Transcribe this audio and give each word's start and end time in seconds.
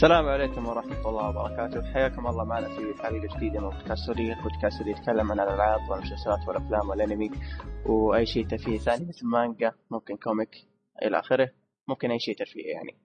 السلام 0.00 0.28
عليكم 0.28 0.68
ورحمة 0.68 1.08
الله 1.08 1.28
وبركاته. 1.28 1.92
حياكم 1.92 2.26
الله 2.26 2.44
معنا 2.44 2.68
في 2.68 3.02
حلقة 3.02 3.36
جديدة 3.36 3.60
من 3.60 3.68
بودكاست 3.68 4.06
صديق. 4.06 4.42
بودكاست 4.42 4.80
اللي 4.80 4.92
يتكلم 4.92 5.32
عن 5.32 5.40
الألعاب 5.40 5.90
والمسلسلات 5.90 6.48
والأفلام 6.48 6.88
والأنمي 6.88 7.30
وأي 7.86 8.26
شيء 8.26 8.46
ترفيهي 8.46 8.78
ثاني 8.78 9.08
مثل 9.08 9.26
مانجا 9.26 9.72
ممكن 9.90 10.16
كوميك 10.16 10.50
إلى 11.02 11.18
آخره 11.18 11.50
ممكن 11.88 12.10
أي 12.10 12.18
شيء 12.18 12.36
ترفيهي 12.36 12.70
يعني. 12.70 12.98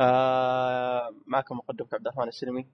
آه 0.00 1.10
معكم 1.26 1.56
مقدمك 1.56 1.94
عبد 1.94 2.06
الرحمن 2.06 2.28
السلمي 2.28 2.66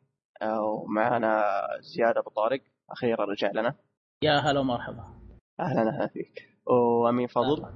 آه 0.42 0.62
ومعنا 0.62 1.44
زياد 1.80 2.16
أبو 2.18 2.30
طارق. 2.30 2.60
أخيرا 2.90 3.24
رجع 3.24 3.50
لنا. 3.54 3.74
يا 4.22 4.32
هلا 4.32 4.60
ومرحبا. 4.60 5.04
أهلا 5.60 5.80
أهلا 5.80 6.06
فيك. 6.06 6.58
وأمين 6.66 7.26
فضل. 7.26 7.74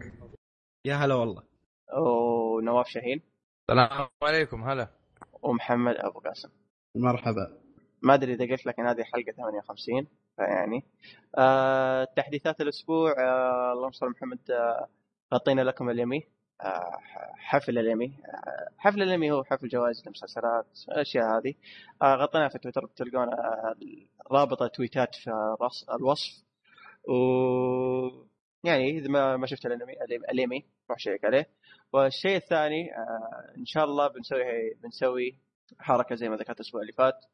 يا 0.86 0.94
هلا 0.94 1.14
والله. 1.14 1.42
ونواف 1.98 2.86
شاهين. 2.86 3.22
السلام 3.70 4.08
عليكم 4.22 4.62
هلا. 4.62 5.03
ومحمد 5.44 5.94
أبو 5.96 6.18
قاسم. 6.18 6.48
مرحبا. 6.96 7.58
ما 8.02 8.14
أدري 8.14 8.34
إذا 8.34 8.44
قلت 8.50 8.66
لك 8.66 8.80
إن 8.80 8.86
هذه 8.86 9.02
حلقة 9.02 9.32
58 9.32 10.06
فيعني. 10.36 10.84
آه 11.38 12.04
تحديثات 12.16 12.60
الأسبوع 12.60 13.10
آه 13.18 13.72
اللهم 13.72 13.90
صل 13.90 14.10
محمد 14.10 14.50
آه 14.50 14.88
غطينا 15.34 15.60
لكم 15.62 15.90
اليمي 15.90 16.22
آه 16.60 16.98
حفل 17.36 17.78
اليمي 17.78 18.06
آه 18.06 18.68
حفل 18.78 19.02
اليمي 19.02 19.30
هو 19.32 19.44
حفل 19.44 19.68
جوائز 19.68 20.02
المسلسلات 20.06 20.66
الأشياء 20.88 21.24
هذه. 21.38 21.54
آه 22.02 22.14
غطيناها 22.14 22.48
في 22.48 22.58
تويتر 22.58 22.86
بتلقون 22.86 23.28
آه 23.28 23.74
رابط 24.32 24.70
تويتات 24.74 25.14
في 25.14 25.30
الوصف. 25.94 26.44
و 27.08 27.14
يعني 28.64 28.98
إذا 28.98 29.08
ما 29.08 29.36
ما 29.36 29.46
شفت 29.46 29.66
الانمي 29.66 29.94
اليمي 30.30 30.64
روح 30.90 30.98
شيك 30.98 31.24
عليه. 31.24 31.46
والشيء 31.94 32.36
الثاني 32.36 32.96
آه 32.96 33.54
إن 33.58 33.64
شاء 33.64 33.84
الله 33.84 34.08
بنسوي 34.08 34.74
بنسوي 34.82 35.38
حركة 35.78 36.14
زي 36.14 36.28
ما 36.28 36.36
ذكرت 36.36 36.60
الأسبوع 36.60 36.80
اللي 36.80 36.92
فات. 36.92 37.24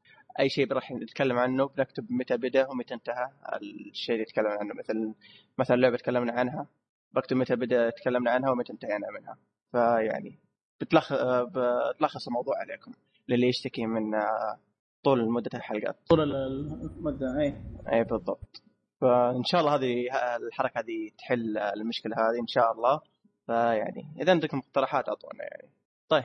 أي 0.40 0.48
شيء 0.48 0.72
راح 0.72 0.90
نتكلم 0.92 1.38
عنه 1.38 1.68
بنكتب 1.68 2.06
متى 2.12 2.36
بدأ 2.36 2.68
ومتى 2.68 2.94
انتهى 2.94 3.30
الشيء 3.62 4.14
اللي 4.14 4.24
تكلمنا 4.24 4.54
عنه. 4.60 4.74
مثل 4.74 5.14
مثلا 5.58 5.76
لعبة 5.76 5.96
تكلمنا 5.96 6.32
عنها 6.32 6.66
بكتب 7.12 7.36
متى 7.36 7.56
بدأ 7.56 7.90
تكلمنا 7.90 8.30
عنها 8.30 8.50
ومتى 8.50 8.72
انتهينا 8.72 9.06
منها. 9.20 9.38
فيعني 9.72 10.38
بتلخ... 10.80 11.12
بتلخص 11.42 12.26
الموضوع 12.26 12.58
عليكم 12.58 12.92
للي 13.28 13.48
يشتكي 13.48 13.86
من 13.86 14.14
آه، 14.14 14.58
طول 15.04 15.30
مدة 15.30 15.50
الحلقات. 15.54 15.96
طول 16.08 16.20
المدة 16.20 17.40
أي. 17.40 17.54
أي 17.92 18.04
بالضبط. 18.04 18.62
فإن 19.00 19.44
شاء 19.44 19.60
الله 19.60 19.74
هذه 19.74 20.06
الحركة 20.36 20.80
هذه 20.80 21.10
تحل 21.18 21.58
المشكلة 21.58 22.16
هذه 22.16 22.40
إن 22.40 22.46
شاء 22.46 22.72
الله. 22.72 23.00
فيعني 23.50 24.06
إذا 24.20 24.32
عندكم 24.32 24.58
اقتراحات 24.58 25.08
اعطونا 25.08 25.44
يعني. 25.44 25.68
طيب 26.08 26.24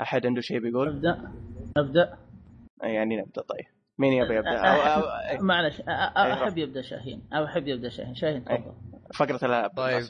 أحد 0.00 0.26
عنده 0.26 0.40
شيء 0.40 0.58
بيقول؟ 0.58 0.88
ابدا 0.88 1.32
ابدا 1.76 2.18
يعني 2.82 3.16
نبدأ 3.16 3.42
طيب. 3.42 3.66
مين 3.98 4.12
يبي 4.12 4.34
يبدأ؟ 4.34 4.58
أو 4.58 4.80
أو 4.80 5.00
أو 5.02 5.44
معلش 5.44 5.80
أحب 5.80 6.58
يبدأ 6.58 6.82
شاهين. 6.82 7.22
أو 7.32 7.44
أحب 7.44 7.68
يبدأ 7.68 7.88
شاهين. 7.88 8.14
شاهين 8.14 8.44
تفضل. 8.44 8.74
فقرة 9.14 9.36
الالعاب 9.44 9.70
طيب. 9.76 10.02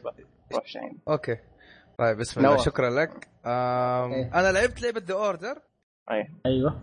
روح 0.55 0.67
شاهين. 0.67 0.99
okay. 1.09 1.37
طيب 1.99 2.17
بسم 2.17 2.41
الله 2.41 2.57
شكرا 2.57 2.91
لك. 2.91 3.29
إيه. 3.47 4.31
أنا 4.35 4.53
لعبت 4.53 4.83
لعبة 4.83 5.03
The 5.05 5.15
Order 5.15 5.62
أيوه. 6.47 6.83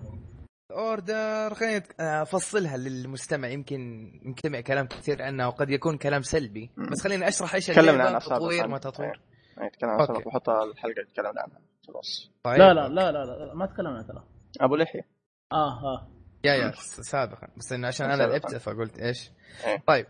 Order 0.72 1.54
خليني 1.54 1.84
أفصلها 2.00 2.78
للمستمع. 2.78 3.48
يمكن 3.48 4.12
يمكن 4.26 4.60
كلام 4.60 4.88
كثير 4.88 5.22
عنها 5.22 5.48
وقد 5.48 5.70
يكون 5.70 5.98
كلام 5.98 6.22
سلبي. 6.22 6.70
بس 6.92 7.02
خليني 7.04 7.28
أشرح 7.28 7.56
إيش 7.56 7.70
اللعبة 7.80 8.20
تطوير 8.20 8.68
ما 8.68 8.78
تطوير. 8.78 9.22
إيه. 9.62 9.68
نتكلم 9.68 9.90
عن 9.90 10.06
سبق 10.06 10.28
وحط 10.28 10.50
الحلقة 10.50 11.04
تكلمنا 11.14 11.42
عنها. 11.42 11.60
خلاص. 11.88 12.32
طيب. 12.44 12.60
لا, 12.60 12.74
لا 12.74 12.88
لا 12.88 13.12
لا 13.12 13.26
لا 13.46 13.54
ما 13.54 13.66
تكلمنا 13.66 14.02
ترى 14.02 14.24
أبو 14.62 14.76
لحية. 14.76 15.08
آه 15.52 15.84
آه. 15.84 16.08
يا 16.44 16.54
يا 16.54 16.72
سابقا. 17.02 17.48
بس 17.58 17.72
إنه 17.74 17.88
عشان 17.88 18.12
أنا 18.12 18.24
لعبت 18.24 18.56
فقلت 18.56 19.00
إيش. 19.00 19.32
إيه. 19.66 19.84
طيب. 19.88 20.06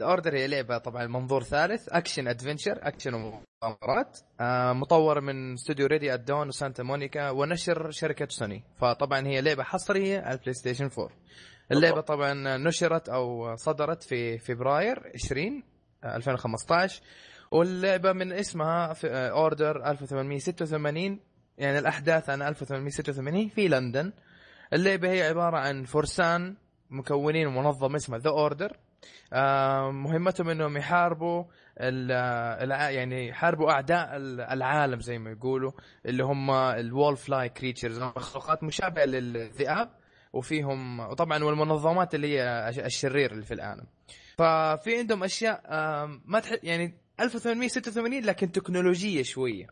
The 0.00 0.06
Order 0.06 0.34
هي 0.34 0.46
لعبة 0.46 0.78
طبعا 0.78 1.06
منظور 1.06 1.42
ثالث. 1.42 1.88
action 1.88 2.28
adventure 2.28 2.78
action 2.82 3.14
ومغامرات. 3.14 4.18
آه 4.40 4.72
مطور 4.72 5.20
من 5.20 5.52
استوديو 5.52 5.86
Ready 5.86 6.14
At 6.14 6.25
Dawn 6.25 6.48
وسانتا 6.48 6.82
مونيكا 6.82 7.30
ونشر 7.30 7.90
شركة 7.90 8.26
سوني 8.30 8.64
فطبعا 8.76 9.26
هي 9.26 9.40
لعبة 9.40 9.62
حصرية 9.62 10.20
على 10.20 10.34
ال 10.34 10.54
PlayStation 10.54 10.90
4 10.98 11.10
اللعبه 11.72 12.00
طبعا 12.00 12.56
نشرت 12.56 13.08
أو 13.08 13.56
صدرت 13.56 14.02
في 14.02 14.38
فبراير 14.38 15.12
20 15.14 15.62
2015 16.04 17.02
واللعبة 17.54 18.12
من 18.12 18.32
اسمها 18.32 18.92
في 18.92 19.06
Order 19.10 19.90
1886 19.90 21.20
يعني 21.58 21.78
الأحداث 21.78 22.30
عن 22.30 22.42
1886 22.42 23.48
في 23.48 23.68
لندن. 23.68 24.12
اللعبة 24.72 25.10
هي 25.10 25.22
عبارة 25.22 25.56
عن 25.56 25.84
فرسان 25.84 26.56
مكونين 26.90 27.48
منظمه 27.48 27.96
اسمها 27.96 28.18
The 28.18 28.30
Order 28.30 28.76
مهمتهم 29.92 30.48
إنهم 30.48 30.76
يحاربوا 30.76 31.44
يعني 31.76 33.28
يحاربوا 33.28 33.70
أعداء 33.70 34.16
العالم 34.52 35.00
زي 35.00 35.18
ما 35.18 35.30
يقولوا 35.30 35.72
اللي 36.06 36.24
هم 36.24 36.50
ال 36.50 37.16
wolf-like 37.16 37.48
creatures 37.48 38.02
مخلوقات 38.02 38.62
مشابهة 38.62 39.04
للذئاب 39.04 39.90
وفيهم 40.32 41.00
وطبعا 41.00 41.44
والمنظمات 41.44 42.14
اللي 42.14 42.38
هي 42.38 42.68
الشرير 42.68 43.32
اللي 43.32 43.44
في 43.44 43.54
العالم. 43.54 43.86
ففي 44.38 44.98
عندهم 44.98 45.24
أشياء 45.24 45.62
ما 46.24 46.40
تح... 46.40 46.52
يعني 46.62 47.03
1886 47.20 48.24
لكن 48.24 48.52
تكنولوجية 48.52 49.22
شوية 49.22 49.66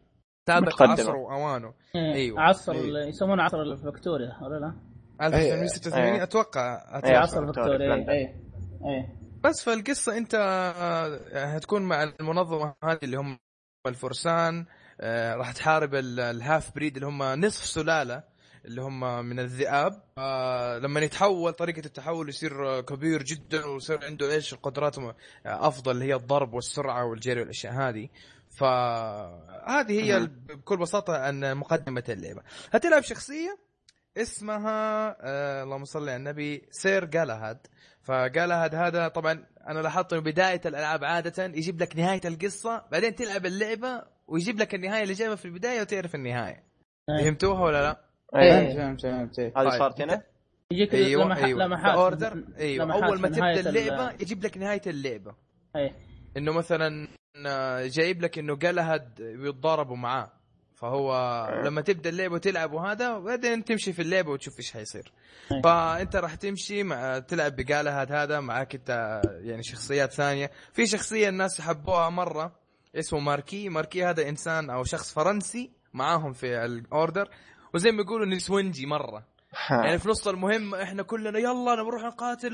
سابق 0.48 0.82
عصره 0.82 1.16
واوانه 1.16 1.74
إيه. 1.94 2.14
أيوه 2.14 2.40
عصر 2.40 2.72
أيوه. 2.72 3.06
يسمونه 3.06 3.42
عصر 3.42 3.62
الفكتوريا 3.62 4.38
ولا 4.42 4.58
لا؟ 4.58 4.74
1886 5.26 6.04
أيوه. 6.04 6.22
أتوقع 6.22 6.84
أتوقع 6.88 7.08
أيوه. 7.08 7.20
عصر 7.20 7.42
الفكتوريا 7.42 7.94
اي 7.94 8.10
اي 8.10 8.34
إيه. 8.84 9.22
بس 9.44 9.64
فالقصة 9.64 10.16
أنت 10.16 10.34
آه، 10.34 11.44
هتكون 11.44 11.82
مع 11.82 12.02
المنظمة 12.20 12.74
هذه 12.84 12.98
اللي 13.02 13.16
هم 13.16 13.38
الفرسان 13.86 14.66
آه، 15.00 15.34
راح 15.34 15.52
تحارب 15.52 15.94
الهاف 15.94 16.74
بريد 16.74 16.94
اللي 16.96 17.06
هم 17.06 17.22
نصف 17.22 17.64
سلالة 17.64 18.31
اللي 18.64 18.82
هم 18.82 19.24
من 19.24 19.40
الذئاب. 19.40 20.02
آه 20.18 20.78
لما 20.78 21.00
يتحول 21.00 21.52
طريقة 21.52 21.86
التحول 21.86 22.28
يصير 22.28 22.80
كبير 22.80 23.22
جدا 23.22 23.66
ويصير 23.66 24.04
عنده 24.04 24.32
إيش 24.32 24.52
القدرات 24.52 24.96
أفضل 25.46 25.92
اللي 25.92 26.04
هي 26.04 26.14
الضرب 26.14 26.54
والسرعة 26.54 27.04
والجري 27.04 27.40
والأشياء 27.40 27.72
هذه. 27.72 28.08
فهذه 28.58 30.02
هي 30.04 30.26
بكل 30.48 30.76
بساطة 30.76 31.28
أن 31.28 31.56
مقدمة 31.56 32.04
اللعبة. 32.08 32.42
هتلعب 32.72 33.02
شخصية 33.02 33.58
اسمها 34.16 35.16
آه 35.20 35.62
اللهم 35.62 35.84
صل 35.84 36.02
على 36.02 36.16
النبي 36.16 36.68
سير 36.70 37.04
جالهاد 37.04 37.66
فجالهاد 38.02 38.74
هذا 38.74 39.08
طبعا 39.08 39.44
أنا 39.68 39.80
لاحظت 39.80 40.12
انه 40.12 40.22
بداية 40.22 40.60
الألعاب 40.66 41.04
عادة 41.04 41.44
يجيب 41.44 41.82
لك 41.82 41.96
نهاية 41.96 42.20
القصة 42.24 42.84
بعدين 42.92 43.14
تلعب 43.14 43.46
اللعبة 43.46 44.02
ويجيب 44.26 44.58
لك 44.58 44.74
النهاية 44.74 45.02
اللي 45.02 45.14
جايبها 45.14 45.36
في 45.36 45.44
البداية 45.44 45.80
وتعرف 45.80 46.14
النهاية. 46.14 46.64
إيه. 47.08 47.24
فهمتوها 47.24 47.60
ولا 47.60 47.82
لا؟ 47.82 48.11
فهمت 48.32 49.00
فهمت 49.00 49.40
هذه 49.40 49.52
طيب. 49.54 49.70
صارت 49.70 50.00
هنا؟ 50.00 50.22
يجيك 50.70 50.94
أيوه 50.94 51.24
لمح... 51.24 51.36
أيوه. 51.36 51.66
لمحات 51.66 51.94
اوردر 51.94 52.44
أيوه. 52.58 53.06
أول 53.06 53.20
ما 53.20 53.28
تبدأ 53.28 53.60
اللعبه 53.60 54.10
ال... 54.10 54.22
يجيب 54.22 54.44
لك 54.44 54.58
نهاية 54.58 54.82
اللعبة. 54.86 55.34
إيه. 55.76 55.96
إنه 56.36 56.52
مثلا 56.52 57.08
جايب 57.86 58.22
لك 58.22 58.38
إنه 58.38 58.56
قلهد 58.56 59.22
بيتضاربوا 59.22 59.96
معاه. 59.96 60.32
فهو 60.74 61.14
أيه. 61.48 61.62
لما 61.62 61.80
تبدأ 61.80 62.10
اللعبة 62.10 62.34
وتلعب 62.34 62.72
وهذا 62.72 63.14
وبعدين 63.14 63.64
تمشي 63.64 63.92
في 63.92 64.02
اللعبة 64.02 64.30
وتشوف 64.30 64.58
إيش 64.58 64.72
حيصير. 64.72 65.12
أيه. 65.52 65.62
فأنت 65.62 66.16
راح 66.16 66.34
تمشي 66.34 66.82
مع 66.82 67.18
تلعب 67.18 67.56
بقالهد 67.56 68.12
هذا 68.12 68.40
معك 68.40 68.74
أنت 68.74 69.20
يعني 69.24 69.62
شخصيات 69.62 70.12
ثانية. 70.12 70.50
في 70.72 70.86
شخصية 70.86 71.28
الناس 71.28 71.60
حبوها 71.60 72.10
مرة 72.10 72.56
اسمه 72.94 73.20
ماركي. 73.20 73.68
ماركي 73.68 74.04
هذا 74.04 74.28
إنسان 74.28 74.70
أو 74.70 74.84
شخص 74.84 75.14
فرنسي 75.14 75.70
معاهم 75.92 76.32
في 76.32 76.64
الأوردر. 76.64 77.28
وزي 77.74 77.92
ما 77.92 78.02
يقولوا 78.02 78.26
نسونجي 78.26 78.86
مرة. 78.86 79.26
يعني 79.70 79.98
في 79.98 80.08
نص 80.08 80.28
المهمه 80.28 80.82
إحنا 80.82 81.02
كلنا 81.02 81.38
يلا 81.38 81.74
نروح 81.74 82.02
نقاتل 82.02 82.50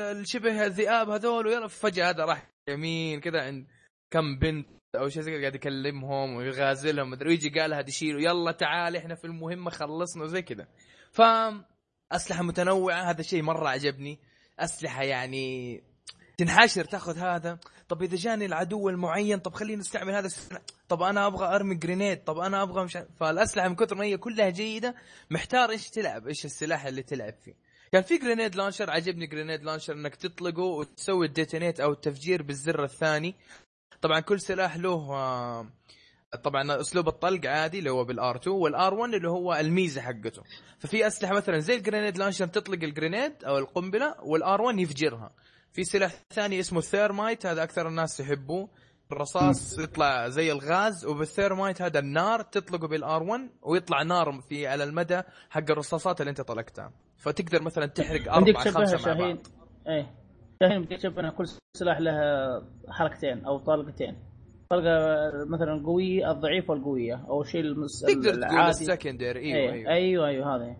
الشبه 0.00 0.66
الذئاب 0.66 1.10
هذول 1.10 1.46
ويلا. 1.46 1.68
فجأة 1.68 2.08
هذا 2.10 2.24
راح 2.24 2.50
يمين 2.68 3.20
كذا 3.20 3.42
عند 3.42 3.66
كم 4.10 4.38
بنت 4.38 4.68
أو 4.96 5.08
شيء 5.08 5.22
زي 5.22 5.40
قاعد 5.40 5.54
يكلمهم 5.54 6.34
ويغازلهم 6.34 7.10
مدري. 7.10 7.28
ويجي 7.28 7.60
قال 7.60 7.74
هذا 7.74 7.88
يشيلوا 7.88 8.20
يلا 8.20 8.52
تعال 8.52 8.96
إحنا 8.96 9.14
في 9.14 9.24
المهمة 9.24 9.70
خلصنا 9.70 10.22
وزي 10.22 10.42
كذا. 10.42 10.66
ف 11.12 11.22
أسلحة 12.12 12.42
متنوعة. 12.42 13.10
هذا 13.10 13.20
الشيء 13.20 13.42
مرة 13.42 13.68
عجبني. 13.68 14.18
أسلحة 14.58 15.02
يعني 15.02 15.82
تنحشر 16.38 16.84
تاخذ 16.84 17.18
هذا. 17.18 17.58
طب 17.88 18.02
إذا 18.02 18.16
جاني 18.16 18.46
العدو 18.46 18.88
المعين 18.88 19.38
طب 19.38 19.54
خليني 19.54 19.80
أستعمل 19.80 20.14
هذا 20.14 20.26
السلاح 20.26 20.62
طب 20.88 21.02
أنا 21.02 21.26
أبغى 21.26 21.54
أرمي 21.54 21.74
grenade 21.74 22.24
طب 22.24 22.38
أنا 22.38 22.62
أبغى 22.62 22.84
مش 22.84 22.98
فالأسلحة 23.20 23.68
من 23.68 23.74
كثر 23.76 23.96
ما 23.96 24.04
هي 24.04 24.16
كلها 24.16 24.50
جيدة 24.50 24.94
محتار 25.30 25.70
إيش 25.70 25.90
تلعب 25.90 26.26
إيش 26.28 26.44
السلاح 26.44 26.86
اللي 26.86 27.02
تلعب 27.02 27.34
فيه. 27.44 27.54
كان 27.92 28.02
في 28.02 28.18
grenade 28.18 28.56
launcher 28.56 28.90
عجبني 28.90 29.26
grenade 29.26 29.64
launcher 29.64 29.92
إنك 29.92 30.14
تطلقه 30.14 30.62
وتسوي 30.62 31.26
ال 31.26 31.32
detonate 31.32 31.80
أو 31.80 31.92
التفجير 31.92 32.42
بالزر 32.42 32.84
الثاني. 32.84 33.34
طبعا 34.00 34.20
كل 34.20 34.40
سلاح 34.40 34.76
له 34.76 35.06
طبعا 36.42 36.80
أسلوب 36.80 37.08
الطلق 37.08 37.46
عادي 37.46 37.78
اللي 37.78 37.90
هو 37.90 38.04
بال 38.04 38.25
R 38.25 38.36
2 38.36 38.56
وال 38.56 38.81
R 38.81 38.94
1 38.94 39.14
اللي 39.14 39.28
هو 39.28 39.54
الميزة 39.54 40.00
حقته. 40.00 40.42
ففي 40.78 41.06
أسلحة 41.06 41.34
مثلا 41.34 41.58
زي 41.58 41.74
ال 41.74 41.80
grenade 41.80 42.18
launcher 42.18 42.46
تطلق 42.46 42.82
ال 42.82 42.90
grenade 42.90 43.44
أو 43.44 43.58
القنبلة 43.58 44.14
وال 44.22 44.49
R 44.49 44.62
1 44.62 44.78
يفجرها. 44.78 45.32
في 45.76 45.84
سلاح 45.84 46.12
ثاني 46.32 46.60
اسمه 46.60 46.78
ال 46.78 46.86
thermite 46.86 47.46
هذا 47.46 47.62
أكثر 47.62 47.88
الناس 47.88 48.20
يحبوه. 48.20 48.68
الرصاص 49.12 49.78
يطلع 49.78 50.28
زي 50.28 50.52
الغاز 50.52 51.06
وبال 51.06 51.27
thermite 51.27 51.82
هذا 51.82 51.98
النار 51.98 52.42
تطلقه 52.42 52.88
بال 52.88 53.11
R 53.11 53.22
1 53.22 53.50
ويطلع 53.62 54.02
نار 54.02 54.40
في 54.48 54.66
على 54.66 54.84
المدى 54.84 55.22
حق 55.50 55.70
الرصاصات 55.70 56.20
اللي 56.20 56.30
أنت 56.30 56.40
طلقتها. 56.40 56.92
فتقدر 57.16 57.62
مثلا 57.62 57.86
تحرق 57.86 58.20
تشبهها 58.20 58.60
خمسة 58.62 58.96
مع 58.96 59.14
شاهين؟ 59.14 59.36
بعض. 59.36 59.46
إيه. 59.88 60.14
شاهين 60.62 60.88
تشبه 60.88 61.20
ان 61.20 61.30
كل 61.30 61.44
سلاح 61.76 62.00
له 62.00 62.12
حركتين 62.88 63.44
أو 63.44 63.58
طلقتين. 63.58 64.16
طلقة 64.70 64.94
مثلا 65.46 65.72
القويه 65.72 66.30
الضعيفة 66.30 66.70
والقوية 66.70 67.26
أو 67.28 67.42
الشيء 67.42 67.60
المس... 67.60 68.00
تقدر 68.00 68.30
تقول 68.30 68.44
العادي. 68.44 68.70
ال 68.70 68.77
secondary 68.77 69.40
إيوه 69.40 69.72
أيوه 69.72 69.72
إيوه. 69.72 69.92
أيوه 69.92 70.28
أيوه 70.28 70.56
هذا 70.56 70.76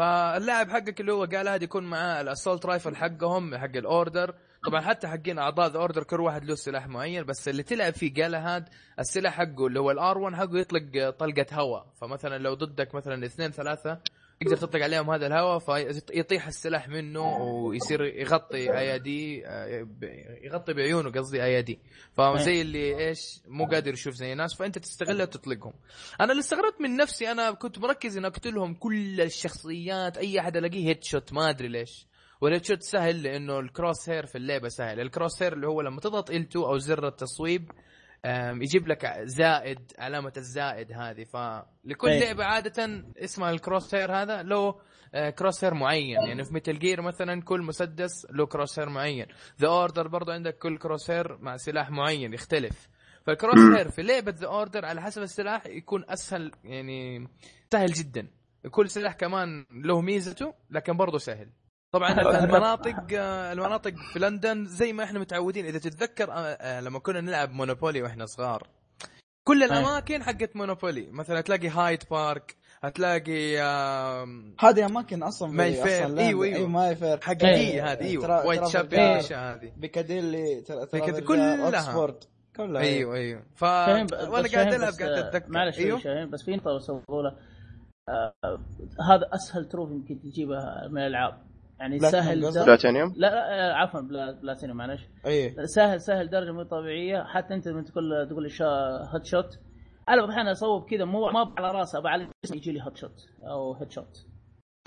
فاللاعب 0.00 0.70
حقك 0.70 1.00
اللي 1.00 1.12
هو 1.12 1.24
Galahad 1.24 1.64
يكون 1.64 1.84
معاه 1.84 2.20
ال 2.20 2.26
assault 2.26 2.66
rifle 2.66 2.96
حقهم 2.96 3.56
حق 3.56 3.76
ال 3.76 3.84
Order. 3.84 4.34
طبعا 4.66 4.80
حتى 4.80 5.08
حقين 5.08 5.38
أعضاء 5.38 5.68
ال 5.68 5.74
Order 5.74 6.02
كل 6.02 6.20
واحد 6.20 6.44
له 6.44 6.54
سلاح 6.54 6.88
معين 6.88 7.24
بس 7.24 7.48
اللي 7.48 7.62
تلعب 7.62 7.92
فيه 7.92 8.22
Galahad 8.22 8.68
السلاح 8.98 9.34
حقه 9.34 9.66
اللي 9.66 9.80
هو 9.80 9.90
ال 9.90 10.04
R 10.04 10.18
1 10.18 10.34
حقه 10.34 10.58
يطلق 10.58 11.10
طلقة 11.10 11.46
هواء. 11.52 11.86
فمثلا 12.00 12.38
لو 12.38 12.54
ضدك 12.54 12.94
مثلا 12.94 13.26
اثنين 13.26 13.50
ثلاثة 13.50 14.00
تقدر 14.40 14.56
تطلق 14.56 14.82
عليهم 14.82 15.10
هذا 15.10 15.26
الهواء 15.26 15.58
فيطيح 15.58 16.46
السلاح 16.46 16.88
منه 16.88 17.36
ويصير 17.38 18.04
يغطي 18.04 18.78
أيادي 18.78 19.42
يغطي 20.42 20.72
بعيونه 20.72 21.10
قصدي 21.10 21.42
أيادي. 21.44 21.78
فزي 22.12 22.60
اللي 22.60 23.08
إيش 23.08 23.40
مو 23.48 23.66
قادر 23.66 23.92
يشوف 23.92 24.14
زي 24.14 24.32
الناس 24.32 24.54
فأنت 24.54 24.78
تستغلها 24.78 25.22
وتطلقهم. 25.22 25.72
أنا 26.20 26.30
اللي 26.32 26.40
استغربت 26.40 26.80
من 26.80 26.96
نفسي 26.96 27.30
أنا 27.30 27.50
كنت 27.50 27.78
مركز 27.78 28.16
ان 28.16 28.24
أقتلهم 28.24 28.74
كل 28.74 29.20
الشخصيات 29.20 30.18
أي 30.18 30.40
أحد 30.40 30.56
ألاقيه 30.56 30.88
headshot 30.88 31.32
ما 31.32 31.50
أدري 31.50 31.68
ليش. 31.68 32.06
وال 32.40 32.64
headshot 32.64 32.82
سهل 32.82 33.22
لأنه 33.22 33.58
ال 33.58 34.08
crosshair 34.08 34.26
في 34.26 34.38
اللعبة 34.38 34.68
سهل. 34.68 35.00
ال 35.00 35.42
crosshair 35.42 35.52
اللي 35.52 35.66
هو 35.66 35.80
لما 35.80 36.00
تضغط 36.00 36.30
ال 36.32 36.40
L2 36.40 36.56
أو 36.56 36.78
زر 36.78 37.08
التصويب 37.08 37.70
يجيب 38.62 38.88
لك 38.88 39.06
زائد 39.22 39.92
علامة 39.98 40.32
الزائد 40.36 40.92
هذه. 40.92 41.24
فلكل 41.24 42.08
أي. 42.08 42.20
لعبة 42.20 42.44
عادة 42.44 43.04
اسمها 43.16 43.50
ال 43.50 43.94
crosshair 43.94 44.12
هذا 44.12 44.42
له 44.42 44.80
آه، 45.14 45.30
crosshair 45.30 45.74
معين. 45.74 46.16
يعني 46.28 46.44
في 46.44 46.54
Metal 46.54 46.78
Gear 46.78 47.02
مثلا 47.02 47.42
كل 47.42 47.62
مسدس 47.62 48.26
له 48.30 48.46
crosshair 48.46 48.88
معين. 48.88 49.26
The 49.60 49.68
Order 49.68 50.08
برضه 50.08 50.32
عندك 50.32 50.58
كل 50.58 50.78
crosshair 50.78 51.38
مع 51.38 51.56
سلاح 51.56 51.90
معين 51.90 52.32
يختلف. 52.32 52.88
فال 53.26 53.58
crosshair 53.76 53.90
في 53.90 54.02
لعبة 54.02 54.34
The 54.38 54.46
Order 54.46 54.84
على 54.84 55.02
حسب 55.02 55.22
السلاح 55.22 55.66
يكون 55.66 56.04
أسهل 56.08 56.52
يعني 56.64 57.28
سهل 57.72 57.92
جدا. 57.92 58.28
كل 58.70 58.88
سلاح 58.88 59.14
كمان 59.14 59.66
له 59.70 60.00
ميزته 60.00 60.54
لكن 60.70 60.96
برضه 60.96 61.18
سهل. 61.18 61.50
طبعا 61.92 62.12
المناطق 62.44 62.96
آه، 63.18 63.52
المناطق 63.52 63.94
في 64.12 64.18
لندن 64.18 64.64
زي 64.66 64.92
ما 64.92 65.04
إحنا 65.04 65.18
متعودين. 65.18 65.66
إذا 65.66 65.78
تتذكر 65.78 66.32
آه، 66.32 66.34
آه، 66.34 66.80
لما 66.80 66.98
كنا 66.98 67.20
نلعب 67.20 67.50
Monopoly 67.50 68.02
وإحنا 68.02 68.26
صغار 68.26 68.66
كل 69.48 69.62
الأماكن 69.62 70.22
حقت 70.22 70.56
Monopoly. 70.56 71.10
مثلا 71.10 71.40
تلاقي 71.40 71.68
Hyde 71.68 72.02
Park 72.10 72.56
هتلاقي 72.82 73.60
آم، 73.60 74.54
هذه 74.60 74.86
أماكن 74.86 75.22
أصلا 75.22 75.48
Mayfair. 75.52 76.08
لاند. 76.08 76.18
أيوة. 76.18 76.68
Mayfair. 76.68 77.20
حقيقيه 77.20 77.92
هذه 77.92 78.00
إيوه. 78.04 78.46
Whitechapel 78.46 78.88
Trafalgar. 78.88 79.54
هذه؟ 79.54 79.72
Piccadilly 79.76 80.64
كلها. 81.26 81.66
اوكسفورد 81.66 82.24
كلها 82.56 82.82
إيوه 82.82 83.14
إيوه. 83.14 83.42
ف 83.54 83.62
وأنا 83.62 84.48
قاعد 84.54 84.74
ألعب 84.74 84.92
قاعد 84.92 85.12
أتذكر. 85.12 85.50
معلش 85.50 85.78
إيوه. 85.78 86.24
بس 86.24 86.42
في 86.42 86.56
نقطه 86.56 86.96
له 87.08 87.36
آه، 88.08 88.34
هذا 89.10 89.28
أسهل 89.34 89.68
trophy 89.68 89.90
يمكن 89.90 90.20
تجيبه 90.20 90.88
من 90.90 90.98
الألعاب. 90.98 91.45
يعني 91.80 91.98
سهل. 91.98 92.40
بلاتينيوم؟ 92.64 93.12
لا 93.16 93.26
لا 93.26 93.70
آه، 93.70 93.72
عفوا 93.72 94.00
pla- 94.00 94.32
platinum 94.32 94.76
معلش. 94.78 95.00
اي 95.26 95.66
سهل 95.66 96.00
سهل 96.00 96.30
درجة 96.30 96.52
مو 96.52 96.62
طبيعية. 96.62 97.24
حتى 97.24 97.54
أنت 97.54 97.68
لما 97.68 97.82
تقول 97.82 98.28
تقول 98.30 98.44
headshot 99.14 99.58
أنا 100.08 100.16
بعض 100.16 100.24
الاحيان 100.28 100.48
أصوب 100.48 100.90
كذا 100.90 101.04
مو 101.04 101.30
ما 101.30 101.54
على 101.58 101.70
راسي 101.78 101.98
ابى 101.98 102.08
على 102.08 102.28
جسمي 102.44 102.56
يجي 102.58 102.72
لي 102.72 102.82
headshot 102.82 103.14
أو 103.42 103.74
headshot 103.74 104.26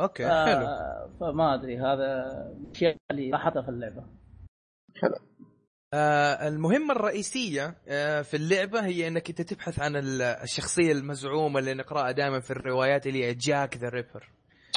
okay 0.01 0.23
حلو. 0.23 0.31
آه، 0.67 1.09
فما 1.19 1.53
أدري 1.55 1.77
هذا 1.79 2.23
الاشياء 2.67 2.95
اللي 3.11 3.29
لاحظتها 3.29 3.61
في 3.61 3.69
اللعبة. 3.69 4.03
آه 5.93 6.47
المهمة 6.47 6.91
الرئيسية 6.93 7.75
آه 7.87 8.21
في 8.21 8.37
اللعبة 8.37 8.85
هي 8.85 9.07
إنك 9.07 9.29
أنت 9.29 9.41
تبحث 9.41 9.79
عن 9.79 9.95
ال- 9.95 10.21
الشخصية 10.21 10.91
المزعومة 10.91 11.59
اللي 11.59 11.73
نقرأها 11.73 12.11
دائما 12.11 12.39
في 12.39 12.51
الروايات 12.51 13.07
اللي 13.07 13.25
هي 13.25 13.33
Jack 13.33 13.77
the 13.77 13.89
Ripper 13.89 14.29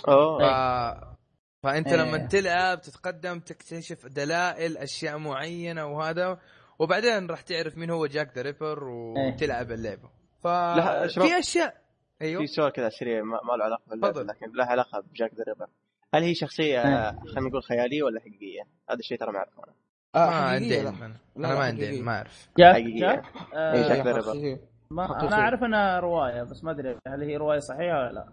ف... 0.04 0.08
اوه 0.10 1.16
فأنت 1.62 1.88
إيه. 1.88 1.96
لما 1.96 2.18
تلعب 2.18 2.80
تتقدم 2.80 3.38
تكتشف 3.40 4.06
دلائل 4.06 4.76
أشياء 4.76 5.18
معينة 5.18 5.86
وهذا 5.86 6.38
وبعدين 6.78 7.26
راح 7.30 7.40
تعرف 7.40 7.78
مين 7.78 7.90
هو 7.90 8.06
Jack 8.06 8.36
the 8.36 8.42
Ripper 8.42 8.84
وتلعب 8.88 9.72
اللعبة 9.72 10.10
ف 10.42 10.46
لا، 10.46 11.06
شباب. 11.06 11.28
في 11.28 11.38
اشياء 11.38 11.74
أيوه 12.22 12.40
في 12.40 12.46
سؤال 12.46 12.72
كذا 12.72 12.88
سريع 12.88 13.22
ما, 13.22 13.40
ما 13.48 13.56
له 13.56 13.64
علاقة 13.64 13.82
باللعبة. 13.90 14.22
لكن 14.22 14.46
له 14.54 14.64
علاقة 14.64 15.00
ب 15.00 15.07
Jack 15.07 15.34
the 15.34 15.44
Ripper 15.48 15.66
هل 16.14 16.22
هي 16.22 16.34
شخصية 16.34 16.80
آه. 16.80 17.10
خلينا 17.34 17.48
نقول 17.48 17.62
خيالية 17.62 18.02
ولا 18.02 18.20
حقيقية؟ 18.20 18.62
هذا 18.90 18.98
الشيء 18.98 19.18
ترى 19.18 19.32
ما 19.32 19.38
أعرفه 19.38 19.62
أنا 19.64 19.72
آه 20.14 20.30
ما 20.30 20.48
عندي 20.48 20.78
علم. 20.80 21.02
أنا 21.36 21.54
ما 21.54 21.64
عندي. 21.64 21.86
علم، 21.86 22.04
ما 22.04 22.12
أعرف 22.16 22.48
جاك. 22.58 22.76
جاك 22.82 23.24
إيه، 23.54 23.88
Jack 23.88 24.06
the 24.06 24.12
Ripper. 24.12 24.58
ما. 24.90 25.20
أنا 25.20 25.36
أعرف 25.36 25.62
إنها 25.62 26.00
رواية 26.00 26.42
بس 26.42 26.64
ما 26.64 26.70
أدري 26.70 26.98
هل 27.06 27.22
هي 27.22 27.36
رواية 27.36 27.58
صحيحة 27.58 27.98
ولا 27.98 28.12
لا 28.12 28.28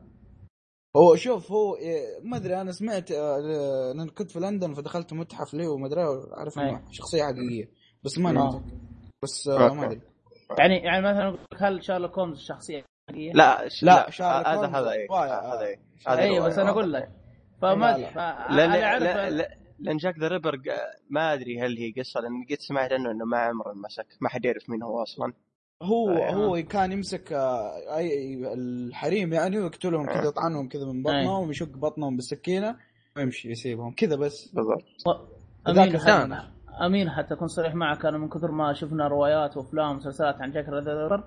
هو 0.97 1.15
شوف 1.15 1.51
هو 1.51 1.75
إيه، 1.75 2.19
ما 2.23 2.37
أدري 2.37 2.61
أنا 2.61 2.71
سمعت 2.71 3.11
آه، 3.11 3.39
لأن 3.95 4.09
كنت 4.09 4.31
في 4.31 4.39
لندن 4.39 4.73
فدخلت 4.73 5.13
متحف 5.13 5.53
له 5.53 5.69
وما 5.69 5.87
ادري 5.87 6.01
أعرف 6.37 6.59
إنه 6.59 6.77
أي. 6.77 6.83
شخصية 6.91 7.23
حقيقية 7.23 7.71
بس 8.03 8.17
ما. 8.17 8.31
نمتك 8.31 8.63
بس 9.23 9.47
آه،. 9.47 9.73
ما 9.73 9.85
أدري 9.85 10.01
يعني 10.59 10.77
يعني 10.77 11.01
مثلا 11.01 11.37
هل 11.57 11.83
شارلوك 11.83 12.19
هولمز 12.19 12.39
شخصية 12.39 12.83
حقيقية؟ 13.09 13.31
لا 13.33 13.69
لا، 13.81 14.09
شارلوك 14.09 14.47
هذا 14.47 14.67
هذا 14.67 14.91
إيه. 14.91 15.07
هذا 15.11 15.65
إيه 15.65 15.79
اي 16.07 16.29
رواية. 16.29 16.49
بس 16.49 16.57
أنا 16.57 16.69
أقول 16.69 16.93
لك 16.93 17.09
فما 17.61 17.97
لأن 18.49 19.45
لأن 19.79 19.97
Jack 19.97 20.19
the 20.19 20.27
Ripper 20.27 20.61
ما 21.09 21.33
أدري 21.33 21.61
هل 21.61 21.77
هي 21.77 21.91
قصة 21.91 22.19
لأن 22.19 22.45
قد 22.49 22.59
سمعت 22.59 22.91
عنه 22.91 23.11
إنه 23.11 23.25
ما 23.25 23.37
عمره 23.37 23.73
مسك 23.73 24.07
ما 24.21 24.29
حد 24.29 24.45
يعرف 24.45 24.69
مين 24.69 24.83
هو 24.83 25.03
أصلا 25.03 25.33
هو 25.83 26.09
آه. 26.09 26.31
هو 26.33 26.63
كان 26.63 26.91
يمسك 26.91 27.33
آه، 27.33 27.97
أي 27.97 28.43
الحريم 28.53 29.33
يعني 29.33 29.59
ويقتلهم 29.59 30.05
كذا 30.05 30.25
يطعنهم 30.27 30.69
كذا 30.69 30.85
من 30.85 31.03
بطنهم 31.03 31.47
ويشق 31.47 31.77
بطنهم 31.77 32.15
بالسكينة 32.15 32.75
ويمشي 33.17 33.51
يسيبهم 33.51 33.93
كذا 33.97 34.15
بس. 34.15 34.47
بالضبط. 34.53 34.83
أمين 35.67 35.97
حتى. 35.97 36.49
أمين 36.81 37.09
حتى 37.09 37.33
أكون 37.33 37.47
صريح 37.47 37.75
معك 37.75 38.05
أنا 38.05 38.17
من 38.17 38.29
كثر 38.29 38.51
ما 38.51 38.73
شفنا 38.73 39.07
روايات 39.07 39.57
وأفلام 39.57 39.91
ومسلسلات 39.91 40.41
عن 40.41 40.51
Jack 40.51 40.69
the 40.69 40.87
Ripper 40.87 41.23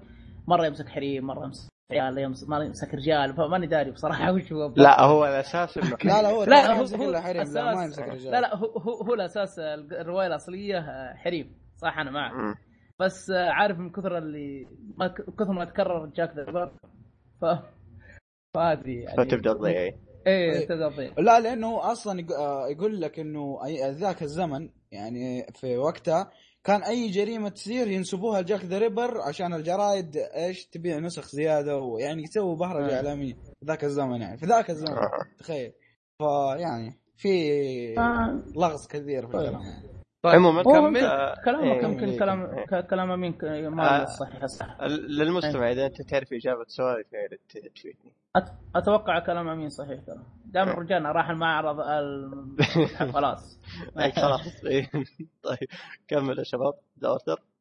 مرة 0.46 0.66
يمسك 0.66 0.88
حريم 0.88 1.24
مرة 1.24 1.44
يمسك 1.44 1.72
عيال 1.90 2.18
يمسك 2.18 2.48
ما 2.48 2.64
يمسك 2.64 2.94
رجال 2.94 3.34
فماني 3.34 3.66
داري 3.66 3.90
بصراحة 3.90 4.32
وش 4.32 4.52
هو. 4.52 4.72
لا 4.76 5.00
هو 5.00 5.26
الأساس 5.26 5.78
انه 5.78 5.96
لا 6.04 6.22
لا 6.22 6.30
هو 6.30 6.44
لا 6.44 6.72
هو 6.72 6.80
يمسك 6.80 6.96
هو 6.96 7.20
حريم 7.20 7.42
لا 7.42 7.74
ما 7.74 7.84
يمسك 7.84 8.08
رجال. 8.08 8.32
لا 8.32 8.40
لا 8.40 8.56
هو 8.56 8.66
هو, 8.66 9.02
هو 9.02 9.14
الأساس 9.14 9.58
الرواية 9.58 10.26
الأصلية 10.26 10.78
آه، 10.78 11.14
حريم. 11.14 11.52
صح 11.76 11.98
أنا 11.98 12.10
معك. 12.10 12.56
بس 13.02 13.30
عارف 13.30 13.78
من 13.78 13.90
كثر 13.90 14.18
اللي 14.18 14.66
ما 14.96 15.06
ك- 15.08 15.30
كثر 15.38 15.52
ما 15.52 15.64
تكرر 15.64 16.06
Jack 16.06 16.36
the 16.36 16.44
Ripper 16.44 16.72
ف 17.40 17.44
ما 18.56 18.72
ادري 18.72 19.02
يعني 19.02 19.16
فتبدأ 19.16 19.52
تضيع 19.52 19.72
إيه. 19.80 19.96
إيه 20.26 20.66
تبدأ 20.66 20.88
تضيع 20.90 21.12
لا 21.18 21.40
لأنه 21.40 21.92
أصلا 21.92 22.20
يق- 22.20 22.32
آه، 22.32 22.68
يقول 22.68 23.00
لك 23.00 23.18
إنه 23.18 23.58
ذاك 23.90 24.22
الزمن 24.22 24.68
يعني 24.92 25.46
في 25.54 25.76
وقتها 25.76 26.30
كان 26.64 26.82
أي 26.82 27.10
جريمة 27.10 27.48
تصير 27.48 27.88
ينسبوها 27.88 28.40
ل 28.42 28.47
Jack 28.47 28.64
the 28.64 28.78
Ripper 28.78 29.20
عشان 29.20 29.54
الجرايد 29.54 30.16
إيش 30.16 30.66
تبيع 30.66 30.98
نسخ 30.98 31.28
زيادة 31.28 31.78
ويعني 31.78 32.22
يسووا 32.22 32.56
بهرجة 32.56 32.92
آه. 32.92 32.96
إعلامية 32.96 33.34
في 33.34 33.66
ذاك 33.66 33.84
الزمن 33.84 34.20
يعني 34.20 34.36
في 34.38 34.46
ذاك 34.46 34.70
الزمن 34.70 34.88
آه. 34.98 35.10
تخيل 35.38 35.72
فيعني 36.18 36.98
في 37.16 37.28
آه. 37.98 38.42
لغز 38.56 38.86
كثير 38.86 39.26
في 39.26 39.32
طيب. 39.32 39.42
الكلام 39.42 39.62
يعني. 39.62 40.01
طيب 40.22 40.34
عموما 40.34 40.62
كمل 40.62 40.80
ممكن 40.80 41.04
آه، 41.04 41.34
كلامك 41.44 41.64
إيه. 41.64 41.82
يمكن 41.84 42.08
إيه. 42.08 42.18
كلام 42.18 42.44
إيه. 42.44 42.80
كلام 42.80 43.10
أمين 43.10 43.38
ما 43.68 44.02
آه. 44.02 44.04
صحيح 44.04 44.46
صح 44.46 44.80
للمستمع 45.08 45.70
إذا 45.70 45.86
أنت 45.86 46.02
تعرف 46.02 46.32
إجابة 46.32 46.64
سؤالي 46.66 47.04
تفيدني 47.74 48.12
أتوقع 48.76 49.18
كلام 49.18 49.48
أمين 49.48 49.68
صحيح 49.68 50.00
ترى 50.06 50.22
دام 50.44 50.68
رجعنا 50.68 51.12
راح 51.12 51.30
المعرض 51.30 51.80
ال- 51.80 52.56
خلاص 53.14 53.58
إيه، 53.98 54.12
خلاص 54.12 54.64
إيه. 54.64 54.90
طيب 55.42 55.68
كمل 56.08 56.38
يا 56.38 56.44
شباب 56.44 56.74
The 57.00 57.08
Order 57.08 57.32
آم، 57.32 57.51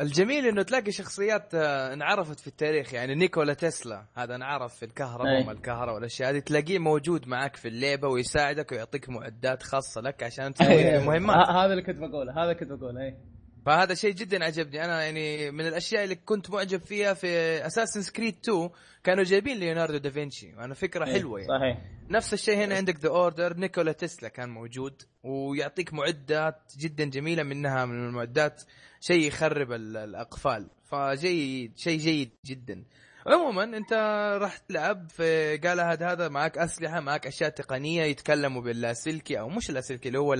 الجميل 0.00 0.46
إنه 0.46 0.62
تلاقي 0.62 0.92
شخصيات 0.92 1.54
آه، 1.54 1.92
انعرفت 1.92 2.40
في 2.40 2.46
التاريخ 2.46 2.94
يعني 2.94 3.14
نيكولا 3.14 3.54
تسلا 3.54 4.04
هذا 4.14 4.34
انعرف 4.34 4.74
في 4.74 4.84
الكهرباء. 4.84 5.42
وما 5.42 5.52
الكهرباء 5.52 5.94
والأشياء 5.94 6.30
هذه 6.30 6.38
تلاقيه 6.38 6.78
موجود 6.78 7.28
معك 7.28 7.56
في 7.56 7.68
اللعبه 7.68 8.08
ويساعدك 8.08 8.72
ويعطيك 8.72 9.08
معدات 9.08 9.62
خاصة 9.62 10.00
لك 10.00 10.22
عشان 10.22 10.54
تسوي. 10.54 10.96
المهمات 10.96 11.48
هذا 11.48 11.72
اللي 11.72 11.82
كنت 11.82 11.98
بقوله 11.98 12.44
هذا 12.44 12.52
كنت 12.52 12.72
بقوله 12.72 13.00
إيه 13.00 13.37
فهذا 13.68 13.94
شيء 13.94 14.12
جدا 14.14 14.44
عجبني. 14.44 14.84
أنا 14.84 15.04
يعني 15.04 15.50
من 15.50 15.66
الأشياء 15.66 16.04
اللي 16.04 16.14
كنت 16.14 16.50
معجب 16.50 16.80
فيها 16.80 17.14
في 17.14 17.28
Assassin's 17.66 18.02
Creed 18.02 18.36
2 18.44 18.70
كانوا 19.04 19.24
جايبين 19.24 19.56
ليوناردو 19.58 19.98
دافنشي 19.98 20.54
وأنا 20.54 20.74
فكرة 20.74 21.04
إيه، 21.04 21.12
حلوة 21.12 21.40
يعني. 21.40 21.52
صحيح. 21.58 21.78
نفس 22.10 22.32
الشيء 22.34 22.56
هنا 22.56 22.76
عندك 22.76 22.96
The 23.00 23.08
Order 23.08 23.56
نيكولا 23.56 23.92
تسلا 23.92 24.28
كان 24.28 24.48
موجود 24.48 25.02
ويعطيك 25.22 25.94
معدات 25.94 26.72
جدا 26.78 27.04
جميلة 27.04 27.42
منها 27.42 27.84
من 27.84 28.06
المعدات 28.08 28.62
شيء 29.00 29.26
يخرب 29.28 29.72
ال- 29.72 29.96
الأقفال. 29.96 30.66
فجيد 30.84 31.78
شيء 31.78 31.98
جيد 31.98 32.30
جدا. 32.46 32.84
عموما 33.26 33.64
أنت 33.64 33.92
راح 34.40 34.56
تلعب 34.56 35.08
في 35.10 35.56
قال 35.56 35.80
هذا 35.80 36.12
هذا 36.12 36.28
معك 36.28 36.58
أسلحة 36.58 37.00
معك 37.00 37.26
أشياء 37.26 37.50
تقنية 37.50 38.02
يتكلموا 38.02 38.62
باللاسلكي 38.62 39.40
أو 39.40 39.48
مش 39.48 39.70
اللاسلكي 39.70 40.08
اللي 40.08 40.18
هو 40.18 40.34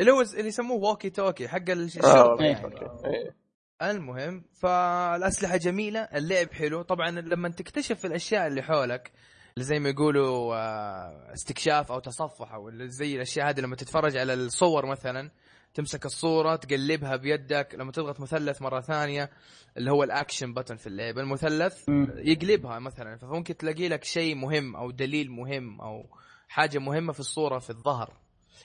اللي 0.00 0.12
هو 0.12 0.20
اللي 0.20 0.48
يسموه 0.48 0.76
walkie 0.76 1.10
talkie 1.10 1.48
حق 1.48 1.70
الشرطه 1.70 2.40
إيه. 2.40 2.46
يعني. 2.46 2.66
إيه. 3.04 3.36
المهم 3.82 4.44
فالأسلحة 4.52 5.56
جميلة 5.56 6.00
اللعب 6.00 6.52
حلو 6.52 6.82
طبعا 6.82 7.10
لما 7.10 7.48
تكتشف 7.48 8.06
الأشياء 8.06 8.46
اللي 8.46 8.62
حولك 8.62 9.12
اللي 9.56 9.64
زي 9.64 9.78
ما 9.78 9.88
يقولوا 9.88 10.56
آه، 10.56 11.32
استكشاف 11.32 11.92
أو 11.92 11.98
تصفح 11.98 12.52
أو 12.52 12.68
اللي 12.68 12.88
زي 12.88 13.16
الأشياء 13.16 13.48
هذه 13.48 13.60
لما 13.60 13.76
تتفرج 13.76 14.16
على 14.16 14.34
الصور 14.34 14.86
مثلا 14.86 15.30
تمسك 15.74 16.06
الصورة 16.06 16.56
تقلبها 16.56 17.16
بيدك 17.16 17.74
لما 17.74 17.92
تضغط 17.92 18.20
مثلث 18.20 18.62
مرة 18.62 18.80
ثانية 18.80 19.30
اللي 19.76 19.90
هو 19.90 20.04
الأكشن 20.04 20.54
بutton 20.54 20.74
في 20.74 20.86
اللعبه 20.86 21.20
المثلث. 21.20 21.88
يقلبها 22.16 22.78
مثلا 22.78 23.16
فممكن 23.16 23.56
تلاقي 23.56 23.88
لك 23.88 24.04
شيء 24.04 24.34
مهم 24.34 24.76
أو 24.76 24.90
دليل 24.90 25.30
مهم 25.30 25.80
أو 25.80 26.06
حاجة 26.48 26.78
مهمة 26.78 27.12
في 27.12 27.20
الصورة 27.20 27.58
في 27.58 27.70
الظهر 27.70 28.12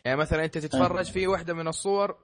يعني 0.06 0.18
مثلا 0.18 0.44
أنت 0.46 0.58
تتفرج 0.58 1.12
في 1.12 1.28
واحدة 1.28 1.54
من 1.54 1.68
الصور 1.68 2.18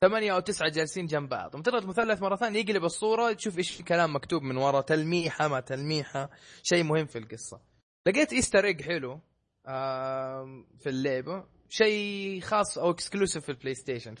ثمانية 0.00 0.34
أو 0.34 0.40
تسعة 0.40 0.70
جالسين 0.70 1.06
جنب 1.06 1.28
بعض. 1.28 1.50
تضغط 1.50 1.84
مثلث 1.84 2.22
مرة 2.22 2.36
ثانية 2.36 2.60
يقلب 2.60 2.84
الصورة 2.84 3.32
تشوف 3.32 3.58
إيش 3.58 3.70
في 3.70 3.82
كلام 3.82 4.14
مكتوب 4.16 4.42
من 4.42 4.56
ورا 4.56 4.80
تلميحة 4.80 5.48
ما 5.48 5.60
تلميحة 5.60 6.30
شيء 6.62 6.84
مهم 6.84 7.06
في 7.06 7.18
القصة. 7.18 7.60
لقيت 8.06 8.32
Easter 8.32 8.64
egg 8.64 8.82
حلو 8.82 9.20
في 10.78 10.86
اللعبة 10.86 11.44
شيء 11.68 12.40
خاص 12.40 12.78
أو 12.78 12.90
exclusive 12.90 13.44
في 13.44 13.48
ال 13.48 13.74
PlayStation 13.74 14.14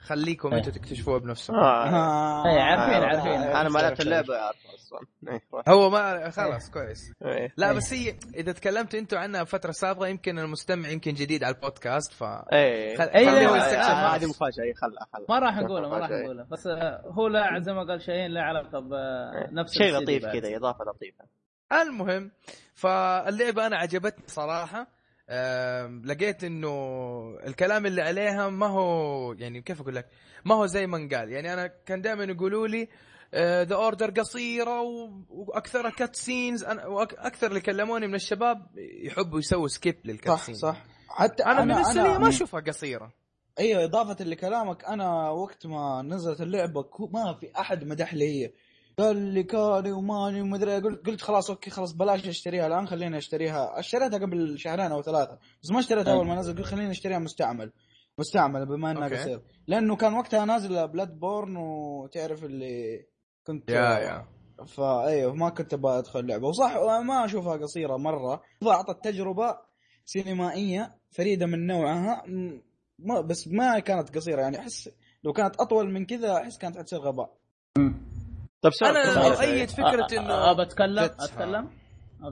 فخليكم 0.00 0.54
أنتم 0.54 0.70
تكتشفوه 0.70 1.18
بنفسكم 1.18 1.56
آه. 1.56 2.46
إيه، 2.46 2.60
عارفين 2.60 3.02
آه، 3.02 3.06
عارفين 3.06 3.56
أنا 3.56 3.68
ما 3.68 3.78
لعبت 3.78 4.00
اللعبة 4.00 4.34
أصلا 4.50 5.00
إيه،. 5.28 5.42
هو 5.68 5.90
ما 5.90 6.30
خلاص 6.30 6.70
كويس 6.70 7.12
إيه. 7.22 7.52
لا 7.56 7.70
إيه. 7.70 7.76
بس 7.76 7.92
هي 7.92 8.16
إذا 8.34 8.52
تكلمتوا 8.52 8.98
أنتم 8.98 9.18
عنها 9.18 9.42
بفترة 9.42 9.70
سابقة 9.70 10.06
يمكن 10.06 10.38
المستمع 10.38 10.88
يمكن 10.88 11.14
جديد 11.14 11.44
على 11.44 11.54
البودكاست 11.54 12.12
ف 12.12 12.22
لا، 12.22 12.36
لا، 12.52 12.96
لا، 12.96 14.12
آه، 14.12 14.16
هذه. 14.16 14.26
مفاجأة 14.26 14.64
اي 14.64 14.74
خلها 14.74 15.26
ما 15.28 15.38
راح 15.38 15.56
نقوله 15.56 15.88
ما 15.88 15.98
راح. 15.98 16.10
نقوله 16.10 16.46
بس 16.50 16.66
آه، 16.66 17.02
هو 17.06 17.28
لا 17.28 17.58
زي 17.60 17.72
ما 17.72 17.82
قال 17.84 18.02
شيء 18.02 18.26
له 18.26 18.40
علاقة 18.40 18.80
بنفس 18.80 19.78
شيء 19.78 19.92
لطيف. 19.92 20.26
كذا 20.26 20.56
إضافة 20.56 20.84
لطيفة 20.84 21.24
المهم 21.72 22.30
فاللعبة 22.74 23.66
أنا 23.66 23.76
عجبتني 23.76 24.24
صراحة 24.26 24.97
لقيت 26.04 26.44
إنه 26.44 26.70
الكلام 27.46 27.86
اللي 27.86 28.02
عليها 28.02 28.48
ما 28.48 28.66
هو 28.66 29.32
يعني 29.32 29.62
كيف 29.62 29.80
أقول 29.80 29.94
لك؟ 29.94 30.08
ما 30.44 30.54
هو 30.54 30.66
زي 30.66 30.86
ما 30.86 30.96
انقال 30.96 31.32
يعني 31.32 31.52
أنا 31.52 31.66
كان 31.66 32.00
دائما 32.00 32.24
يقولوا 32.24 32.68
لي 32.68 32.88
The 33.64 33.74
Order 33.74 34.10
قصيرة 34.10 34.80
واكثرها 35.30 35.90
cutscenes 35.90 36.64
وأكثر 36.64 37.46
اللي 37.46 37.60
كلموني 37.60 38.06
من 38.06 38.14
الشباب 38.14 38.66
يحبوا 39.04 39.38
يسووا 39.38 39.68
skip 39.68 39.96
لل 40.04 40.18
cut 40.18 40.38
صح 40.38 40.52
صح. 40.52 40.84
حتى 41.08 41.42
أنا 41.42 41.60
بالنسبة 41.60 42.02
لي 42.02 42.18
ما 42.18 42.28
أشوفها 42.28 42.60
قصيرة. 42.60 43.12
أيوه 43.58 43.84
إضافة 43.84 44.24
لكلامك 44.24 44.84
أنا 44.84 45.30
وقت 45.30 45.66
ما 45.66 46.02
نزلت 46.02 46.40
اللعبة 46.40 46.84
ما 47.12 47.34
في 47.40 47.60
أحد 47.60 47.84
مدح 47.84 48.14
لي 48.14 48.24
هي 48.28 48.52
قال 48.98 49.16
لي 49.16 49.42
كاري 49.42 49.92
وماني 49.92 50.40
ومدري. 50.40 50.78
قلت 50.80 51.06
قلت 51.06 51.20
خلاص 51.20 51.50
okay 51.50 51.70
خلاص 51.70 51.92
بلاش 51.92 52.28
أشتريها 52.28 52.66
الآن 52.66 52.86
خليني 52.86 53.18
أشتريها. 53.18 53.78
أشتريتها 53.78 54.18
قبل 54.18 54.58
شهرين 54.58 54.92
أو 54.92 55.02
ثلاثة 55.02 55.38
بس 55.62 55.70
ما 55.70 55.80
اشتريتها 55.80 56.12
أول 56.14 56.26
ما 56.26 56.34
نزل 56.34 56.56
قلت 56.56 56.66
خليني 56.66 56.90
أشتريها 56.90 57.18
مستعمل. 57.18 57.72
مستعمل 58.18 58.66
بما 58.66 58.90
إنها. 58.90 59.08
قصير 59.08 59.40
لأنه 59.66 59.96
كان 59.96 60.14
وقتها 60.14 60.44
نازل 60.44 60.88
Bloodborne 60.88 61.56
وتعرف 61.56 62.44
اللي 62.44 63.06
كنت 63.46 63.70
يا 63.70 63.98
يا. 63.98 64.26
فايوه 64.66 65.34
ما 65.34 65.48
كنت 65.50 65.74
أبغى 65.74 65.98
أدخل 65.98 66.26
لعبه 66.26 66.46
وصح 66.48 66.76
ما 67.06 67.24
أشوفها 67.24 67.56
قصيرة 67.56 67.96
مرة. 67.96 68.42
أعطت 68.66 69.04
تجربة 69.04 69.56
سينمائية 70.04 70.94
فريدة 71.10 71.46
من 71.46 71.66
نوعها. 71.66 72.22
م- 72.26 72.60
ما 72.98 73.20
بس 73.20 73.48
ما 73.48 73.78
كانت 73.78 74.16
قصيرة 74.16 74.40
يعني 74.40 74.58
أحس 74.58 74.90
لو 75.24 75.32
كانت 75.32 75.56
أطول 75.60 75.92
من 75.92 76.06
كذا 76.06 76.36
أحس 76.36 76.58
كانت 76.58 76.78
حتصير 76.78 76.98
غباء. 76.98 77.38
طيب 78.64 78.72
سؤال 78.72 78.96
أنا. 78.96 79.26
اؤيد 79.38 79.68
فكرة 79.70 80.06
أ- 80.06 80.10
أ- 80.10 80.18
إنه 80.18 80.50
ابى 80.50 80.62
اتكلم 80.62 81.04
فتحة. 81.08 81.24
أتكلم 81.24 81.70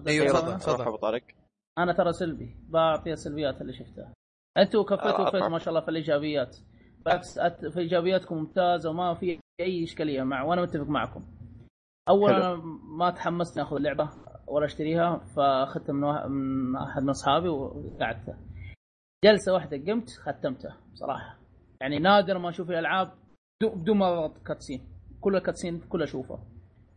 أيوة، 0.09 0.27
أتكلم؟ 0.27 0.41
تفضل، 0.41 0.59
تفضل. 0.59 0.85
ابو 0.87 0.97
طارق 0.97 1.23
أنا 1.79 1.93
ترى 1.93 2.13
سلبي 2.13 2.57
بعطي 2.69 3.13
السلبيات 3.13 3.61
اللي 3.61 3.73
شفتها 3.73 4.13
أنتوا 4.59 4.85
كفيتوا 4.85 5.27
آه، 5.27 5.31
طبعا. 5.31 5.49
ما 5.49 5.59
شاء 5.59 5.69
الله 5.69 5.81
في 5.81 5.89
الإيجابيات 5.89 6.57
بالعكس 7.05 7.39
أت- 7.39 7.73
في 7.73 7.81
إيجابياتكم 7.81 8.37
ممتازه 8.37 8.91
وما 8.91 9.15
في 9.15 9.41
أي 9.61 9.85
إشكالية 9.85 10.23
مع 10.23 10.43
وأنا 10.43 10.63
متفق 10.63 10.87
معكم 10.89 11.25
اول 12.09 12.31
حلو. 12.35 12.43
أنا 12.43 12.55
ما 12.99 13.11
تحمست 13.11 13.59
آخذ 13.59 13.77
اللعبه 13.77 14.11
ولا 14.47 14.65
أشتريها 14.67 15.19
فأخذتها 15.37 15.93
من, 15.93 16.05
واحد 16.05 16.29
من 16.31 16.77
أحد 16.77 17.03
من 17.03 17.11
أصحابي 17.11 17.49
وقعدتها 17.49 18.39
جلسة 19.25 19.53
واحدة 19.55 19.77
قمت 19.93 20.11
ختمتها 20.11 20.77
بصراحه 20.93 21.39
يعني 21.81 21.99
نادر 21.99 22.39
ما 22.39 22.49
أشوف 22.49 22.71
الألعاب 22.71 23.13
بدو- 23.63 23.75
بدون 23.75 23.97
ما 23.97 24.09
أضغط 24.09 24.39
cutscene 24.47 24.96
كل 25.27 25.37
ال 25.37 25.42
cutscene 25.42 25.81
كله 25.81 26.05
اشوفه 26.05 26.39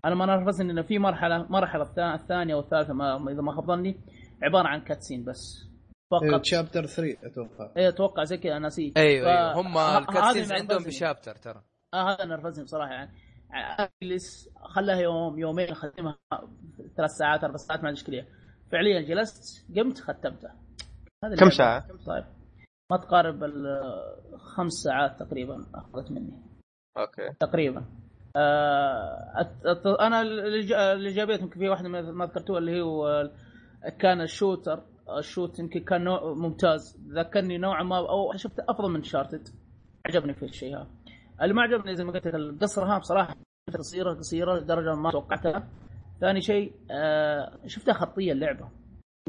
أنا 0.05 0.15
ما 0.15 0.25
نرفزني 0.25 0.71
ان 0.71 0.81
في 0.81 1.00
مرحلة 1.00 1.43
مرحلة 1.50 1.83
الثا- 1.83 2.21
الثانية 2.21 2.55
والثالثة 2.55 2.93
ما 2.93 3.31
إذا 3.31 3.41
ما 3.41 3.51
خاب 3.55 3.65
ظني 3.65 4.00
عبارة 4.43 4.67
عن 4.67 4.81
cutscene 4.81 5.23
بس. 5.25 5.65
فقط. 6.12 6.41
chapter 6.41 6.85
3 6.86 7.17
أتوقع. 7.24 7.71
إيه 7.77 7.89
أتوقع 7.89 8.24
زي 8.24 8.38
كذا 8.38 8.59
نسيت. 8.59 8.98
أيوه 8.98 9.25
ف- 9.25 9.27
أيوه. 9.27 9.62
هم 9.62 9.77
ال 9.77 9.85
cutscenes 9.85 10.51
عندهم. 10.51 10.83
ب 10.83 10.90
chapter 10.90 11.35
ترى. 11.36 11.62
آه 11.93 12.13
هذا 12.13 12.25
نرفزني 12.25 12.63
بصراحة 12.63 12.91
يعني. 12.91 13.12
أجلس 14.03 14.50
خلاها 14.63 15.00
يوم 15.01 15.39
يومين 15.39 15.69
اختمها 15.69 16.17
ثلاث 16.98 17.09
ساعات 17.12 17.43
أربع 17.43 17.57
ساعات 17.57 17.81
ما 17.81 17.88
عندي 17.88 18.00
اشكاليه 18.00 18.27
فعليا 18.71 19.01
جلست 19.01 19.65
قمت 19.77 20.00
ختمتها 20.00 20.55
هذا 21.24 21.36
كم 21.36 21.48
اللعبة. 21.48 21.50
ساعة؟ 21.50 21.88
طيب. 22.07 22.25
ما 22.91 22.98
تقارب 22.98 23.43
ال- 23.43 24.38
خمس 24.39 24.74
ساعات 24.74 25.19
تقريبا 25.19 25.65
أخذت 25.75 26.12
مني. 26.12 26.41
okay. 26.97 27.33
تقريبا. 27.39 27.86
آه 28.36 29.48
أنا 30.00 30.21
الايجابيات 30.21 31.41
يمكن 31.41 31.59
في 31.59 31.69
واحدة 31.69 31.89
ما 31.89 32.25
ذكرتوها 32.25 32.59
اللي 32.59 32.81
هو 32.81 33.29
كان 34.00 34.21
ال 34.21 34.28
shooter. 34.28 34.83
ال 35.17 35.24
shoot 35.24 35.59
يمكن 35.59 35.79
كان 35.79 36.03
نوع 36.03 36.33
ممتاز. 36.33 36.98
ذكرني 37.09 37.57
نوعا 37.57 37.83
ما 37.83 37.98
أو 37.98 38.33
شفت 38.36 38.59
أفضل 38.59 38.91
من 38.91 39.03
Uncharted 39.03 39.47
عجبني 40.05 40.33
في 40.33 40.45
الشيء 40.45 40.75
هذا. 40.75 40.88
اللي 41.41 41.53
ما 41.53 41.62
عجبني 41.62 41.95
زي 41.95 42.03
ما 42.03 42.12
قلت 42.12 42.27
لك 42.27 42.36
القصرها 42.36 42.98
بصراحة 42.98 43.36
قصيره 43.77 44.13
قصيرة 44.13 44.55
لدرجة 44.59 44.95
ما 44.95 45.12
توقعتها. 45.12 45.67
ثاني 46.21 46.41
شيء 46.41 46.74
آه 46.91 47.57
شفتها 47.65 47.93
خطية 47.93 48.31
اللعبة. 48.31 48.69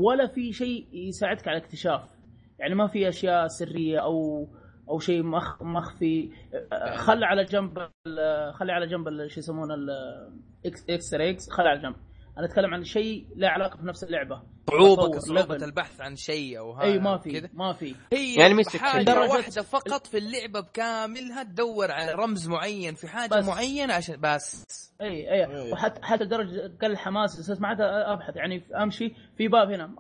ولا 0.01 0.27
في 0.27 0.53
شيء 0.53 0.87
يساعدك 0.93 1.49
على 1.49 1.59
الاكتشاف. 1.59 2.11
يعني 2.59 2.75
ما 2.75 2.87
في 2.87 3.09
أشياء 3.09 3.47
سرية 3.47 3.99
أو 3.99 4.47
أو 4.91 4.99
شيء 4.99 5.23
مخ 5.23 5.63
مخفي. 5.63 6.31
خلى 6.97 7.27
على 7.27 7.45
جنب 7.45 7.79
خلي 8.53 8.73
على 8.73 8.87
جنب 8.87 9.27
شو 9.27 9.41
يسمونه 9.41 9.75
ال 10.65 11.15
extras 11.15 11.51
خلي 11.51 11.69
على 11.69 11.81
جنب. 11.83 11.95
أنا 12.41 12.49
أتكلم 12.49 12.75
عن 12.75 12.85
شيء 12.85 13.27
له 13.37 13.49
علاقة 13.49 13.77
بنفس 13.77 14.05
اللعبة. 14.05 14.43
صعوبه 14.71 15.07
level. 15.59 15.63
البحث 15.63 16.01
عن 16.01 16.17
شيء 16.17 16.59
أو 16.59 16.73
هذا 16.73 16.85
اي 16.85 16.99
ما 16.99 17.19
في 17.19 17.49
ما 17.55 17.73
في. 17.73 17.95
هي 18.13 18.35
يعني 18.35 18.55
حاجة 18.79 19.05
درجة- 19.05 19.31
واحدة 19.31 19.63
فقط 19.63 20.07
في 20.07 20.19
اللعبة 20.19 20.61
بكاملها 20.61 21.43
تدور 21.43 21.91
على 21.91 22.13
رمز 22.13 22.49
معين 22.49 22.95
في 22.95 23.09
حاجة 23.09 23.31
بس. 23.31 23.45
معينة؟ 23.47 23.95
عشان 23.95 24.17
بس. 24.21 24.65
أي 25.01 25.33
أي. 25.33 25.73
وحتى 25.73 26.03
حتى 26.03 26.25
لدرجه 26.25 26.73
قل 26.83 26.91
الحماس 26.91 27.39
عاد 27.69 27.81
أبحث. 27.81 28.37
يعني 28.37 28.63
أمشي 28.83 29.15
في 29.39 29.49
باب 29.49 29.71
هنا. 29.71 29.95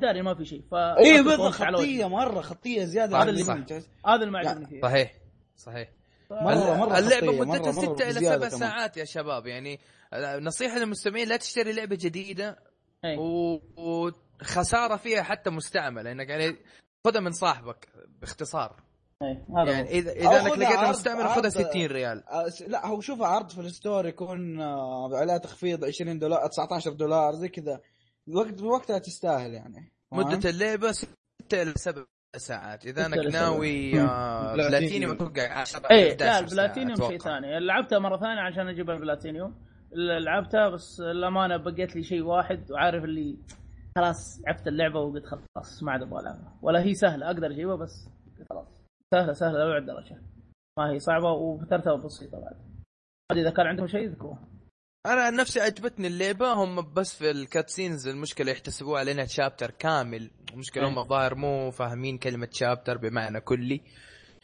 داري 0.00 0.22
ما 0.22 0.34
في 0.34 0.44
شيء. 0.44 0.62
ف 0.70 0.74
أي. 0.74 1.22
خطية 1.50 2.08
مرة 2.08 2.40
خطية 2.40 2.84
زيادة 2.84 3.16
عن 3.16 3.28
اللي 3.28 3.42
هذا 4.06 4.14
اللي 4.14 4.30
ما 4.30 4.38
عجبني 4.38 4.66
فيه 4.66 4.80
صحيح 4.80 5.12
صحيح. 5.56 5.88
مره 6.30 6.74
مرة 6.74 6.98
اللعبة 6.98 7.32
مدتها 7.32 7.72
مرة- 7.72 7.76
مرة 7.76 7.94
6 7.94 8.04
إلى 8.04 8.18
بزيادة 8.18 8.48
7 8.48 8.48
كمان. 8.48 8.60
ساعات 8.60 8.96
يا 8.96 9.04
شباب 9.04 9.46
يعني 9.46 9.80
نصيحة 10.40 10.78
للمستمعين 10.78 11.28
لا 11.28 11.36
تشتري 11.36 11.72
لعبة 11.72 11.96
جديدة 12.00 12.58
أي. 13.04 13.16
و- 13.16 13.60
وخسارة 13.76 14.96
فيها 14.96 15.22
حتى 15.22 15.50
مستعملة 15.50 16.12
انك 16.12 16.28
يعني 16.28 16.56
خذها 17.06 17.20
من 17.20 17.32
صاحبك 17.32 17.88
باختصار. 18.20 18.82
هذا 19.58 19.72
يعني. 19.72 19.88
اذا 19.90 20.12
إذا 20.12 20.40
إنك 20.40 20.58
لقيتها 20.58 20.78
عرض- 20.78 21.34
خذها 21.36 21.48
60 21.50 21.86
ريال 21.86 22.28
آه، 22.28 22.46
لا 22.66 22.86
هو 22.86 23.00
شوفها 23.00 23.26
عرض 23.26 23.50
في 23.50 23.60
ال 23.60 23.68
store 23.68 24.06
يكون 24.06 24.60
آه، 24.60 25.10
عليها 25.16 25.38
تخفيض 25.38 25.84
20 25.84 26.18
دولار 26.18 26.46
19 26.46 26.92
دولار 26.92 27.34
زي 27.34 27.48
كذا 27.48 27.80
وقت 28.28 28.62
وقتها 28.62 28.98
تستاهل 28.98 29.54
يعني 29.54 29.92
فاهم؟ 30.10 30.20
مدة 30.20 30.50
اللعبة 30.50 30.92
6 30.92 31.08
إلى 31.62 31.72
7 31.76 32.06
ساعات. 32.40 32.86
إذا 32.86 33.06
انك 33.06 33.34
ناوي. 33.34 34.00
آه، 34.00 34.52
platinum. 34.54 34.68
platinum 34.70 35.10
أتوقع 35.12 35.60
10 35.60 35.90
اي 35.90 36.12
11 36.12 36.24
لا 36.24 36.38
البلاتينيوم 36.38 36.96
شيء. 37.08 37.18
ثاني. 37.18 37.60
لعبتها 37.60 37.98
مرة 37.98 38.16
ثانية 38.16 38.40
عشان 38.40 38.68
أجيب 38.68 38.90
البلاتينيوم. 38.90 39.54
لعبتها 40.24 40.68
بس 40.68 41.00
الامانه 41.00 41.56
بقيت 41.56 41.96
لي 41.96 42.02
شيء 42.02 42.22
واحد 42.22 42.70
وعارف 42.70 43.04
اللي 43.04 43.38
خلاص 43.96 44.42
عرفت 44.46 44.68
اللعبة 44.68 45.00
وقلت 45.00 45.24
خلاص 45.26 45.82
ما 45.82 45.92
عاد 45.92 46.02
أبغى 46.02 46.20
ألعبها. 46.20 46.58
ولا 46.62 46.82
هي 46.82 46.94
سهلة 46.94 47.26
أقدر 47.26 47.46
أجيبها 47.46 47.76
بس 47.76 48.08
خلاص. 48.50 48.82
سهلة 49.14 49.32
سهلة 49.32 49.58
لأبعد 49.58 49.86
درجة. 49.86 50.22
ما 50.78 50.90
هي 50.90 50.98
صعبة 50.98 51.30
وفترتها 51.32 51.96
بسيطة 51.96 52.40
بعد. 52.40 52.56
إذا 53.38 53.50
كان 53.50 53.66
عندهم 53.66 53.86
شيء 53.86 54.00
يذكروه 54.00 54.38
أنا 55.06 55.22
عن 55.22 55.36
نفسي 55.36 55.60
عجبتني 55.60 56.06
اللعبة 56.06 56.52
هم 56.52 56.92
بس 56.92 57.14
في 57.14 57.30
ال 57.30 57.70
cutscenes 57.70 58.08
المشكلة 58.08 58.52
يحتسبوها 58.52 59.00
على 59.00 59.12
انها 59.12 59.24
chapter 59.24 59.70
كامل 59.70 60.30
المشكلة 60.52 60.88
هم. 60.88 60.98
الظاهر 60.98 61.34
مو 61.34 61.70
فاهمين 61.70 62.18
كلمة 62.18 62.48
chapter 62.52 62.96
بمعنى 62.98 63.40
كلي 63.40 63.80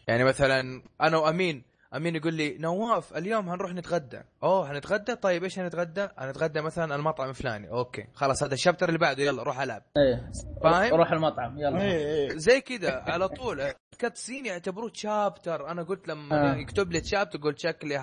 يعني 0.08 0.24
مثلا 0.24 0.82
أنا 1.00 1.16
وأمين 1.16 1.62
أمين 1.94 2.16
يقول 2.16 2.34
لي 2.34 2.58
نواف 2.58 3.16
اليوم 3.16 3.48
هنروح 3.48 3.72
نتغدى. 3.72 4.20
أوه 4.42 4.72
هنتغدى؟ 4.72 5.14
طيب 5.14 5.44
إيش 5.44 5.58
هنتغدى؟ 5.58 6.08
هنتغدى 6.18 6.60
مثلا 6.60 6.94
المطعم 6.94 7.28
الفلاني. 7.28 7.70
okay 7.70 8.06
خلاص 8.14 8.42
هذا 8.42 8.54
ال 8.54 8.59
chapter 8.59 8.88
اللي 8.88 8.98
بعده 8.98 9.22
يلا 9.22 9.42
روح 9.42 9.60
ألعب. 9.60 9.82
إيه. 9.96 10.30
فاهم؟ 10.62 10.94
روح 10.94 11.12
المطعم 11.12 11.58
يلا. 11.58 11.80
إيه 11.82 12.06
إيه. 12.06 12.28
زي 12.36 12.60
كذا 12.60 13.04
على 13.06 13.28
طول. 13.28 13.62
cut 13.98 14.16
scene 14.16 14.46
يعتبروه 14.46 14.90
chapter 14.94 15.70
أنا 15.70 15.82
قلت 15.82 16.08
لما 16.08 16.52
آه. 16.52 16.56
يكتب 16.56 16.92
لي 16.92 17.04
chapter 17.04 17.38
قلت 17.38 17.58
شكلي 17.58 17.98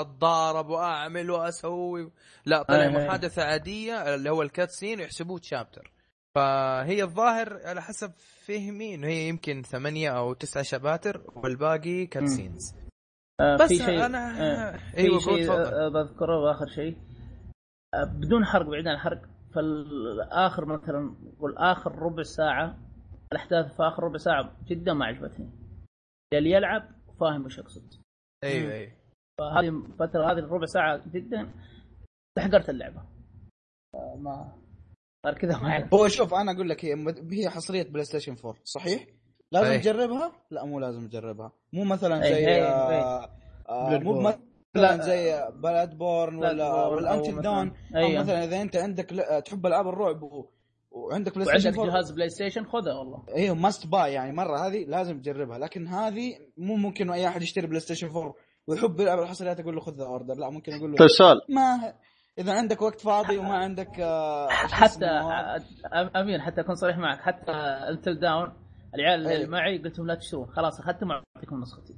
أتضارب 0.00 0.68
وأعمل 0.68 1.30
وأسوي. 1.30 2.12
لا 2.46 2.62
طلع 2.62 2.84
آه. 2.84 2.88
محادثة 2.88 3.42
عادية 3.42 4.14
اللي 4.14 4.30
هو 4.30 4.42
ال 4.42 4.49
cut 4.49 4.70
scene 4.70 5.00
يحسبوه 5.00 5.40
chapter 5.42 5.92
فهي 6.34 7.02
الظاهر 7.02 7.60
على 7.64 7.82
حسب 7.82 8.12
فهمي 8.46 8.94
إنه 8.94 9.06
هي 9.06 9.28
يمكن 9.28 9.62
ثمانية 9.62 10.10
أو 10.10 10.32
تسعة 10.32 10.62
شباتر 10.62 11.22
والباقي 11.36 12.06
cut 12.06 12.22
مم. 12.22 12.28
scenes 12.28 12.74
آه، 13.40 13.56
بس 13.56 13.68
في 13.68 13.76
شيء 13.76 14.06
أنا 14.06 14.18
آه، 14.40 14.78
أيوه 14.98 15.18
في 15.18 15.24
قول 15.30 15.38
شيء 15.38 15.52
آه، 15.52 15.88
بذكره 15.88 16.38
وآخر 16.40 16.66
شيء. 16.66 16.96
آه، 17.94 18.04
بدون 18.04 18.44
حرق 18.44 18.66
بعيد 18.66 18.86
عن 18.88 18.94
الحرق 18.94 19.22
فالآخر 19.54 20.64
مثلا 20.64 21.16
والاخر 21.40 21.98
ربع 21.98 22.22
ساعة 22.22 22.78
الأحداث 23.32 23.76
في 23.76 23.82
آخر 23.82 24.02
ربع 24.04 24.16
ساعة 24.18 24.56
جدا 24.66 24.92
ما 24.92 25.04
عجبتني. 25.06 25.50
اللي 26.34 26.50
يلعب 26.50 26.88
فاهم 27.20 27.44
وش 27.44 27.58
اقصد 27.58 27.94
أيوه 28.44 28.72
أيوه. 28.72 28.92
فهذه 29.40 29.68
الفترة 29.68 30.32
هذه 30.32 30.38
الربع 30.38 30.66
ساعة 30.66 31.02
جدا 31.12 31.50
تحقرت 32.38 32.70
اللعبة. 32.70 33.02
آه، 33.94 34.16
ما 34.16 34.52
غير 35.26 35.34
كذا 35.34 35.58
ما. 35.58 35.88
هو 35.94 36.08
شوف 36.08 36.34
أنا 36.34 36.52
أقول 36.52 36.68
لك 36.68 36.84
هي 36.84 36.94
هي 37.32 37.50
حصرية 37.50 37.82
PlayStation 37.82 38.36
4 38.44 38.56
صحيح؟ 38.64 39.06
لازم 39.54 39.70
أي. 39.70 39.78
تجربها؟ 39.78 40.32
لا 40.50 40.64
مو 40.64 40.80
لازم 40.80 41.08
تجربها. 41.08 41.52
مو 41.72 41.84
مثلا 41.84 42.24
أي، 42.24 42.28
زي 42.34 42.46
أي، 42.46 42.62
آه، 42.62 43.28
آه،. 43.68 43.98
مو 43.98 44.20
مثلا 44.20 44.40
لا. 44.74 44.96
زي 44.96 45.42
Bloodborne 45.62 46.36
ولا 46.36 46.72
وال 46.86 46.99
Until 46.99 47.32
مثلاً- 47.36 47.42
Dawn 47.42 47.68
أو 47.68 48.00
أيوه. 48.00 48.20
مثلا 48.22 48.44
إذا 48.44 48.62
أنت 48.62 48.76
عندك 48.76 49.12
ل- 49.12 49.42
تحب 49.42 49.66
ألعاب 49.66 49.88
الرعب 49.88 50.22
و... 50.22 50.50
وعندك 50.90 51.34
Play 51.34 51.46
وعندك 51.46 51.60
Station 51.60 51.80
4 51.80 51.94
جهاز 51.94 52.12
PlayStation 52.12 52.64
خذها 52.64 52.94
والله. 52.98 53.24
أيوه 53.36 53.54
must 53.54 53.86
buy 53.86 54.12
يعني 54.12 54.32
مرة 54.32 54.66
هذه 54.66 54.84
لازم 54.84 55.20
تجربها. 55.20 55.58
لكن 55.58 55.86
هذه 55.86 56.32
مو 56.56 56.76
ممكن 56.76 57.10
أي 57.10 57.28
أحد 57.28 57.42
يشتري 57.42 57.66
PlayStation 57.66 58.06
4 58.06 58.34
ويحب 58.66 59.00
يلعب 59.00 59.18
الحصريات 59.18 59.60
أقول 59.60 59.74
له 59.74 59.80
خذ 59.80 59.94
The 59.96 60.04
Order 60.04 60.34
لا 60.34 60.50
ممكن 60.50 60.72
أقول 60.72 60.90
له 60.90 60.96
طيب 60.96 61.08
سؤال. 61.08 61.40
ما 61.48 61.92
إذا 62.38 62.52
عندك 62.52 62.82
وقت 62.82 63.00
فاضي 63.00 63.38
وما 63.38 63.56
عندك 63.56 64.00
آه، 64.00 64.48
حتى 64.50 65.06
أمين 66.16 66.40
حتى 66.40 66.60
أكون 66.60 66.74
صريح 66.74 66.96
معك. 66.98 67.20
حتى 67.20 67.52
Until 67.90 68.18
Dawn 68.20 68.52
العيال 68.94 69.20
اللي 69.20 69.30
أيوه. 69.36 69.50
معي 69.50 69.78
قلت 69.78 69.98
لهم 69.98 70.06
لا 70.06 70.14
تشترون 70.14 70.46
خلاص 70.46 70.80
أخذتهم 70.80 71.10
واعطيكم 71.10 71.60
نسختي 71.60 71.94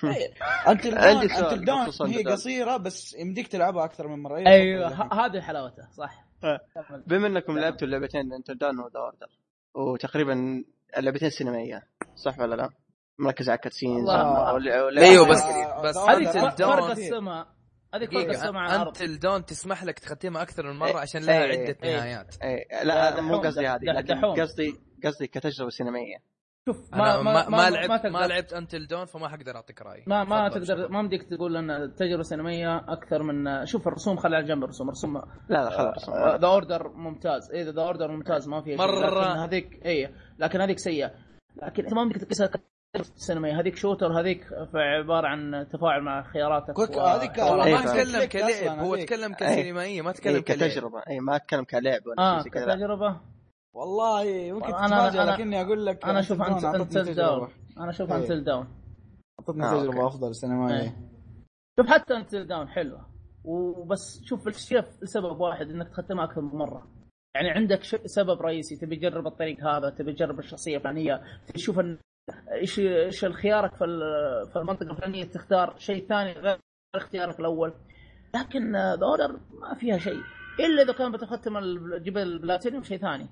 Until 0.68 0.98
عندي 0.98 1.26
Dawn 1.26 1.28
سؤال 1.28 1.44
Until 1.52 1.64
Dawn 1.64 1.86
بخصوص 1.86 2.08
هي. 2.08 2.22
قصيرة 2.24 2.76
بس 2.76 3.14
يمديك 3.14 3.48
تلعبها 3.48 3.84
أكثر 3.84 4.08
من 4.08 4.22
مرة 4.22 4.36
أيوه 4.46 4.88
ه- 4.88 5.26
هذه 5.26 5.40
حلاوتها 5.40 5.88
صح. 5.92 6.24
كمل. 6.42 7.02
بما 7.06 7.26
إنكم. 7.26 7.58
لعبتوا 7.58 7.86
اللعبتين 7.86 8.32
Until 8.32 8.50
Dawn 8.50 8.78
و 8.78 8.84
The 8.84 9.00
Order 9.00 9.28
وتقريبا 9.74 10.64
اللعبتين 10.96 11.30
سينمائية 11.30 11.82
صح 12.16 12.38
ولا 12.38 12.54
لا؟ 12.54 12.70
مركز 13.18 13.48
على 13.50 13.58
cutscenes 13.58 14.08
إيوه 14.98 15.28
بس 15.28 15.42
بس 15.84 15.96
هذه. 15.96 16.50
فرق 16.56 16.90
السماء 16.90 17.46
هذه 17.94 18.06
فرق 18.06 18.28
السماء 18.28 18.62
عن 18.62 18.74
الأرض 18.74 18.86
Until 18.88 19.02
Dawn 19.02 19.44
تسمح 19.44 19.84
لك 19.84 19.98
تختمها 19.98 20.42
أكثر 20.42 20.62
من 20.72 20.82
إيه، 20.82 20.92
مره 20.92 21.00
عشان 21.00 21.22
لها 21.22 21.44
إيه، 21.44 21.62
عده 21.62 21.76
إيه. 21.84 21.96
نهايات 21.96 22.34
إيه، 22.42 22.84
لا 22.84 23.08
هذا 23.08 23.20
مو 23.20 23.36
قصدي 23.38 23.66
هذه 23.66 23.84
لكن. 23.84 24.20
قصدي 24.24 24.74
قصدي 25.04 25.26
كتجربة 25.26 25.70
سينمائية. 25.70 26.16
شوف 26.68 26.94
أنا 26.94 27.22
ما, 27.22 27.48
ما, 27.48 27.70
لعبت 27.70 27.90
ما 27.90 27.96
تقدر- 27.96 28.26
لعبت 28.26 28.52
Until 28.52 28.86
Dawn 28.86 29.04
فما 29.04 29.28
حقدر 29.28 29.56
أعطيك 29.56 29.82
رأيي. 29.82 30.04
ما 30.06 30.24
ما 30.24 30.48
تقدر. 30.48 30.88
ما 30.88 31.02
بدك 31.02 31.22
تقول 31.22 31.56
إن 31.56 31.94
تجربه 31.94 32.22
سينمائية 32.22 32.76
أكثر 32.76 33.22
من 33.22 33.66
شوف 33.66 33.88
الرسوم 33.88 34.16
خلي 34.16 34.36
على 34.36 34.46
جنب 34.46 34.64
الرسوم. 34.64 34.90
رسوم 34.90 35.16
لا 35.16 35.24
لا 35.48 35.70
خلاص. 35.70 36.10
ذا 36.40 36.46
اوردر 36.46 36.88
ممتاز. 36.88 37.50
اذا 37.50 37.72
ذا 37.72 37.82
اوردر 37.82 38.10
ممتاز 38.10 38.48
ما 38.48 38.62
فيها. 38.62 38.76
لكن 38.86 39.40
هذيك 39.40 39.86
اي 39.86 40.14
لكن 40.38 40.60
هذيك 40.60 40.78
سيئة. 40.78 41.10
لكن 41.62 41.84
انت 41.84 41.94
ما 41.94 42.04
بدك 42.04 42.16
تقيسها 42.16 42.50
كتجربة 42.94 43.10
سينمائيه 43.16 43.60
هذيك 43.60 43.76
shooter 43.76 44.20
هذيك 44.20 44.46
عبارة 44.74 45.26
عن 45.28 45.66
تفاعل 45.72 46.02
مع 46.02 46.22
خياراتك 46.22 46.74
quick- 46.74 46.96
و- 46.96 47.00
هذيك-. 47.00 47.38
إيه، 47.38 47.54
ما 47.54 47.76
فاهم. 47.82 48.04
تكلم 48.04 48.24
كلعب 48.28 48.78
هو. 48.78 48.96
تكلم 48.96 49.30
إيه. 49.30 49.36
كسينمائية 49.36 50.02
ما 50.02 50.12
تكلم 50.12 50.34
إيه 50.34 50.40
كتجربة 50.42 51.02
اي 51.08 51.20
ما 51.20 51.36
أتكلم 51.36 51.64
كلعب 51.64 52.06
ولا 52.06 52.18
آه. 52.22 52.42
كتجربة 52.42 53.20
والله 53.74 54.52
ممكن 54.52 54.72
أنا- 54.72 55.10
تتفاجئ 55.10 55.18
لكني 55.32 55.62
أقول 55.62 55.86
لك 55.86 56.04
أنا 56.04 56.20
أشوف 56.20 56.42
Until. 56.42 57.14
Dawn 57.14 57.48
أنا 57.78 57.90
أشوف 57.90 58.12
إيه. 58.12 58.16
Until 58.18 58.44
Dawn 58.44 58.68
أعطتني 59.40 59.64
آه، 59.64 59.80
تجربة. 59.82 60.06
أفضل 60.06 60.34
سينمائية 60.34 60.96
شوف 61.80 61.86
حتى 61.90 62.16
Until 62.16 62.46
Dawn 62.46 62.68
حلوة 62.68 63.06
وبس 63.44 64.20
شوف 64.24 64.48
الشيء 64.48 64.84
لسبب 65.02 65.40
واحد 65.40 65.70
إنك 65.70 65.88
تختمها 65.88 66.24
أكثر 66.24 66.40
من 66.40 66.58
مرة 66.58 66.86
يعني 67.34 67.50
عندك 67.50 67.82
ش- 67.82 67.96
سبب 68.04 68.42
رئيسي 68.42 68.76
تبي 68.76 68.96
تجرب 68.96 69.26
الطريق 69.26 69.64
هذا 69.66 69.90
تبي 69.90 70.12
تجرب 70.12 70.38
الشخصية 70.38 70.76
الفلانية 70.76 71.22
تشوف 71.54 71.78
إيش 72.52 72.78
إيش 72.78 73.24
خيارك 73.24 73.74
في 73.74 73.84
في 74.52 74.58
المنطقة 74.58 74.90
الفلانية؟ 74.90 75.24
تختار 75.24 75.74
شيء 75.78 76.06
ثاني 76.08 76.32
غير 76.32 76.58
اختيارك 76.94 77.40
الأول. 77.40 77.72
لكن 78.34 78.72
The 78.76 79.06
Order 79.06 79.40
ما 79.60 79.74
فيها 79.74 79.98
شيء. 79.98 80.20
إلا 80.60 80.82
إذا 80.82 80.92
كان 80.92 81.12
بتختم 81.12 81.60
تجيب 81.98 82.18
البلاتينيوم 82.18 82.82
شيء 82.82 82.98
ثاني. 82.98 83.26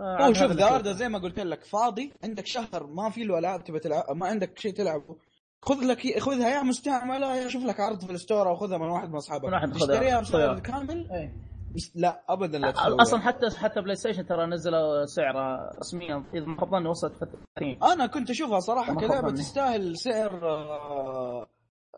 هو 0.00 0.32
شوف 0.32 0.52
The 0.52 0.64
Order 0.64 0.92
زي 0.92 1.08
ما 1.08 1.18
قلت 1.18 1.40
لك 1.40 1.64
فاضي 1.64 2.12
عندك 2.24 2.46
شهر 2.46 2.86
ما 2.86 3.10
في 3.10 3.24
له 3.24 3.38
ألعاب 3.38 3.64
تبي 3.64 3.78
تلعب 3.78 4.16
ما 4.16 4.26
عندك 4.26 4.58
شيء 4.58 4.74
تلعبه 4.74 5.16
خذ 5.62 5.84
لك 5.84 6.18
خذها 6.18 6.48
يا 6.48 6.62
مستعملة 6.62 7.36
يا 7.36 7.48
شوف 7.48 7.64
لك 7.64 7.80
عرض 7.80 8.04
في 8.04 8.12
ال 8.12 8.18
store 8.18 8.48
أو 8.48 8.56
خذها 8.56 8.78
من 8.78 8.86
واحد 8.88 9.08
من 9.08 9.16
أصحابك. 9.16 9.74
تشتريها 9.74 10.20
بسعر 10.20 10.54
خذها. 10.54 10.60
كامل. 10.60 11.10
إيه. 11.12 11.49
لا 11.94 12.24
ابدا 12.28 12.58
لا 12.58 12.70
تسويها. 12.70 13.02
أصلا 13.02 13.20
حتى 13.20 13.50
حتى 13.56 13.80
PlayStation 13.80 14.26
ترى 14.26 14.46
نزلوا 14.46 15.06
سعره 15.06 15.70
رسميا 15.78 16.24
اذا 16.34 16.44
ما 16.44 16.60
خاب 16.60 16.86
وصلت 16.86 17.12
30 17.56 17.92
أنا 17.92 18.06
كنت 18.06 18.30
أشوفها 18.30 18.60
صراحة 18.60 18.94
كلعبه. 18.94 19.30
تستاهل 19.30 19.98
سعر 19.98 20.48
آه، 20.48 21.46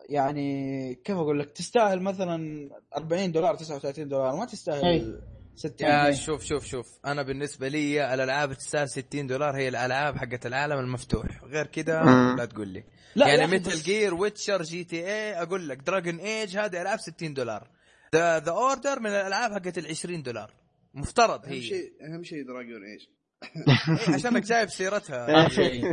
يعني 0.09 0.95
كيف 0.95 1.17
أقول 1.17 1.39
لك 1.39 1.51
تستاهل 1.51 2.01
مثلا 2.01 2.69
40 2.97 3.31
دولار 3.31 3.55
39 3.55 4.07
دولار 4.07 4.35
ما 4.35 4.45
تستاهل 4.45 4.85
أي. 4.85 5.19
60 5.55 5.87
يا 5.87 6.03
جنيه. 6.03 6.15
شوف 6.15 6.43
شوف 6.43 6.65
شوف 6.65 6.87
أنا 7.05 7.23
بالنسبة 7.23 7.67
لي 7.67 8.13
الألعاب 8.13 8.53
تستاهل 8.53 8.89
60 8.89 9.27
دولار 9.27 9.55
هي 9.57 9.67
الألعاب 9.67 10.17
حقت 10.17 10.45
العالم 10.45 10.79
المفتوح 10.79 11.43
غير 11.43 11.65
كذا. 11.65 12.03
لا 12.37 12.45
تقول 12.45 12.67
لي 12.67 12.83
لا 13.15 13.27
يعني 13.27 13.55
مثل 13.55 13.71
جير 13.83 14.13
Witcher 14.13 14.61
GTA 14.61 15.41
أقول 15.41 15.69
لك 15.69 15.77
Dragon 15.77 16.19
Age 16.19 16.57
هذه 16.57 16.81
ألعاب 16.81 16.99
60 16.99 17.33
دولار 17.33 17.67
ذا 18.13 18.39
The 18.39 18.51
Order 18.51 18.99
من 18.99 19.09
الألعاب 19.09 19.51
حقت 19.51 19.77
ال 19.77 19.87
20 19.87 20.23
دولار. 20.23 20.51
مفترض 20.93 21.45
أهم 21.45 21.51
هي. 21.53 21.61
شيء 21.61 21.91
أهم 22.01 22.23
شيء 22.23 22.47
دراجون 22.47 22.83
إيش؟ 22.83 23.09
إيه، 23.43 24.13
عشانك 24.15 24.43
جايب 24.43 24.69
سيرتها. 24.69 25.47
شيء. 25.59 25.83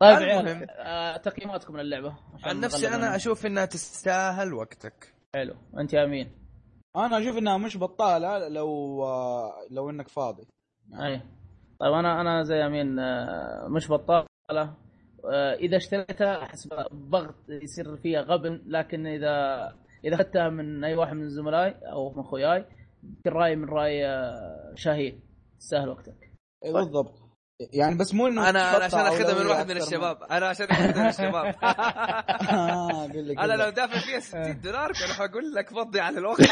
طيب 0.00 0.18
المهم. 0.18 0.46
عيال 0.46 0.70
آه، 0.70 1.16
تقييماتكم 1.16 1.76
للعبة 1.76 2.16
عن 2.44 2.60
نفسي 2.60 2.88
أنا. 2.88 3.16
أشوف 3.16 3.46
إنها 3.46 3.64
تستاهل 3.64 4.54
وقتك. 4.54 5.14
حلو. 5.34 5.54
أنت 5.78 5.92
يا 5.92 6.04
أمين. 6.04 6.30
أنا 6.96 7.18
أشوف 7.18 7.38
إنها 7.38 7.58
مش 7.58 7.76
بطالة 7.76 8.48
لو 8.48 9.02
آه، 9.04 9.52
لو 9.70 9.90
إنك 9.90 10.08
فاضي. 10.08 10.46
اي 10.92 11.22
طيب 11.80 11.92
أنا 11.92 12.20
أنا 12.20 12.42
زي 12.42 12.66
أمين 12.66 12.98
آه، 12.98 13.68
مش 13.68 13.90
بطالة. 13.90 14.76
إذا 15.60 15.76
اشتريتها 15.76 16.42
أحس 16.42 16.68
بغط 16.92 17.34
يصير 17.48 17.96
فيها 17.96 18.20
غبن 18.20 18.62
لكن 18.66 19.06
إذا 19.06 19.34
إذا 20.04 20.14
أخذتها 20.14 20.48
من 20.48 20.84
أي 20.84 20.94
واحد 20.94 21.12
من 21.12 21.28
زملائي 21.28 21.74
أو 21.92 22.12
من 22.12 22.20
اخوياي 22.20 22.64
يمكن 23.02 23.30
راي 23.30 23.56
من 23.56 23.68
رأي 23.68 24.06
آه، 24.06 24.72
شاهين. 24.74 25.20
تستاهل 25.60 25.88
وقتك. 25.88 26.32
إيه، 26.64 26.72
بالضبط. 26.72 27.24
يعني 27.72 27.98
بس 27.98 28.14
مو 28.14 28.26
إنه 28.26 28.50
أنا 28.50 28.62
عشان 28.62 29.00
أخذها 29.00 29.42
من 29.42 29.46
واحد 29.46 29.70
من 29.70 29.76
الشباب. 29.76 30.22
أنا 30.22 30.48
عشان 30.48 30.66
أخذها 30.66 31.02
من 31.02 31.08
الشباب. 31.08 31.54
آه، 32.52 33.44
أنا 33.44 33.52
لو. 33.62 33.70
دافع 33.70 33.98
فيها 33.98 34.20
60 34.20 34.60
دولار 34.60 34.92
كان 34.92 35.08
حقول 35.08 35.54
لك 35.54 35.70
فضي 35.70 36.00
على 36.00 36.18
الوقت. 36.18 36.40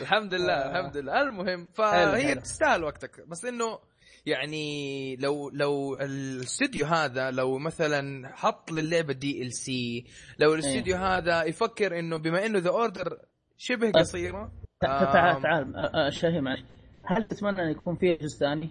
الحمد 0.00 0.34
لله 0.34 0.70
الحمد 0.70 0.96
لله. 0.96 1.20
المهم 1.22 1.66
فهي. 1.74 2.34
تستاهل 2.34 2.84
وقتك. 2.84 3.28
بس 3.28 3.44
إنه 3.44 3.78
يعني 4.26 5.16
لو 5.16 5.50
لو 5.50 5.94
الاستوديو 5.94 6.86
هذا 6.86 7.30
لو 7.30 7.58
مثلا 7.58 8.28
حط 8.36 8.72
للعبة 8.72 9.12
دي 9.12 9.42
ال 9.42 9.54
سي 9.54 10.04
لو 10.38 10.54
الاستوديو 10.54 10.96
هذا 10.96 11.44
يفكر 11.44 11.98
إنه 11.98 12.16
بما 12.16 12.46
إنه 12.46 12.58
The 12.58 12.70
Order 12.70 13.18
شبه 13.56 13.90
طيب. 13.90 13.96
قصيرة 13.96 14.52
تعال 14.80 15.42
تعال 15.42 16.12
شهي 16.14 16.40
معلش 16.40 16.64
هل 17.04 17.24
تتمنى 17.24 17.62
أن 17.62 17.70
يكون 17.70 17.96
فيه 17.96 18.18
جزء 18.18 18.38
ثاني؟ 18.38 18.70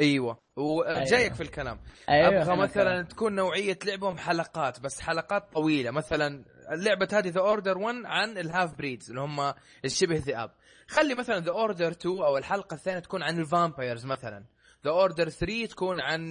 أيوه. 0.00 0.38
وجايك 0.56 1.34
في 1.34 1.42
الكلام. 1.42 1.78
أبغى 2.08 2.42
أيوة، 2.42 2.54
مثلا 2.54 3.02
تكون 3.02 3.34
نوعية 3.34 3.78
لعبهم 3.86 4.18
حلقات 4.18 4.80
بس 4.80 5.00
حلقات 5.00 5.52
طويلة. 5.52 5.90
مثلا 5.90 6.44
اللعبة 6.72 7.08
هذه 7.12 7.28
The 7.28 7.40
Order 7.40 7.78
1 7.78 7.96
عن 8.04 8.38
ال 8.38 8.78
half-breeds 8.78 9.10
اللي 9.10 9.20
هم 9.20 9.54
الشبه 9.84 10.16
ذئاب. 10.16 10.50
خلي 10.88 11.14
مثلا 11.14 11.40
The 11.40 11.50
Order 11.50 11.90
2 11.90 12.18
أو 12.18 12.38
الحلقة 12.38 12.74
الثانية 12.74 12.98
تكون 12.98 13.22
عن 13.22 13.38
ال 13.38 13.46
vampires 13.46 14.06
مثلا. 14.06 14.44
The 14.84 14.90
Order 14.90 15.28
3 15.28 15.66
تكون 15.66 16.00
عن 16.00 16.22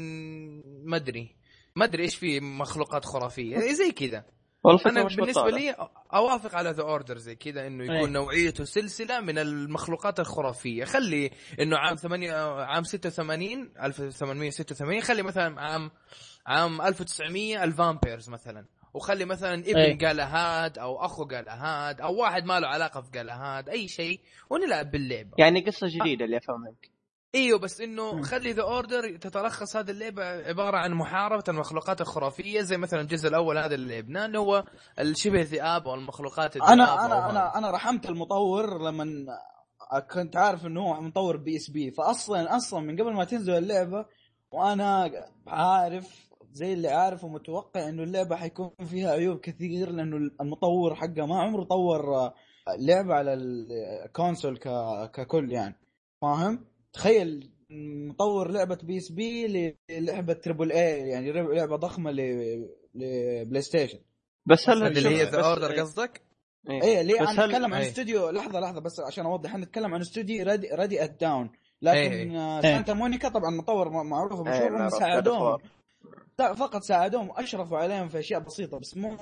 مدري 0.86 1.36
ما 1.76 1.86
أدري 1.86 2.04
إيش 2.04 2.16
في 2.16 2.40
مخلوقات 2.40 3.06
خرافية. 3.06 3.60
زي 3.60 3.92
كذا. 3.92 4.26
والله 4.64 4.80
فكرة 4.80 4.92
أنا 4.92 5.04
بالنسبة. 5.04 5.50
لي 5.50 5.76
أوافق 6.14 6.56
على 6.56 6.70
The 6.70 6.82
Order 6.82 7.18
زي 7.18 7.36
كذا 7.36 7.68
إنه 7.68 7.84
يكون 7.84 7.96
أي. 7.96 8.14
نوعيته 8.14 8.64
سلسلة 8.64 9.20
من 9.20 9.38
المخلوقات 9.38 10.20
الخرافية. 10.20 10.86
خلي 10.86 11.32
إنه 11.60 11.78
عام 11.78 11.96
8 11.96 12.34
عام 12.62 12.84
86 12.84 13.72
1886 13.84 15.02
خلي 15.02 15.24
مثلا 15.24 15.62
عام 15.62 15.92
عام 16.48 16.82
1900 16.82 17.64
ال 17.64 17.71
vampires 17.71 18.30
مثلا. 18.30 18.66
وخلي 18.94 19.26
مثلا 19.26 19.54
ابن 19.54 19.78
أي. 19.78 19.94
جالهاد 19.94 20.78
أو 20.78 21.06
أخو 21.06 21.26
جالهاد 21.26 22.02
أو 22.02 22.16
واحد 22.16 22.46
ما 22.46 22.60
له 22.60 22.68
علاقة 22.68 23.02
في 23.02 23.12
جالهاد 23.12 23.70
أي 23.70 23.88
شيء 23.88 24.20
ونلعب 24.50 24.92
باللعبة. 24.92 25.32
يعني 25.38 25.66
قصة 25.66 25.88
جديدة 25.88 26.26
اللي 26.26 26.38
أفهمك. 26.38 26.93
إيوه 27.36 27.60
بس 27.60 27.82
إنه. 27.82 28.22
خلي 28.22 28.52
The 28.52 28.62
Order 28.62 29.18
تتلخص 29.18 29.76
هذه 29.76 29.92
اللعبة 29.92 30.24
عبارة 30.24 30.78
عن 30.78 30.94
محاربة 30.94 31.44
المخلوقات 31.48 32.02
الخرافية 32.02 32.62
زي 32.62 32.78
مثلا 32.78 33.02
الجزء 33.02 33.30
الأول 33.30 33.58
هذا 33.58 33.76
اللي 33.76 33.96
لعبناه 33.96 34.26
اللي 34.26 34.40
هو 34.40 34.64
الشبه 35.00 35.42
ذئاب 35.42 35.88
أو 35.88 35.96
المخلوقات 35.96 36.56
الذئاب 36.56 36.72
أنا 36.72 37.06
أنا. 37.06 37.30
أنا 37.30 37.58
أنا 37.58 37.72
رحمت 37.72 38.06
المطور 38.06 38.82
لما 38.84 39.26
كنت 40.12 40.38
عارف 40.38 40.66
إنه 40.66 40.82
هو 40.82 41.02
مطور 41.02 41.38
PSP 41.38 41.92
فاصلا 41.92 42.56
أصلا 42.56 42.80
من 42.80 43.02
قبل 43.02 43.14
ما 43.14 43.24
تنزل 43.24 43.54
اللعبة 43.54 44.06
وأنا 44.52 45.12
عارف 45.48 46.34
زي 46.52 46.74
اللي 46.74 46.88
عارف 46.88 47.24
ومتوقع 47.24 47.90
إنه 47.90 48.04
اللعبة 48.04 48.36
حيكون 48.36 48.72
فيها 48.86 49.12
عيوب 49.12 49.40
كثير 49.40 49.92
لأنه 49.92 50.18
المطور 50.42 50.96
حقه 50.96 51.26
ما 51.26 51.42
عمره 51.42 51.64
طور 51.64 52.32
لعبة 52.80 53.14
على 53.14 53.34
ال 53.34 53.49
console 53.49 54.58
ككل 55.08 55.52
يعني 55.52 55.76
فاهم؟ 56.22 56.73
تخيل 56.94 57.50
مطور 58.10 58.52
لعبة 58.52 58.78
PSP 58.84 59.48
للعبة 59.90 60.34
triple 60.34 60.72
A 60.72 61.10
يعني 61.10 61.32
لعبة 61.32 61.76
ضخمة 61.76 62.12
ل- 62.12 62.70
ل 62.96 63.62
PlayStation 63.62 64.00
بس 64.46 64.70
هل 64.70 64.84
اللي 64.88 65.10
هي 65.10 65.24
The 65.24 65.42
Order 65.46 65.80
قصدك؟ 65.80 66.22
إيه. 66.70 66.84
إيه 66.84 67.02
ليه 67.02 67.22
بس 67.22 67.28
أنا 67.30 67.46
هل- 67.46 67.50
نتكلم 67.50 67.74
عن 67.74 67.82
إيه. 67.82 67.90
استوديو 67.90 68.30
لحظة 68.30 68.60
لحظة 68.60 68.82
بس 68.82 69.00
عشان 69.00 69.26
أوضح 69.26 69.50
إحنا 69.50 69.66
نتكلم 69.66 69.94
عن 69.94 70.02
استوديو 70.02 70.46
Ready 70.46 70.68
Ready 70.74 71.04
at 71.04 71.20
Dawn 71.22 71.52
لكن 71.82 71.98
إيه. 71.98 72.58
آه، 72.58 72.62
سانتا 72.62 72.94
مونيكا 72.94 73.30
طبعا 73.30 73.50
مطور 73.52 73.90
معروف 73.90 74.34
إيه، 74.34 74.40
ومشهور 74.40 74.68
هم 74.70 74.74
معروف، 74.78 74.94
ساعدوهم 75.00 75.58
فقط 76.38 76.82
ساعدوهم 76.82 77.32
أشرفوا 77.38 77.78
عليهم 77.78 78.08
في 78.10 78.20
أشياء 78.20 78.40
بسيطة 78.40 78.80
بس 78.80 78.98
مو 78.98 79.18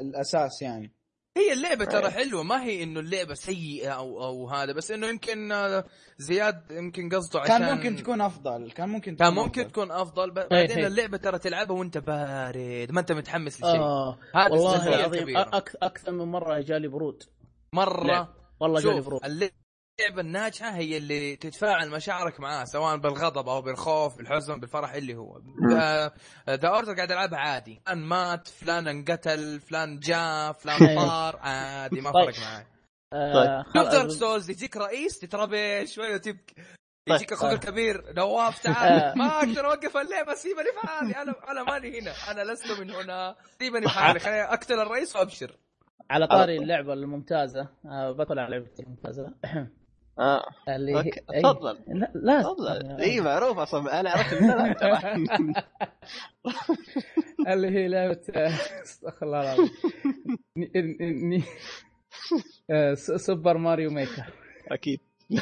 الأساس 0.00 0.62
يعني 0.62 0.92
هي 1.36 1.52
اللعبة 1.52 1.84
ترى. 1.84 2.10
حلوة 2.10 2.42
ما 2.42 2.64
هي 2.64 2.82
إنه 2.82 3.00
اللعبة 3.00 3.34
سيئة 3.34 3.90
أو 3.90 4.24
أو 4.24 4.48
هذا 4.48 4.72
بس 4.72 4.90
إنه 4.90 5.06
يمكن 5.06 5.52
آه، 5.52 5.84
زياد 6.18 6.70
يمكن 6.70 7.08
قصده 7.08 7.40
عشان 7.40 7.58
كان 7.58 7.76
ممكن 7.76 7.96
تكون 7.96 8.20
أفضل 8.20 8.70
كان 8.70 8.88
ممكن 8.88 9.16
كان 9.16 9.32
تكون 9.32 9.44
ممكن 9.44 9.60
أفضل. 9.60 9.72
تكون 9.72 9.90
أفضل 9.90 10.38
إيه، 10.38 10.48
بعدين 10.48 10.78
إيه. 10.78 10.86
اللعبة 10.86 11.16
ترى 11.16 11.38
تلعبها 11.38 11.76
وأنت 11.78 11.98
بارد 11.98 12.92
ما 12.92 13.00
أنت 13.00 13.12
متحمس 13.12 13.56
لشيء 13.62 13.80
آه 13.80 14.18
هذا 14.34 14.50
والله 14.52 14.88
العظيم 14.88 15.36
أكثر 15.82 16.12
من 16.12 16.24
مرة 16.24 16.60
جالي 16.60 16.88
برود 16.88 17.22
مرة 17.72 18.06
لعب. 18.06 18.28
والله 18.60 18.80
جالي 18.80 19.00
برود 19.00 19.20
اللعبة 20.00 20.20
الناجحة 20.20 20.70
هي 20.76 20.96
اللي 20.96 21.36
تتفاعل 21.36 21.90
مشاعرك 21.90 22.40
معاه 22.40 22.64
سواء 22.64 22.96
بالغضب 22.96 23.48
أو 23.48 23.62
بالخوف 23.62 24.18
بالحزن 24.18 24.60
بالفرح 24.60 24.94
اللي 24.94 25.14
هو. 25.16 25.40
The 26.50 26.68
Order 26.68 26.94
قاعد 26.94 27.12
العبها 27.12 27.38
عادي. 27.38 27.80
فلان 27.86 27.98
مات 27.98 28.48
فلان 28.48 28.88
انقتل 28.88 29.60
فلان 29.60 29.98
جاء 29.98 30.52
فلان. 30.52 30.78
طار 31.08 31.36
عادي 31.36 32.00
ما 32.00 32.10
طيب. 32.12 32.24
فرق 32.30 32.38
معاه 32.40 32.66
آه 33.12 33.64
شوف 33.74 33.88
Dark 33.92 34.10
Souls 34.10 34.50
يجيك 34.50 34.76
رئيس 34.76 35.18
تتربي 35.18 35.86
شوية 35.86 36.14
وتبكي. 36.14 36.54
طيب. 36.54 37.16
يجيك 37.16 37.32
أخوك 37.32 37.50
آه. 37.50 37.54
الكبير 37.54 38.12
نواف 38.16 38.58
آه. 38.66 38.72
تعال 38.72 39.18
ما 39.18 39.38
أقدر 39.38 39.66
أوقف 39.66 39.96
اللعبة 39.96 40.34
سيبني 40.34 40.72
في 40.80 40.86
حالي. 40.86 41.16
أنا 41.22 41.34
أنا 41.50 41.62
ماني 41.62 42.00
هنا. 42.00 42.12
أنا 42.30 42.52
لست 42.52 42.70
من 42.80 42.90
هنا. 42.90 43.36
سيبني 43.58 43.82
في 43.82 43.88
حالي. 43.88 44.18
خليني 44.20 44.42
أقتل 44.42 44.80
الرئيس 44.80 45.16
وأبشر. 45.16 45.56
على 46.10 46.26
طاري 46.26 46.56
اللعبة 46.56 46.92
الممتازة. 46.92 47.68
آه 47.86 48.12
بطلع 48.12 48.48
لعبتي 48.48 48.82
الممتازة. 48.82 49.34
آه. 50.18 50.42
اللي 50.68 51.02
أي- 51.02 51.42
تفضل. 51.42 51.78
لا 51.88 52.12
لا. 52.14 52.42
تفضل. 52.42 53.00
إي 53.00 53.20
معروف 53.20 53.58
أصلا. 53.58 54.00
أنا 54.00 54.10
عرفت 54.10 54.42
من. 54.42 55.54
اللي 57.52 57.68
هي 57.70 57.88
لعبة 57.88 58.20
آه، 58.36 58.50
استغفر 58.82 59.26
الله 59.26 59.40
العظيم. 59.40 59.70
آه، 62.70 62.94
Super 62.94 63.58
Mario 63.58 63.90
Maker 63.90 64.32
أكيد. 64.72 65.00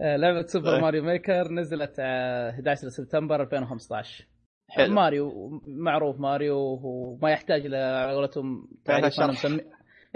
آه، 0.00 0.16
لعبة 0.16 0.46
Super. 0.46 0.80
Mario 0.80 1.02
Maker 1.02 1.52
نزلت 1.52 1.94
آه، 1.98 2.50
11 2.50 2.88
سبتمبر 2.88 3.42
2015 3.42 4.26
حلو. 4.70 4.94
ماريو 4.94 5.50
معروف 5.66 6.20
ماريو 6.20 6.56
وما 6.82 7.30
يحتاج 7.30 7.66
إلى 7.66 7.76
على 7.76 8.14
قولتهم 8.14 8.68
فيها 8.86 9.00
تعريف 9.00 9.20
أنا. 9.20 9.32
مسمي 9.32 9.60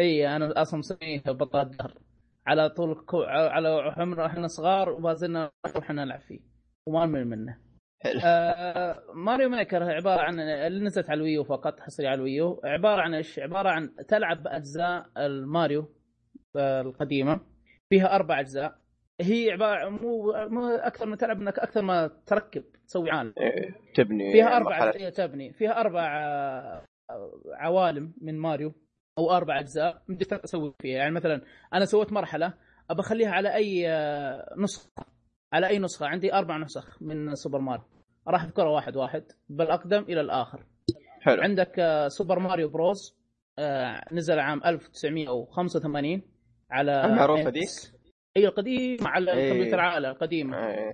إي 0.01 0.37
أنا 0.37 0.63
أصلا 0.63 0.79
مسميه 0.79 1.23
بطل 1.27 1.61
الدهر 1.61 1.95
على 2.47 2.69
طول 2.71 2.95
كو... 2.95 3.23
على 3.23 3.93
عمر 3.97 4.27
إحنا 4.27 4.47
صغار 4.47 4.91
وما 4.91 5.15
زلنا 5.15 5.51
نروح 5.67 5.91
نلعب 5.91 6.21
فيه. 6.21 6.41
وما 6.87 7.07
نمل 7.07 7.25
منه. 7.25 7.59
حلو. 8.03 8.21
آه 8.25 9.03
Mario 9.15 9.49
Maker 9.49 9.83
عبارة 9.83 10.21
عن 10.21 10.41
اللي 10.41 10.85
نزلت 10.85 11.11
على 11.11 11.19
ال 11.19 11.24
Wii 11.24 11.39
U 11.39 11.45
فقط 11.45 11.81
حصري 11.81 12.07
على 12.07 12.15
ال 12.15 12.22
Wii 12.22 12.45
U. 12.45 12.61
عبارة 12.65 13.01
عن 13.01 13.15
إيش؟ 13.15 13.39
عبارة 13.39 13.69
عن 13.69 13.95
تلعب 14.09 14.43
بأجزاء 14.43 15.07
الماريو 15.19 15.89
آه، 16.57 16.81
القديمة. 16.81 17.41
فيها 17.91 18.17
أربع 18.17 18.41
أجزاء. 18.41 18.75
هي 19.21 19.51
عبارة 19.51 19.89
مو 19.89 20.33
مو 20.49 20.69
أكثر 20.69 21.07
من 21.07 21.17
تلعب 21.17 21.41
إنك 21.41 21.59
أكثر 21.59 21.83
ما 21.83 22.11
تركب 22.27 22.65
تسوي 22.87 23.11
عالم. 23.11 23.35
إيه، 23.39 23.75
تبني 23.95 24.33
فيها 24.33 24.57
أربع. 24.57 24.89
أجزاء 24.89 25.11
تبني. 25.11 25.53
فيها 25.53 25.81
أربع 25.81 26.21
آه، 26.21 26.85
عوالم 27.55 28.15
من 28.21 28.39
ماريو. 28.39 28.75
أو 29.19 29.31
أربع 29.31 29.61
أجزاء 29.61 30.03
بدك 30.09 30.27
تسوي 30.27 30.75
فيها 30.83 30.97
يعني 30.97 31.11
مثلا 31.11 31.41
أنا 31.75 31.85
سويت 31.85 32.13
مرحلة 32.13 32.55
ابى 32.91 33.01
أخليها 33.01 33.31
على 33.31 33.55
أي 33.55 33.89
آه، 33.89 34.55
نسخة 34.59 34.91
على 35.53 35.69
أي 35.69 35.79
نسخة 35.79 36.07
عندي 36.07 36.35
أربع 36.35 36.59
نسخ 36.59 37.03
من 37.03 37.35
Super 37.35 37.59
Mario 37.59 37.85
راح 38.29 38.45
أذكرها 38.45 38.71
واحد 38.71 38.97
واحد 38.97 39.25
بالأقدم 39.49 40.03
إلى 40.03 40.21
الآخر 40.21 40.67
حلو 41.21 41.43
عندك 41.43 41.79
آه، 41.79 42.09
Super 42.09 42.39
Mario 42.39 42.69
Bros 42.69 43.17
آه، 43.59 44.05
نزل 44.13 44.39
عام 44.39 44.61
1985 44.67 46.23
على 46.71 47.05
المعروفة 47.05 47.51
NES. 47.51 47.53
دي؟ 47.53 47.61
إي 48.37 48.47
القديمة 48.47 49.09
على 49.09 49.33
إيه. 49.33 49.49
الكمبيوتر 49.49 49.81
عائلة 49.81 50.11
القديمة 50.11 50.69
إيه. 50.69 50.93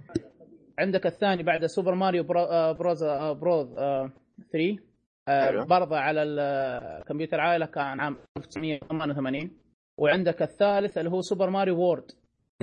عندك 0.79 1.07
الثاني 1.07 1.43
بعد 1.43 1.67
Super 1.67 1.95
Mario 1.95 2.23
Bro 2.23 2.75
Bros 2.75 3.05
Bros 3.41 3.79
آه، 3.79 4.13
3 4.53 4.88
آه،. 5.29 5.65
برضه 5.65 5.97
على 5.97 6.23
الكمبيوتر 6.23 7.41
عائلة 7.41 7.67
كان 7.67 8.01
عام 8.01 8.17
1988 8.37 9.51
وعندك 9.99 10.43
الثالث 10.43 10.99
اللي 10.99 11.11
هو 11.11 11.21
Super 11.21 11.51
Mario 11.51 11.79
World. 11.79 12.11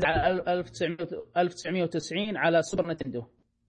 على 0.04 0.44
1900 0.48 0.98
1990 1.38 2.38
على 2.38 2.62
Super 2.62 2.88
Nintendo. 2.88 3.24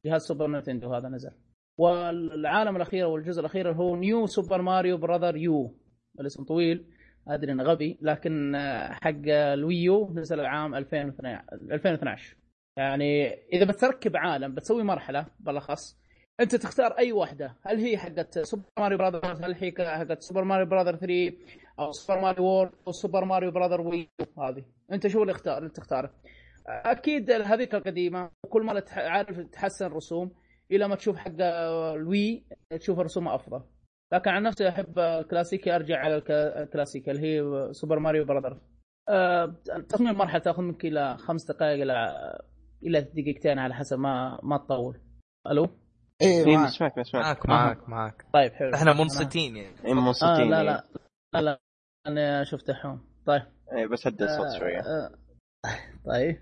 جهاز 0.04 0.22
Super 0.22 0.50
Nintendo 0.50 0.94
هذا 0.94 1.09
نزل. 1.09 1.30
والعالم 1.78 2.76
الأخير 2.76 3.06
والجزء 3.06 3.40
الأخير 3.40 3.72
هو 3.72 3.96
New 3.96 4.26
Super 4.26 4.62
Mario 4.62 4.96
Brother 4.96 5.37
U. 5.37 5.74
الاسم 6.20 6.44
طويل 6.44 6.87
أدري 7.28 7.52
إنه 7.52 7.62
غبي 7.62 7.98
لكن 8.02 8.54
آه، 8.54 8.92
حق 8.92 9.22
ال 9.26 9.44
Wii 9.44 9.95
U 9.95 10.12
نزل 10.14 10.40
العام 10.40 10.74
2012 10.74 11.42
2012 11.72 12.37
يعني 12.76 13.35
إذا 13.52 13.64
بتركب 13.64 14.16
عالم 14.16 14.54
بتسوي 14.54 14.82
مرحلة 14.82 15.26
بالأخص 15.40 15.98
أنت 16.40 16.55
تختار 16.55 16.92
أي 16.99 17.12
واحدة. 17.12 17.57
هل 17.62 17.79
هي 17.81 17.99
حقت 17.99 18.38
Super 18.38 18.62
Mario 18.78 18.98
Brother 18.98 19.26
هل 19.46 19.55
هي 19.55 19.72
حقت 19.99 20.22
Super 20.22 20.44
Mario 20.44 20.66
Brother 20.66 20.96
3 20.96 21.33
أو 21.79 21.92
Super 21.92 22.20
Mario 22.20 22.44
World 22.44 22.70
أو 22.87 22.92
Super 22.92 23.24
Mario 23.24 23.50
Brother 23.50 23.80
Wii 23.80 24.09
هذه؟ 24.38 24.64
أنت 24.92 25.07
شو 25.07 25.22
اللي 25.22 25.33
اختار 25.33 25.59
اللي 25.59 25.70
تختاره؟ 25.70 26.11
أكيد 26.68 27.31
هذيك 27.31 27.75
القديمة 27.75 28.31
وكل 28.46 28.62
ما 28.62 28.83
عارف 28.92 29.40
تحسن 29.40 29.87
رسوم 29.87 30.31
إلى 30.70 30.88
ما 30.88 30.94
تشوف 30.94 31.16
حق 31.16 31.33
ال 31.40 31.66
Wii 31.66 32.44
تشوف 32.81 32.99
رسومها 32.99 33.35
أفضل. 33.35 33.62
لكن 34.12 34.31
عن 34.31 34.42
نفسي 34.42 34.68
أحب 34.68 34.99
الكلاسيكي 34.99 35.75
أرجع 35.77 35.99
على 35.99 36.16
الك- 36.16 36.31
الكلاسيكي 36.31 37.11
اللي 37.11 37.22
هي 37.22 37.68
Super 37.72 37.98
Mario 37.98 38.24
Brother 38.24 38.61
أه 39.09 39.55
تصميم 39.88 40.11
المرحلة 40.11 40.40
تأخذ 40.40 40.62
منك 40.62 40.85
إلى 40.85 41.16
خمس 41.18 41.44
دقائق 41.51 41.83
إلى 41.83 42.14
إلى 42.83 43.01
دقيقتين 43.01 43.59
على 43.59 43.75
حسب 43.75 43.99
ما 43.99 44.40
ما 44.42 44.57
تطول. 44.57 45.01
ألو؟ 45.51 45.68
اي 46.22 46.57
معك. 46.57 46.66
نسمعك 46.68 46.98
نسمعك 46.98 47.24
معك 47.24 47.48
معك 47.48 47.88
معك 47.88 48.26
طيب 48.33 48.52
حلو. 48.52 48.74
إحنا 48.74 48.92
منصتين 48.92 49.57
يعني. 49.57 49.76
اي 49.85 49.90
آه 49.90 49.94
منصتين 49.94 50.50
لا 50.50 50.61
إيه. 50.61 50.64
لا. 50.66 50.85
لا 51.35 51.40
لا. 51.40 51.61
أنا 52.07 52.44
شفت 52.44 52.68
دحوم 52.68 53.00
طيب. 53.26 53.42
اي 53.76 53.87
بس 53.88 54.07
هدي 54.07 54.24
الصوت 54.24 54.46
آه، 54.46 54.59
شوية. 54.59 54.81
آه، 54.81 55.11
طيب. 56.07 56.37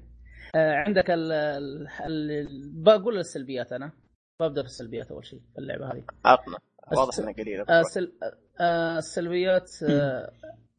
آه، 0.54 0.72
عندك 0.74 1.10
ال 1.10 1.32
ال- 1.32 1.88
ال- 2.06 2.82
بقول 2.82 3.18
السلبيات 3.18 3.72
أنا. 3.72 3.92
ببدأ 4.40 4.62
بالسلبيات 4.62 5.10
أول 5.10 5.26
شيء 5.26 5.40
في 5.54 5.58
اللعبة 5.58 5.86
هذه. 5.92 6.04
عطنا. 6.24 6.58
واضح 6.96 7.18
إنها 7.18 7.32
قليلة 7.32 7.64
آه، 7.68 7.82
سل... 7.82 8.12
آه، 8.60 8.98
السلبيات 8.98 9.70
آه، 9.90 10.32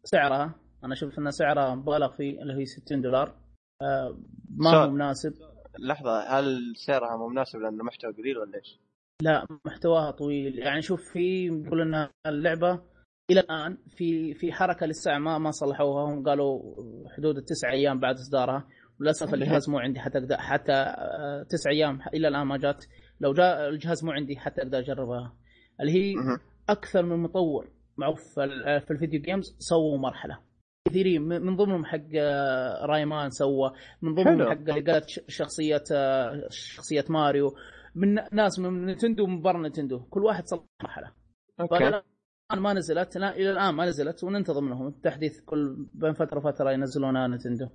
سعرها. 0.03 0.55
أنا 0.83 0.93
أشوف 0.93 1.19
إن 1.19 1.31
سعرها 1.31 1.75
مبالغ 1.75 2.11
فيه 2.11 2.41
اللي 2.41 2.53
هي 2.61 2.65
60 2.65 3.01
دولار. 3.01 3.35
آه، 3.81 4.17
ما 4.57 4.69
هو. 4.75 4.89
مناسب. 4.89 5.33
لحظة 5.79 6.19
هل 6.39 6.73
سعرها 6.75 7.17
مو 7.17 7.27
مناسب 7.27 7.59
لأنه 7.59 7.83
محتوى 7.83 8.13
قليل 8.13 8.37
ولا 8.37 8.55
إيش؟ 8.57 8.79
لا 9.21 9.45
محتواها 9.65 10.11
طويل. 10.11 10.59
يعني 10.59 10.81
شوف 10.81 11.01
في 11.13 11.45
يقول 11.45 11.81
ان 11.81 12.07
اللعبة 12.27 12.81
إلى 13.31 13.39
الآن 13.39 13.77
في 13.97 14.33
في 14.33 14.51
حركة 14.53 14.85
للساعه 14.85 15.17
ما 15.19 15.37
ما 15.37 15.51
صلحوها. 15.51 16.13
هم 16.13 16.23
قالوا 16.23 16.59
حدود 17.17 17.37
التسع 17.37 17.71
أيام 17.71 17.99
بعد 17.99 18.15
إصدارها. 18.15 18.67
وللأسف 18.99 19.33
الجهاز 19.33 19.69
مو 19.69 19.79
عندي 19.79 19.99
حتى 19.99 20.17
أقدر 20.17 20.37
حتى 20.37 20.71
آه، 20.73 21.43
تسع 21.49 21.69
أيام 21.71 21.99
إلى 22.13 22.27
الآن 22.27 22.47
ما 22.47 22.57
جات. 22.57 22.85
لو 23.19 23.33
جاء 23.33 23.69
الجهاز 23.69 24.03
مو 24.05 24.11
عندي 24.11 24.37
حتى 24.37 24.61
أقدر 24.61 24.79
أجربها. 24.79 25.33
اللي 25.81 25.91
هي. 25.91 26.13
أكثر 26.69 27.03
من 27.05 27.17
مطور 27.17 27.69
معروف 27.97 28.19
في 28.35 28.43
ال- 28.43 28.81
في 28.81 28.91
الفيديو 28.91 29.21
جيمز 29.21 29.55
سووا 29.59 29.97
مرحلة. 29.97 30.39
كثيرين 30.87 31.21
من 31.21 31.41
من 31.41 31.55
ضمنهم 31.55 31.85
حق 31.85 31.99
آه، 32.15 32.85
Rayman 32.85 33.29
سوى 33.29 33.71
من 34.01 34.13
ضمنهم. 34.15 34.49
حق 34.49 34.57
اللي 34.77 34.91
قالت 34.91 35.05
شخصية 35.27 35.83
آه، 35.91 36.47
شخصية 36.49 37.05
ماريو. 37.09 37.51
من 37.95 38.13
ناس 38.31 38.59
من 38.59 38.85
Nintendo 38.85 39.23
ومن 39.23 39.41
برا 39.41 39.67
Nintendo. 39.67 39.99
كل 39.99 40.23
واحد 40.23 40.45
صلح 40.45 40.63
مرحله 40.83 41.11
أوكي. 41.59 41.79
فالان 41.79 42.01
ما 42.61 42.73
نزلت 42.73 43.17
لا 43.17 43.35
إلى 43.35 43.51
الآن 43.51 43.75
ما 43.75 43.85
نزلت. 43.85 44.23
وننتظر 44.23 44.61
منهم 44.61 44.87
التحديث 44.87 45.41
كل 45.41 45.87
بين 45.93 46.13
فترة 46.13 46.37
وفترة 46.37 46.71
ينزلونها 46.71 47.27
Nintendo. 47.27 47.67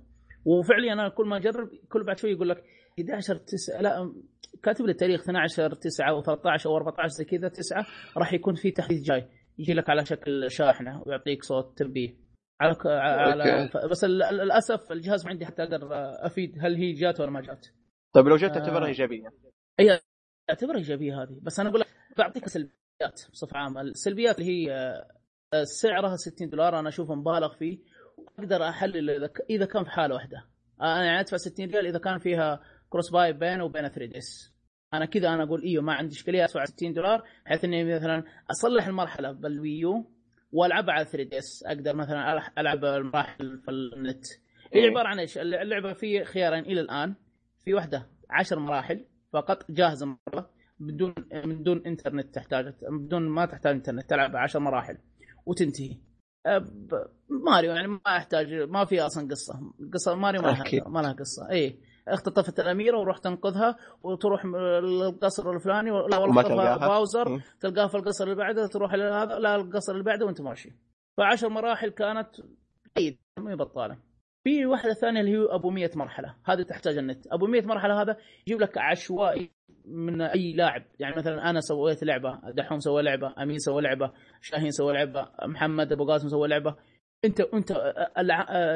وفعليا 0.45 0.93
أنا 0.93 1.09
كل 1.09 1.27
ما 1.27 1.37
أجرب 1.37 1.69
كل 1.89 2.03
بعد 2.03 2.17
شوي 2.17 2.31
يقول 2.31 2.49
لك 2.49 2.63
11 2.99 3.35
9 3.35 3.81
لا 3.81 4.13
كاتب 4.63 4.85
لي 4.85 4.91
التاريخ 4.91 5.21
12 5.21 5.73
9 5.73 6.09
أو 6.09 6.21
13 6.21 6.69
أو 6.69 6.77
14 6.77 7.07
زي 7.07 7.25
كذا 7.25 7.47
9 7.47 7.85
راح 8.17 8.33
يكون 8.33 8.55
في 8.55 8.71
تحديث 8.71 9.01
جاي. 9.03 9.27
يجي 9.59 9.73
لك 9.73 9.89
على 9.89 10.05
شكل 10.05 10.51
شاحنه 10.51 11.03
ويعطيك 11.05 11.43
صوت 11.43 11.77
تنبيه 11.77 12.17
على 12.61 12.75
ك- 12.75 12.87
على 12.87 13.63
أوكي. 13.63 13.87
بس 13.91 14.03
للأسف 14.03 14.91
الجهاز 14.91 15.25
ما 15.25 15.31
عندي 15.31 15.45
حتى 15.45 15.63
أقدر 15.63 15.89
أفيد 16.25 16.57
هل 16.61 16.75
هي 16.75 16.91
جات 16.93 17.19
ولا 17.19 17.29
ما 17.31 17.41
جات. 17.41 17.67
طيب 18.13 18.27
لو 18.27 18.35
جت 18.35 18.43
آه. 18.43 18.53
تعتبرها 18.53 18.87
إيجابية. 18.87 19.29
هي 19.79 19.99
اعتبرها 20.51 20.77
إيجابية 20.77 21.23
هذه. 21.23 21.39
بس 21.41 21.59
أنا 21.59 21.69
أقول 21.69 21.79
لك 21.79 21.87
بعطيك 22.17 22.47
سلبيات 22.47 23.21
بصفة 23.33 23.57
عامة. 23.57 23.81
السلبيات 23.81 24.39
اللي 24.39 24.51
هي 24.51 24.71
آه، 25.53 25.63
سعرها 25.63 26.15
60 26.15 26.49
دولار 26.49 26.79
أنا 26.79 26.89
أشوفه 26.89 27.15
مبالغ 27.15 27.53
فيه 27.53 27.79
وأقدر 28.17 28.69
أحلل 28.69 29.29
إذا 29.49 29.65
كان 29.65 29.83
في 29.83 29.89
حالة 29.89 30.15
واحدة. 30.15 30.45
أنا 30.81 31.05
يعني 31.05 31.19
أدفع 31.19 31.37
60 31.37 31.65
ريال 31.65 31.87
إذا 31.87 31.99
كان 31.99 32.19
فيها 32.19 32.61
cross-buy 32.89 33.33
بينه 33.33 33.63
وبين 33.63 33.87
3DS 33.87 34.53
أنا 34.93 35.05
كذا 35.05 35.29
أنا 35.29 35.43
أقول 35.43 35.63
إيوه 35.63 35.83
ما 35.83 35.93
عندي 35.93 36.15
إشكالية 36.15 36.43
أدفع 36.43 36.65
60 36.65 36.93
دولار 36.93 37.23
بحيث 37.45 37.63
إني 37.63 37.95
مثلا 37.95 38.23
أصلح 38.51 38.87
المرحلة 38.87 39.31
بال 39.31 39.58
Wii 39.58 39.98
U 39.98 40.11
والعبها 40.51 40.93
على 40.93 41.05
3DS 41.05 41.63
أقدر 41.67 41.95
مثلا 41.95 42.41
ألعب 42.57 42.85
المراحل 42.85 43.57
في 43.57 43.71
النت. 43.71 44.25
هي 44.73 44.83
إيه. 44.83 44.89
عبارة 44.89 45.07
عن 45.07 45.19
إيش؟ 45.19 45.37
اللعبة 45.37 45.93
في 45.93 46.23
خيارين 46.23 46.63
إلى 46.63 46.81
الآن. 46.81 47.15
في 47.65 47.73
واحدة 47.73 48.07
10 48.29 48.59
مراحل. 48.59 49.05
فقط 49.33 49.71
جاهزة 49.71 50.05
مرة 50.05 50.49
بدون 50.79 51.13
من 51.45 51.63
دون 51.63 51.85
إنترنت 51.85 52.35
تحتاج 52.35 52.73
بدون 52.89 53.29
ما 53.29 53.45
تحتاج 53.45 53.75
إنترنت 53.75 54.09
تلعب 54.09 54.35
10 54.35 54.59
مراحل 54.59 54.97
وتنتهي. 55.45 55.97
أه، 56.45 56.65
ماريو 57.29 57.71
يعني 57.71 57.87
ما 57.87 58.15
يحتاج 58.15 58.53
ما 58.53 58.85
في 58.85 59.01
أصلا 59.01 59.27
قصة. 59.27 59.73
قصة 59.93 60.15
ماريو 60.15 60.41
ما. 60.41 60.47
لها 60.47 60.89
ما 60.89 60.99
لها 60.99 61.13
قصة. 61.13 61.49
اي 61.51 61.79
اختطفت 62.07 62.59
الأميرة 62.59 62.97
وروح 62.97 63.17
تنقذها 63.17 63.77
وتروح 64.03 64.45
للقصر 64.45 65.51
الفلاني 65.51 65.89
لا 65.89 66.17
والله. 66.17 66.77
باوزر. 66.77 67.41
تلقاها 67.59 67.87
في 67.87 67.95
القصر 67.97 68.23
اللي 68.23 68.35
بعده 68.35 68.67
تروح 68.67 68.93
لهذا 68.93 69.39
لا 69.39 69.55
القصر 69.55 69.91
اللي 69.93 70.03
بعده 70.03 70.25
وانت 70.25 70.41
ماشي. 70.41 70.73
فعشر 71.17 71.49
مراحل 71.49 71.89
كانت 71.89 72.29
جيد 72.97 73.17
ما 73.39 73.51
هي 73.51 73.55
بطالة. 73.55 73.97
في 74.43 74.65
واحدة 74.65 74.93
ثانية 74.93 75.21
اللي 75.21 75.31
هي 75.31 75.47
أبو 75.49 75.69
100 75.69 75.89
مرحلة. 75.95 76.35
هذه 76.45 76.61
تحتاج 76.61 76.97
النت. 76.97 77.27
أبو 77.27 77.47
100 77.47 77.61
مرحلة 77.61 78.01
هذا 78.01 78.17
يجيب 78.47 78.61
لك 78.61 78.77
عشوائي 78.77 79.51
من 79.85 80.21
أي 80.21 80.53
لاعب. 80.53 80.83
يعني 80.99 81.15
مثلا 81.15 81.49
أنا 81.49 81.59
سويت 81.59 82.03
لعبة 82.03 82.39
دحوم 82.51 82.79
سوى 82.79 83.03
لعبة 83.03 83.33
أمين 83.37 83.57
سوى 83.57 83.81
لعبة 83.81 84.11
شاهين 84.41 84.71
سوى 84.71 84.93
لعبة 84.93 85.27
محمد 85.45 85.91
أبو 85.91 86.05
قاسم 86.05 86.27
سوى 86.27 86.47
لعبة. 86.47 86.75
أنت 87.25 87.41
أنت 87.41 87.71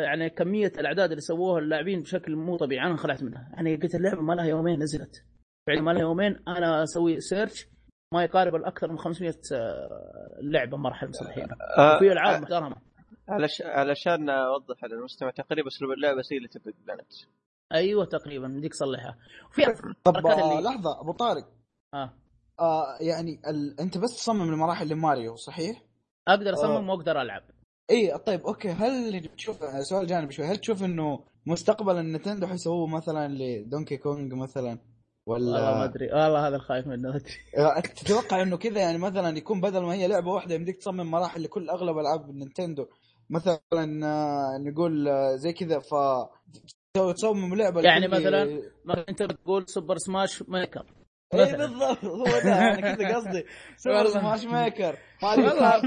يعني 0.04 0.30
كمية 0.30 0.72
الأعداد 0.80 1.10
اللي 1.10 1.22
سووها 1.22 1.60
اللاعبين 1.60 2.02
بشكل 2.02 2.36
مو 2.36 2.58
طبيعي. 2.58 2.86
أنا 2.86 2.92
انخلعت 2.92 3.24
منها. 3.24 3.50
يعني 3.54 3.76
قلت 3.76 3.96
اللعبة 3.96 4.22
ما 4.22 4.34
لها 4.34 4.46
يومين 4.46 4.80
نزلت. 4.80 5.26
فعلا 5.68 5.82
ما 5.82 5.92
لها 5.92 6.02
يومين 6.02 6.40
أنا 6.48 6.84
أسوي 6.84 7.20
search 7.20 7.68
ما 8.14 8.24
يقارب 8.24 8.56
الأكثر 8.56 8.92
من 8.92 8.98
500 8.98 9.34
آه، 9.54 9.90
لعبة 10.42 10.78
مراحل 10.78 11.08
مصلحين 11.08 11.48
آه، 11.78 12.00
في 12.00 12.12
ألعاب 12.12 12.42
محترمة. 12.42 12.76
علش... 13.30 13.62
علشان 13.62 14.30
أوضح 14.30 14.84
للمستمع 14.84 15.30
تقريبا 15.32 15.68
أسلوب 15.68 15.92
اللعبة 15.92 16.22
زي 16.22 16.38
Little 16.38 16.48
Big 16.48 16.74
Planet. 16.86 17.14
أيوه 17.74 18.06
تقريبا 18.06 18.46
يمديك 18.46 18.72
تصلحها 18.72 19.18
في 19.52 19.62
طب 20.04 20.18
الحركات 20.18 20.40
آه 20.44 20.60
اللي- 20.60 20.70
لحظة 20.70 21.02
أبو 21.02 21.12
طارق. 21.12 21.48
آه. 21.94 22.14
آه 22.60 22.98
يعني 23.02 23.42
ال... 23.48 23.80
أنت 23.80 23.98
بس 23.98 24.16
تصمم 24.16 24.42
المراحل 24.54 24.88
لماريو 24.90 25.36
صحيح؟ 25.36 25.82
أقدر 26.28 26.50
آه. 26.50 26.54
أصمم 26.54 26.90
وأقدر 26.90 27.22
ألعب. 27.22 27.44
إي 27.92 28.18
طيب 28.18 28.42
أوكي. 28.42 28.70
هل 28.70 29.26
تشوف 29.38 29.58
سؤال 29.82 30.08
جانبي 30.08 30.34
شوي. 30.34 30.46
هل 30.46 30.58
تشوف 30.58 30.84
إنه 30.84 31.20
مستقبل 31.46 31.98
ال 31.98 32.03
Nintendo 32.03 32.48
حيسووه 32.48 32.88
مثلا 32.88 33.28
ل 33.28 33.38
Donkey 33.38 33.98
Kong 33.98 34.34
مثلا؟ 34.34 34.80
والله 35.28 35.52
ما 35.62 35.72
ولا 35.72 35.84
أدري. 35.84 36.06
والله 36.14 36.48
هذا 36.48 36.56
الخايف 36.56 36.88
منه 36.88 37.10
ما 37.10 37.16
أدري. 37.16 37.34
آه، 37.58 37.80
تتوقع 37.80 38.42
إنه 38.42 38.58
كذا 38.58 38.80
يعني 38.80 38.98
مثلا 38.98 39.38
يكون 39.38 39.62
بدل 39.62 39.80
ما 39.82 39.94
هي 39.94 40.08
لعبة 40.08 40.32
واحدة 40.32 40.56
يمديك 40.56 40.78
تصمم 40.78 41.12
مراحل 41.12 41.44
لكل 41.44 41.70
أغلب 41.70 41.98
ألعاب 41.98 42.30
ال 42.30 42.36
Nintendo 42.36 42.86
مثلا 43.30 43.60
آه، 44.04 44.58
نقول 44.58 45.08
آه، 45.08 45.36
زي 45.36 45.54
كذا 45.54 45.80
ف 45.80 45.90
تسوي- 46.94 47.14
تصمم 47.14 47.56
لعبة 47.56 47.82
يعني 47.82 48.08
مثلاً 48.08 48.62
ما 48.86 49.06
أنت 49.10 49.24
بتقول 49.24 49.68
Super 49.68 49.98
Smash 49.98 50.44
Maker 50.48 50.86
اي. 51.34 51.58
بالضبط 51.58 52.06
هو 52.06 52.24
ده 52.24 52.60
أنا 52.60 52.94
كذا 52.96 53.16
قصدي 53.16 53.46
Super. 53.78 54.06
Smash 54.06 54.46
Maker 54.46 54.98
والله 55.24 55.76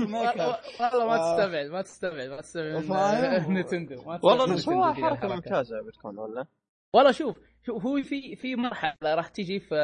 والله 0.92 1.06
ما 1.06 1.14
آه. 1.14 1.36
تستبعد 1.36 1.66
ما 1.66 1.82
تستبعد 1.82 2.28
ما 2.28 2.40
تستبعد. 2.40 2.74
Nintendo 3.58 4.02
والله 4.22 4.92
حركة. 4.94 5.28
ممتازة 5.28 5.76
بتكون 5.82 6.18
ولا 6.18 6.46
والله 6.94 7.10
شوف 7.12 7.36
شوف 7.66 7.86
هو 7.86 8.02
في 8.02 8.36
في 8.36 8.56
مرحلة 8.56 8.94
راح 9.14 9.28
تجي 9.28 9.60
في 9.60 9.74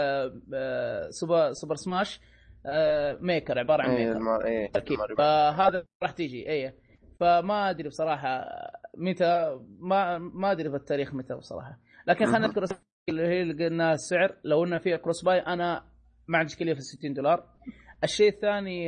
Super 1.11 1.53
Super 1.53 1.75
Smash 1.75 2.21
Maker 3.21 3.59
عبارة 3.59 3.83
عن 3.83 3.91
إيه 3.91 4.13
Maker. 4.15 4.45
إيه 4.47 4.71
الماريو. 4.91 5.17
فهذا 5.17 5.85
راح 6.03 6.11
تيجي 6.11 6.51
اي 6.51 6.75
فما 7.21 7.71
أدري 7.71 7.89
بصراحة 7.89 8.47
متى 8.97 9.61
ما 9.79 10.19
ما 10.19 10.53
أدري 10.53 10.71
في 10.71 10.77
التاريخ 10.77 11.15
متى 11.15 11.35
بصراحة. 11.35 11.79
لكن 12.07 12.27
خلينا. 12.27 12.47
نذكر 12.47 12.65
اللي 13.09 13.23
هي 13.23 13.43
اللي 13.43 13.65
قلنا 13.67 13.93
السعر. 13.93 14.37
لو 14.45 14.65
إنه 14.65 14.79
فيها 14.79 14.97
كروس 14.97 15.25
باي 15.25 15.39
أنا 15.39 15.85
ما 16.29 16.39
عندي 16.39 16.53
اشكاليه 16.53 16.75
في 16.75 16.81
60 16.81 17.15
دولار. 17.15 17.47
الشيء 18.05 18.29
الثاني 18.29 18.85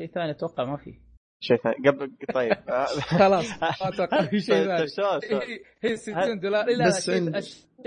شيء 0.00 0.10
ثاني 0.14 0.30
أتوقع 0.30 0.64
ما 0.64 0.76
في. 0.76 1.00
شيء 1.40 1.56
ثاني. 1.56 1.74
قبل 1.88 2.16
طيب. 2.34 2.52
خلاص 3.18 3.62
ما 3.62 3.68
أتوقع 3.88 4.22
في 4.26 4.40
شيء 4.40 4.54
طيب، 4.78 4.86
ثاني. 4.86 5.42
هي- 5.42 5.60
هي 5.90 5.96
60 5.96 6.40
دولار. 6.40 6.66
لا 6.66 6.86
بس 6.86 7.10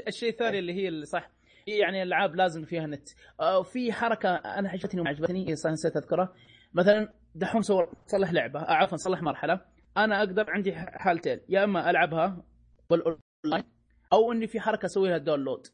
الشيء, 0.08 0.30
الثاني 0.30 0.60
اللي 0.60 0.74
هي 0.74 0.88
اللي 0.88 1.06
صح. 1.06 1.32
هي 1.68 1.78
يعني 1.78 2.04
الألعاب 2.04 2.36
لازم 2.36 2.66
فيها 2.66 2.88
نت. 2.88 3.10
آه، 3.40 3.64
في 3.64 3.94
حركة 3.94 4.36
أنا 4.36 4.70
عجبتني 4.70 5.02
وما 5.02 5.10
عجبتني 5.10 5.46
نسيت 5.52 5.98
أذكرها. 5.98 6.34
مثلا 6.74 7.14
دحوم 7.36 7.62
سوى 7.62 7.88
صلح 8.06 8.32
لعبة. 8.34 8.60
آه، 8.60 8.72
عفوا 8.74 8.98
صلح 8.98 9.22
مرحلة. 9.22 9.66
أنا 9.98 10.20
أقدر 10.20 10.52
عندي 10.52 10.74
حالتين. 10.76 11.40
يا 11.50 11.64
إما 11.64 11.90
ألعبها 11.90 12.44
بالأونلاين 12.90 13.72
أو 14.14 14.32
إني 14.32 14.48
في 14.48 14.60
حركة 14.60 14.86
اسويها 14.86 15.18
download 15.18 15.68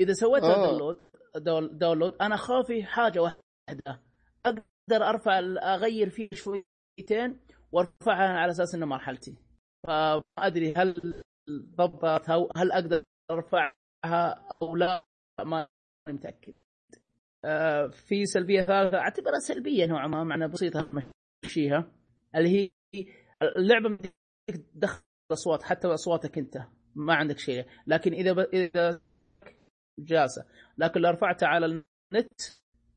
إذا 0.00 0.12
سويتها. 0.12 0.54
download 0.66 0.96
down- 1.36 1.78
download 1.78 2.14
أنا 2.20 2.36
خافي 2.36 2.84
حاجة 2.84 3.20
واحدة. 3.22 4.02
أقدر 4.46 5.08
أرفع 5.08 5.38
أغير 5.62 6.10
فيه 6.10 6.28
شويتين 6.32 7.40
وأرفعها 7.72 8.38
على 8.38 8.50
أساس 8.50 8.74
إنه 8.74 8.86
مرحلتي. 8.86 9.36
فما 9.86 10.22
أدري 10.38 10.74
هل 10.74 11.22
ضبطت 11.50 12.30
أو 12.30 12.50
هل 12.56 12.72
أقدر 12.72 13.02
أرفعها 13.30 14.48
أو 14.62 14.76
لا 14.76 15.04
ما 15.44 15.68
متأكد. 16.08 16.54
آه، 17.44 17.86
في 17.86 18.26
سلبية 18.26 18.62
ثالثة. 18.62 18.98
أعتبرها 18.98 19.38
سلبية 19.38 19.86
نوعا 19.86 20.06
ما 20.06 20.24
معنى 20.24 20.48
بسيطة 20.48 20.90
مشيها 21.44 21.92
اللي 22.36 22.48
هي 22.48 22.70
اللعبة 23.56 23.98
تدخل 24.74 25.02
اصوات 25.32 25.62
حتى 25.62 25.88
أصواتك 25.88 26.38
أنت 26.38 26.58
ما 26.94 27.14
عندك 27.14 27.38
شيء. 27.38 27.66
لكن 27.86 28.12
إذا 28.12 28.32
ب... 28.32 28.38
إذا 28.38 29.00
جالسة. 29.98 30.46
لكن 30.78 31.00
لو 31.00 31.10
رفعتها 31.10 31.46
على 31.46 31.66
النت 31.66 32.40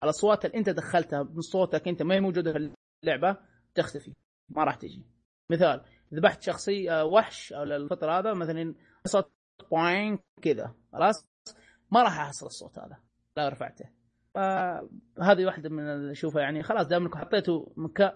الأصوات 0.03 0.45
اللي 0.45 0.57
أنت 0.57 0.69
دخلتها 0.69 1.23
من 1.23 1.41
صوتك 1.41 1.87
أنت 1.87 2.01
ما 2.01 2.15
هي 2.15 2.19
موجودة 2.19 2.53
في 2.53 2.71
اللعبة 3.03 3.37
تختفي 3.75 4.13
ما 4.49 4.63
راح 4.63 4.75
تجي. 4.75 5.05
مثال 5.51 5.85
ذبحت 6.13 6.41
شخصيه 6.41 7.05
وحش 7.05 7.53
أو 7.53 7.63
الفترة 7.63 8.19
هذا 8.19 8.33
مثلا 8.33 8.75
صوت 9.05 9.31
بوين 9.71 10.19
كذا 10.41 10.75
خلاص؟ 10.93 11.27
ما 11.91 12.03
راح 12.03 12.19
أحصل 12.19 12.45
الصوت 12.45 12.79
هذا 12.79 12.99
لا 13.37 13.49
رفعته. 13.49 13.94
فهذه 14.35 15.45
واحدة 15.45 15.69
من 15.69 15.83
اللي 15.83 16.11
أشوفها. 16.11 16.41
يعني 16.41 16.63
خلاص 16.63 16.87
دام 16.87 17.03
إنكم 17.03 17.19
حطيتوا 17.19 17.65
مكا... 17.77 18.13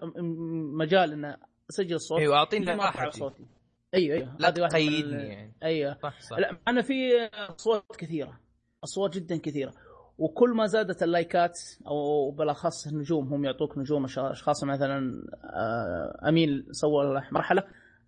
مجال 0.78 1.12
ان 1.12 1.36
أسجل 1.70 1.94
الصوت 1.94 2.20
أيوه 2.20 2.36
أعطيني 2.36 2.72
راحتي 2.72 3.18
صوتي. 3.18 3.46
أيوه 3.94 4.16
أيوه. 4.16 4.36
لا 4.38 4.48
هذه 4.48 4.60
واحدة 4.60 4.78
من 4.78 4.86
تقيدني 4.86 5.28
يعني. 5.28 5.52
أيوه. 5.62 5.96
صح 6.02 6.20
صح. 6.20 6.38
لا 6.38 6.56
أنا 6.68 6.82
في 6.82 6.94
أصوات 7.34 7.96
كثيرة 7.98 8.40
أصوات 8.84 9.14
جدا 9.14 9.36
كثيرة. 9.36 9.72
وكل 10.18 10.50
ما 10.50 10.66
زادت 10.66 11.02
اللايكات 11.02 11.58
أو 11.86 12.30
بالأخص 12.30 12.86
النجوم 12.86 13.34
هم 13.34 13.44
يعطوك 13.44 13.78
نجوم 13.78 14.04
أشخاص 14.04 14.64
مثلا 14.64 15.22
آه، 15.44 16.28
امين 16.28 16.66
سوى 16.70 17.22
مرحلة 17.32 17.62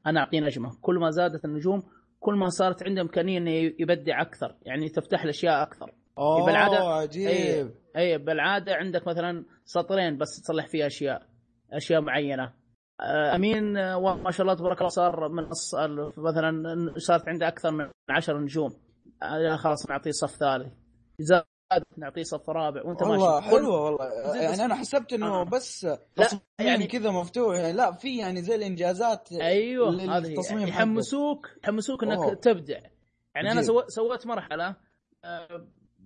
أنا 0.07 0.21
اعطيه 0.21 0.41
نجمه 0.41 0.71
كل 0.81 0.95
ما 0.95 1.11
زادت 1.11 1.45
النجوم 1.45 1.83
كل 2.21 2.35
ما 2.35 2.49
صارت 2.49 2.83
عنده 2.83 3.03
امكانيه 3.03 3.39
انه 3.39 3.51
يبدع 3.51 4.23
أكثر. 4.23 4.57
يعني 4.63 4.89
تفتح 4.89 5.25
له 5.25 5.31
اشياء 5.31 5.63
أكثر. 5.63 5.93
أوه 6.19 6.43
عجيب. 6.95 7.71
أي 7.97 8.19
بالعاده 8.19 8.75
عندك 8.75 9.07
مثلا 9.09 9.45
سطرين 9.65 10.19
بس 10.19 10.43
تصلح 10.43 10.67
فيها 10.67 10.87
أشياء 10.87 11.27
أشياء 11.73 12.01
معينة 12.01 12.53
آه، 13.01 13.35
أمين 13.37 13.77
آه، 13.77 14.17
ما 14.17 14.31
شاء 14.31 14.43
الله 14.43 14.55
تبارك 14.55 14.79
الله 14.79 14.89
صار 14.89 15.29
من 15.29 15.49
مثلا 16.17 16.93
صارت 16.97 17.29
عنده 17.29 17.49
أكثر 17.49 17.71
من 17.71 17.91
عشر 18.11 18.39
نجوم 18.39 18.71
آه، 19.23 19.57
خلاص 19.57 19.91
نعطيه 19.91 20.11
صف 20.11 20.37
ثالث 20.37 20.73
زاد 21.19 21.45
نعطيه 21.97 22.23
صف 22.23 22.51
رابع 22.51 22.83
وأنت 22.85 23.03
والله 23.03 23.41
ماشي 23.41 23.51
حلوة 23.51 23.81
والله 23.85 24.35
يعني 24.35 24.65
أنا 24.65 24.75
حسبت 24.75 25.13
إنه 25.13 25.27
آه. 25.41 25.45
بس 25.45 25.87
تصميم 26.17 26.43
يعني- 26.61 26.87
كذا 26.87 27.11
مفتوح 27.11 27.57
يعني 27.57 27.73
لا 27.73 27.93
في 27.93 28.19
يعني 28.19 28.43
زي 28.43 28.55
الإنجازات 28.55 29.33
أيوه 29.33 30.17
هذه 30.19 30.35
يعني. 30.51 30.63
يحمسوك 30.69 31.49
يحمسوك 31.65 32.05
إنك 32.05 32.19
أوه. 32.19 32.35
تبدع 32.35 32.79
يعني 33.35 33.53
أنا. 33.53 33.63
سويت 33.89 34.27
مرحلة 34.27 34.77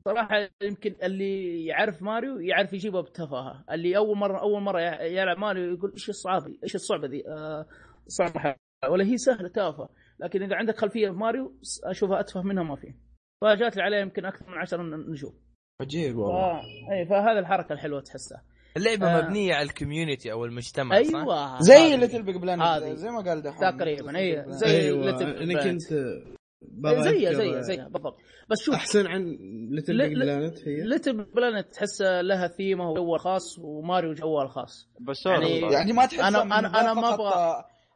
صراحة 0.07 0.49
يمكن 0.63 0.95
اللي 1.03 1.65
يعرف 1.67 2.03
ماريو 2.03 2.39
يعرف 2.39 2.73
يجيبها 2.73 3.01
بتفاهة 3.01 3.65
اللي 3.73 3.97
أول 3.97 4.17
مره 4.17 4.41
أول 4.41 4.63
مرة 4.63 4.81
يلعب 5.03 5.39
ماريو 5.39 5.75
يقول 5.75 5.93
إيش 5.93 6.09
الصعوبه 6.09 6.59
إيش 6.63 6.75
الصعبة 6.75 7.09
ذي 7.09 7.29
آه، 7.29 7.67
صعبه 8.07 8.55
ولا 8.91 9.05
هي 9.05 9.17
سهلة 9.17 9.49
تافهة 9.49 9.89
لكن 10.21 10.43
إذا 10.43 10.57
عندك 10.57 10.79
خلفية 10.79 11.11
في 11.11 11.17
ماريو 11.17 11.55
أشوفها 11.85 12.21
أتفه 12.21 12.43
منها 12.43 12.63
ما 12.63 12.77
في 12.77 12.95
فجات 13.43 13.77
لي 13.77 13.83
عليها 13.83 14.01
يمكن 14.01 14.25
أكثر 14.25 14.51
من 14.51 14.59
عشر 14.59 14.83
نجوم 14.83 15.35
عجيب 15.81 16.15
ف... 16.15 16.19
والله 16.19 16.61
اي 16.93 17.07
فهذه 17.07 17.39
الحركة 17.39 17.73
الحلوة 17.73 18.01
تحسها 18.01 18.43
اللعبة 18.77 19.07
آه. 19.07 19.23
مبنية 19.23 19.55
على 19.55 19.63
ال 19.69 19.75
community 19.75 20.33
أو 20.33 20.45
المجتمع 20.45 21.03
صح؟ 21.03 21.19
أيوه 21.19 21.61
زي 21.61 21.75
هذه. 21.75 21.97
Little 21.97 22.23
Big 22.23 22.37
Planet. 22.37 22.85
زي 22.85 23.11
ما 23.11 23.21
قال 23.21 23.43
دحوم 23.43 23.79
تقريبا، 23.79 24.13
Big 24.13 24.51
زي. 24.51 24.67
Little 24.67 24.69
أيوه 24.69 25.43
أنا. 25.43 25.63
كنت 25.63 25.93
زيها 26.63 27.33
زيها 27.33 27.61
زيها 27.61 27.89
بالضبط. 27.89 28.17
بس 28.51 28.57
شوف 28.65 28.75
أحسن 28.75 29.07
عن 29.07 29.37
Little 29.71 29.99
Big 29.99 30.13
لا- 30.13 30.25
Planet 30.25 30.69
هي؟ 30.69 30.81
Little 30.83 31.25
Planet 31.25 31.73
تحس 31.73 32.03
لها 32.03 32.49
ثيمه 32.49 32.91
وجوها 32.91 33.15
الخاص 33.17 33.59
وماريو 33.59 34.13
جوها 34.13 34.45
الخاص 34.45 34.89
بس 35.01 35.27
يعني- 35.27 35.61
يعني 35.73 35.93
ما 35.93 36.07
تحس 36.07 36.21
أنا- 36.21 36.37
ذا 36.37 36.43
أنا 36.43 36.95
ما 36.95 37.15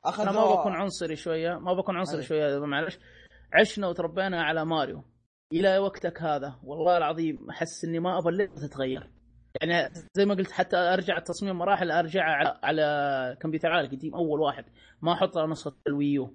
أخذ 0.05 0.23
أنا 0.23 0.33
ما 0.33 0.55
بكون 0.55 0.73
عنصري 0.73 1.16
شوية 1.16 1.59
ما 1.59 1.73
بكون 1.75 1.96
عنصري. 1.96 2.23
شوية 2.23 2.59
معلش 2.59 2.99
عشنا 3.55 3.87
وتربينا 3.88 4.42
على 4.42 4.64
ماريو. 4.64 5.05
إلى 5.53 5.79
وقتك 5.79 6.23
هذا 6.23 6.55
والله 6.64 6.96
العظيم 6.96 7.51
أحس 7.51 7.85
إني 7.85 7.99
ما 7.99 8.18
أبغى 8.18 8.33
اللعبه 8.33 8.55
تتغير. 8.55 9.11
يعني 9.62 9.94
زي 10.16 10.25
ما 10.27 10.35
قلت 10.35 10.51
حتى 10.53 10.77
أرجع 10.77 11.18
تصميم 11.18 11.59
مراحل 11.59 11.90
أرجع 11.90 12.23
على 12.23 12.59
على 12.62 13.37
كمبيوتر 13.40 13.68
عالي 13.68 13.88
قديم 13.88 14.14
أول 14.14 14.40
واحد. 14.40 14.64
ما 15.03 15.12
أحط 15.12 15.37
على 15.38 15.51
نسخه 15.51 15.73
الويو. 15.87 16.35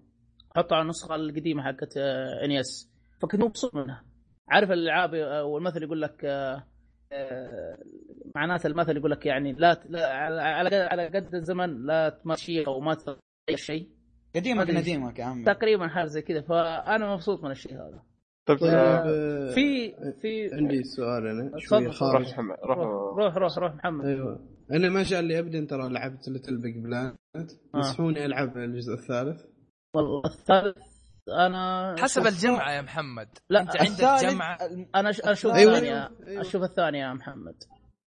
أحط 0.56 0.74
على 0.74 0.82
النسخة 0.82 1.15
القديمة 1.15 1.63
حقت 1.63 1.98
إنيس. 2.44 2.91
فكنت 3.22 3.41
مبسوط 3.41 3.76
منها. 3.76 4.04
عارف 4.50 4.72
الألعاب 4.72 5.13
آه، 5.13 5.44
والمثل 5.44 5.84
يقول 5.84 6.02
لك 6.02 6.26
آه، 6.26 6.63
آه، 7.12 7.78
معناته 8.36 8.68
المثل 8.68 8.98
يقول 8.98 9.12
لك 9.12 9.26
يعني 9.26 9.54
لا 9.54 9.82
لا- 9.89 10.13
على 10.13 10.41
على 10.41 10.70
قد- 10.70 10.88
على 10.91 11.08
قد 11.08 11.36
الزمن 11.36 11.86
لا 11.86 12.10
تمشي 12.10 12.68
أو 12.68 12.80
ما 12.80 12.94
تغير 12.94 13.18
شيء. 13.56 13.89
قديمك 14.36 14.70
نديمك 14.70 15.20
يا 15.20 15.26
عمي. 15.26 15.46
تقريبا 15.46 15.88
حاجة 15.88 16.06
زي 16.06 16.22
كذا. 16.22 16.41
فأنا 16.41 17.13
مبسوط 17.13 17.44
من 17.44 17.52
الشيء 17.52 17.74
هذا. 17.74 18.04
طيب 18.46 18.58
طيب 18.58 18.70
آه، 18.74 18.78
آه، 18.78 19.54
في 19.54 19.91
في 20.22 20.50
عندي 20.56 20.84
سؤال 20.84 21.28
أنا 21.28 21.48
تفضل. 21.50 21.62
شوي 21.62 21.86
روح 21.86 21.96
خارج 21.96 22.26
روح. 22.39 22.78
روح 23.18 23.38
روح 23.38 23.58
روح, 23.58 23.76
محمد. 23.76 24.06
أيوه. 24.06 24.39
أنا 24.72 24.89
ما 24.89 25.04
شاء 25.04 25.20
الله 25.20 25.39
ابدا 25.39 25.65
ترى 25.65 25.89
لعبت 25.94 26.28
ليتل 26.30 26.62
بيج 26.62 26.78
بلانت 26.84 27.15
آه. 27.76 27.78
نصحوني 27.78 28.26
ألعب 28.26 28.58
الجزء 28.58 28.94
الثالث. 28.94 29.41
والله 29.96 30.22
الثالث 30.26 30.78
أنا 31.30 31.96
حسب 32.00 32.28
الجمعة 32.28 32.72
يا 32.72 32.82
محمد 32.82 33.28
لا، 33.50 33.62
أنت 33.62 33.78
عندك 33.78 33.92
الثالث 33.92 34.24
جمعة 34.24 34.58
أنا 34.96 35.10
أشوف 35.10 35.54
أيوة، 35.54 35.74
الثانية 35.74 36.12
أيوة. 36.28 36.42
أشوف 36.42 36.64
الثانية 36.64 37.00
يا 37.00 37.14
محمد 37.14 37.64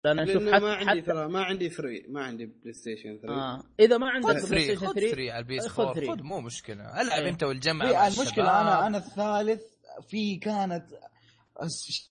لأن 0.05 0.19
أشوف 0.19 0.43
لأن 0.43 0.53
حتى 0.53 0.63
ما 0.65 0.73
عندي 0.75 0.89
حتى 0.89 1.01
ترى 1.01 1.27
ما 1.27 1.43
عندي 1.43 1.69
3 1.69 2.05
ما 2.09 2.23
عندي 2.23 2.45
بلاي 2.45 2.73
ستيشن 2.73 3.19
3 3.21 3.33
آه. 3.33 3.63
إذا 3.79 3.97
ما 3.97 4.09
عندك 4.09 4.27
خذ 4.27 4.49
بلاي 4.49 4.65
3 4.65 4.75
ستيشن 4.75 4.87
خذ 4.87 4.93
3 4.93 5.11
3 5.11 5.31
على 5.31 5.39
البي 5.39 5.57
اس 5.57 5.67
خذ 5.67 5.83
4 5.83 5.93
3. 5.93 6.11
خذ 6.11 6.23
مو 6.23 6.41
مشكلة 6.41 7.01
ألعب 7.01 7.19
أيه. 7.21 7.29
أنت 7.29 7.43
والجمعة 7.43 8.07
المشكلة. 8.07 8.61
أنا 8.61 8.87
أنا 8.87 8.97
الثالث 8.97 9.61
في 10.07 10.35
كانت 10.37 10.85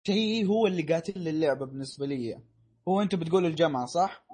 شيء 0.07 0.47
هو 0.47 0.67
اللي 0.67 0.83
قاتل 0.83 1.21
لي 1.21 1.31
اللعبة 1.31 1.67
بالنسبة 1.67 2.07
لي 2.07 2.39
هو 2.89 3.03
أنتم 3.03 3.19
بتقولوا 3.19 3.49
الجامعة 3.49 3.87
صح؟ 3.87 4.27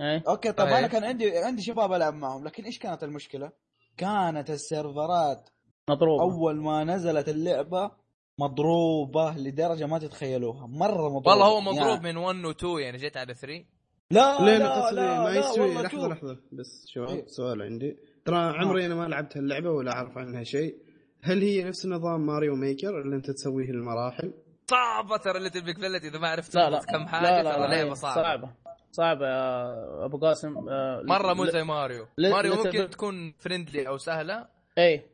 إيه 0.00 0.24
أوكي 0.28 0.52
طب 0.52 0.66
أيه. 0.66 0.78
أنا 0.78 0.86
كان 0.86 1.04
عندي 1.04 1.38
عندي 1.38 1.62
شباب 1.62 1.92
ألعب 1.92 2.14
معهم 2.14 2.44
لكن 2.44 2.64
إيش 2.64 2.78
كانت 2.78 3.04
المشكلة؟ 3.04 3.52
كانت 4.00 4.50
السيرفرات 4.50 5.48
مضروبة. 5.90 6.22
أول 6.22 6.56
ما 6.56 6.84
نزلت 6.84 7.28
اللعبة 7.28 7.90
مضروبة 8.38 9.34
لدرجة 9.36 9.86
ما 9.86 9.98
تتخيلوها. 9.98 10.66
مرة 10.66 11.08
مضروبه 11.08 11.30
والله 11.30 11.46
هو 11.46 11.60
مضروب 11.60 12.04
يعني 12.04 12.12
من 12.12 12.16
1 12.16 12.44
و 12.44 12.50
2 12.50 12.78
يعني 12.78 12.98
جيت 12.98 13.16
على 13.16 13.34
3 13.34 13.64
لا 14.10 14.40
لا 14.40 14.58
لا, 14.92 15.22
ما 15.22 15.28
لا 15.28 15.38
يستوي 15.38 15.66
والله 15.66 15.82
لحظة. 15.82 16.08
لحظة. 16.08 16.38
بس 16.52 16.84
شباب 16.86 17.08
إيه. 17.08 17.26
سؤال 17.26 17.62
عندي. 17.62 17.96
ترى 18.24 18.36
عمري 18.36 18.86
أنا 18.86 18.94
ما 18.94 19.08
لعبت 19.08 19.36
اللعبه 19.36 19.70
ولا 19.70 19.92
أعرف 19.92 20.18
عنها 20.18 20.42
شيء. 20.42 20.76
هل 21.22 21.42
هي 21.42 21.64
نفس 21.64 21.86
نظام 21.86 22.26
Mario 22.26 22.56
Maker 22.56 23.00
اللي 23.00 23.16
أنت 23.16 23.30
تسويه 23.30 23.70
المراحل؟ 23.70 24.32
صعبة 24.70 25.16
ترى 25.16 25.38
Little 25.38 25.64
Big 25.64 25.76
Planet 25.76 26.04
إذا 26.04 26.18
ما 26.18 26.28
عرفت 26.28 26.54
لا 26.54 26.70
لا. 26.70 26.78
كم 26.78 27.06
حاجة 27.06 27.22
لا 27.22 27.42
لا 27.42 27.52
ترى 27.52 27.60
لا 27.60 27.66
لعبة 27.66 27.88
إيه، 27.88 27.94
صعبه 27.94 28.14
صعبة. 28.14 28.46
صعبة. 28.46 28.69
يا 28.98 30.04
أبو 30.04 30.18
قاسم. 30.18 30.68
آه، 30.68 31.02
مرة 31.04 31.34
مو 31.34 31.44
زي 31.44 31.62
ماريو. 31.64 32.06
ل- 32.18 32.30
ماريو 32.30 32.54
ممكن 32.54 32.90
تكون 32.90 33.32
friendly 33.38 33.88
أو 33.88 33.96
سهلة 33.98 34.48
إيه. 34.78 35.06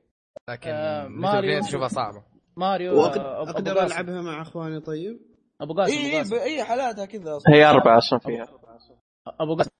لكن 0.50 0.70
آه، 0.70 1.08
ماريو- 1.08 1.64
تشوفها 1.64 1.88
صعبة. 1.88 2.24
ماريو 2.56 3.00
آه، 3.04 3.42
أقدر. 3.50 3.86
ألعبها 3.86 4.22
مع 4.22 4.42
أخواني 4.42 4.80
طيب؟ 4.80 5.20
أبو 5.60 5.74
قاسم 5.74 5.92
اي 5.92 6.20
اي 6.22 6.42
اي 6.42 6.64
حالاتها 6.64 7.04
كذا. 7.04 7.38
هي 7.54 7.64
أربعة 7.64 7.98
أصلا 7.98 8.18
فيها. 8.18 8.46
أبو 9.40 9.56
قاسم 9.56 9.70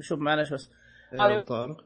شوف 0.00 0.18
معلش 0.18 0.52
بس. 0.52 0.70
ماريو. 1.12 1.40
طارق. 1.40 1.84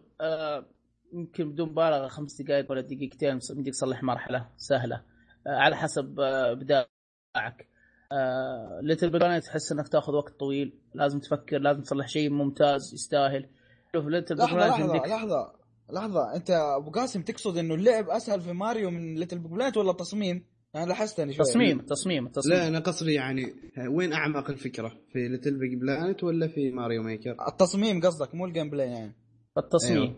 يمكن 1.12 1.52
بدون 1.52 1.68
مبالغة 1.68 2.08
خمس 2.08 2.42
دقائق 2.42 2.70
ولا 2.70 2.80
دقيقتين 2.80 3.38
يمديك 3.50 3.74
تصلح 3.74 4.02
مرحلة 4.02 4.48
سهلة. 4.56 5.02
على 5.46 5.76
حسب 5.76 6.20
آه، 6.20 6.52
ابداعك 6.52 7.68
آه، 8.12 8.80
Little 8.82 9.10
Planet 9.10 9.44
تحس 9.44 9.72
انك 9.72 9.88
تاخذ 9.88 10.12
وقت 10.12 10.40
طويل 10.40 10.78
لازم 10.94 11.18
تفكر 11.18 11.58
لازم 11.58 11.82
تصلح 11.82 12.08
شيء 12.08 12.30
ممتاز 12.30 12.94
يستاهل 12.94 13.48
شوف 13.94 14.06
Little 14.06 14.36
لحظة 14.36 14.56
Planet 14.56 14.72
لحظة 14.72 14.84
يمديك 14.84 15.08
لحظة 15.08 15.52
لحظة 15.92 16.36
انت 16.36 16.50
أبو 16.50 16.90
قاسم 16.90 17.22
تقصد 17.22 17.58
إنه 17.58 17.74
اللعب 17.74 18.08
أسهل 18.08 18.40
في 18.40 18.52
ماريو 18.52 18.90
من 18.90 19.14
Little 19.14 19.38
Big 19.38 19.50
Planet 19.50 19.76
ولا 19.76 19.90
التصميم؟ 19.90 20.44
أنا 20.76 20.86
لاحظتني 20.86 21.32
شوي 21.32 21.44
تصميم 21.44 21.78
تصميم 21.78 22.28
تصميم 22.28 22.58
لا 22.58 22.68
أنا 22.68 22.78
قصدي 22.78 23.14
يعني 23.14 23.54
وين 23.88 24.12
أعمق 24.12 24.50
الفكرة؟ 24.50 24.88
في 24.88 25.28
Little 25.28 25.58
Big 25.58 25.80
Planet 25.80 26.24
ولا 26.24 26.48
في 26.48 26.70
Mario 26.70 27.02
Maker؟ 27.02 27.36
التصميم 27.48 28.00
قصدك 28.00 28.34
مو 28.34 28.46
ال 28.46 28.70
gameplay 28.70 28.88
يعني 28.88 29.12
التصميم 29.58 30.02
أيوه. 30.02 30.16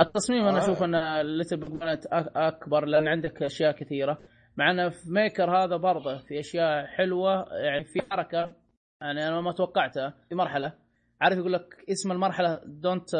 التصميم 0.00 0.42
أنا 0.42 0.60
آه. 0.60 0.64
أشوف 0.64 0.82
إن 0.82 1.20
Little 1.20 1.56
Planet 1.56 2.06
أكبر 2.36 2.84
لأن 2.84 3.08
عندك 3.08 3.42
أشياء 3.42 3.72
كثيرة 3.72 4.18
مع 4.60 4.70
إنه 4.70 4.88
في 4.88 5.10
Maker 5.10 5.56
هذا 5.56 5.76
برضه 5.76 6.18
في 6.18 6.40
أشياء 6.40 6.86
حلوة 6.86 7.54
يعني 7.54 7.84
في 7.84 8.02
حركة 8.10 8.52
يعني 9.00 9.28
أنا 9.28 9.40
ما 9.40 9.52
توقعتها 9.52 10.14
في 10.28 10.34
مرحلة. 10.34 10.72
عارف 11.20 11.38
يقول 11.38 11.52
لك 11.52 11.84
اسم 11.90 12.12
المرحلة 12.12 12.60
don't 12.64 13.10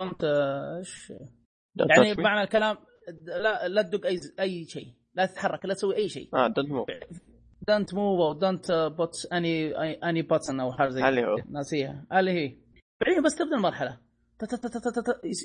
don't 0.00 0.24
إيش 0.78 1.12
يعني 1.76 2.14
بمعنى 2.14 2.42
الكلام 2.42 2.76
لا 3.22 3.68
لا 3.68 3.82
تدق 3.82 4.06
أي 4.06 4.18
أي 4.40 4.64
شيء 4.64 4.86
لا 5.14 5.26
تتحرك 5.26 5.66
لا 5.66 5.74
تسوي 5.74 5.96
أي 5.96 6.08
شيء. 6.08 6.28
آه 6.34 6.48
don't 6.48 6.70
move 6.70 6.88
don't 7.68 7.94
move 7.94 8.20
أو 8.20 8.32
don't 8.32 8.72
put 8.72 9.14
any 9.32 9.74
any 9.76 10.22
button 10.22 10.60
أو 10.60 10.72
حاجة 10.72 10.88
زي 10.88 11.08
اللي 11.08 11.24
هو؟ 11.24 11.36
ناسيها. 11.50 12.06
اللي 12.12 12.30
هي؟ 12.30 12.56
بعدين 13.00 13.22
بس 13.24 13.34
تبدأ 13.34 13.56
المرحلة. 13.56 13.98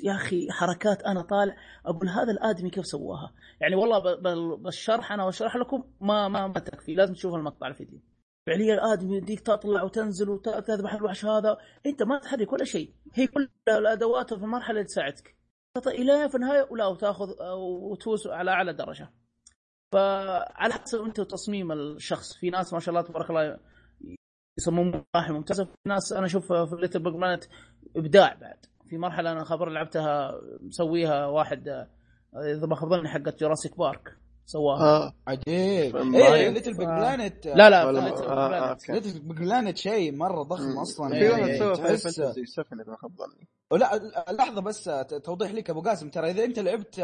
يا 0.04 0.14
أخي 0.14 0.50
حركات 0.50 1.02
أنا 1.02 1.22
طالع 1.22 1.56
أقول 1.86 2.08
هذا 2.08 2.32
الآدمي 2.32 2.70
كيف 2.70 2.86
سواها؟ 2.86 3.32
يعني 3.60 3.74
والله 3.74 4.14
بالشرح 4.56 5.12
أنا 5.12 5.26
بشرح 5.26 5.56
لكم 5.56 5.84
ما 6.00 6.28
ما 6.28 6.46
ما 6.46 6.60
تكفي. 6.60 6.94
لازم 6.94 7.14
تشوف 7.14 7.34
المقطع 7.34 7.66
الفيديو. 7.66 8.00
فعليا 8.46 8.74
الآدمي 8.74 9.16
يديك 9.16 9.40
تطلع 9.40 9.82
وتنزل 9.82 10.28
وتذبح 10.28 10.94
الوحش 10.94 11.24
هذا. 11.24 11.56
أنت 11.86 12.02
ما 12.02 12.18
تحرك 12.18 12.52
ولا 12.52 12.64
شيء. 12.64 12.94
هي 13.14 13.26
كل 13.26 13.48
الادوات 13.68 14.34
في 14.34 14.44
المرحله 14.44 14.70
اللي 14.70 14.84
تساعدك 14.84 15.36
إلى 15.86 16.28
في 16.28 16.34
النهاية 16.34 16.66
ولا 16.70 16.86
وتاخذ 16.86 17.28
وتفوز 17.58 18.26
على 18.26 18.50
أعلى 18.50 18.72
درجة. 18.72 19.10
فعلى 19.92 20.72
حسب 20.72 21.02
أنت 21.02 21.20
تصميم 21.20 21.72
الشخص. 21.72 22.36
في 22.36 22.50
ناس 22.50 22.72
ما 22.72 22.80
شاء 22.80 22.94
الله 22.94 23.08
تبارك 23.08 23.30
الله 23.30 23.58
يصممون 24.58 25.04
مراحل 25.14 25.32
ممتازة. 25.32 25.64
في 25.64 25.72
ناس 25.86 26.12
أنا 26.12 26.26
أشوف 26.26 26.52
في 26.52 26.76
Little 26.80 27.02
Big 27.02 27.14
إبداع 27.96 28.34
بعد. 28.34 28.69
في 28.90 28.98
مرحلة 28.98 29.32
أنا 29.32 29.44
خبر 29.44 29.68
لعبتها 29.68 30.32
مسويها 30.60 31.26
واحد 31.26 31.68
آه، 31.68 31.88
إذا 32.56 32.66
ما 32.66 32.76
خاب 32.76 32.88
ظني 32.90 33.08
حقت 33.08 33.40
Jurassic 33.40 33.78
Park 33.78 34.16
سواها. 34.46 34.82
آه. 34.82 35.12
عجيب. 35.26 35.96
إيه 35.96 36.48
Little 36.48 36.76
Big 36.76 36.86
Planet 36.86 37.46
لا 37.46 37.70
لا 37.70 37.82
آه، 37.88 38.76
Little 38.88 39.20
Big 39.20 39.38
Planet 39.38 39.76
شيء 39.76 40.16
مرة 40.16 40.42
ضخم. 40.42 40.78
أصلا. 40.78 41.08
في 41.18 41.28
واحد 41.28 41.42
إيه، 41.48 41.58
سوى 41.58 41.74
Fantasy 41.74 42.46
7 42.46 42.66
إذا 42.82 42.90
ما 42.90 42.96
خاب 42.96 43.10
ظني 43.16 43.48
لا 43.72 44.32
لحظة 44.32 44.60
بس 44.60 44.90
توضيح 45.24 45.52
لك 45.52 45.70
أبو 45.70 45.80
قاسم. 45.80 46.08
ترى 46.10 46.30
إذا 46.30 46.44
أنت 46.44 46.58
لعبت 46.58 47.00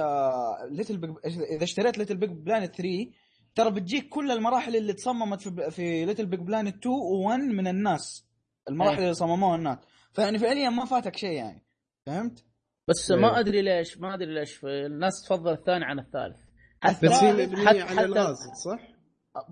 Little 0.70 0.96
Big 0.96 1.10
اذا 1.24 1.64
اشتريت 1.64 1.98
Little 1.98 2.16
Big 2.16 2.30
Planet 2.30 2.74
3 2.76 3.10
ترى 3.54 3.70
بتجيك 3.70 4.08
كل 4.08 4.30
المراحل 4.30 4.76
اللي 4.76 4.92
تصممت 4.92 5.42
في 5.42 5.70
في 5.70 6.04
Little 6.04 6.26
Big 6.26 6.40
Planet 6.40 6.76
2 6.86 6.94
و1 6.96 7.54
من 7.54 7.66
الناس. 7.68 8.26
المراحل 8.68 8.96
إيه. 8.96 9.02
اللي 9.02 9.14
صمموها 9.14 9.56
الناس. 9.56 9.78
فيعني 10.12 10.38
فعليا 10.38 10.70
ما 10.70 10.84
فاتك 10.84 11.16
شيء 11.16 11.32
يعني. 11.32 11.65
فهمت؟ 12.06 12.44
بس 12.88 13.10
إيه. 13.10 13.18
ما 13.18 13.40
أدري 13.40 13.62
ليش 13.62 13.98
ما 13.98 14.14
أدري 14.14 14.34
ليش 14.34 14.64
الناس 14.64 15.12
تفضل 15.28 15.52
الثاني 15.52 15.84
عن 15.84 15.98
الثالث 15.98 16.36
حتى 16.80 17.06
بس 17.06 17.12
هي 17.12 17.46
حتى- 17.46 17.50
حتى- 17.58 17.98
على 17.98 18.04
الغاز 18.04 18.36
صح؟ 18.64 18.80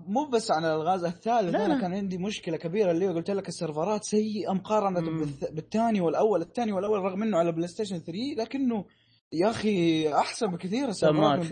مو 0.07 0.25
بس 0.25 0.51
عن 0.51 0.65
الغاز 0.65 1.03
الثالث 1.05 1.55
لا، 1.55 1.65
أنا 1.65 1.73
لا. 1.73 1.81
كان 1.81 1.93
عندي 1.93 2.17
مشكلة 2.17 2.57
كبيرة 2.57 2.91
اللي 2.91 3.07
قلت 3.07 3.31
لك 3.31 3.47
السيرفرات 3.47 4.03
سيئة 4.03 4.51
مقارنة 4.53 5.25
بالثاني 5.51 6.01
والأول 6.01 6.41
الثاني 6.41 6.71
والأول 6.71 6.99
رغم 6.99 7.23
إنه 7.23 7.37
على 7.37 7.51
PlayStation 7.51 7.97
3 7.99 8.13
لكنه 8.37 8.85
يا 9.33 9.49
أخي 9.49 10.07
أحسن 10.13 10.47
بكثير 10.47 10.89
السيرفرات 10.89 11.45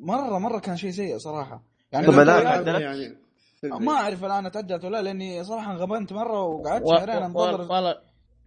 مرة 0.00 0.38
مرة 0.38 0.58
كان 0.58 0.76
شيء 0.76 0.90
سيء 0.90 1.18
صراحة 1.18 1.62
يعني 1.92 2.06
طب 2.06 2.12
تعدلت؟ 2.12 2.80
يعني 2.80 3.18
ما 3.84 3.92
أعرف 3.92 4.24
الآن 4.24 4.50
تعدلت 4.50 4.84
ولا 4.84 5.02
لأني 5.02 5.44
صراحة 5.44 5.72
انغبنت 5.72 6.12
مرة 6.12 6.42
وقعدت 6.42 6.84
شهرين 6.88 7.22
انتظر 7.22 7.60
والله 7.60 7.94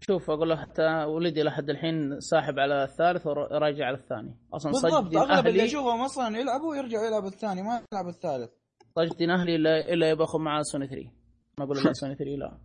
شوف 0.06 0.30
أقول 0.30 0.48
له 0.48 0.56
حتى 0.56 1.04
ولدي 1.04 1.42
لحد 1.42 1.70
الحين 1.70 2.20
ساحب 2.20 2.58
على 2.58 2.84
الثالث 2.84 3.26
وراجع 3.26 3.86
على 3.86 3.96
الثاني. 3.96 4.36
أصلا 4.54 4.72
بالضبط 4.72 5.16
أغلب 5.16 5.46
اللي 5.46 5.64
اشوفهم 5.64 6.00
أصلا 6.00 6.38
يلعبوا 6.38 6.70
ويرجعوا 6.70 7.06
يلعبوا 7.06 7.28
الثاني 7.28 7.62
ما 7.62 7.82
يلعبوا 7.92 8.10
الثالث. 8.10 8.50
صجدين 8.96 9.30
أهلي 9.30 9.56
الا 9.56 9.92
إلا 9.92 10.10
يبغى 10.10 10.38
معاه 10.38 10.62
سوني 10.62 10.86
3 10.86 11.10
ما 11.58 11.64
أقول 11.64 11.76
لا 11.84 11.92
سوني 12.02 12.14
3 12.14 12.30
لا. 12.30 12.58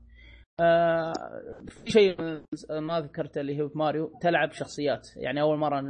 آه 0.62 1.14
في 1.68 1.92
شيء 1.92 2.16
ما 2.80 3.00
ذكرته 3.02 3.42
اللي 3.42 3.62
هو 3.62 3.70
ماريو 3.76 4.12
تلعب 4.22 4.52
شخصيات. 4.52 5.08
يعني 5.18 5.42
أول 5.42 5.58
مرة 5.58 5.84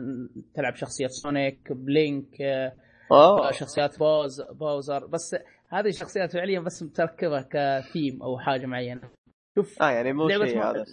تلعب 0.53 0.75
شخصيات 0.75 1.09
Sonic 1.11 1.71
ب 1.71 1.85
Link 1.85 2.41
آه. 2.41 2.73
آه 3.11 3.51
شخصيات 3.51 3.99
بوز 3.99 4.41
Bowser 4.41 5.05
بس 5.05 5.35
هذه 5.69 5.87
الشخصيات 5.87 6.31
فعليا 6.33 6.59
بس 6.59 6.83
متركبة 6.83 7.41
كثيم 7.41 8.23
أو 8.23 8.39
حاجة 8.39 8.65
معينة. 8.65 9.16
شوف 9.57 9.81
آه 9.81 9.89
يعني 9.89 10.13
مو 10.13 10.29
شيء 10.29 10.63
هذا 10.63 10.85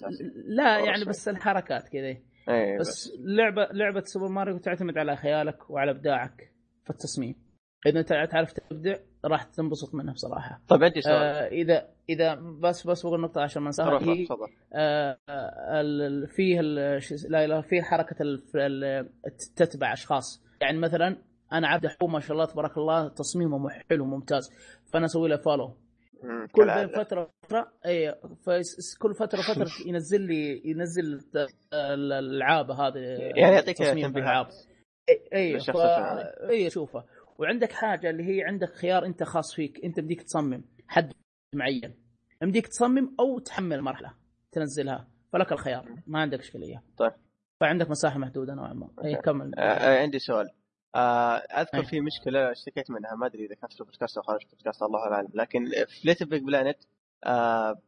لا 0.47 0.79
يعني 0.79 0.97
شيء. 0.99 1.09
بس 1.09 1.29
الحركات 1.29 1.89
كذا 1.89 2.03
إيه 2.49 2.79
بس 2.81 2.89
بس. 2.89 3.12
لعبة 3.25 3.69
لعبة 3.73 4.03
Super 4.05 4.29
Mario 4.29 4.59
تعتمد 4.59 4.99
على 4.99 5.17
خيالك 5.17 5.71
وعلى 5.71 5.91
إبداعك 5.91 6.53
في 6.85 6.91
التصميم. 6.91 7.35
إذا 7.87 8.01
أنت 8.01 8.09
تعرف 8.09 8.53
تبدع 8.53 8.95
راح 9.25 9.43
تنبسط 9.43 9.95
منها 9.95 10.12
بصراحة. 10.15 10.61
طيب 10.69 10.85
عندي 10.85 11.01
سؤال. 11.01 11.15
آه 11.15 11.47
إذا 11.49 11.89
إذا 12.09 12.35
بس 12.35 12.87
بس 12.87 13.07
بقول 13.07 13.21
نقطة 13.21 13.41
عشان 13.43 13.62
ما 13.62 13.69
أنساها. 13.69 13.99
هي 14.03 14.27
آه 14.75 15.19
آه، 15.29 15.81
ال- 15.81 16.27
فيه 16.29 16.61
ال- 16.61 17.01
لا 17.29 17.47
لا 17.47 17.61
فيه 17.61 17.83
حركة 17.83 18.17
ال- 18.21 19.09
تتبع 19.57 19.93
أشخاص. 19.93 20.45
يعني 20.61 20.79
مثلا 20.79 21.17
أنا 21.53 21.69
عبد 21.69 21.87
حكوم 21.87 22.12
ما 22.12 22.21
شاء 22.21 22.33
الله 22.33 22.45
تبارك 22.45 22.79
الله 22.79 23.09
تصميمه 23.09 23.69
حلو 23.91 24.05
ممتاز. 24.05 24.51
فأنا 24.93 25.05
أسوي 25.05 25.29
له 25.29 25.37
فولو 25.37 25.77
كل 26.53 26.75
بين. 26.75 26.89
فترة 26.89 27.31
فترة 27.43 27.72
اي 27.87 28.14
كل 28.99 29.14
فترة 29.14 29.43
فترة 29.43 29.68
ينزل 29.89 30.20
لي 30.20 30.62
ينزل 30.64 31.20
الألعاب 31.75 32.70
هذه 32.70 32.99
يعني 32.99 33.55
يعطيك 33.55 33.79
تنبيهات. 33.79 34.55
اي 35.09 35.29
اي 36.51 36.70
ف... 36.70 36.72
شوفه. 36.72 37.05
وعندك 37.39 37.72
حاجة 37.72 38.11
اللي 38.11 38.22
هي 38.22 38.45
عندك 38.45 38.72
خيار 38.75 39.07
أنت 39.07 39.22
خاص 39.22 39.55
فيك 39.55 39.85
أنت 39.85 40.01
بديك 40.01 40.22
تصمم 40.22 40.64
حد 40.89 41.12
معين. 41.55 41.95
بديك 42.43 42.66
تصمم 42.66 43.14
أو 43.20 43.39
تحمل 43.39 43.81
مرحلة 43.83 44.12
تنزلها 44.53 45.09
فلك 45.33 45.53
الخيار. 45.53 45.89
ما 46.07 46.18
عندك 46.20 46.39
إشكالية. 46.39 46.83
طيب. 46.97 47.12
فعندك 47.61 47.91
مساحة 47.91 48.18
محدودة 48.18 48.55
نوعا 48.55 48.72
ما. 48.72 48.89
اي 49.05 49.16
كمل. 49.16 49.55
آه، 49.59 49.61
آه، 49.62 50.01
عندي 50.03 50.18
سؤال. 50.18 50.47
أذكر 50.97 51.78
أي. 51.78 51.84
في 51.84 52.01
مشكلة 52.01 52.53
اشتكيت 52.53 52.90
منها 52.90 53.14
ما 53.14 53.26
أدري 53.26 53.47
إذا 53.47 53.55
كانت 53.55 53.72
في 53.72 53.80
البودكاست 53.80 54.16
أو 54.16 54.22
خارج 54.22 54.40
البودكاست 54.42 54.82
الله 54.82 55.01
أعلم 55.01 55.28
لكن 55.34 55.64
في 55.86 56.09
Little 56.09 56.27
Big 56.27 56.43
Planet 56.43 56.79
آه، 57.24 57.78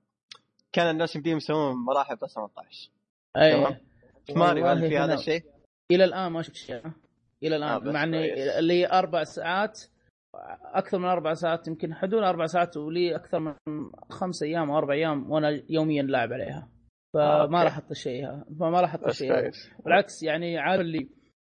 كان 0.73 0.91
الناس 0.91 1.17
يمديهم 1.17 1.37
يسوون 1.37 1.77
مراحل 1.77 2.17
بس 2.17 2.35
18 2.35 2.91
أي 3.37 3.53
تمام. 3.53 3.77
في 4.27 4.33
ماريو 4.33 4.67
هل 4.67 4.89
في 4.89 4.99
هذا 4.99 5.15
الشيء؟ 5.15 5.45
إلى 5.91 6.05
الآن 6.05 6.33
ما 6.33 6.43
شفت 6.43 6.57
شيء 6.57 6.83
إلى 7.43 7.55
آه، 7.55 7.59
الان 7.59 7.79
بس 7.79 7.95
مع 7.95 8.03
إني. 8.03 8.59
اللي 8.59 8.91
أربع 8.91 9.25
ساعات 9.25 9.81
أكثر 10.75 10.99
من 10.99 11.05
أربع 11.05 11.35
ساعات 11.35 11.69
يمكن 11.69 11.95
حدود 11.95 12.23
أربع 12.23 12.47
ساعات 12.47 12.77
ولي 12.77 13.17
أكثر 13.17 13.41
من 13.41 13.55
خمس 14.11 14.43
أيام 14.43 14.71
أو 14.71 14.79
أربع 14.79 14.95
أيام 14.95 15.31
وأنا 15.31 15.63
يوميا 15.69 16.03
لاعب 16.03 16.33
عليها 16.33 16.69
آه، 17.17 17.47
فما. 17.47 17.65
راح 17.65 17.73
أحط 17.73 17.93
هذا 17.93 18.45
فما 18.61 18.81
راح 18.81 18.95
أحط 18.95 19.05
كويس 19.05 19.71
بالعكس 19.85 20.23
يعني 20.23 20.59
عارف 20.59 20.81
اللي 20.81 21.09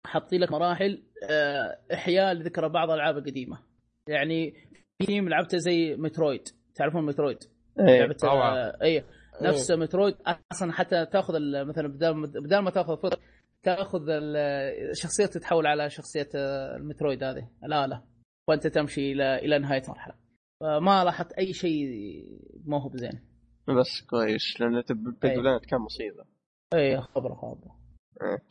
حاطين 0.06 0.40
لك 0.40 0.52
مراحل 0.52 1.02
آه، 1.30 1.78
إحياء 1.94 2.32
لذكرى 2.34 2.68
بعض 2.68 2.90
الالعاب 2.90 3.18
القديمة. 3.18 3.58
يعني 4.08 4.54
في 4.98 5.06
تيم 5.06 5.28
لعبته 5.28 5.58
زي 5.58 5.96
مترويد. 5.96 6.48
تعرفون 6.74 7.06
مترويد؟ 7.06 7.38
إيه. 7.80 7.98
لعبة 8.00 8.14
طبعاً. 8.14 8.56
آه، 8.58 8.78
اي 8.82 9.04
نفس 9.42 9.70
Metroid. 9.70 10.14
أصلا 10.52 10.72
حتى 10.72 11.06
تأخذ 11.06 11.34
ال- 11.34 11.68
مثلا 11.68 11.88
بدال 11.88 12.22
بدال 12.40 12.58
ما 12.58 12.70
تأخذ 12.70 12.96
فطر 12.96 13.18
تأخذ 13.62 14.08
ال- 14.08 14.36
الشخصيه 14.90 15.26
تتحول 15.26 15.66
على 15.66 15.90
شخصية 15.90 16.28
آه، 16.34 16.76
ال 16.76 16.82
Metroid 16.82 17.24
هذه 17.24 17.48
الآلة. 17.64 18.02
وأنت 18.48 18.66
تمشي 18.66 19.12
إلى 19.12 19.36
إلى 19.38 19.58
نهاية 19.58 19.82
المرحله 19.82 20.14
فما 20.60 21.04
لاحظت 21.04 21.32
أي 21.32 21.52
شيء 21.52 21.86
ما 22.64 22.82
هو 22.82 22.88
بزين. 22.88 23.20
بس 23.68 24.06
كويس 24.10 24.60
لأن 24.60 24.76
أي. 25.24 25.36
Planet 25.36 25.66
كان 25.66 25.80
مصيبة. 25.80 26.24
اي 26.74 27.00
خبره 27.00 27.34
خبره 27.34 27.76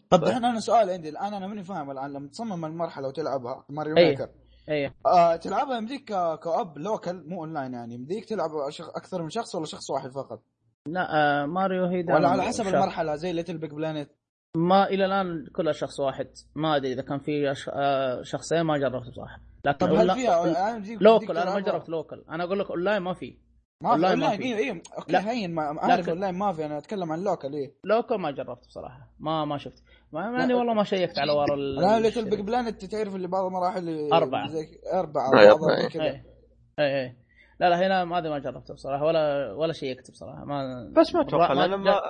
طب 0.10 0.18
طيب. 0.20 0.28
الحين 0.28 0.46
أنا 0.46 0.60
سؤال 0.60 0.90
عندي. 0.90 1.10
الآن 1.10 1.34
أنا 1.34 1.48
ماني 1.48 1.64
فاهم. 1.64 1.92
الآن 1.92 2.14
لما 2.14 2.28
تصمم 2.28 2.66
المرحلة 2.66 3.08
وتلعبها 3.08 3.66
ماريو 3.70 3.98
أي. 3.98 4.10
Maker 4.10 4.30
اي 4.70 4.94
آه 5.06 5.36
تلعبها 5.36 5.78
يمديك 5.78 6.04
ك- 6.14 6.40
كأب 6.40 6.78
local 6.78 7.30
مو 7.30 7.40
اونلاين 7.42 7.74
يعني. 7.74 7.94
يمديك 7.96 8.26
تلعب 8.26 8.50
شخ... 8.70 8.90
أكثر 8.90 9.22
من 9.24 9.30
شخص 9.30 9.56
ولا 9.56 9.66
شخص 9.66 9.90
واحد 9.90 10.12
فقط؟ 10.12 10.42
لا 10.88 11.08
آه 11.42 11.46
ماريو 11.46 11.86
هي 11.86 12.02
دائماً 12.04 12.20
ولا 12.20 12.30
على 12.30 12.44
حسب 12.44 12.64
شخص. 12.64 12.74
المرحلة 12.74 13.16
زي 13.16 13.34
Little 13.34 13.58
Big 13.58 13.72
Planet 13.72 14.10
ما 14.58 14.88
إلى 14.90 15.06
الآن 15.06 15.46
كلها 15.56 15.74
شخص 15.74 16.00
واحد. 16.00 16.28
ما 16.56 16.76
أدري 16.76 16.94
إذا 16.94 17.02
كان 17.02 17.20
في 17.20 17.52
أش... 17.52 17.70
آه 17.74 18.22
شخصين 18.24 18.62
ما 18.62 18.78
جربت 18.78 19.08
بصراحة. 19.10 19.40
لكن 19.66 19.78
طب 19.78 19.94
هل 19.94 20.12
فيها 20.12 20.46
local 21.02 21.26
يمديك 21.26 21.30
أنا 21.32 21.54
ما؟ 21.54 21.60
جربت 21.60 21.90
local 21.90 22.24
أنا 22.30 22.44
أقول 22.44 22.60
لك 22.60 22.70
اونلاين 22.72 23.02
ما 23.02 23.14
في. 23.14 23.38
ما 23.84 23.90
في 23.90 23.94
أونلاين 23.94 24.20
ما 24.20 24.26
اونلاين 24.26 24.38
في. 24.42 24.46
أيوه 24.48 24.58
أيوه 24.60 24.82
okay 24.98 25.12
لا. 25.12 25.32
هين 25.32 25.54
ما 25.56 25.62
أعرف 25.84 26.00
لكن- 26.00 26.10
اونلاين 26.12 26.36
ما 26.36 26.54
في 26.54 26.66
أنا 26.66 26.78
أتكلم 26.78 27.12
عن 27.12 27.24
local 27.24 27.54
إيه 27.54 27.74
local 27.84 28.16
ما 28.16 28.32
جربت 28.32 28.66
بصراحه 28.68 29.10
ما 29.20 29.46
ما 29.46 29.58
شفت 29.58 29.84
ما 30.12 30.30
ماني 30.32 30.54
لا. 30.54 30.60
والله 30.60 30.74
ما 30.74 30.84
شيكت 30.84 31.20
على 31.20 31.32
ورا 31.32 31.56
ال... 31.56 31.80
أنا 31.84 32.00
Little 32.00 32.30
Big 32.30 32.40
Planet 32.42 32.86
تعرف 32.86 33.16
اللي 33.16 33.28
بعض 33.28 33.46
المراحل 33.46 34.10
أربعة. 34.14 34.48
زي 34.48 34.80
أربعة. 34.94 35.32
زي 35.82 35.90
كذا 35.90 36.04
أي 36.04 36.24
أي 36.80 37.02
أي 37.04 37.16
لا 37.60 37.70
لا 37.70 37.88
هنا 37.88 38.06
ما 38.06 38.18
أدري 38.18 38.30
ما 38.32 38.40
جربته 38.40 38.74
بصراحه 38.74 39.06
ولا 39.06 39.54
ولا 39.54 39.74
شيكت 39.74 40.12
بصراحة 40.12 40.46
ما 40.46 40.90
بس 40.98 41.16
ما 41.16 41.22
أتوقع، 41.22 41.54
لأن 41.54 41.76
ما- 41.80 42.02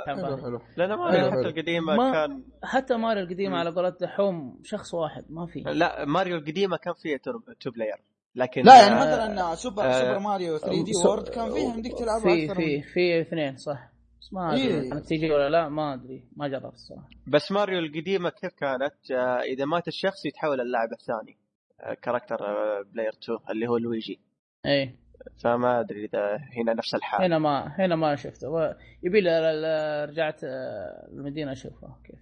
لأن 0.77 0.93
ماريو 0.93 1.25
آه، 1.25 1.31
حتى 1.31 1.39
القديمة 1.49 1.95
ما- 1.95 2.11
كان 2.11 2.43
حتى 2.63 2.97
ماريو 2.97 3.23
القديمة. 3.23 3.57
على 3.57 3.69
قولة 3.69 3.89
دحوم 3.89 4.59
شخص 4.63 4.93
واحد 4.93 5.25
ما 5.29 5.45
في 5.45 5.59
لا 5.59 6.05
ماريو 6.05 6.37
القديمة 6.37 6.77
كان 6.77 6.93
فيها 6.93 7.17
two 7.59 7.71
player 7.71 8.01
لكن 8.35 8.61
لا 8.61 8.81
يعني 8.81 8.93
آه، 8.95 8.99
مثلا 8.99 9.55
سوبر 9.55 9.83
آه، 9.83 9.91
Super 10.01 10.19
Mario 10.19 10.57
3D 10.57 10.93
سو- 10.93 11.09
World 11.09 11.27
كان 11.29 11.53
فيها 11.53 11.73
يمديك 11.73 11.97
تلعبها 11.97 12.19
في 12.23 12.43
أكثر 12.45 12.55
في 12.55 12.75
من 12.77 12.81
في 12.81 13.21
اثنين 13.21 13.57
صح. 13.57 13.89
بس 14.21 14.33
ما 14.33 14.53
أدري 14.53 14.63
إيه. 14.81 14.99
تيجي 14.99 15.31
ولا 15.31 15.49
لا 15.49 15.69
ما 15.69 15.93
أدري 15.93 16.23
ما 16.35 16.47
جربت 16.47 16.73
الصراحة. 16.73 17.07
بس 17.27 17.51
ماريو 17.51 17.79
القديمة 17.79 18.29
كيف 18.29 18.53
كانت؟ 18.53 19.11
آه، 19.11 19.39
إذا 19.41 19.65
مات 19.65 19.87
الشخص 19.87 20.25
يتحول 20.25 20.61
اللاعب 20.61 20.89
الثاني 20.91 21.37
آه، 21.81 21.93
character 21.93 22.35
آه، 22.45 22.81
player 22.93 23.11
2 23.23 23.39
اللي 23.49 23.67
هو 23.67 23.77
لويجي. 23.77 24.19
اي 24.65 24.95
فما 25.43 25.79
أدري 25.79 26.05
إذا 26.05 26.37
هنا 26.57 26.73
نفس 26.73 26.95
الحال. 26.95 27.23
هنا 27.25 27.39
ما 27.39 27.75
هنا 27.79 27.95
ما 27.95 28.15
شفته. 28.15 28.49
و- 28.49 28.75
يبي 29.03 29.19
رجعت 30.09 30.43
آه، 30.43 31.07
المدينة 31.11 31.51
اشوفه 31.51 31.95
كيف. 32.03 32.19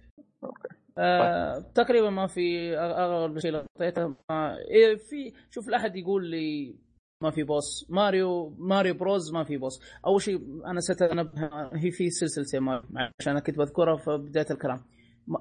آه 0.98 1.58
تقريبا 1.74 2.10
ما 2.10 2.26
في 2.26 2.76
اغلب 2.78 3.38
شيء 3.38 3.50
لقيته 3.80 4.06
ما 4.30 4.56
إيه 4.58 4.96
في 4.96 5.32
شوف 5.50 5.68
لا 5.68 5.76
أحد 5.76 5.96
يقول 5.96 6.30
لي 6.30 6.76
ما 7.22 7.30
في 7.30 7.42
boss. 7.42 7.86
Mario 7.90 8.54
Mario 8.58 8.94
Bros 8.94 9.32
ما 9.32 9.44
في 9.44 9.56
boss. 9.56 9.80
أول 10.06 10.22
شيء 10.22 10.36
أنا 10.64 10.72
نسيت 10.72 11.02
انبه 11.02 11.30
هي 11.74 11.90
في 11.90 12.10
سلسلتين 12.10 12.68
عشان 12.68 13.30
أنا 13.32 13.40
كنت 13.40 13.58
بذكرها 13.58 13.96
في 13.96 14.16
بداية 14.16 14.46
الكلام. 14.50 14.80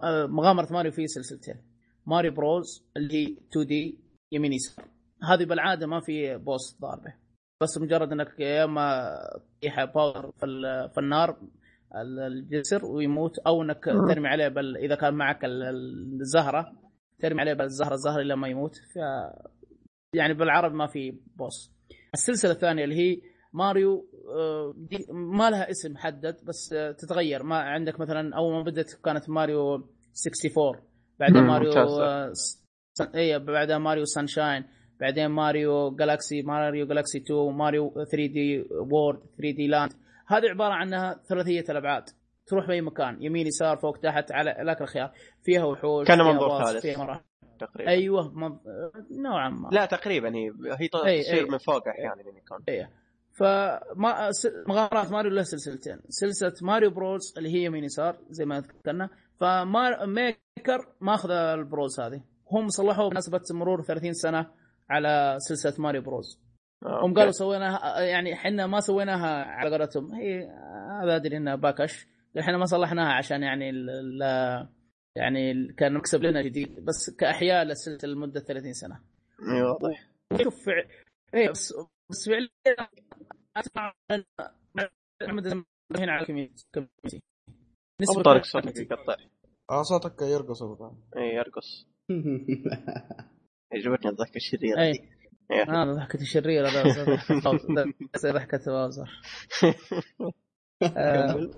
آه، 0.04 0.26
مغامرة 0.26 0.74
ماريو 0.74 0.91
في 0.91 1.08
سلسلتين. 1.08 1.56
Mario 2.05 2.32
Bros 2.32 2.86
اللي 2.97 3.14
هي 3.28 3.38
2D 3.51 3.99
يمين 4.32 4.54
يسار. 4.54 4.86
هذه 5.24 5.45
بالعادة 5.45 5.88
ما 5.88 5.99
في 5.99 6.38
boss 6.38 6.78
ضاربة. 6.82 7.14
بس 7.62 7.78
مجرد 7.78 8.12
إنك 8.12 8.39
يا 8.39 8.64
إما 8.64 9.12
تطيح 9.60 9.84
Bowser 9.84 10.32
في, 10.39 10.45
ال- 10.45 10.89
في 10.89 10.99
النار 10.99 11.30
ال- 11.30 11.49
الجسر 11.96 12.86
ويموت 12.86 13.39
أو 13.39 13.64
إنك 13.64 13.84
ترمي 13.86 14.28
عليه 14.28 14.48
بل 14.48 14.78
إذا 14.78 14.96
كان 14.96 15.14
معك 15.14 15.46
ال- 15.46 15.64
الزهرة 16.22 16.66
ترمي 17.20 17.42
عليه 17.42 17.54
بالزهرة 17.54 17.94
الزهرة 17.94 18.22
لما 18.22 18.48
يموت. 18.48 18.76
ف 18.76 18.96
يعني 20.16 20.34
بالعربي 20.34 20.76
ما 20.76 20.88
في 20.88 21.12
boss. 21.36 21.72
السلسلة 22.14 22.52
الثانية 22.52 22.84
اللي 22.84 22.96
هي 22.96 23.22
ماريو 23.54 24.06
آه، 24.39 24.74
3D 24.78 25.05
ما 25.14 25.50
لها 25.50 25.70
اسم 25.70 25.92
محدد 25.94 26.36
بس 26.48 26.74
آه، 26.74 26.92
تتغير. 26.92 27.44
ما 27.44 27.56
عندك 27.56 28.00
مثلا 28.00 28.36
أول 28.36 28.54
ما 28.54 28.62
بدأت 28.64 28.94
كانت 29.06 29.30
ماريو 29.30 29.74
64 29.74 30.82
بعدين 31.20 31.44
ماريو. 31.44 31.72
آه، 31.72 32.32
س- 32.34 32.62
اي 33.16 33.39
بعدها 33.39 33.78
Mario 33.78 34.05
Sunshine 34.05 34.64
بعدين 35.00 35.28
Mario 35.28 35.95
Galaxy 35.95 36.41
Mario 36.41 36.88
Galaxy 36.88 37.18
2 37.18 37.52
Mario 37.57 37.93
3D 37.93 38.66
World 38.91 39.20
3D 39.20 39.68
Land 39.68 39.91
هذه 40.32 40.49
عبارة 40.49 40.73
عنها 40.73 41.21
ثلاثية 41.29 41.65
الأبعاد. 41.69 42.03
تروح 42.45 42.67
بأي 42.67 42.82
مكان 42.82 43.23
يمين 43.23 43.47
يسار 43.47 43.77
فوق 43.77 43.97
تحت 43.97 44.32
على 44.32 44.55
لك 44.59 44.82
الخيار. 44.82 45.11
فيها 45.43 45.63
وحوش 45.65 46.07
كان 46.07 46.17
منظور 46.19 46.63
ثالث. 46.65 46.82
فيها 46.82 46.97
مراحل 46.97 47.21
تقريبا. 47.59 47.91
أيوه 47.91 48.32
ما... 48.34 48.59
نوعا 49.11 49.49
ما. 49.49 49.69
لا 49.71 49.86
تقريبا 49.86 50.36
هي 50.36 50.51
هي 50.79 50.88
ط- 50.88 50.95
أي- 50.97 51.21
تصير 51.21 51.34
أي. 51.38 51.43
من 51.49 51.57
فوق 51.57 51.88
أحيانا 51.88 52.15
يعني 52.15 52.38
يكون. 52.38 52.63
إيه 52.69 52.89
فما 53.38 54.29
مغامرات 54.67 55.11
ماريو 55.11 55.32
له 55.32 55.43
سلسلتين. 55.43 55.99
سلسلة 56.09 56.53
Mario 56.62 56.89
Bros 56.89 57.34
اللي 57.38 57.49
هي 57.49 57.63
يمين 57.65 57.84
يسار 57.84 58.17
زي 58.29 58.45
ما 58.45 58.59
ذكرنا. 58.59 59.09
ف 59.39 59.51
Mario 59.51 60.05
Maker 60.07 60.86
ماخذ 61.01 61.32
ال 61.32 61.45
Bros 61.45 61.99
هذه. 61.99 62.21
هم 62.51 62.67
صلحوا 62.69 63.07
بمناسبة 63.07 63.41
مرور 63.51 63.82
30 63.82 64.13
سنة 64.13 64.47
على 64.89 65.36
سلسلة 65.39 65.73
Mario 65.80 66.01
Bros 66.01 66.41
هم. 66.86 67.13
قالوا 67.13 67.32
سويناها 67.32 68.01
يعني 68.01 68.34
إحنا 68.34 68.67
ما 68.67 68.79
سويناها 68.79 69.43
على 69.45 69.69
قولتهم. 69.77 70.13
هي 70.13 70.43
هذا 71.03 71.15
أدري 71.15 71.38
إنها 71.38 71.55
باكش. 71.55 72.07
إحنا 72.39 72.57
ما 72.57 72.65
صلحناها 72.65 73.13
عشان 73.13 73.43
يعني 73.43 73.69
ال 73.69 73.89
ال- 73.89 74.67
يعني 75.15 75.73
كان 75.73 75.93
مكسب 75.93 76.23
لنا 76.23 76.41
جديد 76.41 76.79
بس 76.86 77.15
كأحياء 77.19 77.63
للسلسله 77.63 78.13
لمده 78.13 78.39
30 78.39 78.73
سنة. 78.73 78.99
إي 79.55 79.61
واضح. 79.61 80.07
شوف 80.43 80.65
فع... 80.65 80.84
إيه 81.34 81.49
بس 81.49 81.73
بس 82.09 82.29
فعليا 82.29 82.88
أسمع 83.57 83.93
محمد 85.21 85.47
هنا 85.97 86.11
على 86.11 86.21
ال 86.22 86.26
community 86.26 86.66
نسبة 88.01 88.23
طارق 88.23 88.43
صوتك 88.43 88.77
يقطع. 88.77 89.15
آه 89.71 89.82
صوتك 89.84 90.21
يرقص 90.21 90.63
أبو 90.63 90.73
طارق. 90.75 90.93
إي 91.17 91.36
يرقص. 91.36 91.88
عجبتني 93.73 94.11
الضحكة 94.11 94.36
الشريرة 94.36 94.93
هذا 95.70 95.93
ضحكة 95.93 96.22
الشريرة 96.22 96.70
ذا 96.70 96.84
ذا 98.24 98.32
ضحكة 98.32 98.72
باوزر 98.72 99.10
آه، 100.97 101.49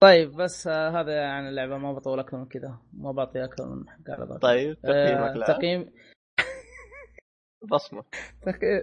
طيب 0.00 0.36
بس 0.36 0.66
آه، 0.66 1.00
هذا 1.00 1.26
عن 1.26 1.48
اللعبة 1.48 1.78
ما 1.78 1.92
بطول 1.92 2.18
أكثر 2.18 2.36
من 2.36 2.46
كذا. 2.46 2.78
ما 2.92 3.12
بعطي 3.12 3.44
أكثر 3.44 3.66
من 3.66 3.88
حق 3.88 4.10
على 4.10 4.38
طيب 4.38 4.74
تقييمك 4.82 5.30
آه، 5.30 5.34
لها 5.34 5.46
تقييم 5.46 5.90
بصمة. 7.72 8.04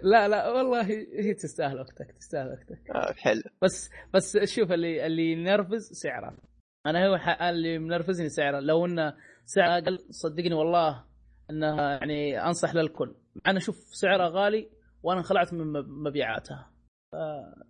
لا 0.03 0.27
لا 0.27 0.51
والله 0.51 0.81
هي 1.19 1.33
تستاهل 1.33 1.79
وقتك 1.79 2.11
تستاهل 2.19 2.47
وقتك. 2.47 2.89
آه، 2.95 3.13
حلو. 3.13 3.41
بس 3.61 3.89
بس 4.13 4.37
شوف 4.37 4.71
اللي 4.71 5.05
اللي 5.05 5.31
ينرفز 5.31 5.91
سعره. 5.91 6.37
أنا 6.85 7.07
هو 7.07 7.19
اللي 7.49 7.79
منرفزني 7.79 8.29
سعره. 8.29 8.59
لو 8.59 8.85
إنه 8.85 9.13
سعره 9.45 9.77
أقل 9.77 9.99
صدقني 10.09 10.53
والله 10.53 11.05
انه 11.51 11.81
يعني 11.81 12.45
أنصح 12.45 12.75
للكل. 12.75 13.15
أنا 13.47 13.57
أشوف 13.57 13.75
سعره 13.75 14.27
غالي 14.27 14.69
وأنا 15.03 15.19
انخلعت 15.19 15.53
من 15.53 15.67
مب- 15.67 15.89
مبيعاتها. 15.89 16.71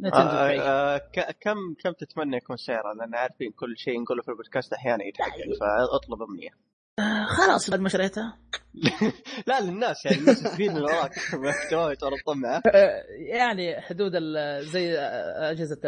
نتندو 0.02 0.30
آه،. 0.30 0.96
آه، 0.96 1.02
كم 1.42 1.74
كم 1.84 1.92
تتمنى 1.92 2.38
يكون 2.38 2.58
سعره 2.58 2.94
لأن 2.94 3.16
عارفين 3.16 3.52
كل 3.52 3.78
شيء 3.78 4.02
نقوله 4.02 4.22
في 4.22 4.30
البودكاست 4.30 4.74
أحيانا 4.74 5.04
يتحقق 5.04 5.60
فأطلب 5.60 6.22
امنيه 6.22 6.50
آه، 7.00 7.26
خلاص 7.26 7.70
بعد 7.70 7.80
ما 7.80 7.90
شريتها. 7.90 8.38
لا 9.48 9.62
للناس 9.62 10.06
يعني 10.06 10.18
الناس 10.18 10.44
تستفيد 10.44 10.72
من 10.72 10.82
وراك. 10.82 11.12
محتوى 11.34 11.96
آه، 12.76 13.04
يعني 13.10 13.82
حدود 13.82 14.12
زي 14.60 14.98
أجهزة 15.38 15.82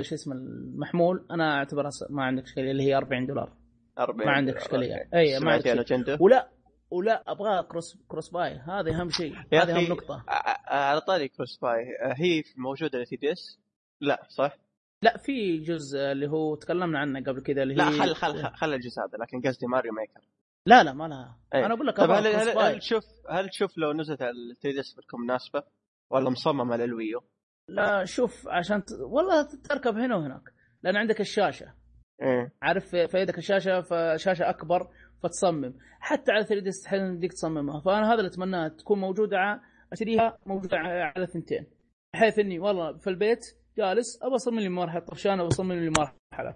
شو 0.00 0.14
اسمه 0.14 0.34
المحمول. 0.34 1.26
أنا 1.30 1.58
أعتبرها 1.58 1.90
ما 2.10 2.24
عندك 2.24 2.42
إشكالية 2.42 2.70
اللي 2.70 2.82
هي 2.82 2.96
40 2.96 3.26
دولار. 3.26 3.52
40 3.98 4.26
ما 4.26 4.32
عندك 4.32 4.56
إشكالية. 4.56 5.08
اي 5.14 5.40
ما 5.40 5.52
عندك 5.52 6.20
ولا 6.20 6.48
ولا 6.90 7.32
أبغى 7.32 7.62
cross 7.62 7.98
cross 8.08 8.28
buy 8.30 8.50
هذه 8.50 9.00
أهم 9.00 9.10
شيء. 9.10 9.36
هذه 9.52 9.76
أهم 9.76 9.92
نقطة. 9.92 10.24
على 10.66 11.00
طاري 11.00 11.28
cross 11.28 11.58
buy 11.58 11.84
هي 12.16 12.42
موجودة 12.56 12.98
ل 12.98 13.16
3DS 13.16 13.58
لا 14.00 14.26
صح؟ 14.28 14.56
لا 15.02 15.16
في 15.18 15.58
جزء 15.58 15.98
اللي 15.98 16.28
هو 16.30 16.54
تكلمنا 16.54 16.98
عنه 16.98 17.20
قبل 17.20 17.42
كذا 17.42 17.62
اللي 17.62 17.74
لا 17.74 17.88
هي 17.88 17.98
خل 17.98 18.14
خل 18.14 18.54
خل 18.54 18.74
الجزء 18.74 19.02
هذا 19.02 19.18
لكن 19.18 19.48
قصدي 19.48 19.66
Mario 19.66 19.92
Maker 19.92 20.20
لا 20.66 20.82
لا 20.82 20.92
ما 20.92 21.08
لها. 21.08 21.38
أي. 21.54 21.66
أنا 21.66 21.74
أقول 21.74 21.86
لك 21.86 21.96
طيب 21.96 22.10
هل 22.10 22.26
هل, 22.26 22.58
هل 22.58 22.78
تشوف 22.78 23.04
هل 23.30 23.48
تشوف 23.48 23.78
لو 23.78 23.92
نزلت 23.92 24.22
على 24.22 24.30
ال 24.30 24.72
3DS 24.72 24.94
بتكون 24.94 25.20
مناسبة؟ 25.20 25.62
ولا 26.10 26.30
مصممة 26.30 26.76
لل 26.76 26.89
Wii 26.89 27.09
U؟ 27.09 27.22
لا 27.68 28.04
شوف 28.04 28.48
عشان 28.48 28.84
ت... 28.84 28.92
والله 28.92 29.42
تركب 29.42 29.96
هنا 29.98 30.16
وهناك 30.16 30.52
لأن 30.82 30.96
عندك 30.96 31.20
الشاشة. 31.20 31.74
إيه. 32.22 32.52
عارف 32.62 32.88
في 32.88 33.08
في 33.08 33.18
يدك 33.18 33.38
الشاشة 33.38 33.80
فشاشه 33.80 34.50
أكبر 34.50 34.88
فتصمم 35.28 35.74
حتى 36.00 36.32
على 36.32 36.44
3DS 36.44 36.68
مستحيل 36.68 37.00
يمديك 37.00 37.32
تصممها. 37.32 37.80
فأنا 37.80 38.08
هذا 38.12 38.14
اللي 38.18 38.28
أتمناه 38.28 38.68
تكون 38.68 39.00
موجودة 39.00 39.36
ع- 39.38 39.60
أشتريها 39.92 40.38
موجودة 40.46 40.76
على 40.78 41.26
ثنتين. 41.26 41.66
بحيث 42.14 42.38
إني 42.38 42.58
والله 42.58 42.96
في 42.98 43.10
البيت 43.10 43.40
جالس 43.78 44.22
ابى 44.22 44.34
أصمم 44.34 44.60
لي 44.60 44.68
مرحله 44.68 45.00
طفشان 45.00 45.40
ابى 45.40 45.48
أصمم 45.48 45.72
لي 45.72 45.90
مرحله 45.90 46.54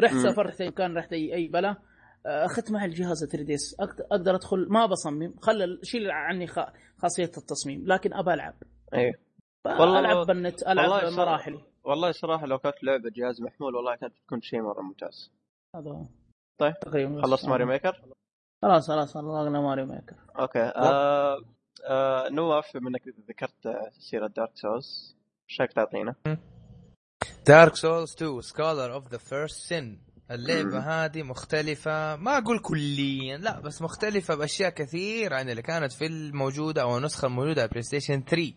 رحت. 0.00 0.14
سافرت 0.16 0.60
اي 0.60 0.68
مكان 0.68 0.96
رحت 0.96 1.12
اي 1.12 1.34
أي 1.34 1.48
بلا 1.48 1.76
آه، 2.26 2.44
أخذت 2.44 2.70
معي 2.70 2.86
الجهاز 2.86 3.24
3DS. 3.24 3.76
أقدر 3.80 4.34
ادخل 4.34 4.66
ما 4.70 4.86
بصمم 4.86 5.34
خلى 5.42 5.78
شيل 5.82 6.10
عني 6.10 6.46
خاصية 6.98 7.24
التصميم. 7.38 7.86
لكن 7.86 8.14
أبى 8.14 8.34
ألعب. 8.34 8.54
إيه. 8.94 9.12
والله- 9.66 9.98
ألعب 10.00 10.26
بالنت 10.26 10.62
ألعب 10.62 11.12
مراحلي 11.12 11.60
والله 11.84 12.12
صراحة 12.12 12.46
لو 12.46 12.58
كانت 12.58 12.84
لعبة 12.84 13.10
جهاز 13.16 13.42
محمول 13.42 13.74
والله 13.74 13.96
كانت 13.96 14.12
بتكون 14.12 14.40
شيء 14.40 14.62
مرة 14.62 14.82
ممتاز. 14.82 15.32
هذا. 15.76 16.06
طيب. 16.58 16.74
تقريبا. 16.80 17.22
خلصت 17.22 17.48
Mario 17.48 17.66
Maker؟ 17.66 18.02
خلاص 18.62 18.88
خلاص 18.88 19.14
خلصنا 19.14 19.60
ماريو 19.60 19.86
ميكر 19.86 20.16
أوكي 20.38 20.62
آه 20.62 21.40
آه 21.88 22.28
نواف 22.28 22.76
بما 22.76 22.88
انك 22.88 23.02
ذكرت 23.28 23.66
آه، 23.66 23.90
سيرة 23.98 24.26
Dark 24.26 24.50
Souls 24.54 25.16
إيش 25.50 25.60
رايك 25.60 25.72
تعطينا؟ 25.72 26.14
Dark 27.46 27.76
Souls 27.76 28.14
2 28.14 28.40
Scholar 28.40 28.92
of 28.92 29.08
the 29.08 29.18
First 29.18 29.68
Sin 29.68 29.98
اللعبة 30.30 30.78
هذه 30.78 31.22
مختلفة 31.22 32.16
ما 32.16 32.38
أقول 32.38 32.58
كليا 32.58 33.36
لا 33.36 33.60
بس 33.60 33.82
مختلفة 33.82 34.34
بأشياء 34.34 34.70
كثير 34.70 35.34
عن 35.34 35.50
اللي 35.50 35.62
كانت 35.62 35.92
في 35.92 36.06
الموجودة 36.06 36.82
أو 36.82 36.96
النسخة 36.96 37.26
الموجودة 37.26 37.60
على 37.60 37.70
PlayStation 37.70 38.22
3 38.24 38.52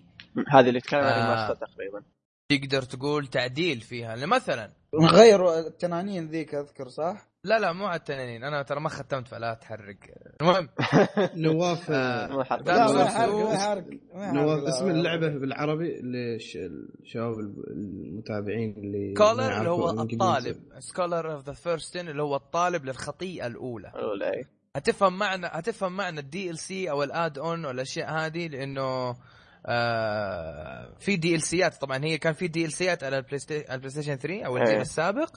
هذه 0.48 0.70
اللي 0.70 0.80
تكلم 0.80 1.00
عن 1.00 1.08
آه. 1.08 1.34
الماستر 1.34 1.66
تقريبا 1.68 2.04
تقدر 2.52 2.82
تقول 2.82 3.28
تعديل 3.28 3.82
فيها 3.82 4.26
مثلا 4.26 4.72
غيروا 4.96 5.60
التنانين 5.60 6.28
ذيك 6.28 6.56
أذكر 6.56 6.88
صح؟ 6.88 7.29
لا 7.44 7.60
لا 7.60 7.74
مو 7.74 7.86
على 7.86 8.00
التنانين. 8.00 8.44
أنا 8.44 8.62
ترى 8.64 8.80
ما 8.80 8.90
ختمت 8.90 9.28
فلا 9.28 9.54
تحرق. 9.54 9.96
المهم. 10.42 10.70
نواف. 11.46 11.92
مو 12.32 12.44
حرق. 12.44 12.68
لا، 12.68 12.74
لا 12.74 12.88
Dark 12.88 12.92
ما 12.92 13.06
Souls 13.06 13.08
يحرق 13.08 13.30
ما 13.34 13.44
2. 13.44 13.56
يحرق 13.56 13.86
ما 14.16 14.24
يحرق، 14.24 14.34
نواف 14.34 14.64
لا. 14.64 14.70
اسم 14.70 14.88
اللعبة 14.90 15.28
بالعربي 15.28 16.02
للشباب 16.02 17.40
المتابعين 17.68 18.74
اللي 18.78 19.14
سكولر 19.18 19.58
اللي 19.58 19.70
هو. 19.70 19.90
الطالب. 19.90 20.58
سكولر 20.80 21.34
اوف 21.34 21.46
ذا 21.46 21.54
فيرست 21.54 21.96
اللي 21.96 22.24
هو 22.24 22.36
الطالب 22.36 22.86
الأولى. 23.48 23.88
الاولى 23.96 24.34
إيه 24.34 24.44
هتفهم 24.76 25.18
معنى 25.18 25.48
هتفهم 25.48 25.98
معنى 25.98 26.20
الدي 26.20 26.50
ال 26.50 26.58
سي 26.60 26.90
أو 26.92 27.04
الاد 27.04 27.38
اون 27.40 27.66
والاشياء 27.66 28.12
هذه؟ 28.12 28.48
لأنه 28.48 29.16
آه 29.66 30.94
في 31.00 31.16
DLC 31.16 31.42
ات 31.42 31.76
طبعا 31.82 32.04
هي 32.06 32.18
كان 32.18 32.34
في 32.34 32.48
DLC 32.48 32.72
ات 32.72 33.04
على 33.04 33.18
ال 33.18 33.40
PlaySta- 33.40 33.66
على 33.66 33.74
ال 33.74 33.90
PlayStation 33.90 34.16
3 34.16 34.44
أو 34.46 34.58
الجيل 34.58 34.74
إيه. 34.76 34.82
السابق. 34.82 35.36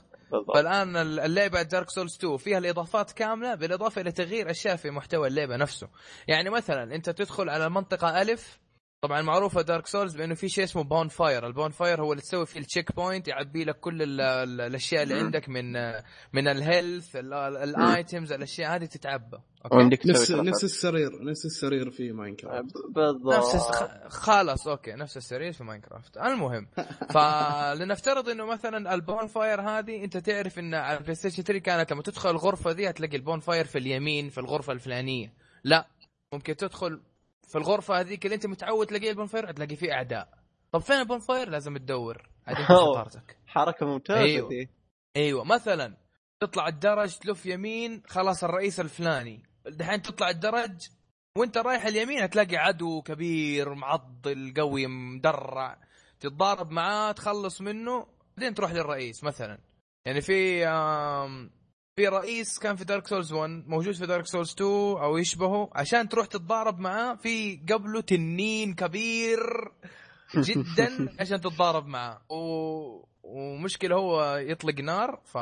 فالآن 0.55 0.97
اللعبة 0.97 1.63
Dark 1.63 1.91
Souls 1.91 2.17
2 2.17 2.37
فيها 2.37 2.59
الإضافات 2.59 3.13
كاملة 3.13 3.55
بالإضافة 3.55 4.01
إلى 4.01 4.13
تغيير 4.13 4.51
أشياء 4.51 4.77
في 4.77 4.91
محتوى 4.91 5.29
اللعبة 5.29 5.57
نفسه. 5.57 5.89
يعني 6.29 6.51
مثلا 6.51 6.95
أنت 6.95 7.11
تدخل 7.11 7.49
على 7.49 7.67
المنطقة 7.67 8.23
ألف 8.23 8.62
طبعا 9.03 9.23
معروفة 9.23 9.63
Dark 9.63 9.87
Souls 9.87 10.17
بأنه 10.17 10.35
في 10.35 10.49
شيء 10.49 10.65
اسمه 10.65 10.83
bonfire 10.83 11.47
ال 11.47 11.71
bonfire 11.71 12.03
هو 12.03 12.13
اللي 12.13 12.23
تسوي 12.23 12.47
فيه 12.47 12.61
ال 12.61 12.97
checkpoint 12.97 13.29
يعبي 13.29 13.65
لك 13.65 13.81
كل 13.81 14.03
ال 14.03 14.21
ال 14.21 14.61
الأشياء 14.61 15.03
اللي 15.03 15.15
عندك 15.15 15.49
من 15.49 15.73
من 16.33 16.49
ال 16.49 16.59
health 16.59 17.17
ال 17.17 17.36
items 17.36 18.33
الأشياء 18.33 18.75
هذه 18.75 18.85
تتعبى. 18.85 19.39
Okay؟ 19.65 20.11
نفس. 20.11 20.31
نفس 20.31 20.65
السرير 20.65 21.25
نفس 21.25 21.45
السرير 21.45 21.91
في 21.91 22.13
Minecraft 22.13 22.73
بالضبط. 22.91 23.35
نفس 23.35 23.57
خلاص 24.09 24.69
okay. 24.69 24.93
نفس 24.93 25.17
السرير 25.17 25.53
في 25.53 25.65
Minecraft 25.65 26.17
المهم 26.17 26.67
فلنفترض 27.15 28.29
إنه 28.29 28.47
مثلا 28.47 28.95
ال 28.95 29.27
bonfire 29.27 29.61
هذه 29.61 30.05
أنت 30.05 30.17
تعرف 30.17 30.59
إن 30.59 30.75
على 30.75 30.99
ال 30.99 31.15
PlayStation 31.15 31.43
3 31.43 31.63
كانت 31.63 31.93
لما 31.93 32.03
تدخل 32.03 32.31
الغرفة 32.31 32.73
دي 32.73 32.91
هتلاقي 32.91 33.17
ال 33.17 33.41
bonfire 33.41 33.65
في 33.65 33.79
اليمين 33.79 34.29
في 34.29 34.39
الغرفة 34.39 34.73
الفلانية. 34.73 35.33
لا 35.65 35.89
ممكن 36.33 36.57
تدخل 36.57 37.01
في 37.49 37.59
الغرفة 37.59 38.01
هذيك 38.01 38.25
اللي 38.25 38.35
أنت 38.35 38.47
متعود 38.47 38.87
تلاقي 38.87 39.11
ال 39.11 39.27
bonfire 39.27 39.51
هتلاقي 39.51 39.77
فيه 39.77 39.93
أعداء. 39.93 40.29
طب 40.73 40.81
فين 40.81 40.97
البون 40.97 41.19
فاير؟ 41.19 41.49
لازم 41.49 41.77
تدور. 41.77 42.29
هذه 42.45 42.67
حركة 43.47 43.87
ممتازة. 43.87 44.49
دي. 44.49 44.71
أيوه. 45.17 45.45
مثلا 45.45 45.97
تطلع 46.41 46.69
الدرج 46.69 47.17
تلف 47.17 47.47
يمين 47.47 48.03
خلاص 48.07 48.45
الرئيس 48.45 48.81
الفلاني. 48.81 49.43
دحين 49.67 50.03
تطلع 50.03 50.31
الدرج 50.31 50.89
وأنت 51.39 51.59
رايح 51.59 51.87
اليمين 51.87 52.23
هتلاقي 52.23 52.57
عدو 52.57 53.03
كبير 53.03 53.75
معضل 53.75 54.55
قوي 54.57 54.87
مدرع. 54.87 55.79
تتضارب 56.21 56.71
معاه 56.71 57.13
تخلص 57.13 57.61
منه 57.61 58.07
بعدين 58.37 58.55
تروح 58.55 58.73
للرئيس 58.73 59.25
مثلا. 59.25 59.59
يعني 60.07 60.21
في 60.21 60.67
في 61.97 62.09
رئيس 62.09 62.59
كان 62.59 62.77
في 62.77 62.85
Dark 62.85 63.07
Souls 63.07 63.33
1 63.33 63.51
موجود 63.67 63.95
في 63.95 64.07
Dark 64.07 64.27
Souls 64.27 64.53
2 64.53 64.71
أو 64.71 65.19
يشبهه 65.19 65.71
عشان 65.75 66.09
تروح 66.09 66.27
تتضارب 66.27 66.79
معاه 66.79 67.15
في 67.15 67.61
قبله 67.73 68.01
تنين 68.01 68.75
كبير 68.75 69.41
جدا 70.49 71.17
عشان 71.21 71.41
تتضارب 71.41 71.87
معاه. 71.87 72.23
و... 72.31 73.07
ومشكلة 73.23 73.97
هو 73.97 74.37
يطلق 74.37 74.81
نار 74.81 75.21
ف 75.25 75.37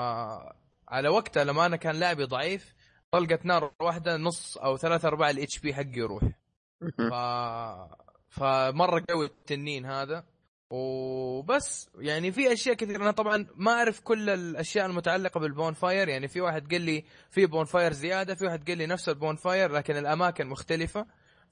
على 0.89 1.09
وقتها 1.09 1.45
لما 1.45 1.67
أنا 1.67 1.77
كان 1.77 1.95
لاعبي 1.97 2.25
ضعيف 2.25 2.75
طلقة 3.11 3.39
نار 3.45 3.73
واحدة 3.81 4.17
نص 4.17 4.57
أو 4.57 4.77
ثلاثة 4.77 5.09
ارباع 5.09 5.31
ال 5.31 5.59
HP 5.59 5.75
حقي 5.75 5.93
يروح. 5.99 6.23
ف 7.11 7.15
فمرة 8.31 9.05
قوي 9.11 9.27
التنين 9.27 9.87
هذا. 9.87 10.25
وبس. 10.71 11.91
يعني 11.99 12.33
في 12.33 12.53
أشياء 12.53 12.75
كثير 12.75 12.97
أنا 12.97 13.11
طبعا 13.11 13.47
ما 13.57 13.71
أعرف 13.73 14.01
كل 14.01 14.31
الأشياء 14.31 14.87
المتعلقة 14.87 15.41
بال 15.41 15.73
bonfire 15.73 16.09
يعني 16.09 16.29
في 16.29 16.41
واحد 16.41 16.73
قال 16.73 16.81
لي 16.83 17.05
في 17.31 17.47
bonfire 17.47 17.93
زيادة 17.93 18.35
في 18.35 18.45
واحد 18.45 18.69
قال 18.69 18.79
لي 18.79 18.87
نفس 18.87 19.09
ال 19.09 19.37
bonfire 19.37 19.73
لكن 19.73 19.97
الأماكن 19.97 20.47
مختلفة. 20.47 21.07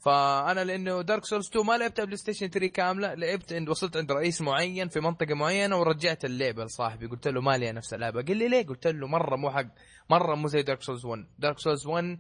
فأنا 0.05 0.65
لأنه 0.65 1.03
Dark 1.03 1.25
Souls 1.25 1.49
2 1.49 1.67
ما 1.67 1.79
لعبتها 1.79 2.05
PlayStation 2.05 2.49
3 2.51 2.67
كاملة 2.67 3.15
لعبت 3.15 3.53
عند 3.53 3.69
وصلت 3.69 3.97
عند 3.97 4.13
رئيس 4.13 4.41
معين 4.41 4.89
في 4.89 5.01
منطقة 5.01 5.35
معينة 5.35 5.81
ورجعت 5.81 6.25
اللعبه 6.25 6.65
لصاحبي 6.65 7.07
قلت 7.07 7.29
له 7.29 7.41
مالي 7.41 7.73
نفس 7.73 7.95
اللعبة. 7.95 8.23
قال 8.23 8.37
لي 8.37 8.49
ليه؟ 8.49 8.67
قلت 8.67 8.87
له 8.87 9.07
مرة 9.07 9.37
مو 9.37 9.51
حق 9.51 9.67
مرة 10.11 10.35
مو 10.35 10.49
زي 10.49 10.63
Dark 10.63 10.83
Souls 10.83 11.05
1 11.05 11.27
Dark 11.39 11.59
Souls 11.59 11.87
1 11.87 12.05
آم، 12.05 12.19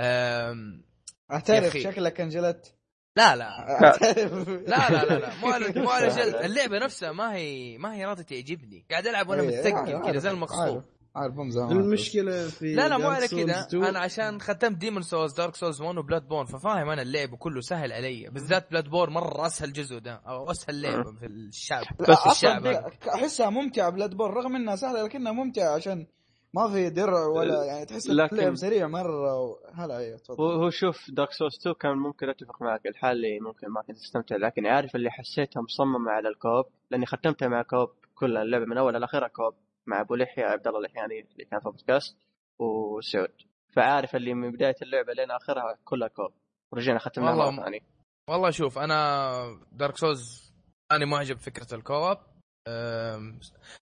يا 0.00 1.34
اعترف. 1.34 1.76
شكلك 1.76 2.20
انجلدت. 2.20 2.74
لا 3.16 3.36
لا. 3.36 3.66
لا. 4.68 4.90
لا 4.90 5.04
لا 5.04 5.18
لا 5.18 5.30
مو 5.42 5.48
على 5.48 5.72
مو 5.82 5.90
على 5.90 6.08
جلد. 6.08 6.34
اللعبة 6.50 6.78
نفسها 6.78 7.12
ما 7.12 7.34
هي 7.34 7.78
ما 7.78 7.94
هي 7.94 8.04
راضية 8.04 8.22
تعجبني. 8.22 8.84
قاعد 8.90 9.06
ألعب 9.06 9.28
وأنا 9.28 9.42
إيه، 9.42 9.48
متثقل 9.48 9.76
عارف- 9.94 10.06
كذا 10.06 10.18
زي 10.18 10.30
المغصوب 10.30 10.82
عارف- 11.16 11.34
زمان. 11.48 11.72
المشكلة 11.72 12.48
في 12.48 12.74
لا 12.74 12.88
لا 12.88 12.98
مو 12.98 13.08
على 13.08 13.28
كذا. 13.28 13.60
2 13.60 13.84
أنا 13.84 13.98
عشان 13.98 14.40
ختمت 14.40 14.76
Demon's 14.76 15.02
Souls 15.02 15.32
Dark 15.32 15.54
Souls 15.54 15.80
1 15.82 15.98
و 15.98 16.28
Bloodborne 16.28 16.44
ففاهم 16.46 16.88
أنا 16.88 17.02
اللعب 17.02 17.32
وكله 17.32 17.60
سهل 17.60 17.92
علي. 17.92 18.28
بالذات 18.30 18.70
Bloodborne 18.70 19.10
مرة 19.10 19.46
أسهل 19.46 19.72
جزء 19.72 19.98
ده. 19.98 20.14
أو 20.26 20.50
أسهل 20.50 20.82
لعبة 20.82 21.12
في 21.20 21.26
الشعب. 21.26 21.84
لا، 22.00 22.06
بس 22.06 22.18
أصلا 22.18 22.58
الشعب. 22.58 22.92
أحسها 23.14 23.50
ممتعة 23.50 23.90
Bloodborne 23.90 24.34
رغم 24.34 24.56
إنها 24.56 24.76
سهلة 24.76 25.02
لكنها 25.02 25.32
ممتعة 25.32 25.74
عشان 25.74 26.06
ما 26.54 26.68
في 26.72 26.90
درع 26.90 27.26
ولا 27.26 27.64
يعني 27.64 27.86
تحس 27.86 28.10
لكن- 28.10 28.36
اللعب 28.36 28.54
سريع 28.54 28.86
مرة 28.88 29.40
و... 29.40 29.56
هلا 29.74 29.98
أيوه 29.98 30.12
هو 30.14 30.18
تفضل 30.18 30.44
هو 30.44 30.70
شوف 30.70 31.10
Dark 31.10 31.32
Souls 31.32 31.58
2 31.60 31.74
كان 31.74 31.96
ممكن 31.96 32.28
أتفق 32.28 32.62
معك 32.62 32.86
الحال 32.86 33.16
اللي 33.16 33.40
ممكن 33.40 33.68
ما 33.68 33.82
كنت 33.82 33.96
تستمتع 33.96 34.36
لكن 34.36 34.66
عارف 34.66 34.96
اللي 34.96 35.10
حسيتها 35.10 35.60
مصممه 35.62 36.10
على 36.10 36.28
ال 36.28 36.34
co-op 36.34 36.64
لأني 36.90 37.06
ختمتها 37.06 37.48
مع 37.48 37.62
co-op 37.62 37.88
كلها 38.14 38.42
اللعبة 38.42 38.64
من 38.64 38.78
اولها 38.78 39.00
لاخرها 39.00 39.28
co-op 39.28 39.54
مع 39.86 40.00
أبو 40.00 40.14
لحية 40.14 40.44
عبد 40.44 40.66
الله 40.66 40.78
اللحياني 40.78 41.20
اللي 41.32 41.44
كان 41.44 41.60
في 41.60 41.66
البودكاست 41.66 42.16
وسعود. 42.58 43.32
فعارف 43.76 44.16
اللي 44.16 44.34
من 44.34 44.52
بداية 44.52 44.74
اللعبة 44.82 45.12
لين 45.12 45.30
آخرها 45.30 45.78
كلها 45.84 46.08
co-op. 46.08 46.32
ورجعنا 46.72 46.98
ختمناها 46.98 47.30
والله 47.34 47.50
مره 47.50 47.64
ثانية. 47.64 47.80
والله 48.28 48.50
شوف 48.50 48.78
أنا 48.78 49.30
دارك 49.72 49.96
سولز 49.96 50.52
أنا 50.92 51.04
معجب 51.06 51.36
بفكره 51.36 51.74
الكواب 51.74 52.16
أم، 52.16 52.22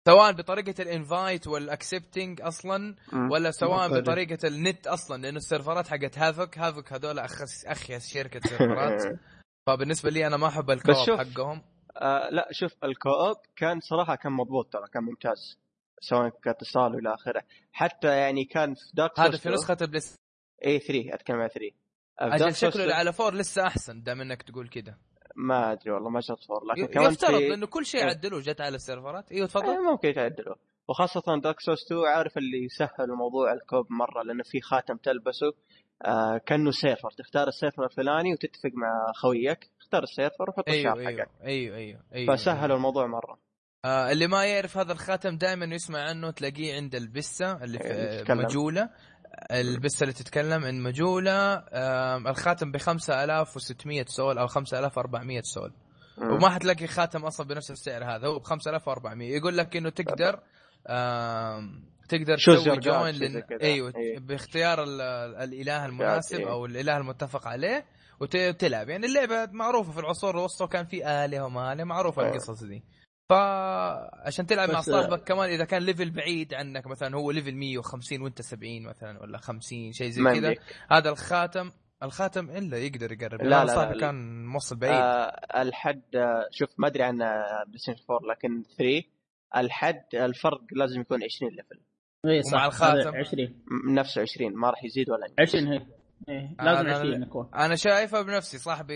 سواء 0.08 0.32
بطريقة 0.32 0.82
الانفايت 0.82 1.46
والاكسبتنج 1.46 2.40
أصلا. 2.42 2.96
ولا 3.30 3.50
سواء. 3.50 4.00
بطريقة 4.00 4.48
النت 4.48 4.86
أصلا 4.86 5.22
لأنه 5.22 5.36
السيرفرات 5.36 5.88
حقت 5.88 6.18
هافك 6.18 6.58
هافك 6.58 6.92
هذول 6.92 7.18
اخس 7.18 7.66
أخيس 7.66 8.08
شركة 8.14 8.40
سيرفرات 8.40 9.02
فبالنسبة 9.66 10.10
لي 10.10 10.26
أنا 10.26 10.36
ما 10.36 10.46
أحب 10.46 10.70
الكواب 10.70 11.06
شوف، 11.06 11.18
حقهم 11.18 11.62
آه 11.96 12.28
لا 12.30 12.48
شوف 12.52 12.72
الكوب 12.84 13.36
كان 13.56 13.80
صراحة 13.80 14.14
كان 14.14 14.32
مضبوط 14.32 14.72
ترى 14.72 14.88
كان 14.92 15.02
ممتاز 15.02 15.58
سواء 16.00 16.28
كاتصال 16.42 16.94
وإلى 16.94 17.14
آخره 17.14 17.42
حتى 17.72 18.08
يعني 18.08 18.44
كان 18.44 18.74
في 18.74 18.80
دارك 18.94 19.20
هذا 19.20 19.36
في 19.36 19.48
نسخة 19.48 19.76
البلاي. 19.80 20.02
اي 20.66 20.78
3 20.78 21.14
أتكلم 21.14 21.36
عن 21.36 21.48
3 21.48 21.74
آه، 22.20 22.28
في 22.28 22.34
أجل 22.34 22.52
Souls 22.52 22.56
شكله 22.56 22.82
اللي 22.82 22.94
على 22.94 23.12
فور 23.12 23.34
لسه 23.34 23.66
أحسن 23.66 24.02
دام 24.02 24.20
إنك 24.20 24.42
تقول 24.42 24.68
كذا 24.68 24.98
ما 25.39 25.72
أدري 25.72 25.91
والله 25.91 26.11
ما 26.11 26.20
جت 26.20 26.45
فور. 26.45 26.64
لكن 26.64 26.86
كمان 26.86 27.12
يفترض 27.12 27.39
في 27.39 27.49
لأنه 27.49 27.66
كل 27.66 27.86
شيء 27.86 28.01
إيه. 28.01 28.07
عدلوه 28.07 28.41
جت 28.41 28.61
على 28.61 28.76
السيرفرات. 28.76 29.32
إيوه 29.32 29.47
تفضل. 29.47 29.66
آه، 29.66 29.91
ممكن 29.91 30.09
يتعدلوا 30.09 30.55
وخاصة 30.89 31.41
دارك 31.43 31.61
سوس 31.61 31.84
2 31.86 32.07
عارف 32.07 32.39
اللي 32.39 32.68
سهلوا 32.68 33.16
موضوع 33.16 33.53
الكوب 33.53 33.86
مرة 33.91 34.22
لأنه 34.22 34.43
في 34.43 34.61
خاتم 34.61 34.97
تلبسه. 34.97 35.53
آه 36.05 36.39
كأنه 36.47 36.70
سيرفر. 36.70 37.11
تختار 37.11 37.49
السيرفر 37.49 37.84
الفلاني 37.84 38.32
وتتفق 38.32 38.70
مع 38.74 39.12
خويك. 39.12 39.70
تختار 39.80 40.03
السيرفر 40.03 40.51
وحط 40.51 40.68
أيوه 40.68 40.93
الشعر 40.93 41.09
أيوه 41.09 41.22
حقك. 41.22 41.30
أيوه 41.45 41.76
أيوه 41.76 42.01
أيوه 42.14 42.36
فسهلوا 42.36 42.76
الموضوع 42.76 43.07
مرة. 43.07 43.39
آه 43.84 44.12
اللي 44.12 44.26
ما 44.26 44.45
يعرف 44.45 44.78
هذا 44.78 44.93
الخاتم 44.93 45.36
دائما 45.36 45.74
يسمع 45.74 45.99
عنه 46.09 46.30
تلاقيه 46.30 46.74
عند 46.74 46.95
البسة 46.95 47.64
اللي 47.64 47.78
في 47.78 48.18
تتكلم. 48.18 48.39
البسة 49.51 50.03
اللي 50.03 50.12
تتكلم 50.12 50.64
عن 50.64 50.80
Majula 50.82 51.54
الخاتم 52.30 52.72
ب 52.72 52.76
5600 52.76 54.05
soul 54.09 54.38
أو 54.39 54.47
5400 54.47 55.43
soul. 55.42 55.72
وما 56.18 56.49
حتلاقي 56.51 56.86
خاتم 56.86 57.24
أصلا 57.24 57.47
بنفس 57.47 57.70
السعر 57.70 58.05
هذا 58.05 58.26
هو 58.28 58.39
ب 58.39 58.45
5400 58.45 59.36
يقول 59.36 59.57
لك 59.59 59.76
إنه 59.76 59.91
تقدر 59.91 60.41
تقدر 62.09 62.36
تسوي 62.36 62.76
join 62.76 63.14
لن... 63.14 63.43
أيوه 63.62 63.93
إيه. 63.97 64.18
باختيار 64.18 64.82
ال- 64.84 65.01
الإله 65.43 65.86
المناسب 65.86 66.39
إيه. 66.39 66.51
أو 66.51 66.66
الإله 66.66 66.97
المتفق 66.97 67.47
عليه 67.49 67.84
وت- 68.20 68.36
وتلعب 68.36 68.89
يعني 68.89 69.07
اللعبة 69.07 69.49
معروفة 69.53 69.93
في 69.93 70.01
العصور 70.01 70.30
الوسطى 70.39 70.64
وكان 70.64 70.84
في 70.86 71.07
اله 71.24 71.45
وما 71.45 71.72
اله 71.72 71.84
معروفة 71.84 72.22
إيه. 72.22 72.28
القصص 72.30 72.62
دي 72.64 72.82
فعشان 73.28 74.46
تلعب 74.46 74.70
مع 74.70 74.80
صاحبك 74.80 75.22
كمان 75.24 75.50
إذا 75.50 75.64
كان 75.64 75.82
level 75.82 76.11
بعيد 76.10 76.54
عنك 76.54 76.86
مثلا 76.86 77.16
هو 77.16 77.30
level 77.30 77.54
150 77.54 78.22
وأنت 78.22 78.42
70 78.42 78.82
مثلا 78.82 79.20
ولا 79.22 79.38
50 79.38 79.92
شيء 79.92 80.10
زي 80.10 80.22
ما 80.22 80.34
كذا. 80.34 80.54
هذا 80.90 81.10
الخاتم 81.10 81.70
الخاتم 82.02 82.50
إلا 82.50 82.78
يقدر 82.78 83.12
يقرب 83.12 83.42
لا، 83.42 83.64
لا 83.64 83.66
صاحبي 83.66 83.94
لا. 83.94 84.00
كان 84.00 84.46
موصل 84.46 84.76
بعيد 84.76 84.94
آه 85.00 85.62
الحد 85.62 86.02
شوف 86.50 86.70
ما 86.78 86.86
أدري 86.86 87.02
عن 87.02 87.18
PlayStation 87.18 88.02
4 88.10 88.28
لكن 88.30 88.62
3 88.78 89.02
الحد 89.56 90.04
الفرق 90.14 90.60
لازم 90.72 91.00
يكون 91.00 91.24
20 91.24 91.52
level 91.52 91.80
اي 92.26 92.42
صح 92.42 92.52
ومع 92.52 92.66
الخاتم؟ 92.66 93.16
20 93.16 93.62
م- 93.66 93.94
نفسه 93.94 94.20
20 94.22 94.54
ما 94.56 94.70
راح 94.70 94.84
يزيد 94.84 95.10
ولا 95.10 95.26
ينقص 95.26 95.54
20 95.54 95.66
هي 95.72 95.86
إيه. 96.28 96.54
لازم 96.60 96.86
أنا- 96.86 96.96
20 96.96 97.22
يكون 97.22 97.50
أنا 97.54 97.76
شايفها 97.76 98.22
بنفسي 98.22 98.58
صاحبي 98.58 98.94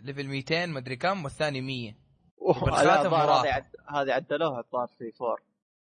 level 0.00 0.26
200 0.28 0.66
مدري 0.66 0.96
كم 0.96 1.24
والثاني 1.24 1.60
100 1.60 2.05
هذه 3.42 3.52
عد... 3.52 3.64
هذه 3.88 4.12
عدلوها 4.12 4.60
الظاهر 4.60 4.86
في 4.98 5.12
4 5.20 5.36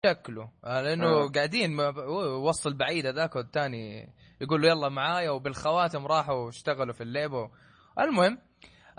شكله. 0.06 0.50
آه، 0.64 0.80
لأنه 0.80 1.06
آه. 1.06 1.28
قاعدين 1.28 1.80
وصل 2.44 2.74
بعيد 2.74 3.06
هذاك 3.06 3.36
والثاني 3.36 4.14
يقول 4.40 4.62
له 4.62 4.68
يلا 4.68 4.88
معايا 4.88 5.30
وبالخواتم 5.30 6.06
راحوا 6.06 6.34
واشتغلوا 6.34 6.92
في 6.94 7.02
اللعبة. 7.02 7.50
المهم 8.00 8.38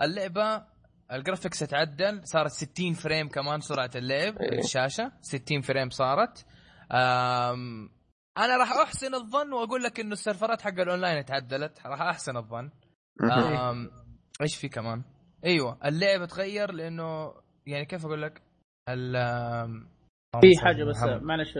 اللعبة 0.02 0.64
ال 1.12 1.18
graphics 1.18 1.62
اتعدل 1.62 2.20
صارت 2.24 2.50
60 2.50 2.92
frame 2.92 3.28
كمان 3.28 3.60
سرعة 3.60 3.90
اللعب 3.96 4.38
إيه. 4.38 4.58
الشاشة. 4.58 5.12
60 5.20 5.60
frame 5.60 5.90
صارت. 5.90 6.46
أنا 8.38 8.56
راح 8.56 8.72
أحسن 8.72 9.14
الظن 9.14 9.52
وأقول 9.52 9.82
لك 9.82 10.00
إنه 10.00 10.12
السيرفرات 10.12 10.62
حق 10.62 10.80
الأونلاين 10.80 11.18
اتعدلت 11.18 11.86
راح 11.86 12.00
أحسن 12.00 12.36
الظن. 12.36 12.70
إيش 14.42 14.56
في 14.56 14.68
كمان؟ 14.68 15.02
أيوه 15.44 15.78
اللعبة 15.84 16.26
تغير 16.26 16.72
لأنه 16.72 17.34
يعني 17.66 17.84
كيف 17.84 18.06
أقول 18.06 18.22
لك 18.22 18.42
ال 18.88 19.12
في 20.40 20.58
حاجة 20.64 20.84
بس. 20.84 20.96
معلش 21.22 21.52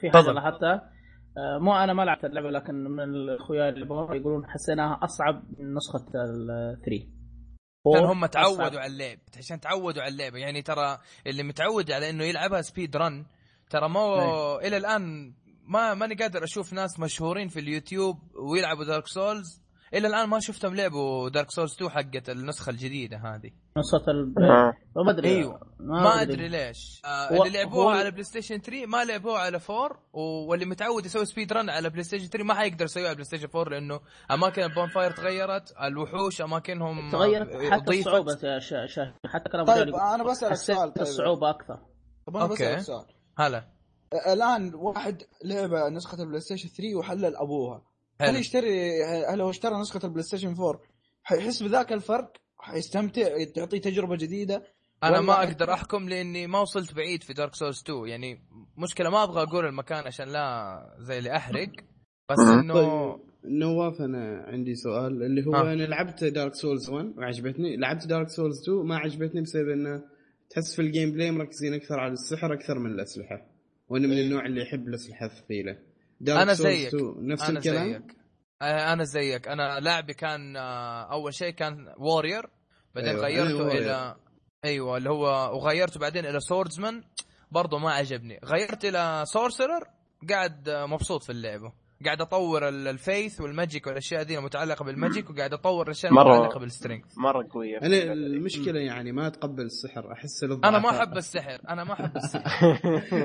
في 0.00 0.10
حاجة. 0.10 0.32
لاحظتها 0.32 0.92
آه، 1.38 1.58
مو 1.58 1.74
أنا 1.74 1.92
ما 1.92 2.02
لعبت 2.02 2.24
اللعبة 2.24 2.50
لكن 2.50 2.74
من 2.74 3.00
الأخويا 3.14 3.68
اللي 3.68 3.86
يقولون 3.86 4.46
حسيناها 4.46 4.98
أصعب 5.02 5.42
من 5.58 5.74
نسخة 5.74 6.06
ال 6.14 6.76
3 6.84 6.96
عشان 7.86 8.00
four 8.00 8.12
هم 8.12 8.26
تعودوا 8.26 8.54
أصعب. 8.54 8.76
على 8.76 8.86
اللعب 8.92 9.18
عشان 9.38 9.60
تعودوا 9.60 10.02
على 10.02 10.12
اللعبة 10.12 10.38
يعني 10.38 10.62
ترى 10.62 10.98
اللي 11.26 11.42
متعود 11.42 11.90
على 11.90 12.10
إنه 12.10 12.24
يلعبها 12.24 12.60
speed 12.62 12.96
run 12.96 13.26
ترى 13.70 13.88
مو 13.88 14.14
إيه. 14.16 14.68
إلى 14.68 14.76
الآن 14.76 15.34
ما 15.68 15.94
ماني 15.94 16.14
قادر 16.14 16.44
أشوف 16.44 16.72
ناس 16.72 17.00
مشهورين 17.00 17.48
في 17.48 17.60
اليوتيوب 17.60 18.18
ويلعبوا 18.52 18.84
دارك 18.84 19.06
سولز 19.06 19.61
إلى 19.94 20.08
الآن 20.08 20.28
ما 20.28 20.40
شفتهم 20.40 20.74
لعبوا 20.74 21.28
دارك 21.28 21.50
سولز 21.50 21.72
2 21.74 21.90
حقت 21.90 22.30
النسخة 22.30 22.70
الجديدة 22.70 23.16
هذه. 23.16 23.50
نسخة 23.78 24.10
ال 24.10 24.34
آه. 24.50 24.72
ما 24.96 25.10
أدري. 25.10 25.28
أيوه. 25.28 25.60
ما 25.80 26.22
أدري. 26.22 26.48
ليش. 26.48 27.02
آه 27.04 27.28
هو- 27.36 27.44
اللي 27.44 27.58
لعبوها 27.58 27.84
هو- 27.94 27.98
على 27.98 28.10
بلاي 28.10 28.22
ستيشن 28.24 28.58
3 28.60 28.86
ما 28.86 29.04
لعبوها 29.04 29.38
على 29.38 29.60
4 29.70 29.98
واللي 30.48 30.64
متعود 30.64 31.06
يسوي 31.06 31.24
speed 31.26 31.52
run 31.52 31.70
على 31.70 31.90
بلاي 31.90 32.02
ستيشن 32.04 32.26
3 32.28 32.44
ما 32.44 32.54
حيقدر 32.54 32.84
يسويها 32.84 33.06
على 33.06 33.14
بلاي 33.14 33.24
ستيشن 33.24 33.48
4 33.54 33.70
لأنه 33.70 34.00
أماكن 34.30 34.62
ال 34.62 34.88
bonfire 34.88 35.10
تغيرت 35.10 35.74
الوحوش 35.82 36.40
أماكنهم 36.42 37.10
تغيرت 37.10 37.72
حتى 37.72 37.96
يا 38.46 38.58
شا- 38.58 38.86
شا- 38.86 39.14
حتى 39.26 39.48
كلام 39.50 39.66
طيب 39.66 39.94
أنا 39.94 40.24
بسألك 40.24 40.54
سؤال 40.54 40.92
طيب. 40.92 41.02
الصعوبة 41.02 41.50
أكثر. 41.50 41.78
طب 42.26 42.36
أنا 42.36 42.44
okay. 42.44 42.54
بسالك 42.54 42.78
سؤال. 42.80 43.04
هلا. 43.38 43.64
الآن 44.32 44.74
واحد 44.74 45.22
لعب 45.44 45.92
نسخة 45.92 46.22
البلاي 46.22 46.40
ستيشن 46.40 46.68
3 46.68 46.94
وحلل 46.98 47.36
أبوها. 47.36 47.82
هل. 48.20 48.36
يشتري 48.36 49.04
هل 49.04 49.40
هو 49.40 49.50
اشترى 49.50 49.80
نسخة 49.80 50.00
البلاي 50.04 50.22
ستيشن 50.22 50.48
4 50.48 50.80
حيحس 51.22 51.62
بذاك 51.62 51.92
الفرق 51.92 52.32
حيستمتع 52.58 53.44
تعطيه 53.54 53.80
تجربة 53.80 54.16
جديدة. 54.16 54.62
أنا 55.04 55.20
ما 55.20 55.42
أقدر 55.42 55.72
أحكم 55.72 56.08
لأني 56.08 56.46
ما 56.46 56.60
وصلت 56.60 56.94
بعيد 56.94 57.22
في 57.22 57.32
دارك 57.32 57.54
سولز 57.54 57.82
2 57.82 58.06
يعني 58.06 58.42
مشكلة 58.76 59.10
ما 59.10 59.22
أبغى 59.22 59.42
أقول 59.42 59.66
المكان 59.66 60.06
عشان 60.06 60.28
لا 60.28 60.96
زي 60.98 61.18
اللي 61.18 61.36
أحرق. 61.36 61.68
بس. 62.30 62.38
انه 62.38 62.74
طيب 62.74 63.20
نواف 63.44 64.00
أنا 64.00 64.44
عندي 64.48 64.74
سؤال 64.74 65.22
اللي 65.22 65.46
هو 65.46 65.54
ها. 65.54 65.72
أنا 65.72 65.82
لعبت 65.82 66.24
دارك 66.24 66.54
سولز 66.54 66.90
1 66.90 67.14
وعجبتني. 67.18 67.76
لعبت 67.76 68.06
دارك 68.06 68.28
سولز 68.28 68.62
2 68.62 68.86
ما 68.86 68.96
عجبتني 68.96 69.40
بسبب 69.40 69.68
إنه 69.68 70.02
تحس 70.50 70.76
في 70.76 70.82
ال 70.82 71.12
gameplay 71.12 71.30
مركزين 71.30 71.74
أكثر 71.74 72.00
على 72.00 72.12
السحر 72.12 72.52
أكثر 72.52 72.78
من 72.78 72.90
الأسلحة. 72.90 73.46
وأنا 73.88 74.06
من 74.06 74.18
النوع 74.18 74.46
اللي 74.46 74.62
يحب 74.62 74.88
الأسلحة 74.88 75.26
الثقيلة. 75.26 75.78
دارك 76.22 76.40
أنا 76.42 76.54
سولز 76.54 76.60
زيك. 76.60 76.94
2 76.94 77.14
نفس 77.26 77.42
أنا 77.42 77.58
الكلام؟ 77.58 77.92
زيك. 77.92 78.16
أنا 78.62 79.04
زيك. 79.04 79.48
أنا 79.48 79.80
لعبي 79.80 80.14
كان 80.14 80.56
آه، 80.56 81.12
أول 81.12 81.34
شيء 81.34 81.50
كان 81.50 81.94
warrior 81.98 82.46
بعدين 82.94 83.10
أيوة، 83.10 83.22
غيرته 83.24 83.62
أنا 83.62 83.72
إلى 83.72 84.16
أيوه 84.64 84.96
اللي 84.96 85.10
هو 85.10 85.56
وغيرته 85.56 86.00
بعدين 86.00 86.26
إلى 86.26 86.40
swordsman 86.40 87.04
برضه 87.50 87.78
ما 87.78 87.92
عجبني. 87.92 88.40
غيرت 88.44 88.84
إلى 88.84 89.22
sorcerer 89.26 89.84
قاعد 90.30 90.68
آه، 90.68 90.86
مبسوط 90.86 91.22
في 91.22 91.32
اللعبة. 91.32 91.72
قاعد 92.04 92.20
أطور 92.20 92.68
ال- 92.68 92.88
ال 92.88 92.97
faith 92.97 93.40
وال 93.40 93.53
magic 93.53 93.86
والأشياء 93.86 94.22
دي 94.22 94.38
المتعلقة 94.38 94.84
بال 94.84 94.97
magic 94.97 95.30
وقاعد 95.30 95.52
أطور 95.52 95.86
الأشياء 95.86 96.12
مرة- 96.12 96.16
المتعلقة 96.18 96.60
بال 96.60 96.69
strength 96.69 97.04
مرة 97.16 97.46
قوية 97.50 97.78
أنا. 97.78 98.12
المشكلة 98.12 98.80
يعني 98.80 99.12
ما 99.12 99.26
اتقبل 99.26 99.62
السحر 99.64 100.12
أحس 100.12 100.44
له 100.44 100.60
أنا 100.64 100.78
ما. 100.78 100.90
أحب 100.90 101.16
السحر 101.16 101.58
أنا 101.68 101.84
ما 101.84 101.92
أحب 101.92 102.16
السحر 102.16 102.78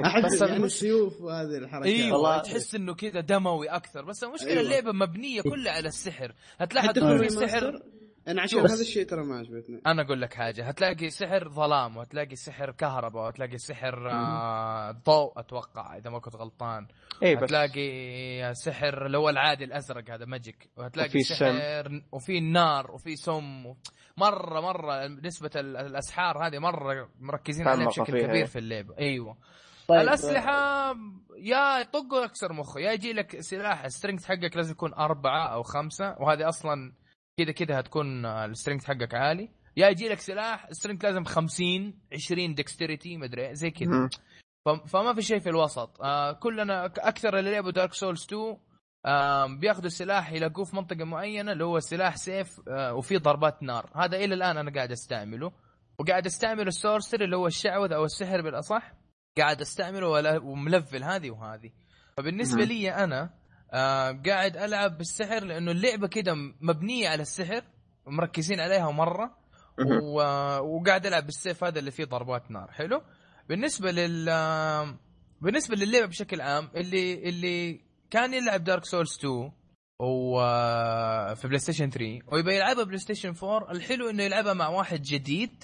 احب 0.05 0.23
بس 0.25 0.41
يعني 0.41 0.65
السيوف 0.65 1.21
وهذه 1.21 1.57
الحركات 1.57 1.87
إيوه 1.93 2.13
والله. 2.17 2.37
تحس 2.41 2.75
إنه 2.75 2.93
كذا 2.95 3.19
دموي 3.19 3.67
أكثر 3.69 4.05
بس 4.05 4.23
المشكلة 4.23 4.49
أيوة. 4.51 4.61
اللعبة 4.61 4.91
مبنية 4.91 5.41
كلها 5.41 5.71
على 5.73 5.87
السحر 5.87 6.33
هتلاحظ 6.57 6.97
إنه 6.97 7.23
أنا 8.27 8.41
عشان 8.41 8.59
هذا 8.59 8.81
الشيء 8.81 9.05
ترى 9.05 9.23
ما 9.23 9.37
عجبتني. 9.37 9.81
أنا 9.87 10.01
أقول 10.01 10.21
لك 10.21 10.33
حاجة 10.33 10.67
هتلاقي 10.67 11.09
سحر 11.09 11.49
ظلام 11.49 11.97
وهتلاقي 11.97 12.35
سحر 12.35 12.71
كهرباء 12.71 13.23
وهتلاقي 13.23 13.57
سحر 13.57 14.09
آه 14.11 14.91
ضوء 14.91 15.39
أتوقع 15.39 15.97
إذا 15.97 16.09
ما 16.09 16.19
كنت 16.19 16.35
غلطان. 16.35 16.87
اي 17.23 17.35
بس. 17.35 17.43
هتلاقي 17.43 18.53
سحر 18.53 19.05
اللي 19.05 19.17
هو 19.17 19.29
العادي 19.29 19.63
الأزرق 19.63 20.09
هذا 20.11 20.25
ماجيك 20.25 20.69
وهتلاقي 20.77 21.09
وفي 21.09 21.23
سحر 21.23 22.01
وفي 22.11 22.39
نار 22.39 22.91
وفي 22.91 23.15
سم 23.15 23.65
و- 23.65 23.77
مرة 24.17 24.59
مرة 24.61 25.07
نسبة 25.07 25.51
ال- 25.55 25.77
الأسحار 25.77 26.47
هذه 26.47 26.59
مرة 26.59 27.09
مركزين 27.19 27.67
عليها 27.67 27.87
بشكل 27.87 28.05
فيها. 28.19 28.27
كبير 28.27 28.45
في 28.45 28.59
اللعبه 28.59 28.97
أيوه. 28.99 29.37
طيب 29.87 29.99
الأسلحة 30.01 30.89
يا 31.37 31.79
يطق 31.79 32.13
ويكسر 32.13 32.53
مخه 32.53 32.79
يا 32.79 32.91
يجي 32.91 33.13
لك 33.13 33.39
سلاح 33.39 33.83
ال 33.83 33.88
strength 33.88 34.23
حقك 34.23 34.55
لازم 34.57 34.71
يكون 34.71 34.93
أربعة 34.93 35.47
أو 35.47 35.63
خمسة 35.63 36.15
وهذه 36.19 36.49
أصلا 36.49 36.91
كذا 37.37 37.51
كذا 37.51 37.79
هتكون 37.79 38.25
ال 38.25 38.31
strength 38.31 38.83
حقك 38.83 39.13
عالي. 39.15 39.49
يا 39.77 39.87
يجي 39.89 40.09
لك 40.09 40.19
سلاح 40.19 40.65
ال 40.65 40.69
strength 40.69 41.05
لازم 41.05 41.23
50 41.23 41.99
20 42.13 42.55
dexterity 42.55 43.17
مدري 43.17 43.55
زي 43.55 43.71
كذا 43.71 44.09
فما 44.87 45.13
في 45.13 45.21
شيء 45.21 45.39
في 45.39 45.49
الوسط. 45.49 46.01
آه 46.01 46.31
كلنا 46.31 46.85
أكثر 46.85 47.39
اللي 47.39 47.51
لعبوا 47.51 47.71
دارك 47.71 47.93
سولز 47.93 48.23
2 48.25 48.57
آه 49.05 49.45
بياخذوا 49.59 49.85
السلاح 49.85 50.31
يلاقوه 50.31 50.65
في 50.65 50.75
منطقة 50.75 51.03
معينة 51.05 51.51
اللي 51.51 51.63
هو 51.63 51.79
سلاح 51.79 52.17
سيف 52.17 52.61
آه 52.69 52.93
وفيه 52.93 53.17
ضربات 53.17 53.63
نار. 53.63 53.89
هذا 53.95 54.17
إلى 54.17 54.33
الآن 54.35 54.57
أنا 54.57 54.71
قاعد 54.73 54.91
أستعمله. 54.91 55.51
وقاعد 55.99 56.25
أستعمل 56.25 56.67
السورسر 56.67 57.21
اللي 57.23 57.35
هو 57.37 57.47
الشعوذة 57.47 57.95
أو 57.95 58.05
السحر 58.05 58.41
بالأصح. 58.41 58.93
قاعد 59.37 59.61
أستعمله 59.61 60.07
ولا- 60.07 60.39
وملفل 60.41 61.03
هذه 61.03 61.31
وهذه. 61.31 61.71
فبالنسبة. 62.17 62.63
لي 62.63 62.91
أنا 62.93 63.29
آه 63.73 64.21
قاعد 64.25 64.57
ألعب 64.57 64.97
بالسحر 64.97 65.43
لأنه 65.43 65.71
اللعبة 65.71 66.07
كده 66.07 66.33
مبنية 66.61 67.09
على 67.09 67.21
السحر 67.21 67.63
ومركزين 68.05 68.59
عليها 68.59 68.91
مرة. 68.91 69.37
و... 70.01 70.21
وقاعد 70.59 71.05
ألعب 71.05 71.25
بالسيف 71.25 71.63
هذا 71.63 71.79
اللي 71.79 71.91
فيه 71.91 72.05
ضربات 72.05 72.51
نار 72.51 72.71
حلو؟ 72.71 73.01
بالنسبة 73.49 73.91
لل 73.91 74.25
بالنسبة 75.41 75.75
للعبة 75.75 76.05
بشكل 76.05 76.41
عام 76.41 76.69
اللي 76.75 77.29
اللي 77.29 77.81
كان 78.11 78.33
يلعب 78.33 78.63
دارك 78.63 78.85
سولز 78.85 79.17
2 79.19 79.51
و 79.99 80.39
في 81.35 81.47
بلاي 81.47 81.59
ستيشن 81.59 81.89
3 81.89 82.19
ويبي 82.31 82.55
يلعبها 82.55 82.83
بلاي 82.83 82.97
ستيشن 82.97 83.33
4 83.43 83.71
الحلو 83.71 84.09
إنه 84.09 84.23
يلعبها 84.23 84.53
مع 84.53 84.67
واحد 84.67 85.01
جديد 85.01 85.63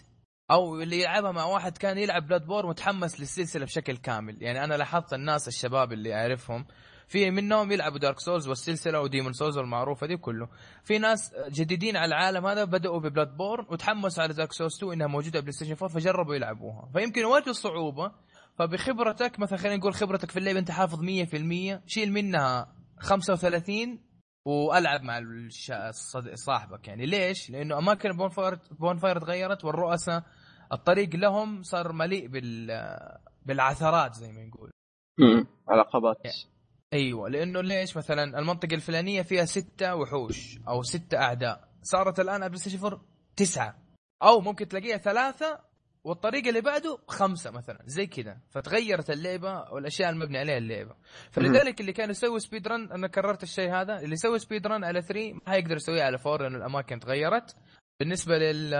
أو 0.51 0.81
اللي 0.81 1.01
يلعبها 1.01 1.31
مع 1.31 1.45
واحد 1.45 1.77
كان 1.77 1.97
يلعب 1.97 2.27
بلود 2.27 2.45
بورن 2.45 2.67
متحمس 2.67 3.19
للسلسلة 3.19 3.65
بشكل 3.65 3.97
كامل. 3.97 4.43
يعني 4.43 4.63
أنا 4.63 4.73
لاحظت 4.73 5.13
الناس 5.13 5.47
الشباب 5.47 5.93
اللي 5.93 6.13
أعرفهم 6.13 6.65
في 7.13 7.31
منهم 7.31 7.71
يلعبوا 7.71 7.97
دارك 7.97 8.19
سولز 8.19 8.47
والسلسلة 8.47 9.01
وديمون 9.01 9.33
سولز 9.33 9.57
المعروفه 9.57 10.07
دي 10.07 10.17
كله. 10.17 10.49
في 10.83 10.97
ناس 10.97 11.33
جديدين 11.49 11.97
على 11.97 12.07
العالم 12.07 12.45
هذا 12.45 12.63
بدأوا 12.63 12.99
ببلود 12.99 13.37
بورن 13.37 13.65
وتحمسوا 13.69 14.23
على 14.23 14.33
دارك 14.33 14.51
سولز 14.53 14.75
2 14.77 14.93
إنها 14.93 15.07
موجودة 15.07 15.39
بلاي 15.39 15.51
ستيشن 15.51 15.71
4 15.71 15.89
فجربوا 15.89 16.35
يلعبوها. 16.35 16.89
فيمكن 16.93 17.21
يواجهوا 17.21 17.53
صعوبه 17.53 18.11
فبخبرتك 18.59 19.39
مثلا 19.39 19.57
خلينا 19.57 19.77
نقول 19.77 19.93
خبرتك 19.93 20.31
في 20.31 20.39
اللعبه 20.39 20.59
أنت 20.59 20.71
حافظ 20.71 20.99
100% 21.01 21.81
شيل 21.87 22.11
منها 22.11 22.75
35 22.99 23.99
وألعب 24.45 25.01
مع 25.01 25.21
صاحبك. 26.33 26.87
يعني 26.87 27.05
ليش؟ 27.05 27.49
لأنه 27.49 27.77
أماكن 27.77 28.17
bonfire 28.17 28.59
bonfire 28.79 29.19
تغيرت 29.19 29.65
والرؤساء 29.65 30.23
الطريق 30.71 31.15
لهم 31.15 31.63
صار 31.63 31.91
مليء 31.91 32.27
بال 32.27 32.67
بالعثرات 33.45 34.13
زي 34.13 34.31
ما 34.31 34.45
نقول 34.45 34.71
مم. 35.19 35.47
أيوه 36.93 37.29
لأنه 37.29 37.61
ليش 37.61 37.97
مثلا 37.97 38.39
المنطقة 38.39 38.75
الفلانية 38.75 39.21
فيها 39.21 39.45
ستة 39.45 39.95
وحوش 39.95 40.59
أو 40.67 40.83
ستة 40.83 41.17
أعداء 41.17 41.69
صارت 41.81 42.19
الآن 42.19 42.47
بلاي 42.47 42.57
ستيشن 42.57 42.85
4 42.85 43.01
تسعة. 43.35 43.77
أو 44.23 44.41
ممكن 44.41 44.67
تلاقيها 44.67 44.97
ثلاثة 44.97 45.59
والطريق 46.03 46.47
اللي 46.47 46.61
بعده 46.61 46.97
خمسة 47.07 47.51
مثلا 47.51 47.79
زي 47.85 48.07
كذا 48.07 48.37
فتغيرت 48.49 49.09
اللعبة 49.09 49.71
والأشياء 49.71 50.09
المبني 50.09 50.37
عليها 50.37 50.57
اللعبة. 50.57 50.95
فلذلك 51.31 51.81
اللي 51.81 51.93
كان 51.93 52.09
يسوي 52.09 52.39
speed 52.39 52.67
run 52.67 52.91
أنا 52.91 53.07
كررت 53.07 53.43
الشيء 53.43 53.71
هذا 53.71 53.99
اللي 53.99 54.13
يسوي 54.13 54.39
speed 54.39 54.67
run 54.67 54.83
على 54.83 55.01
3 55.01 55.33
ما 55.33 55.41
حيقدر 55.47 55.75
يسويه 55.75 56.03
على 56.03 56.17
4 56.25 56.37
لأنه 56.37 56.57
الأماكن 56.57 56.99
تغيرت. 56.99 57.55
بالنسبة 57.99 58.37
لل 58.37 58.73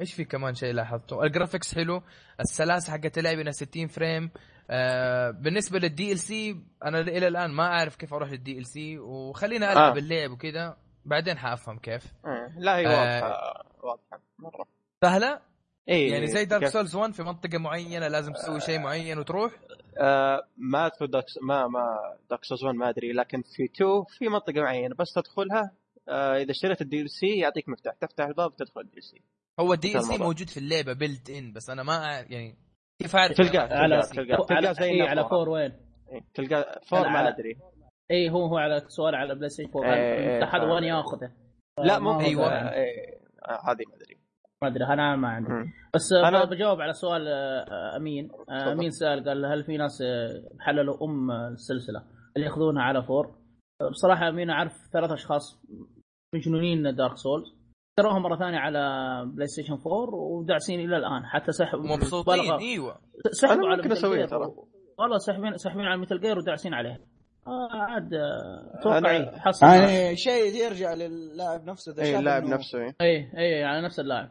إيش 0.00 0.14
في 0.14 0.24
كمان 0.24 0.54
شيء 0.54 0.72
لاحظته؟ 0.72 1.22
ال 1.24 1.30
graphics 1.30 1.74
حلو 1.74 2.02
السلاسة 2.40 2.92
حقت 2.92 3.18
اللعبه 3.18 3.40
انها 3.40 3.52
60 3.52 3.86
frame 3.86 4.30
آه 4.70 5.30
بالنسبة 5.30 5.78
لل 5.78 6.12
DLC 6.12 6.56
أنا 6.84 7.00
إلى 7.00 7.28
الآن 7.28 7.50
ما 7.50 7.62
أعرف 7.66 7.96
كيف 7.96 8.14
أروح 8.14 8.30
لل 8.30 8.58
DLC 8.58 8.98
وخلينا 8.98 9.72
ألعب 9.72 9.96
آه. 9.96 9.98
اللعب 9.98 10.30
وكذا 10.30 10.76
بعدين 11.04 11.38
حأفهم 11.38 11.78
كيف 11.78 12.04
آه. 12.26 12.52
لا 12.58 12.76
هي 12.76 12.86
آه. 12.86 12.90
واضحة 12.90 13.64
واضحة 13.82 14.20
مرة 14.38 14.66
سهلة 15.02 15.40
اي 15.88 16.08
يعني 16.08 16.26
زي 16.26 16.44
دارك 16.44 16.62
كيف- 16.64 16.72
سولز 16.72 16.96
1 16.96 17.12
في 17.12 17.22
منطقة 17.22 17.58
معينة 17.58 18.08
لازم 18.08 18.32
تسوي 18.32 18.60
شيء 18.60 18.78
معين 18.78 19.18
وتروح 19.18 19.52
آه 19.98 20.42
ما 20.56 20.86
اذكر 20.86 21.06
دارك 21.06 21.24
ما 21.42 21.66
ما 21.66 21.84
دارك 22.30 22.44
سوز 22.44 22.64
1 22.64 22.74
ما 22.76 22.88
أدري 22.88 23.12
لكن 23.12 23.42
في 23.42 23.64
2 23.64 24.04
في 24.18 24.28
منطقة 24.28 24.60
معينة 24.60 24.94
بس 24.94 25.12
تدخلها 25.12 25.70
آه 26.08 26.36
إذا 26.36 26.50
اشتريت 26.50 26.80
الدي 26.80 27.00
ال 27.02 27.10
سي 27.10 27.26
يعطيك 27.38 27.68
مفتاح 27.68 27.94
تفتح 27.94 28.24
الباب 28.24 28.56
تدخل 28.56 28.80
الدي 28.80 28.96
ال 28.98 29.04
سي 29.04 29.22
هو 29.60 29.72
الدي 29.72 29.96
ال 29.98 30.04
سي. 30.04 30.18
موجود 30.18 30.50
في 30.50 30.56
اللعبة 30.56 30.92
بيلت 30.92 31.30
ان 31.30 31.52
بس 31.52 31.70
أنا 31.70 31.82
ما 31.82 32.24
يعني 32.30 32.56
كيف 33.02 33.16
اعرف 33.16 33.32
تلقاه 33.32 33.78
على 33.78 34.02
تلقاه 34.02 34.36
تلقاه 34.36 34.54
على 34.56 34.66
تلقاه 34.66 34.72
زي 34.72 34.90
إيه 34.90 35.02
على 35.02 35.12
النافورة. 35.12 35.38
فور 35.38 35.48
وين؟ 35.48 35.72
إيه، 36.12 36.20
تلقاه 36.34 36.80
فور 36.90 37.08
ما 37.08 37.28
أدري 37.28 37.56
اي 38.10 38.30
هو 38.30 38.46
هو 38.46 38.56
على 38.56 38.82
سؤال 38.88 39.14
على 39.14 39.34
بلاي 39.34 39.48
ستيشن 39.48 39.70
4 39.76 39.94
إيه، 39.94 40.00
إيه، 40.00 40.44
هذا 40.44 40.50
فاهم. 40.50 40.70
وين 40.70 40.84
ياخذه؟ 40.84 41.30
لا 41.84 41.98
مو. 41.98 42.20
إيه، 42.20 42.36
آه، 42.38 43.70
هذه 43.70 43.84
ما 43.88 43.96
أدري 43.96 44.16
ما 44.62 44.68
أدري 44.68 44.84
أنا 44.84 45.16
ما 45.16 45.28
عندي. 45.28 45.70
بس 45.94 46.14
أنا- 46.14 46.26
أنا 46.26 46.44
بجاوب 46.44 46.80
على 46.80 46.92
سؤال 46.92 47.28
آه، 47.28 47.96
أمين 47.96 48.30
آه،. 48.50 48.72
أمين 48.72 48.90
سأل 48.90 49.24
قال 49.28 49.46
هل 49.46 49.64
في 49.64 49.76
ناس 49.76 50.02
آه، 50.02 50.42
حللوا 50.60 51.04
أم 51.04 51.30
السلسلة 51.30 52.02
اللي 52.36 52.46
ياخذونها 52.46 52.82
على 52.82 53.02
فور 53.02 53.34
بصراحة 53.90 54.28
أمين 54.28 54.50
أعرف 54.50 54.72
ثلاث 54.92 55.10
أشخاص 55.10 55.62
مجنونين 56.34 56.94
دارك 56.94 57.16
سولز 57.16 57.61
اشتروها 57.98 58.18
مرة 58.18 58.36
ثانية 58.36 58.58
على 58.58 58.80
بلاي 59.34 59.46
ستيشن 59.46 59.72
4 59.72 60.14
وداعسين 60.14 60.80
إلى 60.80 60.96
الآن 60.96 61.26
حتى 61.26 61.52
سحب 61.52 61.78
مبسوطين 61.78 62.34
بلغة- 62.44 62.60
إيوه. 62.60 62.98
سحبوا 63.32 63.68
على 63.68 63.76
ممكن 63.82 63.94
جير 63.94 64.28
ترى. 64.28 64.52
والله 64.98 65.18
ساحبين 65.18 65.56
ساحبين 65.56 65.84
على 65.84 66.00
مثل 66.00 66.20
جير 66.20 66.38
وداعسين 66.38 66.74
عليها 66.74 66.98
آه 67.46 67.68
عاد 67.72 68.14
آه، 68.14 68.80
أتوقع 68.80 69.00
أنا- 69.00 69.06
إيه، 69.06 69.38
حصل. 69.38 69.66
يعني 69.66 70.16
شيء 70.16 70.54
يرجع 70.64 70.94
للاعب 70.94 71.64
نفسه 71.64 71.94
اي 72.02 72.18
اللاعب 72.18 72.42
نفسه 72.44 72.78
إيه. 72.78 72.96
اي 73.00 73.28
اي 73.38 73.64
على 73.64 73.82
نفس 73.82 74.00
اللاعب. 74.00 74.28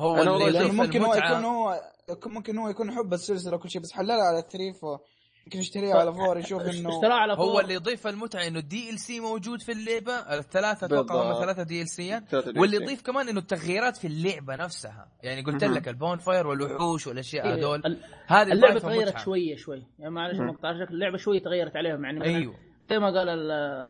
هو 0.00 0.16
اللي 0.46 0.72
ممكن 0.72 1.02
هو. 1.02 1.14
يكون 1.14 1.44
هو 1.44 1.80
ممكن 2.26 2.58
هو 2.58 2.68
يكون 2.68 2.90
حب 2.92 3.12
السلسلة 3.12 3.54
وكل 3.56 3.70
شيء 3.70 3.82
بس 3.82 3.92
حللها 3.92 4.16
على 4.16 4.42
3 4.42 5.00
يمكن 5.46 5.58
يشتريها 5.58 5.94
على 5.94 6.08
4 6.10 6.38
يشوف 6.38 6.62
إنه 6.62 6.88
اشتراه 6.88 7.14
على 7.14 7.32
هو 7.32 7.36
four. 7.52 7.60
اللي 7.62 7.74
يضيف 7.74 8.06
المتعة 8.06 8.46
إنه 8.46 8.58
ال 8.58 8.98
DLC 8.98 9.20
موجود 9.20 9.62
في 9.62 9.72
اللعبة 9.72 10.12
الثلاثة 10.12 10.86
أتوقع 10.86 11.32
هم. 11.32 11.40
ثلاثة 11.44 11.62
DLC 11.62 11.88
ات 11.88 12.28
ثلاثة 12.28 12.60
واللي. 12.60 12.76
يضيف 12.76 13.02
كمان 13.02 13.28
إنه 13.28 13.38
التغييرات 13.40 13.96
في 13.96 14.06
اللعبة 14.06 14.56
نفسها 14.56 15.08
يعني 15.22 15.42
قلت. 15.42 15.64
لك 15.64 15.88
ال 15.88 16.18
bonfire 16.18 16.46
والوحوش 16.46 17.06
والأشياء 17.06 17.46
إيه، 17.46 17.54
هذول 17.54 17.82
ال- 17.86 18.00
هذه 18.26 18.52
اللعبة 18.52 18.78
تغيرت. 18.80 19.18
شوية 19.18 19.56
شوي 19.56 19.86
يعني 19.98 20.14
معلش. 20.14 20.38
مقطع 20.40 20.70
اللعبة 20.70 21.16
شوية 21.16 21.42
تغيرت 21.42 21.76
عليهم 21.76 22.04
يعني 22.04 22.24
أيوه 22.24 22.54
زي 22.90 22.98
ما 22.98 23.06
قال 23.06 23.28
ال- 23.28 23.88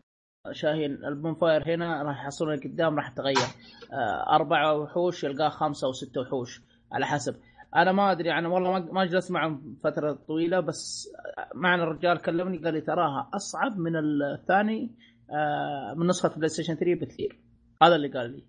شاهين 0.52 0.90
ال 1.04 1.34
bonfire 1.34 1.74
هنا 1.74 2.02
راح 2.02 2.22
يحصلون 2.24 2.60
قدام 2.60 2.96
راح 2.96 3.08
تغير 3.08 3.36
آه، 3.92 4.34
أربعة 4.36 4.74
وحوش 4.78 5.24
يلقاه 5.24 5.48
خمسة 5.48 5.86
أو 5.86 5.92
ستة 5.92 6.20
وحوش 6.20 6.60
على 6.92 7.06
حسب 7.06 7.36
أنا 7.76 7.92
ما 7.92 8.12
أدري 8.12 8.32
أنا 8.32 8.48
والله 8.48 8.72
ما- 8.72 8.92
ما 8.92 9.04
جلست 9.04 9.30
معهم 9.32 9.76
فترة 9.84 10.12
طويلة 10.12 10.60
بس 10.60 11.08
معنا 11.54 11.82
الرجال 11.82 12.18
كلمني 12.22 12.58
قال 12.58 12.74
لي 12.74 12.80
تراها 12.80 13.30
أصعب 13.34 13.78
من 13.78 13.92
الثاني 13.96 14.96
آه، 15.30 15.94
من 15.96 16.06
نسخة 16.06 16.28
PlayStation 16.36 16.74
3 16.74 16.94
بكثير. 17.00 17.40
هذا 17.82 17.94
اللي 17.96 18.08
قال 18.08 18.30
لي. 18.30 18.44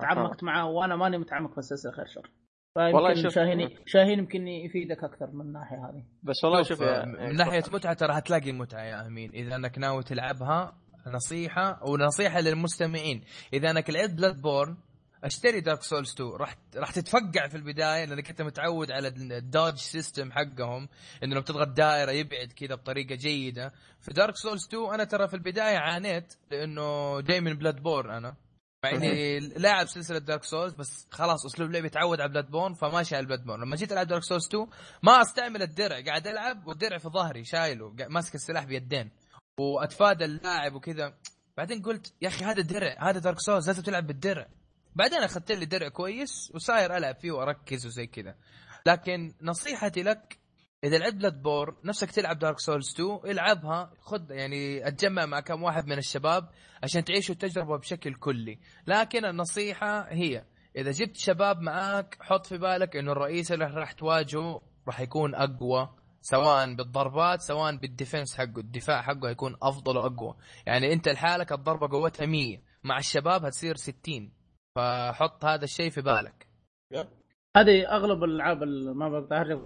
تعمقت 0.00 0.44
معاه 0.44 0.66
وأنا 0.70 0.96
ماني 0.96 1.18
متعمق 1.18 1.52
في 1.52 1.58
السلسلة 1.58 1.92
خير 1.92 2.06
شر. 2.06 2.30
والله 2.76 3.14
شوف- 3.22 3.32
شاهين 3.34 3.68
شاهين 3.86 4.18
يمكن 4.18 4.48
يفيدك 4.48 5.04
أكثر 5.04 5.30
من 5.32 5.40
الناحية 5.40 5.76
هذه. 5.76 6.04
بس 6.22 6.44
والله 6.44 6.62
شوف 6.62 6.78
شوف 6.78 6.86
يا- 6.86 7.04
من 7.04 7.36
ناحية 7.36 7.62
متعة 7.72 7.94
ترى 7.94 8.12
هتلاقي 8.18 8.52
متعة 8.52 8.82
يا 8.82 9.06
أمين. 9.06 9.30
إذا 9.30 9.56
أنك 9.56 9.78
ناوي 9.78 10.02
تلعبها 10.02 10.72
نصيحة 11.14 11.80
ونصيحة 11.90 12.40
للمستمعين. 12.40 13.20
إذا 13.52 13.70
أنك 13.70 13.90
لعبت 13.90 14.14
Bloodborne 14.14 14.76
أشتري 15.24 15.60
Dark 15.60 15.82
Souls 15.82 16.12
2 16.12 16.30
راح 16.30 16.56
راح 16.76 16.90
تتفقع 16.90 17.48
في 17.48 17.56
البداية 17.56 18.04
لأنك 18.04 18.30
أنت 18.30 18.42
متعود 18.42 18.90
على 18.90 19.08
ال 19.08 19.19
dodge 19.19 19.76
system 19.76 20.32
حقهم 20.32 20.88
إنه 21.22 21.34
لما 21.34 21.40
تضغط 21.40 21.68
دائرة 21.68 22.10
يبعد 22.10 22.52
كذا 22.52 22.74
بطريقة 22.74 23.14
جيدة. 23.14 23.72
في 24.00 24.12
Dark 24.12 24.36
Souls 24.36 24.66
2 24.66 24.94
أنا 24.94 25.04
ترى 25.04 25.28
في 25.28 25.34
البداية 25.34 25.78
عانيت 25.78 26.34
لأنه 26.50 27.20
جاي 27.20 27.40
من 27.40 27.54
Bloodborne 27.54 28.10
أنا. 28.10 28.36
مع 28.84 28.90
إني 28.90 29.38
لاعب 29.40 29.86
سلسلة 29.86 30.18
Dark 30.18 30.44
Souls 30.44 30.74
بس 30.74 31.06
خلاص 31.10 31.46
أسلوب 31.46 31.70
لعبي 31.70 31.88
تعود 31.88 32.20
على 32.20 32.30
Bloodborne 32.30 32.74
فماشي 32.74 33.16
على 33.16 33.26
Bloodborne 33.26 33.60
لما 33.60 33.76
جيت 33.76 33.92
ألعب 33.92 34.06
Dark 34.06 34.22
Souls 34.22 34.46
2 34.46 34.66
ما 35.02 35.22
أستعمل 35.22 35.62
الدرع 35.62 36.00
قاعد 36.00 36.26
ألعب 36.26 36.66
والدرع 36.66 36.98
في 36.98 37.08
ظهري 37.08 37.44
شايله 37.44 37.94
ماسك 38.08 38.34
السلاح 38.34 38.64
بيدين. 38.64 39.10
وأتفادى 39.60 40.24
اللاعب 40.24 40.74
وكذا. 40.74 41.14
بعدين 41.56 41.82
قلت 41.82 42.14
يا 42.22 42.28
أخي 42.28 42.44
هذا 42.44 42.60
الدرع 42.60 43.10
هذا 43.10 43.18
Dark 43.18 43.40
Souls 43.40 43.66
لازم 43.66 43.82
تلعب 43.82 44.06
بالدرع. 44.06 44.48
بعدين 44.94 45.18
أخذت 45.18 45.52
لي 45.52 45.66
درع 45.66 45.88
كويس 45.88 46.52
وصاير 46.54 46.96
ألعب 46.96 47.14
فيه 47.14 47.32
وأركز 47.32 47.86
وزي 47.86 48.06
كذا. 48.06 48.34
لكن 48.86 49.34
نصيحتي 49.42 50.02
لك 50.02 50.38
إذا 50.84 50.98
لعبت 50.98 51.14
Bloodborne 51.14 51.76
نفسك 51.84 52.10
تلعب 52.10 52.38
Dark 52.38 52.58
Souls 52.58 52.94
2 52.94 53.20
العبها 53.24 53.92
خد 54.00 54.30
يعني 54.30 54.88
أتجمع 54.88 55.26
مع 55.26 55.40
كم 55.40 55.62
واحد 55.62 55.86
من 55.86 55.98
الشباب 55.98 56.48
عشان 56.82 57.04
تعيشوا 57.04 57.34
التجربة 57.34 57.78
بشكل 57.78 58.14
كلي. 58.14 58.58
لكن 58.86 59.24
النصيحة 59.24 60.12
هي 60.12 60.44
إذا 60.76 60.90
جبت 60.90 61.16
شباب 61.16 61.60
معاك 61.60 62.16
حط 62.20 62.46
في 62.46 62.58
بالك 62.58 62.96
إنه 62.96 63.12
الرئيس 63.12 63.52
اللي 63.52 63.64
راح 63.64 63.92
تواجهه 63.92 64.62
راح 64.86 65.00
يكون 65.00 65.34
أقوى 65.34 65.88
سواء 66.20 66.74
بالضربات 66.74 67.40
سواء 67.40 67.76
بالديفنس 67.76 68.36
حقه 68.36 68.58
الدفاع 68.58 69.02
حقه 69.02 69.28
هيكون 69.28 69.56
أفضل 69.62 69.96
وأقوى. 69.96 70.34
يعني 70.66 70.92
أنت 70.92 71.08
لحالك 71.08 71.52
الضربة 71.52 71.88
قوتها 71.88 72.26
100 72.26 72.58
مع 72.84 72.98
الشباب 72.98 73.44
هتصير 73.44 73.76
60 73.76 74.32
فحط 74.76 75.44
هذا 75.44 75.64
الشيء 75.64 75.90
في 75.90 76.00
بالك. 76.00 76.46
هذه 77.56 77.88
أغلب 77.96 78.24
الألعاب 78.24 78.62
ال- 78.62 78.94
ما 78.96 79.08
بقدر 79.08 79.36
أعرف، 79.36 79.60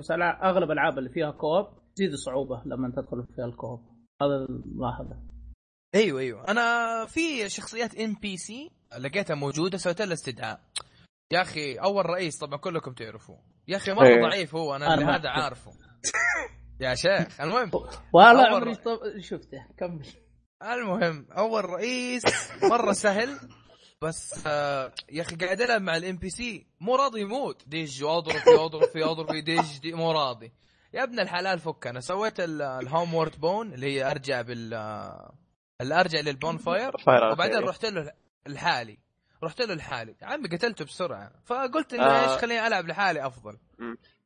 بس 0.00 0.10
أغلب 0.10 0.70
الألعاب 0.70 0.98
اللي 0.98 1.10
فيها 1.10 1.30
كوب 1.30 1.66
تزيد 1.96 2.12
الصعوبه 2.12 2.62
لما 2.66 2.90
تدخل 2.96 3.26
فيها 3.36 3.44
ال 3.44 3.50
co-op 3.50 3.80
هذا 4.22 4.34
الملاحظة. 4.48 5.16
أيوه 5.94 6.20
أيوه. 6.20 6.48
أنا 6.48 7.04
في 7.06 7.48
شخصيات 7.48 7.94
NPC 8.00 8.70
لقيتها 8.98 9.34
موجودة 9.34 9.78
سويت 9.78 10.02
لها 10.02 10.12
استدعاء 10.12 10.60
يا 11.32 11.42
أخي 11.42 11.74
أول 11.74 12.06
رئيس 12.06 12.38
طبعا 12.38 12.56
كلكم 12.58 12.92
تعرفوه. 12.92 13.38
يا 13.68 13.76
أخي 13.76 13.92
مرة 13.92 14.06
إيه. 14.06 14.22
ضعيف 14.22 14.54
هو 14.54 14.76
أنا 14.76 14.94
أنا 14.94 15.16
هذا. 15.16 15.28
عارفه. 15.28 15.70
يا 16.80 16.94
شيخ 16.94 17.40
المهم 17.40 17.70
والله 18.12 18.46
عمري 18.46 18.74
شفته 19.22 19.66
كمل. 19.78 20.06
المهم 20.62 21.26
أول 21.32 21.64
رئيس 21.64 22.22
مرة 22.70 22.92
سهل. 22.92 23.28
بس 24.02 24.46
آه 24.46 24.92
يا 25.10 25.22
أخي 25.22 25.36
قاعد 25.36 25.60
ألعب 25.60 25.82
مع 25.82 25.96
ال 25.96 26.16
NPC 26.16 26.66
مو 26.80 26.96
راضي 26.96 27.20
يموت. 27.20 27.68
ديج 27.68 28.04
واضرب 28.04 28.36
فيه 28.36 28.64
اضرب 28.64 28.84
فيه 28.84 29.10
اضرب 29.10 29.32
فيه 29.32 29.40
ديج 29.40 29.78
دي 29.82 29.92
مو 29.92 30.12
راضي. 30.12 30.52
يا 30.94 31.02
ابن 31.02 31.20
الحلال 31.20 31.58
فك 31.58 31.86
أنا 31.86 32.00
سويت 32.00 32.40
ال 32.40 33.14
Homeward 33.14 33.40
Bone 33.40 33.72
اللي 33.72 33.86
هي 33.86 34.10
أرجع 34.10 34.42
بال 34.42 34.74
آه، 34.74 35.34
اللي 35.80 36.00
أرجع 36.00 36.20
لل 36.20 36.56
bonfire 36.56 36.98
fire 36.98 37.32
وبعدين. 37.32 37.58
رحت 37.58 37.84
لحالي. 37.84 38.98
رحت 39.44 39.60
لحالي. 39.62 40.14
عمي 40.22 40.48
قتلته 40.48 40.84
بسرعة. 40.84 41.32
فقلت 41.44 41.94
إنه 41.94 42.04
آه. 42.04 42.32
إيش 42.32 42.40
خليني 42.40 42.66
ألعب 42.66 42.86
لحالي 42.86 43.26
أفضل. 43.26 43.58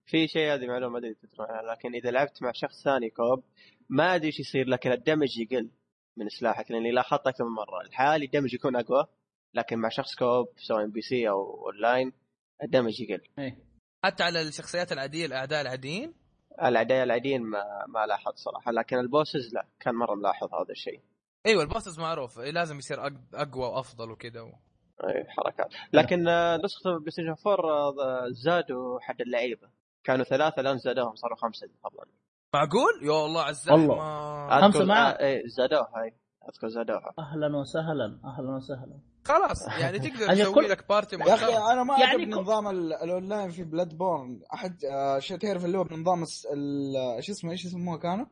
في 0.07 0.29
شيء 0.29 0.55
هذه 0.55 0.67
معلومة 0.67 0.93
ما 0.93 0.99
أدري 0.99 1.15
تدرون 1.15 1.51
عنها 1.51 1.75
لكن 1.75 1.95
إذا 1.95 2.11
لعبت 2.11 2.43
مع 2.43 2.53
شخص 2.55 2.83
ثاني 2.85 3.11
co-op 3.11 3.45
ما 3.89 4.15
أدري 4.15 4.27
إيش 4.27 4.41
يصير 4.41 4.69
لكن 4.69 4.93
ال 4.93 5.00
damage 5.00 5.39
يقل 5.39 5.71
من 6.17 6.29
سلاحك 6.29 6.71
لأني 6.71 6.93
لاحظت 6.93 7.27
أكثر 7.27 7.45
من 7.45 7.51
مرة. 7.51 7.81
لحالي 7.87 8.25
ال 8.25 8.29
damage 8.29 8.55
يكون 8.55 8.77
أقوى. 8.77 9.07
لكن 9.55 9.79
مع 9.79 9.89
شخص 9.89 10.15
co-op 10.15 10.49
سواء 10.57 10.85
NPC 10.85 11.29
أو 11.29 11.67
أونلاين 11.67 12.13
ال 12.63 12.68
damage 12.68 13.01
يقل. 13.01 13.21
إيه. 13.39 13.59
حتى 14.05 14.23
على 14.23 14.43
الشخصيات 14.43 14.93
العادية 14.93 15.27
الأعداء 15.27 15.61
العاديين؟ 15.61 16.15
الأعداء 16.63 17.03
العاديين 17.05 17.43
ما 17.43 17.65
ما 17.89 18.07
لاحظت 18.07 18.37
صراحة 18.37 18.73
لكن 18.73 18.99
ال 18.99 19.07
bosses 19.07 19.55
لا 19.55 19.67
كان 19.81 19.95
مرة 19.95 20.15
ملاحظ 20.15 20.55
هذا 20.55 20.71
الشيء. 20.71 21.01
أيوه 21.47 21.63
ال 21.63 21.68
bosses 21.68 21.99
معروف 22.01 22.39
لازم 22.39 22.79
يصير 22.79 22.97
أق- 22.97 23.21
أقوى 23.35 23.65
وأفضل 23.67 24.11
وكذا 24.11 24.41
و... 24.41 24.47
اي 25.09 25.25
حركات. 25.29 25.69
لكن 25.93 26.29
آه، 26.29 26.57
نسخة 26.57 26.99
PlayStation 26.99 27.35
4 27.47 27.69
آه، 28.05 28.29
زادوا 28.31 29.01
حد 29.01 29.21
اللعيبة. 29.21 29.69
كانوا 30.05 30.25
ثلاثة 30.25 30.61
الآن 30.61 30.79
زادوهم 30.79 31.15
صاروا 31.15 31.37
خمسة 31.37 31.69
طبعا 31.85 32.07
معقول؟ 32.55 32.93
يا 33.03 33.27
الله 33.27 33.43
عزام 33.43 33.75
الله. 33.81 33.95
ما... 33.97 34.61
خمسة 34.61 34.79
أذكر- 34.81 34.89
مع- 34.89 35.11
آه، 35.11 35.21
اي 35.27 35.49
زادوها 35.49 35.91
هاي. 35.95 36.15
أذكر 36.49 36.69
زادوها. 36.69 37.15
أهلا 37.19 37.57
وسهلا 37.57 38.21
أهلا 38.25 38.51
وسهلا. 38.57 38.99
خلاص 39.27 39.69
يعني 39.81 39.99
تقدر 40.09 40.35
تسوي 40.35 40.55
كل- 40.55 40.71
لك 40.71 40.89
party 40.89 41.17
يا 41.17 41.35
أخي 41.35 41.57
أنا 41.73 41.83
ما 41.85 41.95
يعني 41.99 42.05
عجبني 42.13 42.35
co- 42.35 42.41
نظام 42.41 42.69
ال- 42.69 42.93
الاونلاين 42.93 43.51
في 43.51 43.65
Bloodborne 43.65 44.41
أحد 44.55 44.85
آه، 44.85 45.19
شو 45.19 45.37
تعرف 45.37 45.65
اللي 45.65 45.79
هو 45.79 45.85
بنظام 45.85 46.23
الس- 46.23 46.47
ال- 46.55 47.25
شو 47.25 47.33
اسمه 47.33 47.51
إيش 47.51 47.65
يسموه 47.65 47.99
كانوا؟ 47.99 48.27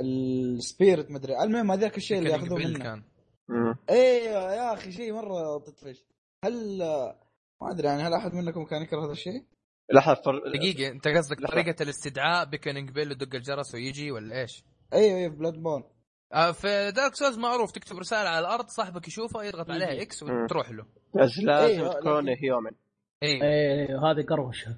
ال 0.00 0.16
spirit 0.16 1.10
مدري 1.10 1.42
المهم 1.42 1.70
هذاك 1.70 1.96
الشيء 1.96 2.18
اللي 2.18 2.30
ياخذوه 2.30 2.58
منه 2.58 2.78
كان. 2.78 3.02
أيوه 3.90 4.54
يا 4.54 4.72
أخي 4.74 4.92
شيء 4.92 5.12
مرة 5.12 5.58
تطفش 5.58 6.04
هل 6.44 6.78
ما 7.62 7.70
أدري 7.70 7.88
يعني 7.88 8.02
هل 8.02 8.14
أحد 8.14 8.34
منكم 8.34 8.64
كان 8.64 8.82
يكره 8.82 9.04
هذا 9.04 9.12
الشيء؟ 9.12 9.44
لحظة 9.92 10.14
فر... 10.22 10.38
دقيقة 10.58 10.88
أنت 10.92 11.08
قصدك. 11.08 11.46
طريقة 11.46 11.82
الاستدعاء 11.82 12.44
Beckoning 12.44 12.90
Bell 12.90 13.12
يدق 13.12 13.34
الجرس 13.34 13.74
ويجي 13.74 14.10
ولا 14.10 14.40
إيش؟ 14.40 14.64
أيوه 14.92 15.16
أيوه 15.18 15.32
Bloodborne 15.34 15.82
في 16.52 16.92
Dark 16.96 17.14
Souls 17.14 17.38
معروف 17.38 17.72
تكتب 17.72 17.98
رسالة 17.98 18.28
على 18.28 18.38
الأرض 18.38 18.66
صاحبك 18.66 19.08
يشوفها 19.08 19.42
يضغط 19.42 19.70
عليها. 19.70 20.02
X. 20.02 20.22
وتروح 20.22 20.70
له. 20.70 20.86
بس 21.14 21.38
لازم 21.38 21.80
أيوة، 21.80 22.00
تكون 22.00 22.28
human 22.28 22.70
اي 23.22 23.42
إيه. 23.42 23.98
هذه 23.98 24.22
قروشة. 24.28 24.76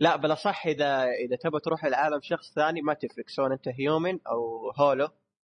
لا 0.00 0.16
بالأصح 0.16 0.66
إذا 0.66 1.04
إذا 1.04 1.36
تبغى 1.36 1.60
تروح 1.60 1.84
العالم 1.84 2.20
شخص 2.22 2.54
ثاني 2.54 2.82
ما 2.82 2.94
تفرق. 2.94 3.28
سواء 3.28 3.52
أنت 3.52 3.68
human 3.68 4.18
أو 4.26 4.70
hollow 4.70 5.08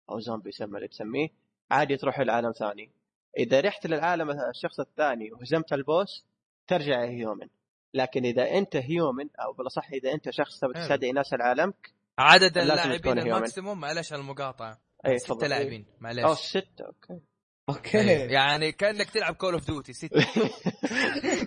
أو 0.09 0.19
زومبي 0.19 0.51
سمى 0.51 0.77
اللي 0.77 0.87
تسميه 0.87 1.27
عادي 1.71 1.97
تروح 1.97 2.19
لعالم 2.19 2.51
ثاني. 2.51 2.91
إذا 3.37 3.61
رحت 3.61 3.87
للعالم 3.87 4.29
الشخص 4.31 4.79
الثاني 4.79 5.31
وهزمت 5.31 5.73
ال 5.73 5.84
boss 5.84 6.25
ترجع 6.67 7.03
human 7.03 7.47
لكن 7.93 8.25
إذا 8.25 8.57
أنت 8.57 8.75
human 8.75 9.29
أو 9.39 9.53
بالأصح 9.53 9.91
إذا 9.91 10.13
أنت 10.13 10.29
شخص 10.29 10.59
تبغى. 10.59 10.73
تستدعي 10.73 11.11
ناس 11.11 11.33
العالم 11.33 11.73
عدد 12.19 12.57
لازم 12.57 12.91
اللاعبين. 12.91 13.19
ال 13.19 13.27
maximum 13.27 13.79
معلش 13.79 14.13
على 14.13 14.21
المقاطعة. 14.21 14.79
أي 15.07 15.19
ستة 15.19 15.47
لاعبين. 15.47 15.85
أو 15.89 15.97
معلش. 16.01 16.39
ستة. 16.39 16.85
okay. 16.85 17.21
okay. 17.69 17.97
يعني 18.37 18.71
كأنك 18.71 19.09
تلعب 19.09 19.35
Call 19.35 19.53
of 19.53 19.65
Duty 19.65 19.93
ستة. 19.93 20.25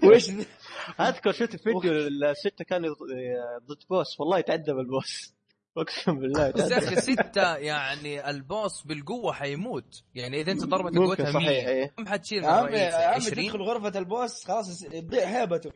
وش؟ 0.08 0.30
ذا؟ 0.30 0.44
أذكر 1.00 1.32
شفت 1.32 1.56
فيديو 1.56 1.92
الستة 1.92 2.64
كانوا 2.64 2.94
ضد 3.66 3.78
boss. 3.90 4.20
والله 4.20 4.38
يتعذب 4.38 4.78
ال 4.78 4.88
boss. 4.88 5.34
أقسم 5.78 6.18
بالله 6.18 6.50
بس 6.50 6.70
يا. 6.70 6.78
أخي 6.78 6.96
ستة 6.96 7.56
يعني 7.56 8.30
ال 8.30 8.41
boss 8.41 8.82
بالقوة 8.82 9.32
حيموت. 9.32 10.02
يعني 10.14 10.40
إذا 10.40 10.52
أنت 10.52 10.64
ممكن 10.64 10.98
قوتها 10.98 11.32
صحيح 11.32 11.48
100 11.48 11.68
إيه 11.68 11.86
كم 11.96 12.06
حتشيل 12.06 12.44
يا 12.44 12.48
عمي 12.48 12.68
الرئيس 12.68 12.94
يا 12.94 13.06
عمي 13.06 13.14
20 13.14 13.46
تدخل 13.46 13.62
غرفة 13.62 13.98
ال 13.98 14.08
boss 14.08 14.44
خلاص 14.44 14.80
تضيع 14.80 15.24
هيبته. 15.24 15.72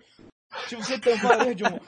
شوف 0.68 0.84
ستة 0.84 1.12
انفار 1.12 1.48
يهجموا. 1.48 1.78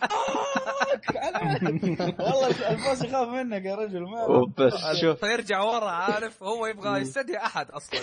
والله 2.18 2.70
البوس 2.70 3.04
يخاف 3.04 3.28
منك 3.28 3.64
يا 3.64 3.74
رجل 3.74 4.00
ما 4.02 4.24
وبس. 4.24 5.00
شوف. 5.00 5.24
فيرجع 5.24 5.62
ورا 5.62 5.90
عارف؟ 5.90 6.42
هو 6.42 6.66
يبغى 6.66 7.00
يستدعي 7.00 7.36
أحد 7.36 7.70
أصلا. 7.70 8.00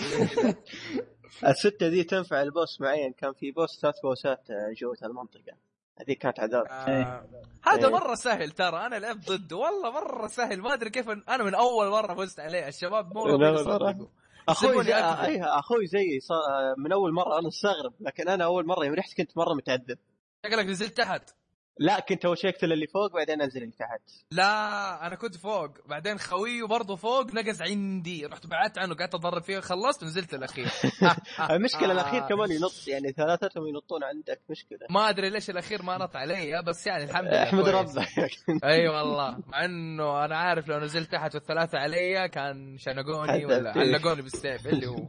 الستة 1.46 1.88
دي 1.88 2.04
تنفع 2.04 2.42
البوس 2.42 2.80
معين؟ 2.80 3.12
كان 3.12 3.32
في 3.32 3.50
بوس 3.50 3.80
ثلاث 3.82 3.94
بوسات 4.02 4.50
آه، 4.50 4.72
جوة 4.80 4.96
المنطقة. 5.04 5.56
هذه 6.00 6.16
كانت 6.20 6.40
عذاب. 6.40 6.64
آه، 6.70 7.24
هذا 7.64 7.86
إيه. 7.86 7.92
مرة 7.92 8.14
سهل 8.14 8.50
ترى. 8.50 8.86
أنا 8.86 8.96
لعبت 8.96 9.30
ضده 9.30 9.56
والله 9.56 9.90
مرة 9.90 10.26
سهل. 10.26 10.60
ما 10.60 10.74
أدري 10.74 10.90
كيف 10.90 11.08
أنا 11.08 11.44
من 11.44 11.54
أول 11.54 11.88
مرة 11.90 12.14
فزت 12.14 12.40
عليه. 12.40 12.68
الشباب 12.68 13.14
مو 13.14 13.28
يصدقوا. 13.28 14.06
أخوي 14.48 14.84
زي... 14.84 14.94
أخوي 15.42 15.86
زيي 15.86 16.20
صار 16.20 16.38
آه، 16.38 16.74
من 16.78 16.92
أول 16.92 17.12
مرة. 17.12 17.38
أنا 17.38 17.48
استغرب 17.48 17.92
لكن 18.00 18.28
أنا 18.28 18.44
أول 18.44 18.66
مرة 18.66 18.84
يوم 18.84 18.94
رحت 18.94 19.16
كنت 19.16 19.36
مرة 19.36 19.54
متعذب. 19.54 19.98
شكلك 20.46 20.66
نزلت 20.66 20.96
تحت. 20.98 21.30
لا 21.78 22.00
كنت 22.00 22.24
أول 22.24 22.38
شيء 22.38 22.50
أقتل 22.50 22.72
اللي 22.72 22.86
فوق 22.86 23.12
بعدين 23.14 23.42
أنزل 23.42 23.62
اللي 23.62 23.72
تحت. 23.78 24.00
لا 24.32 25.06
أنا 25.06 25.14
كنت 25.14 25.36
فوق. 25.36 25.70
بعدين 25.88 26.18
خويه 26.18 26.64
برضه 26.64 26.96
فوق 26.96 27.34
نقز 27.34 27.62
عندي. 27.62 28.26
رحت 28.26 28.46
بعدت 28.46 28.78
عنه 28.78 28.94
قعدت 28.94 29.14
أضرب 29.14 29.42
فيه 29.42 29.60
خلصت 29.60 30.02
ونزلت 30.02 30.34
الأخير. 30.34 30.66
المشكلة 31.50 31.92
الأخير 31.92 32.24
آه. 32.24 32.28
كمان 32.28 32.50
ينط 32.50 32.88
يعني 32.88 33.12
ثلاثتهم 33.12 33.66
ينطون 33.66 34.04
عندك 34.04 34.40
مشكلة. 34.50 34.78
ما 34.90 35.08
أدري 35.08 35.30
ليش 35.30 35.50
الأخير 35.50 35.82
ما 35.82 35.98
نط 35.98 36.16
علي 36.16 36.62
بس 36.62 36.86
يعني 36.86 37.04
الحمد 37.04 37.26
لله 37.26 37.42
أحمد. 37.42 37.68
ربك 37.68 38.08
أي 38.64 38.88
والله. 38.88 39.38
مع 39.46 39.64
إنه 39.64 40.24
أنا 40.24 40.36
عارف 40.36 40.68
لو 40.68 40.78
نزلت 40.78 41.12
تحت 41.12 41.34
والثلاثة 41.34 41.78
علي 41.78 42.28
كان 42.28 42.78
شنقوني 42.78 43.44
ولا. 43.46 43.70
علقوني 43.70 44.22
بالسيف 44.22 44.66
اللي 44.66 44.86
هو. 44.86 45.08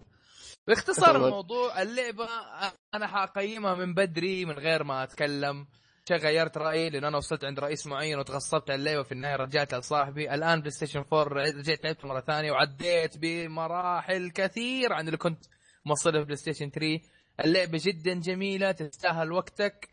باختصار. 0.68 1.16
الموضوع 1.16 1.82
اللعبة 1.82 2.28
أنا 2.94 3.08
حقيمها 3.08 3.76
من 3.76 3.94
بدري 3.94 4.46
من 4.46 4.54
غير 4.54 4.84
ما 4.84 5.04
أتكلم. 5.04 5.68
شي 6.08 6.14
غيرت 6.16 6.58
رأيي 6.58 6.90
لأن 6.90 7.04
أنا 7.04 7.18
وصلت 7.18 7.46
عند 7.46 7.60
رئيس 7.60 7.88
معين 7.88 8.20
وتغصبت 8.20 8.70
على 8.72 8.80
اللعبة 8.80 9.04
في 9.04 9.12
النهاية 9.12 9.36
رجعتها 9.36 9.80
لصاحبي. 9.80 10.34
الآن 10.34 10.60
PlayStation 10.60 11.04
4 11.14 11.24
رجعت 11.24 11.84
لعبت 11.84 12.06
مرة 12.06 12.20
ثانية 12.20 12.52
وعديت 12.52 13.18
بمراحل 13.18 14.32
كثير 14.32 14.94
عن 14.94 15.06
اللي 15.06 15.18
كنت 15.18 15.44
موصله 15.86 16.20
في 16.20 16.26
PlayStation 16.26 16.70
3 16.70 17.00
اللعبة 17.46 17.80
جدا 17.84 18.14
جميلة 18.14 18.72
تستاهل 18.72 19.32
وقتك. 19.32 19.90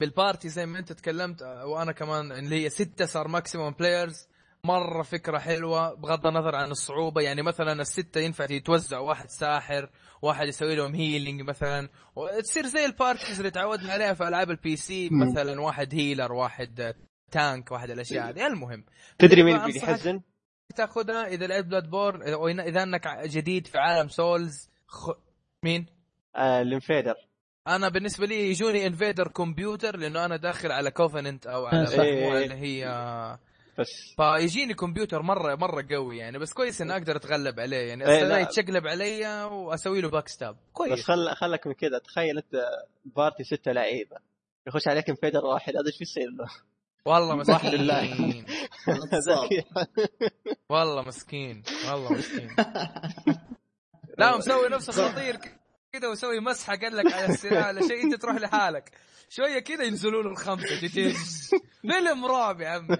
بال 0.00 0.14
party 0.14 0.48
زي 0.48 0.66
ما 0.66 0.78
أنت 0.78 0.92
تكلمت 0.92 1.42
آه، 1.42 1.66
وأنا 1.66 1.92
كمان 1.92 2.32
اللي 2.32 2.64
هي 2.64 2.68
ستة 2.70 3.06
صار 3.06 3.28
maximum 3.28 3.72
players 3.72 4.28
مرة 4.66 5.02
فكرة 5.02 5.38
حلوة 5.38 5.94
بغض 5.94 6.26
النظر 6.26 6.54
عن 6.54 6.70
الصعوبة 6.70 7.20
يعني 7.20 7.42
مثلا 7.42 7.72
الستة 7.72 8.20
ينفع 8.20 8.46
يتوزع 8.50 8.98
واحد 8.98 9.28
ساحر 9.28 9.90
واحد 10.22 10.48
يسوي 10.48 10.76
لهم 10.76 10.94
healing 10.94 11.42
مثلا 11.42 11.88
وتصير 12.16 12.66
زي 12.66 12.84
ال 12.84 12.91
parties 12.91 13.38
اللي 13.38 13.50
تعودنا 13.50 13.92
عليها 13.92 14.14
في 14.14 14.28
ألعاب 14.28 14.50
ال 14.50 14.76
PC. 14.76 15.08
مثلا 15.12 15.60
واحد 15.60 15.94
healer 15.94 16.32
واحد 16.32 16.94
tank 17.30 17.72
واحد 17.72 17.90
الأشياء 17.90 18.28
هذه 18.28 18.46
المهم 18.46 18.84
تدري 19.18 19.42
مين 19.42 19.56
اللي 19.56 19.76
يحزن؟ 19.76 20.20
تاخذها 20.76 21.26
إذا 21.26 21.46
لعبت 21.46 21.66
Bloodborne 21.66 22.60
إذا 22.60 22.82
أنك 22.82 23.08
جديد 23.24 23.66
في 23.66 23.78
عالم 23.78 24.08
Souls 24.08 24.70
خ... 24.86 25.10
مين؟ 25.62 25.86
آه 26.36 26.62
ال 26.62 26.68
invader 26.68 27.14
أنا 27.68 27.88
بالنسبة 27.88 28.26
لي 28.26 28.50
يجوني 28.50 28.86
invader 28.86 29.28
كمبيوتر 29.28 29.96
لأنه 29.96 30.24
أنا 30.24 30.36
داخل 30.36 30.72
على 30.72 30.90
covenant 30.90 31.46
أو 31.46 31.66
على 31.66 32.02
إيه. 32.02 32.44
اللي 32.44 32.54
هي 32.54 32.86
بس. 33.78 34.14
فيجيني 34.16 34.74
كمبيوتر 34.74 35.22
مره 35.22 35.54
مرة 35.54 35.86
قوي 35.90 36.18
يعني 36.18 36.38
بس 36.38 36.52
كويس 36.52 36.80
إني 36.80 36.92
أقدر 36.92 37.16
أتغلب 37.16 37.60
عليه 37.60 37.88
يعني. 37.88 38.06
إيه، 38.08 38.24
لا. 38.24 38.38
يتشقلب 38.38 38.86
علي 38.86 39.44
وأسوي 39.44 40.00
له 40.00 40.10
backstab. 40.10 40.56
كويس. 40.72 40.92
بس 40.92 41.02
خل 41.02 41.34
خلك 41.34 41.66
من 41.66 41.72
كذا. 41.72 41.98
تخيل 41.98 42.36
أنت 42.38 42.68
party 43.04 43.44
ستة 43.44 43.72
لعيبة. 43.72 44.16
يخش 44.66 44.88
عليك 44.88 45.08
invader 45.10 45.46
واحد. 45.46 45.76
هذا 45.76 45.86
إيش 45.86 45.98
بيصير 45.98 46.30
له؟ 46.30 46.46
والله. 47.06 47.36
مسكين 47.36 47.68
والله 47.68 48.44
مسكين. 51.02 51.62
والله 51.88 52.12
مسكين. 52.18 52.56
لا 54.18 54.36
مسوي 54.36 54.68
نفسه 54.68 54.92
خطير 54.92 55.36
كذا 55.92 56.08
ويسوي 56.08 56.40
مسحة 56.40 56.76
قال 56.76 56.96
لك 56.96 57.12
على 57.12 57.26
السلاح 57.26 57.66
على 57.66 57.88
شيء 57.88 58.04
أنت 58.04 58.14
تروح 58.22 58.36
لحالك. 58.36 58.90
شوية 59.28 59.58
كذا 59.58 59.84
ينزلوا 59.84 60.22
له 60.22 60.30
الخمسه. 60.30 60.88
فيلم 61.82 62.26
رعب 62.26 62.60
يا 62.60 62.68
عمي. 62.68 62.96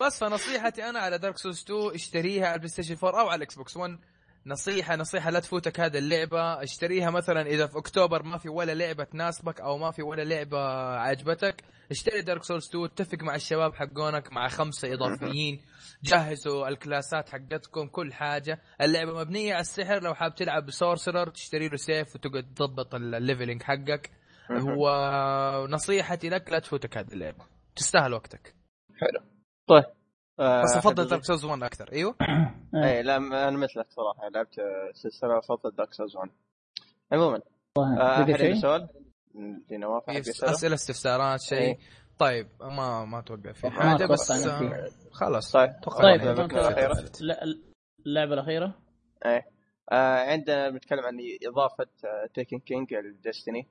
بس 0.00 0.18
فنصيحتي 0.18 0.88
أنا 0.88 0.98
على 0.98 1.18
Dark 1.18 1.38
Souls 1.38 1.62
2 1.62 1.94
اشتريها 1.94 2.46
على 2.46 2.54
ال 2.54 2.68
PlayStation 2.68 2.96
4 3.04 3.20
أو 3.20 3.26
على 3.26 3.36
ال 3.36 3.54
Xbox 3.54 3.76
1 3.76 3.98
نصيحة 4.46 4.96
نصيحة 4.96 5.30
لا 5.30 5.40
تفوتك 5.40 5.80
هذه 5.80 5.98
اللعبة. 5.98 6.62
اشتريها 6.62 7.10
مثلا 7.10 7.46
إذا 7.46 7.66
في 7.66 7.78
أكتوبر 7.78 8.22
ما 8.22 8.38
في 8.38 8.48
ولا 8.48 8.74
لعبة 8.74 9.04
تناسبك 9.04 9.60
أو 9.60 9.78
ما 9.78 9.90
في 9.90 10.02
ولا 10.02 10.22
لعبة 10.22 10.58
عجبتك 10.98 11.64
اشتري 11.90 12.22
Dark 12.22 12.44
Souls 12.44 12.68
2 12.68 12.84
اتفق 12.84 13.22
مع 13.22 13.34
الشباب 13.34 13.74
حقونك 13.74 14.32
مع 14.32 14.48
خمسة 14.48 14.92
إضافيين. 14.92 15.60
جهزوا 16.02 16.68
ال 16.68 16.77
class 16.77 17.19
ات 17.19 17.28
حقتكم 17.28 17.86
كل 17.86 18.12
حاجة. 18.12 18.60
اللعبة 18.80 19.20
مبنية 19.20 19.52
على 19.52 19.60
السحر 19.60 20.02
لو 20.02 20.14
حاب 20.14 20.34
تلعب 20.34 20.66
ب 20.66 20.73
sorcerer 20.73 21.30
تشتري 21.30 21.68
له 21.68 21.76
سيف 21.76 22.14
وتقعد 22.14 22.54
تضبط 22.54 22.94
ال 22.94 23.02
leveling 23.02 23.62
حقك. 23.62 24.10
ونصيحتي 24.76 26.28
لك 26.28 26.52
لا 26.52 26.58
تفوتك 26.58 26.96
هذه 26.96 27.12
اللعبة. 27.12 27.46
تستاهل 27.76 28.14
وقتك. 28.14 28.54
آه، 30.40 30.62
بس 30.62 30.76
أفضل 30.76 31.02
أحد 31.02 31.10
Dark 31.10 31.24
Souls 31.24 31.44
1 31.44 31.62
أكثر. 31.62 31.92
أيوه؟ 31.92 32.14
اي 32.84 33.02
لا 33.02 33.16
أنا 33.16 33.50
مثلك 33.50 33.86
صراحة. 33.90 34.28
لعبت 34.28 34.58
آه، 34.58 34.90
سلسلة 34.92 35.38
أفضل 35.38 35.70
Dark 35.70 35.92
Souls 35.92 36.16
1 36.16 36.30
عموما 37.12 37.40
آه، 37.78 38.02
عنده 38.02 38.36
شيء؟ 38.36 38.54
سؤال؟ 38.54 38.88
أسئلة 40.42 40.74
استفسارات 40.74 41.40
شيء. 41.40 41.58
إيه. 41.58 41.78
طيب 42.18 42.48
ما 42.60 43.04
ما 43.04 43.18
أتوقع 43.18 43.52
في 43.52 43.66
ما 43.66 43.72
حاجة 43.72 44.06
بس. 44.06 44.30
آه، 44.30 44.88
خلاص. 45.12 45.52
طيب. 45.52 45.70
طيب 46.02 46.20
اللعبة 48.06 48.34
الأخيرة؟ 48.34 48.74
إيه. 49.26 49.46
آه 49.92 50.30
عندنا 50.30 50.70
بنتكلم 50.70 51.04
عن 51.04 51.18
إضافة 51.46 51.86
Taken 52.34 52.58
King 52.58 52.94
لل 52.94 53.10
Destiny 53.10 53.66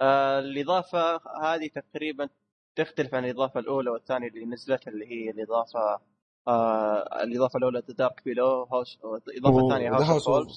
آه 0.00 0.38
الإضافة 0.38 1.20
هذه 1.42 1.70
تقريبا 1.74 2.28
تختلف 2.76 3.14
عن 3.14 3.24
الإضافة 3.24 3.60
الأولى 3.60 3.90
والثانية 3.90 4.28
اللي 4.28 4.44
نزلت 4.46 4.88
اللي 4.88 5.06
هي 5.06 5.30
الإضافة 5.30 6.00
آه 6.48 7.22
الإضافة 7.22 7.56
الأولى 7.58 7.82
The 7.88 7.94
Dark 7.94 8.24
Below 8.24 8.62
House 8.62 8.98
الاضافه 9.28 9.64
الثانية 9.66 9.90
House 9.92 10.28
of 10.28 10.48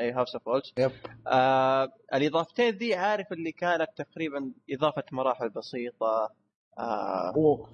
أي 0.00 0.12
House 0.12 0.34
of 0.34 0.48
Wolves 0.48 0.72
yep. 0.78 0.90
آه 1.26 1.92
الإضافتين 2.14 2.74
ذي 2.74 2.94
عارف 2.94 3.32
اللي 3.32 3.52
كانت 3.52 3.88
تقريبا 3.96 4.52
إضافة 4.70 5.04
مراحل 5.12 5.48
بسيطة 5.48 6.30
آه 6.78 7.32
و... 7.38 7.64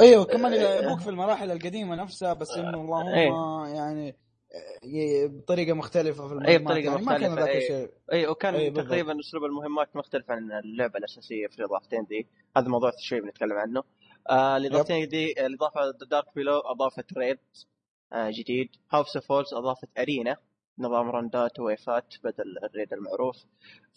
أيوه 0.00 0.24
كمان 0.24 0.52
إيه. 0.52 0.60
يلعبوك 0.78 1.00
في 1.00 1.10
المراحل 1.10 1.50
القديمة 1.50 1.94
نفسها 1.96 2.32
بس 2.32 2.50
إنه 2.50 2.80
اللهم 2.80 3.08
إيه. 3.08 3.32
يعني 3.76 4.08
ي- 4.08 4.14
بطريقة 5.26 5.72
مختلفة 5.74 6.26
في 6.26 6.32
المهمات 6.32 6.48
إيه، 6.48 6.58
بطريقة 6.58 6.92
يعني 6.92 7.06
ما 7.06 7.18
كان 7.18 7.34
ذاك 7.34 7.48
إيه. 7.48 7.58
الشيء. 7.58 7.90
أي 8.12 8.26
وكان 8.26 8.54
أي. 8.54 8.70
تقريبا 8.70 9.20
أسلوب 9.20 9.44
المهمات 9.44 9.96
مختلف 9.96 10.30
عن 10.30 10.52
اللعبة 10.52 10.98
الأساسية 10.98 11.46
في 11.46 11.58
الإضافتين 11.58 12.04
دي. 12.04 12.26
هذا 12.56 12.68
موضوع 12.68 12.90
شوي 12.98 13.20
بنتكلم 13.20 13.52
عنه. 13.52 13.82
آه 14.30 14.56
الإضافتين 14.56 15.08
دي 15.08 15.46
الإضافة 15.46 15.80
Dark 16.10 16.34
Below 16.34 16.58
أضافت 16.58 17.18
raid 17.18 17.38
آه 18.12 18.30
جديد. 18.30 18.68
House 18.92 19.16
of 19.16 19.26
Wolves 19.26 19.54
أضافت 19.54 19.88
arena 19.98 20.36
نظام 20.78 21.10
round 21.10 21.52
ات 21.52 21.60
و 21.60 21.69
wave 21.69 22.05
ات 22.05 22.14
بدل 22.24 22.58
ال 22.64 22.70
raid 22.70 22.92
المعروف. 22.92 23.36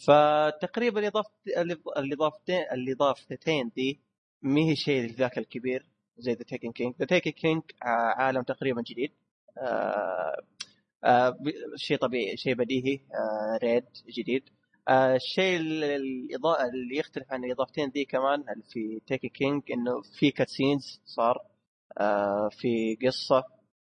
فتقريبا 0.08 1.08
اضافه 1.08 1.32
الإضافتين 1.98 2.62
الإضافتين 2.72 3.72
دي 3.76 4.02
ما 4.42 4.62
هي 4.62 4.76
شيء 4.76 5.12
ذاك 5.12 5.38
الكبير 5.38 5.86
زي 6.18 6.34
The 6.34 6.44
Taken 6.44 6.72
King 6.72 6.96
The 7.00 7.06
Taken 7.06 7.32
King 7.32 7.62
عالم 8.18 8.42
تقريبا 8.42 8.82
جديد. 8.82 9.12
شيء 11.76 11.98
طبيعي 11.98 12.38
شيء 12.38 12.54
بديهي 12.56 12.96
آه 12.96 13.58
raid 13.64 13.84
جديد. 14.18 14.44
آه 14.90 15.16
الشيء 15.16 15.60
الإضافي 15.62 16.64
اللي 16.66 16.98
يختلف 16.98 17.32
عن 17.32 17.44
الإضافتين 17.44 17.90
ذي 17.90 18.06
كمان 18.06 18.44
في 18.74 19.02
Taken 19.08 19.30
King 19.30 19.62
إنه 19.72 20.02
في 20.20 20.32
cutscenes 20.32 21.02
صار 21.06 21.38
آه 21.98 22.50
في 22.52 22.98
قصة 23.06 23.44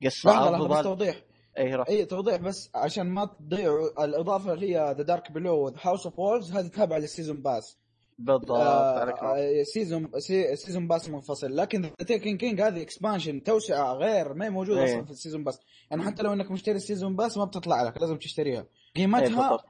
قصة 0.06 0.32
لحظه 0.32 0.68
بس 0.68 0.84
توضيح. 0.84 1.24
اي 1.58 1.76
روح. 1.76 1.90
اي 1.90 2.06
توضيح 2.06 2.36
بس 2.36 2.70
عشان 2.76 3.08
ما 3.08 3.26
تضيعوا 3.26 4.06
الإضافة 4.06 4.54
اللي 4.54 4.76
هي 4.76 4.96
The 4.98 5.04
Dark 5.04 5.32
Below 5.32 5.68
House 5.82 6.06
of 6.06 6.20
Wolves 6.20 6.52
هذه 6.52 6.68
تابعة 6.68 6.98
لل 6.98 7.09
season 7.09 7.42
pass. 7.42 7.78
بالضبط 8.20 8.52
آه،. 8.52 9.10
آه، 9.10 9.64
season 9.64 10.10
سي- 10.20 10.56
season 10.56 10.88
pass 10.88 11.10
منفصل. 11.10 11.56
لكن 11.56 11.82
The 11.82 11.90
Taken 12.08 12.38
King 12.38 12.62
هذه 12.62 12.82
expansion 12.82 13.44
توسعة 13.44 13.94
غير 13.94 14.34
ما 14.34 14.46
هي 14.46 14.50
موجودة 14.50 14.80
إيه. 14.80 14.86
أصلا 14.86 15.06
في 15.06 15.12
ال 15.12 15.16
season 15.16 15.44
pass. 15.44 15.60
يعني 15.92 16.04
حتى 16.04 16.24
لو 16.24 16.34
إنك 16.34 16.52
مشتري 16.52 16.76
ال 16.76 16.82
season 16.82 17.16
pass 17.16 17.38
ما 17.38 17.46
بتطلع 17.46 17.84
لك 17.84 18.02
لازم 18.02 18.18
تشتريها. 18.18 18.60
إيه، 18.98 19.04
قيمتها 19.04 19.50
بالضبط. 19.50 19.66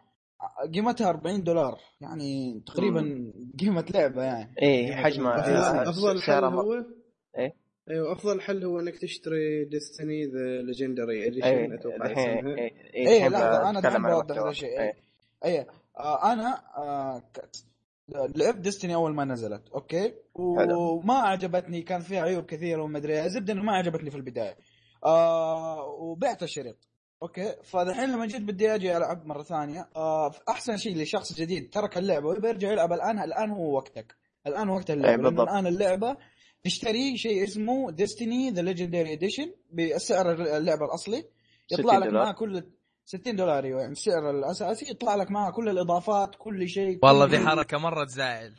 قيمتها 0.73 1.09
40 1.09 1.43
دولار. 1.43 1.79
يعني 2.01 2.61
تقريبا 2.65 3.31
قيمة 3.59 3.85
لعبة 3.93 4.23
يعني. 4.23 4.55
اي 4.61 4.95
حجمها. 4.95 5.33
آه، 5.85 5.89
افضل 5.89 6.21
حل 6.21 6.43
هو؟ 6.43 6.73
إيه؟ 7.37 7.53
أيوه 7.89 8.13
افضل 8.13 8.41
حل 8.41 8.63
هو 8.65 8.79
إنك 8.79 8.97
تشتري 8.97 9.65
Destiny 9.65 10.25
The 10.25 10.61
Legendary 10.61 11.27
Edition 11.27 11.73
أتوقع 11.73 12.05
الحين 12.05 12.37
اسمها 12.37 12.55
اي 12.57 12.71
إيه 12.95 13.29
لحظه 13.29 13.69
أنا 13.69 13.79
اتكلم 13.79 13.91
دحين 13.93 14.05
عن 14.05 14.11
بوضح. 14.21 14.37
هذا 14.37 14.49
الشيء. 14.49 14.69
إيه. 14.69 14.79
إيه. 14.79 14.93
إيه 15.45 15.67
آه 15.99 16.33
أنا 16.33 16.61
آه 16.77 17.23
لعبت 18.09 18.57
Destiny 18.57 18.95
أول 18.95 19.15
ما 19.15 19.25
نزلت 19.25 19.69
okay 19.69 20.13
وما 20.35 21.13
عجبتني 21.13 21.81
كان 21.81 22.01
فيها 22.01 22.21
عيوب 22.21 22.45
كثيرة 22.45 22.81
وما 22.81 22.97
أدري 22.97 23.21
إيه. 23.21 23.27
زبدة 23.27 23.53
إنه 23.53 23.63
ما 23.63 23.71
عجبتني 23.71 24.09
في 24.11 24.17
البداية 24.17 24.57
آه 25.05 25.85
وبعت 25.85 26.43
الشريط 26.43 26.87
okay 27.23 27.55
فالحين 27.63 28.09
لما 28.09 28.25
جيت 28.25 28.41
بدي 28.41 28.75
أجي 28.75 28.97
ألعب 28.97 29.25
مرة 29.25 29.43
ثانية 29.43 29.89
آه 29.95 30.31
أحسن 30.49 30.77
شيء 30.77 30.97
لشخص 30.97 31.33
جديد 31.33 31.69
ترك 31.69 31.97
اللعبة 31.97 32.27
ويبي 32.27 32.47
يرجع 32.47 32.71
يلعب 32.71 32.93
الآن 32.93 33.19
الآن 33.19 33.49
هو 33.51 33.75
وقتك 33.75 34.15
الآن 34.47 34.69
وقت 34.69 34.91
اللعبة 34.91 35.29
إيه،. 35.29 35.43
الآن 35.43 35.67
اللعبة 35.67 36.17
تشتري 36.63 37.17
شيء 37.17 37.43
اسمه 37.43 37.91
Destiny 37.91 38.49
The 38.49 38.61
Legendary 38.61 39.13
Edition 39.13 39.53
بسعر 39.73 40.31
اللعبة 40.31 40.85
الأصلي 40.85 41.23
يطلع 41.71 41.95
60 41.95 42.07
لك. 42.07 42.13
معاه 42.13 42.31
كل 42.31 42.63
60 43.07 43.35
دولار 43.35 43.63
أيوه 43.63 43.79
يعني 43.79 43.91
السعر 43.91 44.29
الاساسي 44.29 44.91
يطلع 44.91 45.15
لك 45.15 45.31
معاه 45.31 45.51
كل 45.51 45.69
الإضافات 45.69 46.35
كل 46.35 46.69
شيء 46.69 46.99
والله 47.03 47.25
كل 47.25 47.31
ذي 47.31 47.45
حركة 47.47 47.77
مرة 47.77 48.03
تزعل. 48.05 48.55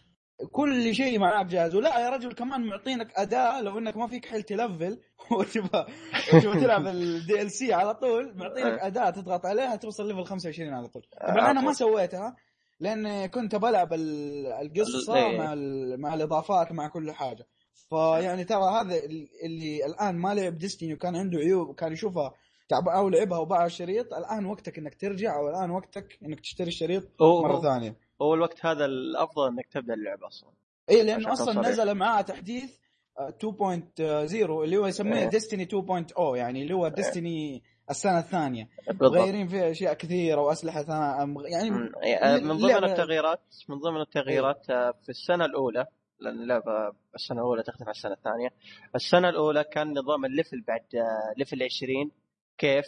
كل 0.53 0.95
شيء 0.95 1.19
معاك 1.19 1.47
جاهز 1.47 1.75
ولا 1.75 1.99
يا 1.99 2.11
رجل 2.11 2.33
كمان 2.33 2.67
معطينك 2.67 3.13
أداة 3.17 3.63
لو 3.63 3.79
إنك 3.79 3.97
ما 3.97 4.07
فيك 4.07 4.27
حيل 4.27 4.43
تلفل 4.43 4.99
وتبغى 5.39 5.87
وتبغى 6.35 6.61
تلعب 6.61 6.87
ال 6.87 7.51
DLC 7.51 7.73
على 7.73 7.95
طول 7.95 8.33
معطينك 8.37 8.79
أداة 8.81 9.11
تضغط 9.11 9.47
عليها 9.47 9.77
توصل 9.77 10.09
level 10.09 10.25
25 10.25 10.75
على 10.75 10.89
طول. 10.89 11.03
طبعا 11.29 11.51
أنا 11.51 11.61
ما 11.61 11.73
سويتها 11.73 12.37
لأن 12.81 13.27
كنت 13.27 13.55
بلعب 13.57 13.93
ال- 13.93 14.47
القصة 14.47 15.15
إيه. 15.17 15.39
مع 15.39 15.53
ال- 15.53 16.01
مع 16.01 16.15
الإضافات 16.15 16.73
مع 16.73 16.89
كل 16.89 17.13
حاجة. 17.13 17.47
فيعني 17.91 18.45
ترى 18.45 18.63
هذا 18.81 18.97
ال- 19.05 19.29
اللي 19.45 19.87
الآن 19.87 20.15
ما 20.19 20.35
لعب 20.35 20.59
Destiny 20.59 20.95
وكان 20.95 21.17
عنده 21.17 21.39
عيوب 21.39 21.69
وكان 21.69 21.93
يشوفها 21.93 22.35
تعب 22.69 22.89
أو 22.89 23.09
لعبها 23.09 23.39
وباع 23.39 23.67
الشريط 23.67 24.15
الآن 24.15 24.47
وقتك 24.47 24.79
إنك 24.79 24.95
ترجع 24.95 25.37
أو 25.37 25.49
الآن 25.49 25.71
وقتك 25.71 26.19
إنك 26.23 26.41
تشتري 26.41 26.69
الشريط 26.69 27.23
مرة 27.23 27.61
ثانية. 27.61 27.97
هو 28.23 28.35
الوقت 28.35 28.67
هذا 28.67 28.85
الأفضل 28.85 29.49
إنك 29.49 29.67
تبدأ 29.67 29.95
اللعبة 29.95 30.27
أصلا. 30.27 30.51
اي 30.91 31.03
لأنه 31.03 31.33
أصلا 31.33 31.53
صريح. 31.53 31.69
نزل 31.69 31.95
معاه 31.95 32.21
تحديث 32.23 32.79
آه، 33.19 33.31
2.0 33.31 34.63
اللي 34.65 34.77
هو 34.77 34.87
يسميه 34.87 35.19
إيه. 35.19 35.29
ديستني 35.29 35.65
2.0 35.65 36.37
يعني 36.37 36.63
اللي 36.63 36.75
هو 36.75 36.89
ديستني 36.89 37.63
السنة 37.91 38.19
الثانية. 38.19 38.69
مغيرين 39.01 39.49
فيها 39.49 39.71
أشياء 39.71 39.95
كثيرة 39.95 40.41
وأسلحة 40.41 40.83
ثانية 40.83 41.49
يعني 41.49 41.71
مم. 41.71 41.93
يعني 42.03 42.41
من 42.41 42.57
ضمن 42.57 42.85
التغييرات 42.85 43.41
من 43.69 43.79
ضمن 43.79 44.01
التغييرات 44.01 44.71
آه، 44.71 44.95
في 45.03 45.09
السنة 45.09 45.45
الأولى 45.45 45.87
لأن 46.21 46.43
اللعبة 46.43 46.93
السنة 47.15 47.39
الأولى 47.39 47.63
تختلف 47.63 47.83
عن 47.83 47.91
السنة 47.91 48.13
الثانية. 48.13 48.49
السنة 48.95 49.29
الأولى 49.29 49.65
كان 49.65 49.99
نظام 49.99 50.25
ال 50.25 50.31
level 50.31 50.61
بعد 50.69 50.85
آه، 50.95 51.35
level 51.37 51.63
20 51.63 52.11
كيف 52.59 52.87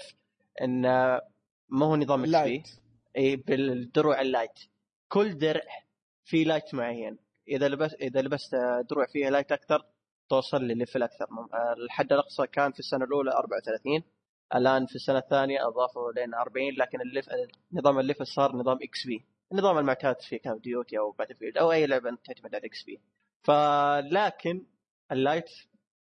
إن 0.63 0.87
آه، 0.87 1.21
ما 1.69 1.87
هو 1.87 1.97
نظام 1.97 2.25
XP؟ 2.25 2.63
إي 3.17 3.37
بالدروع 3.37 4.21
ال 4.21 4.27
light 4.27 4.59
كل 5.09 5.39
درع 5.39 5.63
في 6.25 6.45
light 6.45 6.75
معين. 6.75 7.19
إذا 7.49 7.69
لبس 7.69 7.95
إذا 7.95 8.23
لبست 8.23 8.57
دروع 8.91 9.07
فيها 9.07 9.31
light 9.31 9.53
أكثر 9.53 9.87
توصل 10.29 10.63
لل 10.63 10.74
level 10.74 11.03
أكثر 11.03 11.25
آه، 11.25 11.73
الحد 11.73 12.13
الأقصى 12.13 12.47
كان 12.47 12.73
في 12.73 12.79
السنة 12.79 13.05
الأولى 13.05 13.31
34 13.31 14.03
الآن 14.55 14.87
في 14.87 14.95
السنة 14.95 15.19
الثانية 15.19 15.69
أضافوا 15.69 16.13
لين 16.13 16.35
40 16.35 16.65
لكن 16.79 17.01
ال 17.01 17.05
lev... 17.05 17.29
نظام 17.73 17.99
ال 17.99 18.03
level 18.03 18.27
صار 18.27 18.57
نظام 18.57 18.79
XP. 18.83 19.25
النظام 19.53 19.79
المعتاد 19.79 20.21
في 20.21 20.39
Call 20.39 20.52
of 20.52 20.59
Duty 20.59 20.99
أو 20.99 21.11
Battlefield 21.11 21.59
أو 21.59 21.73
أي 21.73 21.87
لعبة 21.87 22.19
تعتمد 22.25 22.55
على 22.55 22.67
XP. 22.67 23.01
فلكن 23.43 24.67
ال 25.13 25.19
light 25.19 25.51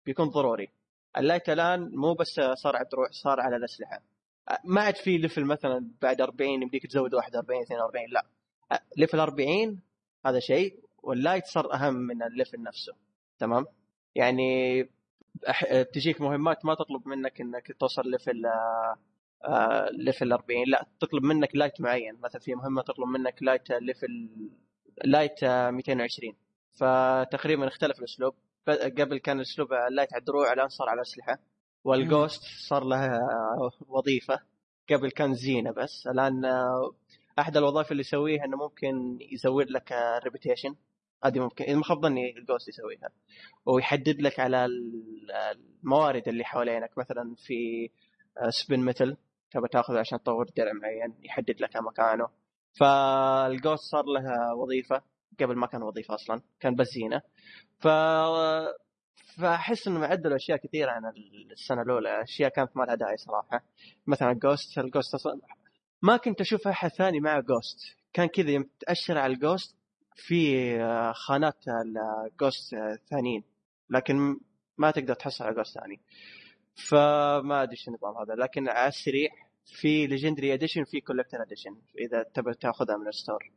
بيكون 0.07 0.29
ضروري. 0.29 0.69
ال 1.17 1.22
light 1.22 1.49
الآن 1.49 1.91
مو 1.95 2.15
بس 2.15 2.41
صار 2.55 2.77
على 2.77 2.85
الدروع 2.85 3.09
صار 3.11 3.41
على 3.41 3.57
الأسلحة. 3.57 4.03
ما 4.65 4.81
عاد 4.81 4.97
في 4.97 5.19
level 5.19 5.45
مثلا 5.45 5.91
بعد 6.03 6.21
40 6.21 6.63
يمديك 6.63 6.87
تزود 6.87 7.15
41 7.15 7.63
42 7.63 8.05
لا. 8.09 8.27
level 8.97 9.21
40 9.21 9.81
هذا 10.27 10.39
شيء 10.39 10.81
وال 11.03 11.15
light 11.15 11.47
صار 11.47 11.75
أهم 11.75 11.95
من 11.95 12.23
ال 12.23 12.30
level 12.30 12.63
نفسه. 12.63 12.93
تمام؟ 13.39 13.67
يعني 14.15 14.83
تجيك 15.95 16.21
مهمات 16.21 16.65
ما 16.65 16.75
تطلب 16.75 17.09
منك 17.09 17.41
إنك 17.41 17.73
توصل 17.81 18.11
level 18.11 18.43
level 19.93 20.33
40 20.33 20.65
لا. 20.67 20.87
تطلب 21.01 21.23
منك 21.25 21.57
light 21.57 21.81
معين. 21.81 22.17
مثلا 22.21 22.41
في 22.41 22.55
مهمة 22.55 22.83
تطلب 22.83 23.09
منك 23.09 23.43
light 23.43 23.71
level 23.71 24.29
light 25.05 25.45
آه، 25.45 25.71
220 25.71 26.35
فتقريبا 26.73 27.69
اختلف 27.69 27.99
الأسلوب. 27.99 28.35
قبل 28.73 29.19
كان 29.19 29.41
أسلوب 29.41 29.73
ال 29.73 29.80
light 29.80 30.13
على 30.13 30.21
الدروع 30.21 30.53
الان 30.53 30.69
صار 30.69 30.89
على 30.89 30.97
الاسلحه 30.97 31.39
وال 31.85 32.01
ghost 32.01 32.43
صار 32.69 32.85
لها 32.85 33.17
آه، 33.19 33.71
وظيفة. 33.89 34.41
قبل 34.91 35.11
كان 35.11 35.35
زينة 35.35 35.71
بس. 35.71 36.07
الآن 36.07 36.45
آه، 36.45 36.93
أحد 37.39 37.57
الوظائف 37.57 37.93
اللي 37.93 38.01
يسويها 38.01 38.45
إنه 38.45 38.57
ممكن 38.57 39.19
يزود 39.33 39.71
لك 39.71 39.93
reputation 40.25 40.75
هذه 41.25 41.39
ممكن 41.39 41.65
اذا 41.65 41.77
ما 41.77 41.85
خاب 41.85 42.03
ظني 42.03 42.39
ال 42.39 42.44
ghost 42.44 42.69
يسويها. 42.69 43.09
ويحدد 43.67 44.21
لك 44.23 44.41
على 44.41 44.65
ال- 44.65 45.31
الموارد 45.83 46.29
اللي 46.29 46.45
حوالينك. 46.45 46.99
مثلا 46.99 47.35
في 47.47 47.91
spinmetal 48.49 49.17
تبغى 49.51 49.69
تاخذه 49.69 49.99
عشان 49.99 50.23
تطور 50.23 50.47
درع 50.57 50.73
معين 50.73 51.15
يحدد 51.23 51.61
لك 51.61 51.77
مكانه. 51.77 52.29
فال 52.81 53.11
ghost 53.11 53.85
صار 53.91 54.05
لها 54.05 54.53
وظيفة. 54.53 55.03
قبل 55.41 55.57
ما 55.57 55.67
كان 55.67 55.83
وظيفة 55.83 56.15
أصلا 56.15 56.41
كان 56.61 56.75
بس 56.75 56.89
زينة. 56.89 57.23
ف 57.79 57.89
فأحس 59.39 59.89
انهم 59.89 60.05
عدلوا 60.05 60.37
أشياء 60.37 60.59
كثيره 60.59 60.91
عن 60.91 61.13
السنة 61.53 61.83
الأولى 61.83 62.23
أشياء 62.23 62.51
كانت 62.51 62.77
ما 62.77 62.85
لها 62.85 62.95
داعي 62.95 63.17
صراحة. 63.17 63.65
مثلا 64.07 64.33
ghost 64.33 64.79
ال 64.79 64.85
ghost 64.85 65.15
أصلاً 65.15 65.41
ما 66.03 66.17
كنت 66.17 66.41
أشوف 66.41 66.69
أحد 66.69 66.91
ثاني 66.91 67.21
مع 67.21 67.41
ghost 67.41 67.79
كان 68.13 68.27
كذا 68.27 68.51
يوم 68.51 68.65
تأشر 68.81 69.19
على 69.19 69.33
ال 69.33 69.40
ghost 69.40 69.77
في 70.15 70.71
آه، 70.81 71.13
خانات 71.13 71.65
ال 71.69 71.87
ghost 71.87 72.75
آه، 72.75 72.99
ثانيين. 73.11 73.45
لكن 73.91 74.41
ما 74.79 74.91
تقدر 74.91 75.15
تحصل 75.15 75.45
على 75.45 75.55
ghost 75.55 75.79
ثاني. 75.79 76.01
فما 76.75 77.63
أدري 77.63 77.73
إيش 77.73 77.89
النظام 77.89 78.17
هذا. 78.17 78.35
لكن 78.35 78.69
على 78.69 78.89
السريع 78.89 79.31
في 79.67 80.07
legendary 80.07 80.55
edition 80.55 80.85
في 80.85 81.01
collector 81.01 81.43
edition 81.43 81.77
إذا 81.99 82.23
تبغى 82.23 82.55
تأخذها 82.55 82.97
من 82.97 83.09
ال 83.09 83.15
store. 83.15 83.51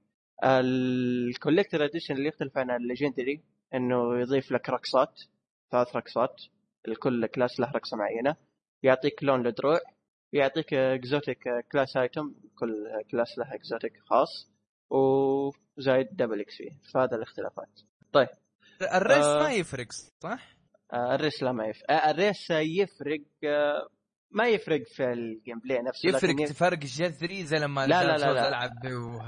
ال 0.43 0.58
collector 0.58 1.86
edition 1.86 2.15
اللي 2.15 2.27
يختلف 2.27 2.57
عن 2.57 2.71
ال 2.71 2.78
legendary 2.78 3.41
إنه 3.73 4.19
يضيف 4.19 4.51
لك 4.51 4.69
رقصات 4.69 5.21
ثلاث 5.71 5.95
رقصات 5.95 6.41
لكل 6.87 7.25
class 7.27 7.59
له 7.59 7.71
رقصة 7.71 7.97
معينة 7.97 8.35
يعطيك 8.83 9.23
لون 9.23 9.47
لدروع 9.47 9.79
يعطيك 10.33 10.73
exotic 10.73 11.43
class 11.71 11.97
item 11.97 12.34
كل 12.59 12.87
class 13.12 13.37
له 13.37 13.53
exotic 13.55 13.93
خاص 14.05 14.51
وزايد 14.89 16.07
double 16.12 16.39
XP 16.41 16.70
فهذا 16.93 17.16
الاختلافات 17.16 17.79
ال 18.82 18.90
race 18.90 19.25
آه. 19.25 19.43
ما 19.43 19.51
يفرق 19.53 19.87
صح؟ 20.20 20.47
آه، 20.93 21.16
ال 21.16 21.21
race 21.21 21.43
لا 21.43 21.51
ما 21.51 21.66
يفرق 21.66 21.91
آه، 21.91 22.11
ال 22.12 22.19
race 22.19 22.49
يفرق 22.51 23.21
آه، 23.43 23.87
ما 24.32 24.47
يفرق 24.47 24.82
في 24.83 25.03
ال 25.03 25.59
gameplay 25.59 25.82
نفسه 25.82 26.09
لكن 26.09 26.17
يفرق 26.29 26.41
يف- 26.41 26.57
فرق 26.59 26.78
جذري 26.78 27.43
زي 27.43 27.57
لما 27.59 27.87
لا، 27.87 28.03
لا، 28.03 28.17
لا، 28.17 28.33
لا. 28.33 28.47
العب 28.47 28.71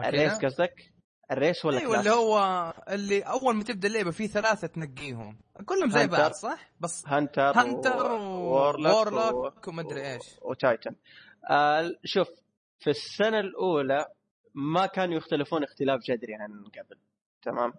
ال 0.06 0.14
race 0.14 0.46
قصدك؟ 0.46 0.93
ال 1.34 1.40
race 1.40 1.66
ولا 1.66 1.80
أيوه؟ 1.80 2.00
اللي 2.00 2.10
هو 2.10 2.74
اللي 2.90 3.22
أول 3.22 3.56
ما 3.56 3.64
تبدأ 3.64 3.88
اللعبة 3.88 4.12
في 4.12 4.28
ثلاثة 4.28 4.68
تنقيهم 4.68 5.38
كلهم 5.66 5.90
زي. 5.90 6.08
بعض 6.08 6.32
صح؟ 6.32 6.72
بس 6.80 7.04
hunter 7.08 7.60
hunter 7.60 8.12
و 8.12 8.31
warlock 8.31 9.68
ومدري 9.68 10.14
إيش 10.14 10.24
و 10.42 10.51
titan 10.51 10.96
آه 11.50 11.92
شوف 12.06 12.28
في 12.80 12.90
السنة 12.90 13.40
الأولى 13.40 14.06
ما 14.54 14.86
كانوا 14.86 15.16
يختلفون 15.18 15.64
اختلاف 15.64 16.00
جذري 16.02 16.34
عن 16.36 16.64
قبل 16.64 16.98
تمام 17.42 17.74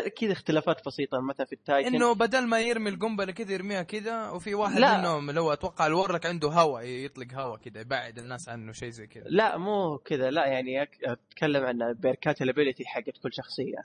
كذا 0.00 0.32
اختلافات 0.32 0.86
بسيطة 0.86 1.20
مثلا 1.20 1.46
في 1.46 1.52
ال 1.52 1.59
titan 1.59 1.94
إنه 1.94 2.14
بدل 2.14 2.46
ما 2.46 2.60
يرمي 2.60 2.90
القنبلة 2.90 3.32
كذا 3.32 3.52
يرميها 3.52 3.82
كذا 3.82 4.30
وفي 4.30 4.54
واحد 4.54 4.78
لا. 4.78 4.98
منهم 4.98 5.30
اللي 5.30 5.40
هو 5.40 5.52
أتوقع 5.52 5.86
ال 5.86 5.91
warlock 5.91 6.26
عنده 6.26 6.48
هواء 6.48 6.84
يطلق 6.84 7.26
هواء 7.34 7.56
كذا 7.58 7.80
يبعد 7.80 8.18
الناس 8.18 8.48
عنه 8.48 8.72
شيء 8.72 8.90
زي 8.90 9.06
كذا 9.06 9.24
لا 9.26 9.56
مو 9.58 9.98
كذا 9.98 10.30
لا 10.30 10.46
يعني 10.46 10.82
أتكلم 11.04 11.64
عن 11.64 11.92
perk 11.92 12.32
ات 12.32 12.42
ال 12.42 12.47
ability 12.47 12.84
حقت 12.86 13.18
كل 13.22 13.32
شخصية 13.32 13.78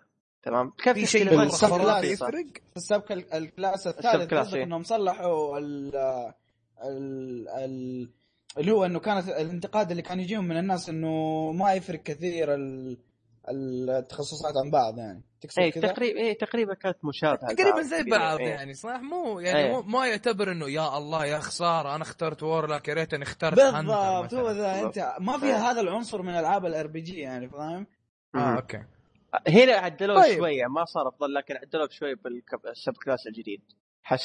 تمام 0.44 0.70
كان 0.84 0.94
في 0.94 1.06
شيء 1.06 1.24
اختلافات 1.26 1.72
مرة 1.72 2.02
بالسب 2.02 2.02
بسيطة. 2.02 2.02
خرافي 2.02 2.08
class. 2.08 2.22
يفرق 2.22 2.46
في 2.72 2.78
ال 2.78 2.84
sub 2.84 3.04
ال- 3.12 3.34
ال 3.34 3.43
class 3.43 3.88
الثالث 3.88 4.34
قصدك 4.34 4.56
إيه. 4.56 4.64
إنهم 4.64 4.84
صلحوا 4.84 5.58
ال 5.58 5.96
ال 6.84 7.48
ال 7.50 8.10
اللي 8.58 8.72
هو 8.72 8.86
إنه 8.86 9.00
كانت 9.00 9.28
الانتقاد 9.30 9.92
اللي 9.92 10.02
كان 10.04 10.20
يجيهم 10.20 10.48
من 10.48 10.58
الناس 10.58 10.90
إنه 10.90 11.52
ما 11.52 11.74
يفرق 11.74 12.04
كثير 12.04 12.54
ال 12.54 12.98
التخصصات 13.52 14.54
عن 14.66 14.72
بعض 14.72 14.98
يعني 14.98 15.24
تقصد 15.42 15.60
اي 15.60 15.72
كذا؟ 15.72 15.88
تقريبا 15.88 16.20
اي 16.20 16.34
تقريبا 16.34 16.74
كانت 16.74 16.98
مشابهة 17.04 17.54
تقريبا. 17.54 17.82
زي 17.82 18.04
بعض 18.04 18.40
إيه. 18.40 18.48
يعني 18.48 18.74
صح 18.74 19.00
مو 19.02 19.40
يعني 19.40 19.60
إيه. 19.60 19.72
مو 19.72 19.82
ما 19.82 20.08
يعتبر 20.08 20.52
إنه 20.52 20.70
يا 20.70 20.98
الله 20.98 21.26
يا 21.26 21.40
خسارة 21.40 21.96
أنا 21.96 22.04
اخترت 22.04 22.44
warlock 22.44 22.88
يا 22.88 22.94
ريتني 22.94 23.24
اخترت 23.24 23.56
بالضبط 23.56 24.34
هو. 24.34 24.52
ذا 24.52 24.82
أنت 24.82 25.16
ما 25.20 25.38
فيها 25.38 25.72
هذا 25.72 25.82
العنصر 25.82 26.22
من 26.22 26.34
ألعاب 26.36 26.66
ال 26.66 26.88
RPG 26.88 27.20
يعني 27.20 27.50
فاهم؟ 27.50 27.88
آه. 28.36 28.56
okay 28.56 28.84
هنا 29.48 29.74
عدلوه 29.74 30.22
طيب. 30.22 30.38
شوية 30.38 30.66
ما 30.68 30.86
صار 30.86 31.08
افضل 31.08 31.34
لكن 31.34 31.56
عدلوه 31.56 31.88
شوية 31.92 32.16
بال 32.64 32.76
sub 32.76 32.94
class 33.06 33.28
الجديد 33.28 33.62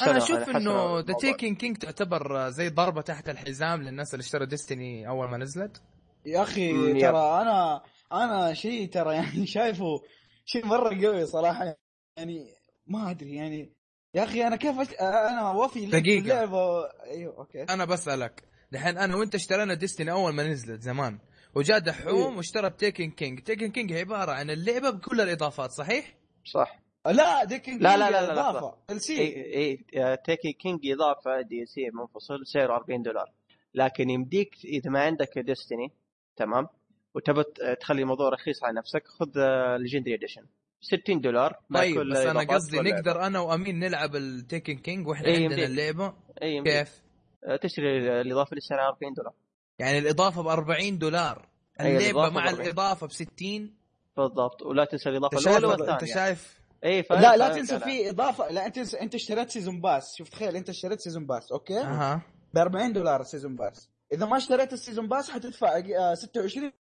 أنا 0.03 0.17
أشوف 0.17 0.49
إنه 0.49 1.01
ذا. 1.01 1.15
Taken 1.21 1.55
King 1.55 1.77
تعتبر 1.77 2.49
زي 2.49 2.69
ضربة 2.69 3.01
تحت 3.01 3.29
الحزام 3.29 3.83
للناس 3.83 4.15
اللي 4.15 4.23
اشتروا 4.23 4.47
Destiny 4.47 5.09
أول 5.09 5.29
ما 5.29 5.37
نزلت 5.37 5.83
يا 6.27 6.43
أخي 6.43 6.93
ترى 7.01 7.43
أنا 7.43 7.83
أنا 8.13 8.55
شيء 8.55 8.89
ترى 8.89 9.15
يعني 9.15 9.47
شايفه 9.57 10.03
شيء 10.45 10.67
مرة 10.67 11.07
قوي 11.07 11.27
صراحة. 11.27 11.77
يعني 12.17 12.47
ما 12.87 13.11
أدري 13.11 13.35
يعني. 13.35 13.73
يا 14.15 14.25
أخي 14.25 14.47
أنا 14.47 14.57
كيف 14.57 14.79
أش... 14.81 14.89
أنا 15.01 15.51
وفي 15.51 15.87
لي 15.87 16.01
دقيقة. 16.01 16.19
اللعبه 16.23 16.85
أيوه 17.05 17.39
okay. 17.39 17.63
أنا 17.63 17.85
بسألك. 17.85 18.45
دحين 18.73 18.99
أنا 18.99 19.17
وأنت 19.17 19.35
اشترينا 19.35 19.75
Destiny 19.75 20.11
أول 20.11 20.33
ما 20.35 20.43
نزلت 20.49 20.83
زمان. 20.83 21.19
وجاء 21.55 21.79
دحوم 21.79 22.31
إيه. 22.31 22.37
واشترى 22.37 22.71
Taken 22.71 23.11
King 23.11 23.41
Taken 23.41 23.71
King 23.71 23.93
عبارة 23.93 24.33
عن 24.33 24.51
اللعبة 24.51 24.91
بكل 24.91 25.21
الإضافات 25.21 25.71
صحيح؟ 25.71 26.15
صح. 26.45 26.79
لا 27.07 27.45
Taken 27.45 27.79
لا، 27.79 27.97
لا، 27.97 28.11
لا، 28.11 28.33
لا، 28.35 28.51
إضافة. 28.51 28.77
ال 28.91 29.01
سي 29.01 29.19
اي 29.55 29.77
Taken 30.17 30.53
King 30.53 30.81
إضافة 30.87 31.41
DLC 31.41 31.91
منفصل 31.95 32.47
سعره 32.47 32.75
40 32.77 33.03
دولار. 33.03 33.33
لكن 33.75 34.11
يمديك 34.11 34.55
إذا 34.65 34.91
ما 34.91 35.01
عندك 35.01 35.39
Destiny 35.39 35.93
تمام؟ 36.37 36.69
وتبى 37.15 37.45
تخلي 37.81 38.03
الموضوع 38.03 38.29
رخيص 38.29 38.65
على 38.65 38.79
نفسك 38.79 39.03
خذ 39.07 39.31
legendary 39.77 40.15
edition 40.15 40.43
60 40.81 41.21
دولار 41.21 41.57
طيب 41.75 41.95
كل 41.95 42.11
بس 42.13 42.17
أنا 42.19 42.41
قصدي. 42.41 42.79
نقدر 42.81 43.27
أنا 43.27 43.41
وأمين 43.41 43.79
نلعب 43.79 44.17
ال 44.17 44.27
Taken 44.27 44.79
King 44.79 45.07
وإحنا 45.09 45.27
إيه، 45.27 45.45
عندنا. 45.49 45.65
اللعبة 45.65 46.15
اي 46.43 46.55
يمديك. 46.55 46.73
كيف؟ 46.79 47.03
آه، 47.45 47.57
تشتري 47.57 48.21
الإضافة 48.21 48.51
اللي 48.51 48.61
سعرها 48.61 48.89
40 48.89 49.15
دولار 49.15 49.33
يعني 49.79 49.99
الإضافة 49.99 50.43
ب 50.43 50.47
40 50.47 50.99
دولار 50.99 51.49
أي، 51.81 51.87
اللعبة 51.97 52.05
الإضافة 52.27 52.31
مع 52.35 52.45
ب 52.45 52.49
40. 52.49 52.67
الإضافة 52.67 53.07
ب 53.07 53.13
60 53.13 53.75
بالضبط 54.17 54.63
ولا 54.63 54.85
تنسى 54.85 55.09
الإضافة 55.09 55.39
الأولى 55.39 55.67
والثانية 55.67 55.93
أنت 55.93 56.05
شايف 56.05 56.59
اي 56.85 57.03
فاهم 57.03 57.21
لا 57.23 57.37
لا 57.37 57.49
تنسى. 57.55 57.81
في 57.81 58.11
إضافة 58.11 58.51
لا 58.53 58.67
أنت 58.67 58.95
أنت 58.95 59.15
اشتريت 59.15 59.51
season 59.51 59.81
pass 59.81 60.15
شوف 60.19 60.29
تخيل 60.29 60.57
أنت 60.57 60.69
اشتريت 60.69 61.01
season 61.01 61.27
pass 61.27 61.53
okay 61.53 61.79
أها 61.81 62.23
ب 62.55 62.59
40 62.59 62.93
دولار 62.93 63.21
ال 63.21 63.26
season 63.26 63.57
pass 63.57 63.91
إذا 64.13 64.27
ما 64.27 64.37
اشتريت 64.37 64.73
ال 64.73 64.78
season 64.78 65.09
pass 65.09 65.31
حتدفع 65.31 65.79
آه، 65.79 66.15
26 66.15 66.73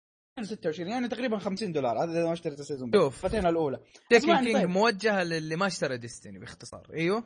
26 0.41 0.89
يعني 0.89 1.09
تقريبا 1.09 1.39
50 1.39 1.73
دولار. 1.73 2.05
هذا 2.05 2.13
إذا 2.13 2.27
ما 2.27 2.33
اشتريت 2.33 2.61
ال 2.61 2.65
season 2.65 2.91
pass 2.91 3.01
شوف. 3.01 3.27
فتين 3.27 3.47
الأولى. 3.47 3.81
Taken 4.11 4.37
King 4.37 4.57
طيب. 4.57 4.69
موجهه 4.69 5.23
للي 5.23 5.57
ما 5.57 5.67
اشترى 5.67 5.97
Destiny 5.97 6.39
باختصار. 6.39 6.87
أيوه. 6.93 7.25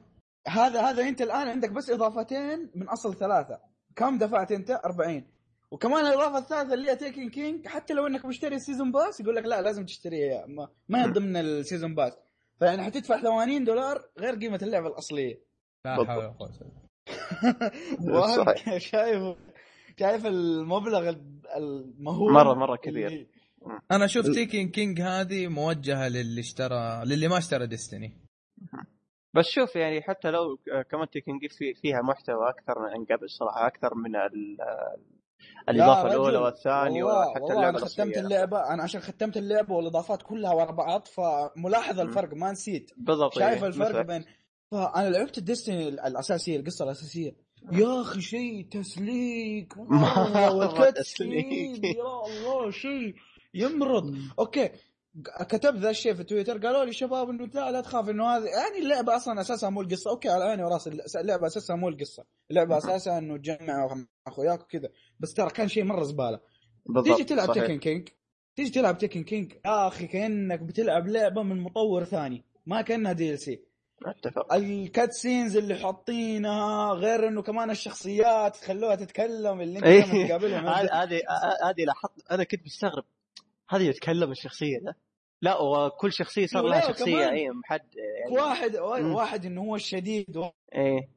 هذا 0.49 0.81
هذا 0.81 1.09
أنت 1.09 1.23
الآن 1.23 1.49
عندك 1.49 1.70
بس 1.70 1.91
إضافتين 1.91 2.70
من 2.74 2.89
أصل 2.89 3.15
ثلاثة. 3.15 3.61
كم 3.97 4.19
دفعت 4.19 4.53
أنت؟ 4.53 4.70
40 4.70 5.24
وكمان 5.70 6.07
الإضافة 6.07 6.39
الثالثة 6.39 6.74
اللي 6.74 6.91
هي 6.91 6.97
Taken 6.97 7.31
King 7.31 7.66
حتى 7.66 7.95
لو 7.95 8.07
إنك 8.07 8.24
مشتري 8.24 8.57
ال 8.57 8.62
season 8.62 8.93
pass 8.93 9.20
يقول 9.20 9.37
لك 9.37 9.45
لا 9.45 9.62
لازم 9.62 9.85
تشتريها 9.85 10.47
ما, 10.47 10.69
ما 10.89 11.05
هي 11.05 11.11
ضمن 11.11 11.37
ال 11.37 11.45
season 11.45 11.95
pass 11.95 12.12
فيعني 12.59 12.83
حتدفع 12.83 13.23
80 13.23 13.65
دولار 13.65 14.11
غير 14.19 14.35
قيمة 14.35 14.59
اللعبة 14.62 14.87
الأصلية. 14.87 15.43
لا. 15.85 15.95
حول 15.95 16.09
ولا 16.09 16.28
قوة 16.28 16.51
وهم 18.15 18.45
صحيح. 18.45 18.95
شايف 20.01 20.12
شايف 20.23 20.27
المبلغ 20.27 21.14
المهول 21.56 22.32
مرة- 22.35 22.56
مرة 22.56 22.77
كبير. 22.77 23.06
اللي- 23.06 23.27
أنا 23.90 24.05
أشوف 24.05 24.27
تيكن 24.27 24.68
كينج 24.68 25.01
هذه 25.01 25.48
موجهة 25.48 26.09
للي 26.09 26.40
اشترى 26.40 27.02
للي 27.05 27.28
ما 27.28 27.39
اشترى 27.39 27.66
ديستني 27.66 28.12
بس 29.35 29.44
شوف 29.44 29.77
يعني 29.77 30.02
حتى 30.02 30.31
لو 30.31 30.59
كمان 30.90 31.10
تيكن 31.10 31.39
في 31.59 31.74
فيها 31.74 32.02
محتوى 32.02 32.48
أكثر 32.48 32.78
من 32.78 33.05
قبل 33.05 33.31
صراحة 33.31 33.66
أكثر 33.66 33.94
من 33.94 34.16
ال- 34.16 34.56
الإضافة 35.68 36.06
الأولى 36.09 36.39
والثانية 36.39 37.05
وحتى 37.05 37.52
اللعبة 37.52 37.68
أنا 37.68 37.78
ختمت 37.86 38.16
اللعبة 38.16 38.74
أنا 38.74 38.82
عشان 38.82 39.01
ختمت 39.01 39.36
اللعبة 39.36 39.74
والإضافات 39.74 40.23
كلها 40.23 40.52
ورا 40.52 40.73
بعض 40.73 41.06
فملاحظ. 41.06 42.01
الفرق 42.01 42.35
ما 42.35 42.52
نسيت 42.52 42.90
بالضبط 42.97 43.35
شايف 43.39 43.62
إيه، 43.62 43.68
الفرق 43.68 43.89
مثلك. 43.90 44.06
بين 44.06 44.24
فأنا 44.73 45.09
لعبت 45.10 45.39
ال 45.39 45.45
Destiny 45.45 45.89
الأساسية 45.89 46.56
القصة 46.60 46.85
الأساسية 46.85 47.45
يا 47.73 48.01
أخي 48.01 48.20
شيء 48.20 48.66
تسليك. 48.70 49.78
مرة 49.78 50.31
مرة 50.35 50.55
وال 50.55 50.72
cut 50.72 50.99
تسليك. 50.99 51.47
scene، 51.47 51.85
يا 51.85 52.27
الله 52.27 52.70
شيء 52.70 53.15
يمرض. 53.55 54.15
okay. 54.39 54.70
كتبت 55.49 55.78
ذا 55.78 55.91
الشيء 55.91 56.15
في 56.15 56.24
تويتر 56.24 56.59
قالوا 56.59 56.85
لي 56.85 56.93
شباب 56.93 57.31
إنه 57.31 57.47
لا 57.55 57.70
لا 57.70 57.81
تخاف 57.81 58.09
إنه 58.09 58.24
هذه 58.24 58.45
يعني 58.45 58.78
اللعبة 58.78 59.16
أصلا 59.16 59.41
أساسها 59.41 59.70
مو 59.70 59.81
القصة. 59.81 60.11
okay 60.11 60.28
على 60.28 60.45
عيني 60.45 60.65
وراسي 60.65 60.91
اللعبة 61.16 61.47
أساسها 61.47 61.77
مو 61.77 61.89
القصة. 61.89 62.24
اللعبة 62.51 62.78
أساسها 62.78 63.19
إنه 63.19 63.37
تجمع 63.37 63.87
مع 63.95 64.05
أخوياك 64.27 64.62
وكذا. 64.62 64.89
بس 65.20 65.35
ترى 65.35 65.51
كان 65.51 65.69
شيء 65.69 65.85
مرة 65.85 66.03
زبالة. 66.03 66.41
بالضبط 66.87 67.16
تيجي 67.16 67.24
تلعب 67.24 67.49
صحيح. 67.49 67.66
Taken 67.66 67.78
King 67.78 68.09
تيجي 68.57 68.70
تلعب 68.70 68.99
Taken 68.99 69.24
King 69.24 69.53
يا 69.53 69.89
أخي 69.89 70.07
كأنك 70.07 70.61
بتلعب 70.61 71.09
لعبة 71.09 71.43
من 71.43 71.61
مطور 71.61 72.05
ثاني. 72.05 72.45
ما 72.66 72.83
كأنها 72.83 73.12
DLC 73.12 73.61
أتفق. 74.06 74.55
ال 74.55 74.69
cut 74.69 75.12
scenes 75.12 75.57
اللي 75.56 75.74
حاطينها 75.74 76.93
غير 76.93 77.28
إنه 77.28 77.43
كمان 77.43 77.70
الشخصيات 77.70 78.56
خلوها 78.56 78.94
تتكلم 78.94 79.60
اللي 79.60 79.78
أنت 79.78 79.86
إيه. 79.86 80.28
تقابلهم 80.28 80.66
هذه 80.68 81.02
هذه 81.02 81.20
هذه 81.64 81.85
لاحظت. 81.86 82.31
أنا 82.31 82.44
كنت 82.44 82.60
مستغرب. 82.64 83.05
هذه 83.70 83.82
يتكلم 83.82 84.31
الشخصية 84.31 84.78
ده. 84.78 84.97
لا 85.43 85.60
وكل 85.60 86.12
شخصية 86.12 86.47
صار 86.47 86.62
لها 86.62 86.81
شخصية. 86.81 87.31
أي 87.31 87.51
محد 87.51 87.81
يعني. 87.94 88.40
واحد 88.40 88.77
مم. 88.77 89.14
واحد 89.14 89.47
إنه 89.47 89.60
هو 89.62 89.77
الشديد. 89.77 90.36
إيه. 90.74 91.09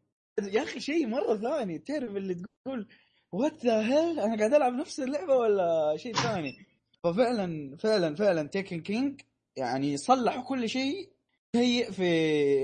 يا 0.52 0.64
أخي 0.64 0.80
شيء 0.80 1.08
مرة 1.08 1.36
ثاني. 1.36 1.80
تعرف 1.80 2.16
اللي 2.16 2.36
تقول 2.36 2.88
what 3.32 3.66
the 3.66 3.82
hell 3.82 4.20
أنا 4.20 4.38
قاعد 4.38 4.54
ألعب 4.54 4.74
نفس 4.74 5.00
اللعبة 5.00 5.36
ولا 5.36 5.98
شيء 5.98 6.16
ثاني؟ 6.16 6.66
ففعلا 7.04 7.78
فعلا 7.78 8.16
فعلا 8.16 8.48
Taken 8.48 8.82
King 8.82 9.22
يعني 9.56 9.98
صلحوا 9.98 10.44
كل 10.44 10.70
شيء. 10.70 11.10
سيء 11.56 11.92
في 11.92 12.06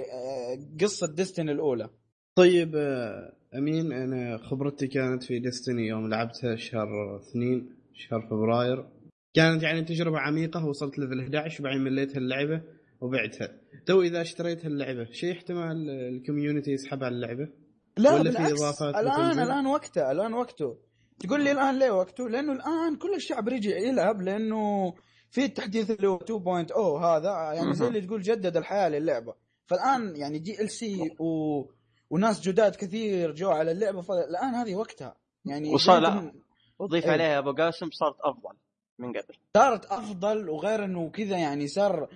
آه، 0.02 0.60
قصة 0.82 1.08
Destiny 1.08 1.50
الأولى. 1.50 1.90
طيب 2.36 2.76
آه، 2.76 3.34
أمين 3.56 3.92
أنا 3.92 4.38
خبرتي 4.38 4.88
كانت 4.88 5.24
في 5.24 5.40
Destiny 5.40 5.88
يوم 5.88 6.10
لعبتها 6.10 6.56
شهر 6.56 7.18
اثنين 7.18 7.70
شهر 7.94 8.22
فبراير. 8.22 8.86
كانت 9.34 9.64
يعني 9.64 9.82
تجربة 9.82 10.20
عميقة 10.20 10.66
وصلت 10.66 11.00
level 11.00 11.20
11 11.20 11.62
وبعدين 11.62 11.82
مليت 11.82 12.18
اللعبة 12.18 12.62
وبعتها. 13.02 13.60
تو 13.86 14.02
إذا 14.02 14.22
اشتريت 14.22 14.66
اللعبة 14.66 15.06
شيء 15.12 15.32
احتمال 15.32 15.90
ال 15.90 15.98
community 15.98 16.72
يسحب 16.72 17.04
على 17.04 17.16
اللعبة؟ 17.16 17.50
لا 17.98 18.14
ولا 18.14 18.32
في 18.32 18.38
بالعكس 18.38 18.62
إضافات 18.62 18.96
الآن 18.96 19.30
بتنزل؟ 19.30 19.42
الآن 19.42 19.66
وقته 19.66 20.12
الآن 20.12 20.34
وقته. 20.34 20.78
تقول 21.20 21.44
لي 21.44 21.52
الآن 21.52 21.80
ليه 21.80 21.92
وقته؟ 21.92 22.30
لأنه 22.30 22.52
الآن 22.52 22.96
كل 22.96 23.14
الشعب 23.16 23.50
رجع 23.50 23.78
يلعب 23.78 24.22
لأنه 24.22 24.94
في 25.36 25.46
التحديث 25.46 25.92
اللي 25.92 26.08
هو 26.08 26.20
2.0 26.20 26.78
هذا 27.04 27.54
يعني 27.54 27.74
زي 27.74 27.88
اللي 27.88 28.02
تقول 28.02 28.22
جدد 28.22 28.58
الحياة 28.58 28.90
للعبة 28.90 29.34
فالآن 29.66 30.16
يعني 30.16 30.40
DLC 30.40 31.16
و... 31.20 31.62
وناس 32.10 32.42
جداد 32.42 32.76
كثير 32.76 33.32
جو 33.32 33.50
على 33.50 33.72
اللعبة 33.72 34.02
فالآن 34.02 34.56
هذه 34.56 34.76
وقتها 34.76 35.16
يعني 35.46 35.74
وصار- 35.74 36.00
لا. 36.02 36.10
ما- 36.10 36.32
وضيف 36.80 37.06
إيه. 37.06 37.12
عليها 37.12 37.40
أبو 37.40 37.54
قاسم 37.54 37.90
صارت 37.92 38.16
أفضل 38.22 38.56
من 39.00 39.10
قبل 39.10 39.36
صارت 39.58 39.86
أفضل 39.86 40.50
وغير 40.50 40.84
إنه 40.86 41.10
كذا 41.10 41.38
يعني 41.38 41.68
صار 41.68 42.10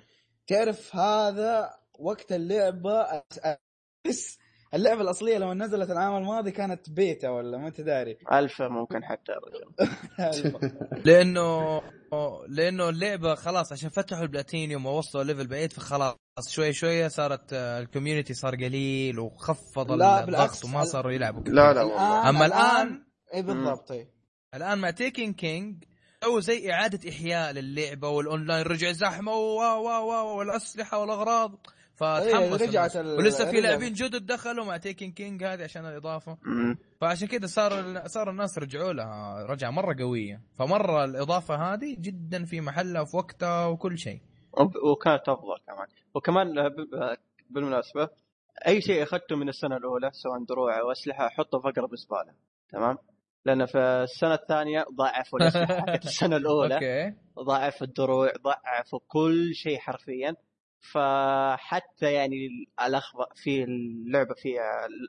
تعرف 0.48 0.96
هذا 0.96 1.70
وقت 2.00 2.32
اللعبة 2.32 3.24
بس 4.08 4.40
اللعبة 4.74 5.02
الأصلية 5.02 5.38
لما 5.38 5.54
نزلت 5.54 5.92
العام 5.92 6.16
الماضي 6.18 6.52
كانت 6.52 6.90
بيتا 6.90 7.30
ولا 7.30 7.58
ما 7.58 7.68
أنت 7.68 7.82
داري؟ 7.82 8.18
ألفا 8.40 8.68
ممكن 8.68 9.04
حتى 9.06 9.32
لأنه 11.06 11.82
لأنه 12.48 12.90
اللعبة 12.90 13.36
خلاص 13.36 13.72
عشان 13.72 13.90
فتحوا 13.90 14.24
البلاتينيوم 14.24 14.86
ووصلوا 14.86 15.24
level 15.24 15.48
بعيد 15.48 15.74
فخلاص 15.74 16.16
شوي 16.50 16.74
شوية 16.74 17.08
صارت 17.08 17.54
آه، 17.54 17.80
ال 17.80 17.85
community 17.85 18.34
صار 18.34 18.56
قليل 18.56 19.20
وخفض 19.20 19.92
الضغط. 19.92 20.66
وما 20.66 20.84
صاروا 20.84 21.12
يلعبوا. 21.12 21.42
كثير. 21.42 21.54
لا 21.54 21.74
لا 21.74 21.84
والله. 21.84 22.30
أما 22.30 22.48
الآن- 22.50 23.10
اي 23.34 23.42
بالضبط. 23.42 23.88
طيب 23.90 24.08
الآن 24.56 24.78
مع 24.78 24.90
Taken 24.92 25.34
King 25.34 25.84
سووا 26.24 26.40
زي 26.40 26.72
إعادة 26.72 27.10
إحياء 27.10 27.52
للعبة 27.52 28.10
والأونلاين 28.10 28.66
رجع 28.66 28.92
زحمة 28.92 29.32
و 29.34 29.62
و 29.62 29.88
و 29.90 30.38
والأسلحة 30.38 31.00
والأغراض. 31.00 31.66
فتحمس 32.00 32.62
إيه، 32.62 32.68
رجعت 32.70 32.96
الناس. 32.96 32.96
ال- 32.96 33.18
ولسه 33.18 33.52
في. 33.52 33.62
لاعبين 33.62 33.94
جدد 33.94 34.26
دخلوا 34.26 34.66
مع 34.66 34.78
Taken 34.78 35.12
King 35.12 35.44
هذه 35.44 35.64
عشان 35.64 35.86
الإضافة. 35.86 36.38
فعشان 37.02 37.28
كذا 37.28 37.48
صار 37.48 38.02
صار 38.08 38.30
الناس 38.30 38.58
رجعوا 38.60 38.94
لها. 38.94 39.46
رجعة 39.46 39.70
مرة 39.70 39.96
قوية. 40.00 40.42
فمرة 40.60 41.06
الإضافة 41.06 41.56
هذه 41.74 41.96
جدا 42.00 42.46
في 42.46 42.62
محلها 42.62 43.02
وفي 43.02 43.18
وقتها 43.18 43.66
وكل 43.66 43.98
شيء. 43.98 44.22
وكانت 44.94 45.30
أفضل 45.30 45.58
كمان. 45.68 45.88
وكمان 46.16 46.54
بالمناسبة 47.50 48.10
أي 48.68 48.82
شيء 48.82 49.04
أخذته 49.04 49.36
من 49.36 49.50
السنة 49.50 49.78
الأولى 49.78 50.10
سواء 50.14 50.44
دروع 50.44 50.80
أو 50.80 50.92
أسلحة 50.92 51.30
حطه 51.30 51.60
في 51.60 51.68
أقرب 51.68 51.96
زبالة. 51.96 52.34
تمام؟ 52.72 52.98
لأن 53.46 53.66
في 53.66 53.78
السنة 53.78 54.34
الثانية 54.34 54.86
ضاعفوا 54.98 55.40
الأسلحة 55.40 55.80
حقت 55.80 56.06
السنة 56.12 56.38
الأولى. 56.38 56.76
أوكي. 56.76 57.14
ضاعفوا 57.40 57.88
الدروع 57.88 58.32
ضاعفوا 58.44 59.00
كل 59.08 59.54
شيء 59.56 59.78
حرفيا. 59.80 60.36
فحتى 60.82 62.14
يعني 62.14 62.48
الأخضر 62.88 63.26
في 63.36 63.64
اللعبة 63.64 64.34
في 64.34 64.56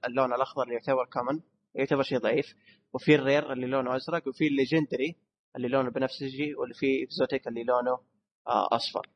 اللون 0.06 0.32
الأخضر 0.34 0.62
اللي 0.62 0.74
يعتبر 0.74 1.05
common 1.05 1.40
يعتبر 1.74 2.02
شيء 2.02 2.18
ضعيف 2.18 2.55
وفي 2.92 3.14
ال 3.14 3.22
rare 3.22 3.52
اللي 3.52 3.66
لونه 3.66 3.97
أزرق 3.97 4.28
وفي 4.28 4.47
ال 4.47 4.53
legendary 4.53 5.16
اللي 5.56 5.68
لونه 5.68 5.90
بنفسجي 5.90 6.55
واللي 6.55 6.74
في 6.74 7.05
exotic 7.05 7.48
اللي 7.48 7.64
لونه 7.64 8.01
آه، 8.48 8.68
أصفر. 8.72 9.06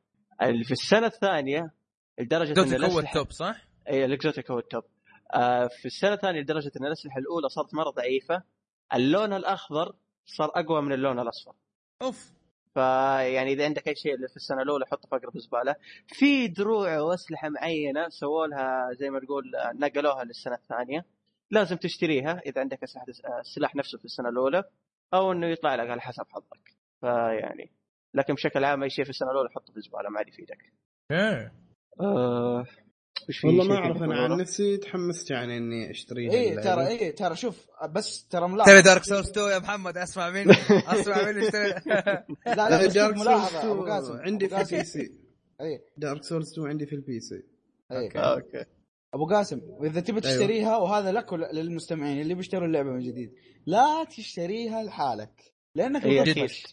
اللي 0.41 0.63
في 0.63 0.71
السنة 0.71 1.05
الثانية 1.07 1.71
لدرجة 2.19 2.49
إن 2.49 2.53
exotic 2.69 2.83
هو 2.83 3.01
الأسلحة- 3.01 3.07
ال 3.07 3.13
top 3.13 3.31
صح؟ 3.31 3.55
اي 3.89 4.05
ال 4.05 4.12
exotic 4.12 4.51
هو 4.51 4.59
ال 4.59 4.65
top 4.65 4.83
آه 5.33 5.67
في 5.67 5.85
السنة 5.85 6.13
الثانية 6.13 6.39
لدرجة 6.41 6.71
إن 6.79 6.85
الأسلحة 6.85 7.19
الأولى 7.19 7.49
صارت 7.49 7.73
مرة 7.73 7.89
ضعيفة 7.89 8.43
اللون 8.93 9.33
الأخضر 9.33 9.95
صار 10.25 10.51
أقوى 10.55 10.81
من 10.81 10.93
اللون 10.93 11.19
الأصفر. 11.19 11.53
أوف. 12.01 12.31
فيعني 12.75 13.53
إذا 13.53 13.65
عندك 13.65 13.87
أي 13.87 13.95
شيء 13.95 14.15
اللي 14.15 14.27
في 14.27 14.35
السنة 14.35 14.61
الأولى 14.61 14.85
حطه 14.85 15.07
في 15.09 15.15
أقرب 15.15 15.37
زباله 15.37 15.75
في 16.07 16.47
دروع 16.47 16.99
وأسلحة 16.99 17.49
معينة 17.49 18.09
سووا 18.09 18.47
لها 18.47 18.93
زي 18.93 19.09
ما 19.09 19.19
تقول 19.19 19.51
نقلوها 19.73 20.23
للسنة 20.23 20.55
الثانية. 20.55 21.05
لازم 21.51 21.75
تشتريها 21.75 22.41
إذا 22.45 22.61
عندك 22.61 22.83
اسلحه 22.83 23.05
السلاح 23.39 23.75
نفسه 23.75 23.97
في 23.97 24.05
السنة 24.05 24.29
الأولى 24.29 24.63
أو 25.13 25.31
إنه 25.31 25.47
يطلع 25.47 25.75
لك 25.75 25.89
على 25.89 26.01
حسب 26.01 26.25
حظك. 26.29 26.75
فيعني 27.01 27.71
لكن 28.13 28.33
بشكل 28.33 28.63
عام 28.63 28.83
أي 28.83 28.89
شيء 28.89 29.03
في 29.03 29.09
السنة 29.09 29.31
الأولى 29.31 29.49
حطه 29.49 29.71
في 29.71 29.77
الزباله 29.77 30.09
ما 30.09 30.17
عاد 30.17 30.27
يفيدك. 30.27 30.73
إيه. 31.11 31.51
وش 33.29 33.37
في 33.37 33.47
والله 33.47 33.63
ما 33.63 33.75
أعرف 33.75 34.03
أنا؟ 34.03 34.15
عن 34.15 34.37
نفسي 34.37 34.77
تحمست 34.77 35.31
يعني 35.31 35.57
إني 35.57 35.91
اشتريها 35.91 36.33
اللعبة. 36.33 36.61
ترى 36.61 36.87
إيه 36.87 37.15
ترى 37.15 37.35
شوف 37.35 37.67
بس 37.89 38.27
ترى 38.27 38.47
ملاحظة. 38.47 38.71
تبي 38.73 38.81
دارك 38.81 39.03
سورس 39.03 39.29
2 39.29 39.51
يا 39.51 39.59
محمد؟ 39.59 39.97
أسمع 39.97 40.29
مني 40.29 40.51
أسمع 40.71 41.31
مني 41.31 41.45
اشتري 41.47 41.69
لا 42.45 42.69
لا 42.69 42.85
Dark 42.85 42.91
Souls 42.91 43.27
ملاحظة 43.27 43.71
أبو 43.71 43.83
2 43.83 43.91
قاسم 43.93 44.17
عندي 44.17 44.47
في. 44.49 44.61
ال 44.61 44.83
PC 44.83 45.11
إيه. 45.61 45.83
Dark 45.97 46.23
Souls 46.23 46.51
2 46.53 46.67
عندي 46.67 46.85
في 46.85 46.95
ال 46.95 47.19
PC 47.19 47.43
أوكي. 47.91 48.19
أوكي. 48.19 48.65
أبو 49.13 49.25
قاسم 49.25 49.61
واذا 49.63 49.99
تبي 49.99 50.21
تشتريها 50.21 50.77
وهذا 50.77 51.11
لك 51.11 51.31
وللمستمعين 51.31 52.21
اللي 52.21 52.33
بيشتروا 52.33 52.67
اللعبة 52.67 52.89
من 52.89 52.99
جديد 52.99 53.33
لا 53.65 54.03
تشتريها 54.17 54.83
لحالك 54.83 55.53
لأنك 55.75 56.05
إيه، 56.05 56.21
بتطفش 56.21 56.63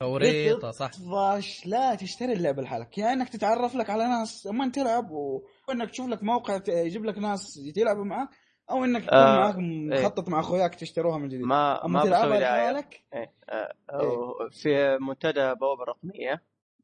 توريطه 0.00 0.70
صح. 0.70 0.90
بتطفش 0.90 1.66
لا 1.66 1.94
تشتري 1.94 2.32
اللعبة 2.32 2.62
لحالك 2.62 2.98
يا 2.98 3.12
إنك 3.12 3.28
تتعرف 3.28 3.74
لك 3.74 3.90
على 3.90 4.04
ناس 4.04 4.46
أما 4.46 4.70
تلعب 4.70 5.10
و... 5.10 5.42
وانك 5.68 5.90
تشوف 5.90 6.08
لك 6.08 6.22
موقع 6.22 6.60
يجيب 6.68 7.04
لك 7.04 7.18
ناس 7.18 7.72
يلعبوا 7.76 8.04
معك 8.04 8.28
أو 8.70 8.84
إنك 8.84 9.02
تكون 9.04 9.18
آه، 9.18 9.36
معاك 9.36 9.54
مخطط 9.58 10.28
مع 10.28 10.40
أخوياك 10.40 10.74
تشتروها 10.74 11.18
من 11.18 11.28
جديد. 11.28 11.40
ما 11.40 11.86
ما 11.86 12.02
تلعبها 12.02 12.26
بسوي 12.26 12.40
دعاية. 12.40 12.88
إيه. 13.14 13.32
آه، 13.48 13.74
أو 13.90 14.34
في 14.50 14.98
منتدى 15.00 15.54
بوابة 15.54 15.84
رقمية 15.88 16.42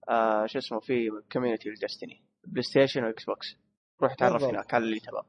آه 0.09 0.47
شو 0.47 0.59
اسمه 0.59 0.81
في 0.81 1.11
community 1.33 1.69
ل 1.71 1.77
Destiny 1.77 2.23
PlayStation 2.47 3.05
و 3.05 3.25
Xbox 3.25 3.57
روح 4.03 4.15
تعرف. 4.15 4.45
هناك 4.45 4.75
على 4.75 4.85
اللي 4.85 5.01
تبغى. 5.01 5.23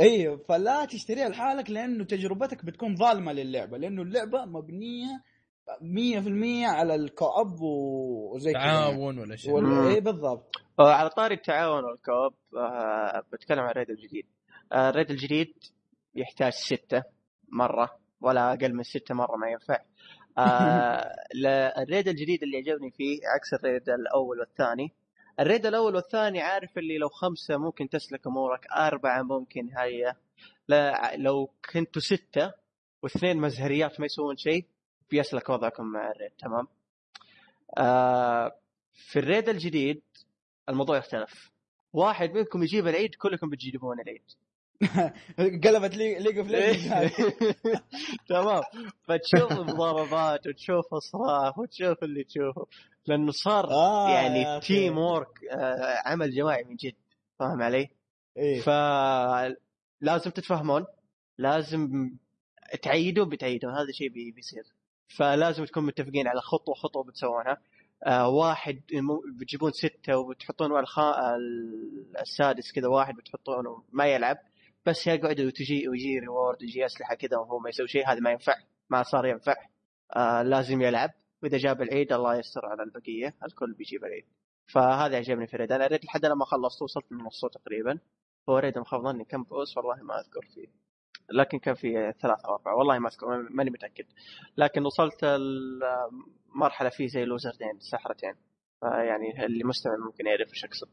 أيوه 0.00 0.36
فلا 0.36 0.84
تشتريها 0.84 1.28
لحالك 1.28 1.70
لأنه 1.70 2.04
تجربتك 2.04 2.64
بتكون 2.64 2.96
ظالمة 2.96 3.32
للعبة 3.32 3.78
لأنه 3.78 4.02
اللعبة 4.02 4.44
مبنية 4.44 5.22
100% 5.68 6.66
على 6.66 6.94
ال 6.94 7.05
co-op 7.05 7.60
وزي 7.60 8.52
كذا 8.52 8.62
يعني. 8.62 8.72
تعاون 8.72 9.18
ولا 9.18 9.36
شيء. 9.36 9.52
وال... 9.52 9.64
مم. 9.64 9.86
إيه 9.86 10.00
بالضبط. 10.00 10.56
آه، 10.78 10.92
على 10.92 11.10
طاري 11.10 11.34
التعاون 11.34 11.84
وال 11.84 11.98
co-op 11.98 12.34
آه 12.56 13.22
بتكلم 13.32 13.60
عن 13.60 13.70
ال 13.70 13.74
raid 13.74 13.90
الجديد. 13.90 14.26
آه 14.72 14.90
ال 14.90 14.94
raid 14.94 15.10
الجديد 15.10 15.54
يحتاج 16.14 16.52
ستة 16.52 17.02
مرة 17.48 17.98
ولا 18.20 18.52
أقل 18.52 18.74
من 18.74 18.82
ستة 18.82 19.14
مرة 19.14 19.36
ما 19.36 19.50
ينفع. 19.50 19.78
آه 20.38 21.14
ال 21.82 21.87
raid 21.87 22.08
الجديد 22.08 22.42
اللي 22.42 22.56
عجبني 22.56 22.90
فيه 22.90 23.18
عكس 23.34 23.54
ال 23.54 23.61
raid 23.61 23.88
الأول 23.88 24.40
والثاني. 24.40 24.92
ال 25.40 25.45
raid 25.45 25.66
الأول 25.66 25.94
والثاني 25.94 26.40
عارف 26.40 26.78
اللي 26.78 26.98
لو 26.98 27.08
خمسة 27.08 27.56
ممكن 27.56 27.88
تسلك 27.88 28.26
أمورك 28.26 28.66
أربعة 28.66 29.22
ممكن 29.22 29.68
هي. 29.78 30.14
لا 30.68 31.16
لو 31.16 31.50
كنتوا 31.72 32.02
ستة 32.02 32.52
واثنين 33.02 33.36
مزهريات 33.36 34.00
ما 34.00 34.06
يسوون 34.06 34.36
شيء 34.36 34.66
بيسلك 35.10 35.48
وضعكم 35.50 35.84
مع 35.84 36.10
ال 36.10 36.14
raid 36.14 36.30
تمام؟ 36.38 36.68
آه 37.78 38.56
في 38.92 39.18
ال 39.18 39.24
raid 39.24 39.48
الجديد 39.48 40.02
الموضوع 40.68 40.96
يختلف. 40.98 41.50
واحد 41.92 42.30
منكم 42.30 42.62
يجيب 42.62 42.88
العيد 42.88 43.14
كلكم 43.14 43.50
بتجيبون 43.50 43.96
العيد. 44.00 44.22
قلبت 45.64 45.96
لي 45.96 46.18
League 46.18 46.38
of 46.38 46.48
تمام. 48.28 48.62
فتشوف 49.04 49.52
المضاربات 49.52 50.46
وتشوف 50.46 50.94
الصراخ 50.94 51.58
وتشوف 51.58 52.02
اللي 52.02 52.24
تشوفه. 52.24 52.66
لأنه 53.06 53.30
صار 53.32 53.70
آه 53.70 54.10
يعني. 54.10 54.60
teamwork 54.60 55.44
آه 55.50 56.02
عمل 56.08 56.30
جماعي 56.34 56.64
من 56.64 56.76
جد. 56.76 56.94
فاهم 57.38 57.62
علي؟ 57.62 57.88
إيه. 58.36 58.60
فلازم 58.60 60.30
تتفاهمون. 60.30 60.86
لازم 61.38 62.10
تعيدوا 62.82 63.24
بتعيدوا. 63.24 63.70
هذا 63.70 63.92
شيء 63.92 64.08
بي- 64.08 64.30
بيصير. 64.30 64.64
فلازم 65.16 65.64
تكون 65.64 65.86
متفقين 65.86 66.28
على 66.28 66.40
خطوة 66.40 66.74
خطوة 66.74 67.04
بتسوونها. 67.04 67.58
آه 68.06 68.28
واحد 68.28 68.80
بتجيبون 69.40 69.70
ستة 69.72 70.18
وبتحطون 70.18 70.78
الخا... 70.78 71.36
ال- 71.36 72.16
السادس 72.20 72.72
كذا 72.72 72.88
واحد 72.88 73.14
بتحطونه 73.14 73.82
ما 73.92 74.06
يلعب. 74.06 74.38
بس 74.86 75.06
يقعد 75.06 75.40
وتجي 75.40 75.88
ويجي 75.88 76.18
reward 76.18 76.62
ويجي 76.62 76.86
أسلحة 76.86 77.14
كذا 77.14 77.36
وهو 77.36 77.58
ما 77.58 77.68
يسوي 77.68 77.88
شيء 77.88 78.08
هذا 78.08 78.20
ما 78.20 78.30
ينفع 78.30 78.54
ما 78.90 79.02
صار 79.02 79.26
ينفع. 79.26 79.54
آه 80.16 80.42
لازم 80.42 80.82
يلعب. 80.82 81.10
وإذا 81.42 81.58
جاب 81.58 81.82
العيد 81.82 82.12
الله 82.12 82.36
يستر 82.38 82.66
على 82.66 82.82
البقية 82.82 83.34
الكل 83.44 83.72
بيجيب 83.72 84.04
العيد. 84.04 84.24
فهذا 84.66 85.16
عجبني 85.16 85.46
في 85.46 85.56
raid 85.56 85.72
أنا 85.72 85.86
raid 85.86 86.04
لحد 86.04 86.26
ما 86.26 86.44
خلصت 86.44 86.82
وصلت 86.82 87.12
لنصه 87.12 87.48
تقريبا. 87.48 87.98
هو 88.48 88.58
raid 88.58 88.78
ظني 88.78 89.24
كم 89.24 89.42
boss 89.42 89.76
والله 89.76 90.02
ما 90.02 90.20
أذكر 90.20 90.40
فيه. 90.54 90.83
لكن 91.32 91.58
كان 91.58 91.74
في 91.74 92.12
ثلاثة 92.20 92.48
أو 92.48 92.54
أربعة. 92.54 92.76
والله 92.76 92.98
ما 92.98 93.08
أذكر 93.08 93.26
ماني 93.50 93.70
متأكد. 93.70 94.04
لكن 94.56 94.84
وصلت 94.86 95.24
المرحلة 95.24 96.88
فيه 96.88 97.06
زي 97.06 97.24
ل 97.24 97.30
wizard 97.30 97.66
ين 97.66 97.78
سحرتين. 97.80 98.34
فيعني 98.80 99.46
اللي 99.46 99.64
مستمع 99.64 99.96
ممكن 100.06 100.26
يعرف 100.26 100.48
إيش 100.48 100.64
أقصد. 100.64 100.88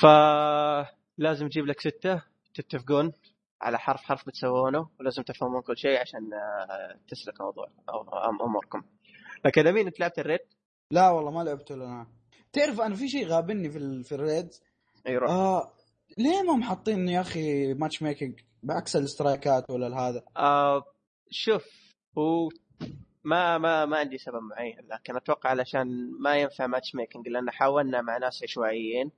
فلازم 0.00 1.48
تجيب 1.48 1.66
لك 1.66 1.80
ستة 1.80 2.22
تتفقون 2.54 3.12
على 3.62 3.78
حرف 3.78 4.00
حرف 4.00 4.26
بتسوونه 4.26 4.88
ولازم 5.00 5.22
تفهمون 5.22 5.62
كل 5.62 5.78
شيء 5.78 6.00
عشان 6.00 6.34
آه، 6.34 6.98
تسلك 7.08 7.40
الموضوع 7.40 7.66
أو 7.88 8.46
أموركم. 8.46 8.82
لكن 9.44 9.66
أمين 9.66 9.86
أنت 9.86 10.00
لعبت 10.00 10.18
ال 10.18 10.22
raid؟ 10.22 10.40
لا 10.90 11.10
والله 11.10 11.30
ما 11.30 11.42
لعبته 11.42 11.74
أنا 11.74 12.06
تعرف 12.52 12.80
أنا 12.80 12.94
في 12.94 13.08
شيء 13.08 13.26
غابني 13.26 13.70
في 13.70 13.78
ال... 13.78 14.04
في 14.04 14.14
ال 14.14 14.20
raid؟ 14.20 14.48
روح. 15.08 15.30
آه 15.30 15.72
ليه 16.18 16.42
ما 16.42 16.56
محطين 16.56 17.08
يا 17.08 17.20
أخي 17.20 17.74
matchmaking 17.74 18.40
بعكس 18.62 18.96
ال 18.96 19.05
strike 19.05 19.61
ات 19.61 19.70
ولا 19.70 19.98
هذا؟ 19.98 20.22
آه 20.36 20.84
شوف 21.30 21.64
هو 22.18 22.48
ما 23.24 23.58
ما 23.58 23.86
ما 23.86 23.96
عندي 23.96 24.18
سبب 24.18 24.42
معين 24.42 24.76
لكن 24.90 25.16
أتوقع 25.16 25.50
علشان 25.50 26.10
ما 26.20 26.36
ينفع 26.36 26.66
matchmaking 26.66 27.28
لأن 27.28 27.50
حاولنا 27.50 28.02
مع 28.02 28.18
ناس 28.18 28.42
عشوائيين 28.42 29.10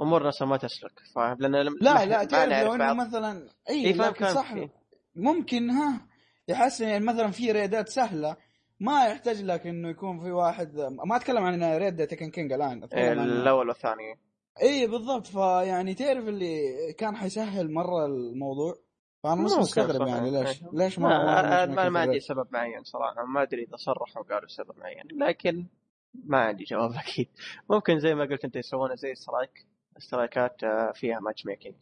امورنا 0.00 0.30
ما 0.40 0.56
تسلك 0.56 1.00
فاهم؟ 1.14 1.36
لأن 1.40 1.52
لا 1.80 2.04
لا 2.04 2.24
تعرف 2.24 2.66
لو 2.66 2.74
إنه. 2.74 2.94
مثلا 2.94 3.48
إي 3.70 3.86
إي 3.86 3.94
فاهم 3.94 4.10
لكن 4.10 4.34
صح 4.34 4.54
فيه. 4.54 4.68
ممكن 5.16 5.70
ها 5.70 6.06
يحسن 6.48 6.88
يعني 6.88 7.04
مثلا 7.04 7.30
في 7.30 7.52
raid 7.52 7.81
ات 7.81 7.88
سهلة 7.88 8.36
ما 8.80 9.06
يحتاج 9.06 9.42
لك 9.42 9.66
إنه 9.66 9.88
يكون 9.88 10.20
في 10.20 10.30
واحد 10.30 10.76
ما 10.76 11.16
أتكلم 11.16 11.44
عن 11.44 11.62
raid 11.64 12.06
Taken 12.06 12.30
King 12.30 12.52
الآن 12.52 12.84
إيه، 12.94 13.12
الأول 13.12 13.68
والثاني 13.68 14.18
إي 14.62 14.86
بالضبط. 14.86 15.26
فيعني 15.26 15.94
تعرف 15.94 16.28
اللي 16.28 16.62
كان 16.98 17.16
حيسهل 17.16 17.72
مرة 17.72 18.06
الموضوع؟ 18.06 18.74
فأنا 19.22 19.34
ممكن 19.34 19.58
مستغرب. 19.58 20.08
يعني 20.08 20.30
ليش 20.30 20.62
إيه. 20.62 20.68
ليش 20.72 20.98
ما 20.98 21.66
ما, 21.66 21.88
ما, 21.88 22.00
عندي 22.00 22.20
سبب 22.20 22.46
معين 22.52 22.84
صراحة. 22.84 23.24
ما 23.24 23.42
أدري 23.42 23.62
إذا 23.62 23.76
صرحوا 23.76 24.22
قالوا 24.22 24.48
سبب 24.48 24.78
معين 24.78 25.04
لكن 25.12 25.66
ما 26.14 26.38
عندي 26.38 26.64
جواب 26.64 26.90
أكيد. 27.04 27.28
ممكن 27.70 27.98
زي 27.98 28.14
ما 28.14 28.24
قلت 28.24 28.44
أنت 28.44 28.56
يسوونه 28.56 28.94
زي 28.94 29.14
strike 29.14 29.66
strike 29.98 30.55
ات 30.55 30.64
آه، 30.64 30.92
فيها 30.94 31.20
matchmaking 31.20 31.74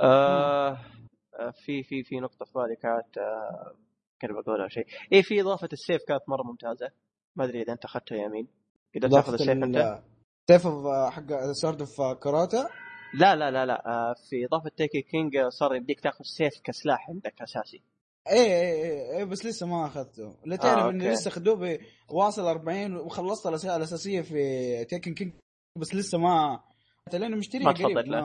آه 0.00 0.78
آه، 1.40 1.50
في 1.50 1.82
في 1.82 2.02
في 2.02 2.20
نقطة 2.20 2.44
في 2.44 2.52
بالي 2.54 2.76
كانت 2.76 3.18
آه، 3.18 3.74
كنت 4.22 4.30
بقولها 4.30 4.68
شيء. 4.68 4.86
اي 5.12 5.22
في 5.22 5.40
إضافة 5.40 5.68
السيف 5.72 6.02
كانت 6.08 6.22
مرة 6.28 6.42
ممتازة. 6.42 6.90
ما 7.36 7.44
أدري 7.44 7.62
إذا 7.62 7.72
أنت 7.72 7.84
اخذته 7.84 8.16
أمين 8.16 8.48
قدرت 8.94 9.12
تأخذ 9.12 9.32
السيف 9.32 9.50
أنت؟ 9.50 10.02
سيف 10.50 10.66
حق 11.10 11.26
سورد 11.52 11.80
اوف 11.80 12.18
كاراتا 12.22 12.68
لا 13.20 13.36
لا 13.36 13.50
لا 13.50 13.66
لا 13.66 13.86
آه، 13.88 14.14
في 14.30 14.44
إضافة 14.46 14.70
تيكي 14.76 15.02
كينج 15.02 15.36
آه، 15.36 15.48
صار 15.48 15.74
يمديك 15.74 16.00
تاخذ 16.00 16.24
سيف 16.24 16.60
كسلاح 16.64 17.10
عندك 17.10 17.42
أساسي. 17.42 17.82
اي 18.30 18.38
اي 18.38 18.84
اي, 18.84 19.16
اي 19.18 19.24
بس 19.24 19.46
لسه 19.46 19.66
ما 19.66 19.86
أخذته. 19.86 20.34
لا 20.44 20.56
تعرف 20.56 20.84
آه، 20.84 20.90
اني. 20.90 21.08
لسه 21.10 21.30
خدوه 21.30 21.78
واصل 22.10 22.42
40 22.46 22.96
وخلصت 22.96 23.46
الاشياء 23.46 23.76
الأساسية 23.76 24.20
في 24.20 24.84
تيكن 24.84 25.14
كينج 25.14 25.32
بس 25.76 25.94
لسه 25.94 26.18
ما 26.18 26.60
لأنه 27.12 27.36
مشتريه 27.36 27.64
ما 27.64 27.72
قريب 27.72 27.98
لا. 27.98 28.20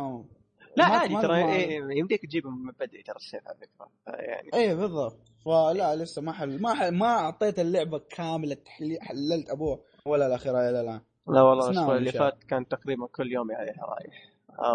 ما- 0.77 0.84
عادي 0.84 1.13
ترى 1.22 1.43
ما- 1.43 1.53
إيه، 1.53 1.80
يمديك 1.97 2.22
تجيبه 2.26 2.49
من 2.49 2.72
بدري 2.80 3.03
ترى 3.03 3.15
السيف 3.15 3.47
على 3.47 3.57
فكرة 3.57 3.91
آه، 4.07 4.22
يعني. 4.22 4.49
إيه 4.53 4.73
بالضبط. 4.73 5.19
فلا 5.45 5.95
لسه 5.95 6.22
ما 6.22 6.31
حل 6.34 6.61
ما 6.61 6.73
حل 6.76 6.91
ما 6.97 7.05
اعطيت 7.07 7.59
اللعبة 7.59 7.99
كاملة 7.99 8.55
تحلي 8.55 8.97
حللت 9.01 9.49
ابوها 9.49 9.80
ولا 10.05 10.27
الاخيره 10.27 10.69
إلى 10.69 10.81
الآن. 10.81 11.01
لا 11.27 11.41
والله 11.41 11.69
الأسبوع 11.69 11.95
اللي. 11.97 12.11
فات 12.11 12.43
كان 12.43 12.68
تقريبا 12.68 13.07
كل 13.07 13.31
يوم 13.31 13.51
عليها 13.51 13.85
رايح. 13.85 14.23
آه 14.27 14.30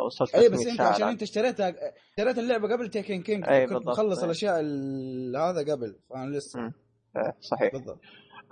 وصلت 0.07 0.35
أي 0.35 0.49
بس 0.49 0.59
300 0.59 0.73
انت 0.73 0.81
عشان. 0.81 1.09
أنت 1.09 1.23
اشتريتها 1.23 1.75
اشتريت 2.11 2.39
اللعبة 2.39 2.73
قبل 2.73 2.89
Taken 2.89 3.23
King 3.23 3.49
أي 3.49 3.67
كنت 3.67 3.73
بالضبط، 3.73 3.89
مخلص. 3.99 4.23
الاشياء 4.25 4.61
ال- 4.61 5.37
هذا 5.37 5.73
قبل 5.73 5.97
فأنا 6.11 6.37
لسه. 6.37 6.73
آه، 7.17 7.35
صحيح 7.41 7.73
بالضبط 7.73 8.01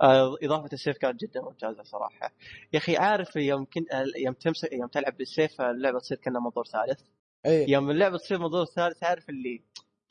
آه 0.01 0.35
إضافة 0.43 0.69
السيف 0.73 0.97
كانت 0.97 1.21
جدا 1.21 1.41
ممتازة 1.41 1.83
صراحة 1.83 2.31
يا 2.73 2.77
أخي 2.79 2.97
عارف 2.97 3.35
يوم 3.35 3.65
كنت 3.65 3.91
آه، 3.91 4.05
يوم 4.17 4.33
تمسك 4.33 4.73
يوم 4.73 4.87
تلعب 4.87 5.17
بالسيف 5.17 5.61
اللعبة 5.61 5.99
تصير 5.99 6.17
كأنها 6.17 6.41
منظور 6.41 6.65
ثالث 6.65 6.99
اي 7.45 7.65
يوم 7.71 7.91
اللعبة 7.91 8.17
تصير 8.17 8.39
منظور 8.39 8.65
ثالث 8.65 9.03
عارف 9.03 9.29
اللي 9.29 9.61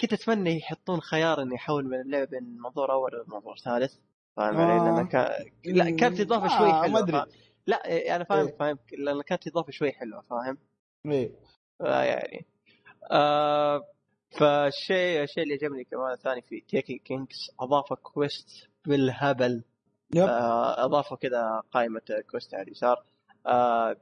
كنت 0.01 0.13
أتمنى 0.13 0.57
يحطون 0.59 1.01
خيار 1.01 1.43
إنه 1.43 1.55
يحول 1.55 1.85
من 1.85 2.01
اللعبة 2.01 2.25
بين 2.31 2.57
منظور 2.59 2.93
أول 2.93 3.11
لمنظور 3.29 3.57
ثالث 3.65 3.95
فاهم 4.37 4.57
علي؟ 4.57 4.73
آه. 4.73 4.95
لأن 4.95 5.07
كان 5.07 5.47
لا 5.65 5.91
كانت 5.97 6.21
إضافة 6.21 6.45
آه، 6.55 6.59
شوي 6.59 6.69
ما 6.73 6.83
حلوة 6.83 6.99
أدري. 6.99 7.13
فاهم؟ 7.13 7.27
لا 7.67 7.87
إيه، 7.89 8.17
أنا 8.17 8.25
فاهم 8.25 8.47
إيه. 8.47 8.57
فاهم 8.57 8.79
لأن 8.99 9.23
كانت 9.23 9.47
إضافة 9.47 9.71
شوي 9.73 9.93
حلوة 9.93 10.21
فاهم؟ 10.31 10.59
اي 11.07 11.33
آه 11.81 12.03
يعني. 12.03 12.47
آه 13.11 13.85
فالشيء 14.31 15.23
الشيء 15.23 15.43
اللي 15.43 15.55
عجبني 15.55 15.85
كمان 15.85 16.17
ثاني 16.17 16.43
في 16.43 16.61
Taken 16.61 16.99
King 16.99 17.51
اضافوا 17.61 17.97
quest 17.97 18.69
بالهبل. 18.87 19.65
yep. 20.15 20.23
آه 20.23 20.85
اضافوا 20.85 21.17
كذا 21.17 21.63
قائمة 21.73 22.03
quest 22.31 22.55
على 22.55 22.63
اليسار. 22.63 23.05
آه 23.47 23.97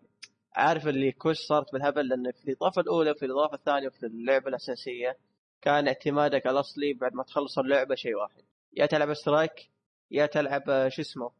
عارف 0.57 0.89
اللي 0.89 1.12
quest 1.12 1.49
صارت 1.49 1.73
بالهبل؟ 1.73 2.09
لأن 2.09 2.33
في 2.33 2.49
الإضافة 2.49 2.83
الأولى 2.83 3.11
وفي 3.11 3.24
الإضافة 3.27 3.55
الثانية 3.55 3.87
وفي 3.87 4.07
اللعبة 4.07 4.49
الأساسية 4.49 5.16
كان 5.62 5.89
اعتمادك 5.89 6.47
الاصلي 6.47 6.93
بعد 6.93 7.15
ما 7.15 7.23
تخلص 7.23 7.59
اللعبة 7.59 7.95
شيء 7.95 8.15
واحد. 8.16 8.43
يا 8.77 8.87
تلعب 8.87 9.15
strike 9.15 9.70
يا 10.11 10.27
تلعب 10.27 10.70
آه، 10.70 10.89
شو 10.89 11.03
اسمه؟ 11.03 11.31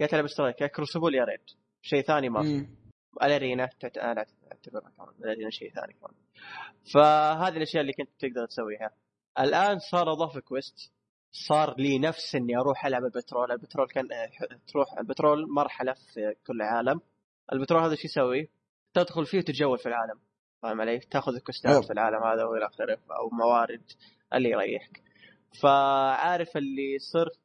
يا 0.00 0.06
تلعب 0.06 0.26
strike 0.26 0.60
يا 0.60 0.66
Crucible 0.66 1.14
يا 1.14 1.24
raid. 1.24 1.40
شيء 1.82 2.02
ثاني 2.02 2.28
ما 2.28 2.42
في. 2.42 2.66
ال 3.22 3.29
arena 3.29 3.66
تعت- 3.80 3.98
أنا 3.98 4.24
اعتبرها 4.52 4.90
كمان 4.96 5.08
ال 5.20 5.25
arena 5.25 5.50
شيء 5.50 5.72
ثاني 5.74 5.92
كمان 5.92 6.14
فهذه 6.94 7.56
الأشياء 7.56 7.80
اللي 7.80 7.92
كنت 7.92 8.10
تقدر 8.18 8.46
تسويها. 8.46 8.90
الآن 9.40 9.78
صار 9.78 10.12
اضاف 10.12 10.38
quest 10.38 10.92
صار 11.48 11.74
لي 11.78 11.98
نفس 11.98 12.34
إني 12.34 12.56
أروح 12.56 12.86
ألعب 12.86 13.04
ال 13.04 13.10
patrol. 13.10 13.52
ال 13.52 13.57
patrol 13.57 13.86
كان 13.88 14.12
آه، 14.12 14.30
تروح 14.72 14.98
ال 14.98 15.05
patrol 15.05 15.46
مرحلة 15.54 15.92
في 15.92 16.34
كل 16.46 16.62
عالم 16.62 17.00
ال 17.52 17.56
patrol 17.56 17.82
هذا 17.82 17.94
شو 17.94 18.00
يسوي؟ 18.04 18.50
تدخل 18.94 19.26
فيه 19.26 19.38
وتتجول 19.38 19.78
في 19.78 19.86
العالم. 19.86 20.20
فاهم 20.62 20.80
علي؟ 20.80 20.98
تأخذ 20.98 21.34
ال 21.34 21.40
questات 21.40 21.76
yep. 21.76 21.82
في 21.82 21.92
العالم 21.92 22.22
هذا 22.24 22.44
وإلى 22.44 22.66
آخره 22.66 22.98
أو 23.10 23.30
موارد 23.30 23.82
اللي 24.34 24.50
يريحك. 24.50 25.02
فعارف 25.62 26.56
اللي 26.56 26.98
صرت 27.12 27.38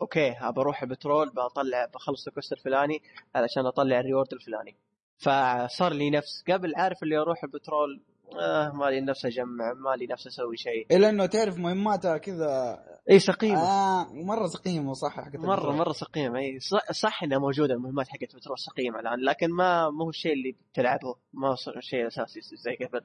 okay 0.00 0.30
ابى 0.30 0.60
أروح 0.60 0.82
ال 0.82 0.89
patrol 0.89 1.30
بطلع 1.30 1.86
بخلص 1.94 2.26
ال 2.26 2.30
quest 2.30 2.52
الفلاني 2.52 3.02
علشان 3.34 3.66
اطلع 3.66 4.00
ال 4.00 4.05
reward 4.05 4.32
الفلاني. 4.32 4.76
فصار 5.18 5.92
لي 5.92 6.10
نفس. 6.10 6.44
قبل 6.48 6.74
عارف 6.74 7.02
اللي 7.02 7.18
أروح 7.18 7.44
ال 7.44 7.52
patrol 7.52 8.02
آه 8.40 8.70
مالي 8.70 9.00
نفس 9.00 9.26
اجمع 9.26 9.72
مالي 9.72 10.06
نفس 10.06 10.26
أسوي 10.26 10.56
شيء. 10.56 10.86
إلا 10.96 11.08
إنه 11.08 11.26
تعرف 11.26 11.58
مهماتها 11.58 12.16
كذا. 12.18 12.78
إي 13.10 13.18
سقيمة. 13.18 13.58
آه 13.58 14.12
مرة 14.12 14.46
سقيمة 14.46 14.92
صح 14.92 15.16
حقت 15.16 15.36
مرة 15.36 15.54
ال 15.54 15.57
patrol. 15.57 15.74
مرة 15.74 15.92
سقيمة. 15.92 16.38
إي 16.38 16.58
صح, 16.90 17.22
إنها 17.22 17.38
موجودة 17.38 17.74
المهمات 17.74 18.08
حقت 18.08 18.36
patrol 18.36 18.58
سقيمة 18.58 19.00
الآن 19.00 19.20
لكن 19.20 19.50
ما 19.50 19.90
مو 19.90 20.08
الشيء 20.08 20.32
اللي 20.32 20.56
بتلعبه 20.72 21.16
ما 21.32 21.48
هو 21.48 21.54
شيء 21.80 22.06
أساسي 22.06 22.40
زي 22.40 22.74
قبل. 22.74 23.00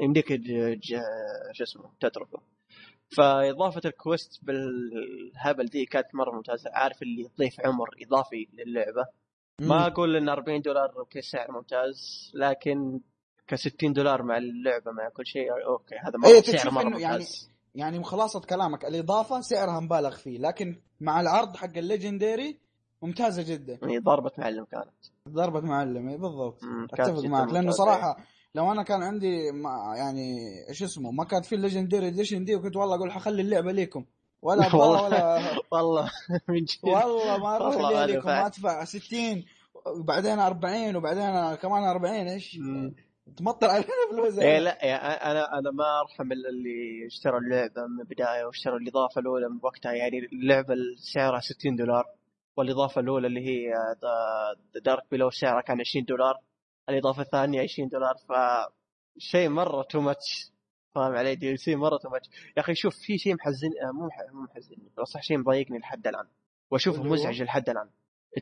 يمديك 0.00 0.28
شو 1.52 1.64
اسمه 1.64 1.90
تتركه. 2.00 2.42
فإضافة 3.16 3.80
ال 3.84 3.94
quest 3.94 4.44
بالهبل 4.44 5.66
دي 5.66 5.84
كانت 5.86 6.14
مرة 6.14 6.30
ممتازة. 6.36 6.70
عارف 6.74 7.02
اللي 7.02 7.28
تضيف 7.28 7.60
عمر 7.66 7.88
إضافي 8.02 8.48
للعبة؟ 8.52 9.06
ما. 9.60 9.86
أقول 9.86 10.16
إن 10.16 10.28
40 10.28 10.60
دولار 10.60 10.98
okay 10.98 11.22
سعر 11.22 11.52
ممتاز 11.52 12.30
لكن 12.34 13.00
ك 13.46 13.54
60 13.54 13.92
دولار 13.92 14.22
مع 14.22 14.36
اللعبة 14.36 14.92
مع 14.92 15.08
كل 15.08 15.26
شيء 15.26 15.52
okay 15.66 15.94
هذا 15.94 16.18
مرة 16.18 16.40
تشوف 16.40 16.60
سعر 16.60 16.70
مرة 16.72 16.82
إنه 16.82 17.00
يعني 17.00 17.14
ممتاز. 17.14 17.50
يعني 17.74 18.04
خلاصه 18.04 18.40
كلامك 18.40 18.84
الإضافة 18.84 19.40
سعرها 19.40 19.80
مبالغ 19.80 20.16
فيه 20.16 20.38
لكن 20.38 20.76
مع 21.00 21.20
العرض 21.20 21.56
حق 21.56 21.76
ال 21.76 21.84
Legendary 21.84 22.58
ممتازة 23.02 23.54
جدا. 23.54 23.78
يعني 23.82 23.98
ضربه 23.98 24.30
معلم 24.38 24.64
كانت. 24.64 24.94
ضربه 25.28 25.60
معلم 25.60 26.08
إي 26.08 26.16
بالضبط. 26.16 26.60
أتفق 26.92 27.24
معك 27.24 27.52
لأنه. 27.52 27.70
صراحة 27.70 28.16
لو 28.54 28.72
أنا 28.72 28.82
كان 28.82 29.02
عندي 29.02 29.52
ما 29.52 29.94
يعني 29.96 30.38
إيش 30.68 30.82
اسمه 30.82 31.10
ما 31.10 31.24
كانت 31.24 31.44
في 31.44 31.54
ال 31.54 31.59
Legendary 31.59 32.08
Edition 32.08 32.44
دي 32.44 32.54
وكنت 32.56 32.76
والله 32.76 32.96
أقول 32.96 33.12
حخلي 33.12 33.42
اللعبة 33.42 33.72
ليكم. 33.72 34.04
ولا 34.42 34.66
والله 34.76 35.02
ولا 35.04 35.40
والله 35.72 36.10
من 36.48 36.64
جد. 36.64 36.78
والله 36.84 37.38
ما 37.38 37.56
أروح 37.56 37.76
فاهم. 38.24 38.44
أدفع 38.44 38.84
60 38.84 39.44
وبعدين 40.00 40.38
40 40.38 40.96
وبعدين 40.96 41.54
كمان 41.54 41.84
40 41.84 42.14
إيش. 42.28 42.58
تمطر 43.36 43.70
علينا 43.70 43.86
فلوس. 44.10 44.38
إيه 44.38 44.58
لا 44.58 44.78
يعني 44.84 45.02
أنا 45.30 45.58
أنا 45.58 45.70
ما 45.70 45.84
أرحم 46.00 46.32
اللي 46.32 47.06
اشتروا 47.06 47.40
اللعبة 47.40 47.86
من 47.86 48.00
البداية 48.00 48.44
واشتروا 48.44 48.78
الإضافة 48.78 49.20
الأولى 49.20 49.48
من 49.48 49.58
وقتها. 49.62 49.92
يعني 49.92 50.18
اللعبة 50.32 50.74
سعرها 51.14 51.40
60 51.40 51.76
دولار 51.76 52.04
والإضافة 52.56 53.00
الأولى 53.00 53.26
اللي 53.26 53.40
هي 53.40 53.72
Dark 54.84 55.02
Below 55.10 55.30
سعرها 55.30 55.60
كان 55.62 55.80
20 55.80 56.04
دولار. 56.04 56.34
الإضافة 56.88 57.22
الثانية 57.22 57.62
20 57.62 57.88
دولار 57.88 58.14
ف 58.28 58.32
شيء 59.18 59.48
مرة 59.48 59.82
too 59.82 60.00
much 60.00 60.52
فاهم 60.94 61.12
علي؟ 61.12 61.34
DLC 61.34 61.76
مرة 61.76 61.96
too 61.96 62.08
much 62.08 62.28
يا 62.56 62.62
أخي 62.62 62.74
شوف 62.74 62.96
في 62.96 63.18
شيء 63.18 63.34
محزن 63.34 63.68
آه، 63.82 63.92
مو 63.92 64.08
مو 64.32 64.42
محزنني 64.42 64.90
بس 64.98 65.08
صح 65.08 65.22
شيء 65.22 65.38
مضايقني 65.38 65.78
لحد 65.78 66.06
الآن. 66.06 66.26
وأشوفه؟ 66.70 67.02
مزعج 67.02 67.42
لحد 67.42 67.70
الآن. 67.70 67.90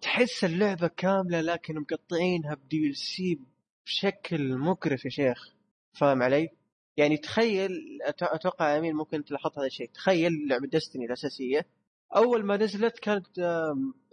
تحس 0.02 0.44
اللعبة 0.44 0.88
كاملة 0.88 1.40
لكن 1.40 1.78
مقطعينها 1.78 2.54
ب 2.54 2.88
DLC 2.88 3.40
بشكل 3.86 4.58
مقرف 4.58 5.04
يا 5.04 5.10
شيخ. 5.10 5.54
فاهم 5.92 6.22
علي؟ 6.22 6.48
يعني 6.96 7.16
تخيل 7.16 7.70
أتوقع 8.22 8.78
أمين 8.78 8.94
ممكن 8.94 9.16
انت 9.16 9.30
لاحظت 9.30 9.58
هذا 9.58 9.66
الشيء. 9.66 9.90
تخيل 9.94 10.32
لعبة 10.48 10.66
Destiny 10.66 11.04
الأساسية. 11.04 11.66
أول 12.16 12.44
ما 12.44 12.56
نزلت 12.56 12.98
كانت 12.98 13.26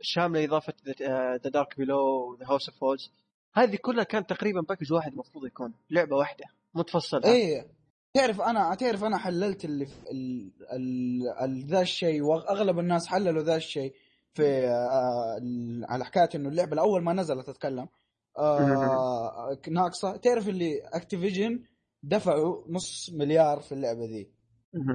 شاملة 0.02 0.46
إضافة 0.46 0.74
The 1.02 1.38
Dark 1.38 1.78
Below 1.78 2.36
The 2.40 2.46
House 2.50 2.70
of 2.70 2.80
Wolves 2.80 3.12
هذه 3.58 3.76
كلها 3.76 4.04
كانت 4.04 4.30
تقريبا 4.30 4.62
package 4.62 4.94
واحد 4.94 5.12
المفروض 5.12 5.46
يكون 5.46 5.74
لعبة 5.90 6.16
واحدة 6.16 6.46
متفصلة. 6.74 7.26
إيه. 7.26 7.68
تعرف 8.14 8.42
أنا 8.42 8.76
تعرف 8.76 9.04
أنا 9.04 9.18
حللت 9.18 9.66
اللي 9.66 9.86
في 9.86 10.12
ال... 10.12 10.52
ال... 10.74 11.22
ال... 11.44 11.66
ذا 11.66 11.82
الشيء 11.82 12.22
وأغلب 12.22 12.80
الناس 12.80 13.08
حللوا 13.08 13.44
ذا 13.44 13.56
الشيء 13.56 13.94
في 14.34 14.68
آه 14.68 15.38
ال- 15.42 15.86
على 15.90 16.06
حكاية 16.06 16.30
إنه 16.36 16.50
اللعبة 16.50 16.74
الأول 16.74 17.04
ما 17.04 17.14
نزلت 17.14 17.50
أتكلم. 17.50 17.88
آه 18.38 19.58
ناقصة. 19.72 20.18
تعرف 20.18 20.50
اللي 20.50 20.80
Activision 20.94 21.64
دفعوا 22.04 22.64
نص 22.70 23.10
مليار 23.14 23.60
في 23.60 23.72
اللعبة 23.72 24.06
ذي. 24.06 24.30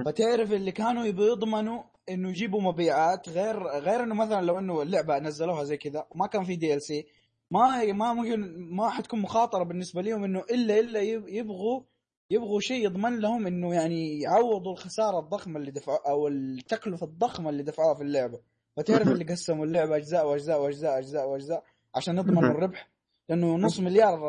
فتعرف 0.05 0.51
اللي 0.53 0.71
كانوا 0.71 1.05
يبغوا 1.05 1.27
يضمنوا 1.27 1.83
إنه 2.09 2.29
يجيبوا 2.29 2.61
مبيعات 2.61 3.29
غير 3.29 3.63
غير 3.67 4.03
إنه 4.03 4.15
مثلا 4.15 4.41
لو 4.41 4.59
إنه 4.59 4.81
اللعبة 4.81 5.19
نزلوها 5.19 5.63
زي 5.63 5.77
كذا 5.77 6.05
وما 6.11 6.27
كان 6.27 6.43
في 6.43 6.55
دي 6.55 6.73
ال 6.73 6.81
سي 6.81 7.05
ما 7.53 7.91
ما 7.93 8.13
ممكن 8.13 8.55
ما 8.75 8.89
حتكون 8.89 9.19
مخاطرة 9.21 9.63
بالنسبة 9.63 10.01
لهم 10.01 10.23
إنه 10.23 10.39
الا 10.39 10.79
إلا 10.79 10.99
يب- 10.99 11.27
يبغوا 11.27 11.81
يبغوا 12.29 12.59
شيء 12.59 12.85
يضمن 12.85 13.19
لهم 13.19 13.47
إنه 13.47 13.73
يعني 13.73 14.19
يعوضوا 14.19 14.71
الخسارة 14.71 15.19
الضخمة 15.19 15.59
اللي 15.59 15.71
دفعوا 15.71 16.09
أو 16.09 16.27
التكلفة 16.27 17.05
الضخمة 17.05 17.49
اللي 17.49 17.63
دفعوها 17.63 17.93
في 17.95 18.01
اللعبة. 18.03 18.39
فتعرف 18.77 19.07
اللي 19.07 19.23
قسموا 19.23 19.65
اللعبة 19.65 19.95
أجزاء 19.95 20.27
وأجزاء 20.27 20.61
وأجزاء 20.61 20.97
أجزاء 20.99 21.29
وأجزاء 21.29 21.63
عشان 21.95 22.17
يضمنوا 22.17 22.41
الربح. 22.51 22.89
لأنه 23.29 23.55
نص 23.55 23.79
مليار 23.79 24.19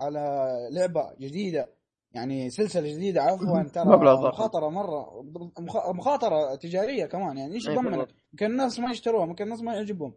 على 0.00 0.46
لعبة 0.72 1.14
جديدة 1.20 1.68
يعني 2.12 2.50
سلسلة 2.50 2.88
جديدة 2.94 3.22
عفوا 3.22 3.62
ترى. 3.68 3.84
مخاطرة 4.28 4.68
مره 4.68 5.22
مخ- 5.58 5.88
مخاطرة 5.90 6.54
تجارية 6.54 7.06
كمان 7.06 7.36
يعني 7.38 7.54
إيش 7.54 7.66
يضمنك؟ 7.72 8.08
ممكن 8.32 8.46
الناس 8.46 8.80
ما 8.80 8.90
يشتروها 8.90 9.26
ممكن 9.26 9.44
الناس 9.44 9.62
ما 9.62 9.74
يعجبهم. 9.74 10.14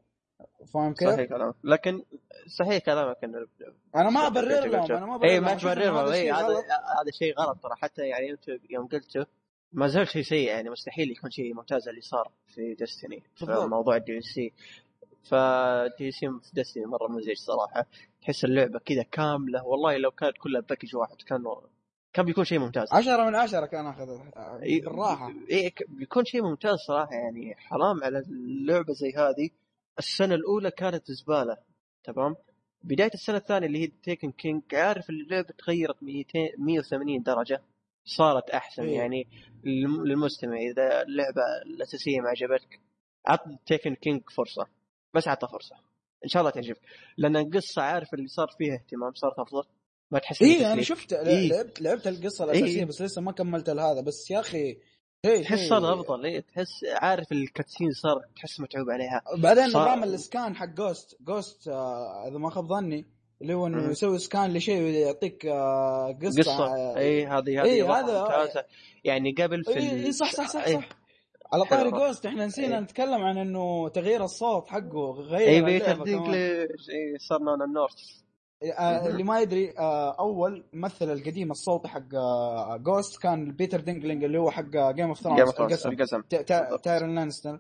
فاهم 0.74 0.94
كيف؟ 0.94 1.10
صحيح 1.10 1.30
كلامك. 1.30 1.56
لكن 1.64 2.04
صحيح 2.60 2.78
كلامك 2.86 3.18
إنه 3.24 3.48
أنا 3.96 4.10
ما 4.10 4.28
أبرر 4.28 4.66
لهم 4.66 4.92
أنا 4.92 5.06
ما 5.06 5.16
أبرر 5.16 5.30
اي 5.30 5.40
ما 5.40 5.54
تبرر 5.56 5.72
هذا 5.72 5.86
لهم. 5.86 5.98
اي 6.12 6.20
شيء 6.22 6.34
هذا 6.36 6.46
غلط. 6.48 6.66
هذا 7.02 7.12
شيء 7.12 7.34
غلط 7.40 7.58
ترى. 7.64 7.76
حتى 7.76 8.02
يعني 8.08 8.32
أنت 8.32 8.48
يوم 8.70 8.88
قلته 8.88 9.26
ما 9.74 9.88
زال 9.88 10.08
شيء 10.08 10.22
سيء 10.22 10.48
يعني 10.48 10.70
مستحيل 10.70 11.12
يكون 11.12 11.30
شيء 11.30 11.54
ممتاز 11.54 11.88
اللي 11.88 12.02
صار 12.02 12.32
في 12.48 12.74
Destiny 12.74 13.24
في. 13.36 13.46
موضوع 13.46 13.96
ال 13.95 14.22
DLC 14.22 14.54
ف 15.24 16.12
DLC 16.12 16.28
في 16.42 16.52
Destiny 16.54 16.86
مرة 16.86 17.08
مزعج 17.08 17.36
صراحة. 17.38 17.86
تحس 18.22 18.46
اللعبة 18.46 18.80
كذا 18.80 19.04
كاملة. 19.04 19.66
والله 19.66 19.98
لو 19.98 20.12
كانت 20.12 20.38
كلها 20.38 20.62
package 20.62 20.95
واحد 20.96 21.16
كان 21.28 21.44
كان 22.14 22.26
بيكون 22.26 22.44
شيء 22.44 22.60
ممتاز. 22.60 22.94
عشرة 22.94 23.24
من 23.26 23.36
عشرة 23.36 23.66
كان 23.66 23.88
أخذ 23.88 24.08
بالراحة. 24.62 25.32
إيه 25.50 25.70
ك- 25.70 25.90
بيكون 25.90 26.26
شيء 26.26 26.44
ممتاز 26.44 26.78
صراحة 26.88 27.14
يعني. 27.14 27.56
حرام 27.56 28.04
على 28.04 28.20
اللعبة 28.20 28.94
زي 28.94 29.12
هذه. 29.18 29.50
السنة 29.99 30.36
الأولى 30.36 30.72
كانت 30.72 31.11
زبالة 31.11 31.57
تمام 32.03 32.36
بداية 32.84 33.11
السنة 33.14 33.38
الثانية 33.38 33.68
اللي 33.68 33.80
هي 33.84 33.88
Taken 34.04 34.32
King 34.32 34.62
عارف 34.76 35.10
اللعبة 35.10 35.48
تغيرت 35.57 36.03
200 36.03 36.40
180 36.57 37.24
درجة 37.24 37.61
صارت 38.06 38.49
أحسن 38.49 38.84
إيه. 38.84 38.95
يعني 38.98 39.28
للم- 39.64 40.03
للمستمع 40.07 40.57
إذا 40.57 41.02
اللعبة 41.02 41.41
الأساسية 41.65 42.19
ما 42.22 42.30
عجبتك 42.30 42.80
عط 43.26 43.41
Taken 43.66 43.95
King 43.95 44.22
فرصة 44.30 44.68
بس 45.14 45.28
عطها 45.28 45.48
فرصة 45.48 45.76
إن 46.24 46.30
شاء 46.30 46.40
الله 46.41 46.52
تعجبك 46.52 46.82
لأن 47.18 47.38
القصة 47.38 47.82
عارف 47.82 48.14
اللي 48.14 48.28
صار 48.28 48.48
فيها 48.57 48.74
اهتمام 48.76 49.14
صارت 49.14 49.40
أفضل 49.40 49.64
ما 50.11 50.19
تحس 50.19 50.41
اي 50.41 50.74
أنا. 50.74 50.82
شفت 50.82 51.14
إيه. 51.14 51.49
لعبت 51.49 51.82
لعبت 51.82 52.07
القصة 52.07 52.45
الأساسية 52.45 52.80
إيه. 52.80 52.86
بس 52.86 53.02
لسه 53.02 53.22
ما 53.22 53.32
كملت 53.32 53.69
هذا 53.69 54.02
بس 54.02 54.32
يا 54.32 54.40
أخي 54.40 54.78
تحس 55.23 55.60
شيء- 55.60 55.69
صار 55.69 55.94
أفضل 56.02 56.26
إيه 56.26 56.39
تحس 56.39 56.69
عارف 56.94 57.31
ال 57.32 57.38
cutscene 57.38 57.91
صار 57.91 58.22
تحس 58.35 58.60
متعوب 58.60 58.89
عليها 58.89 59.22
بعدين 59.38 59.69
صار- 59.69 59.81
نظام 59.88 60.03
ال 60.04 60.14
scan 60.14 60.56
حق 60.56 60.65
Ghost 60.66 61.18
Ghost 61.22 61.68
آه 61.68 62.27
إذا 62.27 62.38
ما 62.38 62.49
خاب 62.49 62.68
ظني 62.68 63.06
اللي 63.41 63.53
هو 63.53 63.68
إنه. 63.68 63.91
يسوي 63.91 64.19
scan 64.20 64.54
لشيء 64.53 64.81
ويعطيك 64.81 65.45
آه، 65.45 66.18
قصة 66.23 66.41
قصة 66.41 66.98
اي 66.98 67.26
هذه 67.26 67.61
هذه 67.61 67.64
إيه، 67.65 67.91
هذا- 67.94 68.65
يعني 69.03 69.31
قبل 69.31 69.64
في 69.64 69.77
اي 69.77 70.06
اي 70.06 70.11
صح 70.11 70.31
صح 70.31 70.48
صح 70.49 70.64
إيه. 70.64 70.76
صح 70.77 70.89
على 71.53 71.64
طاري. 71.65 71.91
Ghost 71.91 72.26
إحنا 72.26 72.45
نسينا 72.45 72.76
إيه. 72.76 72.80
نتكلم 72.81 73.22
عن 73.22 73.38
إنه 73.38 73.89
تغيير 73.89 74.23
الصوت 74.23 74.68
حقه 74.69 75.11
غير 75.11 75.48
اي 75.49 75.61
Peter. 75.62 76.04
Dinklage 76.04 76.90
اي 76.89 77.18
صار 77.19 77.39
Nolan 77.41 77.62
North 77.62 77.94
اللي 78.62 79.24
ما 79.24 79.40
يدري 79.40 79.74
آه، 79.80 80.16
أول 80.20 80.64
ممثل 80.74 81.12
القديم 81.12 81.52
الصوتي 81.52 81.88
حق 81.88 82.16
آه، 82.16 82.78
Ghost 82.78 83.22
كان 83.22 83.52
Peter 83.52 83.80
Dinklage 83.80 84.24
اللي 84.24 84.38
هو 84.38 84.52
حق 84.52 84.92
Game 84.91 85.08
of 85.08 85.20
Thrones 85.20 85.41
القسم 85.60 85.90
القسم. 85.90 86.22
Tyrion 86.84 87.16
Lannister. 87.16 87.60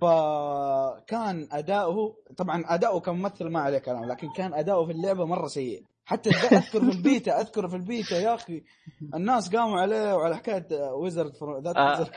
فكان 0.00 1.48
أداؤه 1.52 2.16
طبعا 2.36 2.64
أداؤه 2.66 3.00
كممثل 3.00 3.48
ما 3.48 3.60
عليه 3.60 3.78
كلام 3.78 4.04
لكن 4.04 4.28
كان 4.36 4.54
أداؤه 4.54 4.86
في 4.86 4.92
اللعبة 4.92 5.24
مرة 5.26 5.46
سيء 5.46 5.84
حتى 6.04 6.30
أذكر 6.30 6.80
في 6.80 6.96
البيتا 6.96 7.36
أذكر 7.40 7.68
في 7.68 7.76
البيتا 7.76 8.20
يا 8.20 8.34
أخي 8.34 8.62
الناس 9.14 9.56
قاموا 9.56 9.80
عليه 9.80 10.14
وعلى 10.14 10.36
حكاية 10.36 10.92
ويزرد 10.92 11.32
ذات 11.64 11.76
آه. 11.76 12.00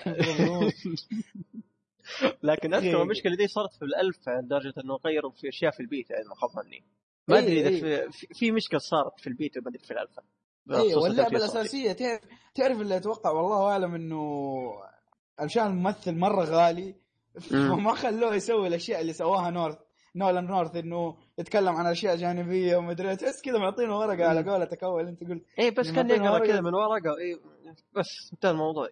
لكن 2.43 2.73
أذكر. 2.73 3.01
المشكلة 3.01 3.35
دي 3.35 3.47
صارت 3.47 3.73
في 3.73 3.85
الألف 3.85 4.29
لدرجه 4.29 4.73
إنه 4.83 4.95
غيروا 5.05 5.31
في 5.31 5.49
أشياء 5.49 5.71
في 5.71 5.79
البيتا 5.79 6.15
إذا 6.15 6.29
ما 6.29 6.35
خاب 6.35 6.49
ظني 6.49 6.83
ما 7.27 7.37
إيه، 7.37 7.43
أدري 7.43 7.59
إذا 7.59 7.87
إيه. 7.87 8.09
في, 8.11 8.51
مشكلة 8.51 8.79
صارت 8.79 9.19
في 9.19 9.27
البيتا 9.27 9.59
ما 9.61 9.69
أدري 9.69 9.83
في 9.83 9.91
الألفا 9.91 10.21
اي 10.21 10.87
بخصوص 10.87 11.03
واللعبة. 11.03 11.37
الأساسية 11.37 11.91
تعرف 11.91 12.21
تعرف 12.55 12.81
اللي 12.81 12.97
أتوقع 12.97 13.31
والله 13.31 13.71
أعلم 13.71 13.95
إنه 13.95 14.23
عشان 15.39 15.67
الممثل 15.67 16.15
مرة 16.15 16.43
غالي. 16.43 16.95
فما 17.49 17.93
خلوه 17.93 18.35
يسوي 18.35 18.67
الأشياء 18.67 19.01
اللي 19.01 19.13
سواها 19.13 19.49
نورث 19.49 19.77
نولان 20.15 20.47
نورث 20.47 20.75
إنه 20.75 21.17
يتكلم 21.37 21.75
عن 21.75 21.85
أشياء 21.87 22.15
جانبية 22.15 22.77
ومدري 22.77 23.09
إيه. 23.09 23.15
تحس 23.15 23.41
كذا 23.41 23.57
معطينه 23.57 23.99
ورقة 23.99 24.25
على 24.27 24.51
قولتك 24.51 24.83
اول 24.83 25.07
أنت 25.07 25.23
قلت 25.23 25.43
اي 25.59 25.71
بس 25.71 25.87
لما 25.87 25.95
كان 25.95 26.23
يقرأ 26.23 26.47
كذا 26.47 26.61
من 26.61 26.73
ورقة 26.73 27.17
اي 27.17 27.39
بس 27.95 28.29
انتهى 28.33 28.51
الموضوع 28.51 28.89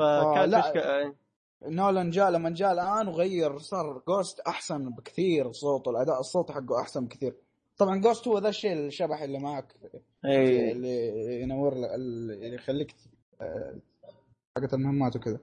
آه، 0.00 0.34
فكانت. 0.34 0.54
مشكلة 0.54 0.96
إيه. 0.96 1.14
Nolan 1.62 2.10
جاء 2.10 2.30
لما 2.30 2.50
جاء 2.50 2.72
الآن 2.72 3.08
وغير 3.08 3.58
صار 3.58 4.02
Ghost 4.08 4.40
أحسن 4.40 4.90
بكثير 4.90 5.52
صوته 5.52 5.90
الأداء 5.90 6.20
الصوتي 6.20 6.52
حقه 6.52 6.80
أحسن 6.80 7.04
بكثير 7.04 7.36
طبعا 7.78 8.00
Ghost 8.00 8.28
هو 8.28 8.38
ذا 8.38 8.48
الشيء 8.48 8.72
الشبح 8.72 9.22
اللي 9.22 9.38
معك. 9.38 9.74
اي 10.24 10.72
اللي 10.72 11.42
ينور 11.42 11.72
اللي 11.94 12.54
يخليك 12.54 12.94
آه، 13.40 13.74
حقت 14.56 14.74
المهمات 14.74 15.16
وكذا. 15.16 15.38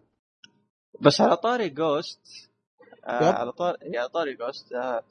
بس 1.02 1.22
على 1.22 1.38
طاري 1.38 1.70
Ghost 1.69 2.52
آه 3.06 3.30
yep. 3.30 3.36
على 3.36 3.52
طاري 3.52 3.98
على 3.98 4.10
طاري 4.10 4.34
Ghost 4.36 4.73
آه 4.74 5.03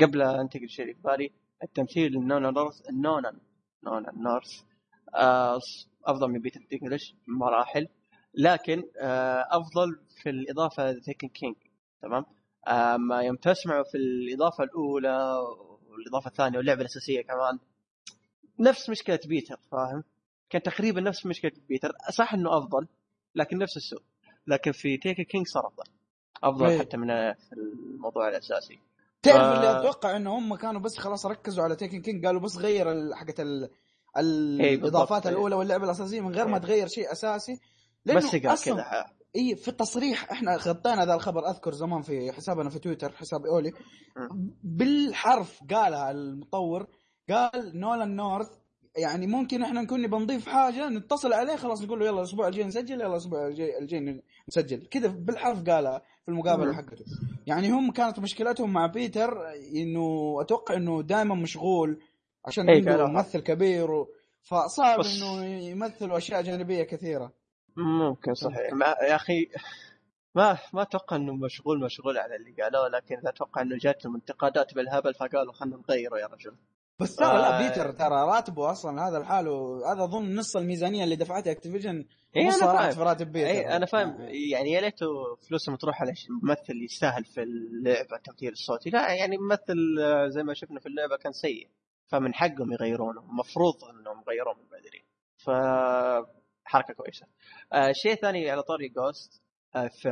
قبل 0.00 0.18
لا 0.18 0.40
أنتقل 0.40 0.68
شيء 0.68 0.94
في 0.94 1.00
بالي 1.04 1.30
التمثيل 1.62 2.16
النولان 2.16 2.50
نورث 2.50 2.88
النولان 2.90 3.32
نولان 3.84 4.12
نورث 4.16 4.62
آه 5.14 5.60
أفضل 6.04 6.28
من 6.28 6.40
بيتر 6.40 6.60
دينكلج 6.72 7.14
بمراحل 7.28 7.88
لكن 8.34 8.84
آه 8.96 9.46
أفضل 9.50 10.00
في 10.22 10.30
الإضافة 10.30 10.90
ل 10.90 10.96
Taken 10.96 11.28
King 11.28 11.54
تمام؟ 12.02 12.24
آه 12.68 12.96
ما 12.96 13.22
يوم 13.22 13.36
تسمعوا 13.36 13.84
في 13.84 13.98
الإضافة 13.98 14.64
الأولى 14.64 15.38
والإضافة 15.96 16.28
الثانية 16.28 16.58
واللعبة 16.58 16.80
الأساسية 16.80 17.22
كمان 17.22 17.58
نفس 18.60 18.90
مشكلة 18.90 19.20
بيتر 19.26 19.56
فاهم؟ 19.72 20.04
كان 20.50 20.62
تقريبا 20.62 21.00
نفس 21.00 21.26
مشكلة 21.26 21.52
بيتر 21.68 21.92
صح 22.12 22.34
إنه 22.34 22.58
أفضل 22.58 22.86
لكن 23.34 23.58
نفس 23.58 23.76
السوء 23.76 24.02
لكن 24.46 24.72
في 24.72 24.96
Taken 24.96 25.22
King 25.22 25.46
صار 25.46 25.66
أفضل 25.66 25.84
أفضل 26.42 26.66
إيه. 26.66 26.78
حتى 26.78 26.96
من 26.96 27.10
الموضوع 27.10 28.28
الأساسي 28.28 28.78
تعرف 29.22 29.36
ف- 29.52 29.56
اللي 29.56 29.78
أتوقع 29.80 30.16
إنه 30.16 30.38
هم 30.38 30.54
كانوا 30.54 30.80
بس 30.80 30.98
خلاص 30.98 31.26
ركزوا 31.26 31.64
على 31.64 31.76
Taken 31.76 32.02
King 32.02 32.26
قالوا 32.26 32.40
بس 32.40 32.56
غير 32.56 33.14
حقت 33.14 33.40
ال... 33.40 33.70
إيه، 34.16 34.74
الإضافات. 34.74 35.26
الأولى 35.26 35.54
واللعبة 35.54 35.84
الأساسية 35.84 36.20
من 36.20 36.34
غير 36.34 36.46
ما 36.46 36.56
إيه. 36.56 36.62
تغير 36.62 36.86
شيء 36.88 37.12
أساسي 37.12 37.60
بس 38.06 38.24
أصلا 38.34 38.74
كذا 38.74 39.06
إي 39.36 39.56
في 39.56 39.68
التصريح 39.68 40.30
إحنا 40.32 40.56
غطينا 40.56 41.04
ذا 41.04 41.14
الخبر 41.14 41.50
أذكر 41.50 41.72
زمان 41.72 42.02
في 42.02 42.32
حسابنا 42.32 42.70
في 42.70 42.78
تويتر 42.78 43.12
حساب 43.12 43.46
اولي 43.46 43.72
بالحرف 44.64 45.60
قالها 45.70 46.10
المطور 46.10 46.86
قال 47.30 47.80
نولان 47.80 48.16
نورث 48.16 48.48
يعني 48.96 49.26
ممكن 49.26 49.62
إحنا 49.62 49.82
نكون 49.82 50.02
نبي 50.02 50.16
نضيف 50.16 50.48
حاجة 50.48 50.88
نتصل 50.88 51.32
عليه 51.32 51.56
خلاص 51.56 51.82
نقول 51.82 52.00
له 52.00 52.06
يلا 52.06 52.18
الأسبوع 52.18 52.48
الجاي 52.48 52.64
نسجل 52.64 52.94
يلا 52.94 53.06
الأسبوع 53.06 53.46
الجاي, 53.46 53.78
الجاي 53.78 54.22
نسجل. 54.48 54.86
كذا 54.86 55.08
بالحرف 55.08 55.62
قالها 55.62 56.02
في 56.24 56.28
المقابلة. 56.28 56.72
حقته. 56.72 57.04
يعني 57.46 57.70
هم 57.70 57.92
كانت 57.92 58.18
مشكلتهم 58.18 58.72
مع 58.72 58.86
بيتر 58.86 59.38
إنه 59.74 60.36
أتوقع 60.40 60.74
إنه 60.76 61.02
دائما 61.02 61.34
مشغول 61.34 62.00
عشان 62.44 62.70
إيه، 62.70 62.76
عنده. 62.76 63.06
ممثل 63.06 63.40
كبير 63.40 63.90
و... 63.90 64.08
فصعب 64.42 64.98
إنه 65.00 65.44
يمثلوا 65.44 66.18
أشياء 66.18 66.42
جانبية 66.42 66.82
كثيرة. 66.82 67.32
ممكن 67.76 68.34
صحيح. 68.34 68.72
ما 68.72 68.86
يا 68.86 69.16
أخي 69.16 69.48
ما 70.34 70.58
ما 70.72 70.82
أتوقع 70.82 71.16
إنه 71.16 71.34
مشغول 71.34 71.80
مشغول 71.80 72.18
على 72.18 72.36
اللي 72.36 72.62
قالوه 72.62 72.88
لكن 72.88 73.26
أتوقع 73.26 73.62
إنه 73.62 73.76
جاتهم 73.78 74.14
انتقادات 74.14 74.74
بالهبل 74.74 75.14
فقالوا 75.14 75.52
خلينا 75.52 75.76
نغيره 75.76 76.18
يا 76.18 76.26
رجل. 76.26 76.56
بس 77.00 77.16
ترى 77.16 77.26
لا 77.26 77.58
آه. 77.58 77.68
بيتر 77.68 77.92
ترى 77.92 78.26
راتبه 78.26 78.70
أصلا 78.70 79.08
هذا 79.08 79.18
لحاله 79.18 79.82
هذا 79.92 80.04
أظن 80.04 80.34
نص 80.34 80.56
الميزانية 80.56 81.04
اللي 81.04 81.16
دفعتها 81.16 81.50
اكتيفيجن 81.50 82.04
اي 82.36 82.46
نص 82.46 82.62
أنا 82.62 82.72
راحت 82.72 82.84
فاهم. 82.84 82.94
في 82.94 83.02
راتب 83.02 83.32
بيتر. 83.32 83.46
اي 83.46 83.76
أنا 83.76 83.86
فاهم. 83.86 84.08
آه. 84.08 84.28
يعني 84.50 84.72
يا 84.72 84.80
ليته 84.80 85.06
فلوسهم 85.48 85.76
تروح 85.76 86.02
على 86.02 86.12
ممثل 86.42 86.82
يستاهل 86.84 87.24
في 87.24 87.42
اللعبة 87.42 88.16
التمثيل 88.16 88.52
الصوتي. 88.52 88.90
لا 88.90 89.12
يعني 89.14 89.38
ممثل 89.38 89.96
آه، 90.00 90.28
زي 90.28 90.42
ما 90.42 90.54
شفنا 90.54 90.80
في 90.80 90.86
اللعبة 90.86 91.16
كان 91.16 91.32
سيء. 91.32 91.68
فمن 92.06 92.34
حقهم 92.34 92.72
يغيرونه 92.72 93.20
المفروض 93.20 93.74
إنهم 93.84 94.22
يغيرون 94.28 94.54
من 94.58 94.78
بدري. 94.78 95.04
ف 95.36 95.50
حركة 96.66 96.94
كويسة. 96.94 97.26
آه 97.72 97.92
شيء 97.92 98.14
ثاني 98.14 98.50
على 98.50 98.62
طاري 98.62 98.88
جوست 98.88 99.42
آه 99.76 99.88
في 99.88 100.08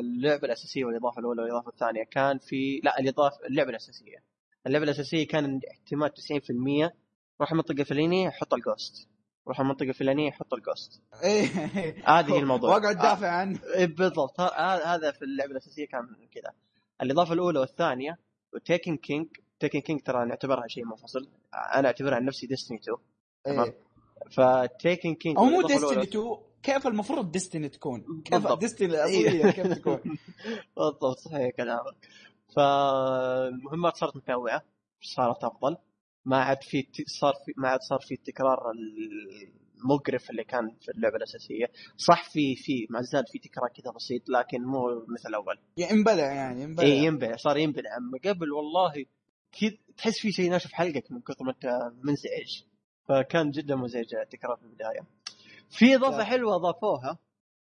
اللعبة 0.00 0.46
الأساسية 0.46 0.84
والإضافة 0.84 1.20
الأولى 1.20 1.42
والإضافة 1.42 1.68
الثانية 1.68 2.04
كان 2.04 2.38
في 2.38 2.80
لا 2.84 2.98
الاضافه 2.98 3.46
اللعبة 3.46 3.70
الأساسية. 3.70 4.22
اللعبة 4.66 4.84
الأساسية 4.84 5.26
كان 5.26 5.60
احتمال 5.70 6.10
90% 6.10 6.92
روح 7.40 7.50
المنطقة 7.50 7.80
الفلانية 7.80 8.30
حط 8.30 8.54
الجوست 8.54 9.08
روح 9.48 9.60
المنطقة 9.60 9.88
الفلانية 9.88 10.30
حط 10.30 10.54
الجوست 10.54 11.02
إيه. 11.24 11.46
هذه 12.18 12.38
الموضوع. 12.38 12.70
واقعد 12.74 12.96
دافع 12.96 13.28
عنه. 13.28 13.58
إيه 13.74 13.86
بالضبط. 13.86 14.40
هذا 14.40 15.10
في 15.10 15.22
اللعبة 15.22 15.52
الأساسية 15.52 15.86
كان 15.86 16.06
كذا. 16.34 16.52
الإضافة 17.02 17.32
الأولى 17.32 17.58
والثانية 17.58 18.18
و 18.54 18.61
Taken 18.61 18.96
King 18.96 19.26
Taken 19.60 19.80
King 19.80 20.00
ترى 20.00 20.24
نعتبرها 20.24 20.66
شيء 20.68 20.84
منفصل. 20.84 21.28
أنا 21.74 21.86
أعتبرها 21.88 22.16
عن 22.16 22.24
نفسي 22.24 22.46
ديستني 22.46 22.78
2 22.78 22.96
تمام. 23.44 23.72
إيه. 24.38 24.66
ف 24.68 24.76
Taken 24.76 25.14
King 25.14 25.38
أو 25.38 25.44
مو 25.44 25.62
ديستني 25.62 25.88
الأولى- 26.04 26.08
2 26.08 26.36
كيف 26.62 26.86
المفروض 26.86 27.30
ديستني 27.32 27.68
تكون؟ 27.68 28.22
كيف. 28.24 28.52
ديستني 28.52 28.88
الأصلية 28.88 29.50
كيف 29.50 29.66
تكون؟ 29.66 30.00
بالضبط 30.76 31.18
صحيح 31.18 31.50
كلامك 31.56 32.08
فالمهمات 32.56 33.96
صارت 33.96 34.16
متنوعة 34.16 34.62
صارت 35.02 35.44
أفضل 35.44 35.76
ما 36.24 36.36
عاد 36.36 36.62
في 36.62 36.86
صار 37.06 37.34
في 37.46 37.52
ما 37.56 37.68
عاد 37.68 37.80
صار 37.80 37.98
في 38.00 38.14
التكرار 38.14 38.72
المقرف 39.78 40.30
اللي 40.30 40.44
كان 40.44 40.76
في 40.80 40.90
اللعبة 40.90 41.16
الأساسية 41.16 41.70
صح 41.96 42.30
في 42.30 42.56
في 42.56 42.86
ما 42.90 43.02
زال 43.02 43.24
في 43.26 43.38
تكرار 43.38 43.68
كذا 43.68 43.92
بسيط 43.92 44.28
لكن 44.28 44.62
مو 44.62 45.04
مثل 45.08 45.28
الأول 45.28 45.58
ينبلع 45.76 46.32
يعني 46.32 46.62
ينبلع 46.62 46.86
اي 46.86 46.96
ينبلع 47.04 47.36
صار 47.36 47.56
ينبلع 47.56 47.96
أما 47.96 48.18
قبل 48.32 48.52
والله 48.52 49.04
كذا 49.60 49.70
تحس 49.96 50.18
في 50.18 50.32
شيء 50.32 50.50
ناشف 50.50 50.72
حلقك 50.72 51.12
من 51.12 51.20
كثر 51.20 51.44
ما 51.44 51.50
أنت 51.52 51.92
منزعج 52.02 52.62
فكان 53.08 53.50
جدا 53.50 53.76
مزعج 53.76 54.14
التكرار 54.14 54.56
في 54.56 54.62
البداية. 54.62 55.00
في 55.70 55.94
إضافة. 55.96 56.24
حلوة 56.24 56.56
أضافوها. 56.56 57.18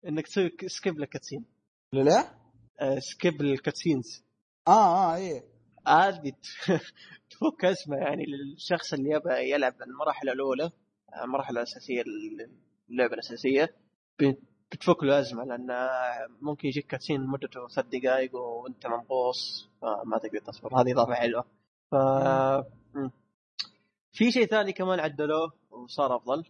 إنك 0.08 0.28
تسوي 0.28 0.52
skip 0.68 1.00
لل 1.00 1.09
cutscene 1.09 1.46
لا؟ 1.94 2.32
آه، 2.80 3.00
skip 3.00 3.42
لل 3.42 3.57
cutscenes 3.57 4.24
آه 4.68 5.12
آه 5.12 5.16
إيه. 5.16 5.44
هذه 5.88 6.30
ت- 6.30 6.36
تفك 7.30 7.66
اسمه 7.66 7.98
يعني 7.98 8.26
للشخص 8.26 8.94
اللي 8.94 9.10
يبغى 9.10 9.50
يلعب 9.52 9.74
المراحل 9.82 10.30
الأولى 10.30 10.64
آه، 11.14 11.24
المراحل 11.24 11.58
الاساسيه 11.58 12.04
اللعبة 12.90 13.14
الأساسية. 13.14 13.76
بتفك 14.72 15.04
له 15.04 15.20
أزمة 15.20 15.44
لأن 15.44 15.68
ممكن 16.42 16.68
يجيك 16.68 16.88
cutscene 16.88 17.22
مدته 17.28 17.68
ثلاث 17.68 17.88
دقائق 17.88 18.36
وأنت 18.36 18.88
منغوص 18.88 19.70
فما 19.82 20.18
تقدر 20.18 20.40
تصبر. 20.40 20.82
هذه 20.82 20.92
إضافة 20.94 21.14
حلوة. 21.14 21.46
ف. 21.92 21.96
في 24.22 24.32
شيء 24.32 24.46
ثاني 24.46 24.74
كمان 24.74 25.00
عدلوه 25.00 25.54
وصار 25.72 26.16
أفضل 26.16 26.44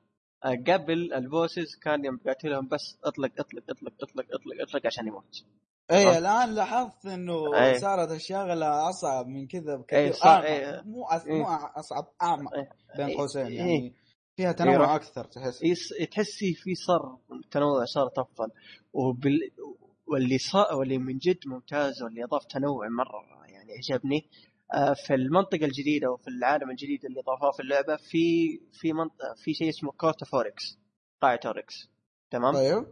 آه، 0.45 0.56
قبل 0.68 1.14
ال 1.14 1.22
bosses 1.22 1.76
كان 1.84 2.06
يوم 2.06 2.18
تقاتلهم 2.18 2.68
بس 2.68 2.98
اطلق 3.03 3.31
اطلق 3.39 3.64
اطلق 3.69 3.93
اطلق 4.03 4.26
اطلق 4.34 4.61
اطلق 4.61 4.85
عشان 4.85 5.07
يموت 5.07 5.43
آه. 5.91 6.18
الآن 6.18 6.56
لاحظت 6.56 7.06
إنه 7.06 7.56
إيه. 7.56 7.77
صارت 7.77 8.11
الشغلة 8.11 8.89
أصعب 8.89 9.27
من 9.27 9.48
كذا 9.48 9.76
بكثير 9.76 9.99
إيه، 9.99 10.11
صار-. 10.11 10.43
إيه. 10.43 10.81
مو 10.85 11.06
أس... 11.06 11.27
إيه. 11.27 11.38
مو 11.41 11.45
أصعب 11.76 12.07
أعمق 12.22 12.53
إيه. 12.56 12.69
بين 12.98 13.06
إيه. 13.06 13.18
قوسين. 13.18 13.52
يعني 13.52 13.93
فيها 14.35 14.45
يروح- 14.49 14.57
تنوع 14.57 14.95
أكثر 14.95 15.23
تحس 15.26 15.64
يس... 15.64 15.89
تحسي 16.11 16.53
في 16.53 16.76
صار 16.76 17.18
تنوع 17.52 17.85
صارت 17.85 18.19
أفضل 18.19 18.48
وبال... 18.93 19.39
واللي 20.07 20.38
صار 20.38 20.76
واللي 20.76 20.98
من 20.98 21.18
جد 21.18 21.39
ممتاز 21.48 22.03
واللي 22.03 22.23
أضاف 22.23 22.45
تنوع 22.45 22.88
مرة 22.89 23.48
يعني 23.48 23.72
عجبني 23.73 24.26
في 25.06 25.14
المنطقة 25.14 25.65
الجديدة 25.65 26.11
وفي 26.11 26.27
العالم 26.27 26.69
الجديد 26.69 27.06
اللي 27.06 27.22
ضافوه 27.22 27.52
في 27.52 27.60
اللعبة 27.60 27.95
في 27.95 28.57
في 28.73 28.93
منطقه 28.93 29.34
في 29.43 29.53
شيء 29.53 29.69
اسمه 29.69 29.91
Court 29.91 30.26
of 30.26 30.44
Oryx 30.44 30.80
قاعة 31.22 31.40
اوركس 31.45 31.89
تمام؟ 32.31 32.56
أيوه 32.56 32.85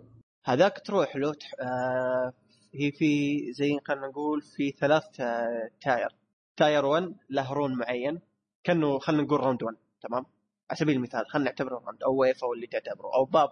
هذاك 0.46 0.80
تروح 0.86 1.16
له 1.16 1.34
تح... 1.34 1.52
آه 1.60 2.34
هي 2.74 2.92
في 2.92 3.40
زي 3.54 3.80
خلينا 3.86 4.08
نقول 4.08 4.42
في 4.42 4.72
ثلاث 4.72 5.22
آه 5.22 5.70
tier. 5.82 6.16
tier 6.58 6.86
1 6.86 7.16
له 7.30 7.54
rune 7.54 7.78
معين 7.78 8.22
كأنه 8.64 9.00
خلينا 9.00 9.24
نقول 9.24 9.40
round 9.40 9.64
1 9.64 9.78
تمام؟ 10.02 10.26
على 10.70 10.78
سبيل 10.80 10.96
المثال 10.96 11.28
خلينا 11.30 11.50
نعتبره 11.50 11.76
round 11.76 12.04
أو 12.04 12.16
wave 12.22 12.44
أو 12.44 12.54
اللي 12.54 12.68
تعتبره 12.68 13.14
أو 13.16 13.26
باب. 13.26 13.50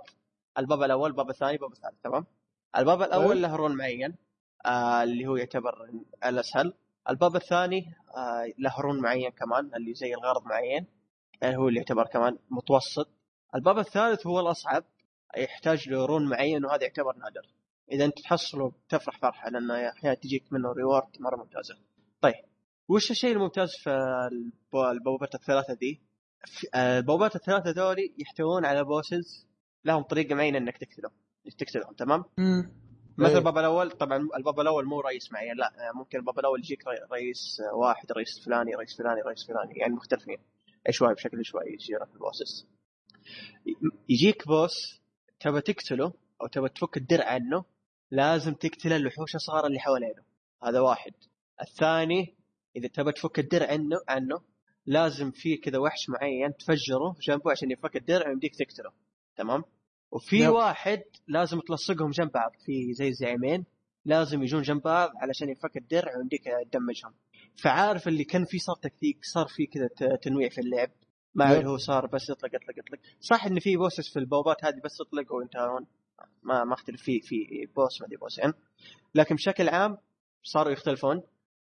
الباب 0.58 0.84
الأول 0.84 1.10
الباب 1.10 1.30
الثاني 1.30 1.52
الباب 1.52 1.72
الثالث. 1.72 1.96
تمام؟ 2.04 2.26
الباب 2.78 3.02
الأول 3.02 3.30
طيب. 3.30 3.42
له 3.42 3.56
rune 3.56 3.78
معين 3.78 4.16
آه 4.66 5.04
اللي 5.04 5.28
هو 5.28 5.36
يعتبر 5.36 5.90
الأسهل. 6.26 6.74
الباب 7.10 7.36
الثاني 7.36 7.94
آه 8.18 8.46
له 8.60 8.74
rune 8.82 9.02
معين 9.02 9.30
كمان 9.32 9.76
اللي 9.76 9.94
زي 9.94 10.14
الغرض 10.14 10.46
معين 10.46 10.88
آه 11.44 11.56
هو 11.56 11.68
اللي 11.68 11.80
يعتبر 11.80 12.08
كمان 12.08 12.38
متوسط. 12.50 13.10
الباب 13.56 13.78
الثالث 13.80 14.28
هو 14.28 14.40
الأصعب 14.40 14.84
يحتاج 15.38 15.90
له 15.90 16.06
rune 16.06 16.30
معين 16.30 16.66
وهذا 16.66 16.84
يعتبر 16.84 17.16
نادر. 17.16 17.48
إذا 17.92 18.06
أنت 18.06 18.20
تحصله 18.20 18.72
تفرح 18.90 19.18
فرحة 19.20 19.50
لأنه 19.50 19.90
أحيانا 19.90 20.16
تجيك 20.16 20.54
منه 20.54 20.72
reward 20.72 21.08
مرة 21.20 21.36
ممتازة. 21.36 21.76
طيب 22.22 22.36
وش 22.90 23.12
الشيء 23.12 23.32
الممتاز 23.32 23.70
في 23.84 23.90
الب- 24.32 24.76
البوابات 24.92 25.36
الثلاثة 25.36 25.74
دي؟ 25.74 26.02
آه، 26.76 26.98
البوابات 27.00 27.36
الثلاثة 27.36 27.70
ذولي 27.70 28.14
يحتوون 28.18 28.66
على 28.66 28.84
bosses 28.84 29.48
لهم 29.86 30.04
طريقة 30.04 30.36
معينة 30.36 30.58
إنك 30.58 30.78
تقتلهم 30.78 31.12
تقتلهم 31.58 31.94
تمام؟ 31.94 32.24
مثل 33.18 33.32
إيه. 33.32 33.38
الباب 33.38 33.58
الأول 33.58 33.92
طبعا 33.92 34.28
الباب 34.38 34.60
الأول 34.60 34.86
مو 34.86 35.02
رئيس 35.02 35.32
معين 35.32 35.56
لا 35.56 35.66
آه، 35.66 35.98
ممكن 35.98 36.20
الباب 36.20 36.40
الأول 36.40 36.60
يجيك 36.60 36.88
رئيس 37.12 37.62
آه، 37.62 37.76
واحد 37.76 38.12
رئيس 38.12 38.46
فلاني 38.46 38.76
رئيس 38.76 38.98
فلاني 38.98 39.22
رئيس 39.22 39.48
فلاني 39.48 39.80
يعني 39.80 39.94
مختلفين 39.94 40.38
عشوائي 40.88 41.14
بشكل 41.14 41.40
عشوائي 41.40 41.74
يصير 41.74 42.06
في 42.06 42.14
البوسس. 42.14 42.68
يجيك 44.10 44.48
بوس 44.48 45.02
تبى 45.40 45.62
تقتله 45.62 46.14
أو 46.42 46.48
تبى 46.48 46.70
تفك 46.70 46.98
الدرع 46.98 47.26
عنه 47.26 47.66
لازم 48.12 48.54
تقتل 48.54 48.94
الوحوش 48.94 49.36
الصغار 49.36 49.68
اللي 49.68 49.80
حوالينه. 49.80 50.24
هذا 50.64 50.80
واحد. 50.80 51.14
الثاني 51.62 52.36
إذا 52.76 52.88
تبى 52.88 53.12
تفك 53.12 53.40
الدرع 53.40 53.68
عنه 53.68 53.98
عنه 54.10 54.42
لازم 54.86 55.32
في 55.32 55.58
كذا 55.58 55.78
وحش 55.78 56.10
معين 56.10 56.58
تفجره 56.58 57.16
جنبه 57.28 57.52
عشان 57.52 57.72
يفك 57.72 57.96
الدرع 57.96 58.28
ويمديك 58.28 58.56
تقتله. 58.56 58.92
تمام؟ 59.36 59.64
وفي 60.12 60.40
يب. 60.40 60.50
واحد 60.50 61.04
لازم 61.28 61.60
تلصقهم 61.60 62.12
جنب 62.12 62.32
بعض 62.32 62.52
في 62.66 62.94
زي 62.94 63.08
الزعيمين 63.08 63.66
لازم 64.06 64.44
يجون 64.44 64.62
جنب 64.62 64.82
بعض 64.82 65.10
علشان 65.16 65.50
ينفك 65.50 65.78
الدرع 65.78 66.18
ويمديك 66.18 66.44
تدمجهم. 66.72 67.14
فعارف 67.64 68.08
اللي 68.08 68.24
كان 68.24 68.46
في 68.46 68.60
صار 68.60 68.76
تكتيك 68.76 69.18
صار 69.22 69.48
في 69.48 69.66
كذا 69.66 69.88
تنويع 70.22 70.50
في 70.50 70.62
اللعب. 70.62 70.90
ما. 71.36 71.58
اللي 71.58 71.70
هو 71.70 71.78
صار 71.78 72.08
بس 72.08 72.30
يطلق 72.30 72.56
يطلق 72.56 72.80
يطلق. 72.80 73.00
صح 73.20 73.46
إن 73.46 73.60
في 73.60 73.78
bosses 73.78 74.14
في 74.14 74.20
البوابات 74.20 74.66
هذه 74.66 74.82
بس 74.84 75.00
يطلق 75.02 75.34
وينتهون 75.34 75.88
ما 76.44 76.64
ما 76.64 76.74
أختلف. 76.74 77.02
في 77.02 77.20
في 77.20 77.68
boss 77.76 78.02
ما 78.02 78.08
أدري 78.08 78.18
bossين 78.18 78.54
لكن 79.16 79.36
بشكل 79.36 79.70
عام 79.70 79.98
صاروا 80.44 80.72
يختلفون. 80.72 81.22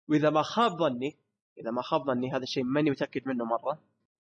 وإذا 0.10 0.30
ما 0.30 0.42
خاب 0.42 0.72
ظني 0.72 1.18
إذا 1.58 1.72
ما 1.72 1.82
خاب 1.82 2.06
ظني 2.06 2.32
هذا 2.32 2.44
الشيء 2.44 2.64
ماني 2.64 2.90
متأكد 2.92 3.22
منه 3.28 3.46
مرة. 3.46 3.80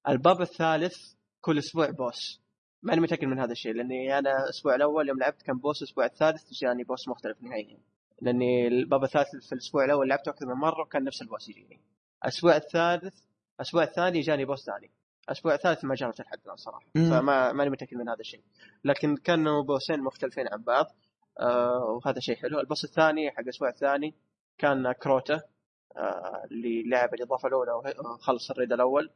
الباب 0.09 0.41
الثالث 0.41 1.13
كل 1.41 1.57
أسبوع 1.57 1.89
boss 1.89 2.44
ماني 2.85 3.01
متأكد 3.01 3.25
من 3.25 3.39
هذا 3.39 3.51
الشيء 3.51 3.73
لأني 3.73 4.17
أنا 4.19 4.43
الأسبوع 4.43 4.75
الأول 4.75 5.09
يوم 5.09 5.19
لعبت 5.19 5.41
كان 5.41 5.57
boss 5.57 5.81
الأسبوع 5.81 6.05
الثالث 6.05 6.53
جاني 6.53 6.83
boss 6.83 7.07
مختلف 7.07 7.43
نهائيا. 7.43 7.77
لأني 8.21 8.67
الباب 8.67 9.03
الثالث 9.03 9.47
في 9.47 9.53
الأسبوع 9.53 9.85
الأول 9.85 10.09
لعبته 10.09 10.29
أكثر 10.29 10.45
من 10.45 10.53
مرة 10.53 10.81
وكان 10.81 11.03
نفس 11.03 11.21
ال 11.21 11.27
boss 11.27 11.49
يجيني. 11.49 11.79
الأسبوع 12.23 12.55
الثالث 12.55 13.15
الأسبوع 13.55 13.83
الثاني 13.83 14.21
جاني 14.21 14.45
boss 14.45 14.65
ثاني. 14.65 14.91
الأسبوع 15.25 15.53
الثالث 15.53 15.85
ما 15.85 15.95
جربت 15.95 16.21
لحد 16.21 16.39
الان 16.45 16.55
صراحة. 16.55 16.85
مم. 16.95 17.09
فما 17.09 17.51
ماني 17.51 17.69
متأكد 17.69 17.97
من 17.97 18.09
هذا 18.09 18.19
الشيء. 18.19 18.41
لكن 18.83 19.17
كانوا 19.17 19.63
bossين 19.63 19.99
مختلفين 19.99 20.47
عن 20.51 20.61
بعض. 20.63 20.85
آه 21.39 21.99
وهذا 22.05 22.19
شيء 22.19 22.35
حلو. 22.35 22.59
ال 22.59 22.64
boss 22.64 22.85
الثاني 22.85 23.31
حق 23.31 23.39
الأسبوع 23.39 23.69
الثاني 23.69 24.15
كان 24.57 24.91
كروتا 24.91 25.41
آه 25.97 26.43
اللي 26.51 26.83
لعب 26.89 27.13
الإضافة 27.13 27.47
الأولى 27.47 27.71
وخلص 27.99 28.51
ال 28.51 28.56
raid 28.56 28.73
الأول. 28.73 29.09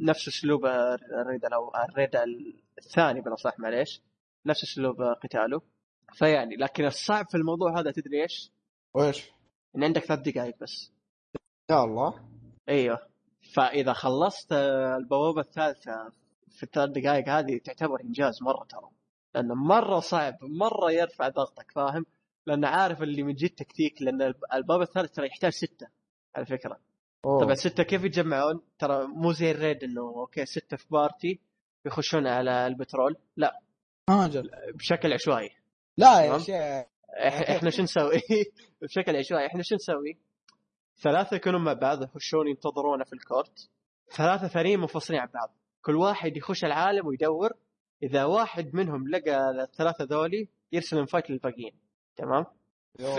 نفس 0.00 0.28
أسلوب 0.28 0.66
ال 0.66 0.82
raid 0.82 1.44
الأول 1.44 1.70
ال 1.76 1.83
raid 1.83 2.10
الثاني 2.78 3.20
بالأصح 3.20 3.58
معليش. 3.58 4.02
نفس 4.46 4.62
أسلوب 4.64 5.02
قتاله. 5.02 5.62
فيعني 6.12 6.56
لكن 6.56 6.84
الصعب 6.84 7.26
في 7.30 7.36
الموضوع 7.36 7.80
هذا 7.80 7.90
تدري 7.90 8.22
إيش؟ 8.22 8.52
ويش؟ 8.94 9.30
إن 9.76 9.84
عندك 9.84 10.04
ثلاث 10.04 10.20
دقائق 10.20 10.54
بس. 10.60 10.92
يا 11.70 11.84
الله. 11.84 12.28
أيوه. 12.68 12.98
فإذا 13.54 13.92
خلصت 13.92 14.52
آه، 14.52 14.96
البوابة 14.96 15.40
الثالثة 15.40 16.10
في 16.48 16.62
الثلاث 16.62 16.90
دقائق 16.90 17.28
هذه 17.28 17.58
تعتبر 17.58 18.00
إنجاز 18.00 18.42
مرة 18.42 18.64
ترى. 18.64 18.88
لأنه 19.34 19.54
مرة 19.54 20.00
صعب 20.00 20.34
مرة 20.42 20.90
يرفع 20.92 21.28
ضغطك 21.28 21.70
فاهم؟ 21.74 22.06
لأنه 22.46 22.68
عارف 22.68 23.02
اللي 23.02 23.22
من 23.22 23.34
جد 23.34 23.50
تكتيك 23.50 24.02
لأن 24.02 24.22
الب- 24.22 24.44
الباب 24.54 24.80
الثالث 24.82 25.12
ترى 25.12 25.26
يحتاج 25.26 25.52
ستة 25.52 25.86
على 26.36 26.46
فكرة. 26.46 26.78
أوه. 27.24 27.40
طبعا 27.40 27.54
ستة 27.54 27.82
كيف 27.82 28.04
يتجمعون؟ 28.04 28.60
ترى 28.78 29.06
مو 29.06 29.32
زي 29.32 29.50
ال 29.50 29.57
raid 29.57 29.84
إنه 29.84 30.00
okay 30.00 30.46
ستة 30.46 30.76
في 30.76 30.86
party 30.90 31.40
يخشون 31.86 32.26
على 32.26 32.66
الباترول 32.66 33.16
لا 33.36 33.60
هاجر 34.10 34.42
بشكل 34.74 35.12
عشوائي 35.12 35.50
لا 35.96 36.20
يا. 36.20 36.38
شيخ 36.38 36.84
إحنا 37.56 37.70
شو 37.70 37.82
نسوي؟ 37.82 38.20
بشكل 38.82 39.16
عشوائي 39.16 39.46
إحنا 39.46 39.62
شو 39.62 39.74
نسوي؟ 39.74 40.18
ثلاثة 40.98 41.36
يكونون 41.36 41.64
مع 41.64 41.72
بعض 41.72 42.02
يخشون 42.02 42.48
ينتظرونا 42.48 43.04
في 43.04 43.12
ال 43.12 43.22
court 43.22 43.70
ثلاثة 44.10 44.48
ثانيين 44.48 44.80
منفصلين 44.80 45.20
عن 45.20 45.28
بعض 45.34 45.56
كل 45.82 45.96
واحد 45.96 46.36
يخش 46.36 46.64
العالم 46.64 47.06
ويدور 47.06 47.50
إذا 48.02 48.24
واحد 48.24 48.74
منهم 48.74 49.08
لقى 49.08 49.50
الثلاثة 49.50 50.04
ذولي 50.04 50.48
يرسل 50.72 50.98
invite 50.98 51.30
للباقيين 51.30 51.72
تمام؟ 52.16 52.44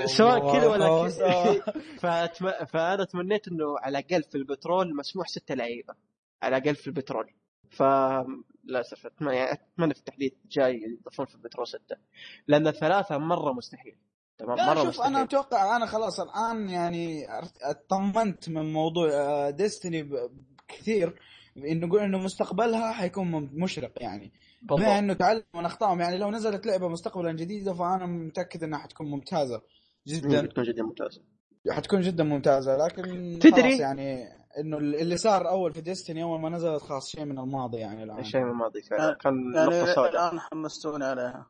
سواء. 0.05 0.53
كذا 0.53 0.67
ولا 0.67 1.03
كذا. 1.03 1.59
فأتم... 2.01 2.51
فأنا 2.65 3.03
تمنيت 3.03 3.47
إنه 3.47 3.79
على 3.79 3.99
الأقل 3.99 4.23
في 4.23 4.35
الباترول 4.35 4.95
مسموح 4.95 5.27
ستة 5.27 5.55
لعيبة. 5.55 5.93
على 6.43 6.57
الأقل 6.57 6.75
في 6.75 6.87
البترول. 6.87 7.33
ف 7.69 7.83
للاسف 8.63 9.05
اتمنى 9.05 9.35
يعني 9.35 9.51
أتمنى 9.51 9.93
في 9.93 9.99
التحديث 9.99 10.33
الجاي 10.45 10.81
يضيفون 10.81 11.25
في 11.25 11.35
البترول 11.35 11.67
ستة. 11.67 11.95
لأن 12.47 12.67
الثلاثة 12.67 13.17
مرة 13.17 13.53
مستحيل. 13.53 13.97
تمام؟ 14.37 14.57
مرة 14.57 14.75
شوف 14.75 14.87
مستحيل. 14.87 15.07
أنا 15.07 15.23
أتوقع 15.23 15.75
أنا 15.75 15.85
خلاص 15.85 16.19
الآن 16.19 16.69
يعني 16.69 17.27
اطمنت 17.61 18.49
من 18.49 18.73
موضوع 18.73 19.49
ديستني 19.49 20.09
كثير. 20.67 21.19
انه 21.57 21.87
نقول 21.87 21.99
إنه 21.99 22.17
مستقبلها 22.17 22.91
حيكون 22.91 23.49
مشرق 23.53 23.91
يعني. 24.01 24.31
بما 24.69 24.99
إنه 24.99 25.13
تعلم 25.13 25.43
من 25.55 25.65
أخطائهم 25.65 26.01
يعني 26.01 26.17
لو 26.17 26.31
نزلت 26.31 26.65
لعبة 26.65 26.87
مستقبلا 26.87 27.31
جديدة 27.31 27.73
فأنا 27.73 28.05
متأكد 28.05 28.63
إنها 28.63 28.79
حتكون 28.79 29.07
ممتازة 29.09 29.61
جدا. 30.07 30.41
بتكون 30.41 30.63
جدا 30.63 30.83
ممتازة. 30.83 31.21
حتكون 31.71 32.01
جدا 32.01 32.23
ممتازة 32.23 32.77
لكن 32.77 33.39
تدري؟ 33.41 33.61
خلاص 33.61 33.79
يعني 33.79 34.27
إنه 34.59 34.77
اللي 34.77 35.17
صار 35.17 35.49
أول 35.49 35.73
في 35.73 35.81
Destiny 35.81 36.23
أول 36.23 36.39
ما 36.39 36.49
نزلت 36.49 36.81
خلاص 36.81 37.09
شيء 37.09 37.25
من 37.25 37.39
الماضي 37.39 37.77
يعني 37.77 38.03
الآن. 38.03 38.19
الشيء 38.19 38.41
من 38.41 38.49
الماضي 38.51 38.81
فعلا 38.81 39.03
يعني- 39.03 39.15
كان 39.15 39.53
يعني 39.55 39.67
نقطة 39.79 39.93
سوداء. 39.93 40.11
الآن 40.11 40.39
حمستوني 40.39 41.05
عليها. 41.05 41.49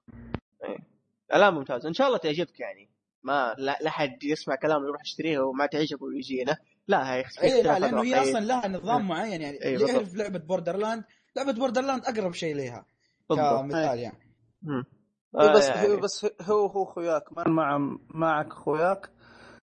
الآن 1.35 1.53
ممتاز. 1.53 1.85
إن 1.85 1.93
شاء 1.93 2.07
الله 2.07 2.17
تعجبك 2.17 2.59
يعني. 2.59 2.89
ما 3.23 3.55
لا, 3.57 3.77
لا 3.81 3.89
حد 3.89 4.23
يسمع 4.23 4.55
كلام 4.55 4.83
يروح 4.83 5.01
يشتريها 5.01 5.41
وما 5.41 5.65
تعجبه 5.65 6.03
ويجينا. 6.05 6.57
لا 6.87 7.13
هي 7.15 7.23
اي 7.43 7.63
لا 7.63 7.79
لأنه 7.79 8.03
هي 8.03 8.21
أصلا 8.21 8.39
لها 8.39 8.67
نظام 8.67 9.07
معين 9.07 9.41
يعني. 9.41 9.61
إيه، 9.63 9.75
اللي. 9.75 9.91
يعرف 9.93 10.15
لعبة 10.15 10.39
Borderlands 10.39 11.03
لعبة 11.37 11.51
Borderlands 11.51 12.05
أقرب 12.05 12.33
شيء 12.33 12.55
لها 12.55 12.85
كمثال 13.29 13.99
يعني. 13.99 14.17
هي 15.41 15.53
بس 15.53 15.69
آه، 15.69 15.83
يعني. 15.83 16.01
بس 16.01 16.27
هو 16.41 16.65
هو 16.65 16.85
خوياك 16.85 17.37
ما 17.37 17.43
مع 17.47 17.97
معك 18.09 18.53
خوياك 18.53 19.09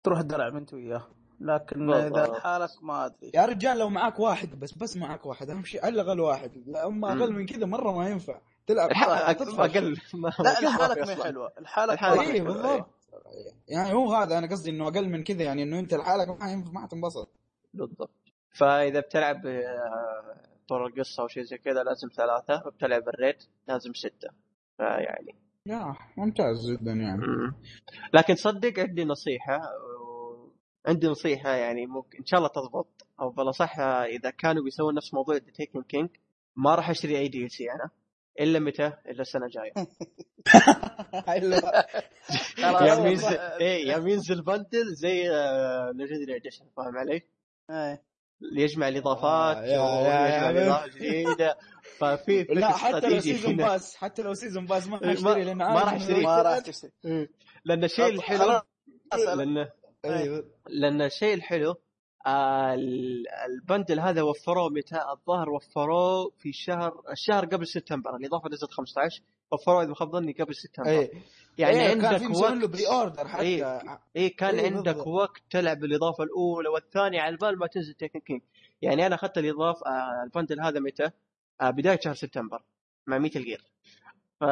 تروح 0.04 0.22
درع 0.22 0.48
انت 0.48 0.74
وياه 0.74 1.08
لكن 1.40 1.94
إذا. 1.94 2.28
لحالك 2.28 2.70
ما 2.82 3.06
أدري 3.06 3.32
يا 3.34 3.46
رجال 3.46 3.78
لو 3.78 3.90
معاك 3.90 4.20
واحد 4.20 4.60
بس 4.60 4.74
بس 4.74 4.98
معاك 4.98 5.26
واحد 5.26 5.50
أهم 5.50 5.64
شيء 5.64 5.86
على 5.86 6.02
الأقل 6.02 6.20
واحد 6.20 6.52
اما. 6.86 7.12
أقل 7.12 7.34
من 7.34 7.46
كذا 7.46 7.66
مرة 7.66 7.92
ما 7.92 8.10
ينفع 8.10 8.40
تلعب. 8.68 8.90
أقل 8.92 9.56
ما 10.14 10.32
لا 10.40 10.62
لحالك 10.62 10.98
ما. 10.98 11.24
حلوة 11.24 11.52
لحالك 11.62 12.04
اي 12.04 12.32
إيه،. 12.32 12.42
بالضبط 12.42 12.90
يعني 13.68 13.94
هو 13.94 14.14
هذا 14.14 14.38
أنا 14.38 14.48
قصدي 14.48 14.70
إنه 14.70 14.88
أقل 14.88 15.10
من 15.10 15.24
كذا 15.24 15.44
يعني 15.44 15.64
إنه 15.64 15.80
أنت 15.80 15.94
لحالك 15.94 16.42
ما 16.42 16.52
ينفع 16.52 16.72
ما 16.72 16.82
حتنبسط 16.82 17.30
بالضبط 17.74 18.12
فإذا 18.52 19.00
بتلعب 19.00 19.46
آه، 20.72 20.78
طور 20.78 20.88
القصة 20.88 21.24
أو 21.24 21.28
شيء 21.28 21.44
زي 21.44 21.58
كذا 21.58 21.84
لازم 21.84 22.08
ثلاثة 22.18 22.68
وبتلعب 22.68 23.10
ال 23.10 23.15
raid 23.15 23.36
لازم 23.68 23.94
ستة 23.94 24.30
فيعني 24.78 25.36
يا 25.66 25.96
ممتاز 26.18 26.72
جدا 26.72 26.92
يعني. 26.92 27.22
لكن 28.14 28.36
صدق 28.36 28.80
عندي 28.80 29.06
نصيحة 29.06 29.62
عندي 30.86 31.08
نصيحة 31.08 31.50
يعني 31.50 31.86
ممكن 31.86 32.18
إن 32.18 32.26
شاء 32.26 32.38
الله 32.38 32.50
تضبط 32.50 33.08
أو 33.20 33.30
بالاصح 33.30 33.80
إذا 33.80 34.30
كانوا 34.30 34.64
بيسوون 34.64 34.96
نفس 34.96 35.14
موضوع 35.14 35.36
ذا 35.36 35.52
Taken 35.52 35.84
King 35.84 36.10
ما 36.56 36.76
راح 36.76 36.90
أشتري 36.90 37.18
أي 37.18 37.28
DLC 37.28 37.72
أنا 37.72 37.90
إلا 38.40 38.60
متى؟ 38.60 38.94
إلا 39.06 39.22
السنة 39.22 39.46
الجاية. 39.46 39.74
يا 42.88 42.96
ينزل 43.10 43.38
إيه 43.38 43.88
يا 43.88 43.98
ينزل 43.98 44.42
bundle 44.42 44.94
زي 44.94 45.24
Legendary 45.94 46.36
Edition 46.36 46.66
فاهم 46.78 46.98
علي؟ 46.98 47.22
إيه 47.70 48.09
يجمع 48.42 48.88
الإضافات 48.88 49.58
آه، 49.58 49.62
يا- 49.64 49.68
يا- 49.68 50.24
ويجمع 50.24 50.50
الاضافات 50.50 50.90
الجديده 50.96 51.58
ففي 51.98 52.44
لا 52.44 52.72
حتى 52.72 53.10
لو 53.10 53.20
season. 53.20 53.56
pass 53.58 53.96
حتى 53.96 54.22
لو 54.22 54.34
season 54.34 54.66
pass 54.66 54.88
ما 54.88 54.98
حاشتري 54.98 55.44
لأن 55.44 55.58
ما 55.58 55.74
راح 55.74 55.94
إنه 55.94 56.02
أشتري. 56.04 56.24
ما 56.24 56.42
راح 56.42 56.52
اشتريت. 56.52 56.66
تشتري 56.76 57.28
لأن 57.66 57.84
الشيء 57.84 58.06
الحلو. 58.08 58.62
لأن 59.36 59.68
لأن 60.70 61.02
الشيء 61.02 61.34
الحلو 61.34 61.76
ال- 62.28 63.26
ال 63.46 63.54
bundle 63.54 64.00
هذا 64.00 64.22
وفروه 64.22 64.70
متى؟ 64.70 65.00
الظاهر 65.12 65.50
وفروه 65.50 66.32
في 66.38 66.54
شهر 66.54 67.02
الشهر 67.12 67.46
قبل 67.46 67.68
سبتمبر 67.68 68.16
الإضافة 68.16 68.50
نزلت 68.50 68.72
15 68.72 69.22
وفروه 69.52 69.82
اذا 69.82 69.90
ما 69.90 69.96
خاب 69.96 70.12
ظني 70.12 70.32
قبل 70.32 70.56
سبتمبر 70.56 70.90
اي 70.90 71.12
يعني 71.58 71.82
إيه، 71.82 71.94
كان 71.94 72.06
عندك 72.06 72.18
في 72.18 72.28
مسوين 72.28 72.54
له 72.60 72.64
وقت. 72.66 72.70
pre-order 72.74 73.28
حتى. 73.28 73.42
إيه. 73.42 73.82
اي 74.18 74.30
كان 74.30 74.56
إيه، 74.56 74.66
عندك 74.76 74.94
بالضبط. 74.96 75.08
وقت 75.08 75.42
تلعب 75.50 75.84
الاضافه 75.84 76.24
الأولى 76.24 76.70
والثانية 76.70 77.22
على 77.22 77.38
بال 77.38 77.60
ما 77.60 77.68
تنزل 77.68 77.94
Taken 77.94 78.20
King 78.20 78.42
يعني 78.82 79.06
أنا 79.06 79.16
أخذت 79.16 79.38
الاضافه 79.38 79.86
آه 79.86 80.24
ال 80.24 80.29
bundle 80.29 80.62
هذا 80.62 80.80
متى؟ 80.80 81.10
آه 81.62 81.70
بداية 81.70 82.00
شهر 82.04 82.14
سبتمبر 82.14 82.62
مع 83.08 83.18
Metal 83.18 83.44
Gear 83.44 83.62
ف 84.40 84.44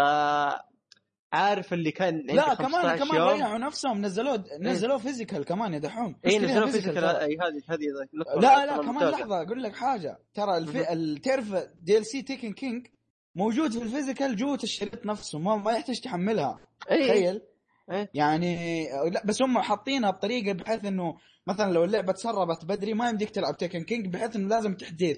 عارف 1.33 1.73
اللي 1.73 1.91
كان 1.91 2.17
لا 2.27 2.53
كمان 2.53 2.71
15 2.97 3.05
كمان 3.05 3.21
ريحوا 3.27 3.57
نفسهم 3.57 4.01
نزلوه 4.05 4.43
نزلوه 4.59 4.97
physical 4.97 5.45
كمان 5.45 5.73
يا 5.73 5.79
دحوم. 5.79 6.15
اي 6.25 6.39
physical 6.39 6.63
physical. 6.65 7.03
اي 7.05 7.37
هذه 7.41 7.61
هذه 7.69 7.85
لا 8.41 8.65
لا 8.65 8.77
كمان. 8.77 9.09
لحظة 9.09 9.41
أقول 9.41 9.63
لك 9.63 9.75
حاجة. 9.75 10.19
ترى 10.33 10.57
الفي... 10.57 10.93
ال- 10.93 11.17
تعرف 11.17 11.53
DLC 11.81 12.21
Taken 12.21 12.53
King 12.53 12.87
موجود 13.37 13.71
في 13.71 13.83
ال 13.83 13.89
physical 13.89 14.35
جوه 14.35 14.59
الشريط 14.63 15.05
نفسه 15.05 15.39
ما, 15.39 15.55
ما 15.55 15.71
يحتاج 15.71 15.99
تحملها 16.01 16.59
اي 16.91 17.07
تخيل. 17.07 17.41
إيه. 17.91 18.09
يعني 18.13 18.83
لا 19.09 19.21
بس 19.25 19.41
هم 19.41 19.59
حاطينها 19.59 20.11
بطريقة 20.11 20.53
بحيث 20.53 20.85
إنه 20.85 21.17
مثلا 21.47 21.71
لو 21.73 21.83
اللعبة 21.83 22.13
تسربت 22.13 22.65
بدري 22.65 22.93
ما 22.93 23.09
يمديك 23.09 23.29
تلعب 23.29 23.57
Taken 23.57 23.83
King 23.83 24.07
بحيث 24.07 24.35
إنه 24.35 24.47
لازم 24.47 24.73
تحديث. 24.75 25.17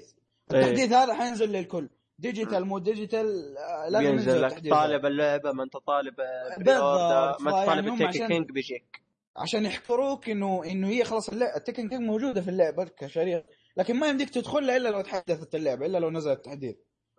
إيه. 0.53 0.59
التحديث 0.59 0.93
هذا 0.93 1.13
حينزل 1.13 1.51
للكل. 1.51 1.89
digital 2.19 2.65
مو 2.65 2.77
digital 2.79 3.57
آه، 3.57 3.89
لازم 3.89 4.05
ينزل 4.05 4.41
لك 4.41 4.69
طالب 4.69 5.05
اللعبة 5.05 5.51
ما 5.51 5.63
أنت 5.63 5.73
طالب 5.87 6.15
بالضبط. 6.57 6.65
بالضبط. 6.65 7.41
ما 7.41 7.59
أنت 7.61 7.67
طالب 7.69 7.87
هم 7.87 7.93
ال 7.93 7.96
Taken 7.96 8.07
عشان- 8.07 8.27
King 8.27 8.51
بيجيك. 8.51 9.01
عشان 9.37 9.65
يحفروك 9.65 10.29
إنه 10.29 10.63
إنه 10.65 10.87
هي 10.87 11.03
خلاص 11.03 11.29
ال 11.29 11.39
Taken 11.39 11.89
King 11.89 12.01
موجودة 12.01 12.41
في 12.41 12.49
اللعبة 12.49 12.83
كشريط. 12.85 13.43
لكن 13.77 13.95
ما 13.99 14.07
يمديك 14.07 14.29
تدخلها 14.29 14.77
إلا 14.77 14.89
لو 14.89 15.01
تحدثت 15.01 15.55
اللعبة 15.55 15.85
إلا 15.85 15.97
لو 15.97 16.09
نزل 16.09 16.31
التحديث 16.31 16.75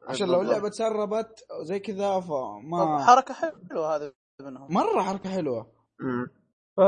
عشان 0.09 0.29
لو 0.29 0.41
اللعبة 0.43 0.69
تسربت 0.69 1.45
زي 1.63 1.79
كذا 1.79 2.21
فما 2.21 3.05
حركة 3.05 3.35
حلوة 3.35 3.97
هذه 3.97 4.13
منهم. 4.41 4.73
مرة 4.75 5.03
حركة 5.03 5.31
حلوة. 5.31 5.73
مم. 6.01 6.27
ف... 6.77 6.81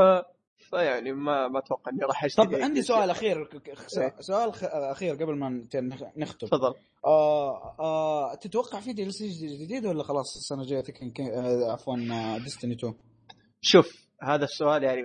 فيعني 0.69 1.11
ما 1.11 1.47
ما 1.47 1.59
أتوقع 1.59 1.91
إني 1.91 2.03
راح 2.05 2.23
أشتري 2.23 2.45
طب 2.45 2.55
عندي 2.55 2.81
سؤال 2.81 3.09
أخير 3.09 3.49
إيه. 3.97 4.15
سؤال 4.19 4.53
خ- 4.53 4.63
أخير 4.63 5.15
قبل 5.15 5.35
ما 5.37 5.49
نختم. 6.17 6.47
تفضل. 6.47 6.73
آه 7.05 7.75
آه 7.79 8.35
تتوقع 8.35 8.79
في 8.79 8.93
دي 8.93 9.05
جديد 9.63 9.85
ولا 9.85 10.03
خلاص 10.03 10.35
السنة 10.35 10.61
الجاية 10.61 10.81
تكن 10.81 11.13
آه 11.31 11.71
عفوا 11.71 11.95
ديستني 12.43 12.73
2 12.73 12.93
شوف 13.61 14.07
هذا 14.21 14.43
السؤال 14.43 14.83
يعني 14.83 15.01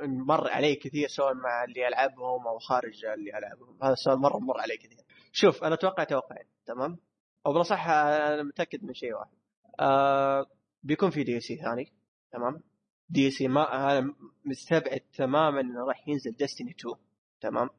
مر 0.00 0.50
علي 0.50 0.74
كثير 0.74 1.08
سواء 1.08 1.34
مع 1.34 1.64
اللي 1.64 1.88
ألعبهم 1.88 2.46
أو 2.48 2.58
خارج 2.58 3.04
اللي 3.04 3.38
ألعبهم. 3.38 3.78
هذا 3.82 3.92
السؤال 3.92 4.18
مرة 4.18 4.38
مر 4.38 4.60
علي 4.60 4.76
كثير. 4.76 5.04
شوف 5.32 5.64
أنا 5.64 5.74
أتوقع 5.74 6.04
توقعين 6.04 6.46
تمام؟ 6.66 6.98
أو 7.48 7.52
بالاصح 7.52 7.88
أنا 7.88 8.42
متأكد 8.42 8.84
من 8.84 8.94
شيء 8.94 9.14
واحد. 9.14 9.30
آه 9.80 10.46
بيكون 10.82 11.10
في 11.10 11.24
DLC 11.24 11.56
ثاني 11.56 11.92
تمام؟ 12.32 12.62
DLC 13.08 13.48
ما 13.48 13.98
أنا 13.98 14.14
مستبعد 14.44 15.00
تماما 15.00 15.60
إنه 15.60 15.86
راح 15.86 16.08
ينزل 16.08 16.32
Destiny 16.32 16.70
2 16.70 16.94
تمام؟ 17.40 17.70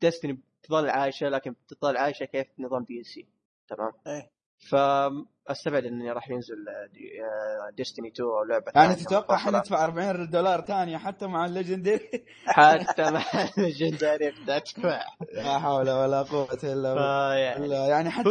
Destiny 0.00 0.40
تظل 0.62 0.90
عايشة 0.90 1.28
لكن 1.28 1.54
تظل 1.68 1.96
عايشة 1.96 2.24
كيف 2.24 2.46
نظام 2.58 2.84
DLC 2.84 3.28
تمام؟ 3.68 3.92
إيه. 4.06 4.30
فأستبعد 4.58 5.84
إنه 5.84 6.10
راح 6.12 6.30
ينزل 6.30 6.54
Destiny 7.76 8.08
2 8.08 8.28
أو 8.28 8.44
لعبة 8.44 8.72
يعني 8.74 8.94
تتوقع 8.94 9.34
منفصلة. 9.36 9.58
حندفع 9.58 9.84
40 9.84 10.30
دولار 10.30 10.60
ثانية 10.60 10.96
حتى 10.96 11.26
مع 11.26 11.46
ال 11.46 11.54
Legendary 11.54 12.24
حتى 12.46 13.10
مع 13.10 13.22
الليجندري 13.58 14.30
تدفع 14.46 15.00
لا 15.34 15.58
حول 15.58 15.90
ولا 15.90 16.22
قوة 16.22 16.58
إلا 16.64 16.94
بالله 16.94 17.30
فيعني 17.34 17.68
لا 17.68 17.86
يعني 17.86 18.10
حتى. 18.10 18.28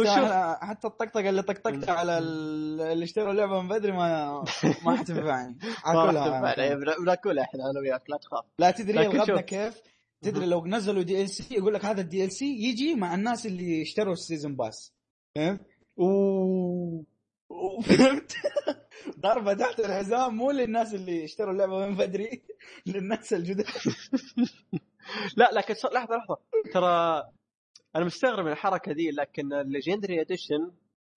حتى 0.60 0.86
الطقطقة 0.86 1.28
اللي 1.28 1.42
طقطقتها 1.42 1.92
على 1.94 2.18
ال- 2.18 2.80
اللي 2.80 3.04
اشتروا 3.04 3.30
اللعبة 3.32 3.62
من 3.62 3.68
بدري 3.68 3.92
ما 3.92 4.44
ما 4.84 4.96
حتنفعني 4.96 5.58
اكلها 5.84 6.94
بناكلها 6.98 7.44
إحنا 7.44 7.70
أنا 7.70 7.80
وياك 7.80 8.10
لا 8.10 8.16
تخاف 8.16 8.44
لا 8.58 8.70
تدري 8.70 9.06
الغبنة. 9.06 9.40
كيف؟ 9.40 9.80
تدري 10.22 10.46
لو 10.46 10.66
نزلوا 10.66 11.02
DLC 11.02 11.54
يقول 11.54 11.74
لك 11.74 11.84
هذا 11.84 12.00
ال 12.00 12.32
DLC 12.32 12.44
يجي 12.44 12.94
مع 12.94 13.14
الناس 13.14 13.46
اللي 13.46 13.82
اشتروا 13.82 14.12
ال 14.12 14.18
season 14.18 14.56
pass 14.56 14.92
فهمت؟ 15.36 15.60
أوه. 15.98 17.04
فهمت؟ 17.82 18.32
ضربة 19.20 19.54
تحت 19.54 19.80
الحزام 19.80 20.36
مو 20.36 20.50
للناس 20.50 20.94
اللي 20.94 21.24
اشتروا 21.24 21.52
اللعبة 21.52 21.86
من 21.86 21.96
بدري 21.96 22.42
للناس 22.86 23.32
الجدد. 23.32 23.64
لا 25.36 25.50
لكن 25.52 25.74
لحظة 25.92 26.16
لحظة. 26.16 26.38
ترى 26.72 27.22
أنا 27.96 28.04
مستغرب 28.04 28.44
من 28.44 28.52
الحركة 28.52 28.92
دي 28.92 29.10
لكن 29.10 29.52
ال 29.52 29.59
Legendary 29.59 30.20
Edition 30.20 30.72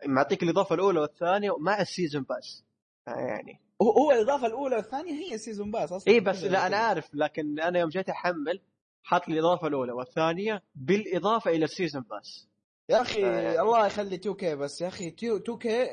معطيك 0.06 0.44
الإضافة 0.44 0.76
الأولى 0.76 1.00
والثانية 1.00 1.58
مع 1.60 1.82
ال 1.82 1.88
season 1.88 2.24
pass. 2.24 2.64
يعني. 3.08 3.60
هو 3.82 3.92
هو 3.92 4.12
الإضافة 4.12 4.48
الأولى 4.48 4.76
والثانية 4.76 5.14
هي 5.14 5.34
ال 5.36 5.41
season 5.41 5.72
pass 5.72 5.92
أصلا. 5.92 6.14
إي 6.14 6.20
بس 6.20 6.44
لا 6.44 6.68
أنا 6.68 6.78
عارف 6.78 7.10
لكن 7.14 7.60
أنا 7.60 7.80
يوم 7.80 7.90
جيت 7.90 8.10
أحمل 8.10 8.62
حاط 9.04 9.28
لي 9.28 9.34
الإضافة 9.34 9.68
الأولى 9.68 9.92
والثانية 9.92 10.64
بالإضافة 10.76 11.52
إلى 11.52 11.66
ال 11.66 11.71
season 11.71 12.02
pass. 12.02 12.48
يا 12.90 13.02
أخي 13.02 13.26
آه. 13.26 13.62
الله 13.62 13.86
يخلي 13.88 14.16
2K 14.16 14.56
بس 14.56 14.82
يا 14.82 14.88
أخي 14.88 15.08
2K 15.08 15.88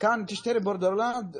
كان 0.00 0.26
تشتري 0.26 0.58
Borderlands 0.58 1.36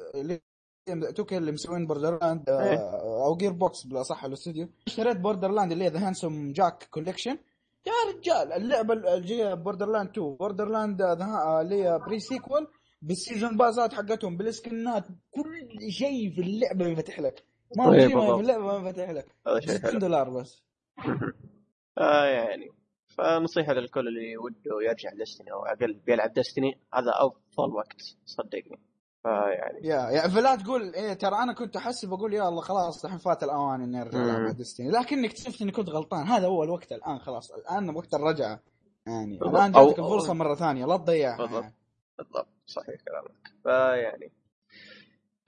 2K 0.89 1.37
اللي 1.37 1.53
مسوين 1.53 1.87
Borderlands 1.87 2.51
إيه. 2.51 2.79
أو 3.27 3.37
Gearbox 3.37 3.87
بالاصح 3.87 4.25
الأستوديو. 4.25 4.69
اشتريت 4.87 5.17
Borderlands 5.17 5.73
اللي 5.73 5.85
هي 5.85 5.89
The 5.89 6.09
Handsome 6.09 6.53
Jack 6.53 6.89
Collection 6.91 7.39
يا 7.87 7.93
رجال 8.15 8.53
اللعبة 8.53 8.95
اللي 8.95 9.57
Borderlands 9.57 10.09
2 10.11 10.37
Borderlands 10.37 11.03
اللي 11.03 11.85
هي 11.85 11.99
Pre-Sequel 11.99 12.69
بالسيزون 13.03 13.57
باسات 13.57 13.95
حقتهم 13.95 14.37
بالسكنات 14.37 15.05
كل 15.31 15.69
شيء 15.91 16.35
في 16.35 16.41
اللعبة 16.41 16.87
ينفتح 16.87 17.21
لك. 17.21 17.45
ما 17.77 17.95
إيه، 17.95 18.09
في 18.09 18.41
اللعبة 18.41 18.79
ما 18.79 18.89
ينفتح 18.89 19.11
لك. 19.11 19.27
هذا 19.47 19.61
شيء 19.61 19.71
60 19.71 19.91
حلو 19.91 19.99
دولار 19.99 20.31
بس. 20.31 20.63
آه 21.99 22.25
يعني. 22.25 22.78
فنصيحة 23.19 23.73
للكل 23.73 24.09
اللي 24.09 24.37
وده 24.37 24.89
يرجع 24.89 25.11
دستني 25.21 25.53
أو 25.53 25.65
أقل 25.67 25.95
بيلعب 26.07 26.33
دستني 26.33 26.79
هذا 26.95 27.13
أفضل 27.17 27.73
وقت 27.75 28.03
صدقني. 28.25 28.81
فيعني 29.23 29.79
يا 29.87 30.11
يا 30.11 30.29
فلا 30.29 30.57
تقول 30.57 30.95
إيه 30.95 31.13
ترى 31.15 31.37
أنا 31.37 31.53
كنت 31.53 31.77
احسب 31.77 32.13
أقول 32.13 32.35
يا 32.35 32.49
الله 32.49 32.61
خلاص 32.63 33.05
الحين 33.05 33.19
فات 33.19 33.43
الأوان 33.43 33.83
إني 33.83 34.03
أرجع 34.03 34.51
ديستني 34.51 34.91
لكن 34.91 35.25
اكتشفت 35.25 35.63
إني 35.63 35.73
كنت 35.73 35.91
غلطان. 35.91 36.27
هذا 36.27 36.47
هو 36.47 36.65
الوقت 36.65 36.93
الآن 36.93 37.19
خلاص. 37.19 37.51
الآن 37.51 37.97
وقت 37.97 38.15
الرجعة. 38.15 38.61
يعني. 39.07 39.39
الآن 39.43 39.73
جاتك 39.73 39.99
الفرصة 39.99 40.35
مرة 40.35 40.55
ثانية. 40.55 40.87
لا 40.87 40.97
تضيعها 40.97 41.37
بالضبط. 41.39 41.63
يعني. 41.63 41.75
بالضبط. 42.19 42.49
صحيح 42.67 42.95
كلامك. 43.09 43.53
فيعني. 43.65 44.33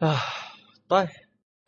آه. 0.02 0.16
طيب. 0.88 1.08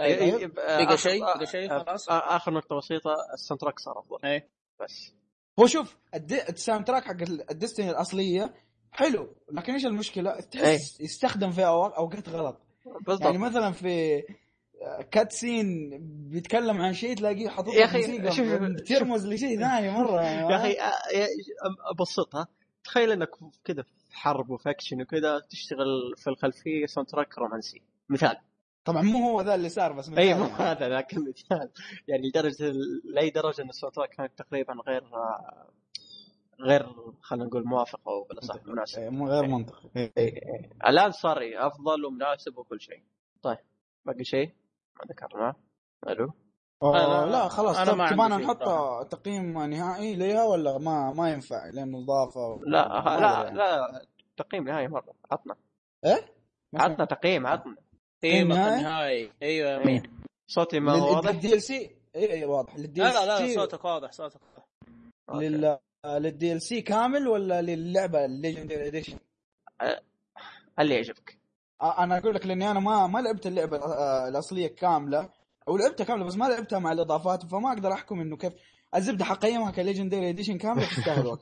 أيوة. 0.01 0.39
إيه، 0.39 0.47
بقى 0.47 0.87
آخر- 0.87 0.95
شيء 0.97 1.25
آه، 1.25 1.37
بقى 1.37 1.47
شيء 1.47 1.73
آه، 1.73 1.79
خلاص؟ 1.85 2.09
آخر 2.11 2.53
نقطة 2.55 2.77
بسيطة 2.77 3.15
ال 3.35 3.61
soundtrack 3.61 3.79
صار 3.79 3.99
أفضل. 3.99 4.19
إيه. 4.25 4.49
بس. 4.81 5.15
هو 5.61 5.67
شوف 5.67 5.97
ال 6.49 6.85
soundtrack 6.87 7.05
حق 7.05 7.17
ال 7.51 7.56
Destiny 7.56 7.91
الأصلية 7.91 8.55
حلو 8.93 9.35
لكن 9.53 9.73
إيش 9.73 9.87
المشكلة؟ 9.87 10.41
تحس 10.41 11.01
يستخدم 11.01 11.51
في 11.51 11.67
أوقات 11.67 12.29
غلط. 12.29 12.61
بالضبط. 13.07 13.23
يعني 13.27 13.39
مثلا 13.39 13.73
في 13.73 14.23
cutscene 15.11 15.91
بيتكلم 16.31 16.81
عن 16.83 16.93
شيء 16.93 17.17
تلاقيه 17.17 17.49
حاطط 17.49 17.73
يا 17.73 18.31
شوف- 18.31 18.89
ترمز 18.89 19.27
لشيء 19.27 19.59
ثاني 19.61 19.91
مرة 19.91 20.21
يعني 20.23 20.53
يا 20.53 20.57
أخي 20.57 20.73
آه، 20.81 21.29
ابسطها 21.91 22.47
تخيل 22.85 23.13
إنك 23.13 23.29
كذا 23.65 23.83
في 23.83 24.17
حرب 24.17 24.51
و 24.51 24.57
faction 24.57 25.03
وكذا 25.03 25.39
تشتغل 25.51 26.15
في 26.17 26.31
الخلفية 26.31 26.87
soundtrack 26.87 27.39
رومانسي. 27.39 27.83
مثال. 28.09 28.37
طبعا 28.85 29.03
مو 29.03 29.19
هو 29.31 29.41
ذا 29.41 29.55
اللي 29.55 29.69
صار 29.69 29.93
بس 29.93 30.09
اي 30.09 30.35
مو. 30.35 30.45
هذا 30.45 30.89
لكن 30.89 31.29
مثال. 31.29 31.71
يعني 32.09 32.29
لدرجة 32.29 32.73
لأي 33.05 33.31
درجة 33.31 33.63
إن 33.63 33.71
تراك 33.95 34.09
كانت 34.09 34.39
تقريبا 34.39 34.75
غير 34.89 35.03
آه، 35.15 35.67
غير 36.61 36.87
خلينا 37.21 37.45
نقول 37.45 37.65
موافق 37.67 38.09
أو 38.09 38.23
بالأصح 38.25 38.67
مناسب. 38.67 38.99
إيه، 38.99 39.09
مو 39.09 39.29
غير 39.29 39.47
منطقي. 39.47 39.89
إيه. 39.97 40.13
إيه 40.19 40.35
إيه. 40.35 40.71
الآن 40.87 41.11
صار 41.11 41.39
أفضل 41.55 42.05
ومناسب 42.05 42.59
وكل 42.59 42.81
شيء. 42.81 43.03
طيب 43.43 43.59
باقي 44.07 44.25
شيء؟ 44.25 44.53
ما 44.99 45.05
ذكرناه 45.09 45.55
ألو؟ 46.09 46.33
لا 47.27 47.49
خلاص 47.49 47.77
أنا 47.79 47.93
طب 47.93 48.09
شيء 48.09 48.39
نحط. 48.39 48.63
تقييم 49.11 49.63
نهائي 49.63 50.15
ليها 50.15 50.45
ولا 50.45 50.79
ما 50.79 51.13
ما 51.13 51.31
ينفع؟ 51.31 51.67
لأنه 51.71 51.99
اضافه 51.99 52.61
لا 52.67 52.89
لا 52.89 53.43
يعني. 53.45 53.57
لا 53.59 54.07
تقييم 54.37 54.65
نهائي 54.65 54.89
مرة. 54.89 55.15
عطنا. 55.31 55.55
إيه؟ 56.05 56.33
عطنا 56.75 57.05
تقييم 57.05 57.47
عطنا. 57.47 57.77
إيه 58.25 58.43
النهاية؟ 58.43 58.77
النهائي 58.79 59.33
أيوه 59.43 59.71
يا 59.71 59.83
امين 59.83 60.03
صوتي 60.47 60.81
ما 60.81 60.93
هو 60.93 61.15
واضح؟ 61.15 61.31
للدي 61.31 61.55
ال 61.55 61.63
سي 61.63 61.91
اي 62.17 62.33
اي 62.33 62.45
واضح. 62.45 62.77
للدي 62.77 63.01
لا 63.01 63.09
ال 63.09 63.15
لا 63.15 63.27
لا 63.27 63.47
سي 63.47 63.55
صوتك 63.55 63.85
واضح 63.85 64.13
صوتك 64.13 64.41
واضح. 65.29 65.43
لل 65.43 65.79
للدي 66.07 66.53
ال 66.53 66.63
سي 66.63 66.83
كامل 66.83 67.29
ولا 67.29 67.63
للعبة 67.63 68.25
الليجندري 68.25 68.87
اديشن؟ 68.87 69.19
اللي 70.81 70.95
يعجبك. 70.95 71.39
أنا 71.83 72.19
أقول 72.19 72.35
لك 72.35 72.47
لأني 72.47 72.71
أنا 72.71 72.81
ما 72.81 73.07
ما 73.07 73.19
لعبت 73.19 73.47
اللعبة 73.47 73.77
آه، 73.77 74.29
الأصلية 74.29 74.67
كاملة 74.67 75.29
أو 75.69 75.77
لعبتها 75.77 76.05
كاملة 76.05 76.25
بس 76.25 76.37
ما 76.37 76.45
لعبتها 76.45 76.79
مع 76.79 76.93
الإضافات 76.93 77.43
فما 77.47 77.73
أقدر 77.73 77.93
أحكم 77.93 78.21
إنه 78.21 78.37
كيف. 78.37 78.53
الزبدة 78.95 79.25
حقيمها 79.25 79.71
كليجندري 79.71 80.31
اديشن 80.31 80.59
كامله 80.59 80.87
تستاهل 80.87 81.27
وقت 81.27 81.41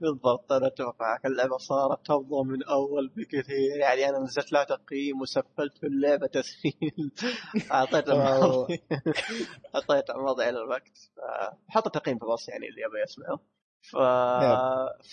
بالضبط 0.00 0.52
أنا 0.52 0.66
اتفق 0.66 0.96
معك 1.00 1.26
اللعبة 1.26 1.56
صارت 1.58 2.10
أفضل 2.10 2.44
من 2.46 2.62
أول 2.62 3.08
بكثير. 3.08 3.76
يعني 3.80 4.08
أنا 4.08 4.18
نزلت 4.18 4.52
لها 4.52 4.64
تقييم 4.64 5.20
وسفلت 5.20 5.78
في 5.78 5.86
اللعبة 5.86 6.26
تسهيل. 6.26 7.12
أعطيت 7.72 8.08
أعطيت 9.74 10.10
الماضي 10.10 10.44
على 10.44 10.58
الوقت. 10.58 11.10
حط 11.68 11.94
تقييم 11.94 12.18
في 12.18 12.24
الوصف 12.24 12.48
يعني 12.48 12.68
اللي 12.68 12.82
يبغى 12.82 13.02
يسمعه 13.02 13.38
ف... 13.82 13.96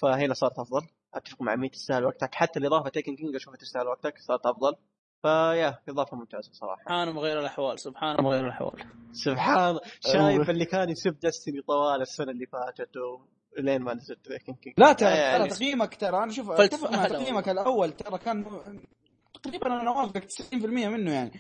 فهنا 0.01 0.33
صارت 0.33 0.59
أفضل. 0.59 0.81
أتفق 1.13 1.41
مع 1.41 1.55
مين 1.55 1.71
تستاهل 1.71 2.05
وقتك. 2.05 2.35
حتى 2.35 2.59
الإضافة 2.59 2.89
تيكن 2.89 3.15
كينج 3.15 3.35
أشوفها 3.35 3.57
تستاهل 3.57 3.87
وقتك. 3.87 4.17
صارت 4.17 4.45
أفضل. 4.45 4.75
فيا 5.21 5.79
إضافة 5.89 6.17
ممتازة 6.17 6.51
صراحة. 6.53 6.81
سبحان 6.83 7.09
مغير 7.09 7.39
الأحوال 7.39 7.79
سبحان 7.79 8.23
مغير 8.23 8.45
الأحوال. 8.45 8.83
سبحان 9.11 9.79
شايف 9.99 10.49
اللي 10.49 10.65
كان 10.65 10.89
يسب 10.89 11.19
دستني 11.19 11.61
طوال 11.61 12.01
السنة 12.01 12.31
اللي 12.31 12.45
فاتت 12.45 12.97
و... 12.97 13.19
لين 13.59 13.81
ما 13.81 13.93
نزلت 13.93 14.33
King 14.34 14.57
لا 14.77 14.93
ترى 14.93 15.09
يعني 15.09 15.39
ترى 15.39 15.49
تقييمك 15.57 15.95
ترى 15.95 16.23
أنا 16.23 16.31
شوف 16.31 16.51
فلت- 16.51 16.73
أتفق 16.73 16.91
مع 16.91 17.07
تقييمك 17.07 17.49
الأول 17.49 17.91
ترى 17.91 18.17
كان 18.17 18.45
تقريبا 19.43 19.67
أنا 19.81 19.91
وافقك 19.91 20.23
90% 20.31 20.53
منه 20.87 21.11
يعني. 21.13 21.31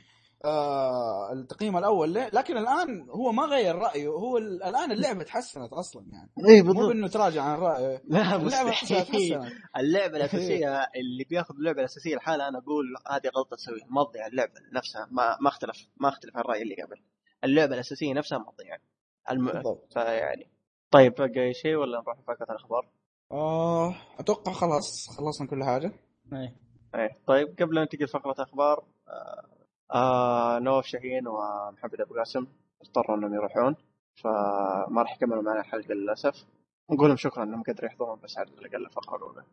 آه 0.45 1.33
التقييم 1.33 1.77
الأول 1.77 2.13
له 2.13 2.27
لكن 2.33 2.57
الآن 2.57 3.09
هو 3.09 3.31
ما 3.31 3.43
غير 3.43 3.75
رأيه. 3.75 4.07
هو 4.07 4.37
ال- 4.37 4.63
الآن 4.63 4.91
اللعبة 4.91 5.23
تحسنت 5.23 5.73
أصلا 5.73 6.05
يعني. 6.11 6.31
اي 6.49 6.61
مو 6.61 6.87
بإنه 6.87 7.07
تراجع 7.07 7.43
عن 7.43 7.59
رأيه. 7.59 8.01
لا 8.07 8.35
اللعبة 8.35 8.69
مستحيل 8.69 9.05
تحسنت. 9.05 9.51
اللعبة 9.77 10.17
الأساسية 10.17 10.75
اللي 10.95 11.23
بياخذ 11.29 11.55
اللعبة 11.55 11.79
الأساسية 11.79 12.15
لحالها 12.15 12.47
أنا 12.47 12.59
أقول 12.59 12.85
هذه 13.11 13.31
غلطة 13.37 13.55
تسويها. 13.55 13.87
مضيع 13.89 14.27
اللعبة 14.27 14.53
نفسها. 14.73 15.07
ما 15.11 15.37
ما 15.41 15.49
اختلف 15.49 15.77
ما 15.97 16.09
اختلف 16.09 16.35
عن 16.37 16.41
الراي 16.41 16.61
اللي 16.61 16.75
قبل. 16.75 17.01
اللعبة 17.43 17.73
الأساسية 17.73 18.13
نفسها 18.13 18.37
مضيعه 18.37 18.79
الم... 19.31 19.45
بالضبط. 19.51 19.93
فيعني. 19.93 20.51
طيب 20.91 21.13
بقى 21.15 21.53
شيء 21.53 21.75
ولا 21.75 22.01
نروح 22.01 22.19
لفقره 22.19 22.51
الأخبار؟ 22.51 22.89
آه 23.31 23.95
أتوقع 24.19 24.51
خلاص 24.51 25.09
خلصنا 25.17 25.47
كل 25.47 25.63
حاجة. 25.63 25.91
إيه. 26.33 26.55
إيه 26.95 27.17
طيب 27.27 27.47
قبل 27.61 27.75
لا 27.75 27.81
ننتقل 27.81 28.03
لفقره 28.03 28.35
أخبار 28.43 28.85
آه... 29.07 29.45
آه... 29.93 30.59
نواف 30.59 30.85
شاهين 30.85 31.27
ومحمد 31.27 32.01
أبو 32.01 32.13
قاسم 32.15 32.47
اضطروا 32.81 33.17
إنهم 33.17 33.33
يروحون 33.33 33.75
فما 34.23 35.01
راح 35.01 35.15
يكملوا 35.15 35.41
معنا 35.43 35.59
الحلقة 35.59 35.93
للأسف. 35.93 36.45
نقول 36.91 37.07
لهم 37.07 37.17
شكرا 37.17 37.43
إنهم 37.43 37.63
قدروا 37.63 37.85
يحضرون 37.89 38.19
بس 38.23 38.37
على 38.37 38.49
الأقل 38.49 38.85
الفقره 38.85 39.17
الاولى 39.17 39.43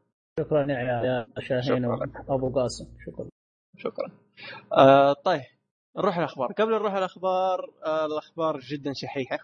شكرا 0.40 0.66
يا 0.72 1.02
يا 1.04 1.26
شاهين 1.40 1.62
شكراً. 1.62 2.24
وأبو 2.28 2.60
قاسم. 2.60 2.84
شكرا. 3.06 3.28
شكرا. 3.78 4.10
آه 4.72 5.12
طيب 5.12 5.42
نروح 5.96 6.18
الأخبار. 6.18 6.52
قبل 6.52 6.70
نروح 6.72 6.94
الأخبار 6.94 7.70
آه 7.86 8.06
الأخبار 8.06 8.58
جدا 8.60 8.92
شحيحة. 8.92 9.38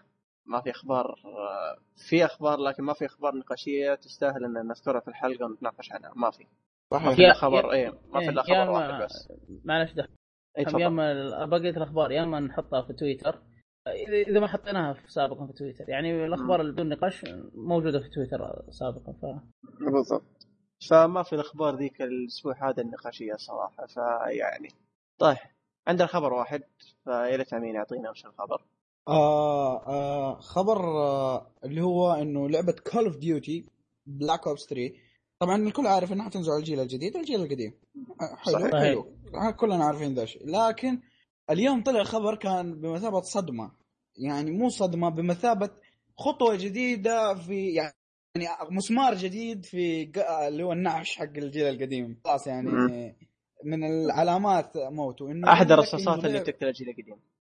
ما 0.45 0.61
في 0.61 0.69
أخبار 0.71 1.05
آه 1.25 1.77
في 2.09 2.25
أخبار 2.25 2.57
لكن 2.59 2.83
ما 2.83 2.93
في 2.93 3.05
أخبار 3.05 3.35
نقاشية 3.35 3.95
تستاهل 3.95 4.45
إن 4.45 4.67
نذكرها 4.67 4.99
في 4.99 5.07
الحلقة 5.07 5.45
ونتناقش 5.45 5.91
عنها. 5.91 6.11
ما 6.15 6.31
في. 6.31 6.45
ما 6.91 7.15
في 7.15 7.33
خبر 7.33 7.71
إيه 7.71 7.89
ما 7.89 8.19
في 8.19 8.25
إيه، 8.25 8.29
الا 8.29 8.41
خبر 8.43 8.65
ما- 8.65 8.69
واحد 8.69 9.03
بس. 9.03 9.31
معلش 9.65 9.91
ده 9.93 10.09
اي 10.59 10.81
يا 10.81 10.87
اما 10.87 11.45
بقيه 11.45 11.69
الأخبار 11.69 12.11
يا 12.11 12.23
اما 12.23 12.39
نحطها 12.39 12.81
في 12.81 12.93
تويتر. 12.93 13.41
اذا 13.87 14.31
إذا 14.31 14.39
ما 14.39 14.47
حطيناها 14.47 14.93
في 14.93 15.11
سابقا 15.11 15.47
في 15.47 15.53
تويتر. 15.53 15.89
يعني 15.89 16.25
الأخبار 16.25 16.61
اللي 16.61 16.71
بدون 16.71 16.89
نقاش 16.89 17.25
موجودة 17.53 17.99
في 17.99 18.09
تويتر 18.09 18.65
سابقا 18.69 19.13
ف 19.13 19.25
بالضبط. 19.93 20.47
فما 20.89 21.23
في 21.23 21.33
الأخبار 21.33 21.75
ذيك 21.75 22.01
الأسبوع 22.01 22.69
هذا 22.69 22.81
النقاشية 22.83 23.33
صراحة 23.35 23.85
فيعني. 23.85 24.69
طيب 25.19 25.37
عندنا 25.87 26.07
خبر 26.07 26.33
واحد 26.33 26.63
فيا 27.03 27.35
ريت 27.35 27.53
أمين 27.53 27.75
يعطينا 27.75 28.09
وش 28.09 28.25
الخبر. 28.25 28.61
آه 29.07 29.87
آه 29.87 30.39
خبر 30.39 30.77
آه 30.77 31.51
اللي 31.63 31.81
هو 31.81 32.11
إنه 32.13 32.49
لعبة 32.49 32.75
كول 32.91 33.05
اوف 33.05 33.17
ديوتي 33.17 33.65
بلاك 34.05 34.47
اوبس 34.47 34.65
3 34.69 34.93
طبعا 35.39 35.55
الكل 35.55 35.87
عارف 35.87 36.13
إنها 36.13 36.25
حتنزل 36.25 36.51
على 36.51 36.59
الجيل 36.59 36.79
الجديد 36.79 37.15
الجيل 37.15 37.41
القديم. 37.41 37.73
آه، 38.21 38.35
حلو 38.35 38.53
صحيح. 38.59 38.71
حلو. 38.81 39.07
آه، 39.35 39.51
كلنا 39.51 39.85
عارفين 39.85 40.13
ذا 40.13 40.23
الشيء. 40.23 40.41
لكن 40.47 40.99
اليوم 41.49 41.83
طلع 41.83 42.03
خبر 42.03 42.35
كان 42.35 42.81
بمثابة 42.81 43.21
صدمة. 43.21 43.71
يعني 44.17 44.51
مو 44.51 44.69
صدمة 44.69 45.09
بمثابة 45.09 45.69
خطوة 46.17 46.55
جديدة 46.55 47.35
في 47.35 47.73
يعني 47.73 47.93
مسمار 48.69 49.15
جديد 49.15 49.65
في 49.65 50.11
اللي 50.47 50.63
هو 50.63 50.71
النعش 50.73 51.17
حق 51.17 51.23
الجيل 51.37 51.65
القديم. 51.67 52.19
خلاص 52.25 52.47
يعني. 52.47 52.71
من 53.63 53.83
العلامات 53.83 54.77
موته 54.77 55.31
إنه 55.31 55.51
أحد 55.51 55.71
الرصاصات 55.71 56.25
اللي 56.25 56.39
بتقتل 56.39 56.67
الجيل 56.67 56.89
القديم. 56.89 57.15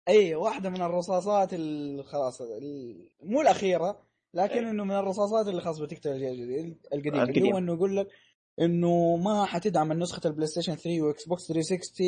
اي 0.08 0.34
واحدة 0.34 0.70
من 0.70 0.82
الرصاصات 0.82 1.54
ال- 1.54 2.04
خلاص 2.04 2.40
ال- 2.40 3.08
مو 3.22 3.40
الأخيرة. 3.40 4.11
لكن 4.34 4.64
إيه. 4.64 4.70
إنه 4.70 4.84
من 4.84 4.90
الرصاصات 4.94 5.48
اللي 5.48 5.60
خلاص 5.60 5.78
بتقتل 5.78 6.10
الجيل 6.10 6.30
الجديد- 6.32 6.78
القديم 6.92 7.14
اللي. 7.42 7.52
هو 7.52 7.58
إنه 7.58 7.72
يقول 7.74 7.96
لك 7.96 8.08
إنه 8.60 9.16
ما 9.16 9.44
حتدعم 9.44 9.92
نسخة 9.92 10.20
البلاي 10.24 10.46
ستيشن 10.46 10.74
3 10.74 11.02
واكس 11.02 11.28
بوكس 11.28 11.46
360 11.48 12.06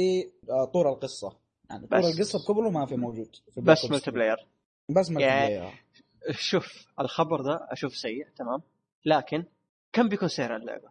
آه، 0.50 0.64
طور 0.64 0.88
القصة 0.92 1.36
يعني 1.70 1.86
طور 1.86 1.98
القصة 1.98 2.38
بكبره 2.38 2.70
ما 2.70 2.86
في 2.86 2.96
موجود 2.96 3.36
في 3.54 3.60
بس 3.60 3.84
ملتي 3.84 4.04
3. 4.04 4.12
بلاير 4.12 4.36
بس 4.90 5.10
ملتي 5.10 5.22
يعني- 5.22 5.56
بلاير 5.56 5.84
شوف 6.30 6.86
الخبر 7.00 7.40
ده 7.42 7.66
أشوف 7.70 7.96
سيء 7.96 8.26
تمام 8.36 8.62
لكن 9.04 9.44
كم 9.92 10.08
بيكون 10.08 10.28
سعر 10.28 10.56
اللعبة؟ 10.56 10.88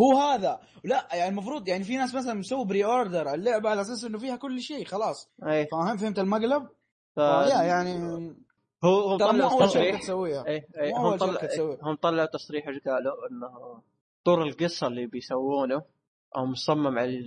هو 0.00 0.18
هذا 0.18 0.60
لا 0.84 1.08
يعني 1.12 1.28
المفروض 1.30 1.68
يعني 1.68 1.84
في 1.84 1.96
ناس 1.96 2.14
مثلا 2.14 2.34
مسوي 2.34 2.64
pre-order 2.64 3.34
اللعبة 3.34 3.70
على 3.70 3.80
أساس 3.80 4.04
إنه 4.04 4.18
فيها 4.18 4.36
كل 4.36 4.60
شيء 4.60 4.84
خلاص 4.84 5.30
اي 5.46 5.66
فاهم 5.66 5.96
فهمت 5.96 6.18
المقلب؟ 6.18 6.68
ف... 7.16 7.18
آه 7.20 7.62
يعني 7.62 7.96
هو 8.86 9.00
هو 9.00 9.14
مطلع 9.14 9.66
تصريح. 9.66 10.00
تسويها. 10.00 10.46
اي 10.46 10.66
اي 10.80 10.92
مو 10.92 10.96
هم 10.96 11.16
طلع. 11.16 11.40
هم 11.82 11.94
طلعوا 11.94 12.26
تصريح 12.26 12.68
إيش 12.68 12.78
قالوا 12.78 13.28
إنه 13.30 13.80
طور 14.24 14.42
القصة 14.42 14.86
اللي 14.86 15.06
بيسوونه 15.06 15.82
أو 16.36 16.46
مصمم 16.46 16.98
على 16.98 17.18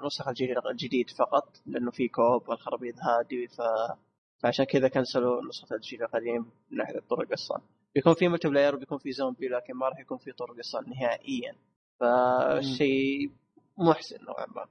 النسخ 0.00 0.28
الجديد 0.70 1.10
فقط 1.10 1.48
لأنه 1.66 1.90
في 1.90 2.08
co-op 2.08 2.48
والخرابيط 2.48 2.94
هذه 2.94 3.46
ف... 3.46 3.60
فعشان 4.42 4.64
كذا 4.64 4.88
كنسلوا 4.88 5.42
نسخه 5.48 5.76
الجيل 5.76 6.02
القديم 6.02 6.50
من 6.70 6.78
ناحية 6.78 7.00
طور 7.10 7.22
القصة. 7.22 7.60
بيكون 7.94 8.14
في 8.14 8.28
multiplayer 8.28 8.74
وبيكون 8.74 8.98
في 8.98 9.12
زومبي 9.12 9.48
لكن 9.48 9.74
ما 9.74 9.88
راح 9.88 10.00
يكون 10.00 10.18
في 10.18 10.32
طور 10.32 10.52
قصة 10.52 10.80
نهائيا. 10.80 11.56
فشيء 12.00 13.30
محسن 13.78 14.24
نوعا 14.24 14.46
ما. 14.46 14.66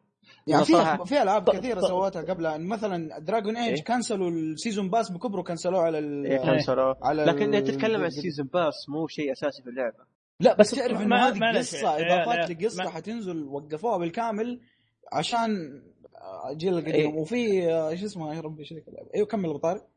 يعني 0.48 0.66
في 0.66 0.98
في 1.06 1.22
ألعاب 1.22 1.50
كثيرة 1.50 1.82
ط- 1.82 1.86
سوتها 1.86 2.22
قبل 2.22 2.62
مثلا 2.62 3.20
دراجون 3.20 3.58
ايج 3.58 3.78
إيه؟ 3.78 3.84
كنسلوا 3.84 4.30
ال 4.30 4.38
season 4.38 4.90
pass 4.90 5.12
بكبره 5.12 5.42
كنسلوه 5.42 5.82
على 5.82 6.00
ال... 6.00 6.26
إيه، 6.26 6.38
كنسلوا 6.38 6.96
على 7.02 7.24
لكن 7.26 7.54
ال- 7.56 7.64
تتكلم 7.64 7.96
عن 7.96 8.02
ال- 8.02 8.06
ال 8.06 8.12
season 8.12 8.48
pass 8.54 8.90
مو 8.90 9.08
شيء 9.08 9.32
أساسي 9.32 9.64
في 9.64 9.70
اللعبة. 9.70 9.98
لا 10.40 10.54
بس 10.54 10.72
بس 10.74 10.80
تعرف 10.80 11.02
إنه 11.02 11.16
هذه 11.16 11.58
قصة 11.58 11.90
عيال- 11.90 12.12
إضافات 12.12 12.52
لقصة 12.52 12.90
حتنزل 12.90 13.44
وقفوها 13.44 13.98
بالكامل 13.98 14.60
عشان 15.14 15.82
الجيل 16.52 16.74
القديم. 16.78 16.94
إيه. 16.96 17.14
وفي 17.20 17.74
آه، 17.74 17.90
إيش 17.90 18.04
اسمه 18.04 18.36
يا 18.36 18.42
ربي 18.42 18.64
اللعبة؟ 18.88 19.10
أيوه 19.16 19.28
كمل 19.28 19.50
أبو 19.50 19.58
طارق. 19.58 19.88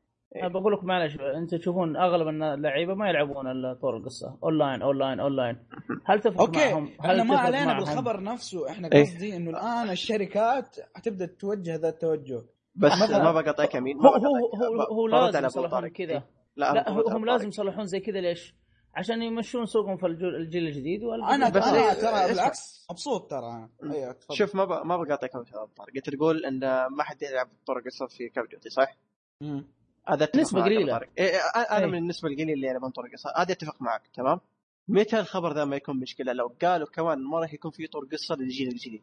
أنا 0.40 0.48
بقول 0.48 0.72
لك 0.72 0.84
معلش 0.84 1.16
أنت 1.20 1.54
تشوفون 1.54 1.96
أغلب 1.96 2.28
اللعيبة 2.28 2.94
ما 2.94 3.08
يلعبون 3.08 3.50
إلا 3.50 3.74
طور 3.74 3.96
القصة 3.96 4.38
online 4.42 4.82
online 4.82 5.20
online 5.20 5.56
هل 6.04 6.20
تفرق 6.20 6.40
أوكي 6.40 6.58
معهم 6.72 6.90
هل 7.00 7.20
إحنا 7.20 7.24
ما 7.24 7.38
علينا 7.38 7.66
معهم؟ 7.66 7.78
بالخبر 7.78 8.22
نفسه 8.22 8.70
إحنا 8.70 8.90
إيه. 8.92 9.02
قصدي 9.04 9.36
إنه 9.36 9.50
الآن 9.50 9.90
الشركات 9.90 10.76
حتبدا 10.94 11.26
توجه 11.26 11.76
ذا 11.76 11.88
التوجه 11.88 12.42
بس 12.74 12.92
مثلاً- 12.92 13.10
ما 13.24 13.32
بقاطعك 13.32 13.74
يمين 13.74 13.96
هو 13.96 14.08
هو. 14.08 14.36
هو, 14.56 14.82
هو 14.82 15.06
لازم 15.08 15.46
يصلحون. 15.46 15.88
كذا 15.88 16.22
لا, 16.56 16.72
لا 16.72 16.90
هم 16.90 17.24
لازم. 17.24 17.48
يصلحون 17.48 17.86
زي 17.86 18.00
كذا 18.00 18.20
ليش؟ 18.20 18.54
عشان 18.94 19.22
يمشون 19.22 19.66
سوقهم 19.66 19.96
في 19.96 20.06
الجيل, 20.06 20.66
الجديد 20.66 21.04
والجيل 21.04 21.28
أنا 21.30 21.48
بس 21.48 21.70
ترى 21.70 21.80
إيه، 21.80 21.92
ترى. 21.92 22.28
بالعكس 22.32 22.86
مبسوط 22.90 23.30
ترى 23.30 23.68
أنا 23.82 23.94
أيوه. 23.94 24.16
شوف 24.30 24.54
ما 24.54 24.64
ب... 24.64 24.86
ما 24.86 24.96
بقاطعك 24.96 25.34
يا 25.34 25.40
أبو 25.40 25.72
طارق 25.76 25.90
أنت 25.96 26.10
تقول 26.10 26.44
إن 26.44 26.58
ما 26.86 27.02
حد 27.02 27.22
يلعب 27.22 27.48
طور 27.66 27.84
قصه 27.84 28.06
في 28.06 28.28
كول 28.28 28.48
ديوتي 28.48 28.70
صح؟ 28.70 28.96
مم. 29.40 29.64
هذا 30.08 30.28
أبو 30.34 30.60
قليلة. 30.60 30.92
طارق. 30.92 31.08
إيه 31.18 31.38
أنا 31.56 31.78
إيه. 31.78 31.86
من 31.86 31.98
النسبة 31.98 32.28
القليلة 32.28 32.52
اللي 32.52 32.66
يلعبون 32.66 32.90
طور 32.90 33.12
قصة 33.12 33.32
هذا 33.36 33.52
أتفق 33.52 33.82
معك 33.82 34.02
تمام؟ 34.14 34.40
متى 34.88 35.20
الخبر 35.20 35.52
ذا 35.52 35.64
ما 35.64 35.76
يكون 35.76 36.00
مشكلة 36.00 36.32
لو 36.32 36.52
قالوا 36.62 36.86
كمان 36.86 37.18
ما 37.24 37.40
راح 37.40 37.54
يكون 37.54 37.70
في 37.70 37.86
طور 37.86 38.12
قصة 38.12 38.34
للجيل 38.34 38.68
الجديد 38.68 39.02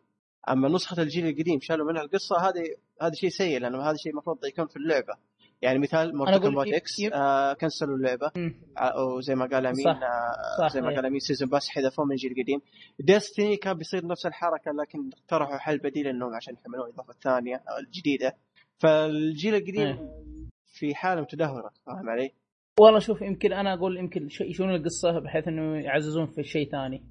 أما 0.49 0.69
نسخة 0.69 1.01
الجيل 1.01 1.27
القديم 1.27 1.59
شالوا 1.59 1.91
منها 1.91 2.01
القصة 2.01 2.37
هذه 2.37 2.75
هذا 3.01 3.13
شيء 3.13 3.29
سيء 3.29 3.59
لأنه 3.59 3.81
هذا 3.81 3.97
شيء 3.97 4.11
المفروض 4.11 4.45
يكون 4.45 4.67
في 4.67 4.77
اللعبة 4.77 5.13
يعني 5.61 5.79
مثال 5.79 6.17
مورتال 6.17 6.41
كومبات 6.41 6.67
إكس 6.67 7.01
آه 7.13 7.53
كنسلوا 7.53 7.95
اللعبة. 7.95 8.31
آه، 8.77 9.05
وزي 9.05 9.35
ما 9.35 9.45
قال 9.45 9.65
أمين 9.65 9.85
صح. 9.85 9.99
آه 10.59 10.67
زي 10.67 10.81
ما 10.81 10.89
إيه. 10.89 10.95
قال 10.95 11.05
أمين 11.05 11.19
season 11.19 11.49
pass 11.49 11.69
حذفوه 11.69 12.05
من 12.05 12.11
الجيل 12.11 12.31
القديم 12.31 12.61
ديستني 12.99 13.57
كان 13.57 13.77
بيصير 13.77 14.07
نفس 14.07 14.25
الحركة 14.25 14.71
لكن 14.71 15.09
اقترحوا 15.13 15.57
حل 15.57 15.77
بديل 15.77 16.07
إنهم 16.07 16.33
عشان 16.33 16.53
يحملون 16.53 16.85
الإضافة 16.85 17.11
الثانية 17.11 17.63
الجديدة 17.79 18.35
فالجيل 18.77 19.55
القديم 19.55 19.81
إيه. 19.81 20.32
في 20.73 20.95
حالة 20.95 21.21
متدهورة 21.21 21.69
فاهم 21.85 22.09
علي؟ 22.09 22.31
والله 22.79 22.99
شوف 22.99 23.21
يمكن 23.21 23.53
أنا 23.53 23.73
أقول 23.73 23.97
يمكن 23.97 24.27
يشيلون 24.41 24.75
القصة 24.75 25.19
بحيث 25.19 25.47
إنه 25.47 25.77
يعززون 25.85 26.25
في 26.25 26.43
شيء 26.43 26.69
ثاني. 26.71 27.03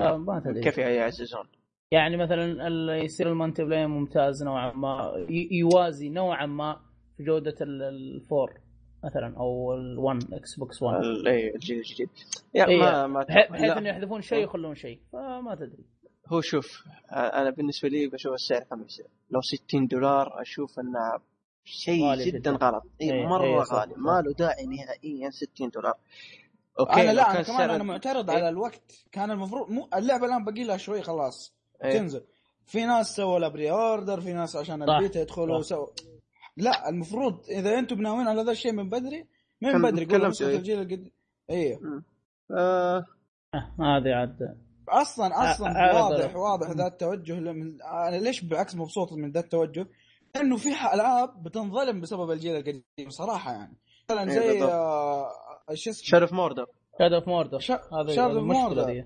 آه، 0.00 0.16
ما 0.16 0.40
تدري 0.44 0.60
كيف 0.60 0.78
يعززون؟ 0.78 1.44
يعني 1.92 2.16
مثلا 2.16 2.68
يصير 2.96 3.28
ال 3.28 3.64
multiplayer 3.64 3.88
ممتاز 3.88 4.44
نوعا 4.44 4.72
ما 4.72 5.12
يوازي 5.50 6.08
نوعا 6.08 6.46
ما 6.46 6.80
في 7.16 7.24
جودة 7.24 7.54
ال- 7.60 7.82
الفور 7.82 8.50
مثلا 9.04 9.36
أو 9.36 9.76
ال1 9.76 10.34
إكس 10.34 10.58
بوكس 10.58 10.82
1 10.82 11.00
ال- 11.04 11.28
إيه، 11.28 11.54
الجيل 11.54 11.78
الجديد. 11.78 12.08
يا 12.54 12.68
إيه، 12.68 12.78
ما 12.78 13.06
ما 13.06 13.22
بح- 13.22 13.50
بحيث. 13.50 13.70
إنه 13.76 13.88
يحذفون 13.88 14.20
شيء 14.20 14.38
ويخلون 14.38 14.74
شيء 14.74 15.00
فما 15.12 15.54
تدري. 15.54 15.84
هو 16.32 16.40
شوف 16.40 16.66
أنا 17.12 17.50
بالنسبة 17.50 17.88
لي 17.88 18.06
بشوف 18.08 18.32
السعر 18.32 18.62
كم 18.70 18.82
يصير؟ 18.82 19.06
لو 19.30 19.40
60 19.40 19.86
دولار 19.86 20.40
أشوف 20.42 20.78
إنه 20.80 21.22
شيء 21.70 22.14
جدا 22.14 22.38
جداً. 22.38 22.50
غلط 22.66 22.82
اي 23.00 23.12
إيه، 23.12 23.26
مرة 23.26 23.42
إيه، 23.44 23.58
غالي. 23.58 23.94
ما 23.96 24.20
له 24.20 24.32
داعي 24.32 24.66
نهائيا 24.66 25.30
60 25.30 25.70
دولار 25.70 25.94
أوكي 26.80 26.92
أنا 26.92 27.12
لا 27.12 27.30
أنا 27.30 27.42
كمان 27.42 27.58
سعر- 27.58 27.74
أنا 27.74 27.84
معترض 27.84 28.30
إيه. 28.30 28.36
على 28.36 28.48
الوقت 28.48 29.04
كان 29.12 29.30
المفروض 29.30 29.70
مو 29.70 29.88
اللعبة 29.94 30.26
الآن 30.26 30.44
باقي 30.44 30.64
لها 30.64 30.76
شوي 30.76 31.02
خلاص. 31.02 31.52
تنزل 31.80 32.22
في 32.66 32.84
ناس 32.86 33.16
سووا 33.16 33.38
لها 33.38 33.48
pre-order 33.48 34.20
في 34.20 34.32
ناس 34.32 34.56
عشان 34.56 34.82
البيتا 34.82 35.20
يدخلوا. 35.20 35.62
سووا 35.62 35.86
لا 36.56 36.88
المفروض 36.88 37.44
إذا 37.50 37.78
أنتم 37.78 37.96
بناويين 37.96 38.28
على 38.28 38.42
ذا 38.42 38.50
الشيء 38.52 38.72
من 38.72 38.88
بدري 38.88 39.26
من 39.62 39.82
بدري 39.82 40.04
قولوا 40.04 40.32
إيه. 40.40 40.56
الجيل 40.56 40.78
القديم 40.78 41.10
أيوه 41.50 42.02
آه 42.50 43.04
آه، 43.54 43.70
هذه 43.80 44.14
عاد 44.14 44.56
أصلا 44.88 45.50
أصلا 45.52 45.68
أعرض 45.68 45.96
واضح 46.12 46.32
له. 46.32 46.38
واضح 46.38 46.70
ذا 46.70 46.86
التوجه 46.86 47.32
من 47.40 47.82
أنا 47.82 48.16
ليش 48.16 48.40
بالعكس 48.40 48.74
مبسوط 48.74 49.12
من 49.12 49.30
ذا 49.32 49.40
التوجه؟ 49.40 49.86
لأنه 50.34 50.56
في 50.56 50.68
ألعاب 50.68 51.42
بتنظلم 51.42 52.00
بسبب 52.00 52.30
الجيل 52.30 52.56
القديم 52.56 53.08
صراحة 53.08 53.52
يعني. 53.52 53.76
مثلا 54.10 54.30
إيه 54.32 54.38
زي. 54.38 54.62
آه، 54.62 55.30
شو 55.74 55.90
اسمه؟ 55.90 56.04
شرف 56.04 56.32
موردر 56.32 56.66
شاد 56.98 57.12
اوف 57.12 57.28
موردر 57.28 57.58
هذا 57.92 58.26
المشكلة 58.26 58.84
Mordor. 58.84 58.86
دي. 58.86 59.04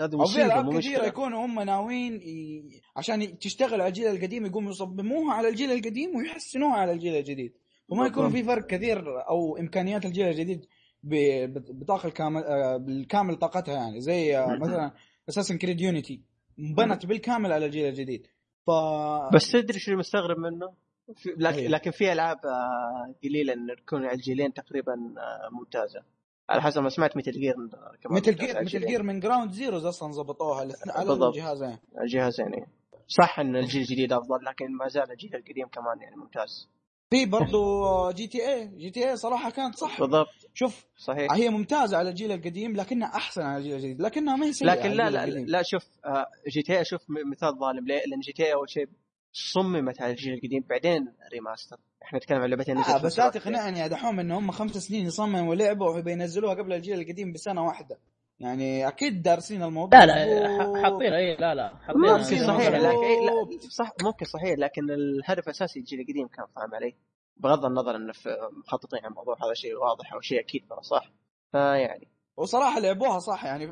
هذا 0.00 0.16
أو 0.16 0.24
في 0.24 0.44
ألعاب 0.44 0.78
كثيرة 0.78 1.04
يكونوا 1.04 1.46
هم 1.46 1.60
ناويين 1.60 2.14
ي... 2.14 2.62
عشان 2.96 3.38
تشتغل 3.38 3.80
على 3.80 3.88
الجيل 3.88 4.06
القديم 4.06 4.46
يقوموا 4.46 4.70
يصمموها 4.70 5.34
على 5.34 5.48
الجيل 5.48 5.72
القديم 5.72 6.16
ويحسنوها 6.16 6.76
على 6.76 6.92
الجيل 6.92 7.16
الجديد. 7.16 7.52
وما 7.88 8.06
يكون 8.06 8.30
في 8.30 8.42
فرق 8.42 8.66
كثير 8.66 9.28
أو 9.28 9.56
إمكانيات 9.56 10.04
الجيل 10.04 10.28
الجديد 10.28 10.66
ب- 11.02 11.78
بطاقة 11.78 12.06
الكامل 12.06 12.44
آه، 12.44 12.76
بالكامل 12.76 13.36
طاقتها 13.36 13.74
يعني. 13.74 14.00
زي 14.00 14.38
آه،. 14.38 14.56
مثلا 14.62 14.92
اساسن 15.28 15.58
كريد 15.58 15.80
يونيتي 15.80 16.22
بنت 16.58 17.06
بالكامل 17.06 17.52
على 17.52 17.66
الجيل 17.66 17.88
الجديد. 17.88 18.26
ف 18.70 19.34
بس 19.34 19.52
تدري 19.52 19.78
شو 19.78 19.92
المستغرب 19.92 20.38
منه؟ 20.38 20.72
في 21.14 21.34
لكن, 21.38 21.58
إيه. 21.58 21.68
لكن 21.68 21.90
في 21.90 22.12
ألعاب 22.12 22.38
آه، 22.46 23.14
قليلة 23.24 23.52
إن 23.52 23.66
تكون 23.86 24.04
على 24.04 24.14
الجيلين 24.14 24.52
تقريبا 24.52 24.92
آه، 24.92 25.48
ممتازة 25.52 26.02
على 26.48 26.62
حسب 26.62 26.82
ما 26.82 26.88
سمعت 26.88 27.16
ميتل 27.16 27.32
جير 27.32 27.54
كمان 28.02 28.16
مثل 28.20 28.30
ممتازة 28.30 28.32
جير 28.32 28.50
مثل 28.50 28.60
الجيلين. 28.60 28.88
جير 28.88 29.02
من 29.02 29.20
جراوند 29.20 29.52
زيروز 29.52 29.84
أصلا 29.84 30.12
ظبطوها 30.12 30.62
الاثنين 30.62 30.96
على 30.96 31.08
بالضبط. 31.08 31.34
الجهازين 31.34 31.78
الجهازين. 32.00 32.66
صح 33.08 33.40
إن 33.40 33.56
الجيل 33.56 33.82
الجديد 33.82 34.12
أفضل 34.12 34.44
لكن 34.44 34.76
ما 34.76 34.88
زال 34.88 35.10
الجيل 35.10 35.34
القديم 35.34 35.68
كمان 35.68 36.00
يعني 36.00 36.16
ممتاز 36.16 36.68
في 37.14 37.26
برضو 37.26 38.10
جي 38.10 38.26
تي 38.26 38.48
اي 38.54 38.66
جي 38.66 38.90
تي 38.90 39.10
اي 39.10 39.16
صراحة 39.16 39.50
كانت 39.50 39.74
صح. 39.76 40.00
بالضبط. 40.00 40.28
شوف 40.54 40.84
صحيح. 40.96 41.32
هي 41.32 41.48
ممتازة 41.48 41.96
على 41.96 42.08
الجيل 42.10 42.32
القديم 42.32 42.76
لكنها 42.76 43.08
أحسن 43.16 43.42
على 43.42 43.58
الجيل 43.58 43.74
الجديد. 43.74 44.00
لكنها 44.02 44.36
ما 44.36 44.46
هي 44.46 44.52
سيئة 44.52 44.68
لكن 44.68 44.90
لا 44.90 45.10
لا 45.10 45.24
القديم. 45.24 45.46
لا 45.46 45.62
شوف 45.62 45.86
آه، 46.04 46.26
جي 46.48 46.62
تي 46.62 46.72
اي 46.72 46.80
أشوف 46.80 47.00
م- 47.08 47.30
مثال 47.30 47.58
ظالم. 47.58 47.86
ليه؟ 47.86 48.02
لأن 48.06 48.20
جي 48.20 48.32
تي 48.32 48.44
اي 48.46 48.52
أول 48.54 48.70
شيء 48.70 48.88
صممت 49.32 50.02
على 50.02 50.10
الجيل 50.12 50.34
القديم 50.34 50.64
بعدين 50.70 51.12
ريماستر. 51.32 51.76
إحنا 52.02 52.18
نتكلم 52.18 52.38
عن 52.42 52.50
لعبتين 52.50 52.78
آه 52.78 52.98
بس 53.02 53.18
لا. 53.18 53.28
تقنعني 53.28 53.78
يا 53.80 53.86
دحوم 53.86 54.20
ان 54.20 54.30
هم 54.30 54.50
خمس 54.50 54.78
سنين 54.78 55.06
يصمموا 55.06 55.54
لعبة 55.54 55.86
وبينزلوها 55.86 56.54
قبل 56.54 56.72
الجيل 56.72 57.00
القديم 57.00 57.32
بسنة 57.32 57.64
واحدة. 57.66 57.98
يعني 58.40 58.88
أكيد 58.88 59.22
دارسين 59.22 59.62
الموضوع 59.62 60.04
لا 60.04 60.26
لا 60.26 60.82
حاطين 60.82 61.12
اي 61.12 61.36
لا 61.36 61.54
لا 61.54 61.76
حاطين 61.76 62.00
ممكن 62.02 62.12
ما 62.12 62.46
صحيح. 62.46 62.68
لكن 62.68 62.84
إيه 63.04 63.20
لا 63.26 63.68
صح 63.70 63.92
ممكن 64.02 64.26
صحيح 64.26 64.58
لكن 64.58 64.90
الهدف 64.90 65.44
الاساسي 65.44 65.78
الجيل 65.80 66.00
القديم 66.00 66.28
كان 66.28 66.46
فاهم 66.56 66.74
علي 66.74 66.94
بغض 67.36 67.64
النظر 67.64 67.96
انه 67.96 68.12
في- 68.12 68.36
مخططين 68.66 68.98
على 68.98 69.08
الموضوع 69.08 69.36
هذا 69.46 69.54
شيء 69.54 69.74
واضح 69.76 70.12
أو 70.12 70.20
شيء 70.20 70.40
أكيد 70.40 70.66
ترى 70.70 70.82
صح 70.82 71.10
فيعني 71.52 72.08
وصراحة 72.36 72.80
لعبوها 72.80 73.18
صح 73.18 73.44
يعني 73.44 73.70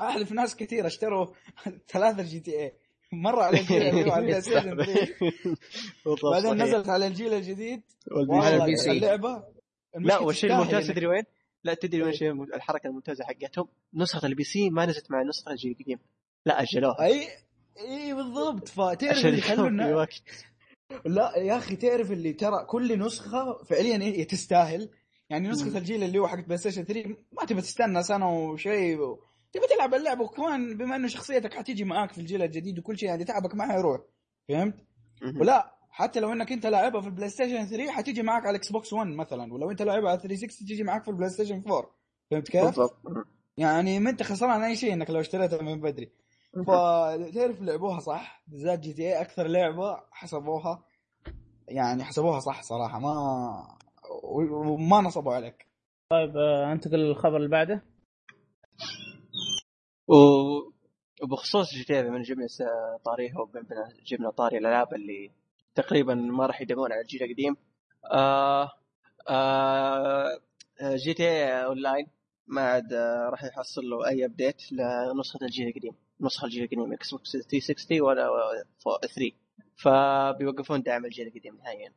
أحلف 0.00 0.32
ناس 0.32 0.56
كثير 0.56 0.86
اشتروا 0.86 1.26
ثلاثة 1.88 2.22
GTA 2.22 2.72
مرة 3.12 3.42
على 3.42 3.60
الجيل 3.60 3.82
اللي 3.82 4.04
هو 4.10 4.12
على 4.12 4.20
ال 4.24 4.40
PlayStation 4.40 4.76
3 4.76 5.08
بالضبط 6.04 6.24
بعدين. 6.32 6.62
نزلت 6.62 6.88
على 6.88 7.06
الجيل 7.06 7.34
الجديد 7.34 7.82
والبي 8.12 8.34
على 8.34 8.44
والله 8.46 8.64
ال 8.64 8.76
PC. 8.76 8.90
اللعبة 8.90 9.42
لا 9.98 10.18
والشيء 10.18 10.52
الممتاز 10.52 10.88
تدري 10.88 11.06
وين؟ 11.06 11.24
لا 11.64 11.74
تدري 11.74 12.02
وين 12.02 12.12
الشيء 12.12 12.30
الم- 12.30 12.42
الحركة 12.54 12.86
الممتازة 12.86 13.24
حقتهم. 13.24 13.68
نسخة 13.94 14.26
ال 14.26 14.44
PC 14.44 14.70
ما 14.70 14.86
نزلت 14.86 15.10
مع 15.10 15.22
نسخة 15.22 15.50
الجيل 15.52 15.70
القديم 15.72 15.98
لا 16.46 16.62
أجلوها. 16.62 17.04
اي 17.04 17.28
إي 17.78 18.14
بالضبط. 18.14 18.68
فتعرف 18.68 19.26
اللي 19.26 19.94
وقت. 19.94 20.22
لا 21.04 21.36
يا 21.36 21.56
أخي 21.56 21.76
تعرف 21.76 22.12
اللي 22.12 22.32
ترى 22.32 22.64
كل 22.66 22.98
نسخة 22.98 23.62
فعليا 23.64 23.96
إيه 24.02 24.26
تستاهل. 24.28 24.90
يعني 25.30 25.48
نسخة 25.48 25.78
الجيل 25.78 26.02
اللي 26.02 26.18
هو 26.18 26.28
حق 26.28 26.40
PlayStation 26.44 26.84
3 26.84 27.08
ما 27.32 27.44
تبي 27.48 27.60
تستنى 27.60 28.02
سنة 28.02 28.30
وشيء 28.44 28.98
و... 28.98 29.24
تبي 29.52 29.66
تلعب 29.74 29.94
اللعبه 29.94 30.22
وكمان 30.24 30.76
بما 30.76 30.96
إنه 30.96 31.08
شخصيتك 31.08 31.54
حتيجي 31.54 31.84
معاك 31.84 32.12
في 32.12 32.18
الجيل 32.18 32.42
الجديد 32.42 32.78
وكل 32.78 32.98
شيء 32.98 33.08
يعني 33.08 33.24
تعبك 33.24 33.54
ما 33.54 33.72
حيروح 33.72 34.00
فهمت؟ 34.48 34.74
ولا 35.40 35.74
حتى 35.90 36.20
لو 36.20 36.32
انك 36.32 36.52
انت 36.52 36.66
لاعبها 36.66 37.00
في 37.00 37.06
ال 37.06 37.28
PlayStation 37.28 37.66
3 37.66 37.90
حتيجي 37.90 38.22
معاك 38.22 38.42
على 38.42 38.50
ال 38.50 38.72
Xbox 38.72 38.92
1 38.92 39.06
مثلا 39.08 39.52
ولو 39.54 39.70
انت 39.70 39.82
لاعبها 39.82 40.10
على 40.10 40.20
360 40.20 40.66
تيجي 40.68 40.82
معاك 40.82 41.02
في 41.04 41.08
ال 41.10 41.30
PlayStation 41.30 41.62
4 41.66 41.90
فهمت 42.30 42.48
كيف؟ 42.48 42.64
بالضبط. 42.64 42.96
يعني 43.56 43.98
ما 43.98 44.10
انت 44.10 44.22
خسران 44.22 44.62
أي 44.62 44.76
شيء 44.76 44.92
إنك 44.92 45.10
لو 45.10 45.20
اشتريتها 45.20 45.62
من 45.62 45.80
بدري. 45.80 46.12
فتعرف 46.66 47.60
لعبوها 47.62 48.00
صح؟ 48.00 48.42
بالذات 48.46 48.78
GTA 48.80 49.20
أكثر 49.20 49.46
لعبة 49.46 50.00
حسبوها 50.10 50.84
يعني 51.68 52.04
حسبوها 52.04 52.40
صح 52.40 52.62
صراحة 52.62 52.98
ما 52.98 53.14
وما 54.24 55.00
نصبوا 55.00 55.34
عليك. 55.34 55.66
طيب 56.10 56.36
آه، 56.36 56.72
أنتقل 56.72 56.98
للخبر 56.98 57.36
اللي 57.36 57.48
بعده. 57.48 57.84
و- 60.08 60.70
وبخصوص 61.22 61.74
GT 61.74 62.02
بما 62.02 62.16
إن 62.16 62.22
جبنا 62.22 62.46
طاريها 63.04 63.40
وبما 63.40 63.62
جبنا 64.06 64.30
طاري 64.30 64.58
الألعاب 64.58 64.94
اللي 64.94 65.30
تقريبا 65.74 66.14
ما 66.14 66.46
راح 66.46 66.60
يدمون 66.60 66.92
على 66.92 67.00
الجيل 67.00 67.22
القديم. 67.22 67.56
آه 68.12 68.70
آه 69.28 70.40
GTA 70.82 71.22
Online 71.22 72.06
ما 72.46 72.60
عاد 72.60 72.92
آه، 72.92 73.28
راح 73.30 73.44
يحصل 73.44 73.82
له 73.90 74.08
أي 74.08 74.24
update 74.24 74.72
لنسخة 74.72 75.38
الجيل 75.42 75.68
القديم 75.68 75.92
نسخة 76.20 76.44
الجيل 76.44 76.64
القديم 76.64 76.92
Xbox 76.92 77.32
360 77.32 78.00
ولا 78.00 78.28
3 78.82 79.32
فبيوقفون 79.76 80.82
دعم 80.82 81.04
الجيل 81.04 81.26
القديم 81.26 81.56
نهائيا. 81.56 81.92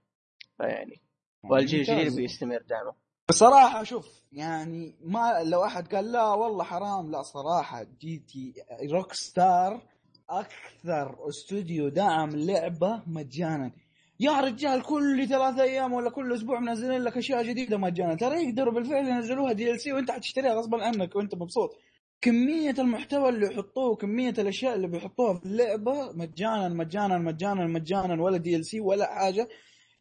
فيعني 0.58 1.02
والجيل 1.44 1.80
الجديد. 1.80 2.16
بيستمر 2.16 2.62
دعمه. 2.62 2.94
بصراحة 3.30 3.84
شوف 3.84 4.24
يعني 4.32 4.96
ما 5.02 5.44
لو 5.44 5.66
أحد 5.66 5.96
قال 5.96 6.12
لا 6.12 6.24
والله 6.24 6.64
حرام 6.64 7.12
لا 7.12 7.22
صراحة 7.22 7.84
GT 7.84 8.54
Rockstar 8.92 9.82
أكثر 10.30 11.30
استوديو 11.30 11.90
دعم 11.90 12.30
لعبة 12.30 13.02
مجانا. 13.08 13.72
يا 14.20 14.40
رجال 14.40 14.84
كل 14.84 15.28
ثلاثة 15.28 15.64
أيام 15.64 15.94
ولا 15.94 16.10
كل 16.10 16.34
أسبوع 16.34 16.60
منزلين 16.60 17.02
لك 17.02 17.18
أشياء 17.18 17.44
جديدة 17.44 17.78
مجانا. 17.78 18.16
ترى 18.16 18.44
يقدروا 18.44 18.74
بالفعل 18.74 19.08
ينزلوها 19.08 19.54
DLC 19.54 19.94
وأنت 19.94 20.12
حتشتريها 20.12 20.54
غصبا 20.54 20.84
عنك 20.84 21.16
وأنت 21.16 21.36
مبسوط. 21.36 21.78
كمية 22.22 22.76
المحتوى 22.80 23.30
اللي 23.30 23.46
يحطوه 23.46 23.90
وكمية 23.90 24.34
الأشياء 24.38 24.76
اللي 24.76 24.88
بيحطوها 24.88 25.34
في 25.34 25.46
اللعبة 25.46 26.12
مجانا 26.12 26.70
مجانا 26.70 27.18
مجانا 27.18 27.68
مجانا 27.68 28.24
ولا 28.24 28.38
DLC 28.38 28.80
ولا 28.80 29.06
حاجة. 29.06 29.50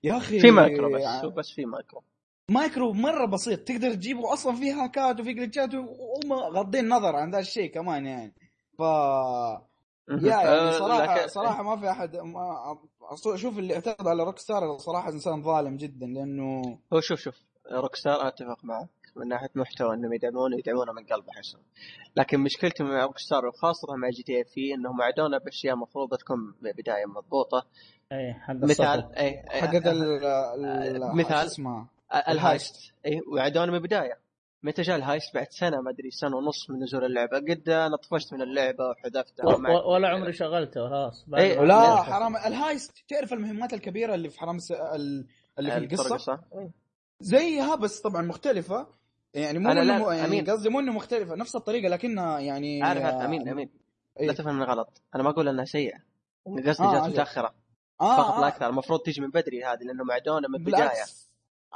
يا 0.05 0.17
أخي 0.17 0.41
في 0.41 0.51
مايكرو 0.51 0.95
بس 0.95 1.03
يعني 1.03 1.31
بس 1.31 1.51
في 1.51 1.65
micro. 1.65 2.03
micro 2.49 2.93
مرة 2.93 3.27
بسيط. 3.27 3.61
تقدر 3.61 3.95
تجيبه 3.95 4.33
أصلا 4.33 4.57
في 4.57 4.73
هاكات 4.73 5.21
وفي 5.21 5.33
جليتشات 5.33 5.75
وهم 5.75 6.33
غاضين 6.33 6.89
نظر 6.89 7.17
عن 7.17 7.31
ذا 7.31 7.39
الشيء 7.39 7.71
كمان 7.71 8.07
يعني. 8.07 8.35
ف 8.79 8.83
يا 10.11 10.17
يعني 10.29 10.49
آه، 10.49 10.79
صراحة 10.79 11.17
لكن- 11.19 11.29
صراحة 11.29 11.63
ما 11.63 11.77
في 11.81 11.91
أحد 11.91 12.17
ما 12.17 12.77
أشوف 13.35 13.59
اللي 13.59 13.75
اعترض 13.75 14.09
على 14.09 14.23
Rockstar 14.25 14.79
صراحة 14.79 15.11
إنسان 15.11 15.43
ظالم 15.43 15.77
جدا 15.77 16.07
لأنه 16.07 16.79
هو 16.93 17.01
شوف 17.01 17.21
شوف 17.21 17.35
Rockstar 17.73 18.29
أتفق 18.29 18.65
معك 18.65 18.89
من 19.17 19.29
ناحية 19.29 19.51
محتوى 19.55 19.95
إنهم 19.95 20.13
يدعمونه 20.13 20.57
يدعمونه 20.59 20.93
من 20.93 21.05
قلب 21.07 21.25
احسهم 21.29 21.63
لكن 22.17 22.41
مشكلتي 22.41 22.83
مع 22.85 23.05
Rockstar 23.05 23.47
وخاصة 23.47 23.97
مع 23.97 24.09
GTA 24.11 24.45
في 24.45 24.75
إنهم 24.75 24.99
وعدونا 25.01 25.39
بأشياء 25.39 25.77
مفروض 25.77 26.15
تكون 26.15 26.55
بداية 26.63 27.07
مضبوطة 27.07 27.67
اي 28.13 28.35
حق 28.35 28.55
مثال. 28.55 29.13
اي 29.17 29.43
ال 29.91 30.25
ال- 30.25 31.17
مثال. 31.17 31.41
شو 31.41 31.47
اسمها 31.47 31.87
ال 32.29 32.37
heist 32.37 32.77
اي 33.07 33.21
وعدونا 33.33 33.67
من 33.67 33.75
البداية 33.75 34.19
متى 34.63 34.83
جاء 34.83 34.97
ال 34.97 35.02
heist؟ 35.02 35.35
بعد 35.35 35.47
سنة 35.51 35.81
ما 35.81 35.91
أدري 35.91 36.11
سنة 36.11 36.37
ونص 36.37 36.71
من 36.71 36.83
نزول 36.83 37.05
اللعبة. 37.05 37.37
قد 37.37 37.69
أنا 37.69 37.97
طفشت 37.97 38.33
من 38.33 38.43
اللعبة 38.43 38.85
وحذفتها 38.91 39.47
و- 39.47 39.93
ولا 39.95 40.09
عمري 40.09 40.33
شغلته 40.33 40.89
خلاص. 40.89 41.25
إيه، 41.35 41.61
لا 41.61 41.65
لا. 41.65 41.97
حرام. 42.03 42.37
ال 42.37 42.46
heist 42.46 42.93
تعرف 43.09 43.33
المهمات 43.33 43.75
الكبيرة 43.75 44.15
اللي 44.15 44.29
في 44.29 44.41
حرام 44.41 44.59
س... 44.59 44.73
ال- 44.73 45.27
اللي 45.59 45.71
في 45.89 45.95
القصة؟ 45.95 46.41
إيه. 46.55 46.71
زيها 47.21 47.75
بس 47.75 48.01
طبعا 48.01 48.23
مختلفة. 48.23 48.87
يعني 49.35 49.59
مو 49.59 49.71
أنا 49.71 49.81
لا- 49.81 49.97
انه 49.97 50.13
يعني 50.13 50.27
أمين. 50.29 50.51
قصدي 50.51 50.69
مو 50.69 50.81
إنه 50.81 50.93
مختلفة 50.93 51.35
نفس 51.35 51.57
الطريقة 51.57 51.89
لكنها 51.89 52.39
يعني 52.41 52.83
عارف 52.83 53.03
عارف 53.03 53.15
آه، 53.17 53.25
أمين. 53.25 53.49
امين 53.49 53.71
إيه. 54.21 54.27
لا 54.27 54.33
تفهمني 54.33 54.65
غلط. 54.65 55.03
أنا 55.15 55.23
ما 55.23 55.31
أقول 55.31 55.49
إنها 55.49 55.65
سيئة. 55.65 55.99
قصدي 56.67 56.85
آه، 56.85 56.93
جات. 56.95 57.03
متأخرة. 57.13 57.55
آه 58.01 58.17
فقط 58.17 58.39
لا 58.41 58.45
آه. 58.45 58.49
أكثر. 58.49 58.69
المفروض 58.69 59.01
تجي 59.01 59.21
من 59.21 59.31
بدري 59.31 59.65
هذه 59.65 59.79
لأنه 59.83 60.05
معدونة 60.05 60.49
من 60.49 60.55
البدايه 60.55 60.91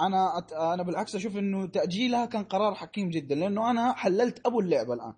أنا 0.01 0.39
أت... 0.39 0.53
أنا 0.53 0.83
بالعكس 0.83 1.15
أشوف 1.15 1.37
إنه 1.37 1.67
تأجيلها 1.67 2.27
كان 2.27 2.45
قرار 2.45 2.75
حكيم 2.75 3.11
جدا 3.11 3.35
لأنه 3.35 3.71
أنا 3.71 3.93
حللت 3.93 4.47
أبو 4.47 4.61
اللعبة 4.61 4.95
الآن. 4.95 5.13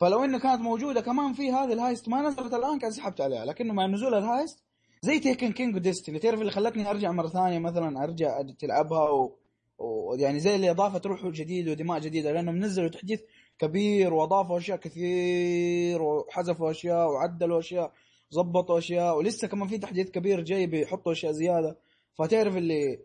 فلو 0.00 0.24
انها 0.24 0.38
كانت 0.38 0.60
موجودة 0.60 1.00
كمان 1.00 1.32
في 1.32 1.50
هذه 1.52 1.72
ال 1.72 1.78
heist 1.78 2.08
ما 2.08 2.22
نزلت 2.22 2.54
الآن 2.54 2.78
كان 2.78 2.90
سحبت 2.90 3.20
عليها 3.20 3.44
لكنه 3.44 3.74
مع 3.74 3.86
نزول 3.86 4.14
ال 4.14 4.21
heist 4.21 4.58
زي 5.02 5.18
Taken 5.20 5.52
King 5.52 5.76
و 5.76 5.81
Destiny 5.81 6.18
تعرف 6.18 6.40
اللي 6.40 6.52
خلتني 6.52 6.90
أرجع 6.90 7.12
مرة 7.12 7.28
ثانية 7.28 7.58
مثلا 7.58 8.04
أرجع 8.04 8.42
تلعبها 8.58 9.10
و... 9.10 9.38
ويعني 9.78 10.40
زي 10.40 10.56
اللي 10.56 10.70
أضافت 10.70 11.06
روح 11.06 11.26
جديد 11.26 11.68
ودماء 11.68 11.98
جديدة 11.98 12.32
لأنهم 12.32 12.56
نزلوا 12.56 12.88
تحديث 12.88 13.20
كبير 13.58 14.14
وأضافوا 14.14 14.58
أشياء 14.58 14.78
كثير 14.78 16.02
وحذفوا 16.02 16.70
أشياء 16.70 17.08
وعدلوا 17.08 17.58
أشياء 17.58 17.92
ظبطوا 18.34 18.78
أشياء 18.78 19.16
ولسه 19.18 19.48
كمان 19.48 19.68
في 19.68 19.78
تحديث 19.78 20.10
كبير 20.10 20.40
جاي 20.40 20.66
بيحطوا 20.66 21.12
أشياء 21.12 21.32
زيادة. 21.32 21.78
فتعرف 22.18 22.56
اللي 22.56 22.98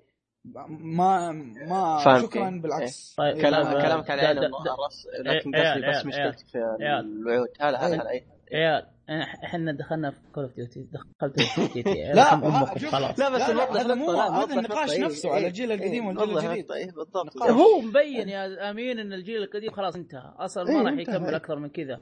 ما 0.45 1.31
ما 1.67 1.97
فاهم. 2.05 2.21
شكرا 2.21 2.49
كيف. 2.49 2.61
بالعكس. 2.61 3.15
طيب، 3.17 3.35
إيه، 3.35 3.41
كلام 3.41 3.73
لا، 3.73 3.81
كلامك 3.81 4.09
على 4.09 4.21
عين 4.21 4.37
الراس 4.37 5.07
لكن 5.19 5.55
عيال- 5.55 5.85
قصدي 5.85 5.99
بس 5.99 6.05
مشكلتي 6.05 6.45
في. 6.51 6.57
الوعود. 6.99 7.47
هلا 7.61 7.87
هلا 7.87 8.11
إيه. 8.11 8.25
إيه. 8.51 8.57
عيال 8.59 8.83
إح- 8.83 9.43
إحنا 9.43 9.71
دخلنا 9.71 10.11
في 10.11 10.17
Call 10.35 10.43
of 10.43 10.55
Duty 10.55 10.87
دخلت 10.93 11.41
في 11.41 11.61
Duty 11.83 12.11
لا 12.13 12.33
أمكم 12.33 12.79
شوف- 12.79 12.91
خلاص. 12.91 13.19
لا 13.19 13.29
بس 13.29 13.41
هذا 13.41 13.93
مو- 13.95 14.11
هذا 14.11 14.53
النقاش 14.55 14.91
إيه، 14.91 15.05
نفسه 15.05 15.29
إيه، 15.29 15.35
على 15.35 15.47
الجيل 15.47 15.71
إيه، 15.71 15.77
القديم 15.79 16.05
والجيل 16.07 16.37
الجديد. 16.37 16.71
إيه، 16.71 16.91
بالضبط. 16.91 17.41
هو 17.43 17.81
مبين 17.81 18.29
يا 18.29 18.71
أمين 18.71 18.99
إن 18.99 19.13
الجيل 19.13 19.43
القديم 19.43 19.71
خلاص 19.71 19.95
انتهى. 19.95 20.33
أصلا 20.39 20.69
إيه، 20.69 20.77
ما 20.77 20.89
راح. 20.89 20.99
يكمل 20.99 21.35
أكثر 21.35 21.55
من 21.59 21.69
كذا. 21.69 21.99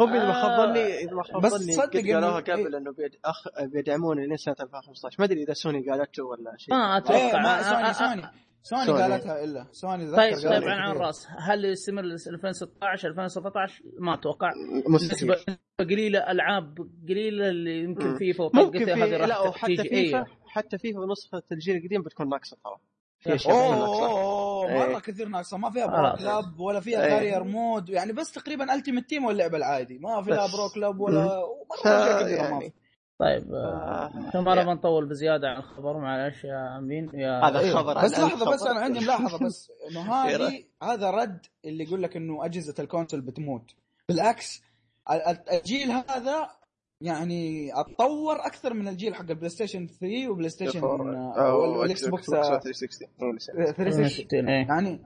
هو 0.00 0.04
اذا 0.08 0.26
ما 0.26 0.32
خاب 0.32 0.50
آه، 0.50 0.66
ظني 0.66 0.98
إذا 0.98 1.14
ما 1.14 1.22
خاب 1.22 1.42
بس 1.42 1.52
ظني 1.52 1.72
تصدق 1.72 1.84
قد 1.96 1.96
قالوها 1.96 2.40
إنه- 2.40 2.50
قبل 2.50 2.74
إنه 2.74 2.92
بيد... 2.92 3.16
أخ... 3.24 3.44
بيدعمون 3.72 4.18
لين 4.20 4.36
سنة 4.36 4.56
2015 4.60 5.16
ما 5.18 5.24
أدري 5.24 5.42
إذا 5.42 5.52
سوني 5.52 5.90
قالته 5.90 6.24
ولا 6.24 6.54
شيء. 6.56 6.74
ما 6.74 6.96
أتوقع. 6.96 7.42
ما 7.42 7.48
آه، 7.48 7.88
آه، 7.88 7.92
سوني 7.92 8.10
سوني. 8.14 8.30
سوني 8.62 8.84
سوني. 8.86 9.02
قالتها 9.02 9.44
إلا. 9.44 9.66
سوني 9.72 10.04
ذكر 10.04 10.16
طيب 10.16 10.34
طيب 10.36 10.64
عن 10.64 10.78
عن 10.78 10.90
كثير. 10.92 11.06
رأس. 11.06 11.26
هل 11.38 11.64
يستمر 11.64 12.02
ل 12.02 12.12
2016 12.12 13.08
2017 13.08 13.82
ما 13.98 14.14
أتوقع. 14.14 14.50
مستحيل. 14.88 15.34
قليلة 15.80 16.30
ألعاب 16.30 16.78
قليلة 17.08 17.48
اللي 17.48 17.78
يمكن. 17.78 18.16
فيفا 18.18 18.44
وطقتها 18.44 18.84
في 18.84 18.92
هذه 18.92 19.16
لا 19.16 19.26
راح 19.26 19.46
وحتى 19.46 19.76
تيجي 19.76 19.88
فيفا 19.88 20.16
أيوه 20.18 20.26
حتى 20.46 20.78
فيفا 20.78 21.00
نسخه 21.12 21.42
الجيل 21.52 21.76
القديم 21.76 22.02
بتكون 22.02 22.28
ناقصة 22.28 22.56
ترى. 22.64 22.76
في 23.24 23.30
يا 23.30 23.34
اشياء 23.34 23.54
أوه 23.56 24.06
أوه، 24.10 24.68
إيه. 24.70 24.78
مرة 24.78 24.98
كثير 24.98 25.28
ناقصة 25.28 25.56
ما 25.56 25.70
فيها 25.70 25.86
برو 25.86 25.96
خلاص. 25.96 26.18
كلاب 26.18 26.60
ولا 26.60 26.80
فيها 26.80 27.02
إيه. 27.04 27.08
كارير 27.08 27.44
مود 27.44 27.88
يعني 27.88 28.12
بس 28.12 28.32
تقريبا 28.32 28.74
التيمت 28.74 29.08
تيم 29.08 29.24
واللعبه 29.24 29.56
العادي 29.56 29.98
ما 29.98 30.22
فيها 30.22 30.46
بس. 30.46 30.52
برو 30.52 30.68
كلاب 30.74 31.00
ولا. 31.00 31.24
مره 31.24 31.44
أشياء 31.80 32.22
كثيرة 32.22 32.42
ما 32.42 32.48
يعني 32.48 32.70
في 32.70 32.72
طيب 33.18 33.54
آه، 33.54 34.12
ما 34.34 34.40
نبغى 34.54 34.74
نطول 34.74 35.06
بزيادة 35.08 35.48
عن 35.48 35.56
الخبر 35.56 35.98
معلش 35.98 36.44
يا 36.44 36.78
أمين 36.78 37.10
يا 37.14 37.40
هذا. 37.48 37.74
خبر 37.74 37.98
عن 37.98 38.04
بس 38.04 38.12
لحظة 38.12 38.26
الخبر. 38.34 38.52
بس 38.54 38.62
أنا 38.62 38.80
عندي 38.80 39.00
ملاحظة 39.00 39.46
بس 39.46 39.70
إنه 39.90 40.00
هذه؟ 40.24 40.64
هذا 40.82 41.10
رد 41.10 41.46
اللي 41.64 41.84
يقول 41.84 42.02
لك 42.02 42.16
إنه 42.16 42.44
أجهزة 42.44 42.74
ال 42.78 42.83
console 42.83 43.20
بتموت 43.20 43.70
بالعكس 44.08 44.62
ال- 45.10 45.22
ال- 45.22 45.50
الجيل 45.50 45.90
هذا 45.90 46.50
يعني 47.00 47.70
أتطور 47.80 48.46
أكثر 48.46 48.74
من 48.74 48.88
الجيل 48.88 49.14
حق 49.14 49.30
ال 49.30 49.48
PlayStation 49.48 49.86
3 49.86 50.28
و 50.28 50.48
PlayStation 50.48 50.84
آه، 50.84 51.54
وال- 51.56 51.76
وال 51.76 52.08
Xbox 52.08 52.32
آه، 52.32 52.42
360 52.58 53.08
هو 53.22 53.28
اللي 53.28 53.40
سوى. 53.40 53.72
360 53.72 54.48
إيه. 54.48 54.66
يعني 54.68 55.02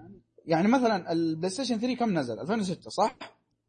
يعني 0.47 0.69
مثلا 0.69 1.13
ال 1.13 1.51
PlayStation 1.51 1.79
3 1.79 1.97
كم 1.97 2.19
نزل؟ 2.19 2.41
2006 2.41 2.91
صح؟ 2.91 3.17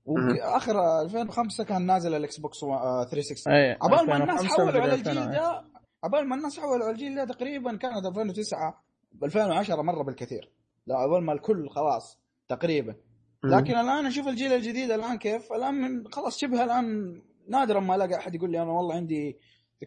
وآخر 0.05 1.01
2005 1.01 1.63
كان 1.63 1.85
نازل 1.85 2.13
ال 2.13 2.39
Xbox 2.39 2.63
آه، 2.63 3.03
360 3.11 3.53
إيه 3.53 3.77
عبال 3.81 4.07
ما 4.07 4.17
الناس 4.17 4.41
2005 4.41 4.55
حولوا 4.57 4.81
على 4.81 4.93
الجيل 4.95 5.17
2000. 5.17 5.31
ده 5.31 5.63
عبال 6.03 6.27
ما 6.29 6.35
الناس 6.35 6.59
حولوا 6.59 6.85
على 6.85 6.91
الجيل 6.93 7.15
ده 7.15 7.25
تقريبا 7.25 7.75
كانت 7.77 8.05
2009 8.05 8.83
ب 9.11 9.23
2010 9.23 9.81
مرة 9.81 10.03
بالكثير. 10.03 10.51
لا 10.87 10.97
عبال 10.97 11.23
ما 11.23 11.33
الكل 11.33 11.69
خلاص 11.69 12.19
تقريبا. 12.49 12.95
لكن 13.43 13.73
الآن 13.77 14.05
أشوف 14.05 14.27
الجيل 14.27 14.53
الجديد 14.53 14.91
الآن 14.91 15.17
كيف؟ 15.17 15.53
الآن 15.53 15.73
من 15.73 16.07
خلاص 16.11 16.37
شبه 16.37 16.63
الآن 16.63 17.21
نادرا 17.49 17.80
ما 17.80 17.95
ألاقي 17.95 18.15
أحد 18.15 18.35
يقول 18.35 18.51
لي 18.51 18.61
أنا 18.61 18.71
والله 18.71 18.95
عندي 18.95 19.38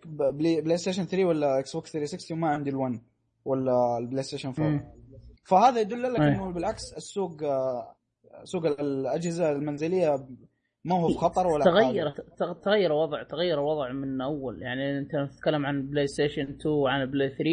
Play, 0.06 0.60
PlayStation 0.60 1.04
3 1.04 1.24
ولا 1.24 1.58
Xbox 1.58 1.92
360 1.92 2.38
وما 2.38 2.48
عندي 2.48 2.70
ال1 2.72 2.98
ولا 3.44 3.98
ال 3.98 4.22
PlayStation 4.22 4.48
4 4.48 4.68
مم. 4.68 4.84
فهذا 5.44 5.80
يدل 5.80 6.02
لك 6.02 6.20
أيه. 6.20 6.28
إنه 6.28 6.52
بالعكس 6.52 6.82
السوق 6.96 7.42
آه، 7.42 7.94
سوق 8.44 8.66
الأجهزة 8.66 9.52
المنزلية 9.52 10.26
ما 10.84 11.00
هو 11.00 11.08
بخطر 11.08 11.46
ولا 11.46 11.64
تغير 11.64 12.10
حاجة. 12.10 12.22
تغ- 12.22 12.60
تغير 12.64 12.86
الوضع 12.90 13.22
تغير 13.22 13.54
الوضع 13.58 13.92
من 13.92 14.20
أول 14.20 14.62
يعني 14.62 14.98
أنت 14.98 15.10
تتكلم 15.32 15.66
عن 15.66 15.82
PlayStation 15.86 16.42
2 16.42 16.74
وعن 16.74 17.06
Play 17.10 17.28
3 17.28 17.44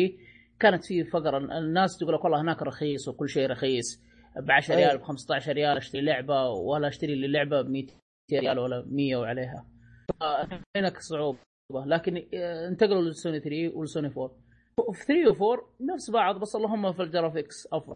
كانت 0.59 0.85
في 0.85 1.03
فقرة 1.03 1.37
الناس 1.37 1.97
تقول 1.97 2.13
لك 2.13 2.23
والله 2.23 2.41
هناك 2.41 2.61
رخيص 2.61 3.07
وكل 3.07 3.29
شيء 3.29 3.49
رخيص 3.49 4.01
ب 4.37 4.51
10 4.51 4.75
أي. 4.75 4.85
ريال 4.85 4.97
ب 4.97 5.01
15 5.01 5.51
ريال 5.53 5.77
أشتري 5.77 6.01
لعبة 6.01 6.49
ولا 6.49 6.87
أشتري 6.87 7.15
لي 7.15 7.27
لعبة 7.27 7.61
ب 7.61 7.69
200 7.69 7.93
ريال 8.33 8.59
ولا 8.59 8.85
100 8.87 9.15
وعليها 9.15 9.65
هناك 10.77 10.97
صعوبة. 11.01 11.39
لكن 11.85 12.17
آه، 12.33 12.67
انتقلوا 12.67 13.01
للسوني 13.01 13.39
3 13.39 13.71
والسوني 13.77 14.07
4 14.07 14.31
في 14.93 15.05
3 15.05 15.33
و4 15.33 15.63
نفس 15.93 16.09
بعض 16.11 16.39
بس 16.39 16.55
اللهم 16.55 16.91
في 16.93 17.03
ال 17.03 17.10
graphics 17.10 17.67
أفضل. 17.73 17.95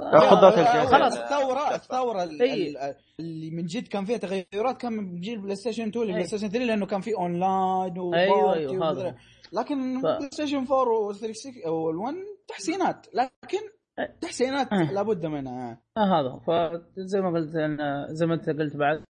لا، 0.00 0.48
الجهاز 0.48 0.88
خلاص 0.88 1.16
ال- 1.16 1.22
الثورة 1.22 1.74
الثورة 1.74 2.22
ال-. 2.22 2.42
ال- 2.42 2.94
اللي 3.20 3.50
من 3.50 3.64
جد 3.66 3.88
كان 3.88 4.04
فيها 4.04 4.16
تغيرات 4.16 4.76
كان 4.80 4.92
من 4.92 5.20
جيل 5.20 5.38
PlayStation 5.40 5.88
2 5.88 6.04
ل 6.06 6.24
PlayStation. 6.24 6.48
3 6.48 6.64
لأنه 6.64 6.86
كان 6.86 7.00
في 7.00 7.14
اونلاين 7.14 7.92
أيوه 7.92 8.04
و 8.44 8.47
party 8.47 8.60
أيوه 8.60 8.72
ومدري- 8.72 9.08
هذا. 9.08 9.16
لكن 9.52 10.00
ف- 10.00 10.02
PlayStation 10.02 10.56
4 10.66 11.12
و360 11.12 11.66
وال1 11.66 12.14
تحسينات. 12.48 13.06
لكن. 13.14 13.58
تحسينات 14.20 14.72
أه. 14.72 14.92
لابد 14.92 15.26
منها. 15.26 15.80
آه 15.96 16.20
هذا 16.20 16.38
فزي 16.96 17.20
ما 17.20 17.30
قلت 17.30 17.54
أنا 17.56 18.06
زي 18.10 18.26
ما 18.26 18.34
انت 18.34 18.50
قلت 18.50 18.76
بعد 18.76 19.04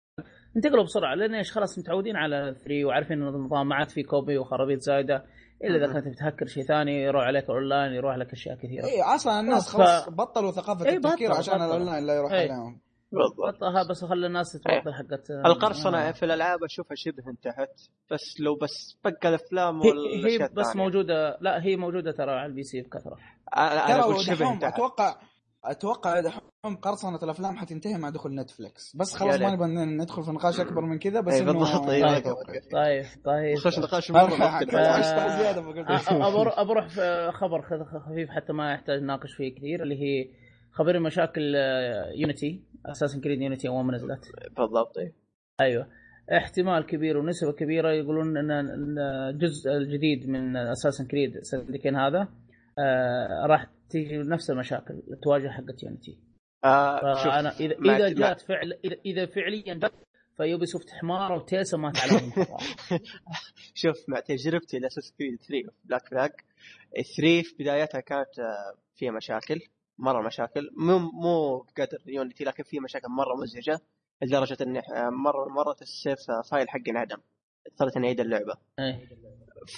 انتقلوا 0.57 0.85
بسرعة 0.85 1.15
لأن 1.15 1.35
إيش 1.35 1.53
خلاص 1.53 1.79
متعودين 1.79 2.16
على 2.16 2.57
3 2.65 2.85
وعارفين 2.85 3.23
إن 3.23 3.29
النظام 3.29 3.69
ما 3.69 3.74
عاد 3.74 3.89
في 3.89 4.03
copy 4.03 4.39
وخرابيط 4.39 4.81
زايدة 4.81 5.24
إلا 5.65 5.77
إذا 5.87 5.93
كنت 5.93 6.09
بتهكر 6.09 6.47
شيء 6.47 6.62
ثاني 6.62 7.03
يروح 7.03 7.24
عليك 7.24 7.51
أونلاين 7.51 7.93
يروح 7.93 8.16
لك 8.16 8.33
أشياء 8.33 8.57
كثيرة. 8.57 8.85
اي 8.85 9.03
أصلا 9.15 9.41
الناس 9.41 9.69
ف- 9.69 9.73
خلاص 9.77 10.09
بطلوا 10.09 10.51
ثقافة 10.51 10.87
إيه، 10.87 10.97
التفكير 10.97 11.31
بطل- 11.31 11.39
عشان. 11.39 11.62
الأونلاين 11.62 12.07
لا 12.07 12.15
يروح 12.15 12.33
إيه. 12.33 12.53
عليهم. 12.53 12.81
بالضبط. 13.12 13.89
بس 13.91 14.05
خلي 14.05 14.27
الناس 14.27 14.53
تتبطل 14.53 14.95
حقت 14.95 15.31
القرصنة 15.31 16.12
في 16.12 16.24
الألعاب 16.24 16.65
أشوفها 16.65 16.95
شبه 16.95 17.23
انتهت 17.31 17.81
بس 18.11 18.41
لو 18.41 18.55
بس 18.57 18.99
بقى 19.05 19.29
الأفلام 19.29 19.83
هي, 19.83 19.89
والأشياء 19.91 20.43
هي 20.43 20.49
بس 20.55 20.66
الثانية. 20.66 20.85
موجودة 20.85 21.39
لا 21.41 21.62
هي 21.65 21.77
موجودة 21.77 22.12
ترى 22.12 22.31
على 22.31 22.47
ال 22.47 22.62
PC 22.62 22.81
بكثرة. 22.83 23.16
أنا 23.57 23.73
أنا 23.87 23.87
ترى 23.95 24.01
أقول 24.03 24.20
شبه 24.20 24.53
انتهت. 24.53 24.74
أتوقع 24.74 25.16
أتوقع 25.65 26.21
دحوم 26.21 26.77
قرصنة 26.83 27.19
الأفلام 27.23 27.57
حتنتهي 27.57 27.99
مع 27.99 28.11
دخول 28.11 28.35
Netflix 28.35 28.97
بس 28.97 29.15
خلاص 29.17 29.41
ما. 29.41 29.51
نبغى 29.55 29.67
ندخل 29.85 30.23
في 30.25 30.31
نقاش 30.31 30.61
أكبر 30.61 30.81
من 30.81 30.99
كذا 30.99 31.21
بس 31.21 31.33
اي 31.35 31.41
إنه 31.41 31.53
بالضبط 31.53 31.89
اي 31.89 32.03
طيب. 32.03 32.27
أوقف. 32.27 32.67
طيب 32.73 33.05
طيب 33.25 33.59
خش 33.59 33.79
نقاش 33.79 34.11
مرة. 34.11 34.35
آه، 34.35 35.97
أ- 35.99 36.01
أبر- 36.55 36.63
بروح 36.69 36.89
في 36.89 37.31
خبر 37.35 37.63
خفيف 37.63 38.31
حتى 38.31 38.53
ما 38.53 38.73
يحتاج 38.73 39.03
نناقش 39.03 39.33
فيه 39.35 39.55
كثير 39.55 39.83
اللي 39.83 40.03
هي 40.03 40.29
خبر 40.73 41.01
مشاكل 41.01 41.55
Unity 42.15 42.62
Assassin's 42.87 43.20
Creed 43.20 43.41
Unity 43.43 43.69
أول 43.69 43.85
ما 43.85 43.93
نزلت 43.95 44.25
بالضبط 44.57 44.99
اي 44.99 45.13
أيوه 45.61 45.87
احتمال 46.37 46.87
كبير 46.87 47.19
ونسبة 47.19 47.53
كبيرة 47.53 47.93
يقولون 47.93 48.37
ان 48.37 48.51
إن 48.51 48.99
الجزء 48.99 49.71
الجديد 49.71 50.29
من 50.29 50.57
Assassin's 50.57 51.07
Creed 51.07 51.39
Syndicate 51.43 51.97
هذا 51.97 52.29
آه 52.79 53.47
راح 53.47 53.67
تيجي 53.93 54.19
نفس 54.19 54.51
المشاكل 54.51 55.02
تواجه 55.23 55.48
حقت 55.48 55.82
Unity 55.83 56.19
آه 56.64 57.14
فأنا 57.24 57.59
اذا 57.60 57.74
إذا 57.78 58.09
جات 58.09 58.40
فعل 58.40 58.73
اذا, 58.85 58.97
إذا 59.06 59.27
فعليا 59.27 59.74
جات 59.74 59.93
ف 60.37 60.66
Ubisoft 60.66 60.91
حمارة 60.90 61.36
وتيسا 61.36 61.77
ما 61.77 61.93
تعلم. 61.93 62.32
شوف 63.82 63.97
مع 64.09 64.20
تجربتي 64.20 64.78
ل 64.79 64.82
Assassin's 64.82 65.12
Creed 65.19 65.43
3 65.43 65.73
Black 65.85 66.09
Flag 66.09 66.31
3 67.16 67.43
في 67.43 67.55
بدايتها 67.59 68.01
كانت 68.01 68.39
آه، 68.39 68.74
فيها 68.94 69.10
مشاكل 69.12 69.60
مرة 69.98 70.27
مشاكل. 70.27 70.70
مو 70.77 70.98
مو 70.98 71.59
بقدر 71.59 71.98
Unity 72.07 72.45
لكن 72.44 72.62
فيها 72.62 72.81
مشاكل 72.81 73.09
مرة 73.09 73.35
مزعجة 73.43 73.81
لدرجة 74.23 74.56
اني 74.60 74.78
آه، 74.78 75.10
مره 75.10 75.48
مرات 75.48 75.82
ال 75.83 75.92
save 75.92 76.31
آه، 76.31 76.43
file 76.51 76.70
حقي 76.70 76.90
انعدم 76.90 77.19
اضطريت 77.67 77.97
اني 77.97 78.07
اعيد 78.07 78.21
اللعبة. 78.21 78.55
إيه. 78.79 79.09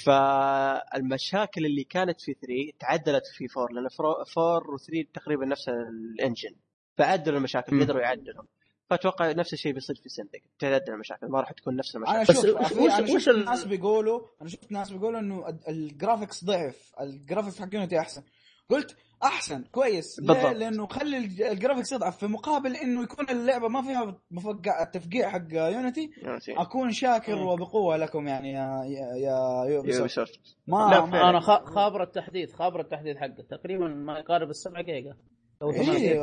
فالمشاكل 0.05 1.67
اللي 1.67 1.85
كانت 1.85 2.21
في 2.21 2.35
3 2.35 2.55
تعدلت 2.81 3.27
في 3.27 3.47
4 3.57 3.75
لأن 3.75 3.89
4 4.01 4.61
و3 4.61 5.07
تقريبا 5.15 5.47
نفس 5.47 5.69
ال 5.69 5.81
engine 5.81 6.55
فعدلوا 6.99 7.39
المشاكل. 7.39 7.81
قدروا 7.85 8.01
يعدلوا 8.01 8.45
فأتوقع 8.91 9.33
نفس 9.33 9.53
الشيء 9.53 9.73
بيصير 9.73 9.97
في 9.97 10.09
Syndicate 10.09 10.43
تعدل 10.59 10.93
المشاكل 10.93 11.27
ما 11.27 11.41
راح 11.41 11.53
تكون 11.53 11.77
نفس 11.77 11.97
المشاكل. 11.97 12.17
أنا 12.17 12.25
بس 12.25 12.33
شوف 12.33 12.45
وش- 12.45 12.73
أنا 12.93 13.15
وش 13.15 13.23
شفت 13.25 13.29
ال- 13.29 13.45
ناس 13.45 13.65
بيقولوا 13.65 14.21
أنا 14.41 14.49
شفت 14.49 14.73
ناس 14.73 14.91
بيقولوا 14.93 15.21
إنه 15.21 15.49
ال- 15.49 15.69
ال 15.69 15.77
graphics 15.77 16.45
ضعف 16.45 16.93
ال 17.01 17.07
graphics 17.07 17.61
حق 17.61 17.69
Unity 17.75 17.99
أحسن. 17.99 18.23
قلت 18.71 18.97
أحسن 19.23 19.65
كويس؟ 19.65 20.21
بالضبط. 20.21 20.45
لأنه 20.57 20.87
خلي 20.87 21.17
الج- 21.17 21.43
ال 21.43 21.48
graphics 21.48 21.93
يضعف 21.93 22.19
في 22.19 22.27
مقابل 22.27 22.77
إنه 22.77 23.03
يكون 23.03 23.31
اللعبة 23.31 23.69
ما 23.69 23.83
فيها 23.83 24.21
مفقع 24.31 24.83
التفقيع 24.83 25.29
حق 25.31 25.39
Unity 25.53 26.11
Unity. 26.23 26.53
أكون 26.57 26.91
شاكر 26.93 27.37
مم. 27.37 27.47
وبقوة 27.47 27.97
لكم 27.97 28.27
يعني 28.29 28.53
يا 28.53 28.85
يا, 28.85 29.17
يا 29.17 29.65
Ubisoft. 29.75 29.99
Ubisoft. 30.19 30.41
ما 30.67 30.89
لا، 30.91 31.05
ما- 31.05 31.31
أنا 31.31 31.41
خا- 31.41 31.65
خابر 31.65 32.03
التحديث 32.03 32.53
خابر 32.55 32.81
التحديث 32.81 33.17
حقه 33.17 33.43
تقريبا 33.51 33.87
ما 33.89 34.19
يقارب 34.19 34.51
السبعة 34.51 34.83
جيجا 34.83 35.17
أو 35.63 35.71
جيجا 35.71 36.23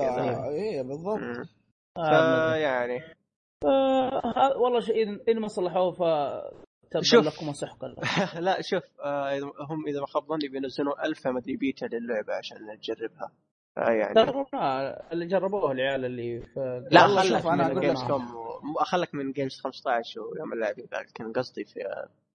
أيوه 0.49 0.83
بالضبط. 0.83 1.47
آه، 1.97 2.53
فيعني 2.53 2.99
آه، 3.65 4.57
والله 4.57 4.79
شيء 4.79 5.03
إن 5.31 5.39
ما 5.39 5.47
صلحوه 5.47 5.91
ف 5.91 6.01
شوف. 7.01 7.25
لكم 7.25 7.49
وسحقا 7.49 7.87
لكم. 7.87 8.01
لا 8.45 8.61
شوف 8.61 8.83
آه 9.03 9.39
إذا- 9.39 9.71
هم 9.71 9.87
إذا 9.87 9.99
ما 9.99 10.05
خاب 10.07 10.23
ظني 10.27 10.47
بينزلون 10.47 10.93
ألف 11.05 11.27
مدري 11.27 11.55
بيتا 11.57 11.85
للعبة 11.85 12.33
عشان 12.33 12.57
نجربها 12.57 13.31
آه 13.77 13.91
يعني 13.91 14.13
ترى 14.13 14.45
ما- 14.53 15.11
اللي 15.13 15.25
جربوه 15.27 15.71
العيال 15.71 16.05
اللي 16.05 16.41
في 16.41 16.87
لا 16.91 17.07
خلك 17.07 17.45
من 17.45 17.79
Gamescom 17.79 18.25
خلك 18.85 19.15
من 19.15 19.31
Games 19.31 19.59
15 19.59 20.21
ويوم 20.21 20.53
اللاعبين 20.53 20.85
ذاك 20.91 21.05
كان 21.15 21.33
قصدي 21.33 21.63
في 21.65 21.79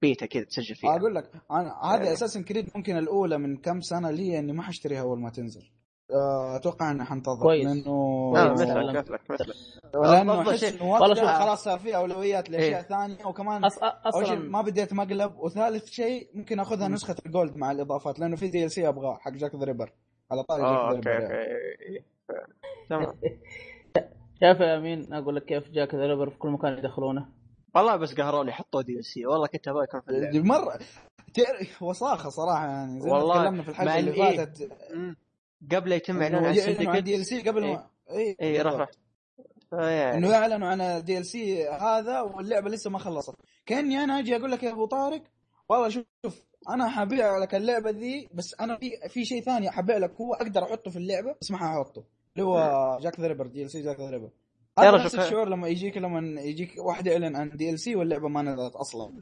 بيتا 0.02 0.26
كذا 0.26 0.44
تسجل 0.44 0.74
فيها 0.74 0.96
أقول 0.96 1.14
لك 1.14 1.30
أنا 1.50 1.74
هذه 1.84 2.00
أيوة. 2.00 2.12
Assassin's 2.12 2.42
Creed 2.42 2.68
ممكن 2.76 2.96
الأولى 2.98 3.38
من 3.38 3.56
كم 3.56 3.80
سنة 3.80 4.10
لي 4.10 4.38
إني 4.38 4.52
ما 4.52 4.62
حشتريها 4.62 5.00
أول 5.00 5.20
ما 5.20 5.30
تنزل 5.30 5.60
آه، 5.62 5.75
أتوقع 6.10 6.90
إني 6.90 7.04
حنتظر 7.04 7.42
كويس. 7.42 7.66
لأنه 7.66 7.90
آه. 8.36 8.52
مثلك 8.52 8.96
مثلك 8.96 9.30
مثلك 9.30 9.56
لأنه 9.94 10.40
أحس. 10.50 10.64
إنه. 10.64 10.98
خلاص 11.38 11.64
صار 11.64 11.78
في 11.78 11.96
أولويات 11.96 12.50
لأشياء 12.50 12.80
إيه. 12.80 12.88
ثانية 12.88 13.26
وكمان 13.26 13.64
أص... 13.64 13.78
أول 14.14 14.26
شيء 14.26 14.38
ما 14.38 14.62
بديت 14.62 14.92
مقلب 14.92 15.36
وثالث 15.38 15.90
شيء 15.90 16.28
ممكن 16.34 16.60
أخذها 16.60 16.88
نسخة 16.88 17.16
ال 17.26 17.32
gold 17.32 17.56
مع 17.56 17.70
الإضافات 17.70 18.18
لأنه 18.18 18.36
في 18.36 18.48
DLC 18.48 18.88
أبغاه 18.88 19.16
حق 19.16 19.32
Jack 19.32 19.54
the 19.54 19.64
Ripper 19.64 19.92
على 20.30 20.42
طاري 20.42 20.62
Jack 20.62 20.70
the 20.72 20.78
okay 20.78 21.08
Ripper 21.08 21.10
يعني. 21.10 21.44
okay 21.44 22.04
ف- 22.28 22.88
تمام 22.90 23.14
شايف 24.40 24.60
يا 24.60 24.76
أمين 24.76 25.12
أقول 25.12 25.36
لك 25.36 25.44
كيف 25.44 25.70
Jack 25.70 25.94
the 25.94 26.06
Ripper 26.06 26.30
في 26.30 26.38
كل 26.38 26.48
مكان 26.48 26.78
يدخلونه 26.78 27.26
والله 27.74 27.96
بس 27.96 28.14
قهروني 28.14 28.52
حطوا 28.52 28.82
DLC 28.82 29.26
والله 29.26 29.46
كنت 29.46 29.68
أبغى 29.68 29.84
يكون 29.84 30.00
في 30.32 30.40
مرة 30.48 30.78
تعرف 31.34 31.82
وساخه 31.82 32.28
صراحة 32.28 32.66
يعني 32.66 33.00
زي 33.00 33.10
ما 33.10 33.20
تكلمنا 33.20 33.62
في 33.62 33.68
الحلقة 33.68 33.98
اللي 33.98 34.10
إيه، 34.10 34.36
فاتت. 34.36 34.72
قبل 35.72 35.92
يتم 35.92 36.22
إعلان 36.22 36.44
عن 36.44 36.54
يعلنوا 36.54 36.92
عن 36.92 37.02
DLC 37.02 37.40
قبل 37.42 37.64
إيه. 37.64 37.72
ما 37.72 37.86
اي 38.10 38.36
اي 38.40 38.62
راح 38.62 38.74
راح. 38.74 38.90
فيعني 39.70 40.18
إنه 40.18 40.30
يعلنوا 40.30 40.68
عن 40.68 40.80
ال 40.80 41.26
DLC 41.26 41.68
هذا 41.68 42.20
واللعبة 42.20 42.70
لسه 42.70 42.90
ما 42.90 42.98
خلصت. 42.98 43.34
كأني 43.66 44.04
أنا 44.04 44.18
أجي 44.18 44.36
أقول 44.36 44.52
لك 44.52 44.62
يا 44.62 44.72
أبو 44.72 44.86
طارق 44.86 45.22
والله 45.68 45.88
شوف 45.88 46.04
شوف 46.24 46.42
أنا 46.68 46.88
حبيع 46.88 47.38
لك 47.38 47.54
اللعبة 47.54 47.90
ذي 47.90 48.28
بس 48.34 48.54
أنا 48.60 48.76
في 48.76 48.90
في 49.08 49.24
شيء 49.24 49.42
ثاني 49.42 49.70
حبيع 49.70 49.96
لك 49.96 50.14
هو 50.20 50.34
أقدر 50.34 50.62
أحطه 50.62 50.90
في 50.90 50.96
اللعبة 50.96 51.34
بس 51.40 51.50
ما 51.50 51.58
حأحطه. 51.58 52.04
اللي 52.36 52.46
هو 52.46 52.98
Jack 53.02 53.20
the 53.20 53.26
Ripper 53.26 53.46
DLC 53.46 53.70
Jack 53.70 54.00
the 54.00 54.10
Ripper 54.10 54.30
يا 54.78 54.82
هذا 54.82 54.90
رجل 54.90 55.04
نفس 55.04 55.14
الشعور 55.14 55.48
لما 55.48 55.68
يجيك 55.68 55.96
لما 55.96 56.40
يجيك 56.40 56.74
واحد 56.78 57.06
يعلن 57.06 57.36
عن 57.36 57.50
DLC 57.50 57.96
واللعبة 57.96 58.28
ما 58.28 58.42
نزلت 58.42 58.76
أصلا. 58.76 59.12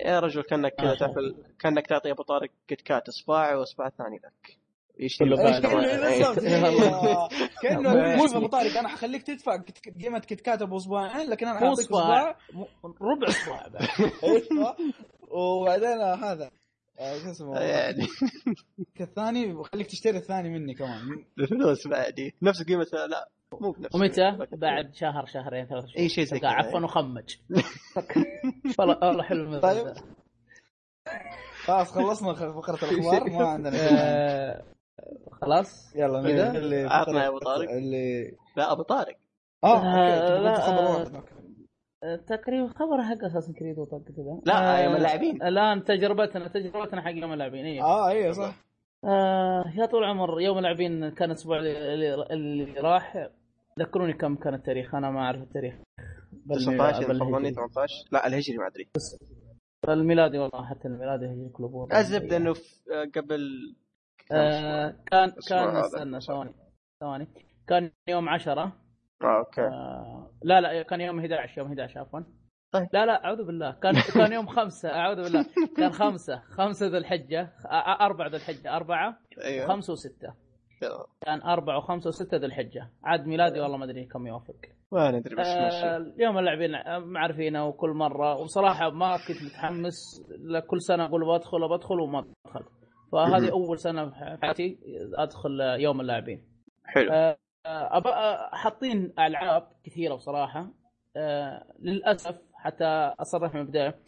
يا 0.00 0.20
رجل 0.20 0.42
كأنك 0.42 0.74
كذا 0.74 0.92
آه. 0.92 0.94
تاكل 0.94 1.36
كأنك 1.58 1.86
تعطي 1.86 2.10
أبو 2.10 2.22
طارق 2.22 2.50
كت 2.68 2.80
كات 2.80 3.08
اصبع 3.08 3.56
واصبع 3.56 3.88
ثاني 3.88 4.16
لك. 4.16 4.63
يشتري. 4.98 5.30
كأنه 7.62 8.16
شوف 8.18 8.36
أبو 8.36 8.46
طارق. 8.46 8.78
أنا 8.78 8.88
حخليك 8.88 9.22
تدفع. 9.22 9.62
قيمه 10.02 10.18
كت 10.18 10.40
كات 10.40 10.62
ابو 10.62 10.76
اصبعين 10.76 11.30
لكن 11.30 11.46
أنا 11.46 11.60
مو 11.60 11.66
حاعطيك 11.66 11.92
م- 11.92 12.64
ربع 13.02 13.28
بعد 13.48 13.76
أيوه. 14.24 14.76
وبعدين 15.30 16.00
هذا. 16.00 16.50
آه، 16.98 17.18
شو 17.18 17.30
اسمه؟ 17.30 17.60
يعني. 17.60 18.06
الثاني 19.00 19.52
بخليك 19.54 19.86
تشتري 19.86 20.18
الثاني 20.18 20.48
مني 20.50 20.74
كمان. 20.74 21.24
الفلوس 21.38 21.88
بعدي 21.88 22.34
نفس 22.42 22.62
قيمة 22.62 22.86
لا 23.08 23.28
مو 23.60 23.70
بنفس 23.70 23.94
ومتى؟ 23.94 24.46
بعد 24.52 24.94
شهر 24.94 25.26
شهرين 25.26 25.66
ثلاث 25.66 25.84
شهور. 25.84 25.98
أي 25.98 26.08
شيء 26.08 26.24
زي 26.24 26.38
كذا. 26.38 26.48
عفوا 26.50 26.80
وخمج. 26.80 27.34
والله 28.78 28.98
والله 29.02 29.22
حلو 29.22 29.58
طيب. 29.60 29.94
خلاص 31.64 31.92
خلصنا 31.92 32.34
فقرة 32.34 32.90
الأخبار. 32.90 33.30
ما 33.30 33.46
عندنا. 33.48 33.76
آه، 33.80 34.62
خلاص 35.32 35.96
يلا 35.96 36.20
مين. 36.22 36.38
اللي 36.38 36.82
عطنا 36.84 37.22
يا 37.24 37.28
أبو 37.28 37.38
طارق. 37.38 37.70
اللي 37.70 38.36
لا 38.56 38.72
أبو 38.72 38.82
طارق. 38.82 39.16
آه 39.64 39.78
آه، 39.78 40.38
لا، 40.40 40.68
آه،. 40.68 41.06
آه، 42.04 42.16
تقريبا 42.16 42.68
خبر 42.68 43.02
حق 43.02 43.24
اساسن 43.24 43.52
كريد 43.52 43.78
وطاقة 43.78 44.04
ذا 44.10 44.40
لا، 44.46 44.78
آه، 44.80 44.84
يوم 44.84 44.96
اللاعبين. 44.96 45.42
الآن 45.42 45.84
تجربتنا 45.84 46.48
تجربتنا 46.48 47.02
حق 47.02 47.10
يوم 47.10 47.32
اللاعبين 47.32 47.64
أيوه 47.64 47.84
آه 47.86 48.08
أيوه 48.08 48.32
صح. 48.32 48.54
آه 49.04 49.64
يا 49.76 49.86
طول 49.86 50.04
العمر 50.04 50.40
يوم 50.40 50.58
اللاعبين 50.58 51.08
كان 51.10 51.28
الأسبوع 51.30 51.58
اللي, 51.58 52.14
اللي 52.30 52.80
راح. 52.80 53.28
ذكروني 53.80 54.12
كم 54.12 54.36
كان 54.36 54.54
التاريخ؟ 54.54 54.94
أنا 54.94 55.10
ما 55.10 55.20
أعرف 55.20 55.42
التاريخ. 55.42 55.74
بال- 56.32 56.56
19 56.56 56.98
اذا 56.98 57.08
بال- 57.08 57.18
خاب 57.20 57.28
ظني 57.28 57.32
بالهجري. 57.32 57.54
18 57.54 57.92
لا 58.12 58.26
الهجري 58.26 58.56
ما 58.58 58.66
أدري. 58.66 58.88
الميلادي 59.88 60.38
والله 60.38 60.66
حتى 60.66 60.88
الميلادي 60.88 61.26
هي 61.26 61.48
كلوبور 61.48 61.88
الزبده 61.96 62.36
انه 62.36 62.54
قبل 63.16 63.40
آه 64.32 64.94
كان 65.10 65.32
كان. 65.48 65.76
استنى 65.76 66.20
ثواني. 66.20 66.54
ثواني. 67.00 67.28
كان 67.68 67.90
يوم 68.08 68.28
10 68.28 68.62
آه 68.62 68.72
أوكي. 69.38 69.60
آه 69.60 70.30
لا 70.42 70.60
لا 70.60 70.82
كان 70.82 71.00
يوم 71.00 71.18
11 71.18 71.58
يوم 71.58 71.66
11 71.68 72.00
عفوا. 72.00 72.20
طيب. 72.72 72.88
لا 72.92 73.06
لا 73.06 73.24
أعوذ 73.24 73.44
بالله. 73.46 73.70
كان 73.82 73.94
كان 74.14 74.32
يوم 74.32 74.46
خمسة 74.46 74.88
أعوذ 74.88 75.16
بالله. 75.16 75.46
كان 75.76 75.90
خمسة 75.92 76.38
خمسة 76.40 76.86
ذو 76.86 76.96
الحجة 76.96 77.52
أربعة 78.00 78.28
ذو 78.28 78.36
الحجة 78.36 78.76
أربعة 78.76 79.18
أيوه. 79.44 79.66
خمسة 79.68 79.92
وستة. 79.92 80.34
كان 81.20 81.42
أربعة 81.42 81.78
وخمسة 81.78 82.08
وستة 82.08 82.36
ذو 82.36 82.44
الحجة. 82.46 82.90
عاد 83.04 83.26
ميلادي 83.26 83.60
والله 83.60 83.76
ما 83.76 83.84
أدري 83.84 84.04
كم 84.06 84.26
يوافق. 84.26 84.54
ما 84.92 85.10
ندري 85.10 85.36
بس 85.36 85.46
آه 85.46 85.96
اليوم 85.96 86.38
اللاعبين 86.38 86.70
معرفينه 86.98 87.66
وكل 87.66 87.90
مرة. 87.90 88.34
وصراحة 88.40 88.90
ما 88.90 89.16
كنت 89.28 89.42
متحمس. 89.42 90.22
كل 90.66 90.80
سنة 90.80 91.04
أقول 91.04 91.26
بدخل 91.38 91.68
بدخل 91.68 92.00
وما 92.00 92.24
دخلت 92.46 92.83
فهذه. 93.14 93.50
أول 93.52 93.78
سنة 93.78 94.10
في 94.10 94.38
حياتي 94.42 94.78
أدخل 95.14 95.60
يوم 95.60 96.00
اللاعبين. 96.00 96.44
حلو. 96.84 97.12
آه، 97.12 97.36
أبا 97.66 98.10
آه، 98.10 98.54
حاطين 98.54 99.12
ألعاب 99.18 99.68
كثيرة 99.84 100.14
بصراحة. 100.14 100.70
آه 101.16 101.66
للأسف 101.78 102.36
حتى 102.54 102.84
أصرح 103.20 103.54
من 103.54 103.60
البداية. 103.60 103.98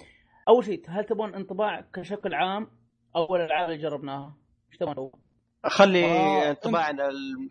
أول 0.48 0.64
شيء 0.64 0.82
هل 0.88 1.04
تبون 1.04 1.34
انطباع 1.34 1.80
كشكل 1.80 2.34
عام 2.34 2.70
أو 3.16 3.36
الألعاب 3.36 3.70
اللي 3.70 3.82
جربناها؟ 3.82 4.36
إيش 4.70 4.78
تبون؟ 4.78 4.94
أول؟ 4.94 5.12
خلي 5.66 6.04
آه، 6.04 6.50
انطباع 6.50 6.82
عن 6.82 6.98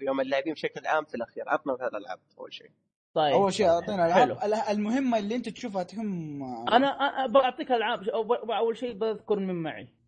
يوم 0.02 0.22
اللاعبين 0.22 0.54
بشكل 0.54 0.88
عام 0.88 1.06
في 1.06 1.16
الأخير. 1.16 1.50
عطنا 1.50 1.76
في 1.78 1.84
هذا 1.84 1.98
الالعاب 1.98 2.20
أول 2.40 2.54
شيء. 2.54 2.72
طيب. 3.14 3.34
أول 3.34 3.54
شيء 3.54 3.68
أعطينا 3.68 4.14
حلو. 4.14 4.34
الالعاب 4.34 4.54
ال- 4.70 4.78
المهمة 4.78 5.18
اللي 5.18 5.36
أنت 5.36 5.50
تشوفها 5.50 5.84
تهم 5.84 6.44
أنا 6.74 6.88
أنا 6.88 7.28
بعطيك 7.28 7.72
ألعاب. 7.72 8.10
أول 8.50 8.78
شيء 8.78 8.94
بذكر 8.94 9.40
من 9.40 9.56
معي. 9.64 9.84
آه، 9.84 10.05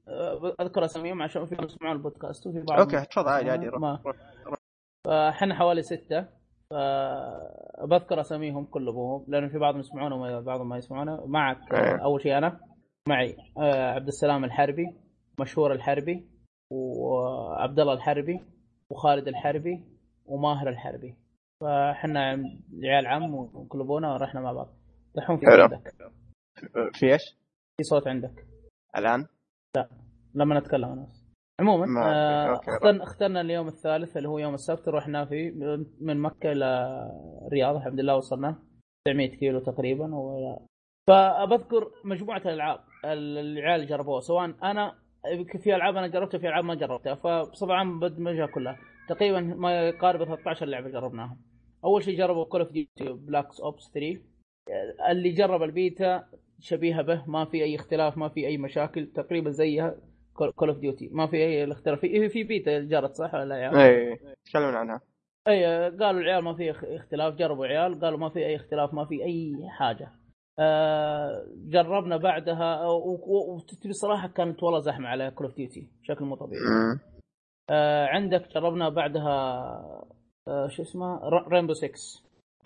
أذكر 0.61 0.85
أساميهم 0.85 1.21
عشان 1.21 1.45
في 1.45 1.55
يسمعون 1.63 1.95
البودكاست 1.95 2.47
وفي 2.47 2.61
بعض 2.61 2.79
أوكي 2.79 3.05
تفضل 3.05 3.29
عادي 3.29 3.49
عادي 3.49 3.67
روح. 3.67 4.01
فاحنا 5.05 5.55
حوالي 5.55 5.81
ستة. 5.81 6.27
فبذكر 6.69 8.21
أساميهم 8.21 8.65
كل 8.65 8.87
أبوهم 8.87 9.25
لأنه 9.27 9.47
في 9.47 9.57
بعضهم 9.57 9.79
يسمعونه 9.79 10.15
وبعضهم 10.15 10.69
ما 10.69 10.77
يسمعونه. 10.77 11.25
معك 11.25 11.73
أول 11.73 12.21
شيء 12.21 12.37
أنا. 12.37 12.59
معي 13.09 13.37
آه، 13.57 13.91
عبد 13.91 14.07
السلام 14.07 14.43
الحربي 14.43 14.97
مشهور 15.39 15.73
الحربي 15.73 16.29
وعبد 16.71 17.79
الله 17.79 17.93
الحربي 17.93 18.39
وخالد 18.89 19.27
الحربي 19.27 19.83
وماهر 20.25 20.69
الحربي. 20.69 21.15
فاحنا 21.61 22.19
عيال 22.83 23.07
عم 23.07 23.35
وكل 23.35 23.81
أبونا 23.81 24.13
ورحنا 24.13 24.41
مع 24.41 24.51
بعض. 24.51 24.69
دحوم 25.15 25.37
في. 25.37 25.45
عندك. 25.49 25.93
في 26.93 27.13
إيش؟ 27.13 27.37
في 27.77 27.83
صوت 27.83 28.07
عندك. 28.07 28.45
الآن؟ 28.97 29.27
لما 30.35 30.59
نتكلم 30.59 30.89
أنا. 30.89 31.07
عموما 31.61 31.85
ما 31.85 32.01
آه، 32.01 32.53
اخترنا 32.53 33.03
اخترنا 33.03 33.41
اليوم 33.41 33.67
الثالث 33.67 34.17
اللي 34.17 34.29
هو 34.29 34.39
يوم 34.39 34.53
السبت 34.53 34.87
رحنا 34.87 35.25
فيه 35.25 35.51
من 36.01 36.17
مكة 36.19 36.51
إلى 36.51 36.67
الرياض 37.47 37.75
الحمد 37.75 37.99
لله 37.99 38.15
وصلنا. 38.15 38.55
900 39.05 39.27
كيلو 39.29 39.59
تقريبا 39.59 40.15
و... 40.15 40.57
فبذكر 41.07 41.91
مجموعة 42.03 42.41
الألعاب 42.45 42.79
العيال 43.05 43.87
جربوها. 43.87 44.19
سواء 44.19 44.53
أنا 44.63 44.95
في 45.63 45.75
ألعاب 45.75 45.97
أنا 45.97 46.07
جربتها 46.07 46.37
في 46.37 46.47
ألعاب 46.47 46.63
ما 46.65 46.75
جربتها. 46.75 47.19
عامه 47.61 47.99
بدمجها 47.99 48.45
كلها. 48.45 48.77
تقريبا 49.09 49.39
ما 49.39 49.87
يقارب 49.87 50.23
13 50.25 50.65
لعبة 50.65 50.89
جربناها. 50.89 51.37
أول 51.85 52.03
شيء 52.03 52.17
جربوا 52.17 52.45
Call 52.45 52.61
of 52.61 52.71
Duty 52.71 53.13
Black 53.13 53.59
Ops 53.61 53.91
3 53.93 54.21
اللي 55.09 55.29
جرب 55.29 55.63
البيتا 55.63 56.23
شبيهة 56.59 57.01
به 57.01 57.23
ما 57.27 57.45
في 57.45 57.63
أي 57.63 57.75
اختلاف 57.75 58.17
ما 58.17 58.29
في 58.29 58.47
أي 58.47 58.57
مشاكل 58.57 59.07
تقريبا 59.07 59.49
زيها 59.49 59.95
Call 60.55 60.69
of 60.69 60.77
Duty 60.77 61.09
ما 61.11 61.27
في 61.27 61.37
أي 61.37 61.71
اختلاف 61.71 61.99
في 61.99 62.29
في 62.29 62.43
بيتا 62.43 62.79
جرت 62.79 63.15
صح 63.15 63.33
ولا 63.33 63.45
لا 63.45 63.55
عيال؟ 63.55 63.75
اي 63.77 64.19
تكلمنا 64.45 64.77
عنها. 64.77 65.01
اي 65.47 65.65
قالوا 65.89 66.21
العيال 66.21 66.43
ما 66.43 66.53
في 66.55 66.71
اخ- 66.71 66.83
اختلاف 66.85 67.33
جربوا 67.35 67.65
عيال 67.65 67.99
قالوا 67.99 68.19
ما 68.19 68.29
في 68.29 68.39
أي 68.39 68.55
اختلاف 68.55 68.93
ما 68.93 69.05
في 69.05 69.23
أي 69.23 69.69
حاجة. 69.69 70.11
آه 70.59 71.45
جربنا 71.55 72.17
بعدها 72.17 72.85
و- 72.87 73.21
و- 73.27 73.55
وتبي 73.55 73.93
صراحة 73.93 74.27
كانت 74.27 74.63
والله 74.63 74.79
زحمة 74.79 75.07
على 75.07 75.31
Call 75.31 75.47
of 75.47 75.55
Duty 75.55 75.87
بشكل 76.01 76.25
مو 76.25 76.35
طبيعي. 76.35 76.61
آه 77.69 78.05
عندك 78.05 78.53
جربنا 78.55 78.89
بعدها 78.89 79.29
آه 80.47 80.67
شو 80.67 80.81
اسمه؟ 80.81 81.19
Rainbow 81.47 81.73
6 81.73 81.89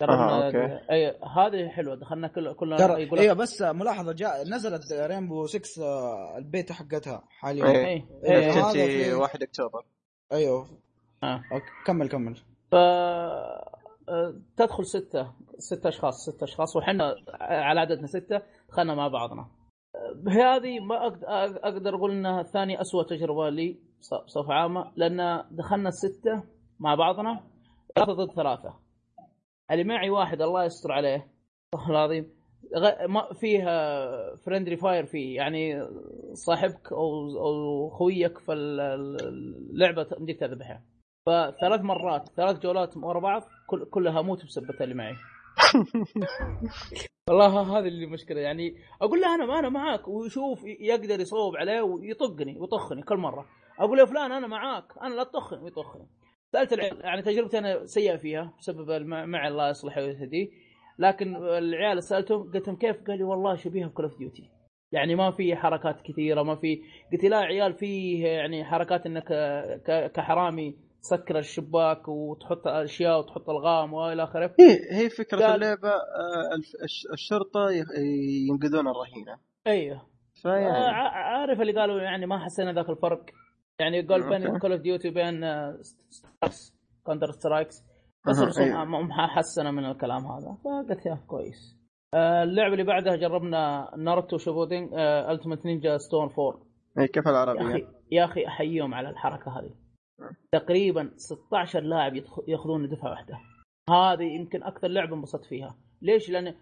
آه، 0.02 0.06
جربنا 0.06 0.46
okay. 0.46 0.92
أي 0.92 1.08
هذه 1.36 1.68
حلوة 1.68 1.94
دخلنا 1.94 2.28
كل 2.28 2.52
كلنا 2.54 2.76
ترى 2.76 3.02
يقول 3.02 3.18
لك- 3.18 3.24
أيوه 3.24 3.34
بس 3.34 3.62
ملاحظة 3.62 4.12
جاء 4.12 4.42
نزلت 4.48 4.92
Rainbow 4.92 5.46
6 5.46 5.82
آه، 5.82 6.38
البيتا 6.38 6.74
حقتها 6.74 7.22
حاليا. 7.28 7.66
إيه. 7.66 7.86
اي 7.86 8.04
إيه، 8.24 8.36
اي 8.38 8.50
هذا 8.50 8.72
تجي 8.72 9.04
في- 9.04 9.12
1 9.14 9.42
أكتوبر. 9.42 9.84
أيوه. 10.32 10.66
آه. 11.22 11.42
okay، 11.52 11.64
كمل 11.86 12.08
كمل. 12.08 12.36
ف 12.70 12.74
آه، 12.74 14.34
تدخل 14.56 14.86
ستة 14.86 15.32
ستة 15.58 15.88
أشخاص 15.88 16.30
ستة 16.30 16.44
أشخاص 16.44 16.76
وحنا 16.76 17.14
على 17.40 17.80
عددنا 17.80 18.06
ستة 18.06 18.42
دخلنا 18.68 18.94
مع 18.94 19.08
بعضنا. 19.08 19.46
آه، 19.96 20.30
هذه 20.56 20.80
ما 20.80 21.06
أقدر, 21.06 21.26
أقدر 21.64 21.94
أقول 21.94 22.10
أنها 22.10 22.42
ثاني 22.42 22.80
أسوأ 22.80 23.02
تجربة 23.02 23.48
لي 23.48 23.78
بص- 24.00 24.14
بصفة 24.24 24.52
عامة 24.54 24.92
لأن 24.96 25.44
دخلنا 25.50 25.88
الستة 25.88 26.42
مع 26.80 26.94
بعضنا 26.94 27.40
ثلاثة 27.96 28.12
ضد 28.12 28.32
ثلاثة. 28.34 28.74
اللي 29.72 29.84
معي 29.84 30.10
واحد 30.10 30.42
الله 30.42 30.64
يستر 30.64 30.92
عليه. 30.92 31.28
والله 31.74 31.90
العظيم. 31.90 32.30
غ- 32.76 33.06
ما 33.06 33.32
فيها 33.32 34.36
friendly 34.36 34.76
fire 34.76 35.06
فيه. 35.06 35.36
يعني 35.36 35.88
صاحبك 36.32 36.92
أو 36.92 37.38
أو 37.38 37.88
خويك 37.90 38.38
في 38.38 38.52
ال- 38.52 38.80
ال- 38.80 39.20
اللعبة 39.70 40.02
تمديك 40.02 40.40
تذبحه. 40.40 40.80
فثلاث 41.26 41.80
مرات 41.80 42.28
ثلاث 42.28 42.58
جولات 42.58 42.96
ورا 42.96 43.20
بعض 43.20 43.42
كل 43.66 43.84
كلها 43.84 44.20
أموت 44.20 44.44
بسبة 44.44 44.74
اللي 44.80 44.94
معي. 44.94 45.14
والله 47.30 47.78
هذه 47.78 47.88
اللي 47.88 48.06
مشكلة. 48.06 48.40
يعني 48.40 48.76
أقول 49.02 49.20
له 49.20 49.34
أنا 49.34 49.46
ما 49.46 49.58
أنا 49.58 49.68
معاك. 49.68 50.08
ويشوف 50.08 50.64
يقدر 50.64 51.20
يصوب 51.20 51.56
عليه 51.56 51.82
ويطقني 51.82 52.58
ويطخني 52.58 53.02
كل 53.02 53.16
مرة. 53.16 53.46
أقول 53.78 53.98
له 53.98 54.04
فلان 54.06 54.32
أنا 54.32 54.46
معاك 54.46 54.84
أنا 55.02 55.14
لا 55.14 55.24
تطخني 55.24 55.62
ويطخني. 55.62 56.06
سألت 56.52 56.72
العيال 56.72 57.00
يعني 57.00 57.22
تجربتي 57.22 57.58
أنا 57.58 57.86
سيئة 57.86 58.16
فيها 58.16 58.52
بسبب 58.58 58.90
مع 59.06 59.48
الله 59.48 59.68
يصلحه 59.70 60.00
ويهديه 60.02 60.48
لكن 60.98 61.36
العيال 61.36 62.02
سألتهم 62.02 62.52
قلت 62.52 62.68
لهم 62.68 62.76
كيف؟ 62.76 62.96
قال 63.06 63.18
لي 63.18 63.24
والله 63.24 63.54
شبيهة 63.56 63.88
ب 63.88 63.91
Call 63.91 64.04
of 64.04 64.18
Duty 64.18 64.50
يعني 64.92 65.14
ما 65.14 65.30
في 65.30 65.56
حركات 65.56 66.00
كثيرة 66.00 66.42
ما 66.42 66.56
في. 66.56 66.82
قلت 67.12 67.24
لا 67.24 67.40
يا 67.40 67.44
عيال 67.46 67.74
فيه 67.74 68.26
يعني 68.26 68.64
حركات 68.64 69.06
إنك 69.06 69.24
كحرامي 70.14 70.76
تسكر 71.02 71.38
الشباك 71.38 72.08
وتحط 72.08 72.66
اشياء 72.68 73.18
وتحط 73.18 73.50
الغام 73.50 73.92
وإلى 73.94 74.22
آخره. 74.24 74.54
هي 74.60 75.04
هي 75.04 75.10
فكرة 75.10 75.38
قال- 75.46 75.54
اللعبة 75.54 75.88
آه، 75.88 76.50
الشرطة 77.12 77.70
ينقذون 78.50 78.88
الرهينة. 78.88 79.38
أيوه. 79.66 80.06
فيعني 80.42 80.68
ع- 80.86 81.08
عارف 81.38 81.60
اللي 81.60 81.72
قالوا 81.80 82.00
يعني 82.00 82.26
ما 82.26 82.44
حسينا 82.44 82.72
ذاك 82.72 82.90
الفرق؟ 82.90 83.24
يعني 83.80 84.00
قال 84.00 84.28
بين 84.28 84.46
okay. 84.46 84.58
Call 84.58 84.72
of 84.72 84.80
Duty 84.80 85.08
وبين 85.08 85.44
آه، 85.44 85.78
Strikes 86.10 86.74
Counter 87.04 87.30
Strikes 87.30 87.84
بس. 88.28 88.58
ما- 88.58 88.84
ما 88.84 89.26
حسنا 89.26 89.70
من 89.70 89.84
الكلام 89.84 90.26
هذا 90.26 90.56
فقلت 90.64 91.06
يا 91.06 91.14
كويس. 91.26 91.78
آه، 92.14 92.42
اللعبة 92.42 92.72
اللي 92.72 92.84
بعدها 92.84 93.16
جربنا 93.16 93.90
Naruto 93.96 94.38
Shippuden 94.38 94.98
Ultimate 94.98 95.66
Ninja 95.66 95.98
Storm 95.98 96.22
4 96.38 96.62
إيه، 96.98 97.06
كيف 97.06 97.28
العربية؟ 97.28 97.88
يا 98.12 98.24
أخي 98.24 98.46
أحييهم 98.46 98.94
على 98.94 99.08
الحركة 99.10 99.58
هذه. 99.60 99.70
تقريبا 100.52 101.10
16 101.16 101.80
لاعب 101.80 102.12
يأخذون 102.48 102.88
دفعة 102.88 103.10
واحدة. 103.10 103.34
هذه 103.90 104.22
يمكن 104.22 104.62
أكثر 104.62 104.88
لعبة 104.88 105.16
انبسطت 105.16 105.44
فيها. 105.44 105.76
ليش؟ 106.02 106.30
لأن 106.30 106.54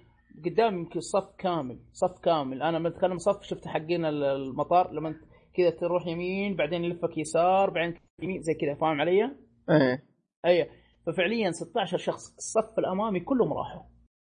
قدام 0.45 0.79
يمكن 0.79 1.01
صف 1.01 1.35
كامل 1.39 1.79
صف 1.93 2.19
كامل. 2.23 2.63
أنا 2.63 2.89
بتكلم 2.89 3.19
صف 3.19 3.43
شفت 3.43 3.69
حقين 3.69 4.05
ال- 4.05 4.25
المطار 4.25 4.93
لما 4.93 5.15
كذا 5.55 5.71
تروح 5.71 6.07
يمين 6.07 6.57
بعدين 6.57 6.85
يلفك 6.85 7.19
يسار 7.19 7.71
بعدين 7.71 7.95
يمين 8.23 8.43
زي 8.43 8.55
كذا 8.55 8.75
فاهم 8.75 9.01
علي؟ 9.01 9.25
إيه. 9.71 10.05
اي 10.47 10.71
ففعليا 11.07 11.51
16 11.51 11.97
شخص 11.99 12.37
الصف 12.37 12.79
الأمامي 12.79 13.21
كلهم 13.21 13.53
راحوا. 13.53 13.83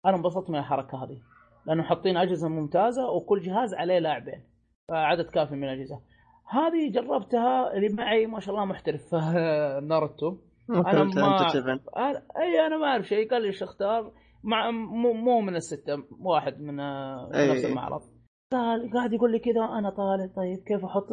أنا 0.05 0.17
انبسطت 0.17 0.49
من 0.49 0.59
الحركة 0.59 1.03
هذه. 1.03 1.21
لأنه 1.67 1.83
حاطين 1.83 2.17
أجهزة 2.17 2.49
ممتازة 2.49 3.09
وكل 3.11 3.39
جهاز 3.41 3.73
عليه 3.73 3.99
لاعبين. 3.99 4.43
فعدد 4.89 5.25
كافي 5.25 5.55
من 5.55 5.63
الأجهزة. 5.63 5.99
هذه 6.49 6.91
جربتها 6.91 7.73
اللي 7.73 7.89
معي 7.89 8.25
ما 8.25 8.39
شاء 8.39 8.55
الله 8.55 8.65
محترف. 8.65 9.13
ناروتو. 9.89 10.37
أنا 10.69 11.03
ما- 11.03 11.37
اي 12.41 12.67
أنا 12.67 12.77
ما 12.77 12.85
أعرف 12.85 13.05
شيء. 13.07 13.29
قال 13.29 13.41
لي 13.41 13.47
إيش 13.47 13.63
أختار. 13.63 14.11
مع 14.43 14.71
مو, 14.71 15.13
مو 15.13 15.41
من 15.41 15.55
الستة 15.55 16.03
واحد 16.19 16.61
من 16.61 16.79
أي. 16.79 17.51
نفس 17.51 17.65
المعرض. 17.65 18.01
قال 18.01 18.12
قاعد 18.93 19.13
يقول 19.13 19.31
لي 19.31 19.39
كذا 19.39 19.61
أنا 19.79 19.89
طالع. 19.89 20.25
طيب 20.35 20.57
كيف 20.67 20.85
أحط؟ 20.85 21.07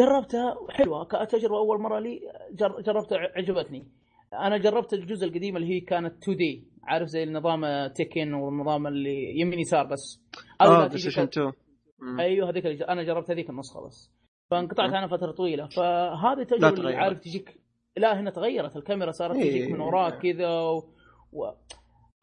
جربتها 0.00 0.54
حلوة 0.70 1.04
كتجربه 1.04 1.58
أول 1.58 1.80
مرة 1.80 1.98
لي 1.98 2.20
جر... 2.52 2.80
جربتها 2.80 3.18
عجبتني. 3.36 3.86
أنا 4.32 4.56
جربت 4.58 4.92
الجزء 4.92 5.26
القديم 5.26 5.56
اللي 5.56 5.68
هي 5.74 5.80
كانت 5.80 6.22
2 6.22 6.36
دي 6.38 6.68
عارف 6.84 7.08
زي 7.08 7.22
النظام 7.22 7.86
Tekken 7.86 8.34
والنظام 8.34 8.86
اللي 8.86 9.40
يمين 9.40 9.58
يسار 9.58 9.86
بس. 9.86 10.22
آه 10.60 10.64
لا 10.64 10.76
Play 10.76 10.88
تيجي 10.88 11.00
Station 11.02 11.24
ك- 11.24 11.28
2 11.28 11.52
مم. 11.98 12.20
أيوه 12.20 12.50
هذيك 12.50 12.66
أنا 12.66 13.02
جربت 13.02 13.30
هذيك 13.30 13.50
النسخة 13.50 13.86
بس. 13.86 14.12
فانقطعت. 14.50 14.90
عنها 14.92 15.16
فترة 15.16 15.32
طويلة. 15.32 15.68
فهذه 15.68 16.42
تجربة 16.42 16.68
اللي. 16.68 16.94
عارف 16.96 17.18
تجيك 17.18 17.60
لا 17.96 18.20
هنا 18.20 18.30
تغيرت. 18.30 18.76
الكاميرا 18.76 19.10
صارت 19.10 19.36
إيه. 19.36 19.50
تجيك 19.50 19.72
من 19.72 19.80
وراك 19.80 20.22
كذا 20.22 20.48
و... 20.60 20.76
و... 21.32 21.50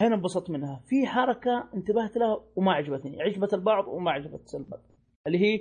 هنا 0.02 0.16
انبسطت 0.16 0.50
منها. 0.50 0.84
في 0.88 1.08
حركة 1.08 1.70
انتبهت 1.74 2.18
لها 2.18 2.44
وما 2.56 2.72
عجبتني. 2.74 3.22
عجبت 3.22 3.54
البعض 3.54 3.88
وما 3.88 4.12
عجبت 4.12 4.56
البعض. 4.56 4.82
اللي 5.28 5.38
هي 5.40 5.60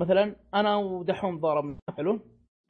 مثلا 0.00 0.36
أنا 0.54 0.76
ودحوم 0.76 1.40
ضاربنا. 1.40 1.78
حلو؟ 1.96 2.20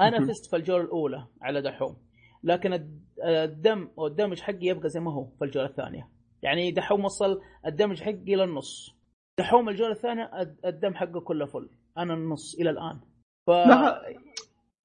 أنا. 0.00 0.26
فزت 0.26 0.50
في 0.50 0.56
الجولة 0.56 0.84
الأولى 0.84 1.26
على 1.42 1.62
دحوم. 1.62 1.96
لكن 2.44 2.72
الد- 2.72 3.04
الدم 3.24 3.88
أو 3.98 4.06
الدمج 4.06 4.40
حقي 4.40 4.66
يبقى 4.66 4.88
زي 4.88 5.00
ما 5.00 5.12
هو 5.12 5.24
في 5.38 5.44
الجولة 5.44 5.66
الثانية. 5.68 6.08
يعني 6.42 6.70
دحوم 6.70 7.04
وصل 7.04 7.40
الدمج 7.66 8.02
حقي 8.02 8.34
للنص 8.34 8.96
دحوم 9.38 9.68
الجولة 9.68 9.92
الثانية 9.92 10.40
الد- 10.40 10.66
الدم 10.66 10.94
حقه 10.94 11.20
كله 11.20 11.46
فل. 11.46 11.70
أنا 11.98 12.14
النص 12.14 12.54
إلى 12.60 12.70
الآن. 12.70 13.00
ف 13.46 13.50
لا، 13.50 14.02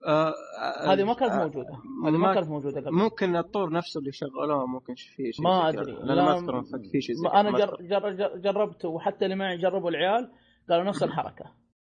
آه، 0.07 0.33
هذه 0.93 1.03
ما 1.03 1.13
كانت 1.13 1.31
آه، 1.31 1.43
موجودة. 1.43 1.73
هذه 2.05 2.17
ما 2.17 2.33
كانت 2.33 2.47
موجودة 2.49 2.81
قبل. 2.81 2.91
ممكن 2.91 3.35
الطور 3.35 3.71
نفسه 3.71 3.99
اللي 3.99 4.11
شغلوه 4.11 4.65
ممكن 4.65 4.93
في 4.95 5.31
شيء 5.31 5.45
ما. 5.45 5.71
لأن 5.71 6.15
لا، 6.15 6.23
ما 6.23 6.37
اذكر 6.37 6.63
في 6.91 7.01
شيء. 7.01 7.15
أنا 7.33 7.51
جر. 7.51 7.77
جر 7.81 8.11
جر 8.11 8.37
جربت 8.37 8.85
وحتى 8.85 9.25
اللي 9.25 9.35
معي 9.35 9.57
جربوا 9.57 9.89
العيال 9.89 10.31
قالوا 10.69 10.83
نفس 10.85 11.03
الحركة. 11.03 11.45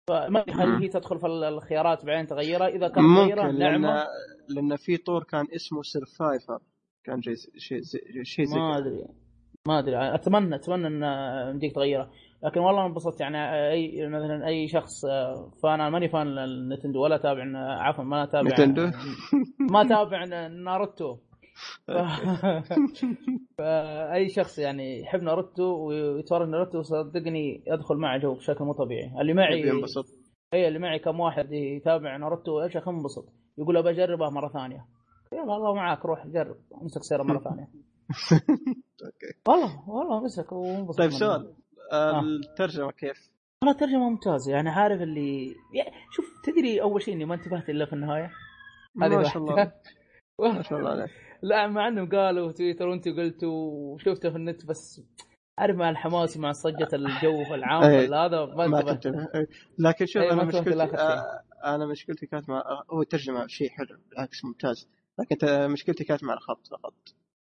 فما 0.08 0.40
أدري 0.40 0.52
هل 0.54 0.82
هي 0.82 0.88
تدخل 0.88 1.18
في 1.18 1.26
الخيارات 1.26 2.04
بعدين 2.04 2.26
تغيرها؟ 2.26 2.68
إذا 2.68 2.92
مغيره 2.96 3.42
ممكن 3.42 3.58
لأن 3.58 3.80
نعمة. 3.80 4.04
لأن 4.48 4.76
في 4.76 4.96
طور 4.96 5.24
كان 5.24 5.46
اسمه 5.56 5.82
survivor 5.82 6.58
كان 7.04 7.22
شيء 7.22 7.34
شيء 7.56 7.80
زي- 7.80 8.24
شيء 8.24 8.44
زي 8.44 8.58
ما. 8.58 8.78
أدري. 8.78 9.04
ما 9.68 9.78
أدري. 9.78 10.14
اتمنى 10.14 10.54
أتمنى 10.54 10.86
ان 10.86 11.02
يمديك 11.50 11.74
تغيرها 11.74 12.10
لكن 12.42 12.60
والله 12.60 12.86
انبسطت. 12.86 13.20
يعني 13.20 13.70
أي 13.70 14.06
مثلا 14.06 14.46
أي 14.46 14.68
شخص 14.68 15.04
آه، 15.04 15.50
فأنا 15.62 15.90
ماني 15.90 16.08
fan 16.08 16.38
ال 16.38 16.45
Nintendo 16.45 17.02
ولا 17.02 17.16
تابع 17.16 17.44
عفوا 17.56 18.04
ما 18.04 18.24
اتابع 18.24 18.48
Nintendo؟ 18.50 18.82
ما 19.72 19.82
اتابع 19.82 20.24
ناروتو. 20.48 21.16
فأي 23.58 24.28
شخص 24.28 24.58
يعني 24.58 25.00
يحب 25.00 25.22
ناروتو 25.22 25.62
ويتفرج 25.62 26.48
ناروتو 26.48 26.82
صدقني 26.82 27.64
يدخل 27.66 27.96
معه 27.96 28.18
جو 28.18 28.34
بشكل 28.34 28.64
مو 28.64 28.72
طبيعي. 28.72 29.20
اللي 29.20 29.34
معي 29.34 29.60
ينبسط 29.60 30.04
أي 30.54 30.68
اللي 30.68 30.78
معي 30.78 30.98
كم 30.98 31.20
واحد 31.20 31.52
يتابع 31.52 32.16
ناروتو 32.16 32.62
إيش 32.62 32.76
أخي 32.76 32.90
انبسط. 32.90 33.24
يقول 33.58 33.76
ابى 33.76 33.90
اجربها 33.90 34.30
مرة 34.30 34.48
ثانية. 34.48 34.86
يلا 35.32 35.56
الله 35.56 35.74
معاك 35.74 36.06
روح 36.06 36.26
جرب 36.26 36.56
أمسك 36.82 37.02
سيره 37.02 37.22
مرة 37.22 37.38
ثانية. 37.38 37.68
okay. 39.04 39.40
والله 39.48 39.90
والله 39.90 40.24
مسك 40.24 40.52
وانبسط. 40.52 40.98
طيب. 40.98 41.10
سؤال. 41.10 41.54
الترجمة 41.92 42.90
كيف؟ 42.90 43.30
والله 43.62 43.78
ترجمه 43.78 44.10
ممتازة 44.10 44.52
يعني 44.52 44.70
عارف 44.70 45.02
اللي 45.02 45.56
يعني 45.74 45.92
شوف 46.10 46.24
تدري 46.44 46.82
أول 46.82 47.02
شيء 47.02 47.14
إني 47.14 47.24
ما 47.24 47.34
انتبهت 47.34 47.70
إلا 47.70 47.86
في 47.86 47.92
النهاية 47.92 48.30
ما 48.94 49.22
شاء. 49.22 49.36
الله 49.38 49.72
ما 50.54 50.62
شاء 50.62 50.78
الله 50.78 50.90
عليك 50.90 51.10
لا 51.42 51.66
مع 51.66 51.88
إنهم 51.88 52.08
قالوا 52.08 52.48
في 52.48 52.54
تويتر 52.54 52.88
وانت 52.88 53.08
قلتوا 53.08 53.70
وشفته 53.94 54.30
في 54.30 54.36
النت 54.36 54.66
بس 54.66 55.02
عارف 55.58 55.76
مع 55.76 55.90
الحماس 55.90 56.36
ومع 56.36 56.52
صجة 56.52 56.88
الجو 56.92 57.54
العام 57.54 57.82
إيه. 57.90 58.24
هذا 58.24 58.44
ما 58.44 58.64
انتبهت 58.64 59.06
إيه. 59.06 59.48
لكن 59.78 60.06
شوف 60.06 60.22
إيه، 60.22 60.32
أنا 60.32 60.44
مشكلتي. 60.44 60.96
آه، 60.96 61.42
أنا 61.64 61.86
مشكلتي 61.86 62.26
كانت 62.26 62.48
مع 62.48 62.58
آه، 62.58 62.84
هو 62.90 63.02
ترجمه 63.02 63.46
شيء 63.46 63.70
حلو 63.70 63.98
بالعكس 64.10 64.44
ممتاز 64.44 64.88
لكن 65.18 65.70
مشكلتي 65.70 66.04
كانت 66.04 66.24
مع 66.24 66.34
الخط 66.34 66.66
فقط 66.66 66.94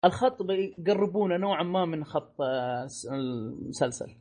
الخط 0.06 0.42
بيقربونه 0.44 1.38
نوعا 1.38 1.64
ما 1.64 1.86
من 1.86 2.04
خط 2.04 2.42
آه، 2.42 2.88
المسلسل. 3.12 4.16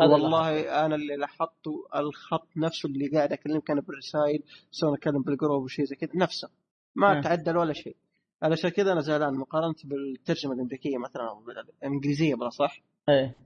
والله 0.00 0.60
أنا 0.86 0.94
اللي 0.94 1.16
لاحظته 1.16 1.86
الخط 1.96 2.48
نفسه 2.56 2.86
اللي 2.86 3.08
قاعد 3.08 3.32
اكلمك 3.32 3.70
أنا 3.70 3.80
بالرسائل 3.80 4.42
سواء 4.70 4.94
اتكلم 4.94 5.22
بالجروب 5.22 5.62
وشيء 5.62 5.84
زي 5.84 5.96
كذا 5.96 6.10
نفسه. 6.14 6.48
ما 6.94 7.18
آه. 7.18 7.20
تعدل 7.20 7.56
ولا 7.56 7.72
شيء. 7.72 7.96
علشان 8.42 8.70
كذا 8.70 8.92
أنا 8.92 9.00
زعلان. 9.00 9.34
مقارنة 9.34 9.74
بالترجمة 9.84 10.52
الأمريكية 10.52 10.98
مثلا 10.98 11.28
أو 11.28 11.42
الانجليزيه 11.82 12.34
بلا 12.34 12.50
صح. 12.50 12.82
إيه. 13.08 13.36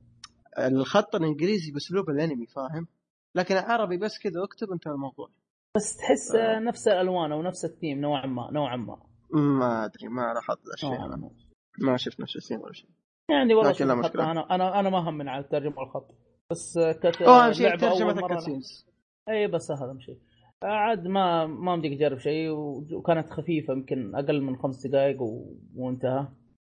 الخط 0.59 1.15
الإنجليزي 1.15 1.73
بأسلوب 1.73 2.11
الأنمي 2.11 2.47
فاهم؟ 2.47 2.87
لكن 3.35 3.57
العربي 3.57 3.97
بس 3.97 4.19
كذا 4.19 4.45
اكتب 4.45 4.73
انتهى 4.73 4.93
الموضوع. 4.93 5.29
بس 5.77 5.97
تحس 5.97 6.35
آه. 6.35 6.59
نفس 6.59 6.89
الألوان 6.89 7.33
أو 7.33 7.43
نفس 7.43 7.65
الثيم 7.65 8.01
نوعا 8.01 8.27
ما 8.27 8.51
نوعا 8.53 8.77
ما. 8.77 9.03
ما 9.35 9.85
أدري 9.85 10.09
ما 10.09 10.35
لاحظت 10.35 10.85
نوعاً 10.85 11.07
هذا 11.07 11.31
ما. 11.79 11.97
شفت 11.97 12.21
نفس 12.21 12.37
الشيء 12.37 12.59
ولا 12.59 12.73
شيء. 12.73 12.91
يعني 13.31 13.55
والله 13.55 13.71
لكن 13.71 13.87
لا. 13.87 14.03
حتى 14.03 14.19
أنا 14.19 14.55
أنا 14.55 14.81
أنا 14.81 14.91
ما 14.91 15.09
همني 15.09 15.31
على 15.31 15.45
الترجمة 15.45 15.79
والخط. 15.79 16.15
بس 16.51 16.79
كت 16.79 17.23
اهم 17.23 17.53
شيء 17.53 17.77
ترجمه 17.77 18.11
ال 18.11 18.18
cutscenes 18.18 18.87
اي 19.29 19.47
بس 19.47 19.71
هذا 19.71 19.91
اهم 19.91 20.01
شيء 20.01 20.19
عاد 20.63 21.07
ما 21.07 21.47
ما 21.47 21.77
مديك 21.77 21.99
تجرب 21.99 22.19
شيء 22.19 22.51
وكانت 22.93 23.31
خفيفة 23.31 23.73
يمكن 23.73 24.15
أقل 24.15 24.41
من 24.41 24.57
خمس 24.57 24.87
دقائق 24.87 25.23
و... 25.23 25.57
وانتهى. 25.77 26.29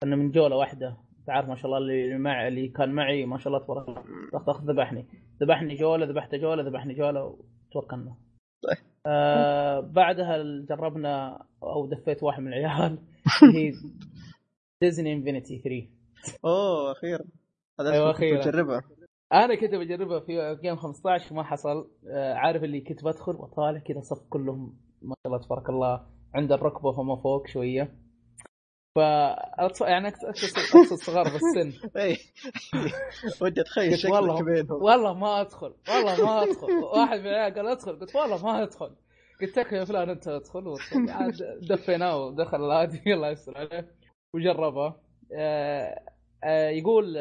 انه 0.04 0.16
من 0.16 0.32
جولة 0.32 0.56
واحدة. 0.56 0.98
تعرف 1.28 1.50
ما 1.50 1.56
شاء 1.56 1.66
الله 1.66 1.78
اللي 1.78 2.18
مع 2.18 2.48
اللي 2.48 2.68
كان 2.68 2.92
معي 2.92 3.26
ما 3.26 3.38
شاء 3.38 3.48
الله 3.48 3.66
تبارك 3.66 3.90
الله. 3.90 4.74
ذبحني. 4.74 5.08
ذبحني 5.42 5.76
جولة 5.76 6.06
ذبحته 6.06 6.38
جولة 6.38 6.64
ذبحني 6.64 6.94
جولة 6.94 7.24
وتوكلنا. 7.70 8.16
طيب. 8.64 8.78
آه 9.06 9.80
بعدها 9.80 10.44
جربنا 10.70 11.46
أو 11.64 11.86
دفيت 11.86 12.24
واحد 12.24 12.42
من 12.42 12.48
العيال. 12.48 13.00
هي 13.56 13.72
Disney 14.84 15.14
Infinity 15.14 15.60
3 15.60 15.88
أوه 16.46 16.92
أخيرا. 16.92 17.26
هذا 17.80 17.90
أيوة، 17.92 17.96
أيوة 18.04 18.12
أخيراً. 18.12 18.42
تجربها 18.42 18.82
أنا 19.34 19.56
كنت 19.56 19.76
بجربها 19.76 20.20
في 20.20 20.58
Game 20.62 20.76
15 20.76 21.34
ما 21.36 21.44
حصل. 21.44 21.90
آه، 22.08 22.34
عارف 22.34 22.64
اللي 22.64 22.82
كنت 22.82 23.04
بدخل 23.04 23.32
وطالع 23.36 23.80
كذا 23.80 24.00
صف 24.02 24.28
كلهم 24.30 24.78
ما 25.02 25.16
شاء 25.24 25.34
الله 25.34 25.46
تبارك 25.46 25.70
الله 25.70 26.06
عند 26.34 26.52
الركبة 26.52 26.92
فما 26.92 27.16
فوق 27.16 27.48
شوية. 27.48 27.96
ف 28.96 28.98
يعني 29.82 30.08
اقصد 30.08 30.96
صغار 30.98 31.24
بالسن 31.24 31.88
إي. 32.02 32.18
ودي 33.42 33.62
أتخيل 33.62 33.98
شكلك 34.00 34.44
بينهم 34.44 34.84
والله 34.84 35.14
ما 35.14 35.42
أدخل 35.42 35.74
والله 35.90 36.26
ما 36.26 36.44
أدخل. 36.44 36.74
واحد 36.74 37.20
من 37.20 37.28
العيال 37.28 37.54
قال 37.56 37.68
أدخل 37.68 38.00
قلت 38.00 38.16
والله 38.16 38.44
ما 38.46 38.64
أدخل. 38.64 38.96
قلت 39.42 39.60
لك 39.60 39.72
يا 39.74 39.86
فلان 39.86 40.10
أنت 40.10 40.28
أدخل 40.28 40.76
دفيناه 41.70 42.18
ودخل 42.26 42.66
الهادي 42.66 43.14
الله 43.14 43.30
يستر 43.30 43.58
عليه. 43.58 44.03
وجربها 44.34 45.00
آه، 45.36 46.00
آه، 46.44 46.70
يقول 46.70 47.16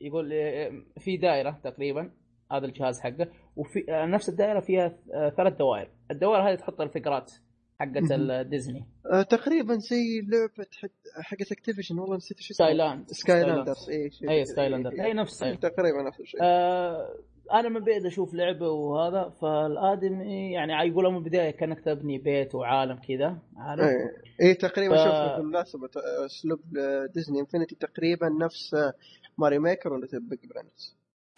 يقول 0.00 0.32
آه، 0.32 0.82
في 0.98 1.16
دائرة 1.16 1.60
تقريبا 1.64 2.10
هذا 2.52 2.66
الجهاز 2.66 3.00
حقه 3.00 3.28
وفي 3.56 3.84
نفس 3.88 4.28
الدائرة 4.28 4.60
فيها 4.60 4.96
ثلاث 5.36 5.52
دوائر. 5.56 5.90
الدوائر 6.10 6.50
هذه 6.50 6.54
تحط 6.54 6.80
ال 6.80 6.86
figure 6.86 7.26
ات 7.26 7.32
حقت 7.80 8.02
آه 9.12 9.22
تقريبا 9.22 9.74
زي 9.78 10.20
لعبة 10.20 10.68
حق- 10.80 11.22
حقت 11.22 11.52
Activision 11.52 11.98
والله 11.98 12.16
نسيت 12.16 12.38
إيش 12.38 12.50
اسمها. 12.50 12.66
Skyland 12.68 13.06
Skylanders 13.10 13.90
اي 13.90 14.10
شيء 14.10 14.30
اي 14.30 14.44
كذا. 14.44 14.52
Skylander 14.52 14.92
إيه. 14.92 15.04
اي 15.04 15.12
نفس 15.12 15.42
إيه، 15.42 15.54
تقريبا 15.54 16.02
نفس 16.02 16.20
الشيء. 16.20 16.40
أنا 17.52 17.68
من 17.68 17.80
بعيد 17.80 18.06
أشوف 18.06 18.34
لعبة 18.34 18.68
وهذا 18.70 19.28
فالآدمي 19.28 20.52
يعني 20.52 20.72
يقولوا 20.88 21.10
من 21.10 21.16
البداية 21.16 21.50
كأنك 21.50 21.80
تبني 21.80 22.18
بيت 22.18 22.54
وعالم 22.54 22.96
كذا 23.08 23.38
عارف 23.56 23.80
اي 23.82 24.10
إيه 24.40 24.52
تقريبا 24.58 24.96
ف- 24.96 24.98
شوف 24.98 25.36
بالمناسبة 25.36 25.90
أسلوب 26.26 26.60
Disney 27.14 27.40
Infinity 27.40 27.74
تقريبا 27.74 28.28
نفس 28.28 28.74
آه، 28.74 28.94
Mario 29.38 29.58
Maker 29.58 29.92
ولا 29.92 30.08
Big 30.12 30.38
Planet 30.46 30.80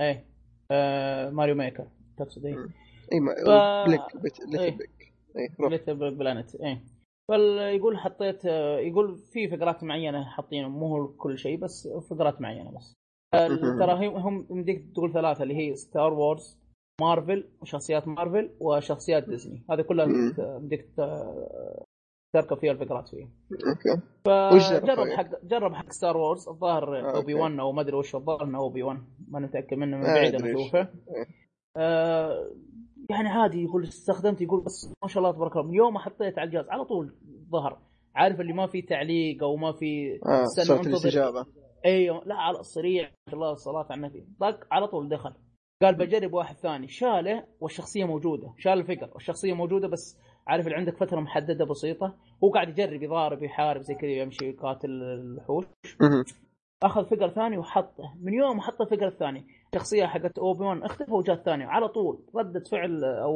إيه 0.00 0.24
آه 0.70 1.30
Mario 1.30 1.54
Maker 1.54 1.86
تقصد 2.18 2.46
إيه. 2.46 2.56
اي 3.12 3.20
ما 3.20 3.34
ف- 3.34 3.86
بليك 3.86 4.16
بيت 4.22 4.40
إيه. 4.40 4.46
Little 4.46 4.76
Big 4.78 4.90
اي 5.36 5.48
روح 5.60 5.70
Little 5.70 6.14
Planet 6.14 6.54
إيه 6.54 6.82
فيقول 7.30 7.98
حطيت 7.98 8.46
آه، 8.46 8.78
يقول 8.78 9.18
في 9.18 9.48
figure 9.48 9.79
ات 9.79 9.84
معينة 9.84 10.24
حاطين 10.24 10.66
مو 10.68 10.86
هو 10.96 11.08
كل 11.08 11.38
شيء 11.38 11.56
بس 11.58 11.88
figure 11.88 12.33
ات 12.33 12.40
معينة 12.40 12.70
بس. 12.70 12.94
ترى 13.78 14.08
هم 14.26 14.46
يمديك 14.50 14.84
تقول 14.94 15.12
ثلاثة 15.12 15.42
اللي 15.42 15.56
هي 15.56 15.74
Star 15.74 16.12
Wars 16.12 16.58
Marvel 17.00 17.48
وشخصيات 17.62 18.08
مارفل 18.08 18.50
وشخصيات 18.60 19.28
ديزني 19.28 19.64
هذه 19.70 19.82
كلها 19.82 20.06
يمديك 20.06 20.88
تركب 22.34 22.58
فيها 22.58 22.72
ال 22.72 22.77
figure 22.77 23.04
ات 23.04 23.08
فيها 23.08 23.28
okay 23.52 24.02
فجرب 24.24 24.96
طيب؟ 24.96 25.16
حق 25.16 25.44
جرب 25.44 25.74
حق 25.74 25.92
Star 25.92 26.16
Wars 26.16 26.48
الظاهر 26.48 26.98
آه، 26.98 27.16
Obi 27.16 27.32
okay. 27.32 27.34
Wan 27.34 27.58
أو 27.58 27.72
ما 27.72 27.80
أدري 27.82 27.96
وش 27.96 28.14
الظاهر 28.14 28.44
إنه 28.44 28.58
اوبي 28.58 28.82
1 28.82 28.98
ما 29.28 29.40
متاكد 29.40 29.76
منه 29.76 29.96
من 29.96 30.02
بعيد 30.02 30.34
أنا. 30.34 30.50
اشوفه 30.50 30.78
إيه. 30.78 31.26
آه 31.76 32.50
يعني 33.10 33.28
عادي 33.28 33.62
يقول 33.62 33.84
استخدمت 33.84 34.40
يقول 34.40 34.64
بس 34.64 34.92
ما 35.02 35.08
شاء 35.08 35.22
الله 35.22 35.32
تبارك 35.32 35.56
الله 35.56 35.74
يوم 35.74 35.94
ما 35.94 36.00
حطيت 36.00 36.38
على 36.38 36.46
الجهاز 36.46 36.68
على 36.68 36.84
طول 36.84 37.14
ظهر 37.50 37.78
عارف 38.14 38.40
اللي 38.40 38.52
ما 38.52 38.66
في 38.66 38.82
تعليق 38.82 39.42
أو 39.42 39.56
ما 39.56 39.72
في 39.72 40.20
استنى 40.24 40.64
صوت. 40.64 40.86
الاستجابة 40.86 41.46
أيوه 41.86 42.24
لا 42.24 42.34
على 42.34 42.60
السريع 42.60 43.10
الله 43.32 43.52
الصلاة 43.52 43.86
على 43.90 43.94
النبي. 43.94 44.26
طق 44.40 44.66
على 44.70 44.88
طول 44.88 45.08
دخل. 45.08 45.32
قال 45.82 45.94
بجرب 45.94 46.32
واحد 46.32 46.56
ثاني. 46.56 46.88
شاله 46.88 47.44
والشخصية 47.60 48.04
موجودة. 48.04 48.54
شال 48.58 48.72
ال 48.72 48.77
figure 48.77 49.10
والشخصية 49.14 49.52
موجودة 49.52 49.88
بس 49.88 50.18
عارف 50.46 50.66
اللي 50.66 50.76
عندك 50.76 50.96
فترة 50.96 51.20
محددة 51.20 51.64
بسيطة. 51.64 52.14
هو 52.44 52.50
قاعد 52.50 52.68
يجرب 52.68 53.02
يضارب 53.02 53.42
يحارب 53.42 53.80
زي 53.80 53.94
كذا 53.94 54.10
يمشي 54.10 54.44
يقاتل 54.44 54.90
الوحوش. 55.02 55.64
أخذ 56.82 57.04
figure 57.04 57.28
ثاني 57.28 57.58
وحطه. 57.58 58.14
من 58.22 58.34
يوم 58.34 58.60
حط 58.60 58.80
ال 58.80 58.84
figure 58.84 59.06
الثاني 59.06 59.46
شخصية 59.74 60.06
حقت 60.06 60.38
اوبي 60.38 60.64
1 60.64 60.82
اختفى 60.82 61.12
وجاء 61.12 61.36
الثاني 61.36 61.64
على 61.64 61.88
طول 61.88 62.24
رده 62.34 62.62
فعل 62.70 63.04
أو 63.04 63.32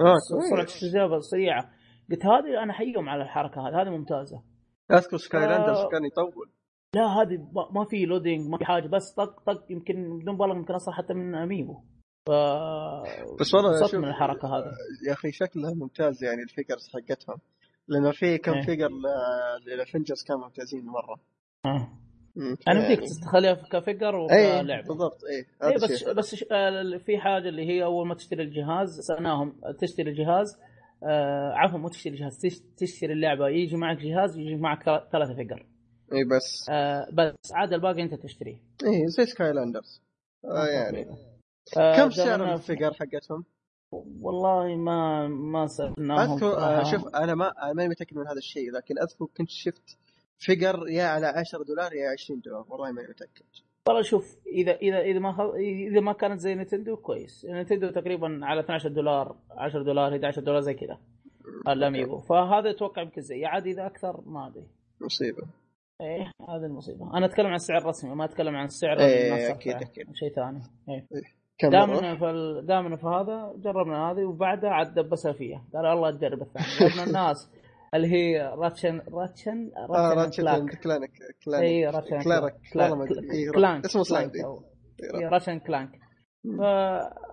آه، 0.00 0.14
سرعة. 0.50 0.64
استجابة 0.64 1.18
سريعة. 1.18 1.70
قلت 2.10 2.26
هذه 2.26 2.62
أنا 2.62 2.72
حيهم 2.72 3.08
على 3.08 3.22
الحركة 3.22 3.68
هذه 3.68 3.82
هذه 3.82 3.88
ممتازة. 3.90 4.42
أذكر 4.92 5.16
Skylanders 5.16 5.78
آه. 5.78 5.88
كان 5.88 6.04
يطول. 6.04 6.50
لا 6.94 7.06
هذه 7.06 7.38
ما- 7.74 7.84
في 7.84 8.04
loading 8.04 8.48
ما 8.50 8.58
في 8.58 8.64
حاجة 8.64 8.88
بس 8.88 9.12
طق 9.16 9.40
طق 9.46 9.64
يمكن 9.70 10.18
بدون 10.18 10.34
مبالغة 10.34 10.56
يمكن 10.56 10.74
أصلا 10.74 10.94
حتى 10.94 11.14
من 11.14 11.34
Amiibo 11.34 11.74
ف 12.28 12.30
بس 13.40 13.54
والله 13.54 13.88
من 13.98 14.08
الحركة 14.08 14.48
هذه 14.48 14.72
يا 15.08 15.12
أخي 15.12 15.32
شكلها 15.32 15.74
ممتاز 15.74 16.24
يعني 16.24 16.42
ال 16.42 16.48
figures 16.48 16.88
حقتهم 16.88 17.36
لأنه 17.88 18.10
في 18.10 18.38
كم 18.38 18.52
إيه. 18.52 18.62
figure 18.62 18.88
لل 19.66 19.77
Avengers 19.77 20.22
كانوا 20.22 20.42
ممتازين 20.44 20.84
مرة. 20.86 21.16
مم. 22.36 22.56
أنا 22.68 22.84
بديك 22.84 23.00
تخليها 23.22 23.54
ك 23.54 23.64
figure 23.64 24.26
اي 24.32 24.56
وكلعبه 24.60 24.86
بالضبط 24.88 25.18
اي 25.30 25.36
اي 25.38 25.74
هذا 25.74 25.74
بس 25.84 25.90
الشيء. 25.90 26.12
بس 26.12 26.34
ش- 26.34 26.44
آه، 26.52 26.98
في 27.06 27.18
حاجة 27.18 27.48
اللي 27.48 27.68
هي 27.68 27.84
أول 27.84 28.06
ما 28.08 28.14
تشتري 28.14 28.42
الجهاز 28.42 29.00
سألناهم 29.00 29.60
تشتري 29.80 30.10
الجهاز 30.10 30.58
آه 31.08 31.52
عفوا 31.54 31.78
مو 31.78 31.88
تشتري 31.88 32.14
الجهاز 32.14 32.38
تش- 32.38 32.60
تشتري 32.76 33.12
اللعبة 33.12 33.48
يجي 33.48 33.76
معك 33.76 33.98
جهاز 33.98 34.38
يجي 34.38 34.56
معك 34.56 34.82
ثل- 34.82 35.08
ثلاثة 35.12 35.34
figure 35.34 35.66
اي 36.12 36.24
بس. 36.24 36.66
آه 36.70 37.08
بس 37.12 37.52
عاد 37.52 37.72
الباقي 37.72 38.02
أنت 38.02 38.14
تشتريه. 38.14 38.56
اي 38.86 39.06
زي 39.08 39.26
Skylanders. 39.26 40.02
آه 40.44 40.66
يعني. 40.66 41.06
آه 41.76 41.96
كم 41.96 42.10
سعر 42.10 42.38
جربنا- 42.38 42.54
ال 42.54 42.59
figure 42.59 42.92
حقتهم؟ 42.94 43.44
والله 44.20 44.76
ما 44.76 45.28
ما 45.28 45.66
سألناهم 45.66 46.32
أذكر 46.32 46.58
آه،. 46.58 46.82
شوف 46.90 47.08
أنا 47.08 47.34
ما 47.34 47.52
أنا 47.62 47.72
ماني 47.72 47.88
متأكد 47.88 48.16
من 48.16 48.26
هذا 48.26 48.38
الشيء 48.38 48.70
لكن 48.72 48.98
أذكر 48.98 49.26
كنت 49.36 49.48
شفت 49.50 49.98
figure 50.38 50.88
يا 50.88 51.04
على 51.04 51.26
10 51.26 51.62
دولار 51.62 51.92
يا 51.94 52.10
20 52.10 52.40
دولار. 52.40 52.64
والله 52.68 52.92
ماني 52.92 53.08
متأكد. 53.08 53.44
والله 53.88 54.02
شوف 54.02 54.36
إذا 54.46 54.72
إذا 54.72 55.00
إذا 55.00 55.18
ما 55.18 55.32
خل... 55.32 55.54
إذا 55.56 56.00
ما 56.00 56.12
كانت 56.12 56.40
زي 56.40 56.54
Nintendo 56.54 56.96
كويس. 56.96 57.46
Nintendo 57.50 57.90
تقريبا 57.90 58.40
على 58.42 58.60
12 58.60 58.88
دولار 58.88 59.36
10 59.50 59.82
دولار 59.82 60.12
11 60.12 60.42
دولار 60.42 60.60
زي 60.60 60.74
كذا. 60.74 60.98
ال 61.68 61.74
Amiibo. 61.74 62.18
فهذا 62.18 62.70
أتوقع 62.70 63.02
يمكن 63.02 63.22
زي 63.22 63.44
عاد 63.44 63.66
إذا 63.66 63.86
أكثر 63.86 64.20
ما 64.26 64.46
أدري. 64.46 64.66
مصيبة. 65.00 65.42
إيه 66.00 66.30
هذه 66.48 66.66
المصيبة. 66.66 67.16
أنا 67.16 67.26
أتكلم 67.26 67.46
عن 67.46 67.54
السعر 67.54 67.78
الرسمي 67.78 68.14
ما 68.14 68.24
أتكلم 68.24 68.56
عن 68.56 68.64
السعر 68.64 69.00
إيه، 69.00 69.26
الناس 69.26 69.50
أكيد، 69.50 69.72
رفعه. 69.72 69.82
أكيد. 69.82 70.04
شيء 70.14 70.34
ثاني. 70.34 70.60
إيه. 70.88 71.06
مره؟ 71.62 71.70
دامنا 71.70 72.18
في 72.18 72.30
ال... 72.30 72.66
دامنا 72.66 72.96
في 72.96 73.06
هذا 73.06 73.52
جربنا 73.56 74.10
هذه 74.10 74.24
وبعدها 74.24 74.70
عاد 74.70 74.94
دبسها 74.94 75.32
فيها. 75.32 75.64
قال 75.74 75.86
الله 75.86 76.10
تجرب 76.10 76.42
الثاني 76.42 76.66
لأن 76.96 77.08
الناس 77.08 77.50
اللي 77.94 78.08
هي 78.12 78.54
Ratchet 78.54 79.02
Ratchet 79.12 79.70
Ratchet 79.90 80.18
Ratchet 80.18 80.40
Clank 80.40 80.82
Clank 80.82 81.10
اي 81.62 81.82
Clank 81.82 81.94
Ratchet 81.94 82.22
Clank. 82.22 82.54
والله 82.76 82.96
ما 82.96 83.06
Clank 83.06 83.30
إيه، 83.34 83.50
Clank. 83.50 83.84
اسمه 83.84 84.30
إيه، 85.14 85.28
Ratchet 85.28 85.58
Clank. 85.58 85.90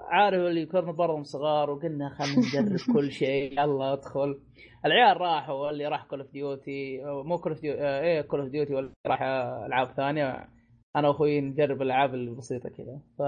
فعارف 0.08 0.40
اللي 0.40 0.66
كنا 0.66 0.92
برضهم 0.92 1.24
صغار 1.24 1.70
وقلنا 1.70 2.10
خلينا 2.10 2.38
نجرب 2.38 2.80
كل 2.96 3.12
شيء 3.12 3.54
يلا 3.54 3.94
ادخل 3.94 4.40
العيال 4.86 5.22
راحوا 5.22 5.70
اللي 5.70 5.88
راح 5.88 6.06
Call 6.06 6.22
of 6.22 6.32
Duty 6.32 7.02
مو 7.04 7.38
Call 7.38 7.52
of 7.52 7.61
Duty 7.61 7.82
إيه 7.82 8.22
Call 8.22 8.40
of 8.40 8.49
Duty 8.49 8.74
واللي 8.74 8.92
راح 9.08 9.22
ألعاب 9.66 9.88
ثانية 9.88 10.50
أنا 10.96 11.08
وأخوي 11.08 11.42
نجرب 11.42 11.82
الألعاب 11.82 12.14
البسيطة 12.14 12.70
كذا 12.70 13.00
ف 13.18 13.22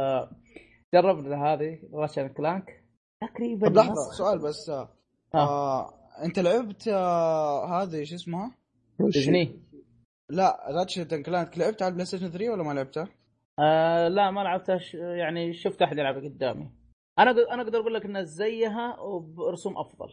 جربنا 0.93 1.45
هذه 1.45 1.79
Ratchet 1.93 2.27
Clank 2.27 2.83
تقريبا 3.21 3.67
طب 3.67 3.75
لحظة 3.75 4.11
سؤال 4.11 4.39
بس 4.39 4.69
آه. 4.69 4.89
آه. 5.35 5.37
آه. 5.37 5.93
أنت 6.23 6.39
لعبت 6.39 6.87
آه 6.87 7.81
هذه 7.81 8.03
شو 8.03 8.15
اسمها؟ 8.15 8.51
ديزني 8.99 9.59
لا 10.29 10.65
Ratchet 10.69 11.13
Clank 11.13 11.57
لعبت 11.57 11.81
على 11.81 11.89
ال 11.89 12.05
PlayStation 12.05 12.29
3 12.29 12.49
ولا 12.49 12.63
ما 12.63 12.73
لعبتها؟ 12.73 13.07
آه 13.59 14.07
لا 14.07 14.31
ما 14.31 14.41
لعبتها 14.41 14.77
ش... 14.77 14.93
يعني 14.93 15.53
شفت 15.53 15.81
أحد 15.81 15.97
يلعبها 15.97 16.21
قدامي 16.21 16.71
أنا 17.19 17.31
أنا 17.53 17.61
أقدر 17.61 17.79
أقول 17.79 17.93
لك 17.93 18.05
إنها 18.05 18.21
زيها 18.23 18.99
وبرسوم 18.99 19.77
أفضل 19.77 20.09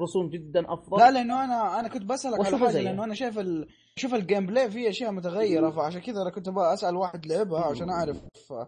رسوم 0.00 0.28
جدا 0.28 0.72
أفضل 0.72 0.98
لا 0.98 1.10
لأنه 1.10 1.44
أنا 1.44 1.80
أنا 1.80 1.88
كنت 1.88 2.02
بسألك 2.04 2.46
على 2.46 2.58
حاجة. 2.58 2.80
لأنه 2.82 3.04
أنا 3.04 3.14
شايف 3.14 3.38
ال... 3.38 3.68
شوف 3.96 4.14
ال 4.14 4.46
gameplay 4.46 4.70
فيه 4.70 4.88
أشياء 4.88 5.12
متغيرة 5.12 5.70
فعشان 5.70 6.00
كذا 6.00 6.22
أنا 6.22 6.30
كنت 6.30 6.48
أبغى 6.48 6.72
أسأل 6.74 6.96
واحد 6.96 7.26
لعبها 7.26 7.64
عشان 7.64 7.90
أعرف 7.90 8.16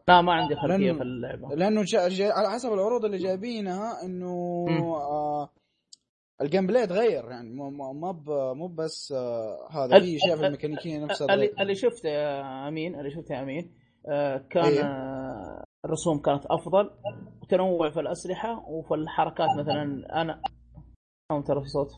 لا 0.08 0.20
ما 0.22 0.32
عندي 0.32 0.56
خلفية 0.56 0.92
لأنه- 0.92 0.96
في 0.96 1.02
اللعبة 1.02 1.48
لأنه 1.54 1.82
جا... 1.82 2.08
جا... 2.08 2.32
على 2.32 2.50
حسب 2.50 2.72
العروض 2.72 3.04
اللي 3.04 3.18
جايبينها 3.18 4.04
إنه. 4.04 4.66
آه 4.96 5.50
ال 6.40 6.66
gameplay 6.66 6.86
تغير 6.86 7.30
يعني 7.30 7.50
مو 7.54 7.70
مو 7.70 7.92
مو 7.92 8.12
ب- 8.12 8.56
مو 8.56 8.66
بس 8.68 9.12
آه، 9.16 9.68
هذا 9.70 10.00
في 10.00 10.16
أشياء 10.16 10.34
في 10.36 10.40
ال- 10.40 10.46
الميكانيكية 10.46 10.98
نفسها 11.04 11.34
اللي. 11.34 11.50
اللي 11.60 11.74
شفته 11.74 12.08
يا 12.08 12.68
أمين 12.68 12.94
اللي 12.98 13.10
شفته 13.10 13.34
يا 13.34 13.42
أمين 13.42 13.74
كان 14.50 14.64
إيه. 14.64 14.84
آه، 14.84 15.64
الرسوم 15.84 16.18
كانت 16.18 16.46
أفضل 16.46 16.90
وتنوع 17.42 17.90
في 17.90 18.00
الأسلحة 18.00 18.64
وفي 18.68 18.94
الحركات 18.94 19.48
مثلا 19.58 19.82
أنا 20.22 20.40
أو 21.30 21.40
ترى 21.42 21.60
في 21.60 21.68
صوت 21.68 21.90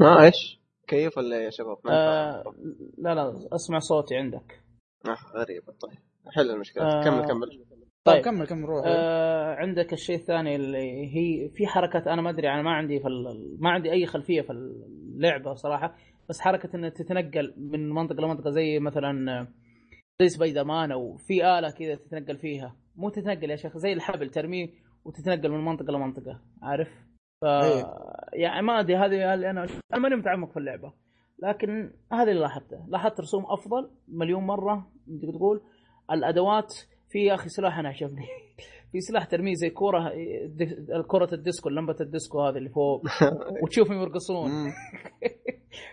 آه 0.00 0.22
إيش؟ 0.22 0.60
كيف 0.86 1.18
ولا 1.18 1.44
يا 1.44 1.50
شباب؟ 1.50 1.76
آه. 1.88 2.54
لا 2.98 3.14
لا 3.14 3.48
أسمع 3.54 3.78
صوتي 3.78 4.16
عندك 4.16 4.62
آه 5.06 5.16
غريبة 5.38 5.72
طيب 5.80 5.98
حل 6.34 6.50
المشكلة 6.50 6.84
آه. 6.84 7.04
كمل 7.04 7.26
كمل 7.28 7.48
طيب 8.04 8.14
طيب 8.14 8.24
كمل 8.24 8.46
كمل 8.46 8.64
روح 8.64 8.84
آه 8.86 9.54
عندك 9.54 9.92
الشيء 9.92 10.16
الثاني 10.16 10.56
اللي 10.56 11.16
هي 11.16 11.48
في 11.48 11.66
حركات 11.66 12.06
أنا 12.06 12.22
ما 12.22 12.30
أدري 12.30 12.48
أنا 12.50 12.62
ما 12.62 12.70
عندي 12.70 13.00
في 13.00 13.08
ال- 13.08 13.56
ما 13.60 13.70
عندي 13.70 13.92
أي 13.92 14.06
خلفية 14.06 14.40
في 14.42 14.52
اللعبة 14.52 15.54
صراحة 15.54 15.96
بس 16.28 16.40
حركة 16.40 16.76
انها 16.76 16.88
تتنقل 16.88 17.54
من 17.56 17.90
منطقة 17.90 18.20
لمنطقة 18.20 18.50
زي 18.50 18.78
مثلا 18.78 19.40
آه، 19.40 19.48
زي 20.20 20.28
سبايدر 20.28 20.64
مان 20.64 20.92
أو 20.92 21.16
في 21.16 21.58
آلة 21.58 21.70
كذا 21.70 21.94
تتنقل 21.94 22.38
فيها. 22.38 22.76
مو 22.96 23.08
تتنقل 23.08 23.50
يا 23.50 23.56
شيخ 23.56 23.76
زي 23.76 23.92
الحبل 23.92 24.30
ترميه 24.30 24.68
وتتنقل 25.04 25.50
من 25.50 25.64
منطقة 25.64 25.92
لمنطقة 25.92 26.40
عارف؟ 26.62 26.88
ف 27.40 27.44
إيه. 27.44 27.84
يعني 28.32 28.62
ما 28.62 28.80
أدري 28.80 28.96
هذه 28.96 29.34
أنا 29.34 29.66
أنا 29.92 30.00
ماني 30.00 30.16
متعمق 30.16 30.50
في 30.50 30.56
اللعبة 30.56 30.92
لكن 31.42 31.92
هذا 32.12 32.30
اللي 32.30 32.40
لاحظته. 32.40 32.86
لاحظت 32.88 33.20
رسوم 33.20 33.44
أفضل 33.46 33.90
مليون 34.08 34.42
مرة 34.46 34.90
أنت 35.08 35.36
تقول. 35.36 35.60
الأدوات 36.10 36.72
في 37.08 37.18
يا 37.18 37.34
أخي 37.34 37.48
سلاح 37.48 37.78
أنا 37.78 37.88
عجبني. 37.88 38.26
في 38.92 39.00
سلاح 39.00 39.24
ترميه 39.24 39.54
زي 39.54 39.70
كورة 39.70 40.12
كرة 41.08 41.34
الديسكو 41.34 41.68
لمبة 41.68 41.96
الديسكو 42.00 42.40
هذه 42.40 42.56
اللي 42.56 42.68
فوق. 42.70 43.02
وتشوفهم 43.62 44.00
يرقصون. 44.00 44.50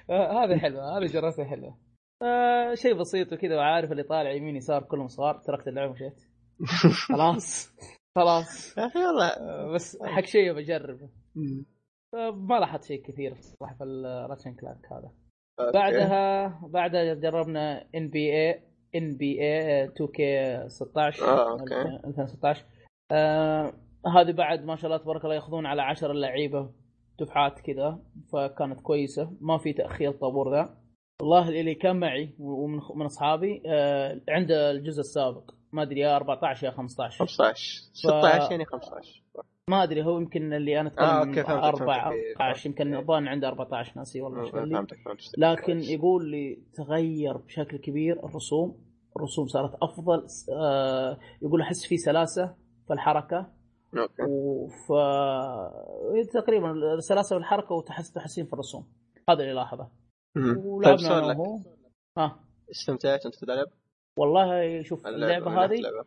آه، 0.10 0.44
هذه 0.44 0.58
حلوة 0.58 0.98
هذه 0.98 1.06
جربتها 1.06 1.46
حلوة. 1.46 1.89
آه 2.22 2.74
شيء 2.74 2.94
بسيط 2.94 3.34
وكذا 3.34 3.56
وعارف 3.58 3.92
اللي 3.92 4.04
طالع 4.04 4.32
يمين 4.32 4.56
يسار 4.56 4.84
كلهم 4.84 5.08
صغار. 5.08 5.38
تركت 5.40 5.68
اللعبة 5.68 5.90
ومشيت. 5.92 6.22
خلاص. 7.14 7.74
خلاص. 8.16 8.78
يا 8.78 8.86
أخي 8.86 9.00
والله 9.00 9.28
آه، 9.28 9.72
بس 9.74 9.98
حق 10.04 10.26
شيء 10.26 10.54
بجربه 10.54 11.10
آه، 12.14 12.32
ما 12.32 12.60
لاحظت 12.60 12.84
شيء 12.84 13.02
كثير 13.04 13.36
صراحة 13.40 13.76
في 13.76 13.84
ال 13.84 13.92
Ratchet 13.93 14.54
Clank 14.54 14.86
هذا. 14.92 15.12
بعدها 15.74 16.48
بعدها 16.70 17.14
جربنا 17.14 17.86
ان 17.96 18.10
بي 18.10 18.34
اي 18.34 18.64
ان 18.96 19.18
بي 19.18 19.42
اي 19.42 19.84
2 19.84 20.10
كي 20.10 20.70
16 20.70 21.24
آه، 21.26 21.52
أوكي. 21.52 21.82
2016 22.06 22.66
آه 23.12 23.74
هذه 24.16 24.32
بعد 24.32 24.64
ما 24.64 24.76
شاء 24.76 24.86
الله 24.92 25.04
تبارك 25.04 25.24
الله 25.24 25.36
ياخذون 25.36 25.66
على 25.66 25.82
10 25.82 26.14
لعيبة 26.14 26.72
دفعات 27.20 27.60
كذا 27.60 28.00
فكانت 28.34 28.82
كويسة. 28.82 29.38
ما 29.42 29.58
في 29.58 29.74
تأخير 29.74 30.12
طابور 30.12 30.52
ذا. 30.52 30.78
والله 31.22 31.50
اللي 31.50 31.76
كان 31.76 32.00
معي 32.00 32.36
ومن 32.40 32.80
من 32.96 33.06
أصحابي 33.06 33.62
آه 33.66 34.22
عنده 34.30 34.72
الجزء 34.72 35.00
السابق. 35.00 35.52
ما 35.72 35.82
أدري 35.82 36.00
يا 36.00 36.16
14 36.16 36.68
يا 36.68 36.72
15 36.72 37.18
15 37.20 37.90
16 37.94 38.52
يعني 38.52 38.66
15 38.66 39.24
ما 39.70 39.84
أدري 39.84 40.04
هو 40.04 40.18
يمكن 40.18 40.54
اللي 40.54 40.80
أنا 40.80 40.90
اتكلم 40.90 41.06
آه، 41.06 41.12
آه 41.12 41.20
أوكي، 41.20 41.44
فهمتك، 41.44 41.78
فهمتك. 41.78 41.82
14 41.82 42.70
يمكن 42.70 42.96
الظاهر 42.96 43.28
عنده 43.28 43.48
14 43.48 43.94
ناسي 43.96 44.22
والله 44.22 44.42
إيش 44.42 44.52
قال 44.52 44.70
لي. 44.70 44.76
فهمتك 44.76 44.98
فهمتك. 45.06 45.24
لكن 45.38 45.80
يقول 45.80 46.32
لي 46.32 46.60
تغير 46.74 47.38
بشكل 47.38 47.78
كبير 47.78 48.26
الرسوم. 48.26 48.78
الرسوم 49.18 49.48
صارت 49.48 49.72
أفضل 49.82 50.28
آه 50.54 51.18
يقول 51.42 51.62
أحس 51.62 51.86
في 51.86 51.98
سلاسة 51.98 52.56
في 52.88 52.94
الحركة. 52.94 53.48
أوكي. 53.98 54.24
وف 54.30 54.92
تقريبا 56.34 57.00
سلاسه 57.00 57.36
في 57.36 57.40
الحركه 57.40 57.76
وتحس 57.76 58.12
تحسين 58.12 58.46
في 58.46 58.54
الرسوم. 58.54 58.88
هذا 59.30 59.42
اللي 59.44 59.54
لاحظه. 59.54 59.99
مم. 60.36 60.54
طيب 60.56 60.66
ولعبنا 60.66 60.98
سؤال 60.98 61.28
لك 61.28 61.38
ها 62.18 62.40
استمتعت 62.72 63.26
أنت 63.26 63.36
تلعب؟ 63.36 63.68
والله 64.18 64.82
شوف 64.84 65.08
اللعبة 65.08 65.66
هذه 65.66 65.74
اللعبة. 65.76 66.06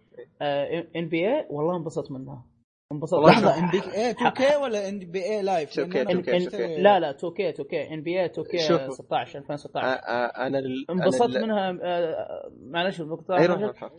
NBA 0.96 1.46
والله 1.50 1.76
انبسطت 1.76 2.10
منها 2.12 2.46
انبسطت 2.92 3.24
لحظه 3.26 3.40
منها. 3.42 3.58
إن 3.58 3.70
بي 3.70 3.78
اي 3.96 4.10
2 4.10 4.30
كي 4.30 4.56
ولا 4.56 4.88
إن 4.88 4.98
بي 4.98 5.24
اي 5.24 5.42
لايف 5.42 5.70
2K 5.70 5.76
لأن 5.96 6.08
أنا 6.08 6.22
2K 6.22 6.26
إن- 6.26 6.44
كنت- 6.50 6.54
لا 6.54 7.00
لا 7.00 7.10
2 7.10 7.32
كي 7.32 7.48
2 7.50 7.68
كي 7.68 7.94
إن 7.94 8.02
بي 8.02 8.20
اي 8.20 8.24
2 8.26 8.46
كي 8.46 8.58
شوفوا. 8.58 8.90
16 8.90 9.36
آه، 9.38 9.40
2016 9.42 9.86
آه، 9.86 10.46
أنا 10.46 10.58
ال- 10.58 10.90
انبسطت 10.90 11.36
منها 11.36 11.78
آه، 11.82 12.50
معلش 12.66 12.98
تفضل. 12.98 13.34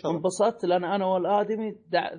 انبسطت 0.05 0.65
لأن 0.65 0.83
أنا 0.83 1.05
والآدمي 1.05 1.75
دع... 1.87 2.09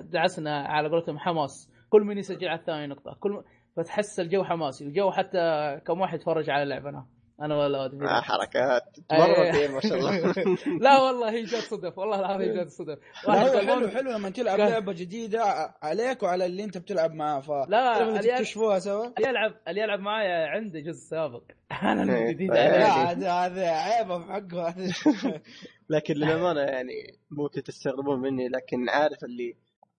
دعسنا 0.00 0.62
على 0.62 0.88
قولتهم 0.88 1.18
حماس 1.18 1.70
كل 1.90 2.00
من 2.02 2.18
يسجل 2.18 2.48
على 2.48 2.60
الثاني 2.60 2.86
نقطة 2.86 3.16
كل. 3.20 3.42
فتحس 3.76 4.20
الجو 4.20 4.44
حماسي 4.44 4.84
الجو 4.84 5.10
حتى 5.10 5.40
كم 5.86 6.00
واحد 6.00 6.18
يتفرج 6.18 6.50
على 6.50 6.64
لعبنا 6.64 7.06
أنا 7.42 7.56
والادمي 7.56 8.06
آه، 8.08 8.20
حركات. 8.20 8.82
مره 9.12 9.50
كثير 9.50 9.70
ما 9.72 9.80
شاء 9.80 9.94
الله. 9.98 10.34
لا 10.84 11.02
والله 11.02 11.30
هي 11.30 11.42
جات 11.42 11.62
صدف 11.62 11.98
والله 11.98 12.20
العظيم 12.20 12.54
جات 12.54 12.68
صدف. 12.68 12.98
حلو 13.14 13.88
حلو 13.88 14.10
لما 14.10 14.30
تلعب 14.30 14.58
كان- 14.58 14.68
لعبة 14.68 14.92
جديدة 14.92 15.42
عليك 15.82 16.22
وعلى 16.22 16.46
اللي 16.46 16.64
أنت 16.64 16.78
بتلعب 16.78 17.12
معاه 17.14 17.40
ف 17.40 17.50
لا، 17.68 18.02
اللي- 18.02 18.18
تكتشفوها 18.18 18.78
سوا؟ 18.78 19.06
اللي 19.06 19.28
يلعب 19.28 19.54
اللي 19.68 19.80
يلعب 19.80 19.98
معايا 20.00 20.46
عنده 20.46 20.80
جزء 20.80 21.08
سابق. 21.10 21.42
أنا 21.82 22.16
إيه، 22.16 22.24
الجديد 22.30 22.50
طيب. 22.50 22.58
هذا 22.58 23.30
هذا 23.32 23.68
عيبه 23.70 24.18
في 24.18 24.32
حقه 24.32 24.68
هذا. 24.68 24.92
لكن 25.90 26.14
للأمانة 26.14 26.60
يعني 26.60 26.92
ممكن 27.30 27.62
تستغربون 27.62 28.20
مني 28.20 28.48
لكن 28.48 28.88
عارف 28.88 29.24
اللي 29.24 29.56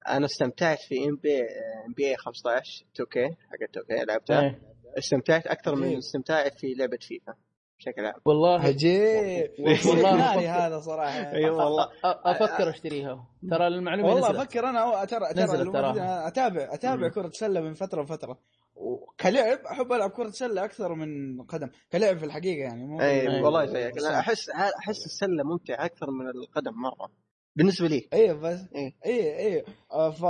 أنا 0.07 0.25
استمتعت 0.25 0.77
في 0.79 0.95
ام 1.09 1.15
بي 1.15 1.41
ام 1.87 1.93
بي 1.97 2.15
15 2.15 2.85
2 2.95 3.07
كي 3.11 3.35
حق 3.35 3.63
2 3.69 3.85
كي 3.99 4.05
لعبتها 4.05 4.41
إيه. 4.41 4.74
استمتعت 4.97 5.47
أكثر 5.47 5.75
من. 5.75 5.97
استمتاعي 5.97 6.51
في 6.51 6.73
لعبة 6.73 6.97
فيفا 7.01 7.33
بشكل 7.79 8.05
عام. 8.05 8.21
والله 8.25 8.59
عجيب 8.59 9.49
والله 9.59 10.55
هذا 10.67 10.79
صراحة. 10.79 11.31
أيوه 11.35 11.65
والله. 11.65 11.89
أفكر 12.03 12.69
أشتريها. 12.69 13.27
ترى 13.49 13.67
المعلومة 13.67 14.09
والله 14.09 14.29
نزلت. 14.29 14.39
أفكر 14.41 14.69
أنا 14.69 15.05
ترى 15.05 15.33
ترى 15.33 15.91
اتابع 16.27 16.73
أتابع. 16.73 17.09
كرة 17.09 17.29
سلة 17.33 17.61
من 17.61 17.73
فترة 17.73 18.03
لفترة. 18.03 18.39
وكلعب 18.75 19.59
أحب 19.71 19.91
ألعب 19.93 20.09
كرة 20.09 20.29
سلة 20.29 20.65
أكثر 20.65 20.93
من 20.95 21.41
قدم. 21.41 21.69
كلعب 21.91 22.17
في 22.17 22.25
الحقيقة 22.25 22.59
يعني 22.63 22.87
مو 22.87 23.01
أي. 23.01 23.41
والله 23.41 23.65
زيك 23.65 23.97
لا، 23.97 24.19
احس 24.19 24.49
أحس 24.49 25.05
السلة 25.05 25.43
ممتعة 25.43 25.85
أكثر 25.85 26.11
من 26.11 26.27
القدم 26.27 26.73
مرة. 26.73 27.11
بالنسبة 27.55 27.87
لي. 27.87 28.07
إيه 28.13 28.33
بس 28.33 28.59
إيه. 28.75 28.95
إيه 29.05 29.37
إيه. 29.37 29.65
آه، 29.91 30.09
ف 30.11 30.23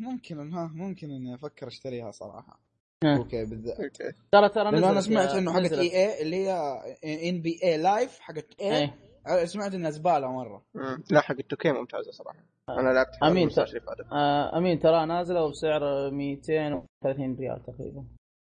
ممكن 0.00 0.52
ها 0.52 0.70
ممكن 0.74 1.10
إني 1.10 1.34
أفكر 1.34 1.66
أشتريها 1.66 2.10
صراحة. 2.10 2.60
أوكي 3.06 3.44
بالذات 3.44 3.80
أوكي 3.80 4.18
ترى 4.32 4.48
ترى 4.48 4.70
لأنه 4.70 4.90
أنا 4.90 4.98
نزلت 4.98 5.14
سمعت 5.14 5.34
إنه 5.34 5.52
حقت 5.52 5.62
نزلت. 5.62 5.80
EA 5.80 6.22
اللي 6.22 6.36
هي 6.36 7.30
NBA 7.30 7.60
Live 7.64 8.18
حقت 8.20 8.60
EA. 8.60 9.44
سمعت 9.44 9.74
إنها 9.74 9.90
زبالة 9.90 10.32
مرة. 10.32 10.62
لا 11.10 11.20
حق 11.20 11.36
ال 11.38 11.49
2K 11.49 11.72
ممتازة 11.72 12.10
صراحة 12.10 12.38
أنا 12.68 12.90
لعبت 12.90 13.22
أمين. 13.22 13.48
15 13.48 13.68
اللي 13.68 13.80
فاتت 13.80 14.12
آه 14.12 14.58
أمين 14.58 14.78
ترى 14.78 15.06
نازلة 15.06 15.44
وبسعر 15.44 16.10
230 16.10 17.36
ريال 17.36 17.62
تقريبا 17.62 18.04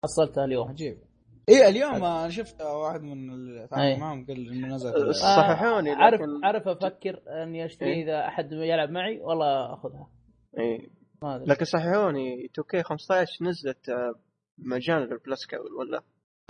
حصلتها 0.04 0.46
اليوم 0.46 0.68
عجيب 0.68 0.98
إيه 1.50 1.68
اليوم 1.68 2.04
أنا 2.04 2.30
شفت 2.30 2.62
واحد 2.62 3.02
من 3.02 3.32
اللي 3.34 3.62
أي. 3.62 3.68
تعامل 3.68 4.00
معهم 4.00 4.26
قال 4.26 4.50
إنه 4.50 4.68
نزل 4.68 4.90
أه، 4.90 5.10
آه، 5.10 5.12
صححوني 5.12 5.92
عارف 5.92 6.22
لكن 6.22 6.46
عارف 6.46 6.68
أفكر 6.68 7.22
اني 7.44 7.66
اشتري 7.66 7.94
إيه. 7.94 8.04
إذا 8.04 8.28
أحد 8.28 8.52
يلعب 8.52 8.90
معي 8.90 9.20
والله 9.22 9.74
أخذها 9.74 10.10
إيه. 10.60 10.90
ما 11.22 11.36
أدري 11.36 11.46
لكن 11.46 11.66
صححوني 11.66 12.50
2K 12.60 12.82
15 12.82 13.46
نزلت 13.46 13.90
مجانا 14.66 15.06
للبلس 15.06 15.46
قبل 15.46 15.74
ولا؟ 15.80 16.02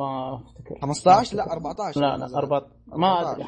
ما 0.02 0.36
أفتكر. 0.36 0.80
15 0.82 1.38
لا 1.38 1.52
14 1.54 2.02
لا 2.02 2.18
لا 2.18 2.38
أربعة 2.38 2.68
ما 2.88 3.20
14. 3.20 3.32
ادري 3.32 3.46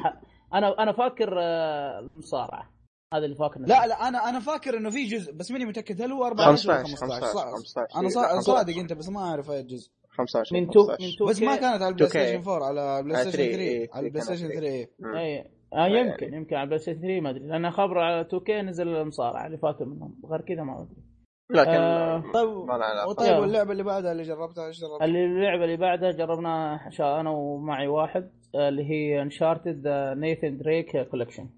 أنا 0.53 0.83
أنا 0.83 0.91
فاكر 0.91 1.39
آه، 1.39 1.99
المصارعة. 1.99 2.69
هذا 3.13 3.25
اللي 3.25 3.35
فاكر. 3.35 3.59
لا 3.59 3.87
لا 3.87 4.07
أنا 4.07 4.29
أنا 4.29 4.39
فاكر 4.39 4.77
إنه 4.77 4.89
في 4.89 5.03
جزء 5.03 5.33
بس 5.33 5.51
ماني 5.51 5.65
متأكد. 5.65 6.01
هل 6.01 6.11
هو 6.11 6.25
14 6.25 6.69
ولا 6.69 6.83
15 6.83 6.97
15 7.07 7.21
15 7.21 7.63
صح 7.65 7.87
15 7.93 8.31
أنا 8.33 8.39
صادق 8.41 8.77
أنت 8.77 8.93
بس 8.93 9.09
ما 9.09 9.19
أعرف 9.19 9.51
اي 9.51 9.63
جزء 9.63 9.91
15 10.09 10.55
من 10.55 10.69
تو 10.69 10.87
15. 10.87 11.03
من 11.03 11.15
تو 11.17 11.25
بس 11.25 11.41
ما 11.41 11.55
كانت 11.55 11.81
على 11.81 11.87
البلاي 11.87 12.09
2K. 12.09 12.11
ستيشن 12.11 12.49
4 12.49 12.67
على 12.67 13.03
بلاي 13.03 13.21
آه، 13.21 13.23
ستيشن 13.23 13.37
3 13.37 13.51
3 13.51 13.61
إيه، 13.61 13.89
على 13.93 14.05
البلاي 14.07 14.23
ستيشن 14.23 14.47
3. 14.47 14.59
3 14.59 14.87
مم. 14.99 15.15
اي 15.15 15.51
آه 15.73 15.87
يمكن 15.87 16.33
يمكن 16.33 16.55
على 16.55 16.65
بلاي 16.67 16.79
ستيشن 16.79 17.01
3 17.01 17.21
ما 17.21 17.29
أدري. 17.29 17.47
لأن 17.47 17.71
خبر 17.71 17.99
على 17.99 18.21
2 18.21 18.43
كي 18.43 18.61
نزل 18.61 18.87
المصارعة 18.87 19.45
اللي 19.45 19.57
فاكر 19.57 19.85
منهم. 19.85 20.15
غير 20.31 20.41
كذا 20.41 20.63
ما 20.63 20.81
أدري. 20.81 21.10
لكن 21.55 21.69
آه، 21.71 22.23
طيب 22.33 22.67
وطيب. 23.07 23.39
واللعبه 23.39 23.71
اللي 23.71 23.83
بعدها 23.83 24.11
اللي 24.11 24.23
جربتها 24.23 24.67
إيش 24.67 24.81
جربت؟ 24.81 25.01
اللي 25.03 25.25
اللعبة 25.25 25.63
اللي 25.63 25.77
بعدها 25.77 26.11
جربناها 26.11 26.89
شا- 26.89 27.19
أنا 27.19 27.29
ومعي 27.29 27.87
واحد 27.87 28.31
آه، 28.55 28.69
اللي 28.69 28.83
هي 28.89 29.21
انشارتد 29.21 29.87
Nathan 30.17 30.57
Drake 30.57 31.07
Collection 31.11 31.49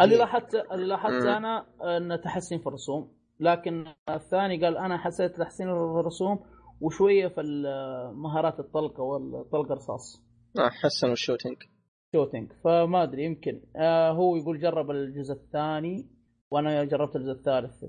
اللي 0.00 0.16
لاحظت 0.16 0.54
اللي 0.72 0.86
لاحظت. 0.86 1.26
أنا 1.26 1.66
انه 1.96 2.16
تحسن 2.16 2.58
في 2.58 2.66
الرسوم 2.66 3.12
لكن 3.40 3.84
الثاني 4.08 4.64
قال 4.64 4.76
أنا 4.78 4.98
حسيت 4.98 5.36
تحسين 5.36 5.66
في 5.66 6.00
الرسوم 6.00 6.40
وشوية 6.80 7.28
في 7.28 7.40
ال- 7.40 8.16
مهارات 8.16 8.60
الطلقة 8.60 9.02
والطلقة 9.02 9.74
رصاص 9.74 10.22
آه، 10.58 10.68
حسنوا 10.68 11.12
ال 11.12 11.17
shooting 11.17 11.56
shooting 12.14 12.52
فما 12.64 13.02
أدري 13.02 13.24
يمكن 13.24 13.60
آه 13.76 14.10
هو 14.10 14.36
يقول 14.36 14.60
جرب 14.60 14.90
الجزء 14.90 15.34
الثاني 15.34 16.10
وأنا 16.50 16.84
جربت 16.84 17.16
الجزء 17.16 17.32
الثالث. 17.32 17.82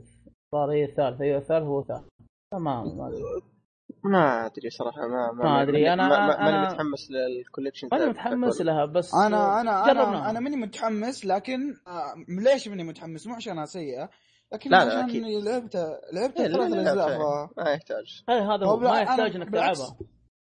صار 0.53 0.71
هي 0.71 0.84
الثالث 0.85 1.21
هي 1.21 1.38
الثالث 1.38 1.65
هو 1.65 1.80
الثالث 1.80 2.03
تمام 2.51 2.97
ما 2.97 3.07
أدري 3.07 3.21
ما 4.03 4.45
أدري 4.45 4.69
صراحة 4.69 5.07
ما 5.07 5.31
ما, 5.31 5.43
ما 5.43 5.61
أدري، 5.61 5.84
ماني- 5.84 5.95
أنا- 5.95 6.09
ما- 6.09 6.27
ما- 6.27 6.43
ماني 6.43 6.67
أنا- 6.67 6.71
متحمس 6.71 7.11
لل 7.11 7.24
collection 7.24 7.88
ماني 7.91 8.03
ذا 8.03 8.09
متحمس. 8.09 8.61
لها 8.61 8.85
بس 8.85 9.13
أنا 9.15 9.61
أنا 9.61 9.91
أنا. 9.91 10.30
أنا 10.30 10.39
ماني 10.39 10.55
متحمس 10.55 11.25
لكن 11.25 11.59
آه، 11.88 12.13
ليش 12.30 12.67
ماني 12.67 12.84
متحمس 12.84 13.27
مو 13.27 13.35
عشانها 13.35 13.65
سيئة 13.65 14.09
لكن 14.53 14.69
لا، 14.71 14.85
لا، 14.85 14.93
عشان 14.97 15.09
أكيد. 15.09 15.23
لعبت 15.43 15.75
لعبت 16.13 16.39
إيه، 16.39 16.47
ثلاث 16.47 16.71
لا، 16.71 16.75
لا، 16.75 16.91
اجزاء. 16.91 17.49
ما 17.57 17.71
يحتاج 17.71 18.23
اي 18.30 18.39
هذا 18.39 18.65
هو 18.65 18.77
ما 18.77 18.89
أنا 18.89 19.01
يحتاج 19.01 19.35
إنك. 19.35 19.49
تلعبها 19.49 19.97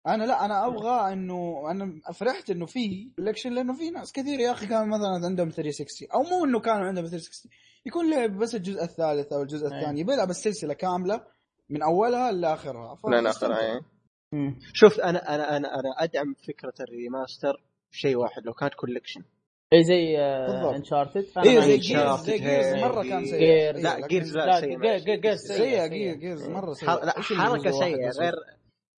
أنا 0.07 0.23
لا 0.23 0.45
أنا 0.45 0.67
أبغى 0.67 1.13
انه 1.13 1.71
أنا 1.71 2.01
فرحت 2.13 2.49
إنه 2.49 2.65
في 2.65 3.11
collection 3.15 3.53
لأنه 3.53 3.73
في 3.73 3.89
ناس 3.89 4.11
كثير 4.13 4.39
يا 4.39 4.51
أخي 4.51 4.67
كان 4.67 4.89
مثلا 4.89 5.25
عندهم 5.25 5.49
360 5.49 6.07
أو 6.13 6.23
مو 6.23 6.45
إنه 6.45 6.59
كانوا 6.59 6.85
عندهم 6.87 7.05
360 7.05 7.51
يكون 7.85 8.09
لعب 8.11 8.37
بس 8.37 8.55
الجزء 8.55 8.83
الثالث 8.83 9.33
أو 9.33 9.41
الجزء 9.41 9.67
أي. 9.71 9.79
الثاني 9.79 10.03
بيلعب 10.03 10.29
السلسلة 10.29 10.73
كاملة 10.73 11.21
من 11.69 11.81
أولها 11.83 12.31
لآخرها 12.31 12.95
فاستمتع. 12.95 13.61
يعني. 13.61 13.81
مم. 14.31 14.59
شوف 14.73 14.99
أنا 14.99 15.35
أنا 15.35 15.57
أنا 15.57 15.67
أنا 15.79 15.89
أدعم 15.99 16.33
فكرة 16.47 16.73
ال 16.79 16.89
remaster 16.89 17.63
شيء 17.91 18.15
واحد 18.17 18.45
لو 18.45 18.53
كانت 18.53 18.73
collection 18.73 19.21
اي 19.73 19.83
زي 19.83 20.15
بالضبط. 20.47 20.73
Uncharted 20.75 21.25
إيه 21.45 21.59
زي 21.59 21.77
Gears 21.77 22.19
زي 22.25 22.37
Gears 22.37 22.65
هي- 22.65 22.81
مرة 22.81 23.03
كان 23.03 23.25
سيء. 23.25 23.33
إيه، 23.39 23.71
لا 23.71 24.07
Gears 24.07 24.37
لا 24.37 24.59
سيء 24.59 24.79
Gea- 24.79 24.97
Gea- 24.97 25.15
Gears 25.17 25.41
سيء. 25.41 26.15
Gears 26.15 26.47
مرة 26.49 26.73
سيء. 26.73 26.89
لا 26.89 27.11
حركة 27.21 27.71
سيئة؟ 27.71 28.09
غير 28.09 28.33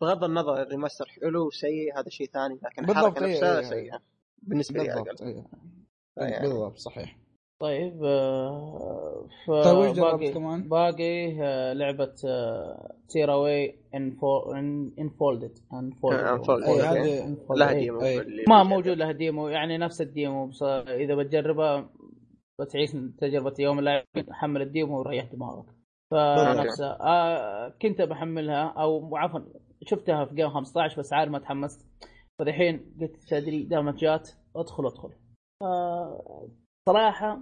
بغض 0.01 0.23
النظر 0.23 0.61
ال 0.61 0.66
remaster 0.66 1.05
حلو 1.05 1.49
سيء 1.51 1.99
هذا 1.99 2.09
شيء 2.09 2.27
ثاني 2.27 2.59
لكن 2.63 2.89
الحركة 2.89 3.25
إيه، 3.25 3.31
نفسها 3.33 3.51
إيه، 3.51 3.57
إيه. 3.59 3.69
سيئة 3.69 3.99
بالنسبة 4.43 4.83
لي 4.83 4.93
إيه. 6.21 6.41
بالضبط 6.41 6.77
صحيح 6.77 7.17
طيب 7.59 8.03
آه، 8.03 9.27
ف 9.45 9.51
طيب 9.51 9.77
وش 9.77 9.99
باقي 9.99 10.33
كمان؟ 10.33 10.69
باقي 10.69 11.41
آه، 11.41 11.73
لعبة 11.73 12.13
Tearaway 13.09 13.33
Unfolded. 13.33 15.57
هذه 16.81 17.37
لها 17.49 17.69
إيه. 17.71 17.79
demo. 17.79 18.01
اللي 18.01 18.43
ما. 18.49 18.63
موجود 18.63 18.97
لها 18.97 19.11
demo 19.11 19.47
يعني 19.47 19.77
نفس 19.77 20.01
ال 20.01 20.10
demo 20.10 20.47
بس 20.47 20.63
إذا 20.63 21.15
بتجربها 21.15 21.89
بتعيش 22.61 22.91
تجربة 23.17 23.53
يوم 23.59 23.79
اللاعبين 23.79 24.33
حمل 24.33 24.61
ال 24.61 24.69
demo 24.69 24.99
وريح 24.99 25.25
دماغك 25.25 25.65
فنفسها 26.11 26.97
آه 27.01 27.69
كنت 27.81 28.01
بحملها 28.01 28.73
أو 28.77 29.15
عفوا 29.15 29.39
شفتها 29.83 30.25
في 30.25 30.35
game 30.35 30.49
15 30.49 30.99
بس 30.99 31.13
عارف 31.13 31.31
ما 31.31 31.39
تحمست 31.39 31.87
فدحين 32.39 32.95
قلت 33.01 33.15
تدري 33.27 33.63
دامت 33.63 33.95
جات 33.95 34.29
ادخل 34.55 34.85
ادخل 34.87 35.09
آه 35.61 36.47
صراحة 36.87 37.39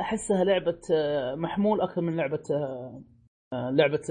أحسها 0.00 0.44
لعبة 0.44 0.80
آه، 0.94 1.34
محمول 1.34 1.80
أكثر 1.80 2.00
من 2.00 2.16
لعبة 2.16 2.42
آه، 2.50 3.02
آه، 3.52 3.70
لعبة 3.70 4.02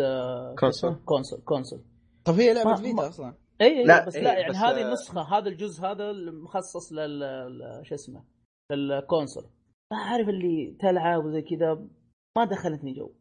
console. 0.59 0.95
console 1.05 1.41
console. 1.45 1.83
طب 2.25 2.33
هي 2.33 2.53
لعبة 2.53 2.75
Vita 2.75 2.93
ما- 2.95 3.07
أصلا؟ 3.07 3.33
اي 3.61 3.83
لا، 3.83 3.87
لا 3.87 4.05
بس 4.05 4.15
إيه، 4.15 4.23
لا 4.23 4.39
يعني 4.39 4.49
بس، 4.49 4.55
هذه 4.55 4.81
آه، 4.83 4.87
النسخة 4.87 5.21
هذا 5.37 5.49
الجزء 5.49 5.85
هذا 5.85 6.09
المخصص 6.11 6.93
لل 6.93 7.19
لل- 7.19 7.85
شو 7.85 7.95
اسمه 7.95 8.23
لل 8.71 8.86
console. 8.86 9.43
ما 9.91 9.97
أعرف 9.97 10.29
اللي 10.29 10.77
تلعب 10.79 11.25
وزي 11.25 11.41
كذا 11.41 11.73
ما 12.37 12.45
دخلتني 12.45 12.93
جو. 12.93 13.11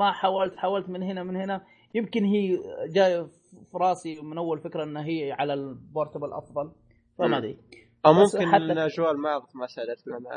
ما 0.00 0.12
حاولت 0.12 0.56
حاولت 0.56 0.88
من 0.88 1.02
هنا 1.02 1.22
من 1.22 1.36
هنا. 1.36 1.64
يمكن 1.94 2.24
هي 2.24 2.58
جاية 2.94 3.22
في 3.50 3.78
راسي 3.78 4.20
من 4.20 4.38
أول 4.38 4.60
فكرة 4.60 4.84
انها 4.84 5.04
هي 5.04 5.32
على 5.32 5.54
ال 5.54 5.63
portable 5.63 6.32
أفضل 6.32 6.72
فما. 7.18 7.38
أدري. 7.38 7.58
أو 8.06 8.12
ممكن 8.12 8.50
حتى- 8.50 8.54
الاجواء 8.54 9.10
المعرض 9.12 9.42
ما 9.54 9.66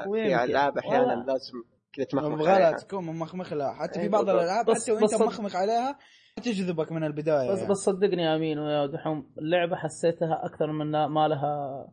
ويمكن. 0.07 0.37
في 0.37 0.43
ألعاب 0.43 0.77
أحيانا. 0.77 1.23
لازم 1.27 1.63
كذا 1.93 2.05
تمخمخ 2.05 2.47
عليها. 2.47 2.71
تكون 2.71 3.05
ممخمخ 3.05 3.53
لها 3.53 3.73
حتى 3.73 3.93
في 3.93 3.99
إيه، 4.05 4.09
بعض. 4.09 4.29
الألعاب 4.29 4.71
حتى 4.71 4.91
وأنت 4.91 5.03
بس- 5.03 5.21
ممخمخ 5.21 5.55
عليها 5.55 5.97
تجذبك 6.43 6.91
من 6.91 7.03
البداية 7.03 7.51
بس 7.51 7.57
يعني. 7.57 7.69
بس 7.69 7.77
صدقني 7.77 8.21
يا 8.23 8.35
أمين 8.35 8.59
ويا 8.59 8.85
دحوم 8.85 9.31
اللعبة 9.37 9.75
حسيتها 9.75 10.45
أكثر 10.45 10.71
من 10.71 10.91
ما 11.05 11.27
لها 11.27 11.87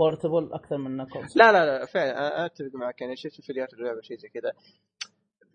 portable 0.00 0.52
أكثر 0.52 0.76
من 0.78 1.04
console 1.08 1.42
لا 1.42 1.52
لا 1.52 1.66
لا 1.78 1.86
فعلا 1.86 2.46
أتفق 2.46 2.70
معك 2.74 3.00
يعني 3.00 3.16
شفت 3.16 3.40
فيديوهات 3.40 3.72
اللعبة 3.74 4.00
شيء 4.00 4.16
زي 4.18 4.28
كذا 4.28 4.52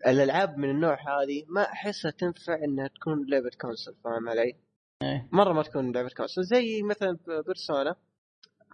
الألعاب 0.06 0.58
من 0.58 0.70
النوع 0.70 0.94
هذه 0.94 1.44
ما 1.48 1.62
أحسها 1.62 2.10
تنفع 2.10 2.54
إنها 2.64 2.88
تكون 2.88 3.26
لعبة 3.30 3.50
console 3.60 3.94
فاهم 4.04 4.28
علي؟ 4.28 4.56
إيه. 5.02 5.28
مرة 5.32 5.52
ما 5.52 5.62
تكون 5.62 5.92
لعبة 5.92 6.08
console 6.16 6.44
زي 6.44 6.82
مثلا 6.82 7.18
Persona 7.46 7.96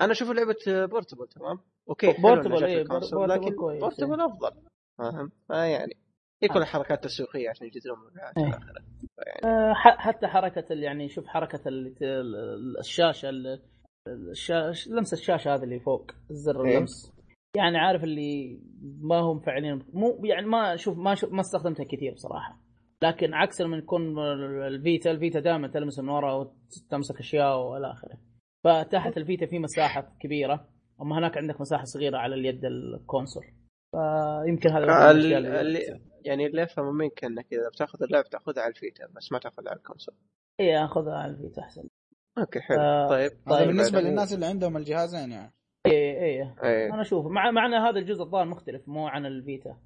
أنا 0.00 0.12
أشوف 0.12 0.30
لعبة 0.30 0.86
portable 0.86 1.28
تمام 1.28 1.58
أوكي 1.88 2.12
portable، 2.22 2.64
إيه، 2.64 2.82
ال 2.82 2.86
console، 2.86 3.18
portable 3.18 3.46
لكن 3.46 3.56
كويس، 3.56 3.80
portable 3.80 4.20
أفضل 4.20 4.50
فاهم؟ 4.98 5.30
فيعني 5.48 5.96
هي 6.42 6.48
كلها 6.48 6.64
حركات 6.64 7.04
تسويقية 7.04 7.50
عشان 7.50 7.66
يجذبون 7.66 7.98
إيه. 8.38 8.46
إلى 8.46 8.56
آخره. 8.56 8.82
آه، 9.44 9.72
حتى 9.74 10.26
حركة 10.26 10.64
يعني 10.74 11.08
شوف 11.08 11.26
حركة 11.26 11.68
اللي 11.68 11.94
الشاشة 12.80 13.28
ال- 13.28 13.62
الشاشه 14.30 14.90
لمس 14.90 15.12
الشاشة 15.12 15.54
هذا 15.54 15.64
اللي 15.64 15.80
فوق 15.80 16.10
الزر 16.30 16.64
إيه. 16.64 16.74
اللمس 16.76 17.12
يعني 17.56 17.78
عارف 17.78 18.04
اللي 18.04 18.60
ما 19.00 19.18
هم 19.20 19.40
فعليا 19.40 19.82
مو 19.92 20.20
يعني 20.24 20.46
ما 20.46 20.76
شوف 20.76 20.98
ما 20.98 21.14
شوف 21.14 21.32
ما 21.32 21.40
استخدمتها 21.40 21.84
كثير 21.84 22.12
بصراحة 22.14 22.58
لكن 23.02 23.34
عكس 23.34 23.60
لما 23.60 23.76
يكون 23.76 24.18
ال 24.66 24.75
Vita 24.75 25.10
ال 25.10 25.16
Vita 25.16 25.40
دائما 25.40 25.68
تلمس 25.68 25.98
من 25.98 26.08
ورا 26.08 26.32
وتمسك 26.34 27.18
أشياء 27.18 27.58
وإلى 27.60 27.90
آخره 27.92 28.18
فتحت 28.68 29.16
ال 29.16 29.22
Vita 29.22 29.46
في 29.46 29.58
مساحة 29.58 30.16
كبيرة 30.20 30.68
أما 31.02 31.18
هناك 31.18 31.36
عندك 31.36 31.60
مساحة 31.60 31.84
صغيرة 31.84 32.18
على 32.18 32.34
اليد 32.34 32.64
ال 32.64 32.73
console. 32.73 33.44
فيمكن 33.92 34.70
هذا 34.70 34.86
واحد 34.86 35.14
من 35.14 35.20
ال- 35.20 35.32
الأشياء 35.46 35.60
اللي 35.60 36.00
يعني 36.24 36.46
اللي 36.46 36.62
أفهمه 36.62 36.92
منك 36.92 37.24
إنك 37.24 37.46
إذا 37.52 37.68
بتاخذ 37.74 38.02
اللعبه 38.02 38.28
تاخذها 38.28 38.62
على 38.62 38.70
ال 38.70 38.77
Vita 38.77 39.06
بس 39.16 39.32
ما 39.32 39.38
تاخذها 39.38 39.70
على 39.70 39.76
ال 39.78 39.82
console. 39.82 40.14
إي 40.60 40.84
آخذها 40.84 41.14
على 41.14 41.32
ال 41.32 41.38
Vita 41.38 41.62
أحسن. 41.62 41.88
أوكي 42.38 42.60
حلو. 42.60 42.78
آه، 42.80 43.08
طيب 43.08 43.30
هذا 43.48 43.58
طيب. 43.58 43.68
بالنسبة 43.68 43.98
بعد- 44.00 44.08
للناس 44.10 44.32
اللي 44.32 44.46
عندهم 44.46 44.76
الجهازين 44.76 45.30
يعني. 45.30 45.52
إي 45.86 45.92
إي 45.92 46.54
إيه 46.64 46.86
أنا 46.94 47.00
أشوف 47.02 47.26
مع 47.26 47.50
معنى 47.50 47.76
هذا 47.76 47.98
الجزء 47.98 48.22
الظاهر 48.22 48.44
مختلف 48.44 48.88
مو 48.88 49.06
عن 49.08 49.26
ال 49.26 49.34
Vita. 49.34 49.76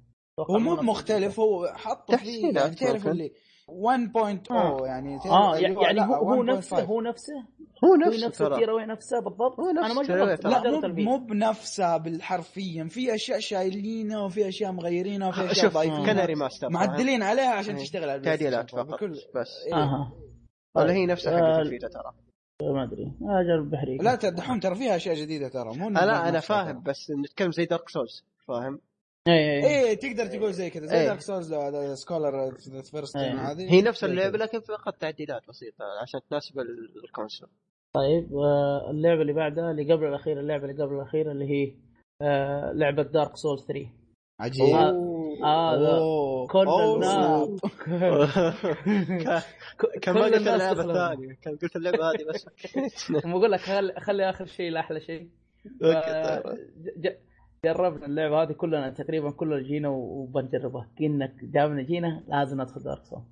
هو 0.49 0.59
مو 0.59 0.75
مختلف 0.75 1.39
هو 1.39 1.67
حط 1.75 2.15
فيه 2.15 2.45
يعني 2.45 2.75
تعرف. 2.75 3.07
اللي 3.07 3.31
1.0 3.67 4.51
آه. 4.51 4.77
يعني 4.85 5.19
آه 5.25 5.57
يعني 5.57 6.01
هو 6.01 6.13
هو 6.13 6.43
1.5. 6.43 6.49
نفسه 6.49 6.83
هو 6.83 7.01
نفسه؟ 7.01 7.33
هو 7.83 7.89
هو 7.89 7.95
نفسه 7.95 8.27
نفسه 8.27 8.45
ترى. 8.45 8.57
Tearaway 8.59 8.85
نفسه 8.85 9.19
بالضبط؟ 9.19 9.59
هو 9.59 9.71
نفس 9.71 9.85
أنا 9.85 9.93
ما 9.93 10.03
جربت 10.03 10.45
لا 10.45 10.87
مو 10.87 11.17
بنفسها 11.17 11.97
بالحرفيا 11.97 12.87
في 12.89 13.15
أشياء 13.15 13.39
شايلينها 13.39 14.19
وفي 14.21 14.47
أشياء 14.47 14.71
مغيرينها 14.71 15.27
وفي 15.27 15.51
أشياء 15.51 15.65
شوف 15.65 15.73
ضايفينها 15.73 16.05
كان 16.05 16.19
remaster 16.19 16.69
معدلين 16.69 17.23
عليها 17.23 17.49
عشان 17.49 17.75
إيه. 17.75 17.83
تشتغل 17.83 18.09
على 18.09 18.21
تعديلات. 18.21 18.69
فقط 18.71 18.85
بكل 18.85 19.11
بس. 19.11 19.65
إيه. 19.67 19.73
أها 19.83 20.11
ولا 20.75 20.93
هي 20.93 21.05
نفسها 21.05 21.33
حقت 21.33 21.43
آه، 21.43 21.61
ال 21.61 21.66
Vita 21.66 21.87
ترى. 21.87 22.13
ما 22.73 22.83
أدري. 22.83 23.13
أجل 23.21 23.69
بحريق. 23.69 24.01
لا 24.01 24.15
دحوم 24.15 24.59
ترى 24.59 24.75
فيها 24.75 24.95
أشياء 24.95 25.15
جديدة 25.15 25.49
ترى 25.49 25.77
مو 25.77 25.87
آه 25.87 25.91
لا 26.05 26.29
أنا 26.29 26.39
فاهم. 26.39 26.83
بس 26.83 27.11
نتكلم 27.11 27.51
زي 27.51 27.65
Dark 27.65 27.89
Souls 27.89 28.25
فاهم؟ 28.47 28.79
اي 29.27 29.33
اي 29.33 29.65
إيه. 29.65 29.93
تقدر 29.93 30.25
تقول 30.25 30.53
زي 30.53 30.69
كذا 30.69 30.85
زي 30.85 30.97
إيه. 30.97 31.07
Dark 31.07 31.21
Souls 31.21 31.53
Scholar 31.93 32.51
First 32.91 33.15
إيه. 33.17 33.51
هذه. 33.51 33.73
هي 33.73 33.81
نفس 33.81 34.03
اللعبة. 34.03 34.37
لكن 34.37 34.59
فقط 34.59 34.93
تعديلات 34.95 35.41
بسيطة 35.49 35.85
عشان 36.01 36.19
تناسب 36.29 36.59
ال- 36.59 37.03
console. 37.03 37.49
طيب 37.95 38.27
اللعبة 38.89 39.21
اللي 39.21 39.33
بعدها 39.33 39.71
اللي 39.71 39.93
قبل 39.93 40.05
الاخيره 40.05 40.39
اللعبة 40.39 40.65
اللي 40.65 40.83
قبل 40.83 40.95
الاخيره 40.95 41.31
اللي 41.31 41.45
هي 41.45 41.73
آه، 42.21 42.71
لعبة 42.71 43.03
Dark 43.03 43.35
Souls 43.35 43.65
3 43.67 43.89
عجيب. 44.39 44.75
أوه. 44.75 46.47
كل 46.47 46.67
الناس. 46.69 47.49
كان 50.01 50.15
ما 50.15 50.23
قلت 50.25 50.47
اللعبة. 50.47 50.81
الثانية. 50.81 51.37
كان 51.41 51.57
قلت 51.57 51.75
اللعبة 51.75 52.09
هذه 52.11 52.23
بس. 52.33 52.45
بقول 53.25 53.51
لك 53.51 53.59
خلي 53.59 53.93
خلي 53.99 54.29
آخر 54.29 54.45
شيء 54.45 54.71
لأحلى 54.71 54.99
شيء. 55.01 55.27
جربنا 57.65 58.05
اللعبة 58.05 58.43
هذه 58.43 58.51
كلنا 58.51 58.89
تقريبا 58.89 59.31
كلنا 59.31 59.59
جينا 59.61 59.89
وبنجربها. 59.89 60.89
قلنا 60.99 61.33
دامنا 61.43 61.81
جينا 61.81 62.23
لازم 62.27 62.61
ندخل 62.61 62.83
Dark 62.83 63.03
Souls 63.03 63.23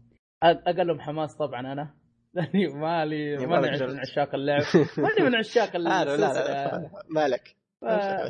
أقلهم 0.44 1.00
حماس 1.00 1.36
طبعا 1.36 1.60
أنا. 1.74 1.94
لأني 2.34 2.68
مالي 2.68 3.38
ما 3.38 3.60
ماني. 3.62 3.88
من 3.88 4.00
عشاق 4.00 4.36
اللعب. 4.36 4.62
ماني 4.98 5.30
من 5.30 5.36
عشاق 5.36 5.78
لا 5.78 6.18
لا 6.18 6.90
مالك. 7.10 7.56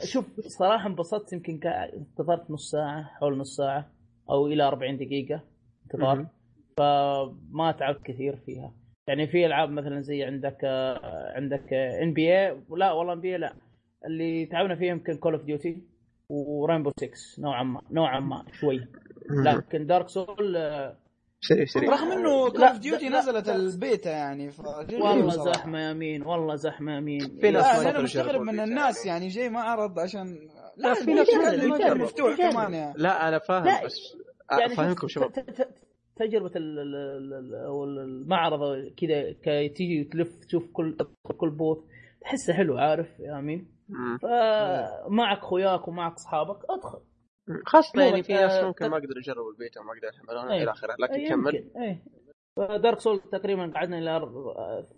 شوف 0.03 0.39
صراحة 0.39 0.87
انبسطت 0.87 1.33
يمكن 1.33 1.59
انتظرت 1.67 2.51
نص 2.51 2.71
ساعة 2.71 3.03
حول 3.03 3.37
نص 3.37 3.55
ساعة 3.57 3.91
أو 4.29 4.47
إلى 4.47 4.63
40 4.63 4.97
دقيقة 4.97 5.43
انتظار. 5.83 6.25
فما 6.77 7.71
تعبت 7.79 8.01
كثير 8.05 8.35
فيها. 8.35 8.73
يعني 9.07 9.27
في 9.27 9.45
ألعاب 9.45 9.69
مثلا 9.69 10.01
زي 10.01 10.23
عندك 10.23 10.65
عندك 11.35 11.73
NBA 11.73 12.61
لا 12.77 12.91
والله 12.91 13.13
NB 13.13 13.37
لا. 13.37 13.53
اللي 14.05 14.45
تعبنا 14.45 14.75
فيها 14.75 14.87
يمكن 14.89 15.17
Call 15.17 15.33
of 15.33 15.43
Duty 15.43 15.81
و 16.31 16.39
Rainbow 16.39 16.91
6 16.99 17.09
نوعا 17.41 17.63
ما 17.63 17.81
نوعا 17.91 18.19
ما 18.19 18.45
شوي 18.59 18.87
لكن 19.45 19.85
Dark 19.85 20.09
Souls 20.09 20.55
آه، 20.57 20.97
سريع 21.41 21.65
سريع 21.65 21.89
رغم 21.91 22.11
إنه 22.11 22.49
Call 22.49 22.63
of 22.63 22.77
Duty 22.79 23.09
نزلت. 23.09 23.49
البيتا 23.49 24.09
يعني 24.11 24.51
والله. 24.91 25.29
زحمة 25.53 25.89
يمين 25.89 26.23
والله 26.23 26.55
زحمة 26.55 26.97
يمين 26.97 27.37
في 27.41 27.51
ناس 27.51 27.65
أنا 27.65 27.83
يقدروا 27.87 28.03
مستغرب 28.03 28.41
من 28.41 28.59
الناس 28.59 29.05
يعني 29.05 29.27
جاي 29.27 29.49
ما 29.49 29.59
عرض 29.59 29.99
عشان 29.99 30.37
لا 30.77 30.93
في 30.93 31.13
ناس 31.13 31.27
مفتوح. 31.95 32.37
كمان 32.37 32.73
يعني 32.73 32.93
لا 32.97 33.27
أنا 33.27 33.39
فاهم 33.39 33.85
بس 33.85 34.15
يعني 34.59 34.73
أفهمكم 34.73 35.07
شباب 35.07 35.31
تجربة 36.15 36.51
ال- 36.55 36.79
ال- 36.79 36.95
ال- 36.95 37.33
ال- 37.33 37.65
أو 37.65 37.83
المعرض 37.83 38.59
كذا 38.97 39.31
كي 39.43 39.69
تيجي 39.69 40.03
تلف 40.03 40.45
تشوف 40.45 40.63
كل 40.73 40.97
كل 41.37 41.49
booth 41.49 41.77
تحسه 42.21 42.53
حلو 42.53 42.77
عارف 42.77 43.19
يا 43.19 43.39
امين 43.39 43.59
مم. 43.59 43.67
فمعك 44.21 45.39
خوياك 45.39 45.87
ومعك 45.87 46.13
اصحابك 46.13 46.59
ادخل. 46.69 46.99
خاصة 47.65 48.03
يعني 48.03 48.23
في 48.23 48.33
ناس 48.33 48.63
ممكن 48.63 48.85
تك- 48.85 48.91
ما 48.91 48.97
يقدروا 48.97 49.17
يجربوا 49.17 49.51
البيتا 49.51 49.81
وما 49.81 49.93
يقدروا 49.93 50.11
يحملونها 50.13 50.53
أي. 50.53 50.63
إلى 50.63 50.71
آخره 50.71 50.95
لكن 50.99 51.13
أي 51.13 51.29
كمل. 51.29 51.71
إيه. 51.77 52.03
دارك 52.77 52.99
سول 52.99 53.19
تقريبا 53.19 53.71
قعدنا 53.75 53.97
إلى 53.97 54.27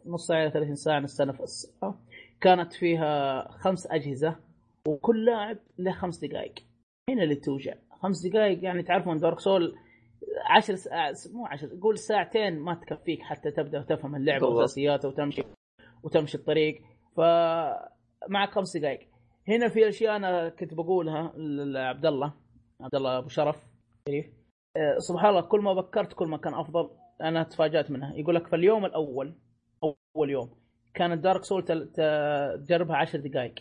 نص 0.05 0.27
ساعة 0.27 0.49
30 0.49 0.75
ساعة 0.75 0.99
نستنفس 0.99 1.77
كانت 2.41 2.73
فيها 2.73 3.47
خمس 3.51 3.87
أجهزة 3.91 4.35
وكل 4.87 5.25
لاعب 5.25 5.57
له 5.79 5.91
خمس 5.91 6.17
دقائق. 6.25 6.53
هنا 7.09 7.23
اللي 7.23 7.35
توجع. 7.35 7.73
خمس 8.01 8.27
دقائق 8.27 8.63
يعني 8.63 8.83
تعرفون 8.83 9.17
دارك 9.17 9.39
سول 9.39 9.75
عشر 10.49 10.75
ساعات 10.75 11.19
مو 11.33 11.45
عشر 11.45 11.69
قول 11.81 11.97
ساعتين 11.97 12.59
ما 12.59 12.73
تكفيك 12.75 13.21
حتى 13.21 13.51
تبدأ 13.51 13.81
تفهم 13.81 14.15
اللعبة. 14.15 14.47
واساسياتها 14.47 15.07
وتمشي 15.07 15.43
وتمشي 16.03 16.37
الطريق. 16.37 16.81
فمعك 18.27 18.51
خمس 18.51 18.77
دقائق 18.77 19.07
هنا 19.47 19.69
في 19.69 19.89
أشياء 19.89 20.15
أنا 20.15 20.49
كنت 20.49 20.73
بقولها 20.73 21.33
لعبد 21.37 22.05
الله 22.05 22.33
عبد 22.81 22.95
الله 22.95 23.17
أبو 23.17 23.27
شرف. 23.29 23.55
شريف. 24.09 24.25
آه، 24.77 24.97
سبحان 24.97 25.29
الله 25.29 25.41
كل 25.41 25.59
ما 25.59 25.73
بكرت 25.73 26.13
كل 26.13 26.27
ما 26.27 26.37
كان 26.37 26.53
أفضل. 26.53 26.89
أنا 27.21 27.43
تفاجأت 27.43 27.91
منها. 27.91 28.13
يقول 28.15 28.35
لك 28.35 28.47
في 28.47 28.55
اليوم 28.55 28.85
الأول 28.85 29.35
أول 30.17 30.29
يوم 30.29 30.49
كانت 30.93 31.23
دارك 31.23 31.43
سول 31.43 31.63
تجربها 31.63 32.95
10 32.97 33.19
دقائق 33.19 33.53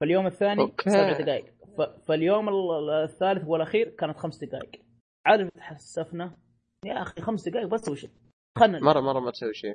فاليوم 0.00 0.26
الثاني 0.26 0.62
أوكي. 0.62 0.90
سبع 0.90 1.20
دقائق 1.20 1.44
فاليوم 2.08 2.48
ال- 2.48 2.90
الثالث 2.90 3.44
والأخير 3.46 3.88
كانت 3.88 4.16
خمس 4.18 4.44
دقائق 4.44 4.70
عارف 5.26 5.48
تحسفنا 5.56 6.36
يا 6.84 7.02
أخي 7.02 7.20
خمس 7.22 7.48
دقائق 7.48 7.66
بس 7.66 7.88
وش؟ 7.88 8.06
خلنا 8.58 8.80
مرة 8.80 9.00
مرة 9.00 9.20
ما 9.20 9.30
تسوي 9.30 9.54
شيء. 9.54 9.74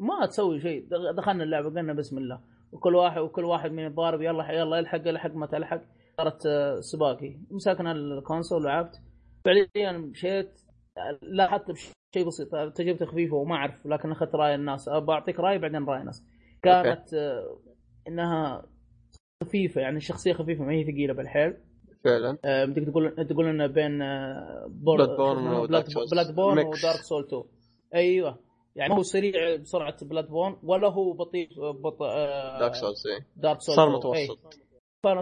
ما 0.00 0.26
تسوي 0.26 0.60
شيء. 0.60 0.88
دخ- 0.88 1.10
دخلنا 1.16 1.44
اللعبة 1.44 1.68
قلنا 1.68 1.92
بسم 1.92 2.18
الله. 2.18 2.40
وكل 2.72 2.94
واحد 2.94 3.20
وكل 3.20 3.44
واحد 3.44 3.72
من 3.72 3.86
الضارب 3.86 4.22
يلا 4.22 4.52
يلا 4.52 4.76
يلحق 4.76 5.08
يلحق 5.08 5.34
ما 5.34 5.46
تلحق. 5.46 5.80
صارت 6.18 6.46
آه، 6.46 6.80
سباقي 6.80 7.36
مسكنا 7.50 7.92
الكونسول 7.92 8.62
ولعبت 8.62 9.00
فعليا 9.44 9.92
مشيت. 9.92 10.60
لاحظت 11.22 11.70
بشيء 11.70 12.26
بسيط 12.26 12.48
تجربتي 12.74 13.06
خفيفة 13.06 13.36
وما 13.36 13.56
أعرف 13.56 13.86
لكن 13.86 14.12
أخذت 14.12 14.34
رأي 14.34 14.54
الناس. 14.54 14.88
بعطيك 14.88 15.40
رأي 15.40 15.58
بعدين 15.58 15.84
رأي 15.84 16.00
الناس. 16.00 16.24
كانت 16.62 17.14
آه، 17.14 17.58
إنها 18.08 18.66
خفيفة 19.42 19.80
يعني 19.80 19.96
الشخصيه 19.96 20.32
خفيفة 20.32 20.64
ما 20.64 20.72
هي 20.72 20.84
ثقيلة 20.84 21.14
بالحيل. 21.14 21.54
فعلا. 22.04 22.38
آه، 22.44 22.64
بدك 22.64 22.82
تقول 22.84 23.26
تقول 23.26 23.46
انه 23.46 23.66
بين 23.66 23.98
بور... 24.66 25.06
Bloodborne 25.06 25.60
و 25.60 25.66
Dark 25.66 25.86
Souls. 25.86 26.10
Bloodborne. 26.10 26.34
و 26.34 26.58
Dark 26.58 27.00
Souls 27.02 27.24
2 27.24 27.42
أيوه. 27.94 28.47
يعني 28.78 28.94
هو 28.94 29.02
سريع 29.02 29.56
بسرعة 29.56 30.04
Bloodborne 30.04 30.56
ولا 30.62 30.88
هو 30.88 31.12
بطيء 31.12 31.48
بطء 31.72 32.04
آه، 32.04 32.58
Dark 32.58 32.74
Souls 32.74 33.06
إيه. 33.06 33.26
Dark 33.36 33.60
Souls 33.60 33.74
صار 33.74 33.98
2. 33.98 33.98
متوسط 33.98 34.58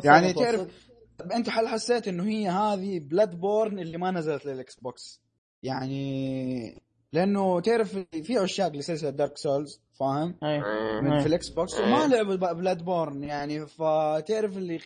يعني 0.04 0.28
متوسط. 0.28 0.44
تعرف 0.44 0.90
أنت 1.34 1.48
هل 1.50 1.68
حسيت 1.68 2.08
إنه 2.08 2.24
هي 2.24 2.48
هذه 2.48 2.98
Bloodborne 2.98 3.78
اللي 3.78 3.98
ما 3.98 4.10
نزلت 4.10 4.46
لل 4.46 4.80
Xbox 4.80 5.20
يعني 5.62 6.82
لأنه 7.12 7.60
تعرف 7.60 7.98
في 8.22 8.38
عشاق 8.38 8.72
لسلسله 8.72 9.10
Dark 9.10 9.36
Souls 9.36 9.80
فاهم. 10.00 10.34
إيه. 10.42 10.60
من 11.00 11.12
أي. 11.12 11.20
في 11.20 11.26
ال 11.26 11.48
Xbox 11.48 11.80
وما 11.80 12.06
لعبوا 12.06 12.52
Bloodborne 12.52 13.24
يعني 13.24 13.66
فتعرف 13.66 14.56
اللي 14.56 14.80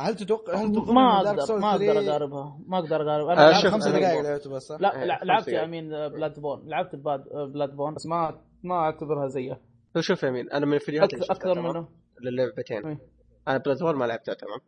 هل 0.00 0.14
تتوقع 0.16 0.54
هل 0.54 0.72
تظن 0.72 0.94
ما 0.94 1.16
أقدر 1.18 1.58
ما 1.58 1.70
أقدر 1.70 1.86
3 1.94 2.08
أقاربها 2.10 2.58
ما 2.66 2.78
أقدر 2.78 3.02
أقارب 3.02 3.26
آه، 3.28 3.32
أنا 3.32 3.52
شوف، 3.52 3.64
لعبت 3.64 3.74
خمس 3.74 3.86
دقائق 3.88 4.20
لعبته 4.20 4.50
بس 4.50 4.62
صح؟ 4.62 4.80
لا 4.80 4.96
إيه، 5.00 5.04
لا 5.04 5.20
لعبت. 5.24 5.48
يا 5.48 5.64
أمين 5.64 5.88
Bloodborne 5.88 6.68
لعبت 6.68 6.96
Bloodborne 7.54 7.94
بس 7.94 8.06
ما 8.06 8.40
ما 8.62 8.74
أعتبرها 8.74 9.28
زيها 9.28 9.60
هو 9.96 10.00
شوف 10.00 10.22
يا 10.22 10.30
أمين 10.30 10.50
أنا 10.50 10.66
من 10.66 10.74
الفيديوهات 10.74 11.12
اللي 11.14 11.24
أكثر 11.24 11.34
شفتها 11.34 11.50
أكثر 11.52 11.60
تمام؟ 11.62 11.76
منه 11.76 11.88
للعبتين 12.22 12.86
إيه. 12.86 12.98
أنا 13.48 13.58
Bloodborne 13.58 13.98
ما 13.98 14.04
لعبتها 14.04 14.34
تمام 14.34 14.58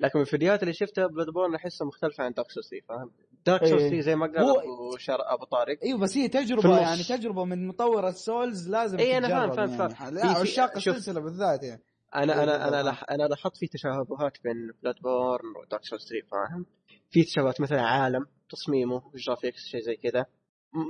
لكن 0.00 0.18
من 0.18 0.24
الفيديوهات 0.24 0.62
اللي 0.62 0.74
شفتها 0.74 1.06
Bloodborne 1.06 1.54
أحسها 1.54 1.86
مختلفة 1.86 2.24
عن 2.24 2.32
Dark 2.32 2.48
3 2.50 2.86
فاهم؟ 2.88 3.10
Dark 3.46 3.62
إيه. 3.62 3.68
3 3.88 4.00
زي 4.00 4.16
ما 4.16 4.26
قال 4.26 4.38
أبو 4.38 4.96
شر... 4.98 5.18
أبو 5.34 5.44
طارق 5.44 5.78
إيوه 5.84 5.98
بس 5.98 6.16
هي 6.16 6.22
في 6.22 6.28
تجربه. 6.28 6.78
يعني 6.78 7.02
تجربة 7.02 7.44
من 7.44 7.66
مطور 7.68 8.08
ال 8.08 8.18
Souls 8.18 8.68
لازم 8.70 8.98
إي 8.98 9.18
أنا 9.18 9.28
فاهم- 9.28 9.52
فاهم- 9.52 9.70
يعني. 9.70 9.94
فاهم. 9.96 10.34
في- 10.34 10.40
عشاق. 10.40 10.76
السلسلة 10.76 11.20
بالذات 11.20 11.62
يعني 11.62 11.82
أنا 12.14 12.42
أنا. 12.42 12.68
أنا 12.68 12.88
لح... 12.90 13.04
أنا 13.10 13.22
لاحظت 13.22 13.56
في 13.56 13.66
تشابهات 13.66 14.42
بين 14.44 14.72
Bloodborne 14.82 14.94
و 15.02 15.56
Dark 15.56 15.84
Souls 15.84 16.08
3 16.08 16.26
فاهم؟ 16.30 16.66
في 17.10 17.22
تشابهات 17.24 17.60
مثلا 17.60 17.82
عالم 17.82 18.26
تصميمه 18.50 19.02
graphics 19.14 19.58
شيء 19.66 19.80
زي 19.80 19.96
كذا. 19.96 20.26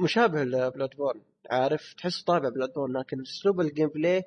مشابه 0.04 0.44
ل 0.44 0.90
Bloodborne 0.96 1.22
عارف؟ 1.50 1.94
تحس 1.94 2.22
طابع 2.22 2.48
Bloodborne 2.48 2.96
لكن 2.96 3.20
أسلوب 3.20 3.60
ال 3.60 3.88
gameplay 3.88 4.24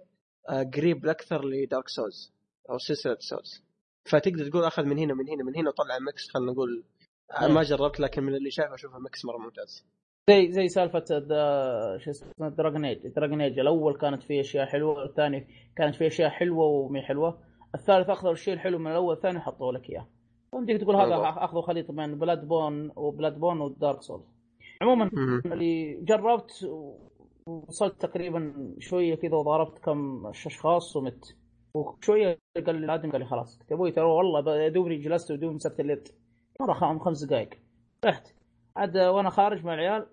آه، 0.50 0.64
قريب 0.64 1.06
أكثر 1.06 1.46
ل 1.46 1.55
Dark 1.55 1.90
Souls 1.90 2.34
أو 2.70 2.78
سلسلة 2.78 3.18
Souls 3.20 3.64
فتقدر 4.06 4.50
تقول 4.50 4.64
أخذ 4.64 4.84
من 4.84 4.98
هنا 5.00 5.14
من 5.14 5.30
هنا 5.30 5.44
من 5.44 5.56
هنا 5.56 5.70
وطلع 5.70 6.00
mix 6.00 6.30
خلينا 6.30 6.52
نقول 6.52 6.84
آه، 7.42 7.48
ما 7.48 7.64
جربت 7.64 8.00
لكن 8.00 8.24
من 8.24 8.36
اللي 8.36 8.52
شايفه 8.52 8.76
أشوفه 8.76 9.00
mix 9.00 9.26
مرة 9.26 9.38
ممتاز. 9.38 9.86
زي 10.30 10.52
زي 10.52 10.68
سالفة 10.68 11.04
شو 11.98 12.12
اسمه 12.12 12.50
Dragon 12.50 12.86
Age 12.86 13.08
Dragon 13.08 13.42
Age 13.42 13.60
الأول 13.60 13.98
كانت 13.98 14.24
فيه 14.24 14.42
أشياء 14.42 14.66
حلوة 14.66 15.06
الثاني 15.06 15.48
كانت 15.76 15.96
فيه 15.96 16.08
أشياء 16.08 16.30
حلوة 16.30 16.66
ومي 16.66 17.02
حلوة. 17.02 17.40
الثالث 17.76 18.10
أخذوا 18.10 18.32
الشيء 18.32 18.54
الحلو 18.54 18.78
من 18.78 18.92
الأول 18.92 19.16
الثاني 19.16 19.40
حطوا 19.40 19.72
لك 19.72 19.90
إياه. 19.90 20.08
فانت 20.52 20.72
تقول 20.72 20.96
هذا. 20.96 21.16
أخذوا 21.44 21.62
خليط 21.62 21.92
بين 21.92 22.20
Bloodborne 22.20 22.48
و 22.48 22.92
Bloodborne 22.96 23.40
و 23.40 23.62
Dark 23.62 24.02
Souls 24.02 24.24
عموما. 24.82 25.10
اللي 25.46 26.02
جربت 26.02 26.70
وصلت 27.48 28.02
تقريبا 28.02 28.54
شوية 28.80 29.16
كذا 29.16 29.36
وضربت 29.36 29.80
كم 29.80 30.28
أشخاص 30.28 30.96
ومت. 30.96 31.36
وشوية 31.74 32.40
قال 32.66 32.76
لي 32.76 32.86
الآدم 32.86 33.12
قال 33.12 33.22
لي 33.22 33.28
خلاص 33.28 33.60
قلت 33.60 33.72
يا 33.72 33.76
أبوي 33.76 33.92
ترى 33.92 34.06
والله 34.06 34.68
دوبني 34.68 34.98
جلست 34.98 35.32
ودوبني 35.32 35.56
مسكت 35.56 35.80
اليد 35.80 36.08
مرة 36.62 36.74
خام 36.74 37.00
خمس 37.00 37.24
دقائق 37.24 37.50
رحت. 38.06 38.28
عاد 38.76 38.98
وأنا 38.98 39.30
خارج 39.30 39.66
مع 39.66 39.74
العيال 39.74 40.06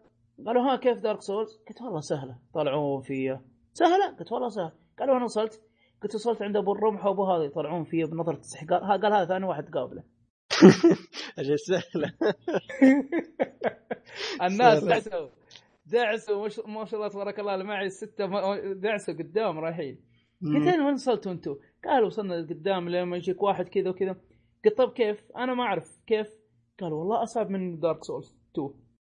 قالوا 0.47 0.63
ها 0.63 0.77
كيف 0.77 1.01
Dark 1.01 1.23
Souls؟ 1.23 1.61
قلت 1.69 1.83
والله 1.83 2.01
سهلة. 2.01 2.39
طلعون 2.55 3.03
فيا. 3.03 3.45
سهلة؟ 3.73 4.17
قلت 4.19 4.33
والله 4.33 4.49
سهله 4.49 4.73
قالوا 4.99 5.17
أنا 5.17 5.25
وصلت. 5.25 5.63
قلت 6.03 6.15
وصلت 6.15 6.43
عند 6.43 6.57
أبو 6.57 6.73
الرمح 6.73 7.07
وأبو 7.07 7.25
هذا. 7.25 7.45
يطلعون 7.45 7.85
فيا 7.85 8.07
بنظرة 8.07 8.41
استحقار 8.41 8.85
ها 8.85 8.97
قال 8.97 9.13
هذا 9.13 9.25
ثاني 9.25 9.47
واحد 9.47 9.69
قابله. 9.69 10.03
أجل 11.39 11.59
سهلة. 11.59 12.13
الناس. 14.47 14.85
دعسوا. 14.85 15.29
دعسوا. 15.87 16.69
ما 16.69 16.85
شاء 16.85 17.01
الله 17.01 17.09
تبارك 17.09 17.41
الله. 17.41 17.55
اللي 17.55 17.65
معي 17.65 17.87
السته 17.87 18.27
دعسوا 18.73 19.15
قدام 19.15 19.59
رايحين. 19.59 20.01
قلت 20.43 20.67
اين 20.69 20.81
وين 20.81 20.95
وصلتوا 20.95 21.33
أنتم؟ 21.33 21.57
قالوا 21.85 22.07
وصلنا 22.07 22.37
قدام 22.37 22.89
لما 22.89 23.17
يجيك 23.17 23.43
واحد 23.43 23.69
كذا 23.69 23.91
وكذا. 23.91 24.17
قلت 24.65 24.79
طيب 24.79 24.93
كيف؟ 24.93 25.25
أنا 25.37 25.55
ما 25.55 25.63
أعرف 25.63 26.01
كيف؟ 26.07 26.29
قالوا 26.81 26.99
والله 26.99 27.23
أصعب 27.23 27.51
من 27.51 27.79
Dark 27.79 28.05
Souls 28.05 28.37
2 28.53 28.71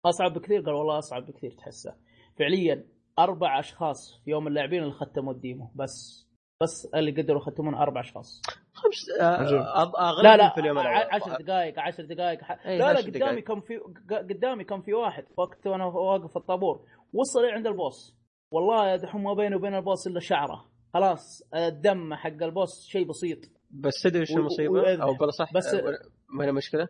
أصعب 0.06 0.34
بكثير؟ 0.34 0.62
قال 0.62 0.74
والله 0.74 0.98
أصعب 0.98 1.26
بكثير 1.26 1.52
تحسه. 1.52 1.96
فعليا 2.40 2.86
أربع 3.20 3.60
أشخاص 3.60 4.22
في 4.26 4.32
يوم 4.32 4.48
اللاعبين 4.48 4.84
اللي 4.84 4.94
ختموا 4.94 5.34
ال 5.34 5.40
demo. 5.40 5.72
بس 5.76 6.24
بس 6.62 6.90
اللي 6.96 7.12
قدروا 7.22 7.42
يختمون 7.42 7.76
أربع 7.76 8.02
أشخاص. 8.02 8.42
خمس 8.74 9.20
آه،. 9.22 9.38
أض- 9.86 10.00
اغلب 10.00 10.24
لا 10.24 10.38
لا 10.38 10.50
في 10.50 10.62
اليوم 10.62 10.80
الأول. 10.80 10.96
عشر 11.12 11.38
دقائق 11.42 11.80
عشر 11.80 12.06
دقائق 12.06 12.42
ح... 12.42 12.66
إيه، 12.66 12.78
لا 12.80 12.94
لا 12.94 13.00
قدامي. 13.00 13.42
كان 13.42 13.62
في 13.62 13.78
قدامي 14.10 14.64
كان 14.64 14.82
في 14.82 14.94
واحد. 14.94 15.26
وقت 15.38 15.68
وأنا 15.68 15.86
واقف 15.86 16.30
في 16.32 16.36
الطابور. 16.38 16.86
وصل 17.14 17.46
عند 17.46 17.68
ال 17.68 17.76
boss. 17.76 18.16
والله 18.52 18.88
يا 18.90 18.96
دحوم 18.96 19.24
ما 19.24 19.34
بيني 19.34 19.56
وبين 19.56 19.76
ال 19.76 19.82
boss 19.82 20.08
إلا 20.08 20.20
شعره. 20.20 20.66
خلاص 20.94 21.42
الدم 21.56 22.14
حق 22.14 22.30
ال 22.44 22.52
boss 22.52 22.86
شيء 22.88 23.08
بسيط. 23.08 23.40
بس 23.72 24.02
تدري 24.04 24.20
إيش 24.20 24.32
و- 24.32 24.38
المصيبه؟ 24.38 25.04
أو 25.04 25.14
بلا 25.14 25.32
صح 25.32 25.54
بس- 25.54 25.76
بس 25.76 25.82
ما 26.30 26.46
هي 26.46 26.52
مشكله 26.52 26.88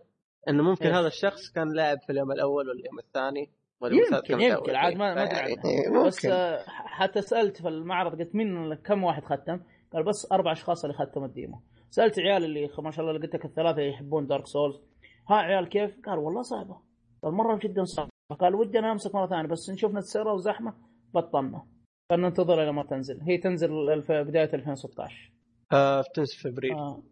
إنه 0.49 0.63
ممكن 0.63 0.85
إيش؟ 0.85 0.95
هذا 0.95 1.07
الشخص 1.07 1.49
كان 1.49 1.73
لاعب 1.73 1.97
في 2.01 2.11
اليوم 2.11 2.31
الأول 2.31 2.69
ولا 2.69 2.79
اليوم 2.79 2.99
الثاني 2.99 3.49
يمكن 3.83 4.41
يمكن. 4.41 4.75
عاد 4.75 4.95
ما 4.95 5.15
ما 5.15 5.23
أدري 5.23 5.35
يعني 5.35 5.55
عنه 5.87 6.05
بس. 6.05 6.25
آه، 6.25 6.63
حتى 6.67 7.21
سألت 7.21 7.61
في 7.61 7.67
المعرض 7.67 8.19
قلت 8.19 8.35
مين 8.35 8.73
كم 8.73 9.03
واحد 9.03 9.23
ختم؟ 9.23 9.59
قال 9.93 10.03
بس 10.03 10.31
أربع 10.31 10.51
أشخاص 10.51 10.85
اللي 10.85 10.97
ختموا 10.97 11.27
ال 11.27 11.34
demo 11.34 11.61
سألت 11.89 12.19
عيال 12.19 12.43
اللي 12.43 12.69
ما 12.79 12.91
شاء 12.91 13.01
الله 13.01 13.15
اللي 13.15 13.27
قلت 13.27 13.35
لك 13.35 13.45
الثلاثة 13.45 13.81
يحبون 13.81 14.27
Dark 14.27 14.47
Souls 14.47 14.81
ها 15.29 15.35
عيال 15.35 15.69
كيف؟ 15.69 15.99
قال 16.05 16.19
والله 16.19 16.41
صعبة 16.41 16.77
قال 17.23 17.33
مرة 17.33 17.59
جدا 17.63 17.83
صعبة 17.83 18.09
قال 18.39 18.55
ودنا 18.55 18.91
أمسك 18.91 19.15
مرة 19.15 19.27
ثانية 19.27 19.47
بس 19.47 19.69
نشوف 19.69 19.91
نتسرى 19.91 20.31
وزحمة 20.31 20.73
بطلنا 21.13 21.63
فننتظر 22.09 22.63
إلى 22.63 22.73
ما 22.73 22.83
تنزل 22.83 23.21
هي 23.21 23.37
تنزل 23.37 24.03
في 24.03 24.23
بداية 24.23 24.49
2016 24.53 25.31
آه 25.73 26.03
في 26.25 26.49
أبريل 26.49 26.73
آه. 26.73 27.03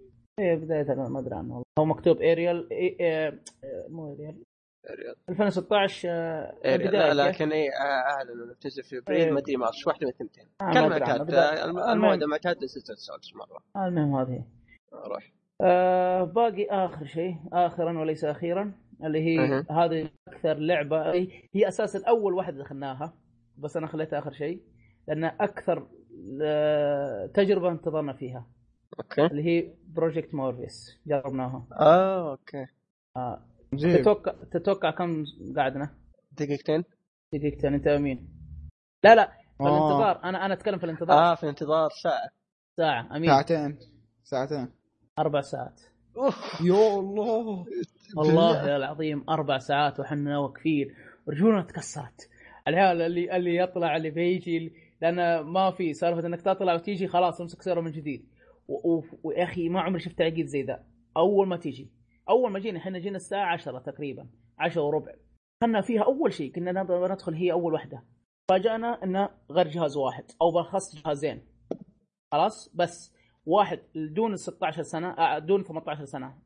إيه 0.41 0.55
بداية 0.55 0.95
ما 0.95 1.19
أدري 1.19 1.35
عنه 1.35 1.49
والله 1.49 1.65
هو 1.79 1.85
مكتوب 1.85 2.21
أبريل 2.21 2.71
إيه 2.71 2.99
إيه 2.99 3.41
مو 3.89 4.13
أبريل 4.13 4.43
2016 5.29 6.09
آه، 6.11 6.57
إيه 6.65 6.77
بداية 6.77 7.13
لا 7.13 7.31
كيف؟ 7.31 7.41
لكن 7.41 7.51
اي 7.51 7.69
اعلنوا 7.79 8.45
إنه 8.45 8.53
بتنزل 8.53 8.83
في 8.83 8.95
إيه. 8.95 9.01
ابريل 9.01 9.33
ما 9.33 9.39
أدري 9.39 9.55
مارس 9.55 9.87
واحدة 9.87 10.05
من 10.05 10.11
الثنتين 10.11 10.45
آه، 10.61 10.73
كان. 10.73 10.89
معتاد 10.89 11.33
آه،. 11.33 11.93
الموعد 11.93 12.23
معتاد 12.23 12.63
لسلسله 12.63 12.95
Souls 12.95 13.31
مرة 13.35 13.59
آه، 13.75 13.87
المهم 13.87 14.15
هذه 14.15 14.43
روح 14.93 15.31
آه 15.61 16.23
باقي 16.23 16.67
آخر 16.69 17.05
شيء 17.05 17.35
اخرا 17.53 17.99
وليس 17.99 18.25
أخيرا 18.25 18.73
اللي 19.03 19.19
هي 19.19 19.37
مهم. 19.37 19.65
هذه 19.69 20.09
أكثر 20.27 20.53
لعبة 20.53 21.11
هي 21.53 21.67
أساسا 21.67 22.07
أول 22.07 22.33
واحدة 22.33 22.57
دخلناها 22.57 23.13
بس 23.57 23.77
أنا 23.77 23.87
خليتها 23.87 24.19
آخر 24.19 24.31
شيء 24.31 24.61
لأن 25.07 25.23
أكثر 25.23 25.87
آه، 26.41 27.25
تجربة 27.25 27.69
انتظرنا 27.69 28.13
فيها 28.13 28.47
okay. 28.99 29.25
اللي 29.25 29.43
هي 29.45 29.73
Project 29.87 30.35
Morpheus 30.35 30.99
جربناها. 31.07 31.67
آه 31.79 32.31
okay. 32.31 32.65
زين 33.75 34.01
تتوقع 34.01 34.33
تتوقع 34.51 34.91
كم 34.91 35.23
قعدنا؟ 35.57 35.95
دقيقتين. 36.31 36.83
دقيقتين 37.33 37.73
انت 37.73 37.87
امين 37.87 38.29
لا 39.03 39.15
لا 39.15 39.31
في 39.57 39.63
آه. 39.63 39.67
الانتظار. 39.67 40.23
أنا 40.23 40.45
أنا 40.45 40.53
أتكلم 40.53 40.77
في 40.77 40.83
الانتظار. 40.83 41.17
آه 41.17 41.35
في 41.35 41.49
انتظار 41.49 41.89
ساعة. 42.03 42.29
ساعة 42.77 43.17
أمين. 43.17 43.29
ساعتين. 43.29 43.79
ساعتين. 44.23 44.69
أربع 45.19 45.41
ساعات. 45.41 45.81
يا 46.61 46.99
الله. 46.99 47.65
والله 48.17 48.75
العظيم 48.75 49.25
أربع 49.29 49.57
ساعات 49.57 49.99
وحنا 49.99 50.37
واقفين 50.39 50.95
رجولنا 51.29 51.61
تكسرت 51.63 52.29
العيال 52.67 53.01
اللي 53.01 53.37
اللي 53.37 53.55
يطلع 53.55 53.97
اللي 53.97 54.09
بيجي 54.09 54.73
لأن 55.01 55.39
ما 55.39 55.71
في 55.71 55.93
سالفة 55.93 56.27
إنك 56.27 56.41
تطلع 56.41 56.73
وتيجي 56.73 57.07
خلاص 57.07 57.41
امسك 57.41 57.61
سياره 57.61 57.81
من 57.81 57.91
جديد. 57.91 58.25
ويا 59.23 59.43
أخي 59.43 59.69
ما 59.69 59.81
عمري 59.81 59.99
شفت 59.99 60.17
تعقيد 60.17 60.45
زي 60.45 60.63
ذا. 60.63 60.83
أول 61.17 61.47
ما 61.47 61.57
تيجي. 61.57 61.91
أول 62.29 62.51
ما 62.51 62.59
جينا 62.59 62.79
إحنا 62.79 62.99
جينا 62.99 63.15
الساعة 63.15 63.53
10 63.53 63.79
تقريبا. 63.79 64.27
10 64.59 64.81
وربع. 64.81 65.13
كنا 65.63 65.81
فيها 65.81 66.03
أول 66.03 66.33
شيء 66.33 66.51
كنا 66.51 66.83
ندخل 66.83 67.33
هي 67.33 67.51
أول 67.51 67.73
واحدة 67.73 68.03
فاجأنا 68.49 69.03
انه 69.03 69.29
غير 69.51 69.67
جهاز 69.67 69.97
واحد 69.97 70.23
أو 70.41 70.51
برخص 70.51 70.95
جهازين. 70.95 71.41
خلاص؟ 72.31 72.75
بس. 72.75 73.15
واحد 73.45 73.79
دون 73.95 74.33
ال 74.33 74.39
16 74.39 74.81
سنة 74.83 75.09
آه، 75.11 75.39
دون 75.39 75.63
18 75.63 76.05
سنة. 76.05 76.37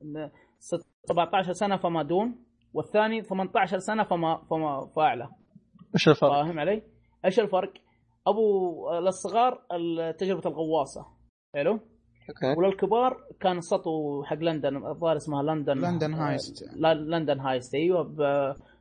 17 1.05 1.53
سنة 1.53 1.77
فما 1.77 2.03
دون 2.03 2.45
والثاني 2.73 3.21
18 3.21 3.79
سنة 3.79 4.03
فما 4.03 4.45
فما 4.49 4.91
فاعلى 4.95 5.29
إيش 5.95 6.09
الفرق؟ 6.09 6.31
فاهم 6.31 6.59
علي؟ 6.59 6.81
إيش 7.25 7.39
الفرق؟ 7.39 7.73
أبو 8.27 8.89
للصغار 8.99 9.61
تجربه 10.11 10.49
الغواصة. 10.49 11.05
حلو؟ 11.55 11.79
okay 12.29 12.59
وللكبار 12.59 13.17
كان 13.39 13.61
سطو 13.61 14.23
حق 14.23 14.37
لندن 14.37 14.75
الظاهر 14.87 15.17
اسمها 15.17 15.43
لندن 15.43 15.77
London 15.77 16.13
Heist. 16.13 16.63
لا 16.75 16.93
London 16.93 17.39
Heist 17.39 17.75
أيوه 17.75 18.03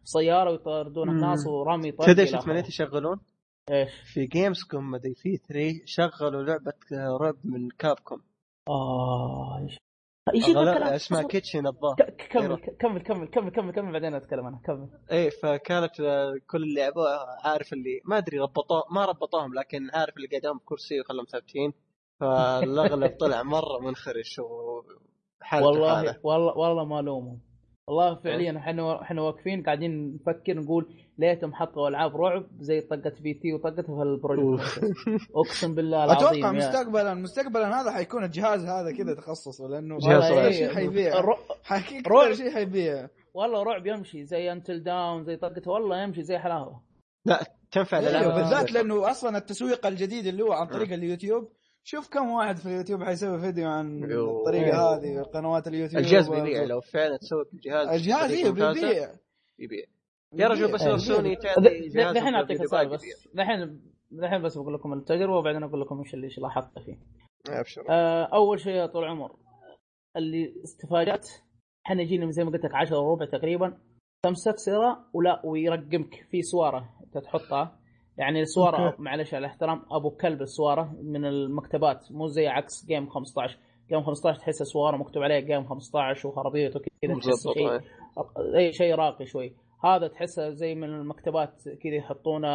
بسياره 0.03 0.51
ويطاردون. 0.51 1.09
الناس 1.09 1.47
ورمي 1.47 1.93
طق 1.93 2.07
تدري 2.07 2.25
آخره. 2.25 2.41
تمنيت 2.41 2.69
يشغلون؟ 2.69 3.21
إيش؟ 3.71 3.91
في 4.13 4.27
Gamescom 4.27 4.91
مدري 4.91 5.15
E3 5.15 5.83
شغلوا 5.85 6.43
لعبة 6.43 6.73
رعب 7.21 7.37
من 7.45 7.69
Capcom 7.79 8.23
آه 8.69 9.59
إيش؟ 9.63 9.79
اسمها. 10.29 11.23
Kitchen 11.23 11.67
الظاهر 11.67 11.97
كمل 12.31 12.57
كمل 12.79 13.03
كمل 13.03 13.29
كمل 13.29 13.51
كمل 13.51 13.73
كمل 13.73 13.93
بعدين 13.93 14.15
أتكلم 14.15 14.47
أنا 14.47 14.61
كمل 14.65 14.89
إيه 15.13 15.31
فكانت 15.31 16.01
آه، 16.01 16.35
كل 16.47 16.63
اللي 16.63 16.81
لعبوها 16.81 17.19
عارف 17.45 17.73
اللي 17.73 18.01
ما 18.05 18.19
أدري 18.19 18.39
ربطوه 18.39 18.83
ما 18.91 19.05
ربطوهم 19.05 19.55
لكن 19.55 19.91
عارف 19.95 20.17
اللي 20.17 20.29
قاعدين 20.29 20.59
بكرسي 20.59 21.01
وخلهم 21.01 21.25
ثابتين 21.25 21.73
فالأغلب 22.25 23.17
طلع 23.21 23.43
مرة 23.43 23.81
منخرش 23.81 24.39
وحالته 24.39 25.67
والله 25.67 25.97
حالة. 25.97 26.17
والله 26.23 26.59
والله 26.59 26.85
ما 26.85 27.01
الومهم 27.01 27.41
والله 27.89 28.15
فعليا 28.15 28.59
إحنا 28.59 29.03
إحنا 29.03 29.23
واقفين 29.23 29.63
قاعدين 29.63 30.15
نفكر 30.15 30.57
نقول 30.57 30.95
ليتهم 31.19 31.55
حطوا 31.55 31.89
ألعاب 31.89 32.17
رعب 32.17 32.47
زي 32.61 32.81
طقة 32.81 33.13
P.T. 33.21 33.53
وطقتها 33.53 33.97
في 33.97 34.03
ال 34.03 34.12
Project. 34.12 34.85
أقسم 35.47 35.75
بالله 35.75 36.05
العظيم 36.05 36.29
أتوقع 36.29 36.53
مستقبلا 36.53 37.15
مستقبلا 37.15 37.81
هذا 37.81 37.91
حيكون 37.91 38.25
الجهاز 38.25 38.65
هذا 38.65 38.97
كذا 38.97 39.15
تخصصه 39.15 39.69
لأنه 39.69 39.99
جهاز. 39.99 40.53
شيء 40.53 40.75
حيبيع. 40.75 41.21
رعب. 42.07 42.33
شيء 42.33 42.51
حيبيع. 42.51 43.09
والله 43.35 43.63
رعب 43.63 43.87
يمشي 43.87 44.25
زي 44.25 44.53
Until 44.53 44.83
Dawn 44.83 45.25
زي 45.25 45.37
طقته 45.37 45.71
والله 45.71 46.03
يمشي 46.03 46.23
زي 46.23 46.39
حلاوة. 46.39 46.83
لا 47.27 47.41
تنفع 47.71 48.01
للعبة 48.01 48.35
بالذات 48.35 48.73
لأنه 48.73 49.11
أصلا 49.11 49.39
التسويق 49.39 49.87
الجديد 49.87 50.27
اللي 50.27 50.43
هو 50.43 50.53
عن 50.53 50.67
طريق 50.67 50.93
اليوتيوب 50.93 51.49
شوف 51.87 52.09
كم 52.09 52.31
واحد 52.31 52.57
في 52.57 52.67
اليوتيوب 52.67 53.03
حيسوي 53.03 53.41
فيديو 53.41 53.69
عن 53.69 54.05
أيوه. 54.05 54.39
الطريقة 54.41 54.95
هذه 54.97 55.23
قنوات 55.23 55.69
اليوتيوب 55.69 56.03
الجهاز 56.05 56.31
بيبيع 56.31 56.65
لو 56.65 56.81
فعلا 56.81 57.17
تسوق 57.17 57.47
الجهاز 57.55 57.89
الجهاز 57.89 58.31
أيوه 58.33 58.51
ممتازة، 58.51 58.73
بيبيع 58.81 59.09
يبيع. 59.59 59.85
يا 60.33 60.49
رجل 60.49 60.73
بس 60.73 60.83
إيه. 60.83 60.89
لو 60.89 60.97
سوني 60.97 61.35
جهاز 61.35 62.17
دحين 62.17 62.35
أعطيك 62.35 62.61
بس. 62.61 63.29
دحين 63.35 63.81
دحين 64.11 64.43
بس 64.43 64.59
بقول 64.59 64.75
لكم 64.75 64.93
التجربة 64.93 65.37
وبعدين 65.37 65.63
أقول 65.63 65.81
لكم 65.81 65.99
إيش 65.99 66.15
اللي 66.15 66.27
إيش 66.27 66.39
لاحظت 66.39 66.79
فيه. 66.79 66.99
ابشر 67.49 67.85
آه، 67.91 68.25
أول 68.25 68.61
شيء 68.61 68.73
يا 68.73 68.87
طول 68.87 69.05
العمر 69.05 69.37
اللي 70.17 70.55
استفاجأت 70.65 71.29
إحنا 71.87 72.03
جينا 72.05 72.31
زي 72.31 72.45
ما 72.45 72.51
قلت 72.51 72.65
لك 72.65 72.75
10 72.75 72.99
وربع 72.99 73.27
تقريبا 73.27 73.79
تمسك 74.25 74.59
سياره 74.59 75.11
ولا 75.13 75.43
ويرقمك 75.47 76.27
في 76.31 76.43
سواره 76.43 76.95
أنت 77.05 77.19
تحطها. 77.25 77.79
يعني 78.19 78.41
السواره. 78.41 78.95
معلش 78.99 79.35
على 79.35 79.47
الاحترام 79.47 79.83
ابو 79.91 80.11
كلب 80.11 80.43
السواره 80.43 80.95
من 81.03 81.25
المكتبات 81.25 82.13
مو 82.13 82.27
زي 82.27 82.47
عكس 82.47 82.87
جيم 82.87 83.09
15 83.09 83.59
جيم 83.91 84.03
15 84.03 84.41
تحسها 84.41 84.65
سواره 84.65 84.97
مكتوب 84.97 85.23
عليها 85.23 85.41
جيم 85.41 85.65
15 85.65 86.29
وخرابيط 86.29 86.77
وكذا 86.77 87.15
تحس 87.15 87.49
شيء 87.55 87.71
إيه. 87.71 87.81
أي 88.57 88.73
شيء 88.73 88.95
راقي 88.95 89.27
شوي. 89.27 89.57
هذا 89.85 90.09
تحسه 90.09 90.51
زي 90.51 90.75
من 90.75 90.85
المكتبات 90.85 91.63
كذا 91.83 91.95
يحطونه 91.95 92.49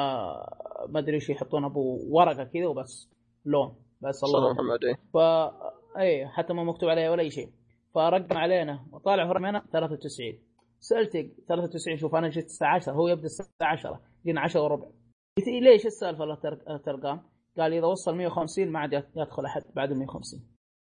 ما 0.89 0.99
أدري 0.99 1.15
إيش 1.15 1.29
يحطونه 1.29 1.67
أبو 1.67 1.99
ورقة 2.09 2.43
كذا 2.43 2.67
وبس 2.67 3.09
لون. 3.45 3.75
بس 4.01 4.23
الله 4.23 4.53
محمد 4.53 4.83
إيه. 4.83 4.95
ف 5.13 5.17
اي 5.97 6.27
حتى 6.27 6.53
ما 6.53 6.63
مكتوب 6.63 6.89
عليها 6.89 7.11
ولا 7.11 7.21
أي 7.21 7.31
شيء. 7.31 7.49
فرقم 7.95 8.37
علينا. 8.37 8.85
وطالع 8.91 9.25
هو 9.25 9.31
رقمنا 9.31 9.63
93 9.73 10.39
سالته 10.79 11.31
93 11.47 11.97
شوف 11.97 12.15
أنا 12.15 12.29
جيت 12.29 12.45
الساعة 12.45 12.75
10 12.75 12.93
هو 12.93 13.07
يبدأ 13.07 13.25
الساعة 13.25 13.71
10 13.71 14.01
جينا 14.25 14.41
10 14.41 14.61
وربع. 14.61 14.87
قلت 15.37 15.47
ليش 15.47 15.85
السالفة 15.85 16.35
ترقام؟ 16.85 17.21
قال 17.57 17.73
إذا 17.73 17.85
وصل 17.85 18.15
150 18.15 18.67
ما 18.67 18.79
عاد 18.79 18.93
يدخل 19.15 19.45
أحد 19.45 19.61
بعد 19.75 19.93
150 19.93 20.39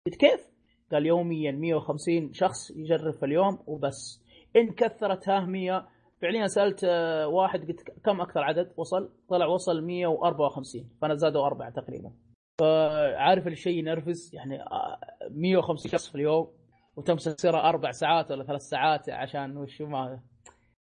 قلت 0.08 0.16
كيف؟ 0.16 0.50
قال 0.92 1.06
يوميا 1.06 1.52
150 1.52 2.34
شخص 2.34 2.72
يجرب 2.72 3.14
في 3.14 3.26
اليوم 3.26 3.60
وبس 3.68 4.24
إن 4.56 4.72
كثرت 4.72 5.30
ها 5.30 5.40
100 5.40 5.88
فعليا 6.22 6.48
سألت 6.48 6.84
آه، 6.84 7.28
واحد 7.28 7.68
قلت 7.68 7.82
كم 8.06 8.22
أكثر 8.22 8.40
عدد 8.40 8.74
وصل؟ 8.78 9.14
طلع 9.30 9.46
وصل 9.46 9.82
154 9.82 10.90
فأنا 11.02 11.16
زادوا 11.16 11.46
أربعة 11.46 11.70
تقريبا 11.70 12.12
فعارف 12.60 13.48
الشيء 13.48 13.78
ينرفز 13.80 14.36
يعني 14.36 14.62
آه، 14.62 15.00
150 15.32 15.92
شخص 15.92 16.10
في 16.10 16.16
اليوم 16.16 16.52
وتمسك 16.96 17.40
سيره 17.40 17.70
أربع 17.70 17.92
ساعات 17.92 18.32
ولا 18.32 18.44
ثلاث 18.44 18.62
ساعات 18.62 19.10
عشان 19.10 19.58
وش 19.58 19.82
ما 19.82 20.20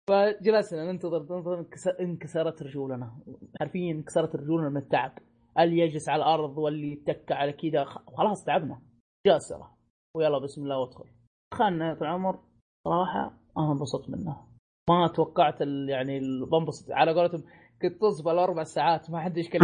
فجلسنا 0.09 0.93
ننتظر 0.93 1.19
ننتظر 1.23 1.61
انكس- 1.61 2.01
انكسرت 2.01 2.63
رجولنا. 2.63 3.17
حرفيا 3.61 3.93
انكسرت 3.93 4.37
رجولنا 4.37 4.69
من 4.69 4.77
التعب. 4.77 5.13
اللي 5.59 5.79
يجلس 5.79 6.09
على 6.09 6.23
الأرض 6.23 6.59
واللي 6.59 6.93
يتكى 6.93 7.35
على 7.35 7.53
كذا؟ 7.53 7.85
خلاص 8.17 8.45
تعبنا. 8.45 8.83
جاسرة 9.27 9.71
ويلا 10.17 10.39
بسم 10.39 10.63
الله 10.63 10.79
وادخل. 10.79 11.05
دخلنا 11.53 11.89
يا 11.89 11.93
العمر 11.93 12.39
صراحة 12.85 13.39
أنا 13.59 13.73
انبسطت 13.73 14.11
منه. 14.11 14.37
ما 14.91 15.09
توقعت 15.09 15.61
يعني 15.89 16.21
بنبسط. 16.53 16.91
على 16.91 17.13
قولتهم 17.15 17.43
كنت 17.83 18.01
تصبر 18.01 18.33
الاربع 18.33 18.63
ساعات. 18.63 19.11
ما 19.11 19.21
حد 19.21 19.37
يشكل 19.37 19.59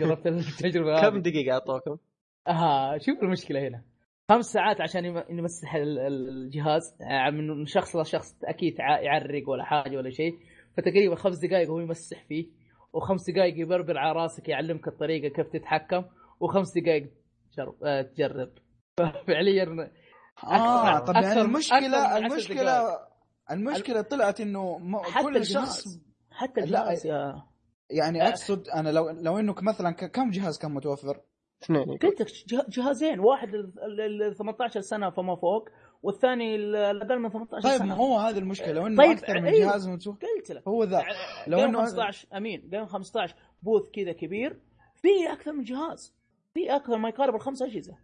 جربت 0.00 0.26
التجربة 0.26 1.00
كم 1.00 1.14
هذه. 1.16 1.22
دقيقة 1.22 1.52
أعطوكم؟ 1.54 1.96
آه 2.48 2.98
شوف 2.98 3.22
المشكلة 3.22 3.68
هنا. 3.68 3.82
خمس 4.30 4.44
ساعات 4.52 4.80
عشان 4.80 5.04
يم- 5.04 5.24
يمسح 5.30 5.74
ال- 5.74 5.98
ال- 5.98 6.28
الجهاز 6.28 6.96
آه، 7.02 7.30
من 7.30 7.66
شخص 7.66 7.96
لشخص 7.96 8.36
أكيد 8.44 8.78
يع- 8.78 9.00
يعرق 9.00 9.48
ولا 9.48 9.64
حاجة 9.64 9.96
ولا 9.96 10.10
شيء. 10.10 10.32
فتقريبا 10.76 11.14
خمس 11.16 11.38
دقائق 11.38 11.68
هو 11.70 11.78
يمسح 11.80 12.24
فيه 12.28 12.46
وخمس 12.92 13.30
دقائق 13.30 13.54
يبربر 13.60 13.98
على 13.98 14.12
راسك 14.12 14.48
يعلمك 14.48 14.88
الطريقة 14.88 15.28
كيف 15.34 15.46
تتحكم 15.52 16.04
وخمس 16.40 16.78
دقائق 16.78 17.10
تجرب, 17.52 17.84
آه 17.84 18.02
تجرب. 18.02 18.50
ففعليا 18.98 19.90
آه 20.44 20.98
طب 20.98 21.14
يعني 21.14 21.40
المشكلة 21.40 22.16
المشكلة. 22.18 22.98
المشكلة 23.50 24.00
طلعت 24.02 24.40
إنه 24.40 24.78
كل 25.22 25.36
الجهاز. 25.36 25.52
شخص 25.52 25.84
حتى 26.30 26.60
لا، 26.60 26.64
الجهاز 26.82 27.06
يا. 27.06 27.42
يعني 27.90 28.28
أقصد 28.28 28.68
أنا 28.68 28.88
لو 28.88 29.10
لو 29.10 29.38
انه 29.38 29.54
مثلا 29.62 29.90
كم 29.90 30.30
جهاز 30.30 30.58
كان 30.58 30.74
متوفر؟ 30.74 31.20
اثنين. 31.62 31.84
قلت 31.98 32.20
لك 32.20 32.26
جه- 32.46 32.66
جهازين 32.68 33.20
واحد 33.20 33.54
ال 33.54 34.34
18 34.38 34.80
سنة 34.80 35.10
فما 35.10 35.36
فوق 35.36 35.68
والثاني 36.02 36.56
ال- 36.56 36.76
الاقل 36.76 37.18
من 37.18 37.28
18 37.30 37.68
طيب 37.68 37.78
سنة 37.78 37.86
ما 37.88 37.94
هو 37.94 38.18
هذا 38.18 38.38
المشكلة 38.38 38.72
لو 38.72 38.86
انه 38.86 39.02
طيب، 39.02 39.10
أكثر 39.18 39.40
من 39.40 39.46
أيوه. 39.46 39.70
جهاز 39.70 39.88
متوفر 39.88 40.26
قلت 40.38 40.50
لك 40.52 40.68
هو 40.68 40.84
ذا 40.84 41.02
لو 41.46 41.58
لو 41.60 41.72
إنه- 41.72 41.76
15 41.76 42.26
أمين 42.36 42.68
جيم 42.70 42.86
15 42.86 43.34
بوث 43.62 43.90
كذا 43.90 44.12
كبير 44.12 44.60
في 44.94 45.08
أكثر 45.32 45.52
من 45.52 45.64
جهاز 45.64 46.14
في 46.54 46.76
أكثر 46.76 46.96
ما 46.98 47.08
يقارب 47.08 47.34
الخمس 47.34 47.62
أجهزة 47.62 47.96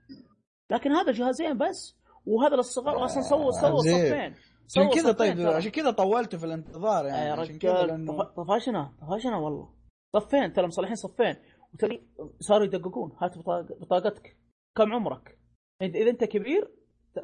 لكن 0.71 0.93
هذا 0.93 1.13
جهازين 1.13 1.59
بس 1.59 1.97
وهذا 2.27 2.57
للصغار 2.57 3.05
أصلا 3.05 3.23
سووا 3.23 3.51
سووا 3.51 3.81
زين. 3.83 3.95
صفين 4.09 4.21
عشان 4.23 4.35
سووا 4.67 4.95
كذا 4.95 5.13
طيب. 5.13 5.41
عشان 5.41 5.71
كذا 5.71 5.91
طولت 5.91 6.37
في 6.37 6.47
الانتظار 6.47 7.07
يعني 7.07 7.31
عشان 7.31 7.59
كذا 7.59 7.83
لأنه 7.87 8.13
طف- 8.23 8.41
طفشنا 8.41 8.93
طفشنا 9.01 9.37
والله 9.37 9.69
صفين 10.17 10.53
ترى 10.53 10.67
مصلحين 10.67 10.95
صفين 10.95 11.37
وتلاقي 11.75 12.01
صاروا 12.41 12.65
يدققون 12.67 13.13
هات 13.23 13.39
بطاق- 13.39 13.79
بطاقتك 13.81 14.37
كم 14.77 14.93
عمرك؟ 14.93 15.39
إذا 15.83 15.99
إذا 15.99 16.11
أنت 16.11 16.25
كبير 16.25 16.71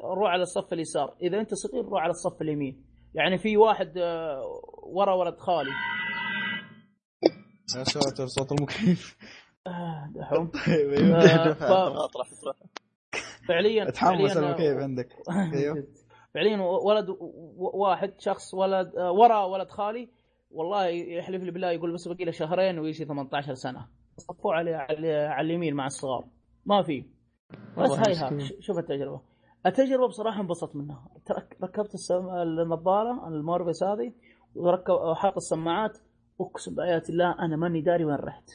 روح 0.03 0.31
على 0.31 0.41
الصف 0.43 0.73
اليسار 0.73 1.15
إذا 1.21 1.39
أنت 1.39 1.53
صغير 1.53 1.85
روح 1.85 2.01
على 2.01 2.11
الصف 2.11 2.41
اليمين. 2.41 2.85
يعني 3.13 3.37
في 3.37 3.57
واحد 3.57 3.97
آه، 3.97 4.41
ورا 4.83 5.13
ولد 5.13 5.37
خالي. 5.37 5.69
يا 7.77 7.83
ساتر 7.83 8.25
صوت 8.27 8.51
المكيف. 8.51 9.17
آه، 9.67 10.11
دحوم. 10.15 10.51
أيوه. 10.67 11.23
آه، 11.61 12.07
فعليا 13.47 13.89
أتحمس 13.89 14.33
فعلياً، 14.33 14.49
المكيف 14.49 14.77
عندك. 14.83 15.09
أيوه. 15.53 15.87
فعليا 16.33 16.57
واحد 16.61 17.05
واحد 17.57 18.13
شخص 18.19 18.53
ولد 18.53 18.91
ورا 18.97 19.43
ولد 19.45 19.69
خالي. 19.69 20.09
والله 20.51 20.85
يحلف 20.87 21.43
لي 21.43 21.51
بالله 21.51 21.71
يقول 21.71 21.93
بس 21.93 22.07
باقي 22.07 22.25
له 22.25 22.31
شهرين 22.31 22.79
ويجي 22.79 23.05
18 23.05 23.53
سنة. 23.53 23.87
صفوه 24.19 24.53
على 24.53 24.73
على, 24.73 25.13
على 25.13 25.45
اليمين 25.45 25.73
مع 25.73 25.85
الصغار. 25.85 26.25
ما 26.65 26.83
في. 26.83 27.05
بس 27.77 27.91
هاي. 27.91 28.15
ها 28.15 28.39
شوف 28.59 28.77
التجربة. 28.77 29.21
التجربة 29.65 30.07
بصراحة 30.07 30.41
انبسطت 30.41 30.75
منها. 30.75 31.09
ركبت 31.63 31.93
السم... 31.93 32.29
النظارة 32.29 33.27
المورفيس 33.27 33.83
هذه 33.83 34.13
وركب 34.55 34.93
وحاط 34.93 35.35
السماعات. 35.35 35.97
أقسم 36.41 36.75
بآيات 36.75 37.09
الله 37.09 37.35
أنا 37.39 37.55
ماني 37.55 37.81
داري 37.81 38.05
وين 38.05 38.15
رحت. 38.15 38.49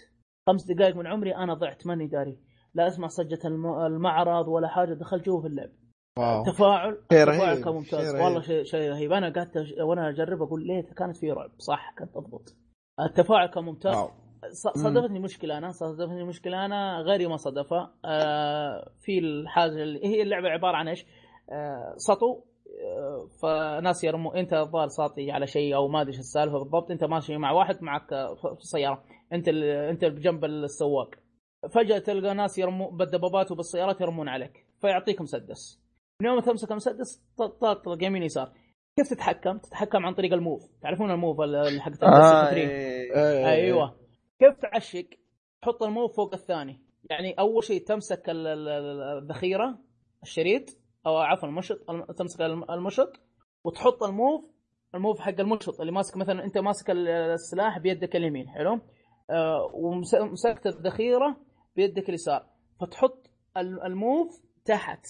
خمس 0.48 0.64
دقائق 0.64 0.96
من 0.96 1.06
عمري 1.06 1.36
أنا 1.36 1.54
ضعت 1.54 1.86
ماني 1.86 2.06
داري. 2.06 2.38
لا 2.74 2.88
أسمع 2.88 3.08
الم... 3.44 3.66
المعرض 3.66 4.48
ولا 4.48 4.68
حاجة 4.68 4.94
دخلت 4.94 5.26
جوا 5.26 5.40
في 5.40 5.46
اللعب. 5.46 5.70
واو. 6.18 6.44
تفاعل. 6.44 6.98
تفاعل 7.08 7.62
كان 7.64 7.74
ممتاز 7.74 8.12
شيء. 8.12 8.24
والله 8.24 8.40
شيء 8.40 8.62
شيء 8.64 8.90
رهيب. 8.90 9.12
أنا 9.12 9.32
قعدت 9.32 9.56
وأنا 9.80 10.08
أجرب 10.08 10.42
أقول 10.42 10.66
ليه 10.66 10.82
كانت 10.82 11.16
في 11.16 11.32
رعب. 11.32 11.50
صح 11.58 11.94
كانت 11.96 12.14
تضبط. 12.14 12.56
التفاعل 13.00 13.46
كان 13.46 13.64
ممتاز. 13.64 13.96
واو. 13.96 14.10
صادفتني 14.52 15.18
مشكلة 15.18 15.58
أنا 15.58 15.70
صادفتني 15.70 16.24
مشكلة 16.24 16.64
أنا 16.64 17.00
غيري 17.00 17.26
ما 17.26 17.36
صادفها. 17.36 17.94
آه 18.04 18.90
في 19.00 19.18
الحاجة 19.18 19.82
اللي 19.82 20.04
هي 20.06 20.22
اللعبة 20.22 20.48
عبارة 20.48 20.76
عن 20.76 20.88
إيش؟ 20.88 21.06
آه 21.50 21.94
سطو. 21.96 22.40
آه 22.84 23.28
فناس 23.42 24.04
يرموا 24.04 24.40
أنت 24.40 24.52
الظاهر 24.52 24.88
ساطي 24.88 25.30
على 25.30 25.46
شيء 25.46 25.74
أو 25.74 25.88
ما 25.88 26.00
أدري 26.00 26.12
إيش 26.12 26.18
السالفة 26.18 26.58
بالضبط 26.58 26.90
أنت 26.90 27.04
ماشي 27.04 27.36
مع 27.36 27.52
واحد 27.52 27.82
معك 27.82 28.12
آه، 28.12 28.34
في 28.34 28.60
السياره 28.60 29.02
أنت 29.32 29.48
ال- 29.48 29.64
أنت 29.64 30.04
بجنب 30.04 30.44
السواق. 30.44 31.10
فجأة 31.74 31.98
تلقى 31.98 32.34
ناس 32.34 32.58
يرموا 32.58 32.90
بالدبابات 32.90 33.50
وبالسيارات 33.52 34.00
يرمون 34.00 34.28
عليك 34.28 34.66
فيعطيك 34.80 35.20
مسدس. 35.20 35.80
من 36.22 36.28
يوم 36.28 36.40
تمسك 36.40 36.70
المسدس 36.70 37.22
تطلق 37.38 38.04
يمين 38.04 38.22
يسار. 38.22 38.52
كيف 38.98 39.10
تتحكم؟ 39.10 39.58
تتحكم 39.58 40.06
عن 40.06 40.14
طريق 40.14 40.32
الموف. 40.32 40.62
تعرفون 40.82 41.10
الموف 41.10 41.40
ال- 41.40 41.80
حق 41.80 42.04
آه 42.04 42.50
إيه. 42.54 43.48
أيوه. 43.50 44.03
كيف 44.38 44.58
تعشق؟ 44.62 45.06
تحط 45.62 45.82
الموف 45.82 46.16
فوق 46.16 46.34
الثاني. 46.34 46.80
يعني 47.10 47.32
أول 47.32 47.64
شيء 47.64 47.84
تمسك 47.84 48.30
ال- 48.30 48.46
ال- 48.46 48.68
ال- 48.68 49.22
الذخيرة 49.22 49.78
الشريط 50.22 50.64
أو 51.06 51.16
عفوا 51.16 51.48
المشط 51.48 51.90
الم- 51.90 52.04
تمسك 52.04 52.40
الم- 52.40 52.70
المشط 52.70 53.12
وتحط 53.64 54.02
الموف 54.02 54.44
الموف 54.94 55.20
حق 55.20 55.40
المشط 55.40 55.80
اللي 55.80 55.92
ماسك 55.92 56.16
مثلا 56.16 56.44
أنت 56.44 56.58
ماسك 56.58 56.90
ال- 56.90 57.08
السلاح 57.08 57.78
بيدك 57.78 58.16
اليمين 58.16 58.48
حلو؟ 58.48 58.80
آه 59.30 59.70
ومسكت 59.74 60.66
الذخيرة 60.66 61.36
بيدك 61.76 62.08
اليسار. 62.08 62.46
فتحط 62.80 63.30
ال- 63.56 63.82
الموف 63.86 64.42
تحت 64.64 65.06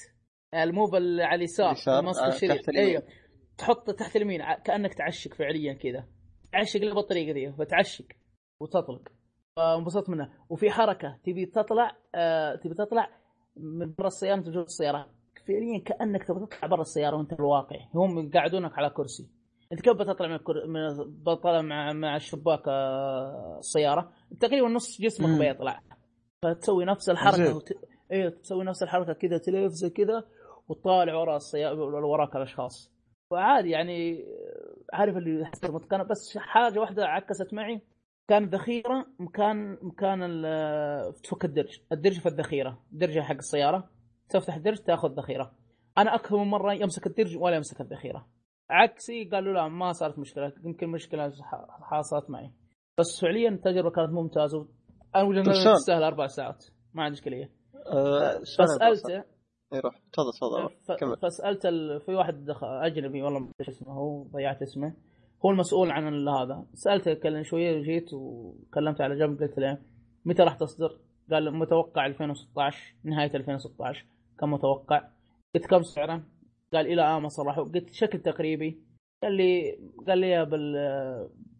الموف 0.54 0.94
اللي 0.94 1.22
على 1.22 1.34
اليسار 1.38 1.74
ماسك 2.02 2.22
آه، 2.22 2.28
الشريط. 2.28 2.52
تحت 2.52 2.68
اليمين. 2.68 2.88
أيوه. 2.88 3.02
تحط 3.58 3.90
تحت 3.90 4.16
اليمين 4.16 4.42
ع- 4.42 4.58
كأنك 4.58 4.94
تعشق 4.94 5.34
فعليا 5.34 5.72
كذا 5.74 6.08
تعشق 6.52 6.80
له 6.80 6.94
بالطريقة 6.94 7.32
ذي 7.32 7.52
فتعشق 7.52 8.04
وتطلق. 8.60 9.02
فانبسطت 9.56 10.10
منها 10.10 10.32
وفي 10.48 10.70
حركة 10.70 11.16
تبي 11.24 11.46
تطلع 11.46 11.96
آه 12.14 12.54
تبي 12.54 12.74
تطلع 12.74 13.08
من 13.56 13.94
برا 13.98 14.06
السيارة 14.06 14.38
انت 14.38 14.48
جوا 14.48 14.62
السيارة. 14.62 15.06
فعليا 15.46 15.78
كأنك 15.78 16.24
تبي 16.24 16.46
تطلع 16.46 16.68
برا 16.68 16.80
السيارة 16.80 17.16
وانت 17.16 17.34
في 17.34 17.40
الواقع 17.40 17.76
هم 17.94 18.18
يقعدونك 18.26 18.78
على 18.78 18.90
كرسي. 18.90 19.28
انت 19.72 19.80
كيف 19.80 19.92
بتطلع 19.92 20.28
من, 20.28 20.34
الكر... 20.34 20.66
من 20.66 21.04
بطلع 21.22 21.62
مع 21.62 21.92
مع 21.92 22.16
الشباك 22.16 22.62
آه 22.68 23.56
السيارة؟ 23.58 24.12
تقريبا 24.40 24.68
نص 24.68 25.00
جسمك 25.00 25.28
مم. 25.28 25.38
بيطلع. 25.38 25.80
فتسوي 26.42 26.84
نفس 26.84 27.10
الحركة. 27.10 27.56
وت... 27.56 27.72
أيوه 28.12 28.30
تسوي 28.30 28.64
نفس 28.64 28.82
الحركة 28.82 29.12
كذا 29.12 29.38
تلف 29.38 29.72
زي 29.72 29.90
كذا 29.90 30.24
وتطالع 30.68 31.14
ورا 31.14 31.36
السياره 31.36 32.06
وراك 32.06 32.36
الأشخاص. 32.36 32.92
فعادي 33.30 33.70
يعني 33.70 34.24
عارف 34.92 35.16
اللي 35.16 35.46
حسيت 35.46 35.70
متقنه 35.70 36.02
بس 36.02 36.38
حاجة 36.38 36.78
واحدة 36.80 37.06
عكست 37.06 37.54
معي. 37.54 37.80
كان 38.28 38.44
ذخيرة 38.44 39.06
مكان 39.18 39.78
مكان 39.82 40.22
ال- 40.22 41.14
تفك 41.22 41.44
الدرج. 41.44 41.80
الدرج 41.92 42.20
في 42.20 42.26
الذخيرة. 42.26 42.78
درجة 42.92 43.20
حق 43.20 43.34
السيارة. 43.34 43.90
تفتح 44.28 44.54
الدرج 44.54 44.76
تأخذ 44.78 45.08
ذخيرة. 45.08 45.52
أنا 45.98 46.14
أكثر 46.14 46.36
من 46.36 46.50
مرة 46.50 46.72
يمسك 46.72 47.06
الدرج 47.06 47.36
ولا 47.36 47.56
يمسك 47.56 47.80
الذخيرة. 47.80 48.26
عكسي 48.70 49.24
قالوا 49.24 49.52
لا 49.52 49.68
ما 49.68 49.92
صارت 49.92 50.18
مشكلة. 50.18 50.52
يمكن 50.64 50.88
مشكلة 50.88 51.32
حصلت 51.82 52.30
معي. 52.30 52.50
بس 52.98 53.20
فعليا 53.22 53.48
التجربة 53.48 53.90
كانت 53.90 54.10
ممتازة. 54.10 54.68
أنا؟ 55.66 55.74
تستاهل 55.74 56.02
أربع 56.02 56.26
ساعات. 56.26 56.64
ما 56.94 57.02
عندي 57.02 57.18
إشكالية. 57.18 57.50
شلون 58.44 58.68
فسالته 58.68 59.24
إيه، 59.72 59.80
روح. 59.80 59.94
تفضل 60.12 60.32
تفضل 60.88 61.16
فسألت 61.22 61.66
ال... 61.66 62.00
في 62.00 62.14
واحد 62.14 62.46
أجنبي 62.62 63.22
والله 63.22 63.40
ما 63.40 63.50
اسمه 63.68 63.92
هو 63.92 64.22
ضيعت 64.22 64.62
اسمه. 64.62 64.94
هو 65.44 65.50
المسؤول 65.50 65.90
عن 65.90 66.08
ال- 66.08 66.28
هذا 66.28 66.66
سألته 66.74 67.14
كلم 67.14 67.42
شوية 67.42 67.78
وجيت 67.78 68.12
وكلمت 68.14 69.00
على 69.00 69.18
جنب 69.18 69.40
قلت 69.42 69.58
له 69.58 69.78
متى 70.24 70.42
راح 70.42 70.54
تصدر؟ 70.54 70.98
قال 71.30 71.54
متوقع 71.58 72.06
2016 72.06 72.94
نهاية 73.04 73.30
2016 73.34 74.06
كم 74.40 74.50
متوقع؟ 74.50 75.08
قلت 75.54 75.66
كم 75.66 75.82
سعره؟ 75.82 76.22
قال 76.72 76.86
إلى 76.86 77.02
امس 77.02 77.32
صراحة 77.32 77.62
قلت 77.62 77.92
شكل 77.92 78.18
تقريبي 78.18 78.82
قال 79.22 79.32
لي 79.32 79.78
قال 80.08 80.18
لي 80.18 80.44
بال 80.44 80.74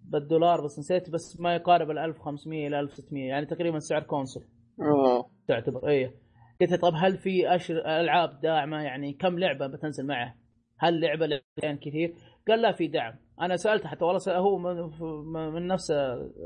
بالدولار 0.05 0.65
بس 0.65 0.79
نسيت 0.79 1.11
بس 1.11 1.41
ما 1.41 1.55
يقارب 1.55 1.91
ال 1.91 1.99
1500 1.99 2.67
إلى 2.67 2.81
1600 2.81 3.29
يعني 3.29 3.47
تقريبا 3.47 3.79
سعر 3.79 4.03
كونسول 4.03 4.43
أوه. 4.81 5.31
تعتبر 5.49 5.89
إيه 5.89 6.15
قلت 6.61 6.71
له 6.71 6.77
طب 6.77 6.93
هل 6.97 7.19
في 7.19 7.55
أشر... 7.55 7.79
ألعاب 8.01 8.41
داعمة 8.41 8.83
يعني 8.83 9.13
كم 9.13 9.39
لعبة 9.39 9.67
بتنزل 9.67 10.07
معه؟ 10.07 10.35
هل 10.79 11.01
لعبة 11.01 11.27
لعبتين 11.27 11.77
كثير؟ 11.77 12.15
قال 12.49 12.63
لا 12.63 12.73
في 12.73 12.87
دعم. 12.89 13.15
أنا 13.41 13.57
سالته 13.57 13.89
حتى 13.89 14.05
والله 14.05 14.19
سأل 14.19 14.37
هو 14.37 14.59
من, 14.59 15.53
من 15.53 15.67
نفس 15.67 15.93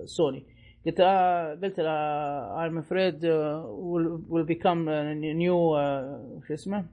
سوني. 0.05 0.47
قلت 0.87 1.01
آه 1.01 1.55
قلت 1.55 1.81
له 1.81 2.69
I'm 2.69 2.83
afraid 2.83 3.25
uh, 3.25 3.63
will, 4.31 4.47
become 4.47 4.89
new 5.45 5.75
uh, 5.75 6.47
شو 6.49 6.55
اسمه؟ 6.55 6.89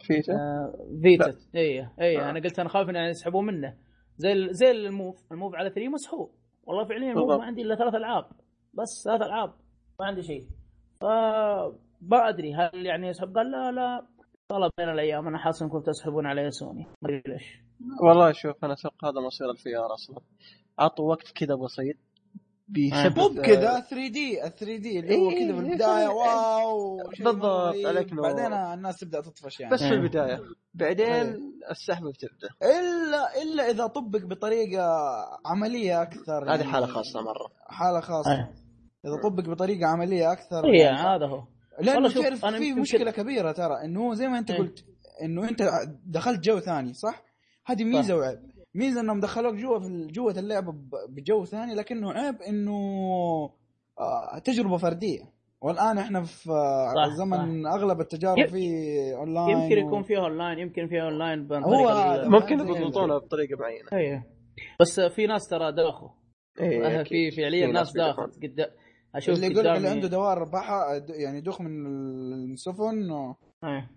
فيتا؟ 0.00 0.72
فيتا. 1.02 1.36
اي 1.54 1.88
اي 2.00 2.18
آه. 2.18 2.30
أنا 2.30 2.40
قلت 2.40 2.58
أنا 2.58 2.68
خايف 2.68 2.88
ان 2.88 2.96
يسحبون 2.96 3.46
منه. 3.46 3.74
زي 4.16 4.48
زي 4.50 4.70
ال 4.70 4.82
Move 4.82 5.32
ال 5.32 5.36
Move 5.36 5.54
على 5.54 5.70
3 5.70 5.88
مسحوب. 5.88 6.30
والله 6.66 6.84
فعليا 6.84 7.12
ال 7.12 7.16
Move. 7.16 7.38
ما 7.38 7.44
عندي 7.44 7.62
إلا 7.62 7.76
ثلاث 7.76 7.94
ألعاب. 7.94 8.24
بس 8.74 9.02
ثلاث 9.04 9.22
ألعاب. 9.22 9.52
ما 10.00 10.06
عندي 10.06 10.22
شيء. 10.22 10.46
ف 11.00 11.04
ما 12.02 12.28
أدري 12.28 12.54
هل 12.54 12.86
يعني 12.86 13.08
يسحب. 13.08 13.36
قال 13.36 13.50
لا 13.50 13.72
لا. 13.72 14.06
طلب 14.48 14.70
بين 14.78 14.88
الأيام. 14.88 15.28
أنا 15.28 15.38
حاسس 15.38 15.62
إنكم 15.62 15.80
تسحبون 15.80 16.26
علي 16.26 16.50
سوني. 16.50 16.86
ما 17.02 17.08
أدري 17.08 17.22
ليش. 17.26 17.67
والله 18.02 18.32
شوف 18.32 18.64
أنا 18.64 18.72
أتوقع 18.72 19.08
هذا 19.08 19.20
مصير 19.20 19.50
ال 19.50 19.76
VR 19.76 19.94
أصلا 19.94 20.20
عطوا 20.78 21.10
وقت 21.10 21.32
كذا 21.34 21.54
بسيط 21.54 21.96
بيثبت 22.68 23.18
مو 23.18 23.28
بكذا 23.28 23.80
3D 23.80 24.44
ال 24.46 24.54
3D 24.54 24.98
اللي 24.98 25.16
هو 25.16 25.30
إيه، 25.30 25.38
كذا 25.38 25.56
في 25.56 25.62
إيه، 25.62 25.72
البدايه 25.72 25.98
إيه. 25.98 26.08
wow 26.08 26.96
بالضبط،. 27.24 27.86
عليك 27.86 28.12
نور. 28.12 28.22
بعدين 28.22 28.52
الناس 28.52 28.96
تبدأ 28.96 29.20
تطفش 29.20 29.60
يعني 29.60 29.74
بس 29.74 29.80
في. 29.80 29.88
البداية 29.88 30.40
بعدين 30.74 31.06
إيه. 31.06 31.38
السحبه 31.70 32.10
بتبدأ 32.10 32.48
إلا 32.62 33.42
إلا 33.42 33.70
إذا 33.70 33.86
طبق 33.86 34.24
بطريقة 34.24 34.82
عملية 35.46 36.02
أكثر 36.02 36.44
هذه 36.44 36.60
يعني 36.60 36.72
حالة 36.72 36.86
خاصة 36.86 37.20
مرة 37.20 37.48
حالة 37.68 38.00
خاصة 38.00 38.32
إيه. 38.32 38.52
إذا 39.04 39.16
طبق 39.22 39.44
بطريقة 39.50 39.86
عملية 39.86 40.32
أكثر 40.32 40.64
اي 40.64 40.78
يعني 40.78 40.98
هذا 40.98 41.26
هو 41.26 41.44
لأنه 41.80 42.08
تعرف 42.08 42.46
في 42.46 42.72
مشكلة. 42.72 43.10
كبيرة 43.10 43.52
ترى 43.52 43.84
إنه 43.84 44.00
هو 44.00 44.14
زي 44.14 44.28
ما 44.28 44.38
أنت. 44.38 44.52
قلت 44.52 44.84
إنه 45.22 45.48
أنت 45.48 45.70
دخلت 46.06 46.44
جو 46.44 46.58
ثاني 46.58 46.94
صح؟ 46.94 47.27
هذه 47.70 47.84
ميزة 47.84 48.16
وعيب. 48.16 48.38
ميزة 48.74 49.00
إنهم 49.00 49.20
دخلوك 49.20 49.54
جوا 49.54 49.78
في 49.78 50.06
جوه 50.12 50.32
اللعبة 50.38 50.72
ب- 50.72 50.90
بجو 51.14 51.44
ثاني 51.44 51.74
لكنه 51.74 52.12
عيب 52.12 52.42
إنه 52.42 52.72
آه، 54.00 54.38
تجربة 54.44 54.76
فردية. 54.76 55.22
والآن 55.60 55.98
إحنا 55.98 56.22
في 56.22 56.50
آه، 56.50 56.94
صح، 56.94 57.14
زمن 57.16 57.66
أغلب 57.66 58.00
التجارب 58.00 58.46
فيه 58.46 59.16
اونلاين 59.16 59.58
يمكن 59.58 59.78
يكون 59.86 60.02
فيها 60.02 60.18
اونلاين 60.20 60.58
يمكن 60.58 60.88
فيها 60.88 61.02
اونلاين 61.02 61.52
هو 61.52 62.22
ممكن 62.28 62.58
زي- 62.58 62.80
يضبطونها 62.82 63.18
بطريقة 63.18 63.56
معينة. 63.60 63.88
إيه. 63.92 64.26
بس 64.80 65.00
في 65.00 65.26
ناس 65.26 65.48
ترى 65.48 65.72
داخوا. 65.72 66.08
إيه، 66.60 67.02
في 67.02 67.30
فعليا 67.30 67.66
في 67.66 67.72
ناس. 67.72 67.92
داخت 67.92 68.18
قدام 68.42 68.68
أشوف 69.14 69.34
اللي 69.36 69.46
يقول 69.46 69.66
اللي 69.66 69.88
عنده 69.88 70.08
دوار 70.08 70.44
بحر 70.44 71.02
يعني 71.08 71.40
دوخ 71.40 71.60
من 71.60 71.86
السفن 72.52 73.10
و- 73.10 73.36
إيه. 73.64 73.90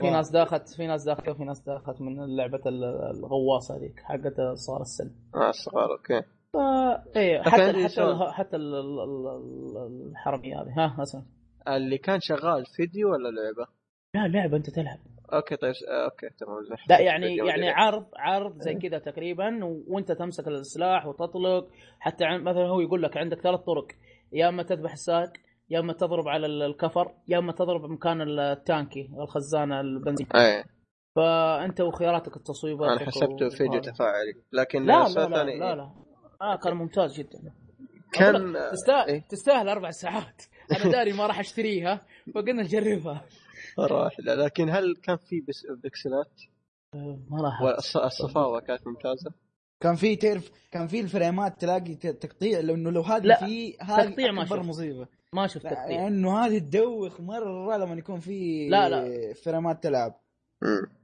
في 0.00 0.10
ناس 0.10 0.30
داخت 0.30 0.68
في 0.76 0.86
ناس 0.86 1.04
داخت 1.04 1.28
وفي 1.28 1.44
ناس 1.44 1.60
داخت 1.60 2.00
من 2.00 2.36
لعبه 2.36 2.60
ال- 2.66 2.84
الغواصة 3.18 3.76
هذيك 3.76 4.00
حقت 4.04 4.40
صار 4.54 4.80
السن. 4.80 5.10
آه 5.34 5.48
الصغار 5.48 5.92
okay. 5.92 6.22
فا 6.52 7.02
إيه 7.16 7.42
حتى 7.42 7.84
حتى 7.84 8.32
حتى 8.32 8.56
ال- 8.56 8.74
ال- 8.74 9.00
ال- 9.28 10.10
الحرمية 10.10 10.62
هذه. 10.62 10.72
ها 10.76 11.02
اسمع. 11.02 11.22
اللي 11.68 11.98
كان 11.98 12.18
شغال 12.20 12.64
فيديو 12.76 13.12
ولا 13.12 13.28
لعبة؟ 13.28 13.70
لا 14.14 14.28
لعبة 14.38 14.56
أنت 14.56 14.70
تلعب. 14.70 14.98
okay 15.32 15.56
طيب 15.56 15.72
آه، 15.90 16.04
okay 16.04 16.28
تمام 16.38 16.62
زين. 16.62 16.76
لا 16.88 17.00
يعني 17.00 17.36
يعني. 17.36 17.68
عرض 17.70 18.04
عرض 18.16 18.58
زي 18.60 18.74
كذا 18.74 18.98
تقريبا 18.98 19.64
وأنت 19.88 20.12
تمسك 20.12 20.48
السلاح 20.48 21.06
وتطلق 21.06 21.68
حتى 22.00 22.24
مثلا 22.38 22.66
هو 22.68 22.80
يقول 22.80 23.02
لك 23.02 23.16
عندك 23.16 23.40
ثلاث 23.40 23.60
طرق. 23.60 23.86
يا 24.32 24.48
إما 24.48 24.62
تذبح 24.62 24.92
السائق 24.92 25.30
يا 25.70 25.78
اما 25.80 25.92
تضرب 25.92 26.28
على 26.28 26.46
ال- 26.46 26.62
الكفر 26.62 27.12
يا 27.28 27.38
اما 27.38 27.52
تضرب 27.52 27.84
مكان 27.90 28.38
التانكي 28.38 29.10
الخزان 29.20 29.72
البنزين. 29.72 30.26
إيه. 30.36 30.64
فأنت 31.16 31.80
وخياراتك 31.80 32.36
التصويبات 32.36 32.90
أنا 32.98 33.06
حسبته 33.06 33.48
فيديو 33.48 33.80
تفاعلي 33.80 34.34
لكن 34.52 34.82
لا 34.82 34.92
لا 34.92 35.14
لا, 35.14 35.24
الثاني 35.26 35.58
لا 35.58 35.74
لا. 35.74 35.90
آه 36.42 36.56
كان 36.56 36.74
ممتاز 36.74 37.14
جدا. 37.18 37.52
كان 38.12 38.54
تستاهل 38.72 39.08
إيه؟ 39.08 39.22
تستاهل 39.28 39.68
أربع 39.68 39.90
ساعات. 39.90 40.42
أنا 40.72 40.92
داري 40.92 41.12
ما 41.12 41.26
راح 41.26 41.38
أشتريها 41.40 42.06
فقلنا 42.34 42.62
نجربها. 42.62 43.24
واحدة 43.78 44.34
لكن 44.34 44.70
هل 44.70 44.96
كان 45.02 45.16
في 45.16 45.40
بس 45.48 45.66
بكسلات؟ 45.84 46.40
ما 47.30 47.42
راح. 47.42 47.62
والصفاوة 47.62 48.60
كانت 48.60 48.86
ممتازة؟ 48.86 49.30
كان 49.80 49.94
في 49.94 50.16
تعرف 50.16 50.50
كان 50.70 50.86
في 50.86 51.00
الفريمات 51.00 51.60
تلاقي 51.60 51.94
ت- 51.94 52.06
تقطيع 52.06 52.60
لأنه 52.60 52.90
لو 52.90 53.00
هذه 53.02 53.22
لا، 53.22 53.36
في 53.46 53.76
هذه 53.80 54.10
تقطيع 54.10 54.32
ما 54.32 54.42
أكبر 54.42 54.56
شفت. 54.56 54.68
مصيبة. 54.68 55.06
ما 55.34 55.46
شفت 55.46 55.62
تقطيع 55.66 56.02
لأنه 56.02 56.38
هذه 56.38 56.58
تدوخ 56.58 57.20
مرة 57.20 57.76
لما 57.76 57.94
يكون 57.94 58.20
في 58.20 58.68
لا، 58.68 58.88
لا. 58.88 59.34
فريمات 59.34 59.82
تلعب. 59.82 60.14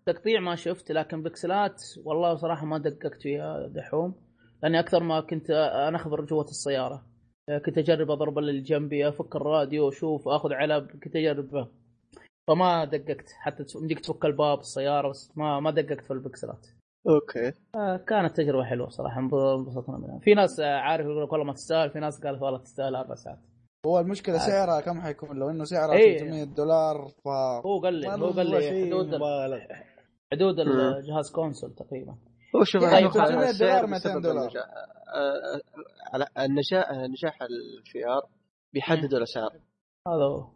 تقطيع 0.06 0.40
ما 0.40 0.54
شفت 0.56 0.92
لكن 0.92 1.22
بكسلات 1.22 1.82
والله 2.04 2.34
صراحة 2.36 2.66
ما 2.66 2.78
دققت 2.78 3.22
فيها 3.22 3.66
دحوم 3.66 4.14
لأني 4.62 4.80
أكثر 4.80 5.02
ما 5.02 5.20
كنت 5.20 5.50
أنا 5.50 5.96
أخبر 5.96 6.24
جوة 6.24 6.44
السيارة. 6.44 7.06
كنت 7.66 7.78
أجرب 7.78 8.10
أضرب 8.10 8.38
اللي 8.38 8.60
جنبي 8.60 9.08
أفك 9.08 9.36
الراديو 9.36 9.88
أشوف 9.88 10.28
أخذ 10.28 10.52
علب 10.52 10.86
كنت 11.04 11.16
اجرب 11.16 11.68
فما 12.48 12.84
دققت 12.84 13.30
حتى 13.40 13.64
يمديك 13.76 14.00
تفك 14.00 14.24
الباب 14.24 14.58
السيارة 14.58 15.08
بس 15.08 15.32
ما 15.36 15.60
ما 15.60 15.70
دققت 15.70 16.04
في 16.04 16.10
البكسلات 16.12 16.66
okay. 17.08 17.52
آه، 17.74 17.96
كانت 17.96 18.36
تجربة 18.36 18.64
حلوة 18.64 18.88
صراحة 18.88 19.20
انبسطنا 19.20 19.98
منها. 19.98 20.18
في 20.18 20.34
ناس 20.34 20.60
آه، 20.60 20.76
عارف 20.76 21.06
يقول 21.06 21.22
لك 21.24 21.32
والله 21.32 21.46
ما 21.46 21.52
تستاهل 21.52 21.90
في 21.90 22.00
ناس 22.00 22.20
قالت 22.20 22.42
والله 22.42 22.58
تستاهل 22.58 22.94
أربع 22.94 23.14
ساعات. 23.14 23.38
هو 23.86 24.00
المشكلة 24.00 24.38
سعرها 24.38 24.80
كم 24.80 25.00
حيكون 25.00 25.38
لو 25.38 25.50
إنه 25.50 25.64
سعرها 25.64 25.94
إيه. 25.94 26.18
300 26.18 26.44
دولار 26.44 27.08
ف 27.24 27.28
هو 27.66 27.80
قال 27.80 27.94
لي 27.94 28.08
هو 28.08 28.30
قال 28.30 28.46
لي 28.46 28.86
حدود 28.86 29.06
مبالغ. 29.06 29.60
حدود. 30.32 30.60
الجهاز 30.60 31.30
console 31.32 31.74
تقريبا 31.74 32.14
هو 32.56 32.64
شوف 32.64 32.82
يعني 32.82 32.98
أنا 32.98 33.08
300 33.08 33.22
أتوقع 33.22 33.30
دولار، 33.30 33.50
السعر 33.50 33.86
200 33.86 34.08
بسبب 34.08 34.22
دولار. 34.22 34.42
النجاح. 34.42 34.64
آه، 34.64 35.54
آه، 35.54 35.60
على 36.14 36.26
النجاح 36.38 36.92
نجاح 36.92 37.42
ال 37.42 38.06
VR 38.08 38.22
بيحددوا 38.72 39.18
الأسعار 39.18 39.50
هذا 40.08 40.24
هو 40.24 40.46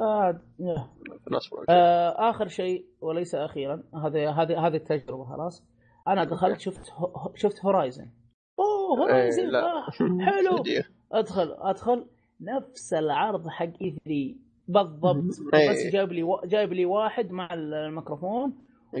آه 0.00 0.40
آه 1.68 2.30
آخر 2.30 2.48
شيء 2.48 2.86
وليس 3.00 3.34
أخيرا 3.34 3.82
هذه 3.94 4.42
هذه 4.42 4.66
هذه 4.66 4.76
التجربة 4.76 5.24
خلاص 5.24 5.64
أنا 6.08 6.24
دخلت 6.24 6.60
شفت 6.60 6.82
شفت 7.34 7.64
Horizon 7.64 8.10
أوه 8.58 8.98
Horizon 8.98 9.46
لا. 9.46 9.64
آه 9.64 9.90
حلو. 9.90 10.62
ادخل 11.12 11.56
أدخل 11.58 12.06
نفس 12.40 12.94
العرض 12.94 13.48
حق 13.48 13.72
E3 13.82 14.34
بالضبط. 14.68 15.54
إيه. 15.54 15.70
بس 15.70 15.86
جايب 15.92 16.12
لي 16.12 16.22
و... 16.22 16.40
جايب 16.44 16.72
لي 16.72 16.86
واحد 16.86 17.30
مع 17.30 17.48
الميكروفون 17.54 18.52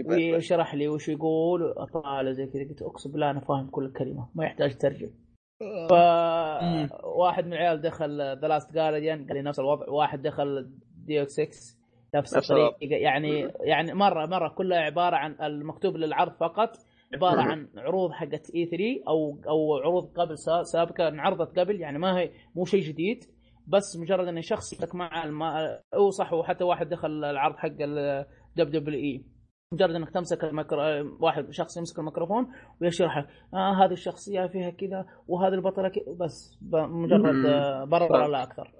ويشرح 0.06 0.74
لي 0.74 0.88
وش 0.88 1.08
يقول 1.08 1.74
اطالع 1.76 2.32
زي 2.32 2.46
كذا. 2.46 2.68
قلت 2.68 2.82
أقسم 2.82 3.12
بالله 3.12 3.30
أنا 3.30 3.40
فاهم 3.40 3.70
كل 3.70 3.92
كلمه 3.92 4.28
ما 4.34 4.44
يحتاج 4.44 4.78
ترجم 4.78 5.10
ف 5.90 5.92
واحد 7.04 7.46
من 7.46 7.52
العيال 7.52 7.80
دخل 7.80 8.20
The 8.20 8.48
Last 8.48 8.74
Guardian 8.74 9.26
قال 9.26 9.36
لي 9.36 9.42
نفس 9.42 9.60
الوضع. 9.60 9.90
واحد 9.90 10.22
دخل 10.22 10.70
دي 11.06 11.22
إكس 11.22 11.32
6 11.32 11.44
نفس 12.14 12.36
نفس 12.36 12.50
الطريقة. 12.50 12.76
يعني 12.80 13.52
يعني 13.60 13.94
مرة 13.94 14.26
مرة 14.26 14.48
كلها 14.48 14.78
عبارة 14.78 15.16
عن 15.16 15.36
المكتوب 15.42 15.96
للعرض 15.96 16.32
فقط 16.32 16.76
عبارة 17.14 17.42
مم. 17.42 17.48
عن 17.50 17.68
عروض 17.76 18.12
حقت 18.12 18.50
E3 18.54 18.84
أو 19.08 19.38
أو 19.48 19.76
عروض 19.76 20.12
قبل 20.16 20.38
سا- 20.38 20.62
سابقة 20.62 21.08
انعرضت 21.08 21.58
قبل 21.58 21.80
يعني 21.80 21.98
ما 21.98 22.18
هي 22.18 22.30
مو 22.56 22.64
شيء 22.64 22.80
جديد 22.82 23.24
بس 23.66 23.96
مجرد 23.96 24.28
إن 24.28 24.42
شخص 24.42 24.82
لك 24.82 24.94
مع 24.94 25.24
الم... 25.24 25.42
أو 25.94 26.10
صح 26.10 26.32
وحتى 26.32 26.64
واحد 26.64 26.88
دخل 26.88 27.24
العرض 27.24 27.56
حق 27.56 27.68
ال 27.80 28.70
دب 28.70 29.00
WWE 29.00 29.24
مجرد 29.72 29.94
إنك 29.94 30.10
تمسك 30.10 30.44
الميكرو... 30.44 30.80
واحد 31.20 31.50
شخص 31.50 31.76
يمسك 31.76 31.98
الميكروفون 31.98 32.46
ويشرح 32.80 33.18
لك 33.18 33.26
آه 33.54 33.84
هذه 33.84 33.92
الشخصية 33.92 34.46
فيها 34.46 34.70
كذا 34.70 35.06
وهذه 35.28 35.54
البطلة 35.54 35.88
كذا 35.88 36.14
بس 36.20 36.58
مجرد. 36.72 37.46
آه، 37.46 37.84
برر 37.84 38.26
لا 38.26 38.42
أكثر. 38.42 38.72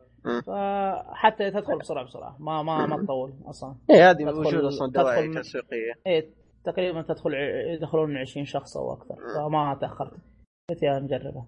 فحتى 0.47 1.51
تدخل 1.51 1.79
بسرعة 1.79 2.05
بسرعة 2.05 2.37
ما 2.41 2.63
ما 2.63 2.87
ما 2.87 3.05
تطول 3.05 3.33
أصلا 3.47 3.75
إيه 3.91 4.11
هذه 4.11 4.25
موجوده 4.25 4.69
أصلا 4.69 4.93
دواعي 4.93 5.29
من- 5.29 5.35
تسويقية 5.41 5.93
إيه 6.07 6.31
تقريبا 6.65 7.03
تدخل 7.03 7.35
يدخلون 7.75 8.17
20 8.17 8.47
شخص 8.47 8.77
أو 8.77 8.93
أكثر. 8.93 9.17
فما 9.35 9.79
تأخرت. 9.81 10.13
قلت 10.71 10.83
يا 10.83 10.99
نجربها. 10.99 11.47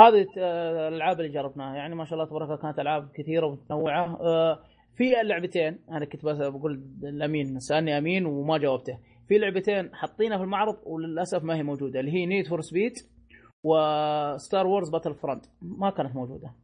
هذه 0.00 0.26
آه، 0.38 0.88
الألعاب 0.88 1.20
اللي 1.20 1.32
جربناها. 1.32 1.76
يعني 1.76 1.94
ما 1.94 2.04
شاء 2.04 2.14
الله 2.14 2.30
تبارك 2.30 2.48
الله 2.48 2.56
كانت 2.56 2.78
ألعاب 2.78 3.10
كثيرة 3.14 3.46
ومتنوعة. 3.46 4.18
آه، 4.20 4.58
في 4.96 5.20
اللعبتين 5.20 5.78
أنا 5.90 6.04
كنت 6.04 6.24
بس 6.24 6.36
بقول 6.36 6.82
الامين 7.02 7.58
سألني 7.60 7.98
أمين 7.98 8.26
وما 8.26 8.58
جاوبته. 8.58 8.98
في 9.28 9.38
لعبتين 9.38 9.94
حاطينها 9.94 10.38
في 10.38 10.44
المعرض 10.44 10.76
وللأسف 10.86 11.44
ما 11.44 11.56
هي 11.56 11.62
موجودة 11.62 12.00
اللي 12.00 12.12
هي 12.12 12.26
Need 12.26 12.46
for 12.46 12.60
Speed 12.60 12.92
و 13.64 14.66
Star 14.66 14.90
Wars 14.90 15.14
Battlefront 15.14 15.44
ما 15.62 15.90
كانت 15.90 16.16
موجودة. 16.16 16.54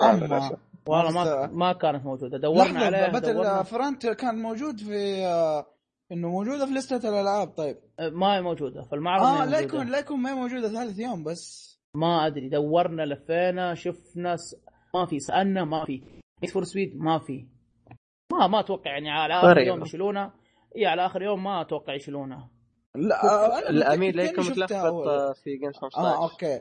آه،. 0.00 0.58
والله 0.86 1.10
ما 1.10 1.24
لحظة. 1.24 1.46
ما 1.46 1.72
كانت 1.72 2.04
موجودة. 2.04 2.38
دورنا 2.38 2.80
عليها 2.80 3.08
باتل 3.08 3.64
فرونت 3.64 4.06
كان 4.06 4.42
موجود 4.42 4.80
في 4.80 5.26
آه، 5.26 5.66
إنه 6.12 6.28
موجودة 6.28 6.66
في 6.66 6.72
لستة 6.72 7.08
الألعاب 7.08 7.48
طيب. 7.48 7.76
ما 8.00 8.36
هي 8.36 8.42
موجودة 8.42 8.82
في 8.82 8.92
المعرض 8.92 9.22
آه 9.22 9.44
لا. 9.44 9.60
يكون 9.60 9.86
لا 9.90 9.98
يكون 9.98 10.20
ما 10.20 10.30
هي 10.30 10.34
موجودة 10.34 10.68
ثالث 10.68 10.98
يوم 10.98 11.24
بس. 11.24 11.70
ما 11.94 12.26
أدري 12.26 12.48
دورنا 12.48 13.02
لفينا 13.02 13.74
شفنا 13.74 14.36
س... 14.36 14.56
ما 14.94 15.06
في 15.06 15.18
سألنا 15.18 15.64
ما 15.64 15.84
في. 15.84 16.02
Need 16.42 16.52
for 16.52 16.64
Speed 16.64 16.96
ما 16.96 17.18
في. 17.18 17.46
ما 18.32 18.46
ما 18.46 18.60
أتوقع 18.60 18.90
يعني 18.90 19.10
على 19.10 19.34
آخر 19.34 19.48
غريبة. 19.48 19.68
يوم 19.68 19.82
يشيلونها 19.82 20.34
إي 20.76 20.86
على 20.86 21.06
آخر 21.06 21.22
يوم 21.22 21.44
ما 21.44 21.60
أتوقع 21.60 21.94
يشيلونها 21.94 22.50
لا 22.94 23.24
آه، 23.24 23.92
يكون 23.92 24.44
شفتها 24.44 24.64
متلخبط. 24.64 25.08
آه، 25.08 25.32
في 25.32 25.56
Games 25.56 25.76
15 25.76 25.98
آه 25.98 26.22
أوكي. 26.22 26.60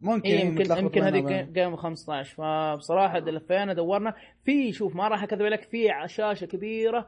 ممكن 0.00 0.28
إيه 0.28 0.44
يمكن 0.44 0.76
يمكن 0.76 1.02
هذه 1.02 1.42
Game 1.52 1.76
15 1.76 2.34
فبصراحة 2.34 3.18
لفينا 3.18 3.74
دورنا. 3.74 4.14
في 4.44 4.72
شوف 4.72 4.96
ما 4.96 5.08
راح 5.08 5.22
أكذب 5.22 5.42
عليك 5.42 5.62
في 5.62 5.88
شاشة 6.06 6.44
كبيرة 6.44 7.06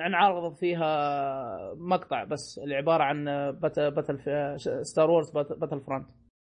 انعرض 0.00 0.54
فيها 0.54 1.74
مقطع 1.74 2.24
بس 2.24 2.58
اللي 2.62 2.74
عبارة 2.76 3.02
عن 3.02 3.24
Battle, 3.60 4.20
Star 4.86 5.10
Wars 5.10 5.30
Battlefront 5.30 6.06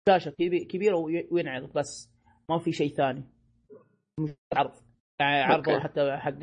شاشة 0.09 0.29
كبي- 0.31 0.65
كبيرة 0.65 0.95
وي- 0.95 1.27
وينعرض 1.31 1.73
بس 1.73 2.11
ما 2.49 2.59
في 2.59 2.71
شيء 2.71 2.93
ثاني. 2.93 3.23
مش 4.19 4.31
عرض 4.55 4.71
يعني 5.19 5.41
عرضوا. 5.41 5.79
حتى 5.79 6.17
حق 6.17 6.39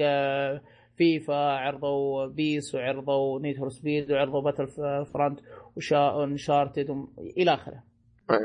فيفا 0.97 1.35
عرضوا 1.35 2.27
PES 2.27 2.75
وعرضوا 2.75 3.41
Need 3.41 3.57
for 3.57 3.69
Speed 3.69 4.13
وعرضوا 4.13 4.41
Battlefront 4.41 4.67
و 5.13 5.41
Uncharted 5.77 6.91
إلى 7.37 7.55
آخره. 7.55 7.83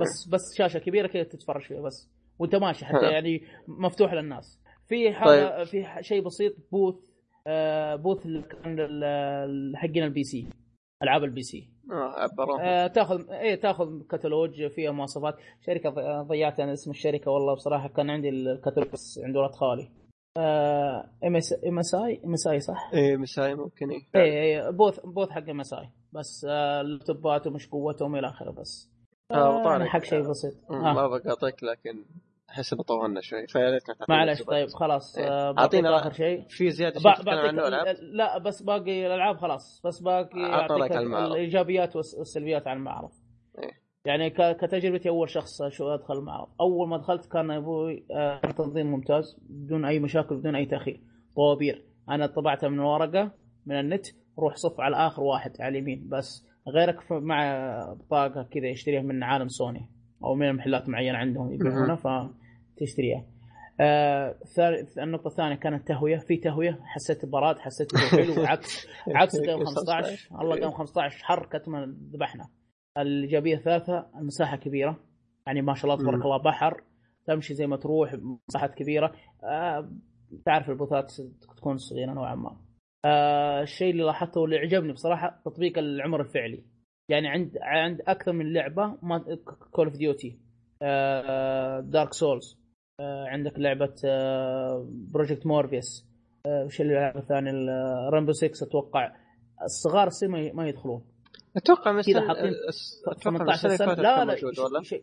بس 0.01 0.27
بس 0.31 0.41
شاشة 0.57 0.79
كبيرة 0.79 1.07
كذا 1.07 1.23
تتفرج 1.23 1.61
فيها 1.61 1.81
بس. 1.81 2.11
وانت 2.39 2.55
ماشي 2.55 2.85
حتى. 2.85 3.05
يعني 3.11 3.41
مفتوح 3.67 4.13
للناس. 4.13 4.59
في 4.87 5.13
حاجة 5.13 5.63
في 5.63 5.85
ح- 5.85 6.01
شيء 6.01 6.21
بسيط 6.25 6.53
booth. 6.71 7.08
booth 7.95 8.25
ال- 8.25 8.43
ال- 8.65 9.77
حقين 9.77 10.03
ال 10.03 10.23
PC 10.23 10.47
ألعاب 11.03 11.23
ال 11.23 11.41
PC 11.41 11.69
آه 11.91 12.29
آه 12.61 12.87
تاخذ 12.87 13.29
إيه 13.31 13.55
تاخذ 13.55 14.01
كتالوج 14.09 14.67
فيها 14.67 14.91
مواصفات. 14.91 15.35
شركة 15.65 15.89
ضيعت 16.21 16.59
أنا 16.59 16.73
اسم 16.73 16.91
الشركة 16.91 17.31
والله 17.31 17.53
بصراحة 17.55 17.87
كان 17.87 18.09
عندي 18.09 18.29
الكتالوج 18.29 18.87
بس 18.93 19.19
عند 19.23 19.37
ولد 19.37 19.51
خالي. 19.51 19.89
آه 20.37 21.09
ام 21.23 21.35
اس 21.35 21.53
ام 21.67 21.79
اس 21.79 21.95
اي 21.95 22.21
ام 22.25 22.33
اس 22.33 22.47
اي 22.47 22.59
صح؟ 22.59 22.91
إيه 22.93 23.17
MSI 23.17 23.55
ممكن 23.55 23.89
إيه. 23.91 24.01
إيه 24.15 24.41
إيه 24.41 24.69
booth 24.69 24.99
booth 24.99 25.29
حق 25.29 25.49
MSI 25.49 25.89
بس. 26.13 26.45
آه 26.49 26.81
اللابتوبات 26.81 27.47
ومش 27.47 27.67
قوتهم 27.67 28.15
إلى 28.15 28.27
آخره 28.27 28.51
بس. 28.51 28.89
آه، 29.31 29.35
آه 29.35 29.59
وطارق. 29.61 29.85
حق 29.85 30.03
شيء 30.03 30.21
بسيط. 30.29 30.53
آه. 30.71 30.93
ما 30.93 31.07
بقاطعك 31.07 31.63
لكن 31.63 32.05
أحس 32.51 32.73
إنه 32.73 32.83
طولنا 32.83 33.21
شوي. 33.21 33.47
فيا 33.47 33.79
معلش. 34.09 34.41
طيب 34.43 34.67
خلاص 34.67 35.17
إيه. 35.17 35.27
آه، 35.27 35.53
أعطينا 35.57 35.91
بعطيك 35.91 36.05
آخر 36.07 36.13
شيء. 36.17 36.45
في 36.49 36.69
زيادة 36.69 36.99
شيء 36.99 37.13
تتكلم 37.13 37.37
عنه 37.39 37.67
العاب 37.67 37.95
لا 38.01 38.37
بس 38.37 38.61
باقي 38.63 39.07
الألعاب 39.07 39.37
خلاص. 39.37 39.81
بس 39.85 39.99
باقي 40.01 40.43
اعطيك. 40.45 40.91
الإيجابيات 40.97 41.95
والس- 41.95 42.15
والسلبيات 42.17 42.67
عن 42.67 42.77
المعرض. 42.77 43.09
إيه. 43.63 43.71
يعني 44.05 44.29
كتجربتي 44.29 45.09
أول 45.09 45.29
شخص 45.29 45.63
شو 45.69 45.87
أدخل 45.93 46.13
المعرض. 46.13 46.47
أول 46.61 46.89
ما 46.89 46.97
دخلت 46.97 47.25
كان 47.31 47.51
أبوي 47.51 48.05
آه، 48.11 48.41
تنظيم 48.57 48.87
ممتاز 48.87 49.37
بدون 49.49 49.85
أي 49.85 49.99
مشاكل 49.99 50.35
بدون 50.37 50.55
أي 50.55 50.65
تأخير. 50.65 50.99
طوابير. 51.35 51.85
أنا 52.09 52.27
طبعتها 52.27 52.69
من 52.69 52.79
ورقة 52.79 53.31
من 53.65 53.79
النت 53.79 54.05
روح 54.39 54.55
صف 54.55 54.79
على 54.79 54.95
آخر 55.07 55.21
واحد 55.23 55.51
على 55.59 55.69
اليمين. 55.79 56.09
بس 56.11 56.45
غيرك 56.75 57.11
مع 57.11 57.59
بطاقه 57.93 58.43
كذا 58.51 58.67
يشتريها 58.67 59.01
من 59.01 59.23
عالم 59.23 59.47
سوني. 59.47 59.89
أو 60.23 60.35
من 60.35 60.53
محلات 60.53 60.89
معينة 60.89 61.17
عندهم 61.17 61.53
يبيعونها 61.53 61.95
فتشتريها. 61.95 63.25
آه 63.81 64.35
النقطة 64.97 65.27
الثانية 65.27 65.55
كانت 65.55 65.87
تهوية 65.87 66.17
في 66.17 66.37
تهوية 66.37 66.79
حسيت 66.83 67.25
ببراد 67.25 67.59
حسيت 67.59 67.97
حلو 67.97 68.45
عكس 68.51 68.87
عكس 69.07 69.39
قام 69.39 69.65
15 69.65 70.29
الله 70.41 70.59
قام 70.59 70.71
15 70.71 71.23
حر 71.23 71.45
كتما 71.45 71.95
ذبحنا. 72.13 72.49
الإيجابية 72.97 73.55
الثالثة 73.55 74.05
المساحة 74.15 74.57
كبيرة 74.57 74.99
يعني 75.47 75.61
ما 75.61 75.73
شاء 75.73 75.91
الله 75.91 76.03
تبارك 76.03 76.25
الله 76.25 76.37
بحر 76.37 76.83
تمشي 77.25 77.53
زي 77.53 77.67
ما 77.67 77.77
تروح 77.77 78.15
مساحات 78.49 78.73
كبيرة. 78.75 79.13
آه 79.43 79.89
تعرف 80.45 80.69
البوثات 80.69 81.13
تكون 81.57 81.77
صغيرة 81.77 82.13
نوعا 82.13 82.35
ما. 82.35 82.57
آه 83.05 83.61
الشيء 83.61 83.91
اللي 83.91 84.03
لاحظته 84.03 84.41
واللي 84.41 84.57
عجبني 84.57 84.93
بصراحة 84.93 85.41
تطبيق 85.45 85.77
العمر 85.77 86.21
الفعلي. 86.21 86.63
يعني 87.09 87.27
عند 87.27 87.57
عند 87.61 88.01
أكثر 88.07 88.31
من 88.31 88.53
لعبة 88.53 88.97
ما 89.03 89.37
Call 89.71 89.87
of 89.87 89.97
Duty 89.97 90.39
Dark 91.81 92.13
Souls 92.13 92.59
آه، 92.99 93.25
عندك 93.27 93.59
لعبة 93.59 93.95
Project 94.83 95.45
Morpheus 95.45 96.05
وش 96.47 96.81
اللعبه 96.81 97.19
الثانية 97.19 97.51
Rainbow 98.09 98.31
6 98.31 98.63
أتوقع. 98.63 99.11
الصغار 99.63 100.07
السن 100.07 100.27
ما 100.53 100.67
يدخلون. 100.67 101.05
أتوقع 101.55 101.91
من 101.91 102.01
كذا 102.01 102.27
حاطين 102.27 102.53
18 103.23 103.69
سنة. 103.69 103.93
لا 103.93 104.25
لا 104.25 104.35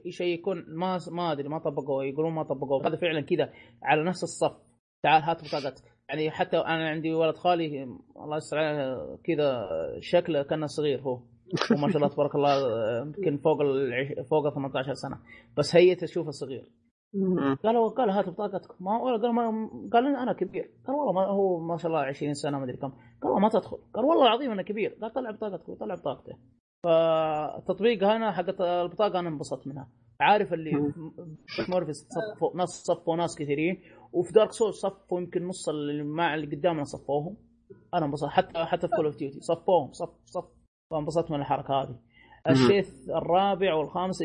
شيء 0.09 0.27
يكون 0.35 0.65
ما 0.69 0.99
ما 1.11 1.33
أدري 1.33 1.49
ما 1.49 1.59
طبقوه. 1.59 2.05
يقولون 2.05 2.33
ما 2.33 2.43
طبقوه. 2.43 2.89
هذا 2.89 2.97
فعلا 2.97 3.21
كذا. 3.21 3.53
على 3.83 4.05
نفس 4.05 4.23
الصف. 4.23 4.53
تعال 5.03 5.23
هات 5.23 5.45
بطاقتك. 5.45 5.85
يعني 6.09 6.31
حتى 6.31 6.57
أنا 6.57 6.89
عندي 6.89 7.15
ولد 7.15 7.37
خالي 7.37 7.83
الله 8.17 8.37
يستر 8.37 8.59
عليه 8.59 9.17
كذا 9.25 9.69
شكله 10.01 10.43
كأنه 10.43 10.67
صغير 10.67 11.01
هو. 11.01 11.23
وما 11.71 11.89
شاء 11.89 11.97
الله 11.97 12.09
تبارك 12.09 12.35
الله 12.35 12.53
يمكن 13.01 13.37
فوق 13.39 13.59
فوق 14.31 14.55
18 14.55 14.95
سنة. 14.95 15.19
بس 15.57 15.77
هيئته 15.77 16.07
تشوفه 16.07 16.31
صغير 16.31 16.73
قالوا 17.65 17.89
قال 17.89 18.11
هات 18.11 18.29
بطاقتك 18.29 18.83
ما 18.83 18.99
قال 18.99 19.35
ما 19.35 19.69
قال 19.93 20.17
أنا 20.17 20.33
كبير. 20.33 20.71
قال 20.87 20.97
والله 20.97 21.13
ما 21.13 21.27
هو 21.27 21.61
ما 21.61 21.77
شاء 21.77 21.87
الله 21.93 22.01
20 22.01 22.35
سنة 22.35 22.59
ما 22.59 22.65
أدري 22.65 22.77
كم. 22.77 22.89
قال 23.23 23.31
والله 23.31 23.39
ما 23.39 23.49
تدخل. 23.49 23.79
قال 23.95 24.05
والله 24.05 24.27
العظيم 24.27 24.51
أنا 24.51 24.63
كبير. 24.63 24.99
قال 25.03 25.13
طلع 25.13 25.31
بطاقتك 25.31 25.79
طلع 25.81 25.95
بطاقته 25.95 26.33
فالتطبيق 26.85 28.05
هنا 28.05 28.33
حق 28.33 28.63
البطاقة 28.63 29.19
أنا 29.19 29.29
انبسطت 29.29 29.67
منها. 29.67 29.89
عارف 30.21 30.53
اللي 30.53 30.93
مورفيس 31.69 32.09
صفوا 32.09 32.57
ناس 32.57 32.69
صفوا 32.69 33.17
ناس 33.17 33.37
كثيرين 33.39 33.83
وفي 34.13 34.33
Dark 34.33 34.53
Soul 34.53 34.75
صفوا 34.75 35.21
يمكن 35.21 35.47
نص 35.47 35.69
اللي 35.69 36.03
مع 36.03 36.35
اللي 36.35 36.57
قدامنا 36.57 36.85
صفوهم. 36.85 37.37
أنا 37.95 38.07
انبسطت. 38.07 38.31
حتى 38.31 38.65
حتى 38.65 38.89
في 38.89 38.97
Call 38.97 39.05
of 39.05 39.17
Duty 39.17 39.41
صفوهم 39.41 39.93
صف 39.93 40.11
صف 40.25 40.45
فانبسطت 40.91 41.31
من 41.31 41.41
الحركة 41.41 41.83
هذه. 41.83 41.99
الشيء 42.51 42.85
الرابع 43.09 43.75
والخامس 43.75 44.23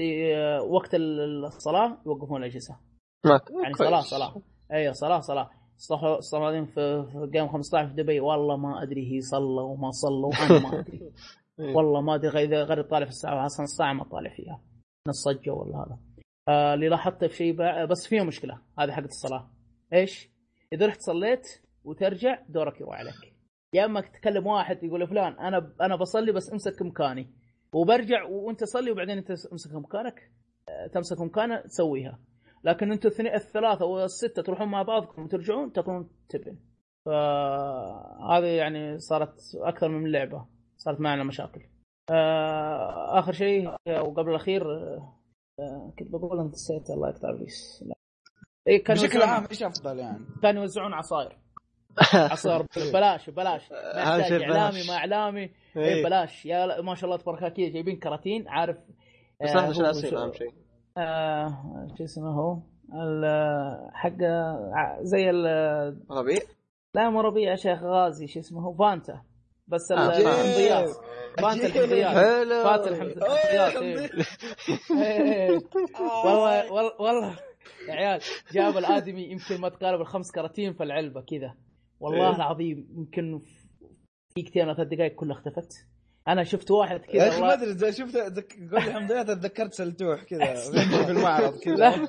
وقت 0.70 0.90
الصلاة 0.96 1.98
يوقفون 2.06 2.44
الأجهزة. 2.44 2.78
يعني 3.64 3.74
صلاة 3.74 4.02
صلاة. 4.02 4.42
أيوه 4.72 4.94
صلاة 4.94 5.20
صلاة. 5.20 5.50
الصلاة 6.18 6.66
في 6.66 7.06
جيم 7.32 7.48
15 7.48 7.88
في 7.88 7.94
دبي. 7.94 8.20
والله 8.20 8.58
ما 8.58 8.84
أدري 8.84 9.16
هي 9.16 9.22
صلى 9.22 9.62
وما 9.62 9.92
صلى 9.92 10.26
وأنا 10.26 10.70
ما 10.70 10.80
أدري. 10.80 11.12
والله 11.76 12.02
ما 12.02 12.16
أدري 12.16 12.30
غير 12.30 12.64
غير 12.64 12.82
طالع 12.82 13.06
في 13.06 13.12
الساعة 13.12 13.46
أصلا 13.46 13.64
الساعة 13.64 13.94
ما 13.94 14.04
طالع 14.04 14.30
فيها. 14.36 14.62
الصجه 15.08 15.52
ولا 15.52 15.78
هذا. 15.78 16.00
آه 16.48 16.74
اللي 16.74 16.90
لاحظته 16.90 17.28
في 17.28 17.36
شيء 17.36 17.86
بس 17.86 18.08
فيها 18.08 18.24
مشكلة 18.24 18.62
هذه 18.80 18.92
حقت 18.92 19.06
الصلاة. 19.06 19.50
إيش؟ 19.94 20.30
إذا 20.74 20.86
رحت 20.86 21.00
صليت 21.02 21.48
وترجع 21.84 22.40
دورك 22.50 22.82
يروح 22.82 22.96
عليك. 22.96 23.31
يا 23.74 23.86
إما 23.86 24.02
تكلم 24.02 24.48
واحد 24.48 24.84
يقول 24.84 25.08
فلان 25.08 25.40
أنا 25.40 25.74
أنا 25.82 25.96
بصلي 25.96 26.32
بس 26.32 26.52
أمسك 26.52 26.82
مكاني 26.82 27.34
وبرجع 27.74 28.24
وأنت 28.24 28.64
صلي 28.64 28.92
وبعدين 28.92 29.18
أنت 29.18 29.32
امسك 29.32 29.74
مكانك 29.74 30.32
تمسك 30.94 31.22
مكانه 31.22 31.62
تسويها. 31.62 32.20
لكن 32.64 32.92
أنتم 32.92 33.10
الثلاثة 33.10 33.86
والستة 33.86 34.42
تروحون 34.42 34.68
مع 34.68 34.84
بعضكم 34.84 35.24
وترجعون 35.24 35.72
تكونون 35.72 36.10
تبن. 36.30 36.58
فهذه 37.06 38.46
يعني 38.46 39.00
صارت 39.00 39.36
أكثر 39.56 39.90
من 39.90 40.12
لعبة 40.12 40.46
صارت 40.78 41.00
معنا 41.00 41.24
مشاكل. 41.24 41.62
آخر 43.10 43.32
شيء 43.32 43.70
وقبل 43.88 44.30
الأخير 44.30 44.64
كنت 46.00 46.12
بقول 46.12 46.40
أنت 46.40 46.54
نسيت 46.54 46.90
الله 46.90 47.10
يقطع 47.10 47.30
ابليس 47.30 47.86
اي 48.68 48.80
كان 48.80 48.96
بشكل 48.96 49.22
عام 49.22 49.46
إيش 49.52 49.64
أفضل 49.64 50.00
يعني؟ 50.00 50.26
كانوا 50.42 50.62
يوزعون 50.62 50.94
عصاير. 50.94 51.38
عصير 52.14 52.66
بلاش 52.94 53.30
بلاش. 53.30 53.62
محتاج 53.96 54.42
إعلامي 54.42 54.88
ما 54.88 54.94
إعلامي. 54.94 55.52
إيه 55.78 56.04
بلاش. 56.04 56.46
يا 56.46 56.82
ما 56.82 56.96
شاء 56.96 57.06
الله 57.06 57.18
تبارك 57.18 57.44
الله 57.44 57.70
جايبين 57.70 58.00
كراتين. 58.00 58.48
عارف 58.48 58.78
بس 59.44 59.50
إحنا 59.50 59.74
شو 59.74 59.82
ناسين 59.82 60.18
أهم 60.18 60.34
شيء. 60.34 60.54
آه 60.98 61.88
شو 61.98 62.04
اسمه 62.04 62.30
هو؟ 62.32 62.58
حق 63.94 64.18
زي 65.02 65.30
ال 65.30 65.46
ربيع؟ 66.12 66.40
لا 66.96 67.10
مو 67.10 67.22
ربيع 67.22 67.52
يا 67.52 67.56
شيخ 67.56 67.84
غازي 67.84 68.28
شو 68.28 68.40
اسمه 68.40 68.62
هو؟ 68.62 68.74
فانتا. 68.74 69.22
بس 69.68 69.92
آه. 69.92 70.08
الحمضيات. 70.08 70.90
فانتا 71.38 71.68
الحمضيات. 71.68 72.16
فانتا 72.48 72.90
الحمضيات 72.90 73.76
والله 76.26 76.72
والله. 77.00 77.36
يا 77.88 77.94
عيال 77.94 78.22
جاب 78.52 78.78
الآدمي 78.78 79.24
يمكن 79.24 79.62
ما 79.62 79.70
تقارب 79.70 80.02
الخمس 80.02 80.32
كراتين 80.32 80.74
في 80.74 80.84
العلبة 80.84 81.22
كذا. 81.22 81.54
والله 82.02 82.36
العظيم 82.36 82.88
يمكن 82.98 83.42
دقيقتين 84.38 84.70
أو 84.70 84.76
ثلاث 84.76 84.88
دقائق 84.88 85.16
كلها 85.16 85.36
اختفت. 85.36 85.88
أنا 86.28 86.44
شفت 86.44 86.72
واحد 86.72 87.00
كذا 87.00 87.24
يا 87.24 87.30
أخي 87.30 87.42
ما 87.42 87.54
أدري 87.54 87.92
شفت 87.92 88.18
قول 88.18 88.84
لي 88.84 88.92
حمضيات 88.94 89.28
تذكرت 89.28 89.74
سلتوح 89.74 90.24
كذا 90.24 90.56
في 91.06 91.12
المعرض 91.12 91.60
كذا. 91.60 91.76
لا. 91.76 92.08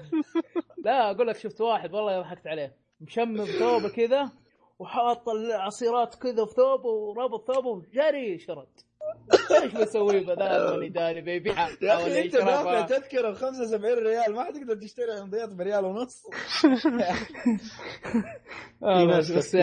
لا 0.84 1.10
أقول 1.10 1.26
لك 1.26 1.36
شفت 1.36 1.60
واحد 1.60 1.94
والله 1.94 2.20
ضحكت 2.20 2.46
عليه. 2.46 2.76
مشمم 3.00 3.44
ثوبه 3.44 3.88
كذا 3.88 4.30
وحاط 4.78 5.28
العصيرات 5.28 6.14
كذا 6.14 6.44
في 6.44 6.54
ثوبه 6.54 6.88
ورابط 6.88 7.52
ثوبه 7.52 7.68
وجري 7.68 8.38
شرد. 8.38 8.80
إيش 9.62 9.72
بسوي 9.72 10.20
بدال 10.20 10.70
ماني 10.70 10.88
داري 10.88 11.20
بيبيعها 11.20 11.68
يا 11.82 11.94
أخي 11.94 12.24
أنت 12.24 12.36
دافع 12.36 12.80
تذكرة 12.86 13.30
ب 13.30 13.34
75 13.34 13.94
ريال 13.98 14.34
ما 14.34 14.44
حتقدر 14.44 14.74
تشتري 14.74 15.20
حمضيات 15.20 15.48
بريال 15.54 15.84
ونص. 15.84 16.22
بس 19.18 19.56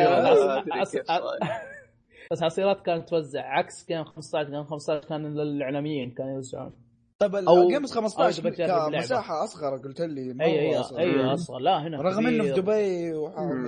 بس 2.31 2.43
عصيرات 2.43 2.81
كانت 2.81 3.09
توزع 3.09 3.41
عكس 3.41 3.87
Games 3.87 4.03
15 4.03 4.49
Games 4.49 4.63
15 4.63 5.07
كان 5.07 5.33
للإعلاميين 5.37 6.11
كانوا 6.11 6.35
يوزعون. 6.35 6.88
طيب 7.19 7.31
جيم 7.69 7.85
15 7.85 8.43
مساحه 8.97 9.43
أصغر 9.43 9.77
قلت 9.77 10.01
لي 10.01 10.21
اي 10.41 10.59
اي 10.59 10.77
أي 10.97 11.33
أصغر. 11.33 11.59
لا 11.59 11.87
هنا 11.87 12.01
رغم 12.01 12.27
إنه 12.27 12.43
في 12.43 12.51
دبي 12.51 13.11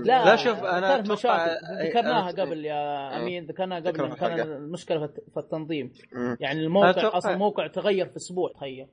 لا 0.04 0.26
لا 0.26 0.36
شوف 0.36 0.60
أنا 0.60 1.00
أتوقع 1.00 1.48
ذكرناها 1.84 2.32
قبل 2.32 2.66
يا 2.66 3.18
أمين 3.18 3.46
ذكرناها 3.46 3.80
قبل 3.80 4.16
كان 4.16 4.40
المشكلة 4.40 5.08
في 5.08 5.38
التنظيم. 5.38 5.94
يعني 6.40 6.60
الموقع 6.60 7.18
أصلا 7.18 7.34
الموقع 7.34 7.68
تغير 7.68 8.06
في 8.06 8.18
أسبوع 8.18 8.52
تخيل. 8.52 8.88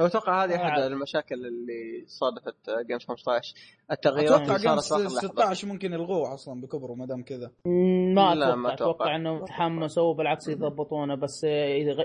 أتوقع 0.00 0.44
هذه 0.44 0.56
أحد 0.56 0.82
المشاكل 0.82 1.34
اللي 1.34 2.04
صادفت 2.06 2.70
Games 2.88 3.04
15 3.04 3.54
التغيير 3.90 4.36
أتوقع 4.36 4.56
Games 4.56 4.84
16 4.84 5.68
ممكن 5.68 5.92
يلغوه 5.92 6.34
أصلا 6.34 6.60
بكبره 6.60 6.94
ما 6.94 7.06
دام 7.06 7.22
كذا. 7.22 7.50
ما 8.14 8.32
أتوقع 8.32 8.54
ما 8.54 8.74
أتوقع. 8.74 9.16
انهم 9.16 9.44
تحمسوا 9.44 10.14
بالعكس 10.14 10.48
يضبطونه 10.48 11.14
بس 11.14 11.46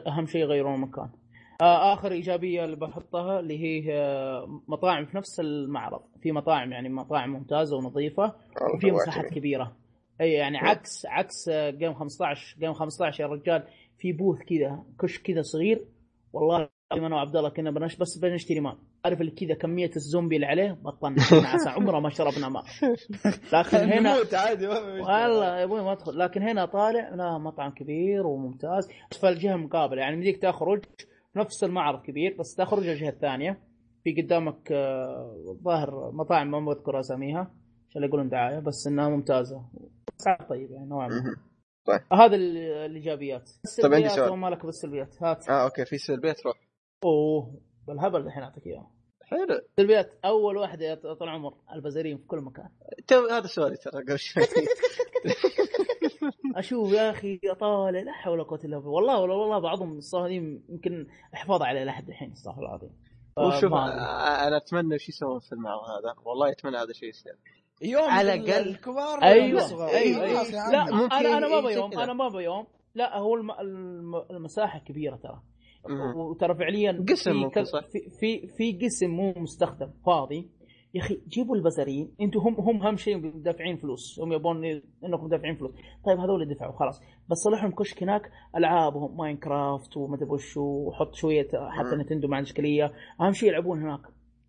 أهم 0.08 0.26
شيء 0.26 0.42
يغيرون 0.42 0.76
المكان. 0.76 1.10
آخر 1.62 2.12
إيجابية 2.12 2.66
اللي 2.66 2.76
بحطها 2.76 3.40
اللي 3.40 3.60
هي 3.64 3.92
مطاعم 4.68 5.06
في 5.06 5.18
نفس 5.18 5.40
المعرض. 5.40 6.02
في 6.22 6.32
مطاعم 6.32 6.72
يعني 6.72 6.90
مطاعم 6.90 7.30
ممتازة 7.30 7.78
ونظيفة 7.78 8.34
وفي 8.76 8.92
مساحات 8.92 9.26
كبيرة. 9.26 9.76
إي 10.22 10.32
يعني 10.32 10.58
عكس 10.58 11.06
عكس 11.06 11.50
جيم 11.50 11.94
15 11.94 12.56
جيم 12.60 12.74
15 12.74 13.24
يا 13.24 13.28
رجال. 13.28 13.64
في 13.98 14.12
بوث 14.12 14.40
كذا 14.40 14.84
كشك 15.00 15.22
كذا 15.22 15.42
صغير. 15.42 15.86
والله 16.34 16.70
أنا 16.92 17.16
وعبد 17.16 17.36
الله 17.36 17.50
كنا 17.50 17.72
بنش 17.72 17.96
بس 17.96 18.18
بنشتري 18.18 18.60
ماء. 18.60 18.78
عارف 19.06 19.22
اللي 19.22 19.32
كذا 19.32 19.54
كمية 19.54 19.92
الزومبي 19.96 20.36
اللي 20.36 20.48
عليه؟ 20.48 20.72
بطلنا. 20.72 21.22
عسى 21.32 21.70
عمره 21.70 22.00
ما 22.00 22.10
شربنا 22.10 22.50
ماء. 22.50 22.64
لكن 23.54 23.78
هنا 23.78 24.16
عادي 24.34 24.68
والله 24.68 25.58
يا 25.60 25.64
أبوي 25.64 25.82
ما 25.82 25.92
ادخل 25.92 26.20
لكن 26.20 26.42
هنا 26.42 26.66
طالع 26.66 27.16
لا 27.16 27.38
مطعم 27.38 27.72
كبير 27.72 28.28
وممتاز. 28.28 28.90
فالجهه 29.22 29.56
مقابله 29.56 30.02
يعني 30.02 30.16
مديك 30.18 30.38
تخرج 30.38 30.86
نفس 31.38 31.64
المعرض 31.64 32.02
كبير 32.02 32.36
بس 32.40 32.56
تخرج 32.56 32.88
الجهه 32.88 33.10
الثانية 33.10 33.60
في 34.04 34.22
قدامك 34.22 34.74
ظاهر 35.64 36.12
مطاعم 36.12 36.52
ما 36.52 36.60
بذكر 36.74 37.00
أساميها 37.00 37.52
عشان 37.90 38.04
يقولون 38.04 38.30
دعاية 38.30 38.60
بس 38.60 38.88
إنها 38.88 39.10
ممتازة. 39.10 39.66
سعر 40.18 40.44
طيب 40.50 40.72
يعني 40.72 40.90
نوعا 40.90 41.08
ما. 41.08 41.36
طيب. 41.86 42.00
هذا 42.14 42.36
الإيجابيات. 42.86 43.50
طيب 43.84 43.94
عندي 43.94 44.10
سؤال 44.10 44.34
ما 44.34 44.50
لك 44.50 44.66
بالسلبيات. 44.66 45.24
هات. 45.24 45.50
آه 45.50 45.64
أوكي 45.64 45.86
في 45.86 45.98
سلبيات 45.98 46.46
روح. 46.46 46.56
أوه 47.04 47.62
بالهبل 47.88 48.22
الحين 48.22 48.44
أعطيك 48.44 48.68
إياها. 48.68 48.92
حلو. 49.28 49.62
سلبيات 49.78 50.14
أول 50.26 50.58
واحدة 50.58 50.86
يا 50.86 50.96
طول 50.96 51.18
العمر 51.22 51.54
البزرين 51.74 52.18
في 52.18 52.28
كل 52.28 52.38
مكان. 52.38 52.70
تو 53.08 53.26
هذا 53.28 53.48
سؤالي 53.48 53.78
ترى 53.78 54.04
قبل 54.04 54.20
شوي. 54.20 54.44
أشوف 56.56 56.92
يا 56.92 57.10
أخي 57.12 57.40
أطالع 57.46 58.00
لا 58.00 58.12
حول 58.12 58.34
ولا 58.34 58.44
قوة 58.44 58.60
إلا 58.64 58.78
بالله. 58.78 58.90
والله 58.92 59.20
والله 59.20 59.60
بعضهم 59.60 59.98
الصراحه 59.98 60.28
يمكن 60.28 61.08
احفظ 61.34 61.62
عليه 61.62 61.84
لحد 61.84 62.08
الحين 62.10 62.32
استغفر 62.32 62.58
الله 62.58 62.70
العظيم. 62.70 62.92
وشوف. 63.38 63.74
آه، 63.74 64.48
أنا 64.48 64.58
أتمنى 64.58 64.94
إيش 64.94 65.10
يسوون 65.10 65.40
في 65.40 65.52
المعرض 65.52 65.80
هذا. 65.84 66.16
والله 66.26 66.52
أتمنى 66.52 66.78
هذا 66.78 66.90
الشيء 66.90 67.10
يصير. 67.10 67.36
يوم 67.82 68.04
على 68.10 68.34
ال- 68.34 68.48
الأقل- 68.48 68.68
الكبار 68.68 69.24
أيوه. 69.24 69.60
الصغار. 69.60 69.90
أيوه. 69.90 70.28
خلاص 70.28 70.50
يا 70.54 70.60
عمي. 70.60 70.72
لا 70.72 70.82
أنا 71.20 71.38
أنا 71.38 71.48
ما 71.48 71.68
بيوم. 71.68 72.00
أنا 72.00 72.14
ما 72.14 72.30
بيوم. 72.30 72.68
لا 72.96 73.18
هو 73.18 73.36
الم... 73.36 73.52
الم... 73.52 74.16
المساحة 74.32 74.80
كبيرة 74.80 75.16
ترى. 75.16 75.42
وترى 76.16 76.56
فعليا 76.56 77.06
قسم 77.10 77.50
في. 77.50 77.64
في 77.64 78.10
في 78.20 78.48
في 78.48 78.86
قسم 78.86 79.10
مو 79.10 79.34
مستخدم 79.38 79.90
فاضي. 80.06 80.50
يا 80.94 81.02
أخي 81.02 81.22
جيبوا 81.28 81.56
البزرين. 81.56 82.16
أنتم 82.22 82.40
هم 82.40 82.56
هم 82.56 82.84
اهم 82.84 82.96
شيء 82.96 83.42
دافعين 83.42 83.78
فلوس. 83.78 84.20
هم 84.20 84.34
يبون 84.34 84.66
انكم 85.06 85.28
دافعين 85.28 85.56
فلوس. 85.56 85.72
طيب 86.06 86.20
هذول 86.20 86.54
دفعوا 86.54 86.72
خلاص. 86.72 87.02
بس 87.30 87.38
صلح 87.38 87.64
لهم 87.64 87.72
كشك 87.72 88.04
هناك 88.04 88.32
ألعابهم 88.56 89.18
ماينكرافت 89.18 89.98
وما 89.98 90.16
أدري 90.16 90.30
وش 90.30 90.58
وحط 90.58 91.14
شوية 91.14 91.48
حتى. 91.48 91.96
نتندو 91.96 92.28
ما 92.28 92.42
اشكاليه 92.42 92.92
أهم 93.22 93.32
شيء 93.32 93.50
يلعبون 93.50 93.82
هناك 93.82 94.02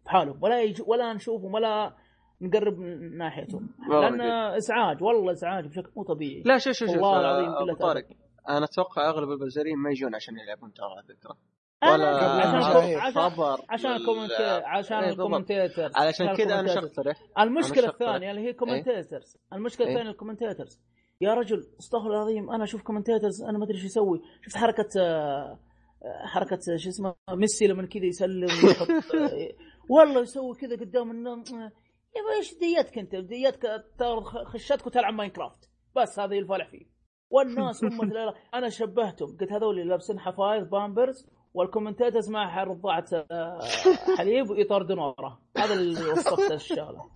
بحالهم 0.04 0.38
ولا 0.42 0.62
يجي 0.62 0.82
ولا 0.86 1.12
نشوفهم 1.12 1.54
ولا 1.54 1.94
نقرب 2.40 2.78
ناحيتهم. 3.18 3.68
لأن 3.90 4.20
إزعاج 4.56 5.02
والله 5.02 5.32
إزعاج 5.32 5.66
بشكل 5.66 5.90
مو 5.96 6.02
طبيعي. 6.02 6.42
لا 6.46 6.58
شوف 6.58 6.72
شوف 6.72 6.88
شوف 6.88 6.96
والله 6.96 7.20
العظيم 7.20 7.76
طارق. 7.76 8.04
أنا 8.48 8.64
أتوقع 8.64 9.08
أغلب 9.10 9.30
البزرين 9.30 9.76
ما 9.78 9.90
يجون 9.90 10.14
عشان 10.14 10.34
يلعبون 10.38 10.72
ترى 10.72 10.86
على 10.86 11.02
فكرة. 11.02 11.36
ولا 11.82 12.08
عشان 12.98 13.10
خبر. 13.30 13.64
عشان 13.68 13.90
ولا- 13.90 13.96
ال 14.00 14.04
comment 14.04 14.32
عشان 14.64 14.96
إيه،. 14.96 15.10
ال 15.10 15.17
commentator 15.17 15.90
علشان 15.94 16.34
كذا 16.36 16.60
أنا 16.60 16.74
شقترح 16.74 17.16
المشكلة 17.38 17.78
أنا 17.84 17.92
شخص- 17.92 18.00
الثانية 18.02 18.30
اللي 18.30 18.42
هي 18.48 18.52
commentators. 18.52 19.36
المشكلة 19.52 19.86
إيه. 19.86 19.92
الثانية 19.92 20.10
ال 20.10 20.15
commentators. 20.15 20.80
يا 21.20 21.34
رجل 21.34 21.58
أستغفر 21.80 22.10
العظيم 22.10 22.50
أنا 22.50 22.64
أشوف 22.64 22.82
commentators 22.82 23.42
أنا 23.48 23.58
ما 23.58 23.64
أدري 23.64 23.76
إيش 23.76 23.84
يسوي. 23.84 24.20
شفت 24.46 24.56
حركة 24.56 24.88
آه، 25.00 25.58
حركة 26.26 26.58
آه، 26.72 26.76
شو 26.76 26.88
اسمه 26.88 27.14
ميسي 27.30 27.66
لما 27.66 27.86
كذا 27.86 28.04
يسلم 28.04 28.48
ويحط 28.64 28.88
والله 29.90 30.20
يسوي 30.20 30.54
كذا 30.60 30.76
قدام 30.76 31.26
آه، 31.26 31.42
يا 32.16 32.36
إيش 32.38 32.54
ديتك 32.60 32.98
أنت؟ 32.98 33.16
ديتك 33.16 33.62
تاخذ 33.98 34.44
خشتك 34.44 34.86
وتلعب 34.86 35.14
Minecraft. 35.14 35.70
بس 35.96 36.18
هذا 36.20 36.34
ينفلح 36.34 36.68
فيه. 36.70 36.97
والناس 37.30 37.84
لا 38.14 38.34
أنا 38.54 38.68
شبهتهم. 38.68 39.36
قلت 39.40 39.52
هذول 39.52 39.78
اللي 39.78 39.90
لابسين 39.90 40.20
حفايز 40.20 40.66
بامبرز 40.66 41.26
وال 41.54 41.65
commentators 41.65 42.30
مع 42.30 42.64
رضاعة 42.64 43.04
آه، 43.30 43.60
حليب 44.18 44.50
ويطاردون 44.50 44.98
وراه. 44.98 45.38
هذا 45.56 45.74
اللي 45.74 46.08
وصفت 46.12 46.52
الشغلة. 46.52 47.10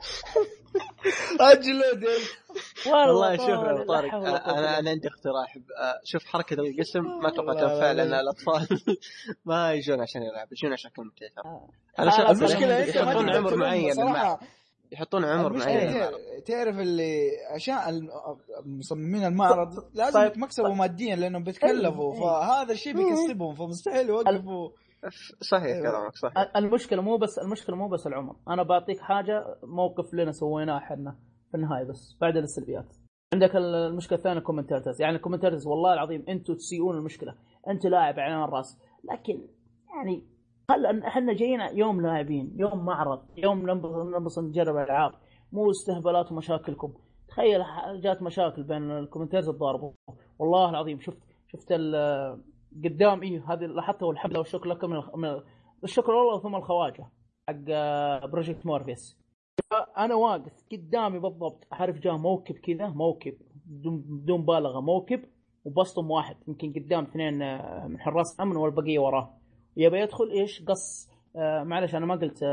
اجلد 1.41 2.05
والله 2.87 3.37
شوف 3.37 3.49
يا 3.49 3.85
طارق 3.89 4.15
أنا 4.15 4.79
أنا 4.79 4.91
عندي 4.91 5.09
اقتراح. 5.09 5.57
آه، 5.81 6.01
شوف 6.05 6.25
حركة 6.25 6.55
القسم 6.55 7.01
ما 7.01 7.29
أتوقع 7.29 7.53
تنفع 7.55 7.93
لا. 7.93 8.05
لأن 8.05 8.15
الأطفال. 8.15 8.79
ما 9.45 9.73
يجون 9.73 10.01
عشان 10.01 10.23
يلعب 10.23 10.49
يجون 10.53 10.73
عشان 10.73 10.91
commentator 10.91 11.43
آه. 11.45 11.69
أنا 11.99 12.31
المشكلة 12.31 12.85
أنت 12.85 12.99
ما 12.99 13.13
يحطون 13.13 13.27
تقدر 13.27 13.39
عمر 13.39 13.57
معين 13.57 13.93
يحطون 14.93 15.25
عمر 15.25 15.47
المشكلة 15.51 15.75
معين 15.75 15.93
تعرف- 16.47 16.79
اللي 16.79 17.31
عشان 17.55 18.09
مصممين 18.67 19.25
المعرض 19.25 19.69
لازم 19.95 20.19
طيب. 20.21 20.31
يتمكسبوا 20.31 20.75
ماديا 20.75 21.17
لأنهم 21.17 21.45
بيتكلفوا 21.45 22.15
إيه. 22.15 22.21
فهذا 22.21 22.73
الشيء 22.73 22.93
بيكسبهم 22.97 23.55
فمستحيل 23.55 24.09
يوقفوا. 24.09 24.69
صحيح 25.51 25.65
أيوة. 25.65 25.91
كلامك 25.91 26.17
صح 26.17 26.33
المشكلة 26.57 27.03
مو 27.03 27.17
بس 27.17 27.39
المشكلة 27.39 27.77
مو 27.77 27.89
بس 27.89 28.07
العمر. 28.07 28.37
أنا 28.49 28.63
بعطيك 28.63 29.01
حاجة 29.01 29.45
موقف 29.65 30.15
لنا 30.15 30.33
سويناه 30.33 30.79
إحنا 30.79 31.19
في 31.51 31.57
النهاية 31.57 31.85
بس 31.85 32.17
بعد 32.21 32.37
السلبيات. 32.37 32.87
عندك 33.35 33.57
المشكلة 33.57 34.19
الثانية 34.19 34.39
ال 34.39 34.43
commentators. 34.43 35.03
يعني 35.03 35.17
ال 35.17 35.20
commentators 35.20 35.67
والله 35.67 35.93
العظيم 35.93 36.25
أنتم 36.29 36.55
تسيئون 36.55 36.97
المشكلة. 36.97 37.35
أنت 37.69 37.87
لاعب 37.87 38.15
على 38.19 38.45
الرأس. 38.45 38.79
لكن 39.13 39.49
يعني 39.97 40.27
هلا 40.73 41.09
إحنا 41.09 41.33
جايين 41.33 41.61
يوم 41.61 42.01
لاعبين 42.01 42.57
يوم 42.57 42.85
معرض 42.85 43.23
يوم 43.37 43.71
نبغى 43.71 44.43
نجرب 44.43 44.77
ألعاب. 44.77 45.13
مو 45.53 45.71
استهبالات 45.71 46.33
ومشاكلكم. 46.33 46.93
تخيل 47.29 47.65
جات 48.01 48.23
مشاكل 48.23 48.63
بين 48.63 48.91
ال 48.91 48.95
commentators 48.95 49.51
تضاربوا 49.51 49.93
والله 50.39 50.71
العظيم 50.71 51.01
شفت 51.01 51.19
شفت 51.49 51.73
قدام 52.85 53.23
إيه 53.23 53.53
هذه 53.53 53.65
لاحظتها 53.65 54.07
والحمد 54.07 54.31
لله 54.31 54.41
والشكر 54.41 54.69
لكم 54.69 54.91
من 54.91 55.01
من 55.15 55.41
الشكر 55.85 56.13
والله 56.13 56.41
ثم 56.41 56.55
الخواجة 56.55 57.07
حق 57.49 57.57
آه، 57.69 58.27
Project 58.27 58.67
Morpheus 58.67 59.19
أنا 59.99 60.15
واقف 60.15 60.53
قدامي 60.73 61.19
بالضبط 61.19 61.67
أعرف 61.73 61.99
جاء 61.99 62.17
موكب 62.17 62.55
كذا 62.55 62.87
موكب 62.89 63.35
بدون 63.67 63.97
بدون 63.99 64.41
مبالغه 64.41 64.81
موكب 64.81 65.25
وبسطم 65.65 66.11
واحد 66.11 66.37
يمكن 66.49 66.73
قدام 66.73 67.05
اثنين 67.05 67.43
آه، 67.43 67.87
من 67.87 68.01
حراس 68.01 68.41
امن 68.41 68.57
والبقية 68.57 68.99
وراه. 68.99 69.42
يبي 69.77 70.01
يدخل 70.01 70.31
إيش؟ 70.31 70.63
قص. 70.65 71.11
آه 71.37 71.63
معلش 71.63 71.95
أنا 71.95 72.07
ما 72.07 72.15
قلت 72.15 72.45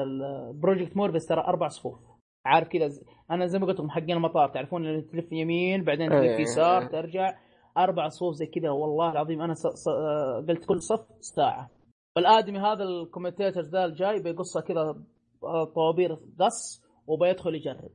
Project 0.53 0.98
Morpheus 0.98 1.25
ترى 1.25 1.41
أربع 1.41 1.67
صفوف. 1.67 1.99
عارف 2.45 2.67
كذا 2.67 2.88
ز- 2.88 3.03
أنا 3.31 3.45
زي 3.45 3.59
ما 3.59 3.65
قلت 3.65 3.80
لكم 3.80 3.89
حقين 3.89 4.11
المطار 4.11 4.49
تعرفون 4.49 4.85
اللي 4.85 5.01
تلف 5.01 5.31
يمين 5.31 5.83
بعدين 5.83 6.09
تلف 6.09 6.22
إيه. 6.22 6.39
يسار 6.41 6.85
ترجع. 6.85 7.38
أربع 7.77 8.07
صفوف 8.07 8.33
زي 8.35 8.45
كذا 8.45 8.69
والله 8.69 9.11
العظيم 9.11 9.41
أنا. 9.41 9.53
آه، 9.88 10.45
قلت 10.49 10.65
كل 10.65 10.81
صف 10.81 11.06
ساعة. 11.19 11.69
فالادمي 12.15 12.59
هذا 12.59 12.83
ال 12.83 12.90
commentator 12.90 13.61
ذا 13.61 13.85
الجاي 13.85 14.19
بيقصها 14.23 14.61
كذا 14.61 14.95
آه، 15.43 15.64
طوابير 15.75 16.17
قص 16.39 16.83
وبيدخل 17.07 17.56
يجرب. 17.56 17.91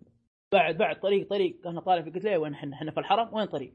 بعد 0.53 0.77
بعد 0.77 1.01
طريق 1.01 1.29
طريق 1.31 1.67
أنا 1.67 1.81
طالع 1.81 2.03
في 2.03 2.11
قلت 2.11 2.25
له 2.25 2.39
وين 2.39 2.53
إحنا؟ 2.53 2.75
إحنا 2.77 2.91
في 2.91 3.01
الحرم؟ 3.01 3.35
وين 3.35 3.47
طريق؟ 3.47 3.75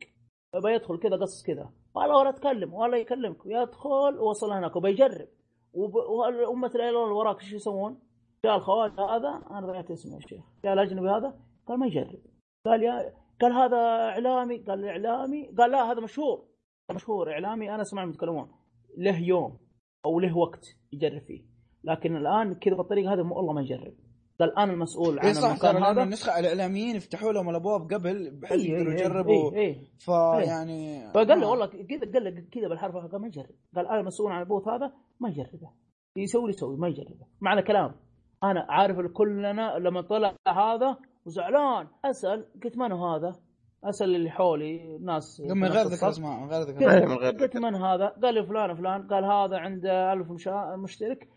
فبيدخل 0.54 0.98
كذا 1.00 1.16
قص 1.16 1.44
كذا. 1.44 1.70
والله 1.96 2.18
ولا 2.18 2.32
تكلم 2.32 2.74
ولا 2.74 2.98
يكلمك. 2.98 3.38
يدخل 3.46 4.20
ووصل 4.20 4.52
هناك 4.52 4.76
وبيجرب. 4.76 5.28
وب... 5.28 5.39
وأمة 5.74 6.72
العيال 6.76 6.96
اللي 6.96 7.14
وراك 7.14 7.42
إيش 7.42 7.54
يسوون؟ 7.54 8.00
جاء 8.46 8.56
الخواجه 8.56 9.02
هذا 9.02 9.42
أنا 9.52 9.68
ضيعت 9.68 9.92
اسمه 9.92 10.16
يا 10.16 10.20
شيخ. 10.20 10.44
جاء 10.64 10.74
الاجنبي 10.74 11.10
هذا؟ 11.10 11.40
قال 11.68 11.80
ما 11.80 11.88
يجرب. 11.88 12.20
قال 12.66 12.84
يا 12.84 13.14
قال 13.42 13.52
هذا 13.54 13.78
إعلامي 14.10 14.58
قال 14.58 14.86
إعلامي 14.86 15.48
قال 15.58 15.72
لا 15.72 15.92
هذا 15.92 16.02
مشهور. 16.02 16.46
مشهور 16.92 17.32
إعلامي 17.32 17.76
أنا 17.76 17.84
سمعهم 17.84 18.10
يتكلمون. 18.10 18.52
له 18.98 19.20
يوم 19.20 19.58
أو 20.06 20.20
له 20.20 20.38
وقت 20.38 20.66
يجرب 20.92 21.22
فيه. 21.22 21.46
لكن 21.84 22.16
الآن 22.16 22.56
كذا 22.56 22.76
بالطريقة 22.76 23.14
هذه 23.14 23.20
والله 23.20 23.54
ما 23.54 23.62
يجرب. 23.62 23.94
قال 24.40 24.58
أنا 24.60 24.74
المسؤول 24.74 25.20
عن 25.20 25.26
اي 25.26 25.34
صح 25.34 25.50
المكان 25.50 25.84
هذا 25.84 26.04
النسخة 26.04 26.40
الإعلاميين 26.40 26.96
يفتحوا 26.96 27.32
لهم 27.34 27.50
الأبواب 27.50 27.94
قبل 27.94 28.40
بحيث 28.42 28.62
إيه، 28.62 28.72
يقدروا 28.72 28.94
إيه، 28.94 29.00
يجربوا 29.00 29.54
إيه، 29.54 29.60
إيه. 29.60 29.78
فيعني 30.00 31.12
فقال 31.14 31.40
له. 31.40 31.48
والله 31.50 31.66
كذا 31.66 32.12
قال 32.14 32.24
له 32.24 32.44
كذا 32.52 32.68
بالحرف 32.68 32.96
قال 32.96 33.22
ما 33.22 33.28
يجرب 33.28 33.56
قال 33.76 33.88
أنا 33.88 34.02
مسؤول 34.02 34.32
عن 34.32 34.42
البوث 34.42 34.68
هذا 34.68 34.92
ما 35.20 35.30
يجربه 35.30 35.72
يسوي 36.18 36.42
اللي 36.42 36.54
يسوي 36.54 36.78
ما 36.78 36.88
يجربه 36.88 37.26
معنى 37.42 37.62
كلام 37.62 37.96
أنا 38.44 38.66
عارف 38.70 38.98
كلنا 39.14 39.78
لما 39.80 40.02
طلع 40.02 40.36
هذا 40.48 40.98
وزعلان 41.26 41.88
أسأل 42.06 42.46
قلت 42.64 42.78
من 42.78 42.92
هو 42.92 43.08
هذا؟ 43.16 43.36
أسأل 43.84 44.16
اللي 44.16 44.30
حولي 44.30 44.98
ناس 44.98 45.42
من 45.42 45.64
غير 45.66 45.86
ذكر. 45.86 46.10
اسماء 46.10 46.40
من 46.40 46.50
غير 46.50 46.62
ذكر 46.62 46.74
قلت- 46.74 46.84
إيه، 46.84 47.06
من 47.06 47.18
قلت 47.18 47.58
من 47.58 47.76
هذا؟ 47.76 48.08
قال 48.24 48.34
لي 48.34 48.46
فلان 48.46 48.76
فلان 48.76 49.08
قال 49.08 49.26
هذا 49.26 49.58
عنده 49.58 50.14
ألف 50.14 50.32
مشا... 50.32 50.76
مشترك 50.84 51.28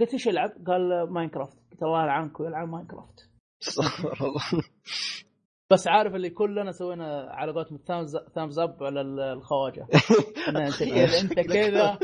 قلت 0.00 0.12
إيش 0.12 0.26
يلعب؟ 0.26 0.50
قال 0.66 1.12
Minecraft. 1.12 1.58
قلت 1.72 1.82
الله 1.82 2.02
يلعنك 2.02 2.40
ويلعن 2.40 2.68
Minecraft. 2.68 3.28
استغفر 3.62 4.26
الله. 4.26 4.62
بس 5.70 5.88
عارف 5.88 6.14
اللي 6.14 6.30
كلنا 6.30 6.72
سوينا 6.72 7.26
على 7.30 7.52
قولتهم 7.52 7.78
thumbs 8.34 8.58
up 8.58 8.82
على 8.82 9.00
ال- 9.00 9.20
الخواجة. 9.20 9.86
إن 10.48 10.56
أنت 10.56 10.82
كذا 10.94 11.20
أنت 11.20 11.32
كذا 11.32 11.98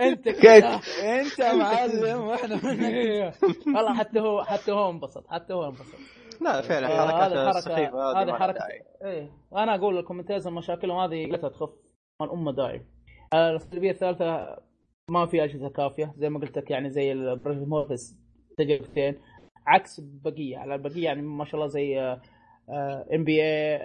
أنت 0.00 0.28
كذا 0.28 0.80
أنت 1.20 1.40
معلم. 1.40 2.20
وإحنا 2.20 2.54
منك. 2.56 3.34
والله 3.66 3.94
حتى 3.94 4.20
هو 4.20 4.42
حتى 4.44 4.72
هو 4.72 4.90
انبسط 4.90 5.26
حتى 5.28 5.54
هو 5.54 5.64
انبسط. 5.64 5.98
لا 6.40 6.60
فعلا 6.62 6.88
حركات 6.88 7.32
هذه 7.32 7.44
حركه 7.46 7.58
السخيفه 7.58 8.22
هذه 8.22 8.32
حركه. 8.32 8.64
إيه. 9.04 9.30
وأنا 9.50 9.74
أقول 9.74 9.98
ال 9.98 10.02
commentators 10.02 10.54
مشاكلهم 10.54 10.98
هذه 10.98 11.26
لا 11.26 11.48
تخف 11.48 11.70
ما 12.22 12.32
لها 12.32 12.52
داعي 12.52 12.86
آه، 13.32 13.50
السلبيه 13.56 13.90
الثالثة 13.90 14.56
ما 15.10 15.26
في 15.26 15.44
أجهزة 15.44 15.68
كافية 15.68 16.12
زي 16.16 16.28
ما 16.28 16.38
قلت 16.40 16.58
لك 16.58 16.70
يعني 16.70 16.90
زي 16.90 17.12
ال 17.12 17.19
Project 17.19 17.68
Morpheus 17.68 18.16
تجربتين 18.58 19.14
عكس 19.66 19.98
البقيه 19.98 20.58
على 20.58 20.74
البقية 20.74 21.04
يعني 21.04 21.22
ما 21.22 21.44
شاء 21.44 21.54
الله 21.54 21.66
زي 21.66 21.98
NBA 23.14 23.78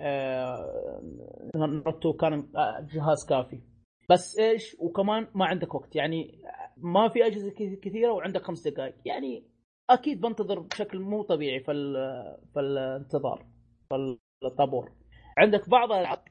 نوتو 1.56 2.14
كان 2.14 2.48
جهاز 2.93 3.25
كافي. 3.30 3.61
بس 4.09 4.39
إيش؟ 4.39 4.75
وكمان 4.80 5.27
ما 5.35 5.45
عندك 5.45 5.75
وقت. 5.75 5.95
يعني 5.95 6.41
ما 6.77 7.09
في 7.09 7.25
أجهزة 7.25 7.49
كث- 7.51 7.80
كثيرة 7.80 8.11
وعندك 8.14 8.41
خمس 8.41 8.67
دقائق 8.67 8.95
يعني 9.06 9.43
أكيد 9.89 10.22
بنتظر 10.22 10.59
بشكل 10.59 10.99
مو 10.99 11.23
طبيعي 11.23 11.59
في 11.59 11.72
ال- 11.72 12.38
في 12.53 12.59
الانتظار 12.59 13.45
في 13.89 14.17
الطابور. 14.45 14.91
عندك 15.38 15.69
بعض 15.69 15.91
الألعاب 15.91 16.23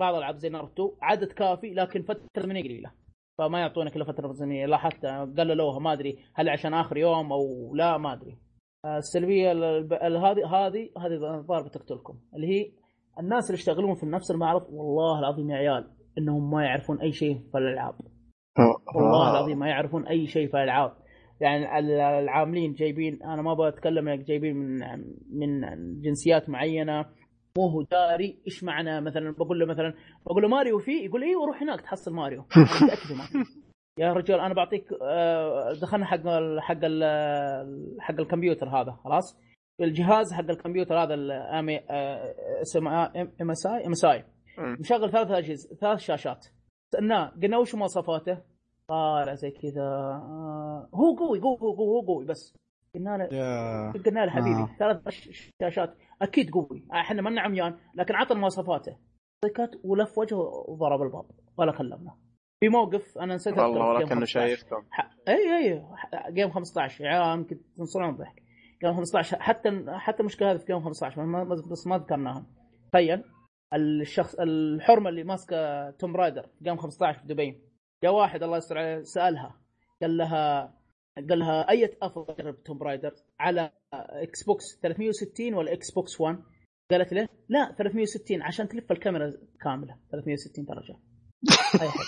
بعض 0.00 0.14
الألعاب 0.14 0.36
زي 0.36 0.48
ناروتو 0.48 0.94
عدد 1.02 1.32
كافي 1.32 1.74
لكن 1.74 2.02
فترة 2.02 2.26
زمنيه 2.42 2.62
قليلة. 2.62 2.92
فما 3.48 3.60
يعطونك 3.60 3.96
إلا 3.96 4.04
فترة 4.04 4.32
زمنيه 4.32 4.66
لاحظت 4.66 5.06
قللوها 5.38 5.78
ما 5.78 5.92
أدري 5.92 6.18
هل 6.34 6.48
عشان 6.48 6.74
آخر 6.74 6.96
يوم 6.96 7.32
أو 7.32 7.74
لا 7.74 7.98
ما 7.98 8.12
أدري. 8.12 8.38
آه، 8.84 8.96
السلبية 8.96 9.52
ال- 9.52 9.64
ال- 9.64 9.92
ال- 9.92 10.16
هذه 10.16 10.46
هذه 10.46 10.88
هذه 10.98 11.38
الظاهر 11.38 11.62
بتقتلكم 11.62 12.14
اللي 12.36 12.46
هي 12.46 12.70
الناس 13.20 13.50
اللي 13.50 13.58
يشتغلون 13.58 13.94
في 13.94 14.06
نفس 14.06 14.30
المعرض 14.30 14.62
والله 14.70 15.18
العظيم 15.18 15.50
يا 15.50 15.56
عيال 15.56 15.90
إنهم 16.18 16.50
ما 16.50 16.62
يعرفون 16.64 17.00
أي 17.00 17.12
شيء 17.12 17.38
في 17.52 17.58
الألعاب. 17.58 17.94
والله 18.96 19.30
العظيم 19.30 19.58
ما 19.58 19.68
يعرفون 19.68 20.06
أي 20.06 20.26
شيء 20.26 20.48
في 20.48 20.54
الألعاب. 20.56 20.92
يعني 21.40 21.78
ال- 21.78 22.00
العاملين 22.00 22.72
جايبين 22.72 23.22
أنا 23.22 23.42
ما 23.42 23.52
أبغى 23.52 23.68
أتكلم 23.68 24.08
انك 24.08 24.24
جايبين 24.24 24.56
من 24.56 24.78
من 25.32 25.60
جنسيات 26.00 26.48
معينة 26.48 27.04
مو 27.58 27.68
هو 27.68 27.82
داري 27.82 28.38
إيش 28.46 28.64
معنى 28.64 29.00
مثلا؟ 29.00 29.30
بقول 29.38 29.60
له 29.60 29.66
مثلا 29.66 29.94
بقول 30.26 30.42
له 30.42 30.48
ماريو 30.48 30.78
فيه؟ 30.78 31.04
يقول 31.04 31.22
أيوه 31.22 31.46
روح 31.46 31.62
هناك 31.62 31.80
تحصل 31.80 32.12
ماريو. 32.12 32.40
متأكد 32.84 33.12
ماريو. 33.12 33.46
يا 33.98 34.12
رجال 34.12 34.40
أنا 34.40 34.54
بعطيك 34.54 34.92
آه، 35.02 35.72
دخلنا 35.82 36.06
حق 36.06 36.26
ال 36.26 36.60
حق 36.62 36.84
ال 36.84 37.96
حق 38.00 38.20
الكمبيوتر 38.20 38.68
هذا 38.68 38.92
خلاص؟ 38.92 39.38
الجهاز 39.80 40.32
حق 40.32 40.50
الكمبيوتر 40.50 40.98
هذا 41.02 41.14
الامي 41.14 41.80
اسمه 42.62 43.04
إم 43.40 43.50
إس 43.50 43.66
آي 43.66 43.86
إم 43.86 43.90
إس 43.90 44.04
آي. 44.04 44.24
مشغل 44.58 45.10
ثلاث 45.10 45.30
أجهزة 45.30 45.76
ثلاث 45.76 45.98
شاشات. 45.98 46.46
سألناه 46.92 47.32
قلنا 47.42 47.58
وش 47.58 47.74
مواصفاته؟ 47.74 48.38
طالع 48.88 49.34
زي 49.34 49.50
كذا 49.50 49.82
آه، 49.82 50.88
هو 50.94 51.16
قوي 51.16 51.40
قوي 51.40 51.58
قوي 51.58 51.76
قوي, 51.76 51.88
هو 51.88 52.00
قوي 52.00 52.24
بس. 52.26 52.56
قلنا 52.94 53.16
له 53.16 53.24
يا 53.36 53.92
قلنا 53.92 54.20
له 54.24 54.30
حبيبي 54.30 54.60
آه. 54.62 54.76
ثلاث 54.78 55.08
شاشات. 55.62 55.96
أكيد 56.22 56.50
قوي. 56.50 56.84
إحنا 56.92 57.22
ما 57.22 57.40
عميان 57.40 57.76
لكن 57.94 58.14
عطنا 58.14 58.38
مواصفاته. 58.40 58.96
سكت 59.44 59.80
ولف 59.84 60.18
وجهه 60.18 60.64
وضرب 60.68 61.02
الباب. 61.02 61.24
ولا 61.58 61.72
كلمنا. 61.72 62.16
في 62.60 62.68
موقف 62.68 63.18
أنا 63.18 63.34
نسيت 63.34 63.58
والله 63.58 63.86
ولا 63.86 63.98
كأنه 63.98 64.08
15. 64.20 64.26
شايفكم. 64.26 64.82
إي 65.28 65.56
إي 65.58 65.82
جيم 66.32 66.50
15 66.50 67.04
يا 67.04 67.10
عيال 67.10 67.38
يمكن 67.38 67.60
تنصرون 67.76 68.08
الضحك 68.10 68.42
جيم 68.84 68.94
15 68.96 69.40
حتى 69.42 69.84
حتى 69.88 70.20
المشكلة 70.20 70.50
هذه 70.52 70.56
في 70.56 70.64
جيم 70.66 70.80
15 70.84 71.22
ما- 71.24 71.44
ما- 71.44 71.54
بس 71.70 71.86
ما 71.86 71.98
ذكرناها. 71.98 72.46
تخيل. 72.92 73.24
الشخص 73.74 74.34
الحرمة 74.40 75.08
اللي 75.08 75.24
ماسكة 75.24 75.90
Tomb 75.90 76.16
Raider 76.16 76.42
في 76.42 76.64
Games 76.64 76.76
15 76.76 77.18
في 77.18 77.26
دبي. 77.26 77.60
جاء 78.04 78.12
واحد 78.14 78.42
الله 78.42 78.56
يستر 78.56 78.78
عليه 78.78 79.02
سألها. 79.02 79.54
قال 80.02 80.16
لها 80.16 80.74
قال 81.16 81.38
لها 81.38 81.70
أي 81.70 81.96
أفضل 82.02 82.34
تجرب 82.34 82.62
Tomb 82.62 82.82
Raider 82.82 83.14
على 83.40 83.70
Xbox 83.94 84.64
360 84.82 85.54
ولا 85.54 85.72
Xbox 85.72 86.20
1 86.20 86.42
قالت 86.90 87.12
له 87.12 87.28
لا 87.48 87.74
360 87.78 88.42
عشان 88.42 88.68
تلف 88.68 88.92
الكاميرا 88.92 89.32
كاملة. 89.60 89.96
360 90.10 90.64
درجة. 90.64 90.98
هيا 91.80 91.90
حلو 91.90 92.04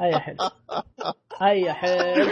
هيا 0.00 0.18
حلو 0.18 0.36
هيا 1.40 1.72
حلو 1.72 2.30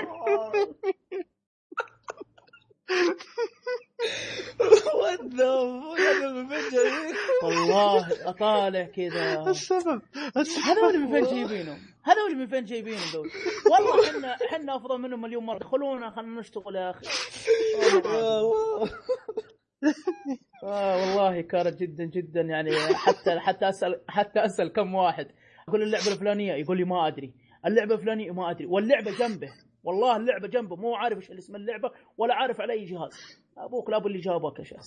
والله 7.43 8.29
أطالع 8.29 8.85
كذا. 8.85 9.51
السبب 9.51 10.03
هذول 10.65 10.99
من 10.99 11.13
فين 11.13 11.25
جايبينهم؟ 11.25 11.79
هذول 12.05 12.37
من 12.37 12.47
فين 12.47 12.65
جايبينهم 12.65 13.01
ذول؟ 13.13 13.31
والله 13.71 14.11
إحنا 14.11 14.37
إحنا 14.53 14.77
أفضل 14.77 14.99
منهم 14.99 15.21
مليون 15.21 15.45
مره 15.47 15.59
دخلونا 15.59 16.11
خلينا 16.11 16.41
نشتغل 16.41 16.77
يا 16.77 16.91
أخي. 16.91 17.07
آه 20.65 20.97
والله 20.97 21.41
كانت 21.41 21.81
جدا 21.81 22.05
جدا 22.05 22.41
يعني 22.41 22.77
حتى 22.95 23.41
حتى 23.41 23.69
أسأل 23.69 24.01
حتى 24.09 24.45
أسأل 24.45 24.73
كم 24.73 24.95
واحد. 24.95 25.29
أقول 25.69 25.83
اللعبة 25.83 26.13
الفلانية 26.13 26.53
يقول 26.55 26.77
لي 26.77 26.85
ما 26.85 27.07
أدري. 27.07 27.35
اللعبة 27.67 27.95
الفلانية 27.95 28.31
ما 28.31 28.51
أدري. 28.51 28.67
واللعبة 28.67 29.11
جنبه. 29.19 29.53
والله 29.85 30.17
اللعبة 30.17 30.49
جنبه. 30.49 30.77
مو 30.77 30.95
عارف 30.95 31.19
إيش 31.19 31.31
اسم 31.31 31.57
اللعبة 31.57 31.91
ولا 32.17 32.35
عارف 32.35 32.61
على 32.61 32.73
أي 32.73 32.85
جهاز. 32.85 33.42
أبوك 33.59 33.91
لابو 33.91 34.07
اللي 34.09 34.19
جابك 34.19 34.59
يا 34.59 34.65
شيخ 34.65 34.81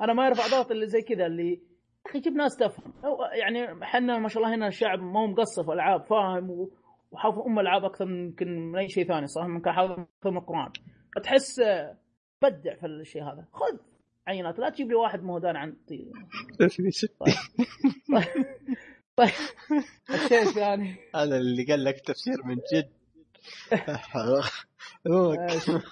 أنا 0.00 0.12
ما 0.12 0.26
يرفع 0.26 0.46
ضغط 0.58 0.70
اللي 0.70 0.86
زي 0.86 1.00
كذا 1.02 1.26
اللي 1.26 1.50
يا 1.52 2.10
أخي 2.10 2.20
جيب 2.20 2.32
ناس 2.32 2.56
تفهم. 2.56 2.92
أو- 3.02 3.32
يعني 3.40 3.82
إحنا 3.84 4.18
ما 4.18 4.28
شاء 4.28 4.42
الله 4.42 4.54
هنا 4.54 4.68
الشعب 4.68 4.98
ما 4.98 5.20
هو 5.20 5.26
مقصف 5.26 5.70
ألعاب 5.70 6.04
فاهم 6.06 6.50
و- 6.50 6.70
وحافظ 7.10 7.38
أم 7.38 7.58
ألعاب 7.58 7.84
أكثر 7.84 8.04
من 8.04 8.24
يمكن 8.26 8.48
من 8.72 8.78
أي 8.78 8.88
شيء 8.88 9.08
ثاني 9.08 9.26
صح 9.26 9.44
ممكن 9.44 9.72
حافظ 9.72 9.90
أكثر 9.92 10.30
من 10.30 10.36
القرآن. 10.36 10.72
فتحس 11.16 11.60
بدع 12.42 12.74
في 12.80 12.86
الشيء 12.86 13.22
هذا. 13.22 13.44
خذ 13.52 13.78
عينات 14.26 14.58
لا 14.58 14.70
تجيب 14.70 14.88
لي 14.88 14.94
واحد 14.94 15.22
مهدان 15.22 15.56
عن 15.56 15.76
طيب. 15.88 16.12
طيب. 19.16 19.30
الشيء 20.14 20.42
الثاني. 20.42 20.96
هذا 21.16 21.36
اللي 21.36 21.64
قال 21.64 21.84
لك 21.84 22.00
تفسير 22.00 22.44
من 22.44 22.56
جد. 22.74 22.88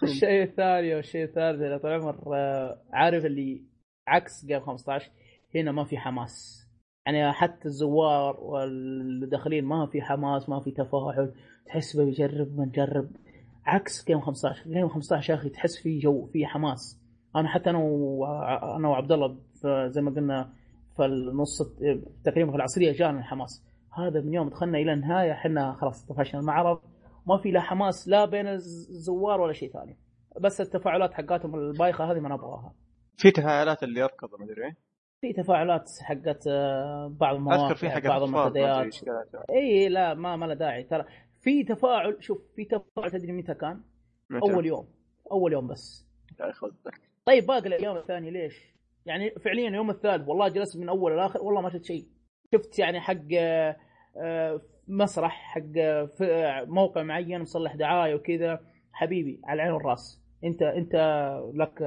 الشيء 0.02 0.42
الثاني 0.48 0.94
والشيء 0.94 1.24
الثالث 1.24 1.60
يا 1.60 1.78
طول 1.78 1.90
العمر 1.90 2.36
آه، 2.36 2.78
عارف 2.92 3.24
اللي 3.24 3.62
عكس 4.08 4.46
جيم 4.46 4.60
15 4.60 5.10
هنا 5.54 5.72
ما 5.72 5.84
في 5.84 5.98
حماس. 5.98 6.66
يعني 7.06 7.32
حتى 7.32 7.64
الزوار 7.64 8.40
واللي 8.40 9.26
داخلين 9.26 9.64
ما 9.64 9.86
في 9.86 10.02
حماس 10.02 10.48
ما 10.48 10.60
في 10.60 10.70
تفاعل 10.70 11.34
تحس 11.66 11.96
بيجرب 11.96 12.58
ما 12.58 12.64
نجرب. 12.64 13.10
عكس 13.66 14.06
Games 14.06 14.20
15 14.20 14.70
Games 14.70 14.88
15 14.88 15.32
يا 15.32 15.38
أخي 15.38 15.48
تحس 15.48 15.82
في 15.82 15.98
جو 15.98 16.26
في 16.26 16.46
حماس. 16.46 17.00
أنا 17.36 17.48
حتى 17.48 17.70
أنا 17.70 17.78
و... 17.78 18.26
أنا 18.76 18.88
وعبد 18.88 19.12
الله 19.12 19.36
زي 19.86 20.00
ما 20.02 20.10
قلنا 20.10 20.52
في 20.96 21.04
النص 21.04 21.62
تقريبا 22.24 22.50
في 22.50 22.56
العصرية 22.56 22.92
جانا 22.92 23.18
الحماس. 23.18 23.64
هذا 23.98 24.20
من 24.20 24.34
يوم 24.34 24.48
دخلنا 24.48 24.78
إلى 24.78 24.92
النهاية 24.92 25.32
إحنا 25.32 25.72
خلاص 25.72 26.06
طفشنا 26.06 26.40
المعرض. 26.40 26.80
ما 27.30 27.38
في 27.38 27.50
لا 27.50 27.60
حماس 27.60 28.08
لا 28.08 28.24
بين 28.24 28.46
الزوار 28.46 29.40
ولا 29.40 29.52
شيء 29.52 29.72
ثاني. 29.72 29.98
بس 30.40 30.60
التفاعلات 30.60 31.14
حقاتهم 31.14 31.54
البايخة 31.54 32.12
هذه 32.12 32.20
ما 32.20 32.28
نبغاها. 32.28 32.74
في 33.16 33.30
تفاعلات 33.30 33.82
اللي 33.82 34.00
يركض 34.00 34.28
ما 34.38 34.44
أدري. 34.44 34.74
في 35.20 35.32
تفاعلات 35.32 35.90
حقت 36.02 36.46
آه، 36.48 37.16
بعض 37.20 37.34
المواقع 37.34 37.66
أذكر 37.66 37.74
في 37.74 37.90
حق 37.90 38.02
بعض 38.02 38.22
المنتديات. 38.22 38.94
إي 39.50 39.88
لا 39.88 40.14
ما 40.14 40.36
ما 40.36 40.46
له 40.46 40.54
داعي. 40.54 40.84
ترى 40.84 41.04
في 41.40 41.64
تفاعل 41.64 42.16
شوف 42.20 42.38
في 42.56 42.64
تفاعل 42.64 43.10
تدري 43.10 43.32
متى 43.32 43.54
كان؟ 43.54 43.80
متى؟ 44.30 44.52
أول 44.52 44.66
يوم. 44.66 44.88
أول 45.32 45.52
يوم 45.52 45.66
بس. 45.66 46.06
طيب 47.24 47.46
باقي 47.46 47.68
الأيام 47.68 47.96
الثانية 47.96 48.30
ليش؟ 48.30 48.74
يعني 49.06 49.30
فعليا 49.30 49.68
اليوم 49.68 49.90
الثالث 49.90 50.28
والله 50.28 50.48
جلست 50.48 50.76
من 50.76 50.88
أول 50.88 51.16
لاخر 51.16 51.42
والله 51.42 51.60
ما 51.60 51.70
شفت 51.70 51.84
شيء. 51.84 52.06
شفت 52.54 52.78
يعني 52.78 53.00
حق 53.00 53.16
آه، 53.38 53.76
آه، 54.16 54.60
مسرح 54.90 55.32
حق 55.54 55.62
موقع 56.68 57.02
معين 57.02 57.40
مصلح 57.40 57.76
دعاية 57.76 58.14
وكذا. 58.14 58.60
حبيبي 58.92 59.40
على 59.44 59.62
العين 59.62 59.72
والرأس. 59.74 60.22
انت 60.44 60.62
انت 60.62 60.94
لك 61.54 61.82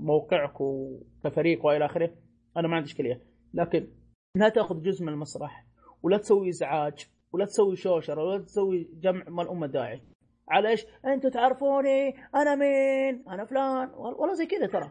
موقعك 0.00 0.60
وكفريق 0.60 1.66
وإلى 1.66 1.84
آخره. 1.84 2.10
أنا 2.56 2.68
ما 2.68 2.76
عندي 2.76 2.88
إشكالية. 2.88 3.20
لكن 3.54 3.88
لا 4.36 4.48
تأخذ 4.48 4.82
جزء 4.82 5.04
من 5.04 5.12
المسرح 5.12 5.66
ولا 6.02 6.18
تسوي 6.18 6.48
إزعاج 6.48 7.06
ولا 7.32 7.44
تسوي 7.44 7.76
شوشرة 7.76 8.22
ولا 8.24 8.44
تسوي 8.44 8.90
جمع 9.00 9.24
ما 9.28 9.42
الامه 9.42 9.66
داعي. 9.66 10.02
على 10.48 10.68
إيش؟ 10.68 10.86
أنتوا 11.06 11.30
تعرفوني 11.30 12.14
أنا 12.34 12.54
مين؟ 12.54 13.24
أنا 13.28 13.44
فلان. 13.44 13.88
وال- 13.88 14.14
والله 14.14 14.34
زي 14.34 14.46
كذا 14.46 14.66
ترى. 14.66 14.90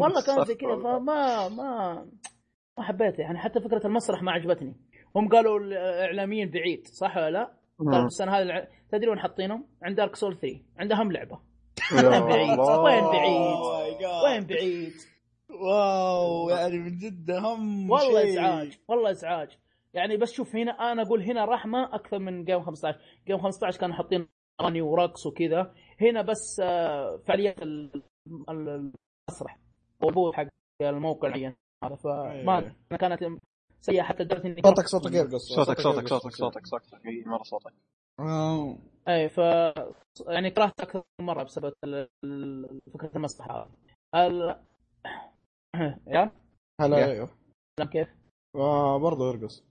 والله 0.00 0.26
كان 0.26 0.44
زي 0.44 0.54
كذا 0.54 0.76
فما 0.76 0.98
ما 1.48 1.98
ما 2.78 2.84
حبيته. 2.84 3.20
يعني 3.20 3.38
حتى 3.38 3.60
فكرة 3.60 3.86
المسرح 3.86 4.22
ما 4.22 4.32
عجبتني. 4.32 4.76
هم 5.16 5.28
قالوا 5.28 5.58
الإعلاميين 5.58 6.50
بعيد 6.50 6.86
صح 6.86 7.16
ولا 7.16 7.30
لا؟ 7.30 7.52
قالوا 7.78 8.06
السنة 8.06 8.32
هذه 8.36 8.42
الع- 8.42 8.68
تدري 8.92 9.08
وين 9.08 9.18
حاطينهم؟ 9.18 9.66
عند 9.82 9.96
Dark 9.96 10.16
Souls 10.16 10.36
3 10.38 10.60
عند 10.78 10.92
اهم 10.92 11.12
لعبة 11.12 11.38
وين 11.96 12.20
بعيد؟ 12.20 12.58
وين 12.58 13.04
بعيد؟ 13.04 13.56
وين 14.24 14.46
بعيد؟ 14.46 14.92
wow 15.50 16.48
يعني 16.50 16.78
من 16.78 16.98
جد 16.98 17.30
اهم 17.30 17.90
والله. 17.90 18.24
إزعاج 18.32 18.78
والله 18.88 19.10
إزعاج 19.10 19.58
يعني 19.94 20.16
بس 20.16 20.32
شوف 20.32 20.56
هنا 20.56 20.72
أنا 20.92 21.02
أقول 21.02 21.22
هنا 21.22 21.44
رحمة 21.44 21.94
أكثر 21.94 22.18
من 22.18 22.44
Games 22.44 22.60
15 22.62 22.98
Games 23.26 23.38
15 23.38 23.80
كانوا 23.80 23.94
حاطين 23.96 24.28
اغاني 24.60 24.80
ورقص 24.80 25.26
وكذا 25.26 25.74
هنا 26.00 26.22
بس 26.22 26.60
آه، 26.64 27.16
فعاليات 27.26 27.62
ال- 27.62 28.02
ال- 28.48 28.92
المسرح 29.30 29.58
والبوث 30.02 30.34
حق 30.34 30.46
الموقع 30.82 31.28
معين 31.28 31.54
هذا 31.84 31.94
فما. 31.94 32.58
أنا 32.92 32.98
كانت 32.98 33.22
سيئة 33.82 34.02
حتى 34.02 34.22
لدرجه 34.22 34.46
اني 34.46 34.62
صوتك 34.62 34.86
صوتك 34.86 35.12
يرقص 35.12 35.48
صوتك 35.54 35.80
صوتك. 35.80 36.08
صوتك 36.08 36.34
صوتك 36.36 36.66
صوتك 36.66 37.06
إي 37.06 37.24
مرة 37.26 37.42
صوتك 37.42 37.72
آه. 38.20 38.76
أي 39.08 39.28
ف 39.28 39.38
يعني 40.28 40.50
كرهت 40.50 40.80
أكثر 40.80 41.02
من 41.20 41.26
مرة 41.26 41.42
بسبب 41.42 41.72
فكرة 42.94 43.10
المسرح 43.16 43.50
هذا 43.50 43.68
ال... 44.26 44.56
يا 46.06 46.30
هلا. 46.80 46.96
أيوه 46.96 47.28
كلام 47.78 47.90
كيف؟ 47.90 48.08
برضه 49.00 49.28
يرقص 49.30 49.64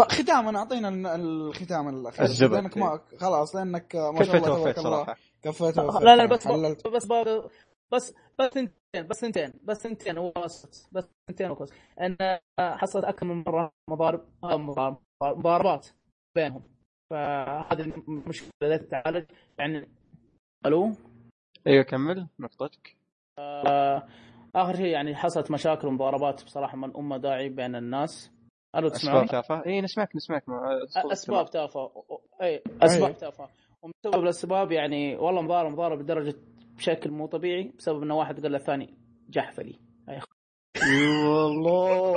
ختاما 0.00 0.58
أعطينا 0.58 0.88
ال- 0.88 1.06
الختام 1.06 1.88
الأخير 1.88 2.24
الزبد. 2.24 2.52
لأنك 2.52 2.76
ما 2.78 3.00
خلاص 3.20 3.56
لأنك 3.56 3.96
ما 3.96 4.24
شاء 4.24 4.36
كفيت 4.38 4.44
الله 4.46 4.60
وفيت 4.60 4.78
تبارك 4.78 4.78
الله 4.78 5.04
صراحة 5.04 5.16
كفيت 5.42 5.78
ووفيت. 5.78 6.02
لا 6.02 6.16
لا 6.16 6.26
بس 6.26 6.46
بس 6.86 7.06
بس 7.92 8.14
بس 8.38 8.46
ثنتين 8.48 8.70
بس 9.08 9.20
ثنتين 9.20 9.52
بس 9.64 9.76
ثنتين 9.76 10.18
وسط 10.18 10.88
بس 10.92 11.08
ثنتين 11.30 11.50
وسط 11.50 11.72
أن 12.00 12.16
حصلت 12.60 13.04
أكثر 13.04 13.26
من 13.26 13.44
مرة 13.46 13.70
مضارب 13.90 14.20
آه، 14.44 14.56
مضارب- 14.56 14.98
مضاربات 15.22 15.86
بينهم. 16.34 16.62
فهذه 17.10 17.80
المشكلة 18.08 18.50
التي 18.62 18.84
تتعالج. 18.84 19.24
يعني 19.58 19.88
ألو؟ 20.66 20.92
أيوه 21.66 21.82
كمل. 21.84 22.26
نقطتك 22.40 22.96
آه، 23.38 24.06
آخر 24.56 24.76
شيء 24.76 24.86
يعني 24.86 25.14
حصلت 25.16 25.50
مشاكل 25.50 25.88
ومضاربات 25.88 26.44
بصراحة 26.44 26.76
من 26.76 26.96
أمة 26.96 27.16
داعي 27.16 27.48
بين 27.48 27.76
الناس. 27.76 28.30
ألو 28.76 28.86
أسباب 28.86 29.00
تسمعون؟ 29.00 29.26
تافهة. 29.26 29.66
إي 29.66 29.80
نسمعك 29.80 30.16
نسمعك. 30.16 30.44
أسباب. 31.12 31.50
تافهة. 31.50 31.90
اي 32.42 32.62
أسباب. 32.82 33.16
تافهة. 33.18 33.48
ومسبب 33.82 34.22
الأسباب 34.22 34.72
يعني 34.72 35.16
والله 35.16 35.42
مضارب 35.42 35.72
مضارب 35.72 35.98
بدرجه 35.98 36.34
بشكل 36.78 37.10
مو 37.10 37.26
طبيعي 37.26 37.72
بسبب 37.78 38.02
إنه 38.02 38.16
واحد 38.16 38.42
قال 38.42 38.52
للثاني 38.52 38.94
جحفلي 39.28 39.78
أخي. 40.08 40.26
والله 41.26 42.14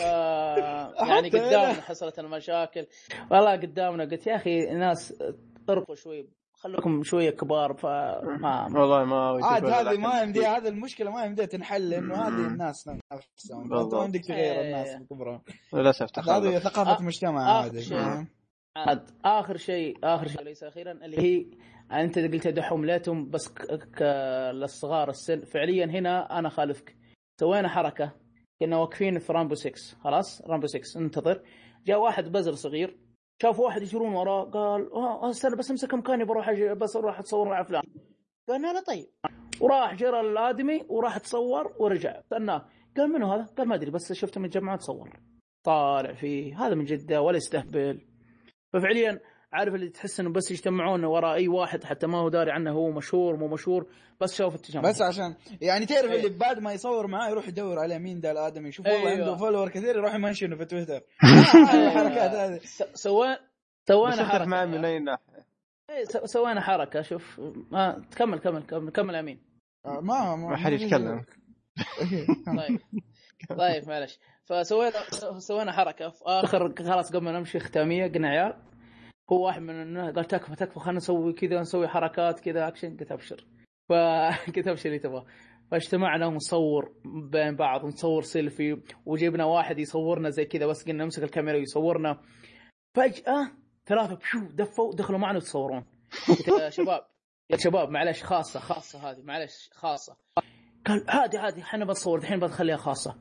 آه، 0.00 0.94
يعني 1.08 1.28
قدامنا. 1.28 1.72
حصلت 1.80 2.18
المشاكل 2.18 2.86
والله 3.30 3.52
قدامنا 3.52 4.04
قلت 4.04 4.26
يا 4.26 4.36
أخي 4.36 4.66
ناس 4.66 5.22
ارقوا 5.70 5.94
شوي 5.94 6.28
خلوكم 6.54 7.02
شوية 7.02 7.30
كبار 7.30 7.74
فما 7.74 8.68
والله 8.74 9.04
ما 9.04 9.46
عاد 9.46 9.64
هذه. 9.64 9.98
ما 9.98 10.22
يمدي 10.22 10.46
هذه 10.46 10.68
المشكلة 10.68 11.10
ما 11.10 11.24
يمديها 11.24 11.46
تنحل 11.46 11.90
لأنه 11.90 12.14
هذه 12.14 12.46
الناس 12.46 12.88
نفسهم 12.88 13.72
انت. 13.74 13.94
ما 13.94 14.04
يمديك 14.04 14.26
تغير 14.26 14.38
إيه. 14.38 14.60
الناس 14.60 15.02
بكبرهم 15.02 15.40
للأسف 15.74 16.28
هذه 16.28 16.58
ثقافة 16.58 16.98
آه، 16.98 17.02
مجتمع 17.02 17.60
هذه 17.60 17.80
شيء. 17.80 17.98
فاهم؟ 17.98 18.28
عاد 18.76 19.10
آخر 19.24 19.56
شيء 19.56 19.98
آخر 20.04 20.28
شيء 20.28 20.42
ليس 20.42 20.64
أخيرا 20.64 20.92
اللي 20.92 21.18
هي 21.18 21.46
أنت 21.92 22.18
قلت 22.18 22.48
دحوم 22.48 22.84
ليتهم 22.84 23.30
بس 23.30 23.48
ك... 23.48 24.02
للصغار 24.52 25.08
السن. 25.08 25.40
فعليا 25.40 25.86
هنا 25.86 26.38
أنا 26.38 26.48
خالفك. 26.48 26.96
سوينا 27.40 27.68
حركة. 27.68 28.12
كنا 28.60 28.76
واقفين 28.76 29.18
في 29.18 29.32
رامبو 29.32 29.54
6 29.54 29.72
خلاص؟ 30.00 30.42
رامبو 30.42 30.66
6 30.66 31.00
ننتظر 31.00 31.42
جاء 31.86 32.00
واحد 32.00 32.32
بزر 32.32 32.52
صغير. 32.52 32.98
شاف 33.42 33.60
واحد 33.60 33.82
يجرون 33.82 34.14
وراه. 34.14 34.44
قال 34.44 34.92
أه 34.92 35.30
استنى 35.30 35.56
بس 35.56 35.70
امسك 35.70 35.94
مكاني 35.94 36.24
بروح 36.24 36.48
أجي 36.48 36.74
بس 36.74 36.96
أروح 36.96 37.18
أتصور 37.18 37.48
مع 37.48 37.62
فلان. 37.62 37.82
قلنا 38.48 38.72
لا 38.72 38.80
طيب. 38.80 39.06
وراح 39.60 39.94
جرى 39.94 40.20
الآدمي 40.20 40.84
وراح 40.88 41.18
تصور 41.18 41.72
ورجع. 41.78 42.18
استناه 42.20 42.68
قال 42.96 43.12
منو 43.12 43.32
هذا؟ 43.32 43.44
قال 43.44 43.68
ما 43.68 43.74
أدري 43.74 43.90
بس 43.90 44.12
شفته 44.12 44.40
متجمع 44.40 44.76
تصور 44.76 45.20
طالع 45.64 46.12
فيه. 46.12 46.66
هذا 46.66 46.74
من 46.74 46.84
جدة 46.84 47.22
ولا 47.22 47.36
يستهبل. 47.36 48.13
ففعليا 48.74 49.20
عارف 49.52 49.74
اللي 49.74 49.88
تحس 49.88 50.20
إنه 50.20 50.32
بس 50.32 50.50
يجتمعون 50.50 51.04
وراء 51.04 51.34
أي 51.34 51.48
واحد 51.48 51.84
حتى 51.84 52.06
ما 52.06 52.18
هو 52.18 52.28
داري 52.28 52.50
عنه 52.50 52.70
هو 52.70 52.90
مشهور 52.90 53.36
مو 53.36 53.48
مشهور 53.48 53.86
بس 54.20 54.34
شاف 54.34 54.54
التجمع. 54.54 54.82
بس 54.82 55.02
عشان 55.02 55.34
يعني 55.60 55.86
تعرف 55.86 56.10
إيه. 56.10 56.16
اللي 56.26 56.38
بعد 56.38 56.58
ما 56.58 56.72
يصور 56.72 57.06
معاه 57.06 57.30
يروح 57.30 57.48
يدور 57.48 57.78
على 57.78 57.98
مين 57.98 58.20
ده 58.20 58.30
الآدمي. 58.30 58.68
يشوف 58.68 58.86
والله 58.86 59.00
أيوة. 59.00 59.10
عنده 59.24 59.36
فولور 59.36 59.68
كثير 59.68 59.96
يروح 59.96 60.14
يمنشنه 60.14 60.56
في 60.56 60.64
تويتر 60.64 61.00
الحركات 61.74 62.30
هذه. 62.30 62.60
سوينا 62.94 63.38
اختلف 63.90 64.28
حركة. 64.28 64.44
معي 64.44 64.66
من 64.66 64.84
أي 64.84 64.98
ناحية. 64.98 65.46
إيه، 65.90 66.04
سوينا 66.04 66.60
حركة 66.60 67.02
شوف. 67.02 67.40
ما 67.70 68.04
تكمل 68.10 68.38
كمل 68.38 68.62
كمل 68.62 68.90
كمل 68.90 69.14
أمين. 69.14 69.38
آه، 69.86 70.00
ما 70.00 70.36
ما 70.36 70.56
حد 70.56 70.72
يتكلم. 70.72 71.24
طيب. 72.58 72.80
طيب 73.48 73.88
معلش. 73.88 74.18
فسوينا 74.44 74.92
سوينا 75.38 75.72
حركة. 75.72 76.08
في 76.08 76.22
آخر 76.26 76.74
خلاص 76.78 77.12
قبل 77.12 77.24
ما 77.24 77.32
نمشي 77.32 77.58
ختامية 77.58 78.06
قلنا 78.06 78.28
عيال 78.28 78.54
هو 79.32 79.46
واحد 79.46 79.62
من 79.62 79.82
الناس 79.82 80.14
قال 80.14 80.24
تكفى 80.24 80.56
تكفى 80.56 80.80
خلينا 80.80 80.96
نسوي 80.96 81.32
كذا 81.32 81.60
نسوي 81.60 81.88
حركات 81.88 82.40
كذا 82.40 82.68
أكشن. 82.68 82.96
قلت 82.96 83.12
أبشر. 83.12 83.46
فقلت 83.88 84.68
أبشر 84.68 84.88
اللي 84.88 84.98
تبغاه. 84.98 85.26
فاجتمعنا 85.70 86.26
ونصور 86.26 86.92
بين 87.32 87.56
بعض 87.56 87.84
ونصور 87.84 88.22
سيلفي 88.22 88.82
وجبنا 89.06 89.44
واحد 89.44 89.78
يصورنا 89.78 90.30
زي 90.30 90.44
كذا 90.44 90.66
بس 90.66 90.84
قلنا 90.84 91.04
نمسك 91.04 91.22
الكاميرا 91.22 91.56
ويصورنا. 91.56 92.20
فجأة 92.96 93.50
ثلاثة 93.86 94.14
بشو 94.14 94.38
دفوا 94.38 94.94
دخلوا 94.94 95.18
معنا 95.18 95.38
يتصورون 95.38 95.84
يا 96.60 96.70
شباب 96.70 97.00
يا 97.50 97.56
شباب 97.56 97.88
معلش 97.88 98.22
خاصة 98.22 98.60
خاصة 98.60 99.10
هذه 99.10 99.22
معلش 99.22 99.70
خاصة. 99.72 100.16
قال 100.86 101.04
عادي 101.08 101.38
عادي 101.38 101.62
إحنا 101.62 101.84
بنصور 101.84 102.18
الحين 102.18 102.40
بنخليها 102.40 102.76
خاصة. 102.76 103.14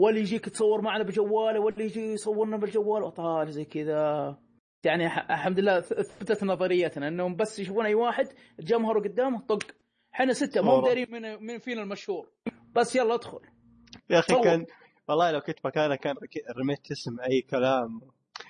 واللي 0.00 0.20
يجيك 0.20 0.48
تصور 0.48 0.80
معنا 0.80 1.04
بجواله 1.04 1.60
واللي 1.60 1.84
يجي 1.84 2.00
يصورنا 2.00 2.56
بالجوال. 2.56 3.02
وطال 3.02 3.52
زي 3.52 3.64
كذا. 3.64 4.38
يعني 4.84 5.06
الحمد 5.06 5.60
لله 5.60 5.80
ثبتت 5.80 6.44
نظريتنا 6.44 7.08
إنهم 7.08 7.36
بس 7.36 7.58
يشوفون 7.58 7.86
أي 7.86 7.94
واحد 7.94 8.28
تجمهروا 8.58 9.02
قدامه 9.02 9.40
طق. 9.40 9.66
إحنا 10.14 10.32
ستة 10.32 10.62
مو. 10.62 10.80
دارين 10.80 11.06
من 11.10 11.46
من 11.46 11.58
فينا 11.58 11.82
المشهور. 11.82 12.30
بس 12.76 12.96
يلا 12.96 13.14
ادخل. 13.14 13.40
يا 14.10 14.18
أخي 14.18 14.32
صور. 14.32 14.44
كان 14.44 14.66
والله 15.08 15.30
لو 15.30 15.40
كنت 15.40 15.58
مكانه 15.64 15.96
كان 15.96 16.14
رميت 16.56 16.90
اسم 16.90 17.20
أي 17.20 17.42
كلام. 17.42 18.00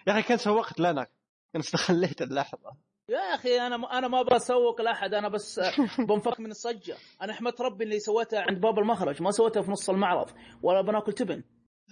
يا 0.06 0.12
أخي 0.12 0.22
كان 0.22 0.38
سوقت 0.38 0.80
لنا. 0.80 1.06
كان 1.52 1.60
استغليت 1.62 2.22
اللحظة. 2.22 2.76
يا 3.10 3.34
أخي 3.34 3.60
أنا 3.60 3.76
ما 3.76 3.98
أنا 3.98 4.08
ما 4.08 4.20
أبغى 4.20 4.36
أسوق 4.36 4.80
لأحد 4.80 5.14
أنا 5.14 5.28
بس 5.28 5.60
بنفك 6.08 6.40
من 6.40 6.50
الصجة. 6.50 6.94
أنا 7.22 7.32
أحمد 7.32 7.52
ربي 7.62 7.84
اللي 7.84 7.98
سويتها 7.98 8.40
عند 8.40 8.60
باب 8.60 8.78
المخرج 8.78 9.22
ما 9.22 9.30
سويتها 9.30 9.62
في 9.62 9.70
نص 9.70 9.90
المعرض 9.90 10.30
ولا 10.62 10.80
بناكل 10.80 11.12
تبن. 11.12 11.42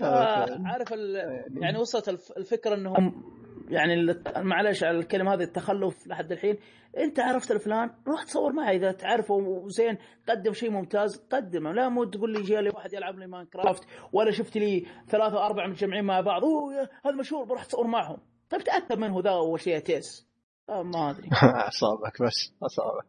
هذا 0.01 0.59
عارف 0.65 0.93
ال... 0.93 1.17
يعني 1.63 1.79
وصلت 1.79 2.09
الف- 2.09 2.33
الفكرة 2.37 2.75
إنهم 2.75 3.25
يعني 3.69 4.15
معلش 4.37 4.85
على 4.85 4.99
الكلمة 4.99 5.35
هذه 5.35 5.43
التخلف 5.43 6.07
لحد 6.07 6.33
الحين. 6.33 6.59
أنت 6.99 7.21
عرفت 7.21 7.51
الفلان؟ 7.51 7.91
روح 8.09 8.25
تصور 8.25 8.53
معي 8.53 8.77
إذا 8.77 8.93
تعرفه. 8.93 9.35
وزين 9.35 9.99
قدم 10.29 10.53
شيء 10.53 10.71
ممتاز 10.71 11.17
قدمه. 11.33 11.73
لا 11.73 11.89
مو 11.89 12.05
تقول 12.05 12.33
لي 12.33 12.43
جاء 12.43 12.61
لي 12.61 12.71
واحد 12.71 12.93
يلعب 12.93 13.19
لي 13.19 13.27
Minecraft 13.27 13.83
ولا 14.13 14.31
شفت 14.31 14.57
لي 14.57 14.87
ثلاثة 15.09 15.47
أربعة 15.47 15.67
متجمعين 15.67 16.05
مع 16.05 16.21
بعض. 16.21 16.45
أوه 16.45 16.89
هذا 17.05 17.15
مشهور 17.15 17.45
بروح 17.45 17.63
اتصور 17.63 17.87
معهم. 17.87 18.19
طيب 18.51 18.61
تاكد 18.63 18.99
منه 18.99 19.21
ذا 19.21 19.31
اول 19.31 19.61
شيء 19.61 19.79
تيس. 19.79 20.28
آه، 20.28 20.28
ما 20.69 21.11
أدري. 21.11 21.29
أعصابك 21.43 22.23
بس 22.23 22.53
أعصابك. 22.63 23.05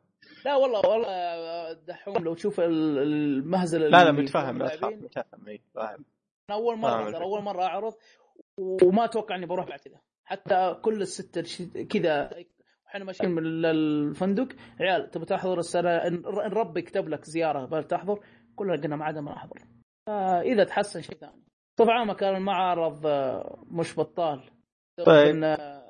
لا 0.45 0.55
والله 0.55 0.79
والله 0.89 1.11
يا 1.11 1.73
دحوم 1.73 2.17
لو 2.17 2.33
تشوف 2.33 2.59
ال- 2.59 2.97
المهزلة 2.97 3.87
لا 3.87 4.03
لا 4.03 4.11
متفهم 4.11 4.57
متفهم 4.57 5.47
إي 5.47 5.61
فاهم. 5.75 6.05
أنا 6.49 6.57
أول 6.57 6.77
مرة 6.77 7.11
ترى. 7.11 7.23
أول 7.23 7.43
مرة 7.43 7.63
أعرض 7.63 7.93
وما 8.83 9.05
أتوقع 9.05 9.35
إني 9.35 9.45
بروح 9.45 9.67
بعد 9.69 9.79
كذا. 9.79 9.99
حتى 10.25 10.75
كل 10.81 11.01
الستة 11.01 11.41
كذا 11.85 12.31
إحنا 12.87 13.05
ماشيين 13.05 13.31
من 13.31 13.45
ال- 13.45 13.65
الفندق. 13.65 14.47
عيال 14.79 15.11
تبي 15.11 15.25
تحضر 15.25 15.59
السنة؟ 15.59 15.89
ان 15.89 16.21
ربي 16.25 16.81
كتب 16.81 17.09
لك 17.09 17.25
زيارة 17.25 17.81
تحضر. 17.81 18.19
كلنا 18.55 18.75
قلنا 18.81 18.95
ما 18.95 19.05
عدا 19.05 19.21
ما 19.21 19.33
أحضر. 19.33 19.61
إذا 20.41 20.63
تحسن 20.63 21.01
شيء 21.01 21.15
ثاني. 21.17 21.43
بصفة 21.79 21.91
عامة 21.93 22.13
كان 22.13 22.35
المعرض 22.35 23.05
آه، 23.05 23.63
مش 23.71 23.99
بطال. 23.99 24.49
طيب. 25.05 25.35
إن، 25.35 25.43
آه، 25.43 25.83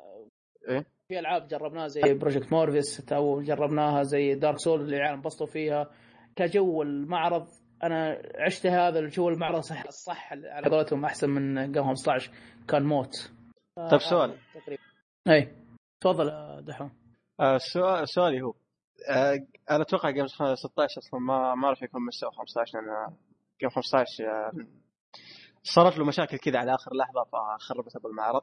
إيه؟ 0.69 0.85
في 1.09 1.19
ألعاب 1.19 1.47
جربناها 1.47 1.87
زي 1.87 2.13
Project 2.13 2.53
Morpheus 2.53 3.05
تو 3.05 3.41
جربناها 3.41 4.03
زي 4.03 4.35
Dark 4.35 4.57
Souls 4.57 4.81
اللي 4.81 4.97
العيال 4.97 5.13
انبسطوا 5.13 5.47
فيها. 5.47 5.91
كجو 6.35 6.81
المعرض 6.81 7.47
أنا 7.83 8.21
عشت 8.35 8.65
هذا 8.65 8.99
الجو 8.99 9.29
المعرض 9.29 9.59
صح 9.59 9.85
الصح 9.85 10.33
على 10.33 10.69
قولتهم 10.69 11.05
أحسن 11.05 11.29
من 11.29 11.57
قبل 11.57 11.83
15 11.83 12.31
كان 12.67 12.83
موت. 12.83 13.31
طيب 13.91 13.99
سؤال. 13.99 14.37
تقريبا. 14.53 14.81
اي 15.29 15.55
تفضل 16.01 16.31
دحوم. 16.65 16.91
آه، 17.39 17.55
السؤال 17.55 18.09
سؤالي 18.09 18.41
هو. 18.41 18.53
آه، 19.09 19.47
أنا 19.71 19.81
أتوقع 19.81 20.09
جيم 20.09 20.27
16 20.27 20.97
أصلا 20.97 21.19
ما 21.19 21.55
ما 21.55 21.69
راح 21.69 21.83
يكون 21.83 22.05
مستوى 22.05 22.31
15 22.31 22.77
لأن 22.77 23.15
جيم 23.61 23.69
15 23.69 24.25
آه، 24.25 24.51
صارت 25.63 25.97
له 25.97 26.05
مشاكل 26.05 26.37
كذا 26.37 26.59
على 26.59 26.75
آخر 26.75 26.95
لحظة 26.95 27.23
فخربت 27.23 27.95
أبو 27.95 28.07
المعرض. 28.07 28.41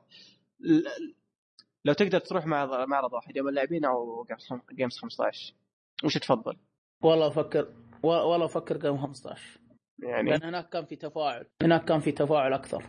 لو 1.86 1.92
تقدر 1.92 2.18
تروح 2.18 2.46
مع 2.46 2.86
معرض 2.86 3.12
واحد 3.12 3.36
يوم 3.36 3.48
اللاعبين 3.48 3.84
أو 3.84 4.26
Games 4.72 4.98
15 4.98 5.54
وش 6.04 6.18
تفضل؟ 6.18 6.56
والله 7.02 7.26
أفكر 7.26 7.68
والله 8.02 8.44
أفكر 8.44 8.76
قبل 8.76 8.98
15 8.98 9.60
يعني؟ 10.02 10.30
لأن 10.30 10.44
هناك 10.44 10.68
كان 10.68 10.84
في 10.84 10.96
تفاعل 10.96 11.46
هناك 11.62 11.84
كان 11.84 12.00
في 12.00 12.12
تفاعل 12.12 12.52
أكثر. 12.52 12.84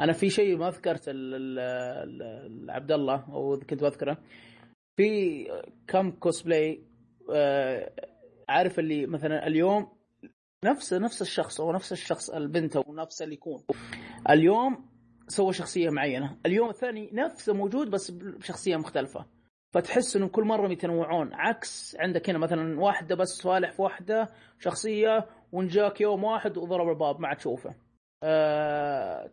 أنا 0.00 0.12
في 0.12 0.30
شيء 0.30 0.56
ما 0.56 0.70
ذكرت 0.70 1.08
عبد 2.68 2.92
الله 2.92 3.26
أو 3.32 3.60
كنت 3.70 3.82
بذكره. 3.82 4.18
في 4.96 5.44
كم 5.88 6.10
كوسبلاي 6.10 6.82
آه، 7.34 7.92
عارف 8.48 8.78
اللي 8.78 9.06
مثلا 9.06 9.46
اليوم 9.46 9.96
نفس 10.64 10.92
نفس 10.94 11.22
الشخص 11.22 11.60
أو 11.60 11.72
نفس 11.72 11.92
الشخص 11.92 12.30
البنت 12.30 12.76
أو 12.76 12.94
نفس 12.94 13.22
اللي 13.22 13.34
يكون. 13.34 13.64
اليوم 14.30 14.85
سوى 15.28 15.52
شخصية 15.52 15.90
معينة. 15.90 16.36
اليوم 16.46 16.68
الثاني 16.68 17.10
نفسه 17.12 17.54
موجود 17.54 17.90
بس 17.90 18.10
بشخصية 18.10 18.76
مختلفة. 18.76 19.26
فتحس 19.74 20.16
انهم 20.16 20.28
كل 20.28 20.44
مرة 20.44 20.72
يتنوعون. 20.72 21.34
عكس 21.34 21.96
عندك 22.00 22.30
هنا 22.30 22.38
مثلا 22.38 22.80
واحدة 22.80 23.14
بس 23.16 23.28
صالح 23.28 23.72
في 23.72 23.82
واحدة 23.82 24.28
شخصية 24.58 25.26
ونجاك 25.52 26.00
يوم 26.00 26.24
واحد 26.24 26.58
وضرب 26.58 26.88
الباب 26.88 27.20
ما 27.20 27.28
عاد 27.28 27.36
تشوفه. 27.36 27.74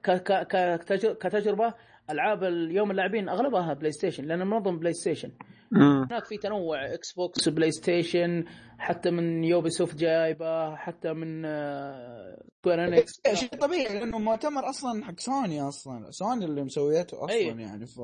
كتج- 0.04 1.18
كتجربة 1.18 1.74
ألعاب 2.10 2.44
اليوم 2.44 2.92
اللاعبين 2.92 3.30
أغلبها 3.30 3.74
PlayStation 3.74 4.26
لأن 4.26 4.48
منظم 4.48 4.80
PlayStation 4.80 5.32
مم. 5.72 6.08
هناك 6.12 6.26
في 6.26 6.38
تنوع 6.38 6.94
Xbox 6.94 7.50
PlayStation 7.50 8.46
حتى 8.78 9.12
من 9.12 9.44
Ubisoft 9.44 9.96
جايبة 9.96 10.76
حتى 10.76 11.14
من 11.14 11.46
آه، 11.46 12.44
Square 12.60 12.88
Enix 12.88 13.22
شيء 13.34 13.50
طبيعي 13.50 14.00
لأنه 14.00 14.20
مؤتمر 14.20 14.70
أصلا 14.70 15.06
حق 15.06 15.20
سوني 15.20 15.62
أصلا. 15.62 16.12
سوني 16.12 16.46
اللي 16.46 16.64
مسويته 16.64 17.26
أصلا 17.26 17.36
أيوه. 17.36 17.62
يعني 17.62 17.86
ف 17.86 18.02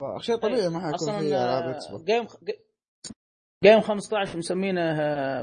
فشيء 0.00 0.36
طبيعي 0.36 0.68
ما 0.68 0.80
حيكون 0.80 0.94
أصلا 0.94 1.18
في 1.18 1.26
ألعاب 1.26 1.64
آه، 1.64 1.70
Xbox 1.70 2.04
game 2.04 2.26
Games 3.64 3.80
15 3.80 4.38
مسمينه 4.38 4.82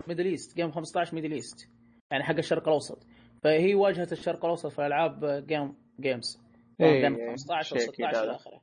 Middle 0.08 0.26
East 0.26 0.56
Games 0.56 0.72
15 0.72 1.16
Middle 1.16 1.32
East 1.32 1.70
يعني 2.12 2.24
حق 2.24 2.36
الشرق 2.36 2.68
الأوسط. 2.68 3.08
فهي 3.44 3.76
واجهة 3.76 4.08
الشرق 4.12 4.46
الأوسط 4.46 4.68
في 4.68 4.86
ألعاب 4.86 5.46
Game 5.48 5.76
Games 6.00 6.43
إيه، 6.82 7.02
Game 7.02 7.16
إيه، 7.16 7.30
15 7.30 7.78
شيء 7.78 7.90
و16 7.90 7.96
كذا. 7.96 8.24
إلى 8.24 8.36
آخره. 8.36 8.62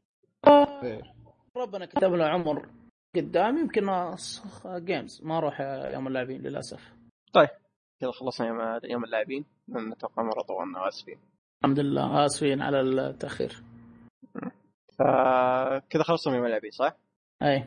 ربنا 1.56 1.86
كتب 1.86 2.12
له 2.12 2.24
عمر 2.24 2.68
قدام 3.16 3.58
يمكن 3.58 3.86
Games 4.66 5.22
ما 5.24 5.38
أروح 5.38 5.60
يوم 5.94 6.06
اللاعبين 6.06 6.40
للأسف. 6.42 6.94
كذا 8.00 8.10
خلصنا 8.10 8.48
يوم 8.48 8.80
يوم 8.84 9.04
اللاعبين. 9.04 9.44
لأن 9.68 9.92
أتوقع 9.92 10.22
مرة 10.22 10.42
طولنا 10.42 10.88
آسفين. 10.88 11.18
الحمد 11.64 11.80
لله 11.80 12.24
آسفين 12.24 12.62
على 12.62 12.80
التأخير. 12.80 13.62
فكذا 14.98 16.02
خلصنا 16.02 16.36
يوم 16.36 16.44
اللاعبين 16.44 16.70
صح؟ 16.70 16.96
أي. 17.42 17.64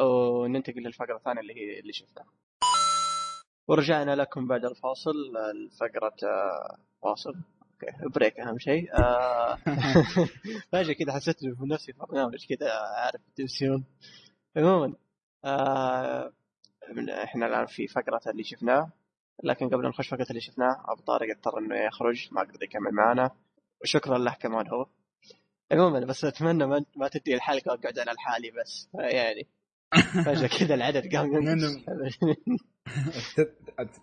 وننتقل 0.00 0.80
للفقرة 0.82 1.16
الثانية 1.16 1.40
اللي 1.40 1.54
هي 1.54 1.80
اللي 1.80 1.92
شفتها. 1.92 2.26
ورجعنا 3.68 4.16
لكم 4.16 4.46
بعد 4.46 4.64
الفاصل 4.64 5.36
الفقرة 5.36 6.16
فاصل. 7.02 7.34
okay 8.02 8.08
break 8.14 8.40
أهم 8.40 8.58
شيء. 8.58 8.94
آه، 8.98 9.56
فجأة 10.72 10.92
كذا 10.92 11.12
حسيت 11.12 11.36
بنفسي 11.44 11.92
في 11.92 11.98
برنامج 11.98 12.46
كذا 12.48 12.70
عارف 12.72 13.20
التلفزيون. 13.28 13.84
عموما 14.56 14.94
آه، 15.44 16.32
إحنا 17.24 17.46
الآن 17.46 17.66
في 17.66 17.86
فقرة 17.86 18.20
اللي 18.26 18.44
شفناه 18.44 18.90
لكن 19.44 19.66
قبل 19.68 19.82
ما 19.82 19.88
نخش 19.88 20.08
فقرة 20.08 20.26
اللي 20.30 20.40
شفناه 20.40 20.84
أبو 20.88 21.02
طارق 21.02 21.30
اضطر 21.36 21.58
إنه 21.58 21.76
يخرج 21.76 22.28
ما 22.32 22.40
قدر 22.40 22.62
يكمل 22.62 22.92
معنا. 22.92 23.30
وشكرا 23.82 24.18
له 24.18 24.34
كمان 24.34 24.68
هو. 24.68 24.86
عموما 25.72 26.00
بس 26.00 26.24
أتمنى 26.24 26.66
ما, 26.66 26.84
ما 26.96 27.08
تدي 27.08 27.34
الحلقة 27.34 27.70
واقعد 27.72 27.98
على 27.98 28.12
لحالي 28.12 28.50
بس 28.50 28.88
يعني. 28.94 29.46
فجأة 30.24 30.58
كذا 30.58 30.74
العدد 30.74 31.16
قام. 31.16 31.30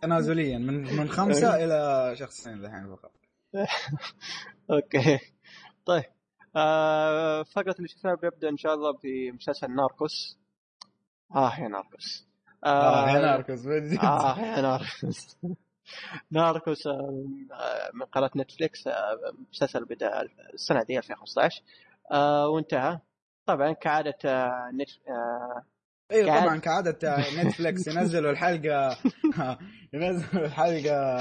تنازليا 0.02 0.58
من 0.58 0.98
من 0.98 1.10
خمسة 1.10 1.64
إلى 1.64 2.12
شخصين 2.16 2.54
الحين 2.54 2.96
فقط. 2.96 3.12
أوكي. 4.72 5.20
طيب. 5.86 6.04
آه 6.56 7.44
فقرة 7.44 7.76
اللي 7.78 7.88
شفناها 7.88 8.16
بيبدا 8.16 8.50
إن 8.50 8.58
شاء 8.58 8.74
الله 8.74 8.94
بمسلسل 9.04 9.76
ناركوس. 9.76 10.38
آه 11.36 11.60
يا 11.60 11.68
ناركوس. 11.68 12.28
آه 12.66 13.10
يا 13.10 13.20
ناركوس 13.22 13.66
من 13.66 13.90
جد. 13.90 14.00
آه 14.06 14.40
يا 14.40 14.62
ناركوس. 14.62 15.38
ناركوس 16.32 16.88
آه، 16.88 16.92
آه، 17.52 17.90
من 17.94 18.06
قناة 18.06 18.30
نتفليكس 18.36 18.88
آه، 18.88 19.18
مسلسل 19.52 19.86
بدأ 19.86 20.22
السنة 20.54 20.84
دي 20.84 20.98
2015 20.98 21.62
آه 22.12 22.48
وانتهى. 22.48 23.00
طبعا 23.46 23.72
كعادة 23.74 24.18
آه 24.26 24.72
نت 24.74 24.90
آه 25.10 25.64
أيوه 26.12 26.28
قاعد- 26.28 26.44
طبعا 26.44 26.58
كعادة 26.58 27.18
نتفلكس 27.44 27.88
ينزلوا 27.88 28.32
الحلقة 28.32 28.98
ينزلوا 29.94 30.46
الحلقة 30.46 31.18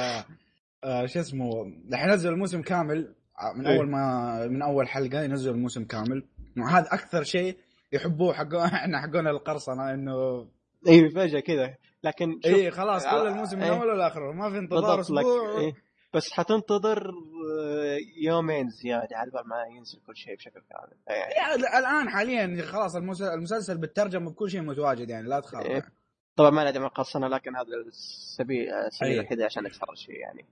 آه، 0.84 1.06
شو 1.06 1.20
اسمه 1.20 1.72
راح 1.92 2.04
ينزل 2.04 2.32
الموسم 2.32 2.62
كامل 2.62 3.14
آه، 3.40 3.52
من 3.52 3.66
إيه. 3.66 3.76
أول 3.76 3.88
ما 3.88 4.46
من 4.46 4.62
أول 4.62 4.88
حلقة 4.88 5.22
ينزل 5.22 5.50
الموسم 5.50 5.84
كامل 5.84 6.24
وهذا 6.58 6.86
أكثر 6.92 7.22
شيء 7.22 7.56
يحبوه 7.92 8.34
حقون 8.34 8.66
إحنا 8.80 9.00
حقون 9.00 9.26
القرصنة 9.26 9.94
إنه 9.94 10.46
أيوه 10.88 11.08
فجأة 11.08 11.40
كذا 11.40 11.74
لكن 12.04 12.40
اي 12.44 12.70
خلاص 12.70 13.04
كل 13.04 13.08
آه، 13.08 13.28
الموسم 13.28 13.58
من 13.58 13.62
إيه. 13.62 13.80
اوله 13.80 13.94
لاخره 13.94 14.32
ما 14.32 14.50
في 14.50 14.58
انتظار 14.58 15.00
أسبوع 15.00 15.58
إيه. 15.60 15.72
بس 16.14 16.32
حتنتظر 16.32 17.08
آه، 17.08 17.98
يومين 18.22 18.68
زيادة 18.68 19.16
على 19.16 19.30
بال 19.30 19.48
ما 19.48 19.76
ينزل 19.76 20.00
كل 20.06 20.16
شيء 20.16 20.36
بشكل 20.36 20.60
كامل 20.70 20.96
يعني 21.06 21.32
يعني 21.32 21.78
الآن 21.78 22.10
حاليا 22.10 22.62
خلاص 22.62 22.96
المسلسل, 22.96 23.78
بالترجمة 23.78 24.30
بكل 24.30 24.50
شيء 24.50 24.60
متواجد 24.60 25.10
يعني 25.10 25.28
لا 25.28 25.40
تخاف 25.40 25.66
إيه. 25.66 25.72
يعني. 25.72 25.92
طبعا 26.36 26.50
ما 26.50 26.70
ندري 26.70 26.82
من 26.82 26.88
قصنا 26.88 27.26
لكن 27.26 27.56
هذا 27.56 27.66
السبيل 27.86 28.70
السبيل. 28.70 29.12
الوحيد 29.12 29.40
عشان 29.40 29.66
نتفرج 29.66 30.06
فيه 30.06 30.20
يعني 30.20 30.46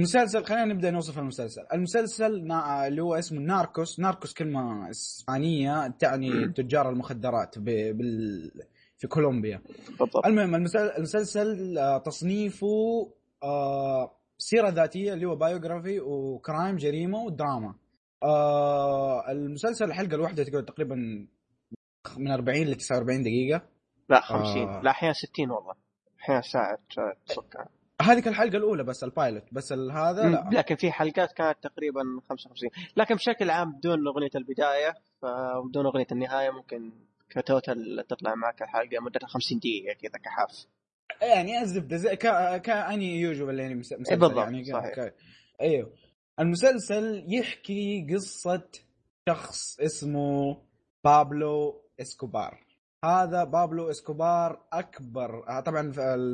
مسلسل 0.00 0.44
خلينا 0.44 0.64
نبدأ 0.64 0.90
نوصف 0.90 1.18
المسلسل، 1.18 1.62
المسلسل 1.72 2.44
نا... 2.46 2.86
اللي 2.86 3.02
هو 3.02 3.14
اسمه 3.14 3.40
ناركوس، 3.40 4.00
ناركوس 4.00 4.32
كلمة 4.34 4.90
إسبانية 4.90 5.88
تعني 5.88 6.48
تجار 6.48 6.90
المخدرات 6.90 7.58
ب... 7.58 7.64
بال... 7.64 8.50
في 8.98 9.06
كولومبيا. 9.06 9.62
بالضبط 9.88 10.26
المهم 10.26 10.54
المسل- 10.54 10.92
المسلسل 10.96 11.78
آه، 11.78 11.98
تصنيفه 11.98 12.66
آه، 13.42 14.16
سيرة 14.38 14.68
ذاتية 14.68 15.12
اللي 15.12 15.26
هو 15.26 15.36
biography 15.36 16.00
و 16.00 16.13
crime 16.13 16.76
جريمة 16.76 17.18
ودراما. 17.22 17.74
آه، 18.22 19.30
المسلسل 19.30 19.84
الحلقة 19.84 20.14
الواحدة 20.14 20.44
تقعد 20.44 20.64
تقريبا 20.64 20.94
من 22.18 22.30
40 22.30 22.62
ل 22.66 22.74
49 22.74 23.22
دقيقة. 23.22 23.62
لا 24.08 24.20
50 24.20 24.68
آه. 24.68 24.80
لا 24.82 24.90
أحيانا 24.90 25.14
60 25.14 25.50
والله 25.50 25.74
أحيانا 26.20 26.40
ساعة 26.42 26.78
تسكر 27.26 27.66
هذيك 28.02 28.28
الحلقة 28.28 28.56
الأولى 28.56 28.84
بس 28.84 29.04
ال 29.04 29.10
pilot 29.10 29.42
بس 29.52 29.72
هذا 29.72 30.22
لا. 30.28 30.50
لكن 30.52 30.76
في 30.76 30.92
حلقات 30.92 31.32
كانت 31.32 31.58
تقريبا 31.62 32.00
55 32.28 32.70
لكن 32.96 33.14
بشكل 33.14 33.50
عام 33.50 33.72
بدون 33.72 34.06
أغنية 34.08 34.30
البداية 34.34 34.94
وبدون 35.58 35.86
أغنية 35.86 36.06
النهاية 36.12 36.50
ممكن 36.50 36.92
ك 37.30 37.43
total 37.43 38.06
تطلع 38.08 38.34
معك 38.34 38.62
الحلقة 38.62 39.00
مدتها 39.02 39.26
50 39.26 39.58
دقيقة 39.58 39.94
كذا 39.94 40.18
كحاف. 40.24 40.66
يعني 41.22 41.60
الزبده 41.62 41.96
زي 41.96 42.16
ك... 42.16 42.56
كأني 42.62 43.20
usual 43.20 43.58
يعني 43.60 43.74
مس- 43.74 43.92
مسلسل 43.92 44.16
بالضبط، 44.16 44.36
يعني. 44.38 44.64
صحيح. 44.64 44.94
ك... 44.94 45.14
أيوه. 45.60 45.92
المسلسل 46.40 47.24
يحكي 47.28 48.06
قصة 48.14 48.68
شخص 49.28 49.80
اسمه 49.80 50.56
بابلو 51.04 51.82
إسكوبار. 52.00 52.65
هذا 53.04 53.44
بابلو 53.44 53.90
إسكوبار 53.90 54.62
أكبر 54.72 55.48
آه، 55.48 55.60
طبعا 55.60 55.82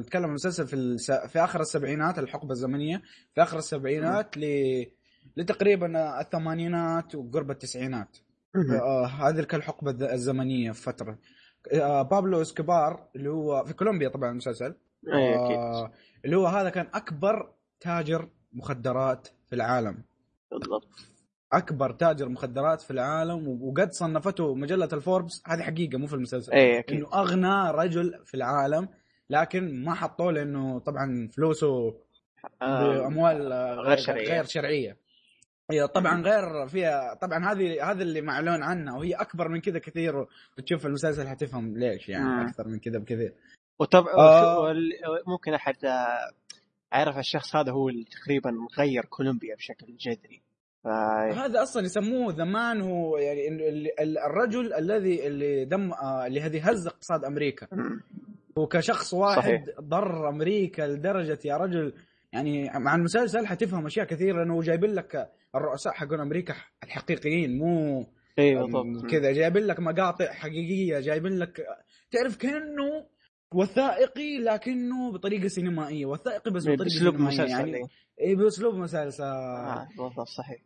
نتكلم 0.00 0.22
عن 0.22 0.28
المسلسل 0.28 0.66
في 0.66 0.74
الس... 0.76 1.10
في 1.12 1.38
آخر 1.38 1.60
السبعينات 1.60 2.18
الحقبة 2.18 2.50
الزمنية 2.52 3.02
في 3.34 3.42
آخر 3.42 3.58
السبعينات 3.58 4.36
ل... 4.38 4.44
لتقريبا 5.36 6.20
الثمانينات 6.20 7.14
وقرب 7.14 7.50
التسعينات. 7.50 8.18
آه، 8.82 9.06
هذه 9.06 9.40
الحقبة 9.54 9.90
الز- 9.90 10.02
الزمنية 10.02 10.72
في 10.72 10.82
فترة. 10.82 11.18
آه، 11.72 12.02
بابلو 12.02 12.42
إسكوبار 12.42 13.08
اللي 13.16 13.30
هو 13.30 13.64
في 13.64 13.72
كولومبيا 13.74 14.08
طبعا 14.08 14.30
المسلسل. 14.30 14.74
أكيد. 15.08 15.58
آه، 15.58 15.92
اللي 16.24 16.36
هو 16.36 16.46
هذا 16.46 16.70
كان 16.70 16.86
أكبر 16.94 17.52
تاجر 17.80 18.28
مخدرات 18.52 19.28
في 19.46 19.54
العالم. 19.54 20.04
بالضبط. 20.50 20.88
أكبر 21.52 21.92
تاجر 21.92 22.28
مخدرات 22.28 22.80
في 22.80 22.90
العالم 22.90 23.62
وقد 23.62 23.92
صنفته 23.92 24.54
مجلة 24.54 24.88
الفوربس. 24.92 25.42
هذه 25.46 25.62
حقيقة 25.62 25.98
مو 25.98 26.06
في 26.06 26.14
المسلسل. 26.14 26.52
اي 26.52 26.78
أكيد. 26.78 26.96
إنه 26.96 27.08
أغنى 27.14 27.70
رجل 27.70 28.20
في 28.24 28.34
العالم 28.34 28.88
لكن 29.30 29.84
ما 29.84 29.94
حطوه 29.94 30.32
لأنه 30.32 30.78
طبعا 30.78 31.28
فلوسه 31.36 31.94
آه، 32.62 32.98
بأموال 32.98 33.52
آه، 33.52 33.74
غير 33.74 33.96
شرعية. 33.96 34.28
غير 34.28 34.44
شرعية. 34.44 34.96
هي 35.70 35.86
طبعا 35.86 36.22
غير 36.22 36.68
فيها 36.68 37.14
طبعا 37.14 37.52
هذه 37.52 37.90
هذا 37.90 38.02
اللي 38.02 38.20
معلون 38.20 38.62
عنها 38.62 38.96
وهي 38.96 39.14
أكبر 39.14 39.48
من 39.48 39.60
كذا 39.60 39.78
كثير. 39.78 40.26
بتشوف 40.58 40.86
المسلسل 40.86 41.28
حتفهم 41.28 41.78
ليش 41.78 42.08
يعني 42.08 42.24
مم. 42.24 42.46
أكثر 42.46 42.68
من 42.68 42.78
كذا 42.78 42.98
بكثير. 42.98 43.34
وطبعا 43.78 44.14
آه. 44.14 44.74
ممكن 45.26 45.54
أحد 45.54 45.84
آه، 45.84 46.32
عرف 46.92 47.18
الشخص 47.18 47.56
هذا 47.56 47.72
هو 47.72 47.88
اللي 47.88 48.04
تقريبا 48.04 48.52
غير 48.78 49.04
كولومبيا 49.04 49.54
بشكل 49.54 49.96
جذري. 49.96 50.42
هذا 50.86 51.62
أصلا 51.62 51.84
يسموه 51.84 52.32
زمان 52.32 52.80
هو 52.80 53.16
يعني 53.18 53.48
ال- 53.48 53.62
ال- 53.68 54.00
ال- 54.00 54.18
الرجل 54.18 54.74
الذي 54.74 55.26
اللي 55.26 55.64
دم 55.64 55.92
آه، 55.92 56.26
اللي 56.26 56.40
هذه 56.40 56.70
هز 56.70 56.86
اقتصاد 56.86 57.24
أمريكا. 57.24 57.66
هو 58.58 58.66
كشخص 58.66 59.14
واحد 59.14 59.38
صحيح. 59.42 59.64
ضر 59.80 60.28
أمريكا 60.28 60.82
لدرجة 60.82 61.38
يا 61.44 61.56
رجل 61.56 61.92
يعني 62.32 62.70
مع 62.78 62.94
المسلسل 62.94 63.46
حتفهم 63.46 63.86
أشياء 63.86 64.06
كثيرة 64.06 64.38
لأنه 64.38 64.60
جايبين 64.60 64.94
لك 64.94 65.30
الرؤساء 65.54 65.92
حقون 65.92 66.20
أمريكا 66.20 66.54
الحقيقيين 66.84 67.58
مو 67.58 68.04
اي 68.38 68.54
بالضبط. 68.54 69.10
كذا 69.10 69.32
جايبين 69.32 69.62
لك 69.66 69.80
مقاطع 69.80 70.32
حقيقية 70.32 71.00
جايبين 71.00 71.38
لك 71.38 71.66
تعرف 72.10 72.36
كأنه 72.36 73.06
وثائقي 73.54 74.38
لكنه 74.38 75.12
بطريقة 75.12 75.48
سينمائية. 75.48 76.06
وثائقي 76.06 76.50
بس 76.50 76.62
بطريقة 76.62 76.84
بأسلوب 76.84 77.14
مسلسل 77.14 77.50
يعني. 77.50 77.70
يعني. 77.72 77.88
اي 78.20 78.34
بأسلوب 78.34 78.74
مسلسل. 78.74 79.22
آه 79.24 79.88
بالضبط 79.98 80.28
صحيح. 80.28 80.60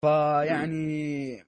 فيعني 0.00 1.36
هذه 1.36 1.40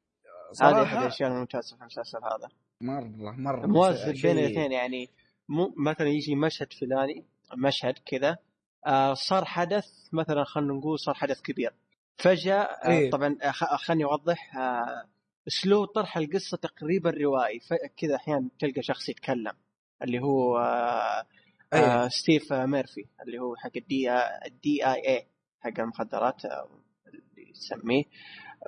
احد 0.53 0.75
صراحة 0.75 1.03
الاشياء 1.03 1.31
الممتازه 1.31 1.77
في 1.77 1.83
المسلسل 1.83 2.19
هذا؟ 2.19 2.49
مرة 2.81 3.31
مرة 3.33 3.67
موازن 3.67 4.13
بين 4.13 4.39
الاثنين 4.39 4.73
يعني 4.73 5.09
مو 5.49 5.75
مثلا 5.77 6.09
يجي 6.09 6.35
مشهد 6.35 6.73
فلاني 6.73 7.25
مشهد 7.57 7.95
كذا 8.07 8.39
آه 8.87 9.15
صار 9.15 9.45
حدث 9.45 9.87
مثلا 10.13 10.45
خلينا 10.45 10.73
نقول 10.73 10.99
صار 10.99 11.15
حدث 11.15 11.41
كبير. 11.43 11.73
فجأة 12.19 12.55
آه 12.63 12.89
إيه. 12.89 13.11
طبعا 13.11 13.37
آه، 13.43 13.51
خ- 13.51 13.75
خلني 13.77 14.05
أوضح 14.05 14.57
آه 14.57 15.05
أسلوب 15.49 15.87
طرح 15.87 16.17
القصة 16.17 16.57
تقريبا 16.57 17.11
روائي. 17.11 17.61
كذا 17.97 18.17
أحيانا 18.17 18.49
تلقى 18.59 18.83
شخص 18.83 19.09
يتكلم. 19.09 19.53
اللي 20.03 20.19
هو 20.19 20.59
آه 20.59 21.27
إيه. 21.75 22.05
آه 22.05 22.09
ستيف 22.09 22.53
ميرفي 22.53 23.07
اللي 23.23 23.39
هو 23.39 23.57
حق 23.57 23.71
ال 23.77 24.13
D 24.47 24.87
ال 24.87 25.09
DEA 25.09 25.27
حق 25.61 25.81
المخدرات 25.81 26.45
آه، 26.45 26.69
اللي 27.07 27.51
يسميه 27.51 28.05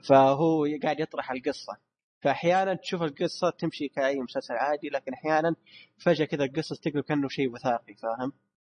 فهو 0.04 0.66
قاعد 0.82 1.00
يطرح 1.00 1.30
القصة 1.30 1.76
فأحيانا 2.20 2.74
تشوف 2.74 3.02
القصة 3.02 3.50
تمشي 3.50 3.88
كأي 3.88 4.20
مسلسل 4.20 4.54
عادي 4.54 4.88
لكن 4.88 5.12
أحيانا 5.12 5.54
فجأة 5.98 6.24
كذا 6.24 6.44
القصة 6.44 6.76
تقلب 6.76 7.04
كأنه 7.04 7.28
شيء 7.28 7.52
وثائقي 7.52 7.94
فاهم؟ 7.94 8.32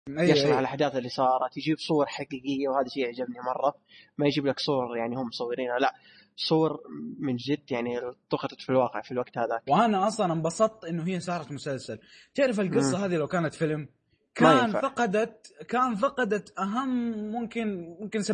أيوة، 0.09 0.23
يشرح 0.23 0.45
أيوة. 0.45 0.59
الأحداث 0.59 0.95
اللي 0.95 1.09
صارت 1.09 1.57
يجيب 1.57 1.77
صور 1.77 2.05
حقيقية 2.05 2.67
وهذا 2.67 2.87
شيء 2.87 3.03
يعجبني 3.03 3.39
مرة 3.39 3.75
ما 4.17 4.27
يجيب 4.27 4.45
لك 4.47 4.59
صور 4.59 4.97
يعني 4.97 5.15
هم 5.15 5.27
مصورينها 5.27 5.79
لا 5.79 5.95
صور 6.37 6.81
من 7.19 7.35
جد 7.35 7.71
يعني 7.71 7.99
التقطت 7.99 8.61
في 8.61 8.69
الواقع 8.69 9.01
في 9.01 9.11
الوقت 9.11 9.37
هذاك 9.37 9.63
وأنا 9.67 10.07
أصلا 10.07 10.33
انبسطت 10.33 10.85
إنه 10.85 11.07
هي 11.07 11.19
صارت 11.19 11.51
مسلسل 11.51 11.99
تعرف 12.35 12.59
القصة 12.59 12.97
مم. 12.97 13.03
هذه 13.03 13.17
لو 13.17 13.27
كانت 13.27 13.53
فيلم 13.53 13.87
كان. 14.35 14.71
فقدت 14.71 15.53
كان 15.67 15.95
فقدت 15.95 16.59
أهم 16.59 17.11
ممكن 17.31 17.95
ممكن 17.99 18.21
70% 18.23 18.29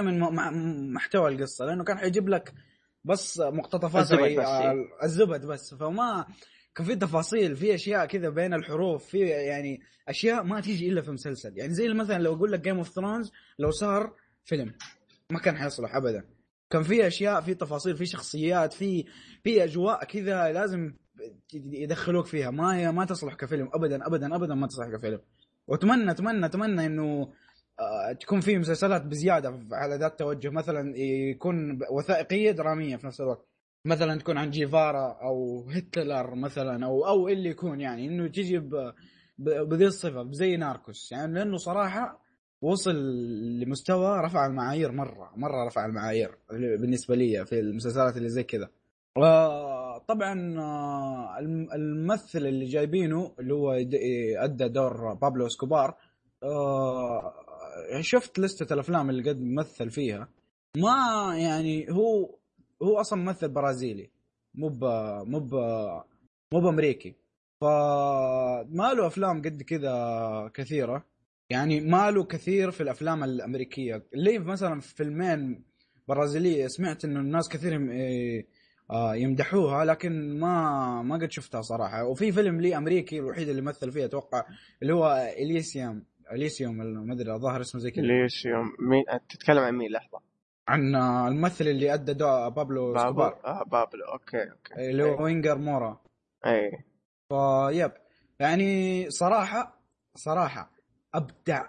من 0.00 0.20
محتوى 0.92 1.34
القصة 1.34 1.64
لأنه 1.64 1.84
كان 1.84 1.98
حيجيب 1.98 2.28
لك 2.28 2.54
بس 3.04 3.40
مقتطفات 3.40 4.02
الزبد 4.02 4.40
بس، 4.40 4.46
إيه. 4.46 4.72
الزبد 5.02 5.46
بس 5.46 5.74
فما 5.74 6.26
كان 6.74 6.86
في 6.86 6.96
تفاصيل 6.96 7.56
في 7.56 7.74
أشياء 7.74 8.06
كذا 8.06 8.28
بين 8.28 8.54
الحروف 8.54 9.04
في 9.04 9.18
يعني 9.20 9.80
أشياء 10.08 10.42
ما 10.42 10.60
تيجي 10.60 10.88
إلا 10.88 11.02
في 11.02 11.10
مسلسل 11.10 11.58
يعني 11.58 11.74
زي 11.74 11.88
مثلا 11.88 12.18
لو 12.18 12.34
أقول 12.34 12.52
لك 12.52 12.60
Game 12.60 12.76
of 12.76 12.88
Thrones 12.88 13.32
لو 13.58 13.70
صار 13.70 14.14
فيلم 14.44 14.74
ما 15.30 15.38
كان 15.38 15.56
حيصلح 15.56 15.96
ابدا 15.96 16.33
كان 16.70 16.82
في 16.82 17.06
أشياء 17.06 17.40
في 17.40 17.54
تفاصيل 17.54 17.96
في 17.96 18.06
شخصيات 18.06 18.72
في 18.72 19.04
في 19.42 19.64
أجواء 19.64 20.04
كذا 20.04 20.52
لازم 20.52 20.94
يدخلوك 21.54 22.26
فيها. 22.26 22.50
ما 22.50 22.90
ما 22.90 23.04
تصلح 23.04 23.34
كفيلم. 23.34 23.70
ابدا 23.74 24.06
ابدا 24.06 24.36
ابدا 24.36 24.54
ما 24.54 24.66
تصلح 24.66 24.88
كفيلم. 24.88 25.20
وأتمنى 25.66 26.10
أتمنى 26.10 26.46
أتمنى 26.46 26.86
إنه 26.86 27.32
آه، 27.80 28.12
تكون 28.12 28.40
في 28.40 28.58
مسلسلات 28.58 29.02
بزيادة 29.02 29.66
على 29.72 29.96
ذات 29.96 30.18
توجه. 30.18 30.50
مثلا 30.50 30.98
يكون 30.98 31.78
وثائقية 31.90 32.50
درامية 32.50 32.96
في 32.96 33.06
نفس 33.06 33.20
الوقت. 33.20 33.46
مثلا 33.84 34.18
تكون 34.18 34.38
عن 34.38 34.50
جيفارا 34.50 35.18
أو 35.22 35.66
هتلر 35.70 36.34
مثلا 36.34 36.86
أو 36.86 37.06
أو 37.06 37.28
اللي 37.28 37.48
يكون 37.48 37.80
يعني. 37.80 38.06
إنه 38.06 38.28
تجي 38.28 38.58
بذي 39.38 39.86
الصفة 39.86 40.32
زي 40.32 40.56
ناركوس. 40.56 41.12
يعني 41.12 41.34
لأنه 41.34 41.56
صراحة 41.56 42.23
وصل 42.64 42.94
لمستوى 43.60 44.20
رفع 44.20 44.46
المعايير 44.46 44.92
مرة 44.92 45.32
مرة 45.36 45.66
رفع 45.66 45.86
المعايير 45.86 46.38
بالنسبة 46.50 47.14
لي 47.14 47.46
في 47.46 47.60
المسلسلات 47.60 48.16
اللي 48.16 48.28
زي 48.28 48.42
كذا. 48.42 48.70
طبعا 50.08 50.58
آه، 50.58 51.38
الم- 51.38 51.72
الممثل 51.72 52.38
اللي 52.46 52.64
جايبينه 52.64 53.32
اللي 53.40 53.54
هو 53.54 53.72
ادى 54.44 54.68
دور 54.68 55.14
بابلو 55.14 55.46
إسكوبار 55.46 55.94
آه، 56.42 57.34
شفت 58.00 58.38
لستة 58.38 58.74
الأفلام 58.74 59.10
اللي 59.10 59.30
قد 59.30 59.40
مثل 59.42 59.90
فيها. 59.90 60.28
ما 60.76 60.94
يعني 61.36 61.90
هو 61.90 62.34
هو 62.82 63.00
أصلا 63.00 63.18
ممثل 63.22 63.48
برازيلي 63.48 64.10
مو 64.54 64.68
ب 64.68 64.84
مو 65.26 65.38
ب 65.40 65.54
مو 66.52 66.60
بأمريكي. 66.60 67.14
فما 67.60 68.92
له 68.94 69.06
أفلام 69.06 69.38
قد 69.42 69.62
كذا 69.62 70.50
كثيرة. 70.54 71.04
يعني 71.50 71.80
ما 71.80 72.10
له 72.10 72.24
كثير 72.24 72.70
في 72.70 72.80
الأفلام 72.82 73.24
الأمريكية. 73.24 74.02
اللي 74.14 74.38
مثلا 74.38 74.80
فيلمين 74.80 75.64
برازيلية 76.08 76.66
سمعت 76.66 77.04
إنه 77.04 77.20
الناس 77.20 77.48
كثير 77.48 77.90
إيه، 77.90 78.46
آه، 78.90 79.14
يمدحوها 79.14 79.84
لكن 79.84 80.38
ما 80.40 81.02
ما 81.02 81.14
قد 81.16 81.30
شفتها 81.30 81.62
صراحة. 81.62 82.04
وفي 82.04 82.32
فيلم 82.32 82.60
لي 82.60 82.76
أمريكي 82.76 83.18
الوحيد 83.18 83.48
اللي 83.48 83.62
مثل 83.62 83.92
فيه 83.92 84.04
أتوقع 84.04 84.44
اللي 84.82 84.94
هو 84.94 85.32
Elysium 85.38 86.04
Elysium 86.32 86.76
ما 86.76 87.14
أدري 87.14 87.32
الظاهر 87.32 87.60
اسمه 87.60 87.80
زي 87.80 87.90
كذا. 87.90 88.04
ليش 88.04 88.44
يوم 88.44 88.72
مين؟ 88.80 89.04
تتكلم 89.28 89.58
عن 89.58 89.74
مين 89.74 89.90
لحظة؟ 89.90 90.20
عن 90.68 90.94
آه، 90.94 91.28
الممثل 91.28 91.68
اللي 91.68 91.94
أدى 91.94 92.12
بابلو 92.14 92.52
بابلو؟ 92.54 92.96
إسكوبار. 92.96 93.40
آه 93.44 93.64
بابلو. 93.64 94.04
أوكي 94.12 94.50
أوكي. 94.50 94.90
اللي 94.90 95.02
هو 95.02 95.24
واجنر 95.24 95.58
مورا. 95.58 96.00
اي 96.46 96.70
فيب 97.28 97.92
يعني 98.40 99.10
صراحة 99.10 99.80
صراحة 100.14 100.73
أبدع. 101.14 101.66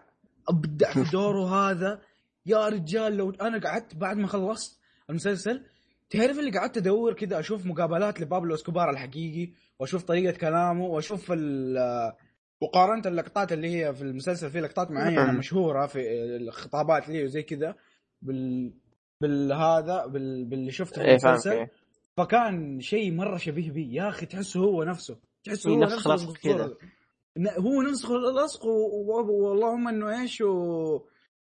أبدع 0.50 0.92
في 0.92 1.12
دوره 1.12 1.46
هذا. 1.72 2.02
يا 2.46 2.68
رجال 2.68 3.18
لو 3.18 3.30
أنا 3.32 3.60
قعدت 3.60 3.96
بعد 3.96 4.18
ما 4.18 4.28
خلصت 4.28 4.80
المسلسل 5.10 5.66
تعرف 6.10 6.40
اللي 6.40 6.52
قعدت 6.60 6.78
أدور 6.78 7.14
كذا 7.14 7.40
أشوف 7.40 7.66
مقابلات 7.66 8.22
لبابلو 8.22 8.56
إسكوبار 8.56 8.90
الحقيقي 8.90 9.54
وأشوف 9.80 10.04
طريقة 10.04 10.38
كلامه 10.38 10.86
وأشوف 10.86 11.32
ال 11.32 11.78
وقارنت 12.62 13.08
اللقطات 13.08 13.52
اللي 13.54 13.68
هي 13.76 13.94
في 13.96 14.02
المسلسل 14.02 14.50
في 14.50 14.60
لقطات 14.60 14.92
معينة 14.92 15.32
مم. 15.32 15.38
مشهورة 15.38 15.86
في 15.88 16.00
الخطابات 16.36 17.10
ليه 17.10 17.24
وزي 17.24 17.44
كذا 17.44 17.76
بال 18.22 18.74
بالهذا 19.22 20.06
بال... 20.06 20.46
باللي 20.46 20.72
شفته 20.72 21.02
في 21.04 21.18
فاهم 21.20 21.32
المسلسل. 21.34 21.54
كيف 21.60 21.70
فكان 22.18 22.80
شيء 22.80 23.12
مرة 23.12 23.38
شبيه 23.38 23.72
بيه 23.72 23.96
يا 24.02 24.10
أخي 24.10 24.26
تحسه 24.26 24.60
هو 24.60 24.84
نفسه. 24.84 25.18
تحسه 25.44 25.70
إيه، 25.70 25.76
هو 25.76 25.80
نفس 25.80 26.08
نفسه. 26.08 26.34
كذا. 26.34 26.74
هو 27.38 27.82
و- 28.66 29.22
و- 29.22 29.50
واللهم 29.50 29.88
إنه 29.88 30.22
إيش 30.22 30.42
و... 30.42 31.00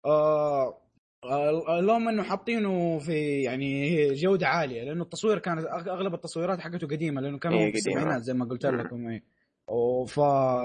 آه... 0.06 0.78
آه، 1.24 1.78
اللهم 1.78 2.08
إنه 2.08 2.22
حاطينه 2.22 2.98
في 2.98 3.42
يعني 3.42 3.94
جودة 4.14 4.46
عالية 4.48 4.82
لأنه 4.84 5.02
التصوير 5.02 5.38
كانت 5.38 5.64
أغ- 5.66 5.88
أغلب 5.88 6.14
التصويرات 6.14 6.60
حقته 6.60 6.86
قديمة 6.86 7.20
لأنه 7.20 7.38
كان 7.38 7.52
إيه، 7.52 7.72
في. 7.72 7.78
السبعينات 7.78 8.22
زي 8.22 8.34
ما 8.34 8.44
قلت. 8.44 8.66
لكم 8.66 9.08
إيه. 9.08 9.22
وف 9.68 10.16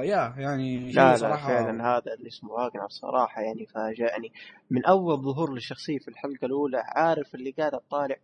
يا 0.04 0.34
يعني 0.38 0.92
لا 0.92 1.12
لا 1.12 1.16
صراحة 1.16 1.48
فعلا 1.48 1.84
هذا 1.98 2.14
اللي 2.14 2.28
اسمه 2.28 2.52
واجنر 2.52 2.90
صراحة 2.90 3.42
يعني 3.42 3.66
فاجأني 3.66 4.32
من 4.70 4.86
أول 4.86 5.18
ظهور 5.22 5.54
للشخصيه 5.54 6.00
في 6.00 6.08
الحلقة 6.08 6.46
الأولى 6.46 6.78
عارف 6.86 7.36
اللي 7.36 7.52
قاعد 7.52 7.74
اطالع 7.74 8.16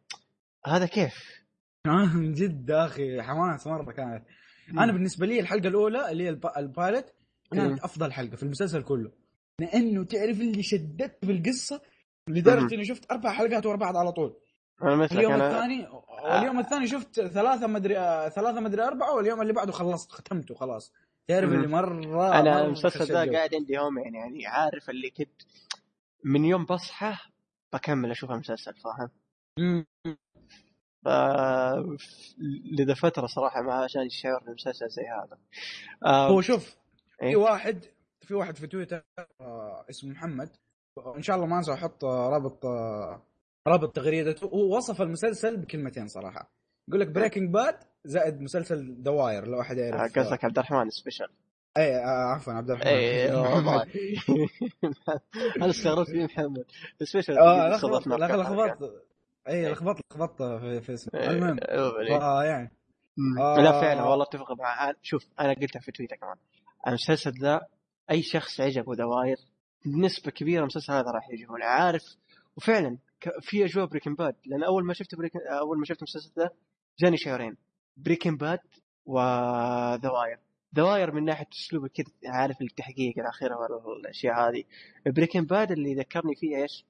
هذا 0.66 0.86
كيف؟ 0.86 1.14
جد 2.40 2.72
أخي 2.72 3.22
حماس 3.22 3.68
مرة 3.68 3.92
كانت 3.92 4.24
أنا 4.72 4.92
بالنسبة 4.92 5.26
لي 5.26 5.40
الحلقة 5.40 5.68
الأولى 5.68 6.12
اللي 6.12 6.24
هي 6.24 6.30
الب- 6.30 6.52
البايلوت 6.58 7.14
كانت. 7.52 7.80
أفضل 7.84 8.12
حلقة 8.14 8.36
في 8.36 8.44
المسلسل 8.44 8.84
كله 8.84 9.12
لأنه 9.60 10.04
تعرف 10.04 10.42
اللي 10.42 10.64
شددت 10.64 11.26
في 11.26 11.32
القصة 11.32 11.82
لدرجه. 12.30 12.76
إني 12.76 12.86
شفت 12.86 13.12
أربع 13.12 13.32
حلقات 13.32 13.66
ورا 13.66 13.76
بعض 13.78 13.98
على 13.98 14.12
طول 14.12 14.36
أنا 14.84 14.96
مثلك 14.96 15.18
اليوم 15.18 15.34
أنا 15.34 15.48
الثاني 15.52 15.88
واليوم 16.24 16.60
الثاني 16.60 16.88
شفت 16.88 17.22
ثلاثة 17.22 17.68
مدري 17.68 17.98
آه، 17.98 18.30
ثلاثة 18.30 18.60
مدري 18.60 18.84
أربعة 18.84 19.16
واليوم 19.16 19.42
اللي 19.42 19.54
بعده 19.54 19.72
خلصت 19.72 20.12
ختمته 20.12 20.56
خلاص 20.56 20.94
تعرف. 21.28 21.52
اللي 21.54 21.68
مرة 21.68 22.40
أنا 22.40 22.66
المسلسل 22.66 23.06
ذا. 23.06 23.32
قاعد 23.38 23.56
عندي 23.56 23.74
يومين 23.74 24.16
يعني 24.16 24.48
عارف 24.48 24.90
اللي 24.90 25.10
كنت 25.10 25.42
من 26.24 26.46
يوم 26.46 26.66
بصحى 26.66 27.16
بكمل 27.74 28.12
أشوف 28.12 28.32
المسلسل 28.32 28.74
فاهم؟ 28.74 29.10
ف 31.06 31.08
لذا 32.80 32.94
فترة 32.94 33.28
صراحة 33.28 33.62
ما 33.62 33.88
جاني 33.88 34.10
شعور 34.10 34.42
المسلسل 34.48 34.90
زي 34.90 35.04
هذا. 35.04 35.38
آه، 36.06 36.28
هو 36.28 36.42
شوف 36.42 36.76
إيه؟ 37.22 37.30
في 37.30 37.36
واحد 37.36 37.86
في 38.22 38.34
واحد 38.34 38.56
في 38.58 38.68
تويتر 38.68 39.04
آه، 39.42 39.86
اسمه 39.90 40.12
محمد. 40.12 40.50
ان 41.16 41.22
شاء 41.22 41.36
الله 41.36 41.48
ما 41.48 41.58
أنسى 41.58 41.74
أحط 41.74 42.06
آه، 42.06 42.30
رابط 42.30 42.66
آه، 42.66 43.22
رابط 43.68 43.96
تغريدته 43.96 44.46
هو 44.48 44.78
وصف 44.78 45.02
المسلسل 45.02 45.58
بكلمتين 45.58 46.08
صراحة. 46.08 46.52
يقول 46.88 47.00
لك 47.02 47.08
Breaking 47.08 47.54
Bad 47.54 47.76
زائد 48.06 48.42
مسلسل 48.42 49.04
The 49.04 49.23
Wire 49.23 49.48
لو 49.48 49.62
أحد 49.62 49.78
آه، 49.80 49.82
يعرف 49.86 50.20
قصدك 50.20 50.46
عبد 50.46 50.58
الرحمن 50.58 50.90
Special 50.90 51.28
اي 51.78 51.96
آه، 51.98 52.34
عفوا 52.36 52.54
عبد 52.54 52.70
الرحمن. 52.72 52.88
اي 52.88 53.32
والله. 53.36 53.84
أنا 55.62 55.70
استغربت 55.70 56.08
في 56.10 56.24
محمد. 56.24 56.66
Special 57.04 57.34
لخ- 57.34 57.76
لخبطت 57.76 59.09
اي 59.50 59.72
لخبطت 59.72 60.02
لخبطت 60.12 60.44
في, 60.44 60.82
في 60.82 60.94
اسمه. 60.94 61.20
إيه، 61.22 61.30
المهم 61.30 61.58
آه 62.22 62.44
يعني. 62.44 62.72
آه. 63.40 63.56
لا 63.62 63.82
فعلا 63.82 64.04
والله 64.04 64.26
أتفق 64.26 64.52
مع 64.52 64.94
شوف 65.02 65.26
أنا 65.40 65.54
قلتها 65.54 65.80
في 65.80 65.92
تويتر 65.92 66.16
كمان. 66.16 66.36
المسلسل 66.88 67.32
ذا 67.42 67.62
أي 68.12 68.22
شخص 68.24 68.62
عجبه 68.62 68.96
The 68.96 69.14
Wire 69.14 69.38
بنسبة 69.86 70.32
كبيرة 70.32 70.62
المسلسل 70.62 70.94
هذا 70.94 71.12
راح 71.12 71.30
يعجبه. 71.30 71.54
عارف 71.66 72.02
وفعلا 72.58 72.98
ك- 73.22 73.40
في 73.42 73.66
أجواء 73.66 73.86
Breaking 73.86 74.16
Bad 74.16 74.36
لأن 74.46 74.64
أول 74.64 74.86
ما 74.86 74.94
شفت 74.94 75.16
Breaking 75.16 75.40
أول 75.62 75.78
ما 75.80 75.86
شفت 75.86 75.98
المسلسل 75.98 76.32
ذا 76.40 76.50
جاني 77.00 77.18
شعورين 77.18 77.58
Breaking 77.98 78.38
Bad 78.38 78.60
و 79.06 79.22
The 79.23 79.73
Wire 79.73 80.40
The 80.74 80.90
Wire 80.90 81.12
من 81.12 81.26
ناحية 81.26 81.48
اسلوب 81.54 81.88
كذا 81.88 82.06
عارف 82.26 82.62
التحقيق 82.62 83.20
الاخيره 83.20 83.56
والأشياء 83.86 84.34
هذه. 84.50 84.64
Breaking 85.06 85.46
Bad 85.46 85.72
اللي 85.72 85.96
ذكرني 85.96 86.36
فيه 86.36 86.58
إيش؟ 86.62 86.86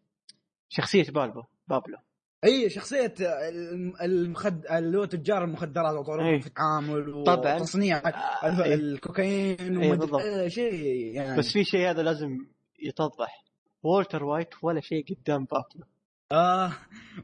شخصية 0.69 1.03
بالبو 1.11 1.43
بابلو. 1.67 1.97
اي 2.43 2.69
شخصية 2.69 3.13
الم- 3.19 3.93
المخد 4.01 4.65
اللي 4.65 4.97
هو 4.97 5.05
تجار 5.05 5.43
المخدرات 5.43 5.95
وطرقهم 5.95 6.25
إيه. 6.25 6.39
في 6.39 6.47
التعامل 6.47 7.23
طبعاً. 7.23 7.55
وتصنيع 7.55 7.97
آه، 7.97 8.63
إيه. 8.63 8.73
الكوكايين 8.73 9.81
إيه،. 9.81 10.45
آه، 10.45 10.47
شيء 10.47 10.75
يعني 11.15 11.37
بس 11.37 11.51
في 11.53 11.63
شيء 11.63 11.89
هذا 11.89 12.01
لازم 12.03 12.45
يتضح 12.79 13.43
وولتر 13.83 14.23
وايت 14.23 14.49
ولا 14.61 14.81
شيء 14.81 15.05
قدام 15.09 15.45
بابلو 15.45 15.85
آه 16.31 16.73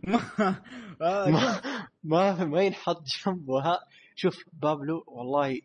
ما 0.04 0.20
آه 1.02 1.30
ما 1.30 1.62
ما, 2.04 2.46
ما 2.46 2.62
ينحط 2.62 3.04
جنبه 3.04 3.80
شوف 4.16 4.44
بابلو 4.54 5.04
والله 5.08 5.62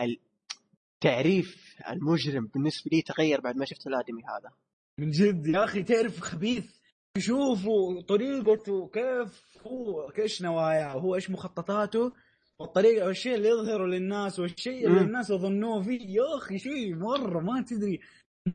التعريف 0.00 1.76
المجرم 1.90 2.46
بالنسبة 2.46 2.90
لي 2.92 3.02
تغير 3.02 3.40
بعد 3.40 3.56
ما 3.56 3.64
شفت 3.64 3.86
الادمي 3.86 4.22
هذا 4.22 4.50
من 4.98 5.10
جد 5.10 5.46
يا 5.46 5.64
أخي 5.64 5.82
تعرف 5.82 6.20
خبيث 6.20 6.81
تشوفه 7.14 8.00
طريقته 8.08 8.88
كيف 8.88 9.42
هو 9.66 10.10
إيش 10.18 10.42
نواياه 10.42 10.92
هو 10.92 11.14
إيش 11.14 11.30
مخططاته 11.30 12.12
والطريقة 12.58 13.06
والشيء 13.06 13.34
اللي 13.34 13.48
يظهره 13.48 13.86
للناس 13.86 14.38
والشيء 14.38 14.86
اللي. 14.86 15.00
الناس 15.00 15.30
يظنوه 15.30 15.82
فيه. 15.82 16.00
يا 16.08 16.36
أخي 16.36 16.58
شيء 16.58 16.94
مرة 16.94 17.40
ما 17.40 17.64
تدري. 17.68 18.00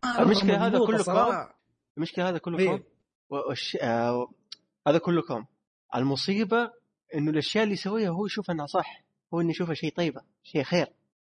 مرة 0.03 0.22
المشكلة 0.22 0.68
هذا 0.68 0.86
كله 0.86 0.98
صراحة. 0.98 1.60
المشكلة 1.98 2.30
هذا 2.30 2.38
كله 2.38 2.60
إيه. 2.60 2.68
كوم. 2.68 2.84
وش... 3.30 3.77
آه... 3.82 4.32
هذا 4.88 4.98
كله 4.98 5.22
كوم. 5.22 5.45
المصيبة 5.95 6.72
إنه 7.16 7.32
الأشياء 7.32 7.64
اللي 7.64 7.74
يسويها 7.74 8.10
هو 8.10 8.26
يشوف 8.26 8.52
أنها 8.52 8.66
صح. 8.66 9.03
هو 9.34 9.42
إنه 9.42 9.50
يشوفها 9.50 9.74
شيء 9.74 9.94
طيبة 9.94 10.22
شيء 10.44 10.64
خير. 10.64 10.88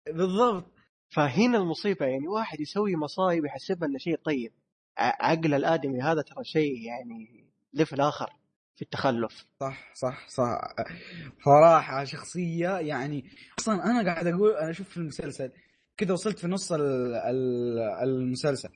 بالضبط. 0.06 0.64
فهنا 1.08 1.58
المصيبة 1.58 2.06
يعني 2.06 2.28
واحد 2.28 2.60
يسوي 2.60 2.96
مصايب 2.96 3.44
يحسبها 3.44 3.88
أنه 3.88 3.98
شيء 3.98 4.16
طيب. 4.24 4.52
عقل 4.98 5.54
الآدمي 5.54 6.00
هذا 6.02 6.22
ترى 6.22 6.44
شيء 6.44 6.82
يعني 6.86 7.44
level 7.72 8.00
آخر 8.00 8.30
في 8.76 8.82
التخلف. 8.82 9.46
صح 9.60 9.94
صح 9.94 10.28
صح. 10.28 10.74
صراحة 11.44 12.04
شخصية 12.04 12.78
يعني 12.78 13.24
أصلا 13.58 13.84
أنا 13.84 14.12
قاعد 14.12 14.26
أقول 14.26 14.50
أنا 14.56 14.70
أشوف 14.70 14.88
في 14.88 14.96
المسلسل 14.96 15.52
كذا 15.96 16.12
وصلت 16.12 16.38
في 16.38 16.46
نص 16.48 16.72
ال- 16.72 17.14
ال- 17.14 17.78
المسلسل. 18.02 18.68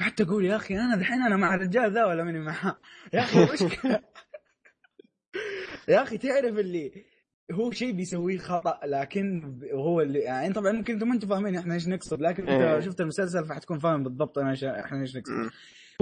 قعدت 0.00 0.20
أقول 0.20 0.44
يا 0.44 0.56
أخي 0.56 0.74
أنا 0.74 0.96
دحين 0.96 1.22
أنا 1.22 1.36
مع 1.36 1.54
الرجال 1.54 1.92
ذا 1.92 2.04
ولا 2.04 2.24
ماني 2.24 2.38
معاه؟ 2.40 2.76
يا 3.12 3.20
أخي 3.20 3.44
المشكلة 3.44 4.00
يا 5.88 6.02
أخي 6.02 6.18
تعرف 6.18 6.58
اللي 6.58 7.04
هو 7.52 7.70
شيء 7.70 7.92
بيسويه 7.92 8.38
خطأ 8.38 8.78
لكن 8.84 9.58
هو 9.74 10.00
اللي 10.00 10.18
يعني 10.18 10.52
طبعا 10.54 10.72
ممكن 10.72 10.92
أنتم 10.94 11.08
ما 11.08 11.14
أنتم 11.14 11.28
فاهمين 11.28 11.56
إحنا 11.56 11.74
إيش 11.74 11.88
نقصد 11.88 12.20
لكن 12.22 12.46
إيه. 12.48 12.76
انت 12.76 12.84
شفت 12.84 13.00
المسلسل 13.00 13.44
فحتكون 13.46 13.78
فاهم 13.78 14.02
بالضبط 14.02 14.38
أنا 14.38 14.80
إحنا 14.84 15.00
إيش 15.00 15.16
نقصد. 15.16 15.50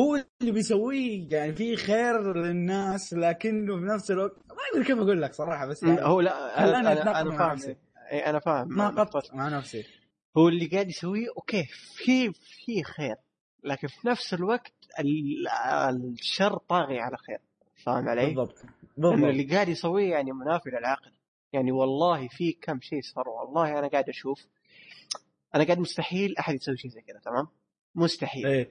هو 0.01 0.25
اللي 0.41 0.53
بيسويه 0.53 1.29
يعني 1.31 1.53
فيه 1.53 1.77
خير 1.77 2.33
للناس 2.37 3.15
لكنه 3.15 3.77
في 3.79 3.85
نفس 3.85 4.11
الوقت 4.11 4.37
ما 4.51 4.57
ادري 4.73 4.85
كيف 4.85 4.99
أقول 4.99 5.23
لك 5.23 5.33
صراحة 5.35 5.67
بس 5.67 5.83
يعني 5.83 6.03
هو 6.03 6.21
لا 6.21 6.65
أنا 6.65 6.79
أنا, 6.93 7.21
أنا 7.21 7.31
مع 7.31 7.39
فاهم 7.39 7.53
نفسي. 7.53 7.77
اي 8.13 8.19
أنا 8.27 8.39
فاهم 8.39 8.69
ما 8.69 8.91
نقطة. 8.91 9.21
قط 9.21 9.35
مع 9.35 9.49
نفسي 9.49 9.85
هو 10.37 10.49
اللي 10.49 10.67
قاعد 10.67 10.89
يسويه 10.89 11.27
أوكي 11.37 11.65
في 11.97 12.33
في 12.33 12.83
خير 12.83 13.17
لكن 13.65 13.89
في 13.89 14.09
نفس 14.09 14.35
الوقت 14.35 14.73
ال- 15.01 15.49
الشر 16.13 16.57
طاغي 16.59 17.01
على 17.01 17.17
خير 17.17 17.39
فاهم 17.85 18.09
علي؟ 18.09 18.27
بالضبط 18.27 18.55
بالضبط 18.97 19.25
اللي 19.29 19.45
قاعد 19.45 19.69
يسويه 19.69 20.11
يعني 20.11 20.33
منافي 20.33 20.71
للعقل 20.71 21.13
يعني 21.53 21.73
والله 21.73 22.29
في 22.29 22.53
كم 22.53 22.81
شيء 22.81 23.01
صار 23.03 23.29
والله 23.29 23.79
أنا 23.79 23.89
قاعد 23.89 24.09
أشوف 24.09 24.47
أنا 25.55 25.65
قاعد 25.65 25.79
مستحيل 25.79 26.37
أحد 26.39 26.55
يسوي 26.55 26.77
شيء 26.77 26.91
زي 26.91 27.01
كذا 27.01 27.19
تمام؟ 27.19 27.47
مستحيل 27.95 28.47
إيه 28.47 28.71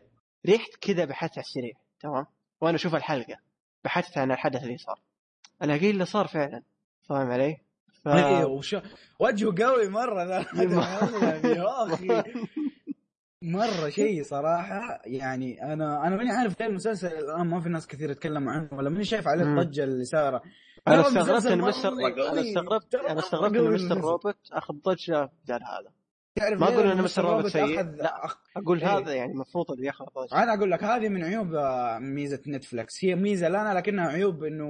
رحت 0.49 0.75
كذا 0.81 1.05
بحثت 1.05 1.37
على 1.37 1.45
السريع 1.45 1.73
تمام؟ 1.99 2.25
وأنا 2.61 2.75
أشوف 2.75 2.95
الحلقة 2.95 3.39
بحثت 3.83 4.17
عن 4.17 4.31
الحدث 4.31 4.63
اللي 4.63 4.77
صار 4.77 4.99
الاقي 5.63 5.89
اللي 5.89 6.05
صار 6.05 6.27
فعلا 6.27 6.63
فاهم 7.09 7.31
علي؟ 7.31 7.57
ف... 8.03 8.07
إيه 8.07 8.45
وش 8.45 8.75
وجهه 9.19 9.65
قوي 9.65 9.89
مرة 9.89 10.23
ذا 10.23 10.39
يا 11.57 11.93
أخي 11.93 12.23
مرة 13.41 13.89
شيء 13.89 14.23
صراحة 14.23 15.01
يعني 15.05 15.73
أنا 15.73 16.07
أنا 16.07 16.15
ماني 16.15 16.31
عارف 16.31 16.59
ليه 16.59 16.67
المسلسل 16.67 17.07
الآن 17.07 17.47
ما 17.47 17.61
في 17.61 17.69
ناس 17.69 17.87
كثير 17.87 18.11
يتكلموا 18.11 18.51
عنه 18.51 18.69
ولا 18.71 18.89
ماني 18.89 19.03
شايف 19.03 19.27
عليه. 19.27 19.43
الضجة 19.43 19.83
اللي 19.83 20.03
صايرة 20.03 20.43
أنا 20.87 21.07
استغربت 21.07 21.45
إن 21.45 21.61
مستر. 21.61 21.89
أنا 21.93 22.41
استغربت 22.41 22.95
أنا 22.95 23.19
استغربت 23.19 23.57
إن 23.57 23.73
Mr. 23.73 23.97
Robot 23.97 24.37
أخذ 24.51 24.73
ضجة 24.73 25.29
بدال 25.43 25.63
هذا 25.63 25.91
تعرف 26.35 26.59
ما 26.61 26.69
إن 26.69 26.87
لأن 26.87 27.01
Mr. 27.01 27.25
Robot 27.25 27.47
سيء. 27.47 27.81
لا. 27.81 28.27
أقول 28.57 28.81
إيه. 28.81 28.97
هذا 28.97 29.13
يعني 29.13 29.31
المفروض 29.31 29.71
اللي 29.71 29.85
ياخذ 29.85 30.05
ضجة 30.05 30.43
أنا 30.43 30.53
أقول 30.53 30.71
لك 30.71 30.83
هذه 30.83 31.09
من 31.09 31.23
عيوب 31.23 31.53
آه، 31.55 31.99
ميزة 31.99 32.41
Netflix 32.47 33.05
هي 33.05 33.15
ميزة 33.15 33.49
لنا 33.49 33.73
لكنها 33.73 34.07
عيوب 34.07 34.43
إنه 34.43 34.67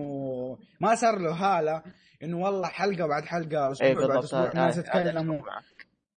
ما 0.81 0.95
صار 0.95 1.19
له 1.19 1.31
هالة 1.31 1.83
إنه 2.23 2.37
والله 2.37 2.67
حلقة 2.67 3.07
بعد 3.07 3.25
حلقة 3.25 3.71
أسبوع 3.71 3.87
اي 3.87 3.95
بعد 3.95 4.23
أسبوع 4.23 4.51
ناس. 4.53 4.79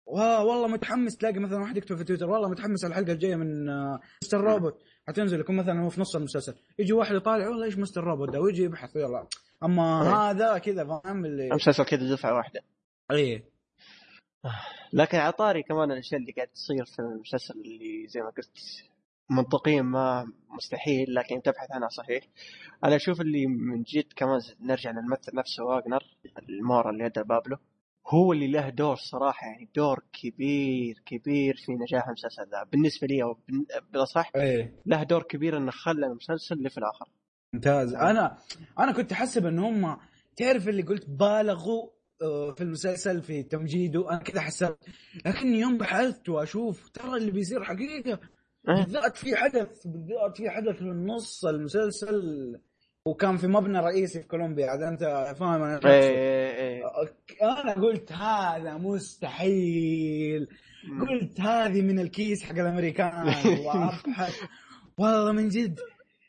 واه 0.07 0.45
والله 0.45 0.69
متحمس 0.69 1.17
تلاقي 1.17 1.39
مثلا 1.39 1.61
واحد 1.61 1.77
يكتب 1.77 1.97
في 1.97 2.05
تويتر 2.05 2.31
والله 2.31 2.49
متحمس 2.49 2.85
على 2.85 2.91
الحلقة 2.93 3.13
الجاية 3.13 3.37
من 3.37 3.69
آه، 3.69 4.01
Mr. 4.23 4.41
Robot 4.41 4.79
حتنزل 5.09 5.41
يكون 5.41 5.57
مثلا 5.57 5.81
هو 5.83 5.89
في 5.89 6.01
نص 6.01 6.17
المسلسل 6.17 6.55
يجي 6.79 6.93
واحد 6.93 7.15
يطالع 7.15 7.49
والله 7.49 7.65
إيش 7.65 7.79
Mr. 7.79 8.05
Robot 8.05 8.31
ده 8.31 8.41
ويجي 8.41 8.63
يبحث 8.63 8.97
يلا 8.97 9.27
أما 9.63 10.03
إيه. 10.03 10.31
هذا 10.31 10.59
كذا 10.59 10.85
فاهم؟ 10.85 11.25
اللي 11.25 11.47
المسلسل 11.47 11.85
كذا 11.85 12.15
دفعة 12.15 12.35
واحدة. 12.35 12.61
إيه. 13.11 13.45
لكن 14.93 15.19
على 15.19 15.33
طاري 15.33 15.63
كمان 15.63 15.93
الأشياء 15.93 16.21
اللي 16.21 16.33
قاعد 16.33 16.49
تصير 16.49 16.85
في 16.85 16.99
المسلسل 16.99 17.55
اللي 17.55 18.07
زي 18.07 18.21
ما 18.21 18.31
قلت 18.31 18.59
منطقيا 19.31 19.83
ما 19.83 20.33
مستحيل 20.57 21.15
لكن 21.15 21.43
تبحث 21.43 21.71
عنها 21.71 21.89
صحيح. 21.89 22.25
أنا 22.85 22.97
أشوف 22.97 23.21
اللي 23.21 23.47
من 23.47 23.83
جد 23.83 24.13
كمان 24.17 24.41
نرجع 24.61 24.91
للممثل 24.91 25.37
نفسه 25.37 25.65
واغنر 25.65 26.05
المورا 26.49 26.91
اللي 26.91 27.07
ادى 27.07 27.23
بابلو. 27.23 27.57
هو 28.07 28.33
اللي 28.33 28.47
له 28.47 28.69
دور 28.69 28.97
صراحة 28.97 29.47
يعني 29.47 29.69
دور 29.75 30.05
كبير 30.13 31.03
كبير 31.07 31.57
في 31.57 31.73
نجاح 31.73 32.07
المسلسل 32.07 32.43
ذا. 32.43 32.65
بالنسبة 32.73 33.07
لي 33.07 33.23
أو 33.23 33.39
بالأصح 33.93 34.31
إيه. 34.37 34.75
له 34.87 35.03
دور 35.03 35.23
كبير 35.23 35.57
إنه 35.57 35.71
خلى 35.71 36.07
المسلسل 36.07 36.55
اللي 36.55 36.71
في 36.71 36.79
الآخر. 36.79 37.09
ممتاز. 37.53 37.95
أنا 37.95 38.37
أنا 38.79 38.93
كنت 38.93 39.13
أحسب 39.13 39.47
إن 39.47 39.59
هم 39.59 39.97
تعرف 40.37 40.69
اللي 40.69 40.83
قلت 40.83 41.11
بالغوا 41.11 41.91
آه، 42.23 42.53
في 42.53 42.61
المسلسل 42.61 43.23
في 43.23 43.43
تمجيده 43.43 44.11
أنا 44.11 44.19
كذا 44.19 44.41
حسبت. 44.41 44.79
لكني 45.27 45.61
يوم 45.61 45.79
بحثت 45.79 46.29
وأشوف 46.29 46.89
ترى 46.89 47.17
اللي 47.17 47.31
بيصير 47.31 47.65
حقيقة 47.65 48.19
إيه. 48.69 48.85
بالذات 48.85 49.17
في 49.17 49.37
حدث 49.37 49.87
بالذات 49.87 50.37
في 50.37 50.51
حدث 50.51 50.77
في 50.77 50.83
النص 50.83 51.45
المسلسل 51.45 52.61
وكان 53.05 53.37
في 53.37 53.47
مبنى 53.47 53.79
رئيسي 53.79 54.21
في 54.23 54.29
كولومبيا 54.29 54.67
عاد 54.67 54.83
أنت 54.83 55.35
فاهم 55.39 55.63
أنا 55.63 55.81
إيه،. 55.85 56.51
إيه،. 56.51 56.83
أنا 57.43 57.73
قلت 57.73 58.13
هذا 58.13 58.77
مستحيل. 58.77 60.49
قلت 61.01 61.41
هذه 61.41 61.83
من 61.83 61.99
الكيس 61.99 62.43
حق 62.43 62.59
الأمريكان 62.59 63.35
والله 64.99 65.33
من 65.33 65.49
جد. 65.49 65.81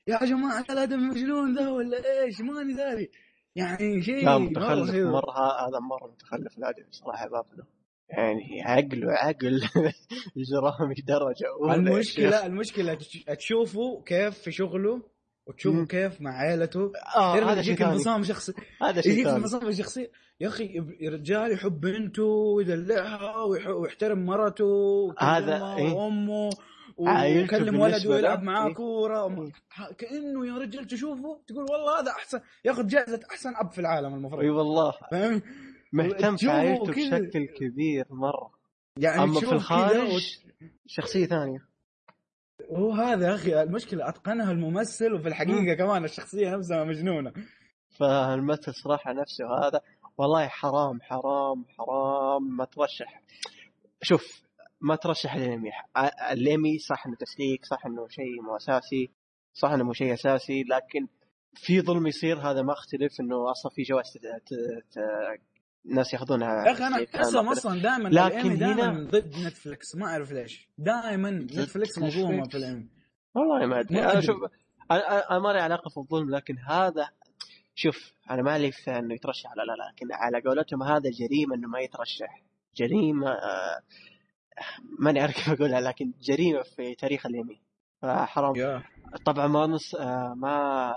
يا 0.08 0.26
جماعة 0.26 0.66
الادم 0.70 1.10
مجنون 1.10 1.56
ذا 1.58 1.70
ولا 1.70 2.22
إيش؟ 2.24 2.42
ماني 2.42 2.74
داري 2.74 3.10
يعني 3.56 4.02
شيء 4.02 4.26
لا 4.26 4.38
مرة 4.38 4.50
متخلف 4.50 4.92
حلو. 4.92 5.12
مرة 5.12 5.32
ه- 5.32 5.68
هذا 5.68 5.80
مرة 5.80 6.08
متخلف 6.12 6.58
الادمي 6.58 6.86
صراحة 6.92 7.28
بابلو. 7.30 7.64
يعني 8.10 8.62
عقله 8.64 9.12
عقل 9.12 9.62
اجرامي 10.38 10.96
درجة 11.08 11.46
أولى 11.62 11.92
يا 11.92 12.02
شيخ. 12.02 12.20
المشكلة 12.20 12.46
المشكلة 12.46 12.94
تش- 12.94 13.24
تشوفه 13.38 14.02
كيف 14.06 14.38
في 14.40 14.52
شغله 14.52 15.02
وتشوفه 15.48 15.78
مم. 15.80 15.86
كيف 15.86 16.22
مع 16.22 16.32
عائلته 16.32 16.92
آه 17.16 17.36
تعرف 17.36 17.48
هذا 17.48 17.62
شيء 17.62 17.86
انفصام 17.86 18.24
شخصي. 18.24 18.54
هذا 18.82 19.02
شيء 19.02 19.12
يجيك 19.12 19.28
انفصام 19.28 19.68
الشخصيه 19.68 20.12
يا 20.40 20.48
أخي 20.48 20.80
رجال 21.04 21.52
يحب 21.52 21.82
بنته 21.82 22.24
ويدلعها 22.24 23.44
ويح- 23.44 23.68
ويحترم 23.68 24.26
مرته 24.26 24.66
هذا 25.20 25.76
إيه. 25.78 25.94
وأمه. 25.94 26.50
ويكلم 26.98 27.80
ولد 27.80 27.92
بالنسبة 27.94 28.10
ويلعب 28.16 28.44
معاه 28.44 28.68
إيه. 28.68 28.74
كورة 28.74 29.24
وم- 29.26 29.52
ه- 29.76 29.94
كأنه 29.98 30.48
يا 30.48 30.54
رجال 30.58 30.88
تشوفه 30.88 31.42
تقول 31.48 31.64
والله 31.72 32.00
هذا 32.02 32.12
أحسن 32.12 32.40
ياخذ 32.66 32.88
جائزة 32.88 33.20
أحسن 33.32 33.56
أب 33.56 33.72
في 33.72 33.82
العالم 33.82 34.08
أي 34.08 34.14
المفروض 34.14 34.44
والله. 34.46 34.94
فاهم؟ 35.12 35.42
مهتم 35.94 36.36
في 36.38 36.50
عائلته. 36.50 36.92
بشكل 36.92 37.46
كبير 37.46 38.06
مرة. 38.10 38.52
يعني 38.98 39.24
أما 39.24 39.40
في 39.40 39.52
الخارج 39.52 40.38
شخصية 40.88 41.26
ثانية. 41.26 41.68
هو 42.72 42.92
هذا 42.92 43.28
يا 43.30 43.36
أخي 43.36 43.62
المشكلة 43.64 44.10
أتقنها 44.10 44.52
الممثل 44.52 45.14
وفي 45.14 45.28
الحقيقة 45.28 45.74
كمان 45.74 46.04
الشخصية 46.04 46.56
نفسها 46.56 46.84
مجنونة. 46.84 47.34
فالممثل 48.00 48.74
صراحة 48.74 49.14
نفسه 49.14 49.46
هذا 49.68 49.82
والله 50.18 50.48
حرام 50.48 51.02
حرام 51.02 51.66
حرام 51.78 52.58
ما 52.58 52.66
ترشح. 52.66 53.22
شوف 54.02 54.42
ما 54.82 54.96
ترشح 54.96 55.34
الانمي 55.36 55.70
الانمي 56.32 56.78
صح 56.80 57.08
إنه 57.08 57.16
تسليك 57.16 57.66
صح 57.66 57.86
إنه 57.86 58.08
شيء 58.08 58.42
مو 58.42 58.56
أساسي 58.58 59.12
صح 59.54 59.70
إنه 59.70 59.84
مو 59.84 59.94
شيء 59.94 60.14
أساسي 60.14 60.64
لكن 60.64 61.08
في 61.56 61.82
ظلم 61.82 62.08
يصير 62.08 62.40
هذا 62.40 62.62
ما 62.62 62.74
أختلف 62.74 63.20
إنه 63.22 63.52
أصلا 63.52 63.72
في 63.76 63.82
جوائز 63.82 64.08
ت- 64.14 64.18
ت- 64.18 64.94
ت- 64.94 65.42
الناس 65.86 66.14
يأخذونها 66.14 66.66
يا 66.68 66.72
أخي 66.72 66.88
أنا 66.88 67.06
احسهم. 67.16 67.50
أصلا 67.50 67.82
دائما 67.82 68.10
لكن 68.10 68.58
دائما 68.58 69.08
ضد 69.12 69.36
نتفلكس 69.48 69.96
ما 69.96 70.06
أعرف 70.06 70.32
ليش 70.32 70.68
دائما 70.78 71.30
نتفلكس 71.32 72.00
مظلومة. 72.00 72.44
في 72.50 72.58
الأنمي 72.58 72.90
والله 73.36 73.66
ما 73.66 73.80
أدري 73.80 74.00
أنا. 74.00 74.22
شوف 74.22 74.36
أنا 75.32 75.40
ما 75.40 75.54
لي 75.54 75.60
علاقة 75.60 75.90
في 75.90 75.98
الظلم 75.98 76.36
لكن 76.36 76.58
هذا 76.58 77.10
شوف 77.76 78.14
أنا 78.32 78.42
ما 78.42 78.58
لي 78.58 78.72
في 78.72 78.92
إنه 78.92 79.14
يترشح 79.14 79.50
لا 79.56 79.62
لا 79.64 79.74
لكن 79.92 80.08
على 80.12 80.42
قولتهم 80.42 80.84
هذا 80.84 81.10
جريمة 81.10 81.56
إنه 81.56 81.68
ما 81.68 81.80
يترشح 81.80 82.44
جريمة 82.76 83.30
آه، 83.32 83.82
ماني 85.00 85.20
عارف 85.20 85.34
كيف 85.36 85.50
أقولها 85.50 85.82
لكن 85.82 86.12
جريمة 86.22 86.62
في 86.62 86.96
تاريخ 86.96 87.26
الإيمي 87.26 87.60
فحرام 88.02 88.56
يا 88.56 88.84
طبعا 89.26 89.48
ما 89.48 89.66
نص 89.68 89.96
آه، 89.96 90.34
ما 90.38 90.94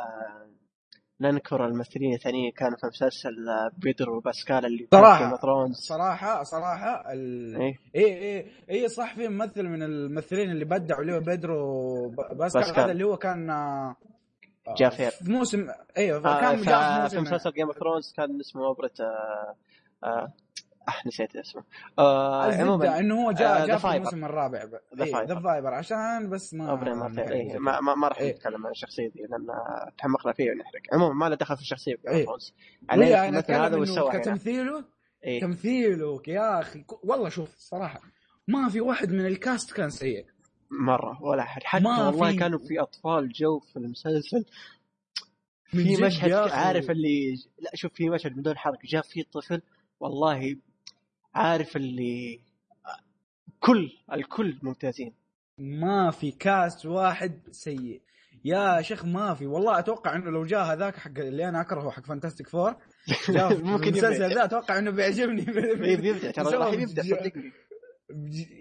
ننكر 1.21 1.67
الممثلين 1.67 2.15
الثانيين 2.15 2.53
كانوا 2.53 2.77
في 2.79 2.87
مسلسل 2.87 3.49
آه، 3.49 3.71
بيدرو 3.79 4.17
باسكال 4.17 4.67
اللي 4.67 4.89
صراحة. 4.93 5.37
Thrones 5.37 5.77
صراحة 5.77 6.43
صراحة 6.43 7.13
ال... 7.13 7.57
إيه 7.57 7.75
إيه 7.95 8.15
إيه 8.15 8.47
إيه 8.71 8.87
صح 8.87 9.15
في 9.15 9.29
ممثل 9.29 9.63
من 9.63 9.83
الممثلين 9.83 10.51
اللي 10.51 10.65
بدعوا 10.65 11.03
اللي 11.03 11.15
هو 11.15 11.21
بيدرو 11.21 12.09
باسكال 12.09 12.39
باسكال. 12.63 12.81
هذا 12.83 12.93
اللي 12.93 13.05
هو 13.05 13.17
كان 13.17 13.51
آه، 13.51 13.97
جافير. 14.79 15.11
في 15.11 15.33
موسم 15.33 15.69
أيوه 15.97 16.19
آه، 16.19 16.41
كان 16.41 16.57
في 16.57 16.65
في 16.65 17.01
موسم 17.03 17.23
مسلسل 17.23 17.53
Game 17.53 17.67
of 17.67 17.79
Thrones 17.79 18.13
كان 18.17 18.41
اسمه 18.41 18.67
أوبرة 18.67 18.91
آه، 19.01 19.55
آه، 20.07 20.33
آه 20.89 21.09
نسيت 21.09 21.37
اسمه 21.37 21.63
آه 21.99 22.53
عموما 22.53 22.99
إنه 22.99 23.25
هو 23.25 23.31
آه، 23.31 23.33
جاء 23.33 23.65
The 23.65 23.67
جاء 23.67 23.79
في. 23.79 23.97
الموسم 23.97 24.25
الرابع 24.25 24.65
The 24.97 25.05
Wire. 25.05 25.43
Wire 25.43 25.75
عشان 25.75 26.31
بس 26.31 26.55
ما 26.55 26.75
نحرق 26.75 27.31
إيه 27.31 27.59
ما, 27.59 27.81
ما, 27.81 27.95
ما 27.95 28.09
راح 28.09 28.19
إيه. 28.21 28.33
نتكلم 28.35 28.67
عن 28.67 28.73
الشخصيه 28.73 29.09
دي 29.09 29.21
لأن 29.23 29.47
تحمقنا 29.99 30.33
فيه 30.33 30.51
ونحرق 30.51 30.81
عموما 30.93 31.15
ما 31.15 31.29
له 31.29 31.35
دخل 31.37 31.57
في 31.57 31.63
الشخصية 31.63 31.97
إيه. 32.09 32.27
عليه 32.91 33.07
مثل 33.17 33.27
هذا 33.27 33.39
اتكلم 33.39 33.81
وش 33.81 33.89
إنه 33.89 33.97
سوى 33.97 34.11
هنا 34.11 34.19
كتمثيله 34.21 34.85
إيه. 35.25 35.41
تمثيله 35.41 36.23
يا 36.29 36.61
أخي 36.61 36.85
والله 37.05 37.29
شوف 37.29 37.55
صراحة 37.59 38.01
ما 38.49 38.69
في 38.69 38.81
واحد 38.81 39.13
من 39.13 39.27
ال 39.27 39.36
cast 39.36 39.73
كان 39.73 39.91
سيء 39.91 40.27
مرة 40.71 41.23
ولا 41.23 41.43
أحد 41.43 41.63
حتى 41.65 41.85
ما 41.85 42.07
والله 42.07 42.31
في- 42.31 42.37
كانوا 42.39 42.59
في 42.59 42.81
أطفال 42.81 43.29
جو 43.33 43.59
في 43.61 43.77
المسلسل 43.77 44.45
في 45.65 45.97
مشهد. 46.03 46.33
عارف 46.33 46.91
اللي 46.91 47.35
لا 47.59 47.71
شوف 47.75 47.93
في 47.95 48.11
مشهد 48.11 48.33
بدون 48.33 48.59
حرق 48.59 48.79
جاء 48.87 49.03
فيه 49.03 49.25
طفل 49.33 49.63
والله 50.01 50.57
عارف 51.35 51.77
اللي 51.77 52.41
كل 53.61 53.91
الكل 54.13 54.59
ممتازين. 54.63 55.13
ما 55.59 56.11
في 56.11 56.31
cast 56.31 56.87
واحد 56.87 57.41
سيء. 57.51 58.01
يا 58.45 58.83
شيخ 58.83 59.05
ما 59.05 59.35
في. 59.35 59.47
والله 59.47 59.79
أتوقع 59.79 60.17
إنه 60.17 60.31
لو 60.31 60.45
جاء 60.45 60.65
هذاك 60.65 60.97
حق 60.97 61.19
اللي 61.19 61.49
أنا 61.49 61.61
أكرهه 61.61 61.91
حق 61.91 62.05
Fantastic 62.05 62.49
Four 62.55 62.77
ممكن 63.51 63.89
المسلسل. 63.89 64.35
ذا 64.35 64.45
أتوقع 64.45 64.79
إنه 64.79 64.91
بيعجبني. 64.91 65.43
إيه، 65.85 65.97
بيبدع 65.97 66.31
ترى 66.31 66.57
راح 66.57 66.73
يبدع 66.73 67.03
صدقني. 67.03 67.53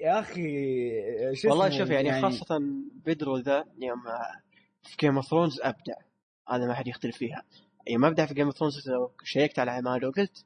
يا 0.01 0.19
أخي 0.19 1.35
شو 1.35 1.49
والله؟ 1.49 1.69
شوف 1.69 1.89
يعني, 1.89 2.21
خاصة 2.21 2.59
بيدرو 3.05 3.37
ذا 3.37 3.65
يوم 3.81 4.01
في 4.83 4.97
Game 4.99 5.15
of 5.15 5.25
Thrones 5.25 5.59
أبدع. 5.61 5.95
هذا 6.49 6.65
ما 6.65 6.73
حد 6.73 6.87
يختلف 6.87 7.17
فيها. 7.17 7.43
يوم 7.87 8.05
أبدع 8.05 8.25
في 8.25 8.33
Game 8.33 8.45
of 8.45 8.57
Thrones 8.57 8.89
شيكت 9.23 9.59
على 9.59 9.71
أعماله 9.71 10.07
وقلت 10.07 10.45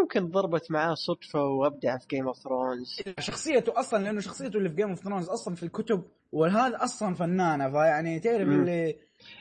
ممكن 0.00 0.28
ضربت 0.30 0.70
معاه 0.70 0.94
صدفة 0.94 1.44
وأبدع 1.44 1.98
في 1.98 2.06
Game 2.10 2.26
of 2.26 2.36
Thrones 2.38 3.02
شخصيته 3.18 3.80
أصلا 3.80 4.02
لأنه 4.04 4.20
شخصيته 4.20 4.56
اللي 4.56 4.68
في 4.68 4.74
Game 4.76 4.88
of 4.88 4.98
Thrones 4.98 5.28
أصلا 5.28 5.54
في 5.54 5.62
الكتب 5.62 6.02
وهذا 6.32 6.84
أصلا 6.84 7.14
فنانة 7.14 7.70
فيعني 7.70 8.20
تعرف. 8.20 8.48
اللي 8.48 8.96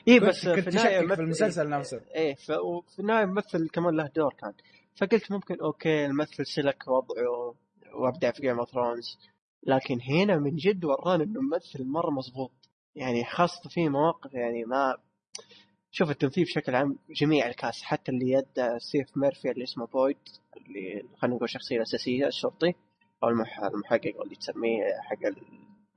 اي 0.07 0.19
بس 0.19 0.39
في 0.47 0.55
كنت 0.55 0.69
تشكك 0.69 1.03
مثل- 1.03 1.15
في 1.15 1.21
المسلسل 1.21 1.69
نفسه. 1.69 2.01
إيه 2.15 2.35
ف- 2.35 2.49
وفي 2.51 2.99
النهاية 2.99 3.23
الممثل 3.23 3.69
كمان 3.69 3.95
له 3.95 4.09
دور 4.15 4.33
كان. 4.33 4.53
فقلت 4.95 5.31
ممكن 5.31 5.59
okay 5.61 6.05
الممثل 6.05 6.45
سلك 6.45 6.87
وضعه 6.87 7.55
وأبدع 7.93 8.31
في 8.31 8.41
Game 8.41 8.59
of 8.59 8.69
Thrones 8.71 9.19
لكن 9.63 9.99
هنا 10.01 10.37
من 10.37 10.55
جد 10.55 10.85
ورانا 10.85 11.23
إنه 11.23 11.41
ممثل 11.41 11.85
مرة 11.85 12.09
مضبوط. 12.09 12.51
يعني 12.95 13.23
خاصة 13.25 13.69
في 13.69 13.89
مواقف 13.89 14.33
يعني 14.33 14.65
ما 14.65 14.97
شوف 15.91 16.09
التمثيل 16.11 16.43
بشكل 16.43 16.75
عام 16.75 16.97
جميع 17.09 17.47
ال 17.47 17.54
cast 17.54 17.83
حتى 17.83 18.11
اللي 18.11 18.31
يد 18.31 18.77
ستيف 18.77 19.17
ميرفي 19.17 19.51
اللي 19.51 19.63
اسمه 19.63 19.85
بويد 19.87 20.17
اللي 20.57 21.03
خلينا 21.17 21.35
نقول 21.35 21.43
الشخصية 21.45 21.75
الأساسية 21.77 22.27
الشرطي 22.27 22.73
أو 23.23 23.29
المح- 23.29 23.63
المحقق 23.63 24.21
اللي 24.23 24.35
تسميه 24.35 24.83
حق 25.01 25.17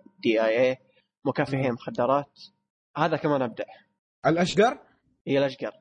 ال 0.06 0.44
DEA 0.44 0.78
مكافحين 1.24 1.72
مخدرات. 1.72 2.40
هذا 2.96 3.16
كمان 3.16 3.42
أبدع. 3.42 3.64
الأشقر؟ 4.26 4.78
هي 5.26 5.38
الأشقر. 5.38 5.72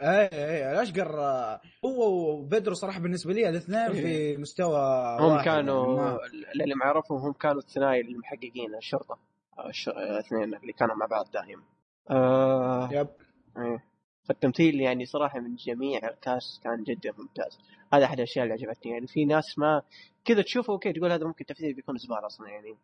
إيه 0.00 0.08
إيه 0.32 0.72
الأشقر 0.72 1.20
آه، 1.20 1.60
هو 1.84 2.30
وبدرو 2.32 2.74
صراحة 2.74 3.00
بالنسبة 3.00 3.32
لي 3.32 3.48
الاثنين 3.48 3.92
في 3.92 4.36
مستوى 4.36 4.78
هم 5.20 5.42
كانوا 5.44 5.96
يعني 5.96 6.14
ما- 6.14 6.18
اللي 6.62 6.74
معرفهم 6.74 7.18
هم 7.18 7.32
كانوا 7.32 7.58
الثنائي 7.60 8.00
المحققين 8.00 8.74
الشرطة 8.74 9.18
الش- 9.66 9.88
الاثنين 9.88 10.54
اللي 10.54 10.72
كانوا 10.72 10.94
مع 10.94 11.06
بعض 11.06 11.30
دائما. 11.30 11.62
آه 12.10 12.88
yep. 12.92 13.08
إيه. 13.58 13.84
فالتمثيل 14.24 14.80
يعني 14.80 15.06
صراحة 15.06 15.40
من 15.40 15.54
جميع 15.54 16.08
ال 16.08 16.18
cast 16.18 16.60
كان 16.64 16.82
جدا 16.82 17.12
ممتاز. 17.18 17.58
هذا 17.92 18.04
أحد 18.04 18.16
الأشياء 18.16 18.44
اللي 18.44 18.54
عجبتني. 18.54 18.92
يعني 18.92 19.06
في 19.06 19.24
ناس 19.24 19.58
ما 19.58 19.82
كذا 20.24 20.42
تشوفه 20.42 20.72
okay 20.72 20.92
تقول 20.92 21.12
هذا 21.12 21.26
ممكن 21.26 21.44
تمثيل 21.44 21.74
بيكون 21.74 21.96
زبالة 21.96 22.26
أصلا 22.26 22.48
يعني. 22.48 22.76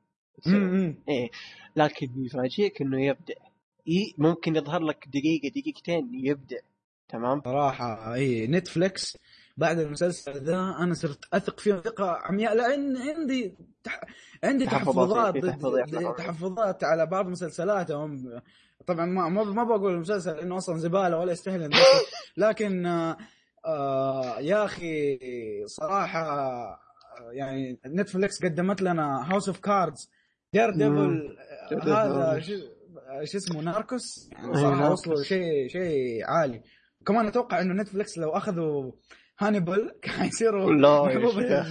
إيه. 1.08 1.30
لكن 1.76 2.08
يفاجئك 2.16 2.82
إنه 2.82 3.04
يبدع 3.04 3.34
ممكن 4.18 4.56
يظهر 4.56 4.82
لك 4.82 5.08
دقيقة 5.08 5.48
دقيقتين 5.48 6.10
يبدع 6.14 6.58
تمام؟ 7.08 7.42
صراحة 7.44 8.14
إي 8.14 8.46
Netflix 8.46 9.18
بعد 9.56 9.78
المسلسل 9.78 10.32
ذا 10.32 10.76
أنا 10.80 10.94
صرت 10.94 11.34
أثق 11.34 11.60
فيه 11.60 11.74
ثقه 11.74 12.10
عمياء. 12.10 12.54
لأن 12.54 12.96
عندي 12.96 13.54
تح... 13.84 14.00
عندي 14.44 14.66
تحفظات، 14.66 15.38
تحفظات 15.38 15.92
لهم. 15.92 16.14
تحفظات 16.14 16.84
على 16.84 17.06
بعض 17.06 17.28
مسلسلاتهم. 17.28 18.40
طبعا 18.88 19.06
ما 19.06 19.28
ما 19.28 19.44
ما 19.44 19.64
بقول 19.64 19.94
المسلسل 19.94 20.38
إنه 20.38 20.56
أصلا 20.56 20.78
زبالة 20.78 21.18
ولا 21.18 21.32
يستاهل 21.32 21.70
لكن 22.36 22.86
آه 22.86 23.16
آه 23.66 24.40
يا 24.40 24.64
أخي 24.64 25.18
صراحة 25.66 26.20
آه، 26.20 26.78
يعني 27.32 27.78
Netflix 27.86 28.44
قدمت 28.44 28.82
لنا 28.82 29.32
House 29.32 29.48
of 29.48 29.58
Cards 29.60 30.10
Daredevil. 30.52 31.36
هذا 31.82 32.40
شو 32.40 32.52
شو 33.24 33.38
اسمه 33.38 33.60
Narcos 33.60 34.28
يعني 34.32 34.54
صراحة. 34.54 34.92
وصلوا 34.92 35.22
شيء 35.22 35.68
شيء 35.68 36.24
عالي 36.24 36.62
كمان 37.06 37.26
أتوقع 37.26 37.60
إنه 37.60 37.82
Netflix 37.82 38.18
لو 38.18 38.30
أخذوا 38.30 38.92
هانيبال 39.38 39.92
كان 40.02 40.26
يصيروا 40.26 40.72
لا 40.72 40.88
يا 40.88 41.18
محبوبة. 41.18 41.66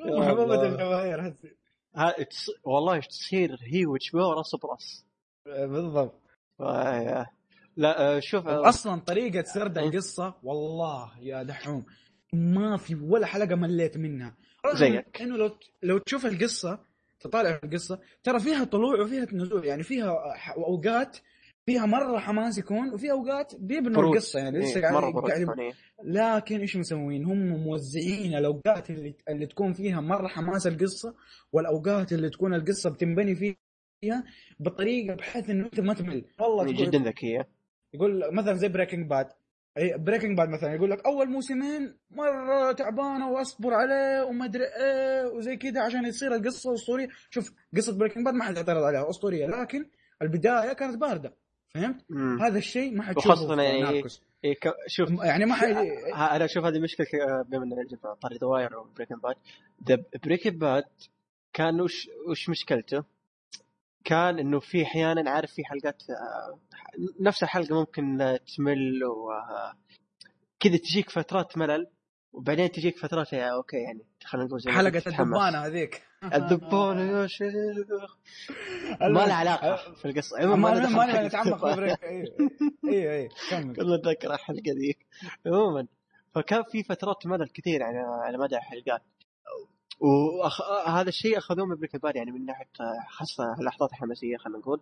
محبوبة. 0.20 0.62
الجماهير 0.66 1.34
والله 2.64 3.00
تصير 3.00 3.56
هي 3.62 3.86
و 3.86 4.10
HBO 4.10 4.18
راس 4.18 4.54
براس 4.62 5.06
بالضبط 5.46 6.27
آه، 6.60 7.26
لا 7.76 8.16
آه، 8.16 8.20
شوف 8.20 8.46
آه، 8.46 8.68
أصلا 8.68 9.00
طريقة 9.00 9.42
سرد 9.42 9.78
القصة 9.78 10.34
والله 10.42 11.10
يا 11.20 11.42
دحوم 11.42 11.84
ما 12.32 12.76
في 12.76 12.94
ولا 12.94 13.26
حلقة 13.26 13.54
مليت 13.54 13.96
منها 13.96 14.36
زيك. 14.74 15.22
إنه 15.22 15.36
لو 15.36 15.50
لو 15.82 15.98
تشوف 15.98 16.26
القصة 16.26 16.78
تطالع 17.20 17.60
القصة 17.64 17.98
ترى 18.22 18.40
فيها 18.40 18.64
طلوع 18.64 19.00
وفيها 19.00 19.26
نزول 19.32 19.64
يعني 19.64 19.82
فيها 19.82 20.16
أوقات 20.56 21.18
فيها 21.66 21.86
مرة 21.86 22.18
حماس 22.18 22.58
يكون 22.58 22.94
وفي 22.94 23.10
أوقات 23.10 23.52
بيبنوا. 23.58 24.02
القصة 24.02 24.38
يعني 24.38 24.58
لسه 24.58 24.76
إيه، 24.76 24.82
قاعد 24.82 24.94
مرة 24.94 25.10
بروز 25.10 25.30
قاعد 25.30 25.42
يكون، 25.42 25.60
إيه. 25.60 25.72
لكن 26.04 26.60
إيش 26.60 26.76
مسوين؟ 26.76 27.24
هم 27.24 27.46
موزعين 27.48 28.34
الأوقات 28.34 28.90
اللي 28.90 29.14
اللي 29.28 29.46
تكون 29.46 29.72
فيها 29.72 30.00
مرة 30.00 30.28
حماس 30.28 30.66
القصة 30.66 31.14
والأوقات 31.52 32.12
اللي 32.12 32.30
تكون 32.30 32.54
القصة 32.54 32.90
بتنبني 32.90 33.34
فيها 33.34 33.56
بطريقة 34.60 35.14
بحيث 35.14 35.50
إنه 35.50 35.64
أنت 35.64 35.80
ما 35.80 35.94
تمل 35.94 36.24
والله 36.40 36.64
تقول 36.64 36.76
جدا 36.76 36.98
ذكية 36.98 37.48
يقول 37.94 38.34
مثلا 38.34 38.54
زي 38.54 38.68
Breaking 38.68 39.10
Bad 39.10 39.28
Breaking 39.96 40.38
Bad 40.38 40.48
مثلا 40.48 40.74
يقول 40.74 40.90
لك 40.90 41.06
أول 41.06 41.30
موسمين 41.30 41.96
مرة 42.10 42.72
تعبانة 42.72 43.30
وأصبر 43.30 43.74
عليه 43.74 44.24
وما 44.24 44.44
أدري 44.44 44.64
إيه 44.64 45.26
وزي 45.26 45.56
كذا 45.56 45.82
عشان 45.82 46.04
يصير 46.04 46.34
القصة 46.34 46.74
اسطوريه 46.74 47.08
شوف 47.30 47.52
قصة 47.76 47.98
Breaking 47.98 48.24
Bad 48.24 48.34
ما 48.34 48.44
حد 48.44 48.56
يعترض 48.56 48.82
عليها 48.82 49.10
أسطورية 49.10 49.46
لكن 49.46 49.86
البداية 50.22 50.72
كانت 50.72 50.96
باردة 50.96 51.34
فهمت؟ 51.74 52.04
مم. 52.08 52.42
هذا 52.42 52.58
الشيء 52.58 52.94
ما 52.94 53.02
حتشوفه 53.02 53.30
وخاصة 53.30 53.62
يعني. 53.62 54.02
إيه 54.44 54.54
ك... 54.54 54.74
شوف 54.86 55.10
يعني 55.10 55.44
ما 55.44 55.54
حد 55.54 55.66
أنا 56.14 56.44
أشوف 56.44 56.64
هذه 56.64 56.78
مشكلة 56.80 57.06
بما 57.48 57.64
إننا 57.64 57.88
في 57.88 58.20
طاري 58.22 58.38
The 58.38 58.55
Wire 58.55 58.78
و 58.78 58.82
Breaking 58.82 59.16
Bad 59.16 59.34
ذا 59.88 60.04
Breaking 60.24 60.50
Bad 60.50 60.84
كان 61.52 61.80
وش 61.80 62.08
وش 62.28 62.48
مشكلته؟ 62.48 63.04
كان 64.04 64.38
إنه 64.38 64.60
في 64.60 64.82
أحيانا 64.82 65.30
عارف 65.30 65.52
في 65.52 65.64
حلقات 65.64 66.02
آه، 66.10 66.58
نفس 67.20 67.42
الحلقة 67.42 67.74
ممكن 67.74 68.20
آه، 68.20 68.40
تمل 68.56 69.04
و 69.04 69.30
آه، 69.32 69.74
كذا 70.60 70.76
تجيك 70.76 71.10
فترات 71.10 71.58
ملل 71.58 71.86
وبعدين 72.32 72.70
تجيك 72.70 72.98
فترات 72.98 73.32
يا 73.32 73.54
okay 73.54 73.76
يعني 73.76 74.00
خلينا 74.24 74.46
نقول 74.46 74.60
زي 74.60 74.70
حلقة. 74.70 75.02
الدبانة 75.06 75.66
هذيك. 75.66 76.02
الدبانة 76.34 77.20
يا 77.20 77.26
شيخ. 77.26 77.52
ما 79.14 79.26
له 79.26 79.34
علاقة 79.34 79.94
في 79.94 80.04
القصة. 80.04 80.46
ما 80.46 80.56
ما 80.56 81.22
نتعمق 81.26 81.74
بريك 81.74 82.04
اي 82.84 83.16
اي 83.16 83.28
كمل. 83.50 83.76
كلنا 83.76 83.96
نتذكر 83.96 84.34
الحلقة 84.34 84.72
ذيك. 84.78 85.06
عموما 85.46 85.86
فكان 86.34 86.62
في 86.72 86.82
فترات 86.82 87.26
ملل 87.26 87.48
كثير 87.48 87.82
على 87.82 87.98
على 87.98 88.38
مدى 88.38 88.56
الحلقات. 88.56 89.02
وأخ... 90.00 90.62
هذا 90.88 91.08
الشيء 91.08 91.38
أخذوه 91.38 91.66
من 91.66 91.76
Breaking 91.76 91.98
Bad 91.98 92.16
يعني 92.16 92.32
من 92.32 92.44
ناحية 92.44 92.68
خاصة 93.08 93.54
اللحظات 93.60 93.90
الحماسية 93.90 94.36
خلينا 94.36 94.58
نقول 94.58 94.80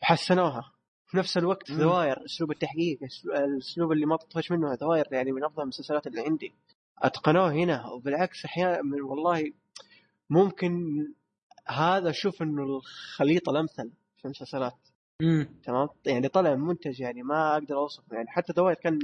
حسنوها 0.00 0.72
في 1.06 1.16
نفس 1.16 1.36
الوقت 1.36 1.70
مم. 1.70 1.78
The 1.78 1.98
Wire 1.98 2.24
أسلوب 2.24 2.50
التحقيق 2.50 2.98
الأسلوب 3.26 3.92
اللي 3.92 4.06
ما 4.06 4.16
تطفش 4.16 4.50
منه 4.50 4.74
The 4.74 4.87
Wire 4.87 5.04
يعني 5.12 5.32
من 5.32 5.44
أفضل 5.44 5.62
المسلسلات 5.62 6.06
اللي 6.06 6.20
عندي. 6.20 6.52
أتقنوه 6.98 7.52
هنا 7.52 7.86
وبالعكس 7.86 8.44
أحيانا 8.44 8.80
والله 9.04 9.52
ممكن 10.30 10.72
هذا 11.66 12.10
أشوف 12.10 12.42
إنه 12.42 12.62
الخليط 12.62 13.48
الأمثل 13.48 13.90
في 14.16 14.24
المسلسلات. 14.24 14.78
تمام؟ 15.64 15.88
يعني 16.06 16.28
طلع 16.28 16.54
منتج 16.54 17.00
يعني 17.00 17.22
ما 17.22 17.52
أقدر 17.52 17.76
أوصفه. 17.76 18.16
يعني 18.16 18.28
حتى 18.28 18.52
The 18.52 18.62
Wire 18.62 18.76
كان 18.76 18.98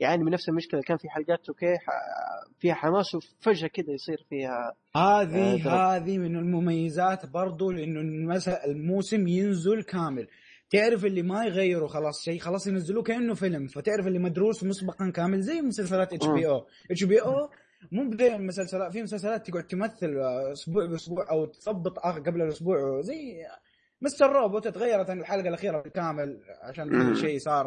يعاني 0.00 0.24
من 0.24 0.32
نفس 0.32 0.48
المشكلة. 0.48 0.80
كان 0.80 0.96
في 0.96 1.08
حلقات 1.08 1.48
okay 1.48 1.76
فيها 2.58 2.74
حماس 2.74 3.14
وفجأة 3.14 3.68
كذا 3.68 3.90
يصير 3.90 4.26
فيها 4.30 4.74
هذه 4.96 5.68
آه،. 5.68 5.96
هذه 5.96 6.18
من 6.18 6.36
المميزات 6.36 7.26
برضو 7.26 7.70
لأنه 7.70 8.34
مثلا 8.34 8.66
الموسم 8.66 9.28
ينزل 9.28 9.82
كامل. 9.82 10.28
تعرف 10.70 11.04
اللي 11.04 11.22
ما 11.22 11.44
يغيروا 11.44 11.88
خلاص 11.88 12.24
شيء 12.24 12.38
خلاص 12.38 12.66
ينزلوه 12.66 13.02
كأنه 13.02 13.34
فيلم. 13.34 13.66
فتعرف 13.66 14.06
اللي 14.06 14.18
مدروس 14.18 14.64
مسبقا 14.64 15.10
كامل 15.10 15.40
زي 15.40 15.60
مسلسلات 15.60 16.12
إتش 16.12 16.26
بي 16.26 16.46
أو. 16.46 16.66
إتش 16.90 17.04
بي 17.04 17.22
أو 17.22 17.48
مو 17.92 18.16
زي 18.16 18.36
المسلسلات 18.36 18.92
في 18.92 19.02
مسلسلات 19.02 19.50
تقعد 19.50 19.66
تمثل 19.66 20.16
أسبوع 20.52 20.86
بأسبوع 20.86 21.30
أو 21.30 21.44
تضبط 21.44 21.98
آخر 21.98 22.20
قبل 22.20 22.42
الأسبوع 22.42 23.00
زي 23.00 23.46
Mr. 24.02 24.32
Robot 24.32 24.68
تغيرت 24.68 25.10
عن 25.10 25.20
الحلقة 25.20 25.48
الأخيرة 25.48 25.82
بالكامل 25.82 26.40
عشان 26.62 27.14
شيء 27.14 27.38
صار 27.38 27.66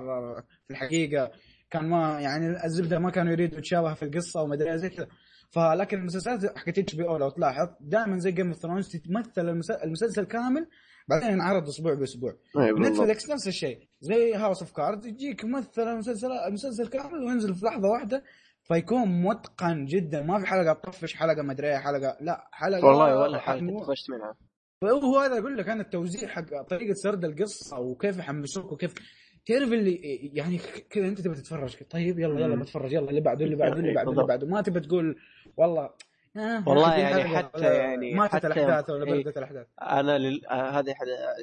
في 0.68 0.72
الحقيقة. 0.72 1.32
كان 1.72 1.90
ما 1.90 2.20
يعني 2.22 2.66
الزبدة 2.66 3.00
ما 3.00 3.10
كانوا 3.12 3.32
يريدوا 3.32 3.58
يتشابه 3.58 3.94
في 3.94 4.04
القصة 4.06 4.42
وما 4.42 4.54
أدري 4.56 4.78
زي 4.78 4.90
كذا 4.90 5.08
فلكن 5.52 5.98
المسلسلات 5.98 6.58
حقت 6.58 6.78
HBO 6.80 7.18
لو 7.18 7.30
تلاحظ 7.30 7.68
دائما 7.80 8.18
زي 8.20 8.32
Game 8.32 8.48
of 8.48 8.58
Thrones 8.58 8.90
تمثل 8.98 9.50
المس- 9.50 9.72
المسلسل 9.72 10.26
كامل 10.26 10.68
بعدين 11.10 11.30
ينعرض 11.32 11.68
أسبوع 11.68 11.94
بأسبوع. 11.94 12.34
Netflix 12.90 13.30
نفس 13.30 13.48
الشيء. 13.48 13.88
زي 14.02 14.34
House 14.36 14.62
of 14.62 14.72
Cards 14.72 15.06
يجيك 15.06 15.46
مثل 15.46 15.82
المسلسل 15.82 16.32
المسلسل 16.48 16.88
كامل 16.88 17.24
وينزل 17.24 17.56
في 17.56 17.66
لحظة 17.66 17.90
واحدة 17.90 18.24
فيكون 18.64 19.24
متقن 19.24 19.86
جدا. 19.86 20.22
ما 20.22 20.40
في 20.40 20.46
حلقة 20.46 20.74
تطفش 20.74 21.14
حلقة 21.16 21.42
ما 21.42 21.54
أدري 21.54 21.78
حلقة 21.80 22.18
لا 22.22 22.48
حلقة 22.52 22.86
والله 22.86 23.20
ولا 23.20 23.62
مو- 23.62 23.80
طفشت 23.80 24.10
منها. 24.10 24.36
هو 24.84 25.20
هذا 25.20 25.40
أقول 25.40 25.58
لك 25.58 25.70
أنا 25.70 25.82
التوزيع 25.82 26.30
حق 26.30 26.62
طريقة 26.70 26.94
سرد 26.94 27.26
القصة 27.26 27.80
وكيف 27.80 28.18
يحمسوك 28.18 28.72
وكيف 28.72 28.94
تعرف 29.46 29.74
اللي 29.74 29.96
يعني 30.34 30.58
كذا 30.90 31.08
أنت 31.08 31.22
تبي 31.22 31.36
تتفرج 31.36 31.76
طيب 31.90 32.20
يلا 32.20 32.40
يلا. 32.40 32.56
بتفرج 32.56 32.94
يلا 32.94 33.10
اللي 33.10 33.22
بعده 33.22 33.46
اللي 33.46 33.56
بعده 33.56 33.74
اللي 33.80 33.94
بعده 33.94 34.12
اللي. 34.12 34.24
بعده 34.28 34.48
ما 34.48 34.62
تبي 34.62 34.80
تقول 34.80 35.16
والله 35.58 35.90
آه 36.38 36.64
والله 36.70 36.96
يعني 36.96 37.24
حتى 37.38 37.62
يعني 37.76 38.14
ماتت 38.14 38.34
حتى- 38.36 38.46
الأحداث 38.46 38.90
ولا 38.90 39.06
إيه. 39.06 39.24
بردت 39.24 39.38
الأحداث 39.38 39.68
أنا 39.82 40.18
لل... 40.18 40.46
آه 40.46 40.70
هذا. 40.80 40.94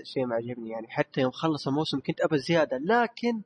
شيء 0.03 0.27
ما 0.27 0.35
عجبني 0.35 0.71
يعني 0.71 0.87
حتى 0.89 1.21
يوم 1.21 1.31
خلص 1.31 1.69
الموسم 1.69 2.01
كنت 2.01 2.21
أبى 2.21 2.39
زيادة 2.39 2.77
لكن 2.79 3.43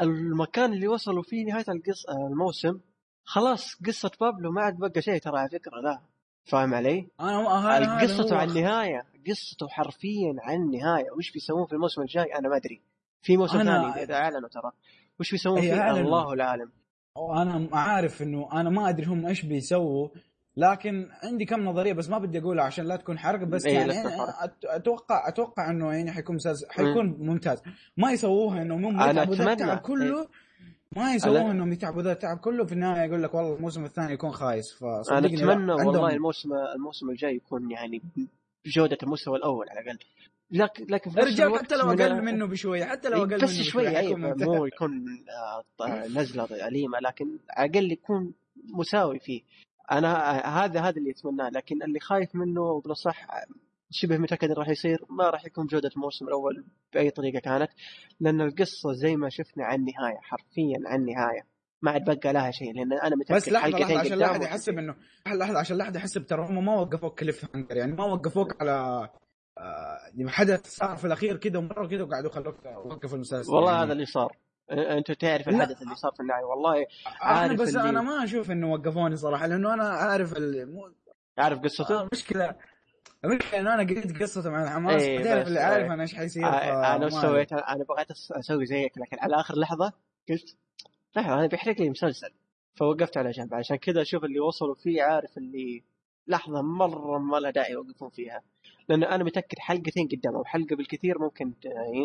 المكان 0.00 0.72
اللي 0.72 0.88
وصلوا 0.88 1.22
فيه 1.22 1.44
نهاية 1.44 1.64
القص... 1.68 2.06
آه 2.08 2.26
الموسم 2.32 2.80
خلاص 3.24 3.74
قصة 3.86 4.10
بابلو 4.20 4.52
ما 4.52 4.62
عاد 4.62 4.76
بقى 4.78 5.02
شيء 5.02 5.18
ترى 5.18 5.38
على 5.38 5.48
فكرة 5.48 5.80
لا 5.80 6.00
فاهم 6.44 6.74
علي؟ 6.74 7.08
أنا 7.20 8.00
قصته 8.02 8.36
عن 8.36 8.48
النهاية 8.48 9.04
قصته 9.30 9.68
حرفيا 9.68 10.34
عن 10.38 10.56
النهاية. 10.62 11.10
وش 11.18 11.32
بيسوون 11.32 11.66
في 11.66 11.72
الموسم 11.72 12.02
الجاي؟ 12.02 12.34
أنا 12.38 12.48
ما 12.48 12.56
أدري. 12.56 12.80
في 13.22 13.36
موسم 13.36 13.58
أنا- 13.58 13.64
ثاني 13.64 14.02
إذا 14.02 14.14
أعلنوا 14.14 14.48
ترى. 14.48 14.70
وش 15.20 15.30
بيسوون 15.30 15.60
فيه. 15.60 15.90
الله 16.00 16.32
العالم؟ 16.32 16.70
أنا 17.32 17.68
عارف 17.72 18.22
إنه 18.22 18.48
أنا 18.52 18.70
ما 18.70 18.88
أدري 18.88 19.06
هم 19.06 19.26
إيش 19.26 19.42
بيسووا 19.42 20.08
لكن 20.56 21.08
عندي 21.22 21.44
كم 21.44 21.64
نظرية 21.64 21.92
بس 21.92 22.08
ما 22.08 22.18
بدي 22.18 22.38
أقولها 22.38 22.64
عشان 22.64 22.84
لا 22.84 22.96
تكون 22.96 23.18
حرق 23.18 23.44
بس 23.44 23.66
إيه، 23.66 23.74
يعني 23.78 23.92
أتوقع 24.64 25.28
أتوقع 25.28 25.70
إنه 25.70 25.92
يعني 25.92 26.12
حيكون 26.12 26.36
مسلسل 26.36 26.66
حيكون 26.70 27.06
ممتاز. 27.18 27.62
ما 27.96 28.12
يسووها 28.12 28.62
إنه 28.62 28.74
هم 28.74 29.00
يتعبوا 29.10 29.34
ذا. 29.34 29.52
التعب 29.52 29.78
كله 29.78 30.20
إيه. 30.20 30.28
ما 30.96 31.14
يسووها 31.14 31.50
انهم 31.50 31.72
يتعبوا 31.72 32.02
ذا 32.02 32.12
التعب 32.12 32.38
كله. 32.38 32.64
في 32.64 32.72
النهاية 32.72 33.08
يقول 33.08 33.22
لك 33.22 33.34
والله 33.34 33.56
الموسم 33.56 33.84
الثاني 33.84 34.12
يكون 34.12 34.30
خايس. 34.30 34.82
أنا 34.82 35.02
فصدقني 35.02 35.36
لا، 35.36 35.52
أتمنى 35.52 35.72
والله 35.72 36.10
الموسم 36.14 36.48
الموسم 36.74 37.10
الجاي 37.10 37.34
يكون 37.36 37.70
يعني 37.70 38.02
بجودة 38.64 38.98
المستوى 39.02 39.36
الأول 39.38 39.66
على 39.70 39.80
الأقل. 39.80 39.98
لكن 40.50 40.86
لكن 40.90 41.10
في 41.10 41.18
يا 41.18 41.24
نفس 41.24 41.32
رجال 41.34 41.46
الوقت 41.46 41.62
حتى 41.64 41.76
لو 41.76 41.86
من- 41.86 42.00
أقل 42.00 42.22
منه 42.24 42.46
بشوية 42.46 42.84
حتى 42.84 43.08
لو 43.08 43.18
أقل 43.24 43.36
بس 43.36 43.42
منه 43.42 43.62
شوي 43.62 43.82
بشويه 43.82 43.88
عيب 43.88 44.06
حيكون 44.06 44.20
ممتاز. 44.20 44.42
مو 44.48 44.66
يكون 44.66 45.04
آه، 45.28 45.64
ط- 45.78 45.82
نزلة 46.18 46.68
أليمة 46.68 46.98
لكن 46.98 47.38
على 47.50 47.68
الأقل 47.70 47.92
يكون 47.92 48.34
مساوي 48.74 49.18
فيه. 49.18 49.42
أنا 49.92 50.30
آه، 50.46 50.64
هذا 50.64 50.80
هذا 50.80 50.98
اللي 50.98 51.10
أتمناه 51.10 51.48
لكن 51.48 51.82
اللي 51.82 52.00
خايف 52.00 52.34
منه 52.34 52.80
بالأصح 52.80 53.30
آه، 53.30 53.46
شبه 53.90 54.18
متأكد 54.18 54.44
إنه 54.44 54.54
راح 54.58 54.68
يصير 54.68 55.04
ما 55.10 55.30
راح 55.30 55.44
يكون 55.46 55.66
بجودة 55.66 55.90
الموسم 55.96 56.26
الأول 56.28 56.64
بأي 56.94 57.10
طريقة 57.10 57.38
كانت 57.40 57.70
لأن 58.20 58.40
القصة 58.40 58.92
زي 58.92 59.16
ما 59.16 59.28
شفنا 59.28 59.64
عن 59.64 59.84
نهاية 59.84 60.18
حرفيا 60.22 60.78
عن 60.86 61.04
نهاية 61.04 61.46
ما 61.82 61.90
عاد 61.90 62.04
بقى 62.04 62.32
لها 62.32 62.50
شيء 62.50 62.74
لأن 62.74 62.92
أنا 62.92 63.16
متأكد 63.16 63.34
بس 63.34 63.48
لحظة 63.48 63.78
لحظة 63.78 63.98
عشان 64.00 64.18
لا 64.18 64.30
أحد 64.30 64.42
يحسب 64.42 64.78
انه 64.78 64.94
لحظة 65.26 65.58
عشان 65.58 65.76
لا 65.76 65.84
أحد 65.84 65.96
يحسب 65.96 66.26
ترى 66.26 66.46
هم 66.46 66.64
ما 66.64 66.74
وقفوك 66.74 67.20
كليف 67.20 67.44
هانجر 67.54 67.76
يعني 67.76 67.92
ما 67.92 68.04
وقفوك 68.04 68.60
على 68.60 69.08
آه، 69.58 69.98
حدث 70.28 70.66
صار 70.66 70.96
في 70.96 71.04
الأخير 71.06 71.36
كذا 71.36 71.58
ومرة 71.58 71.86
كذا 71.86 72.02
وقعدوا 72.02 72.30
خلوك 72.30 72.56
وقفوا 72.84 73.14
المسلسل 73.16 73.52
والله 73.52 73.72
يعني. 73.72 73.84
هذا 73.84 73.92
اللي 73.92 74.06
صار 74.06 74.36
أنت 74.72 75.12
تعرف 75.12 75.48
لا. 75.48 75.56
الحدث 75.56 75.82
اللي 75.82 75.94
صار 75.94 76.12
في 76.12 76.20
النهاية 76.20 76.44
والله 76.44 76.76
أنا 76.76 76.86
عارف 77.20 77.60
بس 77.60 77.68
اللي- 77.76 77.88
أنا 77.88 78.02
ما 78.02 78.24
أشوف 78.24 78.50
إنه 78.50 78.72
وقفوني 78.72 79.16
صراحة 79.16 79.46
لأنه 79.46 79.74
أنا 79.74 79.88
عارف 79.88 80.36
ال... 80.36 80.72
مو... 80.74 80.92
عارف 81.38 81.58
قصته؟ 81.58 82.00
المشكلة 82.02 82.54
المشكلة 83.24 83.60
إنه 83.60 83.74
أنا 83.74 83.82
قريت 83.82 84.22
قصته 84.22 84.50
مع 84.50 84.62
الحماس 84.64 85.02
إيه، 85.02 85.24
تعرف 85.24 85.46
اللي 85.48 85.60
عارف 85.60 85.84
إيه. 85.86 85.94
أنا 85.94 86.02
إيش 86.02 86.14
حيصير 86.14 86.46
آه، 86.46 86.96
أنا 86.96 87.08
سويت؟ 87.08 87.52
أنا 87.52 87.84
بغيت 87.84 88.10
أسوي 88.10 88.66
زيك 88.66 88.92
لكن 88.98 89.16
على 89.20 89.36
آخر 89.40 89.54
لحظة 89.58 89.92
قلت 90.28 90.56
لحظه 91.16 91.34
أنا 91.34 91.46
بيحرق 91.46 91.80
لي 91.80 91.90
مسلسل 91.90 92.30
فوقفت 92.74 93.16
على 93.16 93.30
جنب 93.30 93.54
عشان 93.54 93.76
كذا 93.76 94.02
أشوف 94.02 94.24
اللي 94.24 94.40
وصلوا 94.40 94.74
فيه 94.74 95.02
عارف 95.02 95.38
اللي 95.38 95.82
لحظة 96.26 96.62
مرة 96.62 97.18
ما 97.18 97.36
لها 97.36 97.50
داعي 97.50 97.72
يوقفون 97.72 98.10
فيها. 98.10 98.42
لأن 98.88 99.04
أنا 99.04 99.24
متأكد 99.24 99.58
حلقتين 99.58 100.08
قدام 100.08 100.34
أو 100.34 100.44
حلقة 100.44 100.76
بالكثير 100.76 101.18
ممكن 101.18 101.52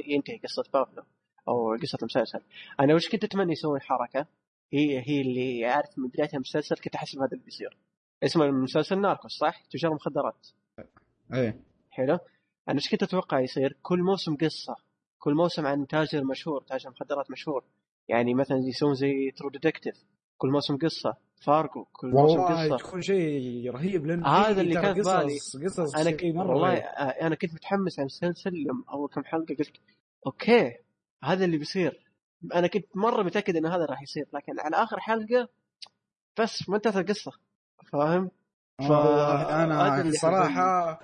ينتهي 0.08 0.38
قصة 0.38 0.64
بابلو 0.74 1.03
أو 1.48 1.76
قصة 1.76 1.98
المسلسل. 2.02 2.42
أنا 2.80 2.95
وش 2.95 3.10
كنت 3.10 3.24
أتمنى 3.24 3.52
يسوون 3.52 3.82
حركة؟ 3.82 4.26
هي 4.74 5.00
هي 5.08 5.22
اللي 5.22 5.66
عارف 5.66 6.00
من 6.00 6.08
بدايه 6.08 6.30
المسلسل 6.34 6.76
كنت 6.76 6.95
احسب 6.95 7.19
هذا 7.19 7.32
اللي 7.32 7.44
بيصير. 7.44 7.77
اسم 8.24 8.42
المسلسل 8.42 9.02
Narcos 9.01 9.32
صح؟ 9.32 9.64
تجار 9.66 9.94
مخدرات. 9.94 10.48
إيه. 11.34 11.60
حلو. 11.90 12.19
أنا 12.69 12.76
إيش 12.76 12.90
كنت 12.90 13.03
أتوقع 13.03 13.40
يصير؟ 13.40 13.77
كل 13.82 14.00
موسم 14.00 14.36
قصة 14.36 14.76
كل 15.19 15.34
موسم 15.34 15.66
عن 15.66 15.88
تاجر 15.88 16.24
مشهور 16.24 16.61
تاجر 16.61 16.90
مخدرات 16.90 17.32
مشهور. 17.32 17.64
يعني 18.10 18.34
مثلا 18.34 18.58
يسوون 18.58 18.94
زي 18.94 19.32
True 19.38 19.50
Detective 19.50 19.95
كل 20.38 20.50
موسم 20.50 20.77
قصة 20.77 21.16
فارجو 21.42 21.86
كل 21.94 22.08
موسم 22.08 22.40
والله 22.40 22.66
قصة 22.76 22.77
تكون 22.77 23.02
شيء 23.02 23.72
رهيب 23.72 24.06
لأنه 24.06 24.27
هذا 24.27 24.61
اللي 24.61 24.76
كان 24.76 24.94
قصص 25.00 25.56
بالي. 25.56 25.66
قصص 25.68 25.95
أنا 25.95 26.11
كنت 26.11 26.36
مرة 26.36 26.48
والله. 26.48 26.74
آه، 26.77 27.27
أنا 27.27 27.36
كنت 27.36 27.53
متحمس 27.53 28.00
على 28.00 28.08
المسلسل 28.22 28.53
أول 28.94 29.10
كم 29.10 29.24
حلقة 29.24 29.56
قلت 29.60 29.72
okay 30.27 30.76
هذا 31.24 31.45
اللي 31.45 31.58
بيصير 31.58 32.03
أنا 32.56 32.68
كنت 32.68 32.86
مرة 32.95 33.24
متأكد 33.24 33.56
إن 33.56 33.66
هذا 33.66 33.86
راح 33.86 34.02
يصير 34.02 34.26
لكن 34.34 34.60
على 34.60 34.76
آخر 34.84 35.00
حلقة 35.00 35.50
بس 36.40 36.69
ما 36.69 36.76
انتهت 36.76 36.95
القصة 36.98 37.32
فاهم؟ 37.92 38.32
ف- 38.80 38.82
والله 38.82 39.42
هذا 39.42 39.64
أنا 39.64 40.11
صراحة 40.11 41.00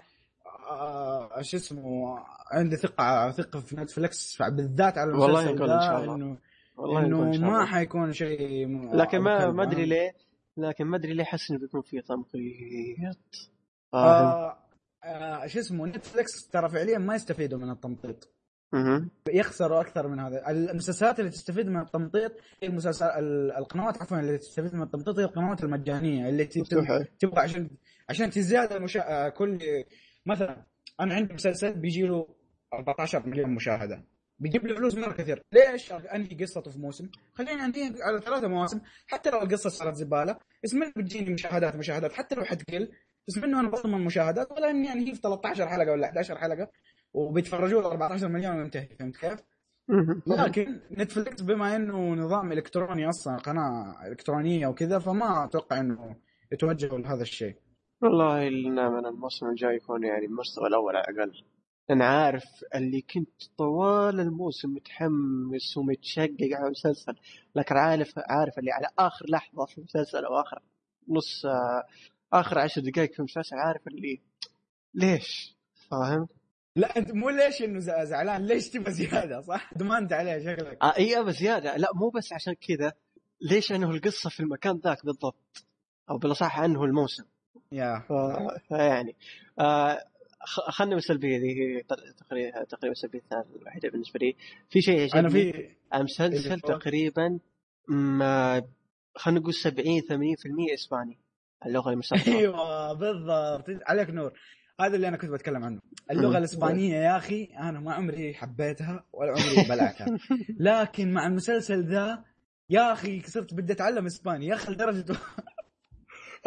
آه، 0.69 1.41
شو 1.41 1.57
اسمه 1.57 2.19
عندي 2.51 2.75
ثقة 2.75 3.31
ثقة 3.31 3.59
في 3.59 3.75
Netflix 3.75 4.41
بالذات 4.41 4.97
على 4.97 5.11
والله 5.11 5.39
المسلسل 5.49 5.67
ده 5.67 5.75
إن 5.75 5.81
شاء 5.81 6.01
الله. 6.03 6.37
والله 6.77 7.05
إنه 7.05 7.31
ما. 7.51 7.65
حيكون 7.65 8.13
شيء 8.13 8.67
م- 8.67 8.93
لكن 8.95 9.19
ما. 9.19 9.51
ما 9.51 9.63
أدري 9.63 9.85
ليه 9.85 10.15
لكن 10.57 10.85
ما 10.85 10.97
أدري 10.97 11.13
ليه 11.13 11.23
احس 11.23 11.51
إنه 11.51 11.59
بيكون 11.59 11.81
في 11.81 12.01
تمطيط؟ 12.01 13.19
آه 13.93 14.57
آه 15.03 15.47
شو 15.47 15.59
اسمه 15.59 15.85
نتفلكس 15.85 16.47
ترى 16.47 16.69
فعليا 16.69 16.97
ما 16.97 17.15
يستفيدوا 17.15 17.59
من 17.59 17.69
التمطيط. 17.71 18.29
يخسروا 19.29 19.81
أكثر 19.81 20.07
من 20.07 20.19
هذا 20.19 20.49
المسلسلات 20.51 21.19
اللي 21.19 21.31
تستفيد 21.31 21.67
من 21.67 21.79
التمطيط 21.81 22.31
هي 22.63 22.67
المسلسل 22.69 23.05
ال- 23.05 23.51
القنوات 23.51 24.01
عفوا 24.01 24.19
اللي 24.19 24.37
تستفيد 24.37 24.75
من 24.75 24.81
التمطيط 24.81 25.19
هي 25.19 25.25
القنوات 25.25 25.63
المجانية 25.63 26.29
اللي. 26.29 26.45
تبغى 27.19 27.39
عشان 27.39 27.69
عشان 28.09 28.29
تزداد 28.29 28.73
المشا... 28.73 29.25
آه، 29.25 29.29
كل 29.29 29.59
مثلا 30.25 30.65
أنا 30.99 31.15
عندي 31.15 31.33
مسلسل 31.33 31.73
بيجي 31.79 32.01
له 32.01 32.27
14 32.73 33.27
مليون 33.27 33.49
مشاهدة 33.49 34.03
بيجيب 34.39 34.67
لي 34.67 34.75
فلوس 34.75 34.95
مرة 34.95 35.11
كثير. 35.11 35.43
ليش؟ 35.51 35.91
انهي 35.91 36.37
قصته 36.41 36.71
في 36.71 36.79
موسم. 36.79 37.09
خليني 37.33 37.65
انهي 37.65 37.93
على 38.01 38.21
ثلاثة 38.21 38.47
مواسم. 38.47 38.81
حتى 39.07 39.29
لو 39.29 39.41
القصة 39.41 39.69
صارت 39.69 39.95
زبالة 39.95 40.37
منه 40.73 40.91
بتجيني 40.97 41.33
مشاهدات 41.33 41.75
مشاهدات. 41.75 42.13
حتى 42.13 42.35
لو 42.35 42.43
حتقل 42.43 42.91
بس 43.27 43.37
منه 43.37 43.59
أنا 43.59 43.69
بضمن 43.69 44.05
مشاهدات. 44.05 44.51
ولا 44.51 44.69
إني 44.69 44.93
انهي 44.93 45.15
في 45.15 45.21
13 45.21 45.67
حلقة 45.67 45.91
ولا 45.91 46.07
11 46.07 46.37
حلقة 46.37 46.67
وبيتفرجوا 47.13 47.81
له 47.81 47.91
14 47.91 48.27
مليون 48.27 48.57
وينتهي. 48.57 48.87
فهمت 48.99 49.17
كيف؟ 49.17 49.39
لكن 50.27 50.79
نتفلكس 50.91 51.41
بما 51.41 51.75
إنه 51.75 52.13
نظام 52.13 52.51
إلكتروني 52.51 53.09
أصلا 53.09 53.37
قناة 53.37 54.07
إلكترونية 54.07 54.67
وكذا 54.67 54.99
فما 54.99 55.45
أتوقع 55.45 55.79
إنه 55.79 56.15
يتوجهوا 56.51 56.99
لهذا 56.99 57.21
الشيء. 57.21 57.55
والله 58.01 58.49
لنا 58.49 58.89
من 58.89 59.05
الموسم 59.05 59.49
الجاي 59.49 59.75
يكون 59.75 60.03
يعني 60.03 60.25
المستوى 60.25 60.67
الأول 60.67 60.95
على 60.95 61.05
الأقل. 61.09 61.43
أنا 61.89 62.05
عارف 62.05 62.43
اللي 62.75 63.01
كنت 63.01 63.43
طوال 63.57 64.19
الموسم 64.19 64.69
متحمس 64.69 65.77
ومتشقق 65.77 66.49
على 66.53 66.65
المسلسل 66.65 67.15
لكن 67.55 67.77
عارف 67.77 68.13
عارف 68.17 68.59
اللي 68.59 68.71
على 68.71 68.87
آخر 68.99 69.25
لحظة 69.29 69.65
في 69.65 69.77
المسلسل 69.77 70.25
أو 70.25 70.41
آخر 70.41 70.59
نص 71.09 71.45
آه، 71.45 71.83
آخر 72.33 72.59
عشر 72.59 72.81
دقائق 72.81 73.11
في 73.13 73.19
المسلسل 73.19 73.55
عارف 73.55 73.87
اللي 73.87 74.21
ليش؟ 74.93 75.57
فاهم؟ 75.89 76.27
لا 76.75 76.97
أنت 76.97 77.11
مو 77.11 77.29
ليش 77.29 77.61
إنه 77.61 77.79
زعلان؟ 77.79 78.45
ليش 78.45 78.69
تبغى 78.69 78.91
زيادة؟ 78.91 79.41
صح؟ 79.41 79.73
دمنت 79.77 80.13
عليه 80.13 80.39
شكلك. 80.39 80.77
آه 80.81 80.97
إي 80.97 81.19
ابى 81.19 81.31
زيادة. 81.31 81.77
لا 81.77 81.89
مو 81.95 82.09
بس 82.09 82.33
عشان 82.33 82.53
كذا. 82.53 82.93
ليش 83.41 83.71
انه 83.71 83.89
القصة 83.89 84.29
في 84.29 84.39
المكان 84.39 84.77
ذاك 84.77 85.05
بالضبط؟ 85.05 85.65
أو 86.09 86.17
بالأصح 86.17 86.59
انه 86.59 86.83
الموسم؟ 86.83 87.23
يا. 87.71 87.99
ف... 88.09 88.13
فيعني 88.67 89.15
آه 89.59 89.99
خلنا 90.45 90.95
بالسلبية 90.95 91.37
ذي 91.37 91.47
هي 91.77 91.81
ت- 91.81 92.19
تقريبا 92.19 92.63
تقريبا 92.63 92.91
السلبية 92.91 93.21
الوحيدة 93.61 93.89
بالنسبة 93.89 94.19
لي. 94.19 94.35
في 94.69 94.81
شيء 94.81 95.13
أنا 95.19 95.27
عجبني 95.27 95.51
في 95.53 95.67
المسلسل 95.95 96.53
اللي 96.53 96.61
هو- 96.65 96.77
تقريبا 96.79 97.39
ما 97.87 98.63
خلينا 99.15 99.39
نقول 99.39 99.53
70 99.53 100.01
80% 100.01 100.73
إسباني 100.73 101.17
اللغة 101.65 101.89
المستخدمه 101.91 102.35
أيوه 102.37 102.93
بالضبط. 102.93 103.65
عليك 103.87 104.09
نور. 104.09 104.33
هذا 104.79 104.95
اللي 104.95 105.07
أنا 105.07 105.17
كنت 105.17 105.29
بتكلم 105.31 105.63
عنه. 105.63 105.79
اللغة 106.11 106.37
الإسبانية 106.43 106.95
يا 106.95 107.17
أخي 107.17 107.43
أنا 107.59 107.79
ما 107.79 107.93
عمري 107.93 108.33
حبيتها 108.33 109.05
ولا 109.13 109.31
عمري 109.31 109.69
بلعتها. 109.69 110.07
لكن 110.59 111.13
مع 111.13 111.27
المسلسل 111.27 111.83
ذا 111.83 112.23
يا 112.69 112.93
أخي 112.93 113.21
صرت 113.21 113.53
بدي 113.53 113.73
أتعلم 113.73 114.05
إسباني. 114.05 114.47
يا 114.47 114.55
أخي 114.55 114.71
لدرجة 114.71 115.05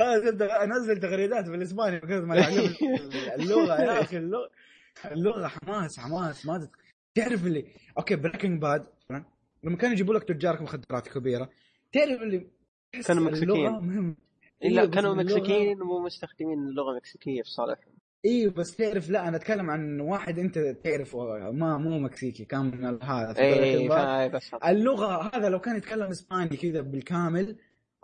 أنزل 0.01 1.01
تغريدات 1.01 1.49
بالإسباني 1.49 2.01
كثر 2.01 2.25
ما 2.27 2.49
اللغة 3.39 3.81
يا 3.83 4.01
أخي 4.03 4.17
اللغة 4.17 4.51
اللغة 5.05 5.47
حماس 5.47 6.01
حماس 6.01 6.47
ما. 6.47 6.69
تعرف 7.15 7.47
اللي 7.47 7.65
okay 7.99 8.17
Breaking 8.17 8.63
Bad 8.63 8.87
لما 9.65 9.77
كانوا 9.77 9.95
يجيبوا 9.95 10.15
لك 10.15 10.25
تجار 10.25 10.63
مخدرات 10.63 11.09
كبيرة 11.09 11.51
تعرف 11.93 12.23
اللي 12.23 12.47
كانوا 13.07 13.23
مكسيكيين. 13.23 14.17
لا 14.63 14.69
إيوه، 14.81 14.85
بس 14.87 14.95
كانوا 14.95 15.15
مكسيكيين 15.15 15.83
ومو 15.83 15.99
مستخدمين 16.05 16.59
اللغة 16.59 16.91
المكسيكيه 16.91 17.43
في 17.43 17.51
صالحهم 17.51 17.93
أيوه 18.27 18.53
بس 18.53 18.77
تعرف 18.77 19.11
لا 19.11 19.29
أنا 19.29 19.37
أتكلم 19.37 19.71
عن 19.71 20.01
واحد 20.01 20.39
أنت 20.39 20.59
تعرفه 20.59 21.51
ما 21.51 21.79
مو 21.79 21.99
مكسيكي 21.99 22.45
كان 22.45 22.61
من 22.65 23.03
هذا. 23.03 23.31
فا- 23.89 24.27
بس 24.27 24.55
اللغة 24.55 25.31
هذا 25.37 25.49
لو 25.49 25.59
كان 25.61 25.77
يتكلم 25.77 26.11
إسباني 26.11 26.57
كذا 26.57 26.81
بالكامل 26.81 27.57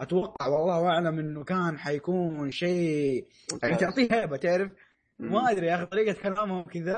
أتوقع 0.02 0.46
والله 0.46 0.86
أعلم 0.88 1.18
إنه 1.18 1.44
كان 1.44 1.78
حيكون 1.78 2.50
شيء 2.50 3.26
يعني 3.62 3.76
تعطيه 3.76 4.08
هيبة 4.12 4.36
تعرف؟ 4.36 4.70
ما 5.18 5.50
أدري 5.50 5.66
يا 5.66 5.74
أخي 5.74 5.86
طريقة 5.86 6.22
كلامهم 6.22 6.62
كذا 6.62 6.96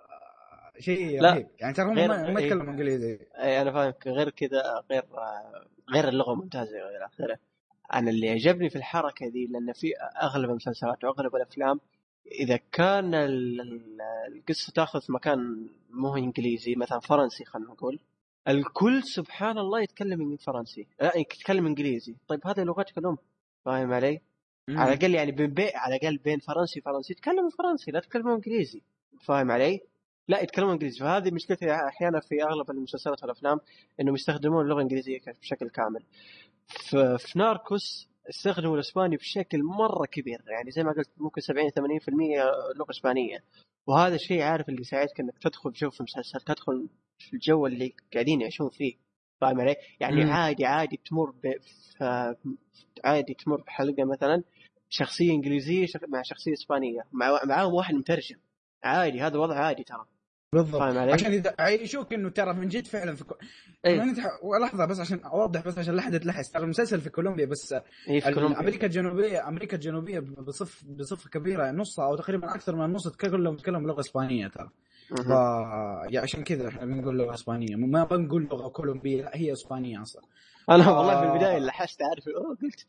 آه، 0.00 0.80
شيء 0.80 1.22
لا، 1.22 1.30
رهيب. 1.32 1.46
يعني 1.60 1.74
ترى 1.74 1.86
هم 1.86 1.94
ما, 1.94 2.38
إيه. 2.38 2.44
يتكلموا 2.44 2.72
إنجليزي. 2.72 3.18
اي 3.38 3.62
أنا 3.62 3.72
فاهمك. 3.72 4.06
غير 4.06 4.30
كذا 4.30 4.62
غير 4.90 5.04
غير 5.94 6.08
اللغة 6.08 6.34
ممتازة 6.34 6.78
غير 6.78 7.06
آخره. 7.06 7.38
أنا 7.94 8.10
اللي 8.10 8.30
عجبني 8.30 8.70
في 8.70 8.76
الحركة 8.76 9.28
دي 9.28 9.46
لأن 9.46 9.72
في 9.72 9.92
أغلب 10.22 10.50
المسلسلات 10.50 11.04
وأغلب 11.04 11.36
الأفلام 11.36 11.80
إذا 12.40 12.58
كان 12.72 13.14
ال- 13.14 13.60
ال- 13.60 14.00
القصة 14.36 14.72
تأخذ 14.72 15.00
في 15.00 15.12
مكان 15.12 15.68
مو 15.90 16.16
إنجليزي 16.16 16.74
مثلا 16.74 17.00
فرنسي 17.00 17.44
خلينا 17.44 17.68
نقول 17.70 17.98
الكل 18.48 19.02
سبحان 19.02 19.58
الله 19.58 19.80
يتكلم 19.80 20.36
فرنسي. 20.36 20.86
لا 21.00 21.16
يتكلم 21.16 21.66
إنجليزي. 21.66 22.16
طيب 22.28 22.46
هذه 22.46 22.60
لغتك 22.60 22.98
الأم. 22.98 23.16
فاهم 23.64 23.92
علي؟ 23.92 24.20
على 24.68 24.92
الأقل 24.92 25.14
يعني 25.14 25.32
بين 25.32 25.46
بي... 25.46 25.70
على 25.74 25.96
الأقل 25.96 26.16
بين 26.16 26.38
فرنسي 26.38 26.80
وفرنسي. 26.80 27.14
تكلموا 27.14 27.50
فرنسي 27.50 27.90
لا 27.90 28.00
تتكلموا 28.00 28.34
إنجليزي. 28.34 28.82
فاهم 29.24 29.50
علي؟ 29.50 29.80
لا 30.28 30.40
يتكلموا 30.40 30.72
إنجليزي. 30.72 30.98
فهذه 30.98 31.30
مشكلتي 31.30 31.72
أحيانا 31.72 32.20
في 32.20 32.42
أغلب 32.42 32.70
المسلسلات 32.70 33.22
والأفلام 33.22 33.60
إنهم 34.00 34.14
يستخدمون 34.14 34.64
اللغة 34.64 34.76
الانجليزيه 34.76 35.20
بشكل 35.40 35.68
كامل. 35.68 36.04
في, 36.66 37.18
ناركوس 37.36 38.08
استخدموا 38.30 38.74
الإسباني 38.74 39.16
بشكل 39.16 39.62
مرة 39.62 40.06
كبير. 40.06 40.42
يعني 40.46 40.70
زي 40.70 40.82
ما 40.84 40.92
قلت 40.92 41.10
ممكن 41.16 41.40
70 41.40 41.70
80% 41.70 41.72
لغة 42.76 42.90
إسبانية. 42.90 43.44
وهذا 43.86 44.14
الشيء 44.14 44.42
عارف 44.42 44.68
اللي 44.68 44.80
يساعدك 44.80 45.20
إنك 45.20 45.38
تدخل 45.38 45.74
في 45.74 46.00
المسلسل 46.00 46.40
تدخل 46.40 46.88
في 47.18 47.32
الجو 47.32 47.66
اللي 47.66 47.94
قاعدين 48.14 48.40
يعيشون 48.40 48.68
فيه 48.68 48.94
فاهم 49.40 49.60
علي؟ 49.60 49.76
يعني 50.00 50.24
مم. 50.24 50.30
عادي 50.30 50.66
عادي 50.66 51.00
تمر 51.10 51.30
ب... 51.30 51.54
عادي 53.04 53.34
تمر 53.34 53.60
بحلقة 53.60 54.04
مثلا 54.04 54.42
شخصية 54.88 55.30
إنجليزية. 55.30 55.86
مع 56.08 56.22
شخصية 56.22 56.52
إسبانية 56.52 57.00
مع... 57.12 57.40
معاهم 57.44 57.74
واحد 57.74 57.94
مترجم 57.94 58.36
عادي 58.84 59.20
هذا 59.20 59.38
وضع 59.38 59.54
عادي 59.54 59.84
ترى 59.84 60.06
بالضبط 60.52 60.80
فاهم 60.80 60.98
علي؟ 60.98 61.12
عشان 61.12 61.42
يعيشوك 61.58 62.12
إنه 62.12 62.30
ترى 62.30 62.52
من 62.52 62.68
جد 62.68 62.86
فعلا 62.86 63.14
في 63.14 63.24
كو... 63.24 63.34
اي 63.86 63.96
يعني 63.96 64.10
أنت 64.10 64.18
لحظة 64.62 64.84
بس 64.84 65.00
عشان 65.00 65.18
أوضح 65.18 65.66
بس 65.66 65.78
عشان 65.78 65.94
لا 65.94 66.00
احد 66.00 66.14
يتلحس 66.14 66.50
ترى 66.50 66.62
المسلسل 66.62 67.00
في 67.00 67.10
كولومبيا 67.10 67.46
بس 67.46 67.72
إيه 68.08 68.20
في 68.20 68.34
كولومبيا 68.34 68.60
أمريكا 68.60 68.86
الجنوبية 68.86 69.48
أمريكا 69.48 69.76
الجنوبية 69.76 70.20
بصف 70.20 70.84
بصفة 70.84 71.30
كبيرة 71.30 71.70
نصها 71.70 72.06
أو 72.06 72.16
تقريبا 72.16 72.54
أكثر 72.54 72.76
من 72.76 72.84
النص 72.84 73.08
كلهم 73.08 73.54
يتكلموا 73.54 73.88
لغة 73.88 74.00
إسبانية 74.00 74.48
ترى 74.48 74.70
ف. 75.08 75.28
يعني 75.28 76.18
عشان 76.18 76.44
كذا 76.44 76.68
إحنا 76.68 76.84
بنقول 76.84 77.18
لغة 77.18 77.34
إسبانية 77.34 77.76
ما 77.76 78.04
بنقول 78.04 78.42
لغة 78.42 78.68
كولومبية 78.68 79.22
لا 79.22 79.36
هي 79.36 79.52
إسبانية 79.52 80.02
أصلا 80.02 80.22
أنا 80.70 80.90
والله 80.90 81.20
في 81.20 81.26
آه. 81.26 81.32
البداية 81.32 81.58
لحست 81.58 82.02
عارف 82.02 82.28
أوه 82.28 82.56
قلت 82.62 82.86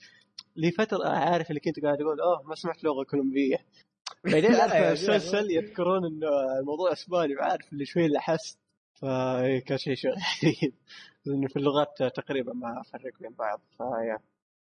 لي 0.56 0.72
فتره 0.72 1.08
عارف 1.08 1.50
اللي 1.50 1.60
كنت 1.60 1.80
قاعد 1.80 2.02
أقول 2.02 2.22
أوه 2.22 2.44
ما 2.44 2.56
سمعت 2.56 2.84
لغة 2.84 3.04
كولومبية 3.04 3.58
بعدين 4.32 4.56
عارف 4.56 4.74
المسلسل 4.74 5.52
يذكرون 5.52 6.06
إنه 6.06 6.28
الموضوع 6.60 6.92
إسباني 6.92 7.36
وعارف 7.36 7.74
اللي 7.74 7.86
شوي 7.86 8.08
لحست 8.08 8.60
فكان 9.02 9.78
شيء 9.78 9.96
شوي 9.96 10.12
غريب 10.12 10.74
لأنه 11.26 11.48
في 11.48 11.58
اللغات 11.58 12.04
تقريبا 12.16 12.54
ما 12.54 12.82
أفرق 12.82 13.14
بين 13.22 13.34
بعض 13.40 13.62
فيا 13.78 14.20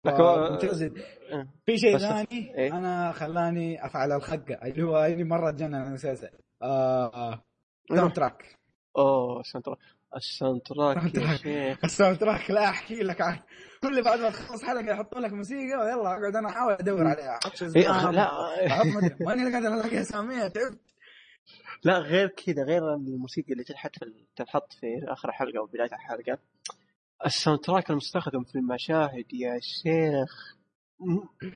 ممتاز. 0.07 0.83
آه. 0.83 1.49
في 1.67 1.79
شيء 1.79 1.99
ثاني 1.99 2.55
إيه؟ 2.59 2.77
أنا 2.79 3.13
خلاني 3.13 3.87
أفعل 3.87 4.13
الخقة 4.13 4.55
اللي 4.55 4.83
هو 4.83 5.05
اللي 5.05 5.25
مرة 5.25 5.51
جنن 5.51 5.75
المسلسل 5.75 6.27
آه 6.27 6.44
soundtrack 7.89 8.59
أوه 8.99 9.41
ال 9.41 9.44
sound 9.44 9.63
ال 9.63 9.67
soundtrack 10.17 10.97
يا 10.97 11.01
soundtrack. 11.03 11.37
شيخ. 11.37 11.79
ال 11.85 12.19
soundtrack 12.19 12.51
لا 12.51 12.69
أحكي 12.69 12.95
لك 12.95 13.21
عنه 13.21 13.43
كل 13.83 14.03
بعد 14.05 14.21
ما 14.21 14.31
تخلص 14.31 14.65
حلقة 14.65 14.91
يحطوا 14.93 15.21
لك 15.21 15.33
موسيقى 15.33 15.79
ويلا 15.79 16.09
أقعد 16.09 16.37
أنا 16.37 16.49
أحاول 16.49 16.73
أدور 16.73 17.07
عليها. 17.07 17.39
أحط 17.45 17.63
إيه 17.63 18.11
لا. 18.11 18.31
ماني 19.27 19.53
قادر 19.55 19.75
ألاقي 19.75 20.01
اساميها 20.01 20.49
تعبت. 20.49 20.81
لا 21.85 21.99
غير 21.99 22.29
كذا 22.29 22.63
غير 22.65 22.95
الموسيقى 22.95 23.53
اللي 23.53 23.65
تنحط 23.65 23.99
في 23.99 24.25
تنحط 24.37 24.73
في 24.73 24.87
آخر 25.09 25.33
حلقة 25.33 25.59
أو 25.59 25.67
بداية 25.67 25.93
الحلقة. 25.93 26.39
ال 27.27 27.61
soundtrack 27.61 27.91
المستخدم 27.91 28.45
في 28.45 28.55
المشاهد 28.55 29.25
يا 29.33 29.59
شيخ. 29.61 30.57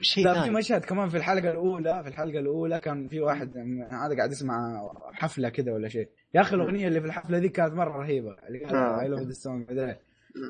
شيء 0.00 0.24
لا 0.24 0.32
في 0.34 0.40
ثاني 0.40 0.50
مشهد 0.54 0.84
كمان 0.84 1.08
في 1.08 1.16
الحلقة 1.16 1.50
الأولى 1.50 2.02
في 2.02 2.08
الحلقة 2.08 2.38
الأولى 2.38 2.80
كان 2.80 3.08
في 3.08 3.20
واحد 3.20 3.56
هذا 3.90 4.16
قاعد 4.16 4.30
يسمع 4.32 4.88
حفلة 5.12 5.48
كده 5.48 5.72
ولا 5.72 5.88
شيء 5.88 6.08
يا 6.34 6.40
أخي 6.40 6.56
الأغنية 6.56 6.88
اللي 6.88 7.00
في 7.00 7.06
الحفلة 7.06 7.38
ذي 7.38 7.48
كانت 7.48 7.74
مرة 7.74 7.98
رهيبة 7.98 8.36
اللي 8.48 8.64
آه. 8.64 8.68
قال 8.68 9.00
I 9.00 9.08
love 9.08 9.20
the 9.20 9.32
song 9.32 9.66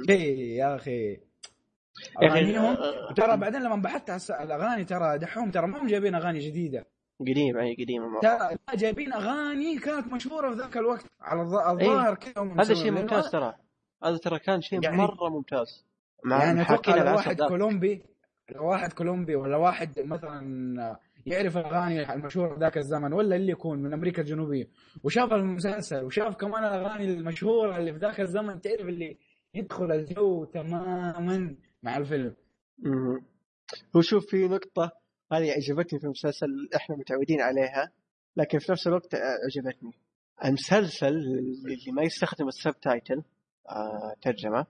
شيء 0.07 0.39
يا 0.39 0.77
أخي 0.77 1.17
أغانيهم 2.23 2.65
آه، 2.77 3.13
ترى 3.17 3.37
بعدين 3.37 3.63
لما 3.63 3.77
بحثت 3.77 4.31
على 4.31 4.45
الأغاني 4.55 4.85
ترى 4.85 5.19
دحوم 5.19 5.51
ترى 5.51 5.67
ما 5.67 5.83
هم 5.83 5.87
جايبين 5.87 6.15
أغاني 6.15 6.39
جديدة 6.39 6.87
قديم 7.21 7.57
أي 7.59 7.75
قديم 7.75 8.03
مرة. 8.03 8.21
ترى 8.21 8.57
لا، 8.69 8.75
جايبين 8.77 9.13
أغاني 9.13 9.79
كانت 9.79 10.13
مشهورة 10.13 10.51
في 10.55 10.61
ذاك 10.61 10.77
الوقت 10.77 11.05
على 11.21 11.41
الظ- 11.41 11.69
الظاهر 11.69 12.15
كذا 12.15 12.33
إيه. 12.43 12.61
هذا. 12.61 12.75
شيء 12.75 12.91
ممتاز 12.91 13.31
ترى 13.31 13.55
هذا 14.05 14.17
ترى 14.17 14.39
كان 14.39 14.61
شيء 14.61 14.85
يعني- 14.85 14.97
مرة 14.97 15.29
ممتاز 15.29 15.85
مع 16.25 16.45
يعني 16.45 16.63
أتوقع 16.63 17.15
واحد. 17.15 17.43
كولومبي 17.43 18.03
لو 18.55 18.69
واحد 18.71 18.93
كولومبي 18.93 19.37
ولا 19.37 19.57
واحد 19.57 20.01
مثلا 20.01 20.99
يعرف 21.27 21.57
الأغاني 21.57 22.13
المشهورة 22.13 22.59
ذاك 22.59 22.79
الزمن 22.79 23.13
ولا 23.13 23.37
اللي 23.37 23.53
يكون 23.53 23.83
من 23.83 23.93
أمريكا 23.93 24.23
الجنوبية 24.23 24.69
وشاف 25.05 25.33
المسلسل 25.33 26.05
وشاف 26.05 26.37
كمان 26.37 26.65
الأغاني 26.65 27.05
المشهورة 27.05 27.77
اللي 27.77 27.93
في 27.93 27.99
ذاك 27.99 28.21
الزمن 28.21 28.61
تعرف 28.61 28.81
اللي 28.81 29.19
يدخل 29.55 29.93
الجو 29.93 30.45
تماما 30.45 31.57
مع 31.83 31.97
الفيلم 31.97 32.35
مم. 32.79 33.21
هو 33.97 34.01
شوف 34.01 34.27
في 34.27 34.49
نقطة 34.49 34.93
هذه 35.33 35.51
عجبتني 35.53 35.99
في 35.99 36.05
المسلسل 36.05 36.47
إحنا 36.77 36.97
متعودين 36.97 37.41
عليها 37.41 37.93
لكن 38.37 38.59
في 38.59 38.73
نفس 38.73 38.87
الوقت 38.87 39.15
عجبتني 39.15 39.93
المسلسل 40.45 41.09
اللي 41.09 41.93
ما 41.93 42.03
يستخدم 42.03 42.49
ال 42.49 42.81
subtitle 42.81 43.23
آه 43.71 44.15
ترجمة 44.23 44.67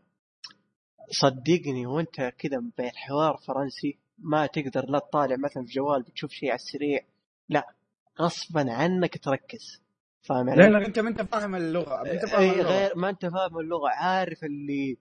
صدقني 1.11 1.87
وانت 1.87 2.21
كذا 2.39 2.63
بين 2.79 2.91
حوار 2.95 3.37
فرنسي 3.37 3.99
ما 4.19 4.47
تقدر 4.47 4.91
لا 4.91 4.99
تطالع 4.99 5.37
مثلا 5.37 5.65
في 5.65 5.73
جوال 5.73 6.03
بتشوف 6.03 6.31
شيء 6.31 6.49
على 6.49 6.57
السريع 6.57 7.01
لا 7.49 7.75
غصبا 8.21 8.73
عنك 8.73 9.19
تركز 9.19 9.83
فاهم 10.23 10.51
علي؟ 10.51 10.63
لانك 10.63 10.87
انت 10.87 10.99
ما 10.99 11.09
انت 11.09 11.23
فاهم 11.23 11.55
اللغة 11.55 12.03
ما 12.03 12.13
انت 12.13 12.25
فاهم 12.27 12.41
اي 12.41 12.53
اللغة 12.53 12.73
غير 12.73 12.97
ما 12.97 13.09
انت 13.11 13.27
فاهم 13.27 13.59
اللغة 13.59 13.89
عارف 13.89 14.45
اللي 14.45 14.97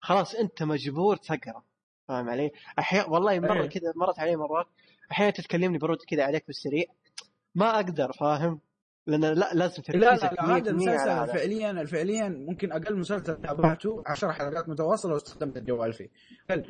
خلاص 0.00 0.34
انت 0.34 0.62
مجبور 0.62 1.16
تقرا 1.16 1.62
فاهم 2.08 2.28
علي؟ 2.28 2.50
أحيانا 2.78 3.08
والله 3.08 3.40
مره 3.40 3.62
إيه. 3.62 3.68
كذا 3.68 3.92
مرت 3.96 4.18
علي 4.18 4.36
مرات 4.36 4.66
أحيانا 5.12 5.30
تتكلمني 5.30 5.78
برد 5.78 5.98
كذا 6.08 6.24
عليك 6.24 6.46
بالسريع 6.46 6.84
ما 7.54 7.74
أقدر 7.74 8.12
فاهم؟ 8.12 8.60
لأن 9.06 9.20
لا 9.20 9.50
لازم 9.54 9.82
لا 9.88 9.98
لا, 9.98 10.14
لا 10.14 10.16
100% 10.16 10.18
هذا 10.18 10.28
على 10.38 10.70
المسلسل. 10.70 11.38
فعليا 11.38 11.84
فعليا 11.84 12.28
ممكن 12.28 12.72
أقل 12.72 12.98
مسلسل 12.98 13.40
تابعته 13.42 14.02
10 14.06 14.32
حلقات 14.32 14.68
متواصلة 14.68 15.12
واستخدمت 15.12 15.56
الجوال 15.56 15.92
فيه. 15.92 16.08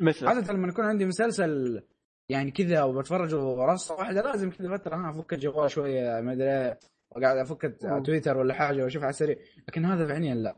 مثل. 0.01 0.27
عادة 0.27 0.53
لما 0.53 0.67
يكون 0.67 0.85
عندي 0.85 1.05
مسلسل 1.05 1.81
يعني 2.29 2.51
كذا 2.51 2.83
وبتفرجه 2.83 3.37
رصه 3.73 3.95
واحدة 3.95 4.21
لازم 4.21 4.49
كذا 4.49 4.77
فترة 4.77 4.95
ها 4.95 5.09
أفك 5.09 5.33
الجوال 5.33 5.71
شوية 5.71 6.21
ما 6.21 6.33
أدري 6.33 6.75
وقاعد 7.11 7.37
أفك. 7.37 7.77
تويتر 8.05 8.37
ولا 8.37 8.53
حاجة 8.53 8.83
وأشوف 8.83 9.03
على 9.03 9.09
السريع. 9.09 9.35
لكن 9.67 9.85
هذا 9.85 10.07
فعليا 10.07 10.35
لا. 10.35 10.55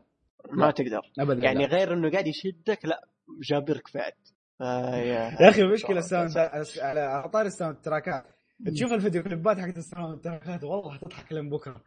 ما 0.52 0.70
تقدر. 0.70 1.00
ابدا 1.20 1.44
يعني 1.44 1.62
يعني 1.62 1.74
غير 1.74 1.92
إنه 1.92 2.10
قاعد 2.10 2.26
يشدك 2.26 2.84
لا 2.84 3.08
جابرك 3.50 3.94
بعد. 3.94 4.12
آه 4.60 4.96
يا 4.96 5.36
يا 5.40 5.48
أخي 5.48 5.62
المشكلة 5.62 5.98
ال 5.98 6.05
sound 6.05 6.38
على 6.78 7.00
على 7.00 7.28
طاري 7.28 7.46
ال 7.46 7.76
soundtrack 7.76 8.16
ات. 8.16 8.24
تشوف 8.66 8.92
الفيديو 8.92 9.22
كليبات 9.22 9.58
حقت 9.58 9.76
ال 9.78 10.20
soundtrack 10.20 10.60
ات 10.60 10.64
والله 10.64 10.96
تضحك 10.96 11.32
لين 11.32 11.50
بكره. 11.50 11.80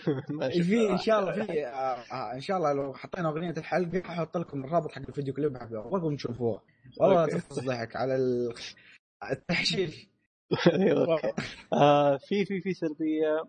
في 0.68 0.90
إن. 0.90 0.98
شاء 0.98 1.20
الله 1.20 1.32
في 1.46 1.66
آه، 1.66 1.70
آه، 2.12 2.34
إن 2.34 2.40
شاء 2.40 2.56
الله 2.56 2.72
لو 2.72 2.94
حطينا 2.94 3.28
أغنية 3.28 3.50
الحلقة 3.58 4.02
حاحط 4.02 4.36
لكم 4.36 4.64
الرابط 4.64 4.92
حق 4.92 5.02
الفيديو 5.08 5.34
كليب 5.34 5.56
حقه. 5.56 5.86
أبغاكم 5.86 6.16
تشوفوه. 6.16 6.62
والله 7.00 7.22
أوكي. 7.22 7.34
تفطس 7.34 7.58
ضحك 7.64 7.96
على 7.96 8.16
ال... 8.16 8.54
التحشيش. 9.30 10.08
أيوه. 10.72 11.18
آه 11.72 12.16
في 12.16 12.44
في 12.44 12.60
في 12.60 12.72
سلبية 12.74 13.44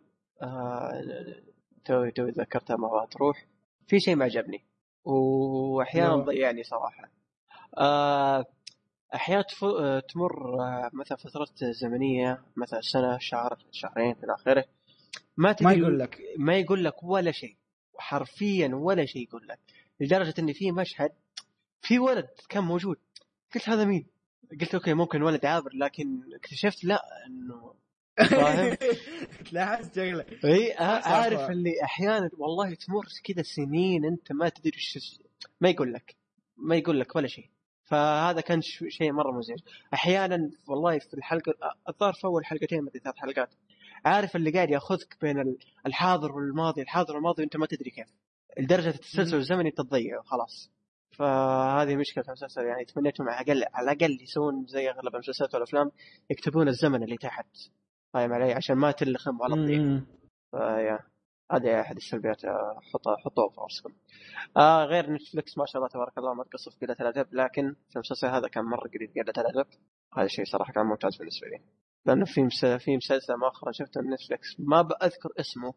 توي 1.85 2.11
توي 2.11 2.31
ذكرتها 2.31 2.75
ما 2.75 3.07
تروح 3.11 3.45
في 3.87 3.99
شيء 3.99 4.15
ما 4.15 4.25
عجبني. 4.25 4.65
وأحيانا 5.03 6.13
أيوة. 6.13 6.23
ضيعني 6.25 6.63
صراحة. 6.63 7.11
آه 7.77 8.45
أحيانا 9.13 9.43
آه، 9.63 9.99
تمر 9.99 10.61
آه، 10.61 10.89
مثلا 10.93 11.17
فترات 11.17 11.63
زمنية 11.63 12.43
مثلا 12.55 12.81
سنة 12.81 13.17
شهر 13.17 13.57
شهرين 13.71 14.15
إلى 14.23 14.33
آخره 14.33 14.65
ما 15.37 15.53
تدري 15.53 15.65
ما 15.65 15.73
يقول 15.73 15.99
لك 15.99 16.21
ما 16.37 16.55
يقول 16.55 16.83
لك 16.83 17.03
ولا 17.03 17.31
شيء 17.31 17.55
حرفيا 17.97 18.71
ولا 18.73 19.05
شيء 19.05 19.23
يقول 19.23 19.47
لك 19.47 19.59
لدرجة 19.99 20.33
إن 20.39 20.53
في 20.53 20.71
مشهد 20.71 21.09
في 21.81 21.99
ولد 21.99 22.27
كان 22.49 22.63
موجود 22.63 22.97
قلت 23.55 23.69
هذا 23.69 23.85
مين؟ 23.85 24.07
قلت 24.61 24.75
أوكي 24.75 24.93
ممكن 24.93 25.21
ولد 25.21 25.45
عابر 25.45 25.69
لكن 25.73 26.21
اكتشفت 26.35 26.83
لا 26.83 27.01
إنه 27.27 27.73
فاهم؟ 28.29 28.77
لاحظت 29.51 29.95
شغلة 29.95 30.25
إي. 30.45 30.73
عارف 30.79 31.49
اللي 31.49 31.83
أحيانا 31.83 32.29
والله 32.37 32.73
تمر 32.73 33.05
كذا 33.23 33.43
سنين 33.43 34.05
أنت 34.05 34.31
ما 34.31 34.49
تدري 34.49 34.75
إيش 34.75 35.19
ما 35.61 35.69
يقول 35.69 35.93
لك 35.93 36.15
ما 36.57 36.75
يقول 36.75 36.99
لك 36.99 37.15
ولا 37.15 37.27
شيء 37.27 37.49
فهذا 37.85 38.41
كان 38.41 38.61
شيء 38.87 39.11
مرة 39.11 39.31
مزعج. 39.31 39.59
أحيانا 39.93 40.49
والله 40.67 40.99
في 40.99 41.13
الحلقة 41.13 41.53
الظاهر 41.89 42.13
في 42.13 42.25
أول 42.25 42.45
حلقتين 42.45 42.83
مدري 42.83 42.99
ثلاث 42.99 43.15
حلقات. 43.15 43.49
عارف 44.05 44.35
اللي 44.35 44.51
قاعد 44.51 44.69
يأخذك 44.69 45.17
بين 45.21 45.39
ال- 45.39 45.57
الحاضر 45.85 46.31
والماضي 46.31 46.81
الحاضر 46.81 47.15
والماضي 47.15 47.41
وأنت 47.41 47.57
ما 47.57 47.65
تدري 47.65 47.89
كيف. 47.89 48.07
لدرجة 48.59 48.89
التسلسل 48.89 49.35
الزمني 49.37 49.71
تضيع 49.71 50.21
خلاص. 50.21 50.71
فهذه 51.11 51.95
مشكلة 51.95 52.23
في 52.23 52.29
المسلسل 52.29 52.61
يعني 52.61 52.85
تمنيتهم 52.85 53.29
على 53.29 53.51
الاقل 53.51 53.65
على 53.73 53.91
الأقل 53.91 54.17
يسوون 54.23 54.65
زي 54.67 54.89
أغلب 54.89 55.15
المسلسلات 55.15 55.53
والأفلام 55.53 55.91
يكتبون 56.29 56.67
الزمن 56.67 57.03
اللي 57.03 57.17
تحت. 57.17 57.47
فاهم 58.13 58.33
علي؟ 58.33 58.53
عشان 58.53 58.75
ما 58.75 58.91
تلخم 58.91 59.37
تضيع. 59.37 59.79
مم. 59.79 60.05
فيا. 60.51 60.99
هذه 61.51 61.81
أحد 61.81 61.95
السلبيات 61.95 62.45
آه، 62.45 62.79
حطها 62.93 63.17
حطوها 63.17 63.49
في 63.49 63.61
راسكم. 63.61 63.93
آه 64.57 64.85
غير 64.85 65.11
نتفلكس 65.11 65.57
ما 65.57 65.65
شاء 65.65 65.77
الله 65.77 65.89
تبارك 65.89 66.17
الله 66.17 66.33
ما 66.33 66.43
تقصف 66.43 66.81
قلة 66.81 66.95
الأدب 67.01 67.27
لكن 67.33 67.75
في 67.89 67.95
المسلسل 67.95 68.27
هذا 68.27 68.47
كان 68.47 68.63
مرة 68.63 68.87
قليل 68.87 69.13
قلة 69.15 69.33
الأدب. 69.37 69.67
هذا 70.17 70.25
الشيء 70.25 70.45
صراحة 70.45 70.73
كان 70.73 70.85
ممتاز 70.85 71.17
بالنسبة 71.17 71.47
لي. 71.47 71.61
لأنه 72.05 72.25
في 72.25 72.49
في 72.79 72.97
مسلسل 72.97 73.37
مؤخرا 73.37 73.71
شفته 73.71 74.01
من 74.01 74.13
نتفلكس 74.13 74.59
ما 74.59 74.81
بأذكر 74.81 75.29
اسمه 75.39 75.73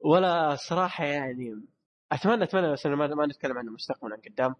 ولا 0.00 0.56
صراحة 0.56 1.04
يعني 1.04 1.62
أتمنى 2.12 2.44
أتمنى 2.44 2.72
بس 2.72 2.86
ما, 2.86 3.06
ما 3.06 3.26
نتكلم 3.26 3.58
عنه 3.58 3.72
مستقبلا 3.72 4.16
قدام 4.26 4.54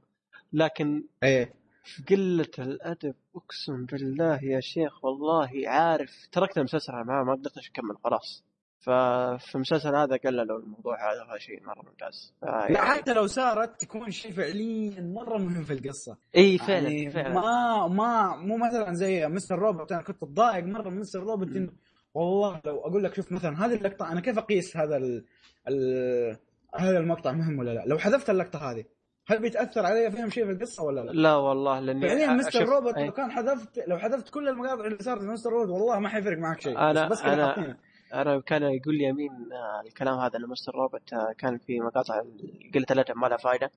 لكن 0.52 1.04
إيه 1.22 1.54
في 1.84 2.02
قلة 2.14 2.50
الأدب 2.58 3.14
أقسم 3.36 3.86
بالله 3.86 4.44
يا 4.44 4.60
شيخ 4.60 5.04
والله 5.04 5.50
عارف 5.66 6.10
تركت 6.32 6.58
المسلسل 6.58 6.92
ما 6.92 7.24
ما 7.24 7.32
قدرت 7.32 7.58
أكمل 7.58 7.96
خلاص 8.04 8.44
ففي 8.80 9.54
المسلسل 9.54 9.96
هذا 9.96 10.16
قللوا 10.16 10.58
الموضوع 10.58 11.12
هذا 11.12 11.24
هذا 11.30 11.38
شيء 11.38 11.62
مرة 11.66 11.82
ممتاز 11.88 12.34
ف- 12.42 12.44
لا 12.70 12.80
حتى 12.80 13.12
لو 13.14 13.26
صارت 13.26 13.80
تكون 13.80 14.10
شيء 14.10 14.32
فعليا 14.32 15.00
مرة 15.00 15.38
مهم 15.38 15.62
في 15.64 15.72
القصة 15.72 16.16
اي 16.36 16.58
فعلا 16.58 16.88
يعني 16.88 17.10
فعلا 17.10 17.34
ما 17.34 17.86
ما 17.88 18.36
مو 18.36 18.56
مثلا 18.56 18.94
زي 18.94 19.28
Mr. 19.28 19.58
Robot 19.58 19.92
أنا 19.92 20.02
كنت 20.02 20.22
أتضايق 20.22 20.64
مرة 20.64 20.88
من 20.90 20.98
Mr. 21.00 21.20
Robot 21.20 21.48
إنه 21.48 21.72
والله 22.14 22.60
لو 22.64 22.78
أقول 22.80 23.04
لك 23.04 23.14
شوف 23.14 23.32
مثلا 23.32 23.66
هذه 23.66 23.74
اللقطة 23.74 24.12
أنا 24.12 24.20
كيف 24.20 24.38
أقيس 24.38 24.76
هذا 24.76 24.96
ال 24.96 25.24
ال 25.68 26.36
هذا 26.76 26.98
المقطع 26.98 27.32
مهم 27.32 27.58
ولا 27.58 27.70
لا؟ 27.70 27.84
لو 27.86 27.98
حذفت 27.98 28.30
اللقطة 28.30 28.70
هذه 28.70 28.84
هل 29.26 29.38
بيتأثر 29.40 29.86
علي 29.86 30.10
فيهم 30.10 30.30
شيء 30.30 30.44
في 30.44 30.50
القصة 30.50 30.82
ولا 30.84 31.00
لا؟ 31.00 31.10
لا 31.12 31.34
والله 31.34 31.80
لأني 31.80 32.08
فعليا 32.08 32.26
Mr. 32.32 32.64
Robot 32.68 32.94
أي. 32.96 33.06
لو 33.06 33.12
كان 33.12 33.30
حذفت 33.30 33.78
لو 33.88 33.98
حذفت 33.98 34.28
كل 34.28 34.48
المقاطع 34.48 34.84
اللي 34.86 34.98
صارت 34.98 35.20
في 35.20 35.26
Mr. 35.26 35.50
Robot 35.50 35.68
والله 35.70 35.98
ما 35.98 36.08
حيفرق 36.08 36.38
معك 36.38 36.60
شيء 36.60 36.74
أنا- 36.74 36.98
بس, 36.98 37.10
بس 37.10 37.20
حاطينه. 37.22 37.76
أنا 38.14 38.40
كان 38.40 38.62
يقول 38.62 38.98
لي 38.98 39.04
يمين 39.04 39.30
آه، 39.52 39.82
الكلام 39.86 40.18
هذا 40.18 40.38
انه 40.38 40.46
Mr. 40.46 40.74
Robot 40.74 41.12
آه، 41.12 41.32
كان 41.38 41.58
في 41.58 41.80
مقاطع 41.80 42.22
قلة 42.74 42.86
الادب 42.90 43.16
ما 43.16 43.26
لها 43.26 43.36
فائده 43.36 43.70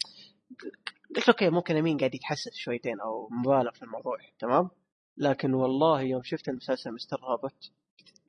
قلت 1.16 1.28
okay 1.30 1.50
ممكن 1.50 1.78
يمين 1.78 1.98
قاعد 1.98 2.16
يتحسس 2.16 2.53
شويتين 2.53 3.00
أو 3.00 3.30
مبالغ 3.32 3.72
في 3.72 3.84
الموضوع 3.84 4.18
تمام؟ 4.40 4.70
لكن 5.18 5.53
والله 5.53 6.02
يوم 6.02 6.24
شفت 6.24 6.50
المسلسل 6.50 6.92
Mr. 6.92 7.19
Robot 7.22 7.72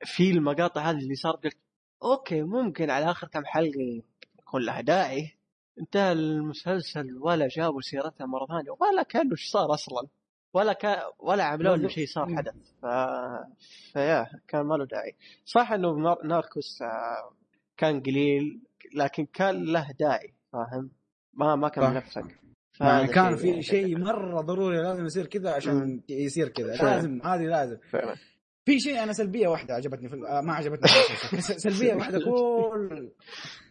في 0.05 0.31
المقاطع 0.31 0.89
هذه 0.89 0.97
اللي 0.97 1.15
صار 1.15 1.35
قلت 1.35 1.57
okay 2.03 2.41
ممكن 2.41 2.89
على 2.89 3.11
آخر 3.11 3.27
كم 3.27 3.45
حلقة 3.45 4.03
يكون 4.39 4.61
لها 4.61 4.81
داعي 4.81 5.37
انتهى 5.79 6.11
المسلسل 6.11 7.17
ولا 7.17 7.47
جابوا 7.47 7.81
سيرتها 7.81 8.25
مرة 8.25 8.45
ثانية 8.45 8.71
ولا 8.79 9.03
كأنه 9.03 9.31
إيش 9.31 9.49
صار 9.49 9.73
أصلا. 9.73 10.07
ولا 10.55 10.73
كان 10.73 10.97
ولا 11.19 11.43
عملوا 11.43 11.71
بالضبط. 11.71 11.91
شيء 11.91 12.07
صار 12.07 12.35
حدث. 12.35 12.53
ف... 12.81 12.85
فيا 13.93 14.25
كان 14.47 14.61
ما 14.61 14.75
له 14.75 14.85
داعي. 14.85 15.15
صح 15.45 15.71
إنه 15.71 15.95
نار... 15.95 16.25
ناركوس 16.25 16.81
آه، 16.81 17.31
كان 17.77 17.99
قليل 17.99 18.59
لكن 18.95 19.25
كان 19.25 19.63
له 19.65 19.91
داعي 19.99 20.33
فاهم؟ 20.53 20.91
ما 21.33 21.55
ما 21.55 21.69
كان. 21.69 21.93
ملفق 21.93 22.27
يعني 22.81 23.07
كان 23.07 23.35
في 23.35 23.61
شيء 23.61 23.97
مرة 23.97 24.41
ضروري 24.41 24.77
لازم 24.77 25.05
يصير 25.05 25.25
كذا 25.25 25.51
عشان 25.51 26.01
يصير 26.09 26.47
كذا. 26.49 26.75
لازم 26.75 27.21
هذه 27.23 27.41
لازم. 27.43 27.77
فعلا. 27.91 28.15
في 28.65 28.79
شيء 28.79 29.03
أنا 29.03 29.13
سلبية 29.13 29.47
واحدة 29.47 29.73
عجبتني 29.73 30.09
في 30.09 30.15
آه، 30.15 30.41
ما 30.41 30.53
عجبتني 30.53 30.87
في 31.29 31.41
سلبية 31.41 31.93
واحدة 31.97 32.19
كل. 32.19 33.11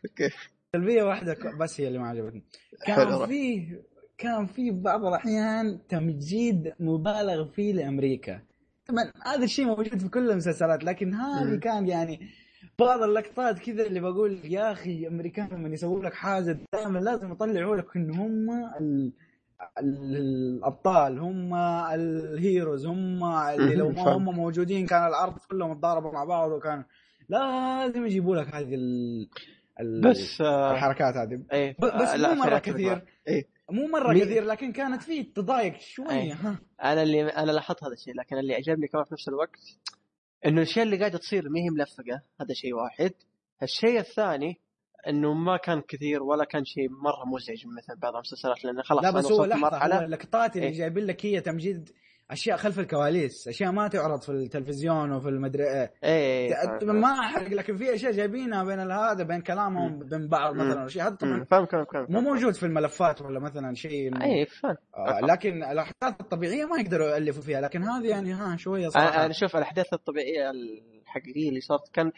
أوكي. 0.04 0.30
سلبية 0.72 1.02
واحدة 1.02 1.36
بس 1.60 1.80
هي 1.80 1.88
اللي 1.88 1.98
ما 1.98 2.08
عجبتني. 2.08 2.44
كان 2.86 3.26
في 3.26 3.66
كان 4.24 4.46
في 4.46 4.70
بعض 4.70 5.04
الأحيان 5.04 5.78
تمجيد 5.88 6.72
مبالغ 6.80 7.44
فيه 7.48 7.72
لأمريكا 7.72 8.40
طبعا 8.86 9.12
هذا 9.34 9.44
الشيء 9.44 9.64
موجود 9.64 9.98
في 9.98 10.08
كل 10.08 10.30
المسلسلات 10.30 10.84
لكن 10.84 11.14
هذه. 11.14 11.56
كان 11.58 11.86
يعني 11.88 12.20
بعض 12.78 13.02
اللقطات 13.02 13.58
كذا 13.58 13.86
اللي 13.86 14.00
بقول 14.00 14.38
يا 14.44 14.72
أخي 14.72 14.90
الامريكان 14.98 15.48
لما 15.52 15.68
يسووا 15.68 16.04
لك 16.04 16.14
حاجة 16.14 16.58
دائما 16.72 16.98
لازم 16.98 17.32
يطلعوا 17.32 17.76
لك 17.76 17.96
إن 17.96 18.10
هم 18.14 18.50
ال... 18.80 19.12
ال- 19.78 20.16
الأبطال 20.16 21.18
هم 21.18 21.54
الهيروز 21.94 22.86
هم 22.86 23.24
اللي 23.24 23.74
لو 23.74 23.88
ما. 23.90 24.02
هم 24.16 24.24
موجودين 24.24 24.86
كان 24.86 25.06
الأرض 25.06 25.38
كلهم 25.50 25.74
تضاربوا 25.74 26.12
مع 26.12 26.24
بعض 26.24 26.50
وكان 26.50 26.84
لازم 27.28 28.06
يجيبوا 28.06 28.36
لك 28.36 28.54
هذه 28.54 28.74
ال... 28.74 29.28
ال... 29.80 30.00
بس 30.00 30.40
آه، 30.40 30.72
الحركات 30.72 31.16
هذه 31.16 31.40
إيه 31.52 31.76
بس 31.82 32.08
آه، 32.08 32.34
مو 32.34 32.42
مرة 32.42 32.58
كثير. 32.58 33.02
إيه 33.28 33.53
مو 33.70 33.86
مرة 33.86 34.12
مي- 34.12 34.20
كثير 34.20 34.44
لكن 34.44 34.72
كانت 34.72 35.02
فيه 35.02 35.32
تضايق 35.34 35.80
شوية 35.80 36.10
أي. 36.10 36.30
ها 36.32 36.58
أنا 36.84 37.02
اللي 37.02 37.22
أنا 37.22 37.50
لاحظت 37.52 37.84
هذا 37.84 37.92
الشيء 37.92 38.14
لكن 38.14 38.38
اللي 38.38 38.54
عجبني 38.54 38.88
كمان 38.88 39.04
في 39.04 39.14
نفس 39.14 39.28
الوقت 39.28 39.60
إنه 40.46 40.62
الاشياء 40.62 40.84
اللي 40.84 40.96
قاعدة 40.98 41.18
تصير 41.18 41.48
ما 41.48 41.60
هي 41.60 41.70
ملفقة 41.70 42.22
هذا 42.40 42.54
شيء 42.54 42.74
واحد 42.74 43.12
الشيء 43.62 43.98
الثاني 44.00 44.60
إنه 45.08 45.32
ما 45.34 45.56
كان 45.56 45.80
كثير 45.88 46.22
ولا 46.22 46.44
كان 46.44 46.64
شيء 46.64 46.88
مرة 46.90 47.24
مزعج 47.34 47.66
مثل 47.66 48.00
بعض 48.00 48.14
المسلسلات 48.14 48.64
لأنه 48.64 48.82
خلاص 48.82 49.04
لا 49.04 49.10
بس 49.10 49.32
هو 49.32 49.44
لحظة 49.44 50.04
اللقطات 50.04 50.56
اللي 50.56 50.66
إيه. 50.68 50.78
جايبين 50.78 51.04
لك 51.06 51.26
هي 51.26 51.40
تمجيد 51.40 51.90
أشياء 52.30 52.56
خلف 52.56 52.78
الكواليس 52.78 53.48
أشياء 53.48 53.72
ما 53.72 53.88
تعرض 53.88 54.22
في 54.22 54.28
التلفزيون 54.32 55.12
وفي 55.12 55.28
المدري 55.28 55.62
إيه. 55.64 55.92
إيه 56.04 56.78
ت- 56.80 56.84
ما 56.84 57.12
أحرق 57.20 57.48
لكن 57.48 57.76
في 57.76 57.94
أشياء 57.94 58.12
جايبينها 58.12 58.64
بين 58.64 58.78
هذا 58.90 59.22
بين 59.24 59.40
كلامهم 59.40 59.98
بين 59.98 60.28
بعض. 60.28 60.54
مثلا 60.54 60.86
اشياء 60.86 61.06
هذا 61.08 61.14
طبعا 61.16 61.44
فاهم 61.44 61.64
كلام 61.64 61.84
كلام 61.84 62.06
مو 62.08 62.20
موجود 62.20 62.54
في 62.54 62.66
الملفات 62.66 63.22
ولا 63.22 63.40
مثلا 63.40 63.74
شيء. 63.74 64.22
اي 64.22 64.46
فاهم. 64.46 64.76
آه 64.96 65.20
لكن 65.20 65.62
الأحداث 65.64 66.20
الطبيعية 66.20 66.64
ما 66.64 66.80
يقدروا 66.80 67.08
يألفوا 67.08 67.42
فيها 67.42 67.60
لكن 67.60 67.82
هذه 67.82 68.06
يعني 68.08 68.32
ها 68.32 68.56
شوية 68.56 68.88
صراحة. 68.88 69.24
أنا 69.24 69.32
شوف 69.32 69.56
الأحداث 69.56 69.92
الطبيعية 69.92 70.50
الحقيقية 70.50 71.48
اللي 71.48 71.60
صارت 71.60 71.88
كان 71.92 72.12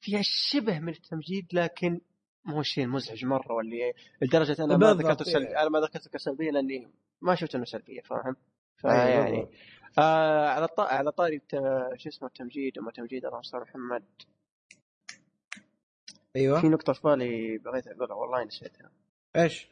فيها 0.00 0.20
شبه 0.22 0.78
من 0.78 0.88
التمجيد 0.88 1.46
لكن 1.52 2.00
مو 2.44 2.62
شيء 2.62 2.86
مزعج 2.86 3.24
مرة 3.24 3.52
واللي 3.52 3.92
لدرجة 4.22 4.64
أنا 4.64 4.76
ما 4.76 4.92
ذكرته 4.94 5.24
سلبي 5.24 5.48
إيه. 5.48 5.60
أنا 5.62 5.68
ما 5.68 5.78
ذكرته 5.80 6.10
كسلبيه 6.10 6.50
لأني 6.50 6.88
ما 7.20 7.34
شفت 7.34 7.54
إنه 7.54 7.64
سلبية 7.64 8.00
فاهم؟ 8.00 8.36
فيعني. 8.82 9.46
آه 9.98 10.48
على 10.48 10.64
الط... 10.64 10.80
على 10.80 11.12
طاري 11.12 11.36
الت- 11.36 11.96
شو 12.00 12.08
اسمه 12.08 12.28
التمجيد 12.28 12.78
وما 12.78 12.90
تمجيد 12.92 13.24
اللهم 13.24 13.42
صل 13.42 13.60
محمد 13.60 14.04
في 16.32 16.36
أيوه 16.36 16.66
نقطة 16.66 16.92
في 16.92 17.00
بالي 17.04 17.58
بغيت 17.58 17.86
أقولها 17.86 18.14
والله 18.16 18.44
نسيتها 18.44 18.90
إيش؟ 19.36 19.68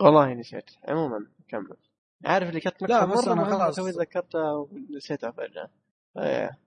والله 0.00 0.32
نسيت 0.34 0.70
عموما 0.88 1.26
كمل 1.48 1.76
عارف 2.24 2.48
اللي 2.48 2.60
كانت 2.60 2.82
لا، 2.82 3.04
بس 3.04 3.28
مهمة 3.28 3.44
خلاص. 3.44 3.76
توي 3.76 3.90
ذكرتها 3.90 4.52
ونسيتها 4.52 5.30
فجأة 5.30 5.70
إيه. 6.18 6.58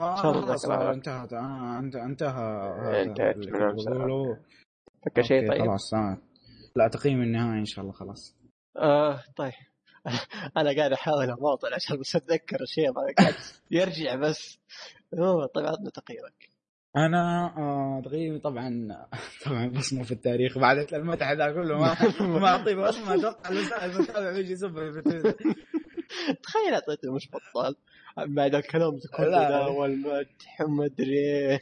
الله 0.00 0.16
خلاص 0.16 0.64
انتهت 0.70 1.32
آه 1.32 1.78
انت 1.78 1.96
انتهى 1.96 2.30
هذا 2.80 3.02
انتهت 3.02 3.36
من 3.36 3.44
كنت 3.44 3.54
المسألة. 3.54 3.98
بقوله. 3.98 4.40
فك 5.06 5.20
شيء 5.20 5.48
طيب 5.50 5.62
خلاص. 5.62 5.94
لا 6.76 6.88
تقييم 6.88 7.22
النهائي 7.22 7.60
إن 7.60 7.64
شاء 7.64 7.82
الله 7.82 7.92
خلاص 7.92 8.36
آه 8.76 9.20
طيب 9.36 9.52
أنا 10.56 10.76
قاعد 10.76 10.92
أحاول 10.92 11.30
أماطل 11.30 11.74
عشان 11.74 11.96
بس 12.00 12.16
أتذكر 12.16 12.62
الشيء 12.62 12.92
قاعد 13.18 13.34
يرجع 13.70 14.14
بس. 14.14 14.58
هو 15.18 15.46
طيب 15.46 15.66
عطنا 15.66 15.90
تقييمك 15.90 16.48
أنا 16.96 17.44
آه 17.56 18.02
تقييمي 18.04 18.38
طبعا 18.38 18.88
طبعا 19.46 19.66
بصمه 19.66 20.02
في 20.02 20.12
التاريخ. 20.12 20.58
بعد 20.58 20.92
المدح 20.92 21.32
ذا 21.32 21.52
كله 21.52 21.78
ما 21.78 21.96
ما 22.40 22.48
اعطيه 22.48 22.74
بصمه 22.74 23.14
أتوقع 23.14 23.50
المتابع 23.84 24.32
بيجي 24.32 24.52
يسب 24.52 24.74
تخيل 26.42 26.74
أعطيته 26.74 27.14
مش 27.14 27.28
بطال. 27.28 27.76
بعد 28.34 28.54
الكلام 28.54 29.00
كله 29.16 29.28
لا. 29.28 29.66
والمدح 29.66 30.60
وما 30.60 30.84
أدري. 30.84 31.18
إيه، 31.18 31.60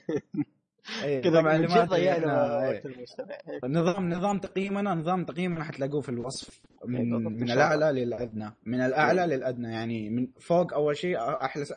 كذا 1.02 1.56
جد 1.56 1.88
ضيعنا 1.88 2.26
إحنا- 2.26 2.74
وقت 2.74 2.86
المستمع 2.86 3.36
نظام 3.64 4.10
نظام 4.10 4.38
تقييمنا 4.38 4.94
نظام 4.94 5.24
تقييمنا 5.24 5.64
حتلاقوه 5.64 6.00
في 6.00 6.08
الوصف. 6.08 6.60
من 6.86 6.96
إيه، 6.96 7.04
من. 7.28 7.50
الأعلى 7.50 8.04
للأدنى. 8.04 8.50
من 8.66 8.80
الأعلى 8.80 9.26
للأدنى. 9.36 9.72
يعني 9.72 10.10
من 10.10 10.26
فوق 10.40 10.74
أول 10.74 10.96
شيء 10.96 11.16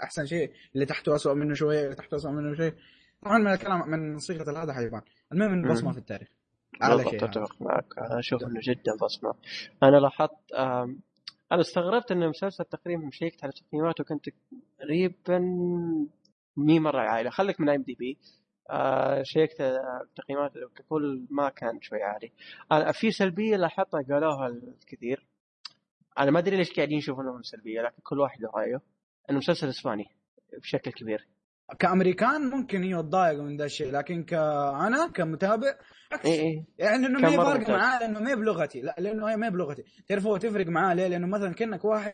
أحسن 0.03 0.25
شيء. 0.25 0.51
اللي 0.75 0.85
تحته 0.85 1.15
اسوء 1.15 1.33
منه 1.33 1.53
شوية 1.53 1.83
اللي 1.83 1.95
تحته 1.95 2.15
اسوء 2.17 2.31
منه 2.31 2.55
شيء 2.55 2.73
طبعا 3.23 3.37
من 3.37 3.51
الكلام 3.51 3.89
من 3.89 4.17
صيغة 4.19 4.63
هذا 4.63 4.73
حيبان 4.73 5.01
المهم 5.33 5.51
انه 5.53 5.73
بصمة. 5.73 5.91
في 5.91 5.97
التاريخ. 5.97 6.27
أعلى 6.83 7.03
شيء 7.03 7.15
هذا. 7.15 7.25
أتفق 7.25 7.61
معك. 7.61 7.85
أنا 7.97 8.19
أشوف 8.19 8.43
إنه 8.43 8.59
جدا 8.63 8.95
بصمة. 9.01 9.33
أنا 9.83 9.97
لاحظت 9.97 10.31
أنا 11.51 11.61
استغربت 11.61 12.11
إن 12.11 12.23
المسلسل 12.23 12.65
تقريبا 12.65 13.05
مشيكت 13.05 13.43
على 13.43 13.53
تقييماته 13.53 14.03
كنت 14.03 14.25
تقريبا 14.79 15.39
مو 16.57 16.79
مرة 16.79 16.99
عالي 17.01 17.31
خليك 17.31 17.59
من 17.61 17.69
IMDb 17.69 18.17
شيكت 19.23 19.61
آه، 19.61 20.07
تقييماته 20.15 20.59
ككل 20.75 21.25
ما 21.29 21.49
كان 21.49 21.81
شوي 21.81 21.99
عالي. 22.03 22.31
في 22.93 23.11
سلبية 23.11 23.55
لاحظتها 23.55 24.01
قالوها 24.01 24.47
الكثير. 24.47 25.27
أنا 26.19 26.31
ما 26.31 26.39
أدري 26.39 26.57
ليش 26.57 26.73
قاعدين 26.73 26.97
يشوفونها 26.97 27.41
سلبية 27.41 27.81
لكن 27.81 28.01
كل 28.03 28.19
واحد 28.19 28.45
رأيه. 28.45 28.81
انه 29.29 29.37
مسلسل 29.37 29.69
إسباني 29.69 30.05
بشكل 30.61 30.91
كبير. 30.91 31.27
كأمريكان 31.79 32.41
ممكن 32.49 32.83
هي 32.83 33.03
تضايق 33.03 33.39
من 33.39 33.57
ذا 33.57 33.65
الشيء 33.65 33.91
لكن 33.91 34.23
كأنا 34.23 35.07
كمتابع 35.13 35.75
عكس. 36.11 36.25
اي 36.25 36.39
اي 36.39 36.65
يعني 36.77 37.05
إنه 37.05 37.19
ما 37.19 37.29
ممتاز. 37.29 37.69
معاه 37.69 37.99
لأنه 37.99 38.19
ما 38.19 38.35
بلغتي. 38.35 38.81
لا 38.81 38.95
لأنه 38.99 39.29
هي 39.29 39.37
ما 39.37 39.49
بلغتي. 39.49 39.83
تعرف 40.07 40.25
هو 40.27 40.37
تفرق 40.37 40.67
معاه 40.67 40.93
ليه؟ 40.93 41.07
لأنه 41.07 41.27
مثلا 41.27 41.53
كأنك 41.53 41.85
واحد 41.85 42.13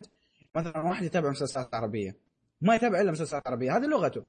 مثلا 0.55 0.77
واحد 0.81 1.03
يتابع 1.03 1.29
مسلسلات 1.29 1.75
عربية. 1.75 2.15
ما 2.61 2.75
يتابع 2.75 3.01
إلا 3.01 3.11
مسلسلات 3.11 3.47
عربية. 3.47 3.77
هذه 3.77 3.85
لغته. 3.85 4.25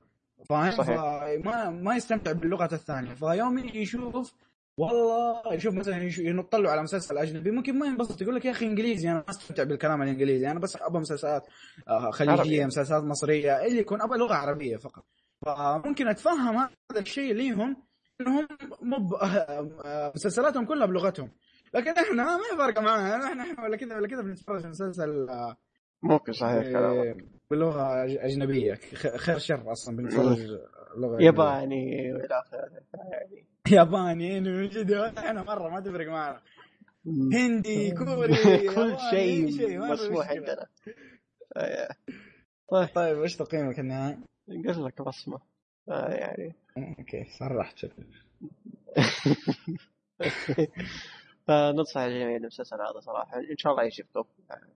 فاهم؟ 0.49 0.71
فما 0.71 1.71
ما 1.71 1.97
يستمتع 1.97 2.33
باللغة 2.33 2.75
الثانية. 2.75 3.15
فيوم 3.15 3.59
يجي 3.59 3.81
يشوف 3.81 4.35
والله 4.79 5.55
يشوف 5.55 5.75
مثلا 5.75 6.09
له 6.55 6.71
على 6.71 6.83
مسلسل 6.83 7.19
أجنبي. 7.19 7.51
ممكن 7.51 7.79
ما 7.79 7.87
ينبسط 7.87 8.23
يقول 8.23 8.35
لك 8.35 8.45
يا 8.45 8.51
أخي 8.51 8.67
إنجليزي 8.67 9.11
أنا 9.11 9.19
ما 9.19 9.31
أستمتع 9.31 9.63
بالكلام 9.63 10.03
الإنجليزي. 10.03 10.51
أنا 10.51 10.61
بس 10.61 10.77
أبغى 10.77 11.01
مسلسلات 11.01 11.47
آه، 11.89 12.11
خليجية 12.11 12.41
عربية. 12.41 12.67
مسلسلات 12.67 13.05
مصرية 13.05 13.67
اللي 13.67 13.79
يكون 13.79 14.03
أبغى 14.03 14.19
لغة 14.19 14.35
عربية 14.35 14.77
فقط. 14.77 15.05
فممكن 15.47 16.09
أتفهم 16.09 16.57
هذا 16.57 17.01
الشيء 17.01 17.35
ليهم 17.35 17.77
إنهم 18.21 18.49
مب 18.83 19.15
آه، 19.15 20.13
مسلسلاتهم 20.15 20.67
كلها 20.67 20.87
بلغتهم. 20.87 21.31
لكن 21.75 21.91
إحنا 21.91 22.37
ما 22.37 22.59
فارقه 22.59 22.83
معنا 22.83 23.27
إحنا 23.27 23.43
إحنا 23.43 23.65
ولا 23.65 23.77
كذا 23.77 23.97
ولا 23.97 24.09
كذا 24.09 24.23
بنتفرج 24.23 24.67
مسلسل 24.67 25.29
آه، 25.29 25.57
ممكن 26.03 26.33
صحيح 26.33 26.63
كلامك. 26.63 27.07
آه، 27.07 27.34
بلغة 27.55 28.05
أجنبية. 28.05 28.75
خير 29.17 29.39
شر 29.39 29.73
أصلا 29.73 29.97
بنتفرج 29.97 30.41
لغه 30.97 31.21
أجنبية. 31.21 31.27
ياباني 31.27 32.13
وإلى 32.13 32.29
آخره. 32.47 32.71
يعني 33.13 33.47
ياباني 33.71 34.39
إنه 34.39 34.51
من 34.51 34.69
جد 34.69 34.93
إحنا 34.93 35.43
مرة 35.43 35.69
ما 35.69 35.81
تفرق 35.81 36.09
معنا. 36.09 36.41
هندي 37.35 37.91
كوري 37.99 38.69
كل 38.75 38.97
شيء 39.11 39.79
مسموح. 39.79 40.31
عندنا. 40.31 40.67
آه، 41.57 41.89
طيب 42.71 42.89
طيب 42.95 43.23
إيش 43.23 43.37
تقييمك 43.37 43.79
النهائي؟ 43.81 44.19
قلت 44.69 44.79
لك 44.79 45.03
بصمة. 45.03 45.41
آه، 45.89 46.09
يعني. 46.15 46.55
أوكي 46.99 47.25
صرحت 47.39 47.87
فننصح 51.47 52.01
الجميع 52.07 52.37
المسلسل 52.37 52.77
هذا 52.77 53.01
صراحة. 53.01 53.37
إن 53.39 53.57
شاء 53.57 53.73
الله 53.73 53.85
يشوفكم 53.85 54.25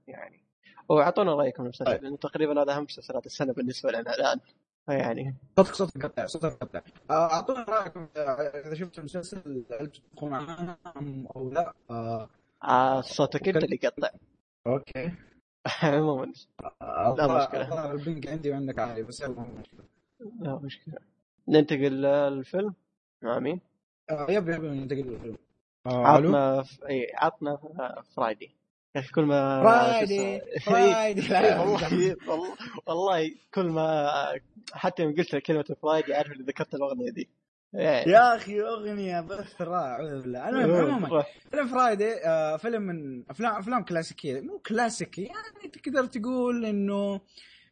يعني. 0.09 0.48
واعطونا 0.89 1.35
رايكم 1.35 1.57
في 1.57 1.63
المسلسل 1.63 1.85
طيب. 1.93 2.03
لأنه 2.03 2.17
تقريبا 2.17 2.63
هذا 2.63 2.73
أهم 2.77 2.83
مسلسلات 2.83 3.27
السنة 3.27 3.53
بالنسبة 3.53 3.91
لنا 3.91 4.15
الآن. 4.15 4.41
فيعني 4.87 5.35
صوتك 5.57 5.75
صوتك 5.75 6.07
قطع 6.07 6.27
صوتك 6.27 6.47
قطع. 6.63 6.81
آه، 7.11 7.33
أعطونا 7.33 7.65
رايكم 7.69 8.09
آه، 8.17 8.21
إذا 8.67 8.75
شفتوا 8.75 8.99
المسلسل 8.99 9.65
هل 9.81 9.87
تتفقون 9.87 10.31
معنا 10.31 10.77
أم- 10.87 11.37
أو 11.37 11.51
لا؟ 11.51 11.73
آه، 11.91 12.29
آه 12.65 13.01
صوتك 13.01 13.49
أنت 13.49 13.65
اللي 13.65 13.79
يقطع 13.83 14.09
أوكي. 14.67 15.13
عموما 15.83 16.33
آه، 16.83 17.15
لا. 17.19 17.25
الظاهر 17.25 17.93
البنك 17.93 18.27
عندي 18.29 18.51
وعندك 18.51 18.79
عالي 18.79 19.03
بس 19.03 19.21
يلا 19.21 19.41
مشكلة. 19.41 19.85
لا 20.41 20.59
مشكلة. 20.63 20.95
ننتقل 21.49 22.03
للفيلم. 22.03 22.75
مع 23.23 23.39
مين؟ 23.39 23.61
آه، 24.11 24.27
يب 24.31 24.49
يب 24.49 24.65
ننتقل 24.65 24.99
للفيلم. 24.99 25.37
آه، 25.87 26.07
عطنا 26.07 26.63
ف... 26.63 26.85
اي 26.85 27.13
عطنا 27.15 27.59
فرايدي 28.17 28.51
يا 28.97 29.01
أخي 29.01 29.13
كل 29.13 29.23
ما 29.25 29.63
فرايدي 29.63 30.41
فرايدي 30.67 31.21
إيه، 31.23 31.29
لا، 31.29 31.61
والله 31.61 32.17
والله 32.87 33.31
كل 33.55 33.67
ما 33.69 34.09
حتى 34.73 35.03
يوم 35.03 35.15
قلت 35.15 35.37
كلمة 35.37 35.65
فرايدي 35.83 36.15
عارف 36.15 36.33
إني 36.33 36.43
ذكرت 36.45 36.75
الأغنية 36.75 37.11
دي. 37.11 37.29
يعني 37.73 38.13
يا 38.13 38.37
أخي 38.37 38.61
أغنية 38.61 39.21
بث 39.21 39.63
رائع 39.63 39.87
اعوذ 39.97 40.23
بالله. 40.23 40.49
المهم 40.49 40.87
عموما. 40.95 41.25
فيلم 41.51 41.67
فرايدي 41.69 42.15
آه 42.27 42.57
فيلم 42.57 42.83
من 42.83 43.23
أفلام 43.31 43.57
أفلام 43.57 43.85
كلاسيكية. 43.85 44.41
مو 44.41 44.59
كلاسيكي 44.59 45.23
يعني 45.23 45.71
تقدر 45.73 46.05
تقول 46.07 46.65
إنه 46.67 47.21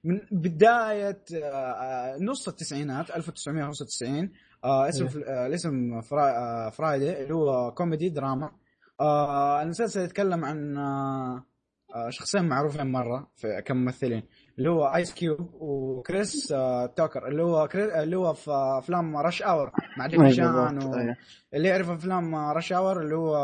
من 0.04 0.20
بداية 0.30 1.22
آه 1.34 2.16
نص 2.20 2.48
التسعينات 2.48 3.10
1995 3.10 4.32
آه 4.64 4.88
اسم 4.88 5.06
إيه. 5.06 5.46
الاسم 5.46 6.00
فرا 6.00 6.70
فرايدي 6.70 7.22
اللي 7.22 7.34
هو 7.34 7.72
كوميدي 7.74 8.08
دراما. 8.08 8.50
آه 9.00 9.62
المسلسل 9.62 10.00
يتكلم 10.00 10.44
عن 10.44 10.76
آه 10.76 11.44
آه 11.94 12.10
شخصين 12.10 12.44
معروفين 12.44 12.92
مرة 12.92 13.30
في 13.36 13.62
كممثلين 13.62 14.22
اللي 14.58 14.70
هو 14.70 14.86
ايس 14.86 15.14
كيوب 15.14 15.54
وكريس 15.54 16.52
آه 16.52 16.86
توكر 16.86 17.28
اللي 17.28 17.42
هو 17.42 17.68
كري... 17.68 18.02
اللي 18.02 18.16
هو 18.16 18.32
في 18.34 18.50
افلام 18.78 19.16
Rush 19.16 19.42
Hour 19.42 19.72
مع 19.98 20.06
جاكي 20.06 20.26
أي 20.26 20.32
شان 20.32 20.84
و... 20.84 20.94
أي. 20.94 21.16
اللي 21.54 21.68
يعرف 21.68 21.90
افلام 21.90 22.34
Rush 22.34 22.72
Hour 22.72 23.02
اللي 23.02 23.16
هو 23.16 23.36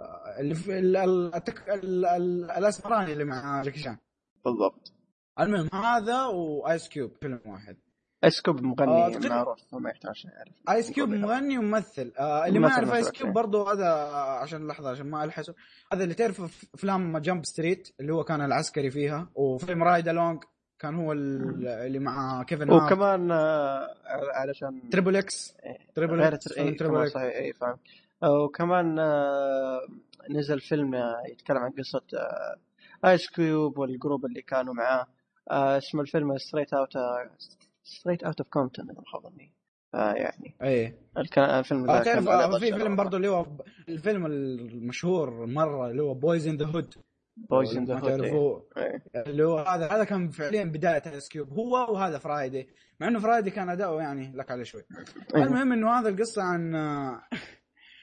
آه، 0.00 0.40
اللي 0.40 0.54
في 0.54 0.78
ال... 0.78 0.96
ال... 0.96 1.34
التك... 1.34 1.68
ال... 1.68 2.06
ال... 2.06 2.50
الأسمراني 2.50 3.12
اللي 3.12 3.24
مع 3.24 3.62
جاكي 3.62 3.78
شان 3.78 3.96
بالضبط. 4.44 4.92
المهم 5.40 5.68
هذا 5.74 6.24
وايس 6.24 6.88
كيوب 6.88 7.12
فيلم 7.20 7.40
واحد. 7.46 7.76
اسكوب 8.24 8.56
آه، 8.58 8.62
مغني 8.62 9.14
تقريبا- 9.14 9.28
معروف 9.28 9.58
ما 9.74 9.90
يحتاج 9.90 10.24
يعرف 10.24 10.52
ايس 10.70 10.90
كيوب 10.90 11.08
مغني 11.08 11.58
وممثل. 11.58 12.12
آه 12.18 12.46
اللي 12.46 12.58
ما 12.58 12.68
يعرف 12.68 12.92
ايس 12.92 13.10
كيوب. 13.10 13.32
برضو 13.32 13.62
هذا 13.64 13.86
آه، 13.92 14.38
عشان 14.38 14.66
لحظة 14.68 14.90
عشان 14.90 15.06
ما 15.10 15.24
ألحسه. 15.24 15.54
هذا 15.92 16.02
اللي 16.04 16.14
تعرف 16.14 16.40
في 16.42 16.66
أفلام 16.74 17.18
Jump 17.18 17.44
Street 17.44 17.88
اللي 18.00 18.12
هو 18.14 18.24
كان 18.24 18.40
العسكري 18.40 18.90
فيها 18.90 19.28
وفيلم 19.34 19.82
Ride 19.82 20.08
Along 20.08 20.42
كان 20.78 20.94
هو 20.94 21.12
ال- 21.12 21.66
اللي 21.68 21.98
مع 21.98 22.42
كيفن 22.42 22.70
هارت 22.70 22.92
وكمان 22.92 23.30
آه، 23.30 23.88
علشان 24.34 24.90
تريبل 24.90 25.16
إكس. 25.16 25.54
تريبل 25.94 26.22
إكس 26.22 26.44
تريبل 26.44 26.76
كمان 26.78 27.02
إكس 27.02 27.16
اي 27.16 27.52
فاهم 27.52 27.76
آه، 28.22 28.40
وكمان 28.44 28.98
آه، 28.98 29.80
نزل 30.30 30.60
فيلم 30.60 30.94
آه، 30.94 31.22
يتكلم 31.30 31.58
عن 31.58 31.70
قصة 31.70 32.02
آه، 32.14 32.56
ايس 33.10 33.30
كيوب 33.30 33.78
وال 33.78 33.92
group 33.92 34.26
اللي 34.26 34.42
كانوا 34.42 34.74
معاه. 34.74 35.06
آه، 35.50 35.78
اسم 35.78 36.00
الفيلم 36.00 36.38
Straight 36.38 36.74
Out 36.74 36.96
Straight 37.88 38.22
Out 38.22 38.40
of 38.40 38.48
Compton 38.48 38.90
إذا 38.90 39.00
ما 39.00 39.04
خاب 39.06 39.22
ظني 39.22 39.52
آه، 39.94 40.12
يعني 40.12 40.56
إيه 40.62 40.98
الفيلم 41.18 41.90
آه 41.90 41.98
ذا 41.98 42.02
تعرف 42.04 42.28
آه، 42.28 42.58
في 42.58 42.72
فيلم. 42.72 42.96
برضو 42.96 43.16
اللي 43.16 43.28
هو 43.28 43.46
الفيلم 43.88 44.26
المشهور 44.26 45.46
مرة 45.46 45.90
اللي 45.90 46.02
هو 46.02 46.14
Boyz 46.14 46.48
n 46.48 46.56
the 46.56 46.66
Hood 46.66 46.94
ما 47.50 47.64
Hood، 47.64 48.00
تعرفوه. 48.00 48.68
إيه. 48.76 49.02
اللي 49.16 49.44
هو 49.44 49.58
هذا 49.58 49.88
هذا 49.88 50.04
كان 50.04 50.30
فعليا 50.30 50.64
بداية 50.64 51.02
ايس 51.06 51.28
كيوب 51.28 51.52
هو 51.52 51.92
وهذا 51.92 52.18
Friday 52.18 52.68
مع 53.00 53.08
إنه 53.08 53.20
Friday 53.20 53.50
كان 53.50 53.68
أداؤه 53.68 54.02
يعني 54.02 54.32
لك 54.36 54.50
عليه 54.50 54.62
شوي. 54.62 54.82
إيه. 55.36 55.42
المهم 55.42 55.72
إنه 55.72 56.00
هذا 56.00 56.08
القصة 56.08 56.42
عن 56.42 56.74
آه، 56.74 57.22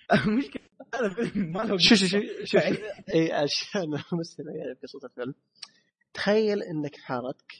مشكله 0.38 0.64
هذا 0.95 1.09
فيلم 1.09 1.51
ما 1.51 1.59
له 1.59 1.77
شو 1.77 1.95
شو 1.95 2.05
شو. 2.05 2.19
شو 2.43 2.57
اي 3.14 3.33
عشان 3.33 3.81
المستمع 4.14 4.51
يعرف 4.55 4.77
قصة 4.83 5.07
الفيلم. 5.07 5.35
تخيل 6.14 6.64
إنك 6.64 6.95
في 6.95 7.05
حارتك 7.05 7.53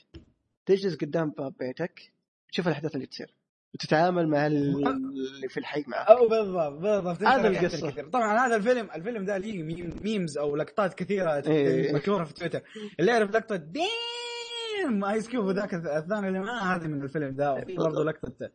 تجلس 0.66 0.96
قدام 0.96 1.30
باب 1.30 1.54
بيتك 1.58 2.15
تشوف 2.52 2.66
الأحداث 2.68 2.94
اللي 2.94 3.06
تصير. 3.06 3.34
وتتعامل 3.74 4.28
مع 4.28 4.46
اللي 4.46 5.48
في 5.48 5.60
الحي 5.60 5.84
معك. 5.86 6.06
أو 6.08 6.28
بالضبط 6.28 6.72
بالضبط. 6.72 7.22
هذا. 7.22 7.48
الكثير. 7.48 8.08
طبعا 8.08 8.46
هذا 8.46 8.56
الفيلم 8.56 8.88
الفيلم 8.94 9.24
ده 9.24 9.36
ليه 9.38 9.62
meme- 9.62 9.96
memes 10.04 10.38
أو 10.38 10.56
لقطات 10.56 10.94
كثيرة 10.94 11.42
إيه. 11.46 11.94
مشهورة 11.94 12.24
في 12.24 12.34
تويتر. 12.34 12.62
اللي 13.00 13.10
يعرف 13.12 13.30
لقطة 13.30 13.56
damn! 13.56 15.04
ايس 15.04 15.28
كيوب 15.28 15.44
وذاك 15.44 15.74
الثاني 15.74 16.28
اللي 16.28 16.38
معاه 16.40 16.76
هذه 16.76 16.86
من 16.86 17.02
الفيلم 17.02 17.36
ده. 17.36 17.54
وفي 17.54 17.76
برضه 17.76 18.04
لقطه 18.04 18.50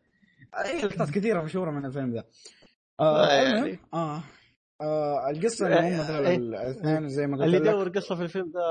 اي 0.65 0.81
لقطات 0.81 1.09
كثيرة 1.09 1.41
مشهورة 1.41 1.71
من 1.71 1.85
الفيلم 1.85 2.13
ده. 2.13 2.25
آه 2.99 3.25
آه، 3.25 3.31
يعني. 3.43 3.79
آه. 3.93 4.23
آه 4.81 5.29
القصة 5.29 5.67
اللي 5.67 5.79
هم 5.79 5.99
مثلا 5.99 6.27
إيه. 6.27 6.35
الاثنين 6.35 7.09
زي 7.09 7.27
ما 7.27 7.37
قلت 7.37 7.45
اللي 7.45 7.57
يدور 7.57 7.89
قصة 7.89 8.15
في 8.15 8.21
الفيلم 8.21 8.51
ده 8.51 8.61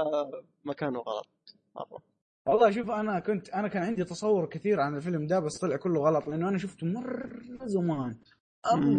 مكانه 0.64 0.98
غلط 1.00 1.28
مرة 1.76 2.02
والله 2.50 2.70
شوف 2.70 2.90
أنا 2.90 3.20
كنت 3.20 3.48
أنا 3.48 3.68
كان 3.68 3.82
عندي 3.82 4.04
تصور 4.04 4.46
كثير 4.46 4.80
عن 4.80 4.96
الفيلم 4.96 5.26
ده 5.26 5.40
بس 5.40 5.58
طلع 5.58 5.76
كله 5.76 6.00
غلط 6.00 6.28
لأنه 6.28 6.48
أنا 6.48 6.58
شفته 6.58 6.86
مرة 6.86 7.30
زمان. 7.64 8.16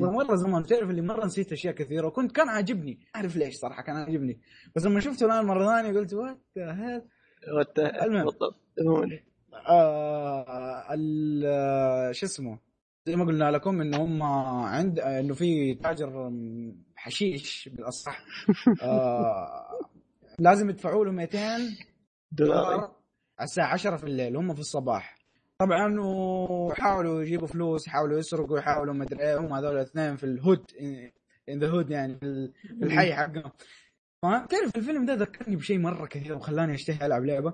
مرة 0.02 0.36
زمان. 0.36 0.64
تعرف 0.66 0.90
اللي 0.90 1.02
مرة 1.02 1.26
نسيت 1.26 1.52
أشياء 1.52 1.74
كثيرة 1.74 2.08
وكنت 2.08 2.32
كان 2.32 2.50
عاجبني. 2.50 3.00
أعرف 3.16 3.36
ليش 3.36 3.56
صراحة 3.56 3.84
كان 3.84 3.96
عاجبني. 3.96 4.40
بس 4.76 4.86
لما 4.86 5.00
شفته 5.00 5.26
الآن 5.26 5.46
مرة 5.46 5.66
ثانية 5.66 6.00
قلت 6.00 6.14
وات 6.14 6.42
وات- 7.58 7.80
المهم. 7.80 8.28
آه 9.68 10.88
ال- 10.94 12.16
شو 12.16 12.26
اسمه؟ 12.26 12.60
زي 13.06 13.16
ما 13.16 13.26
قلنا 13.26 13.52
لكم 13.52 13.82
إنه 13.82 13.98
هم 13.98 14.24
عند 14.64 15.00
إنه 15.00 15.34
في 15.34 15.74
تاجر 15.76 16.32
حشيش 16.96 17.70
بالأصح. 17.74 18.22
آه 18.84 19.80
لازم 20.40 20.70
يدفعوا 20.70 21.06
له 21.06 21.12
200 21.12 21.38
دولار. 22.32 22.64
دولار. 22.76 22.92
على 23.42 23.48
الساعة 23.48 23.74
10 23.74 23.98
في 23.98 24.04
الليل 24.04 24.38
هم 24.38 24.54
في 24.54 24.60
الصباح. 24.60 25.16
طبعا 25.58 26.00
وحاولوا 26.00 27.22
يجيبوا 27.24 27.48
فلوس 27.48 27.88
حاولوا 27.88 28.20
يسرقوا 28.20 28.60
يحاولوا 28.60 28.94
ما 28.94 29.04
أدري 29.04 29.20
إيه 29.20 29.38
هم 29.40 29.54
هذول 29.54 29.76
الاثنين 29.76 30.16
في 30.16 30.24
ال 30.24 30.32
hood 30.32 30.64
in 31.50 31.60
the 31.60 31.68
hood 31.70 31.90
يعني 31.92 32.16
في 32.18 32.26
ال- 32.26 32.54
في 32.80 32.86
الحي 32.86 33.14
حقهم. 33.14 33.52
تعرف 34.22 34.76
الفيلم 34.76 35.06
ده 35.06 35.14
ذكرني 35.14 35.56
بشيء 35.56 35.80
مرة 35.80 36.06
كثير 36.06 36.36
وخلاني 36.36 36.74
أشتهي 36.74 37.06
ألعب 37.06 37.26
لعبة. 37.26 37.54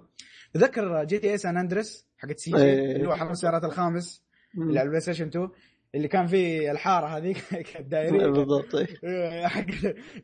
تذكر 0.53 1.03
GTA 1.03 1.31
San 1.31 1.57
Andreas 1.57 2.05
حقت 2.17 2.39
CJ 2.39 2.57
إيه. 2.57 2.95
اللي 2.95 3.07
هو 3.07 3.15
حرب 3.15 3.31
السيارات 3.31 3.63
الخامس 3.63 4.23
اللي 4.57 4.79
على 4.79 4.85
البلاي 4.85 5.01
ستيشن 5.01 5.27
2 5.27 5.49
اللي 5.95 6.07
كان 6.07 6.27
فيه 6.27 6.71
الحارة 6.71 7.05
هذيك 7.05 7.43
الدائريه 7.79 8.27
بالضبط 8.27 8.75
إيه. 9.03 9.47
حق 9.47 9.65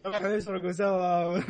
راح 0.06 0.22
يسرق 0.26 0.66
وسوى 0.66 1.44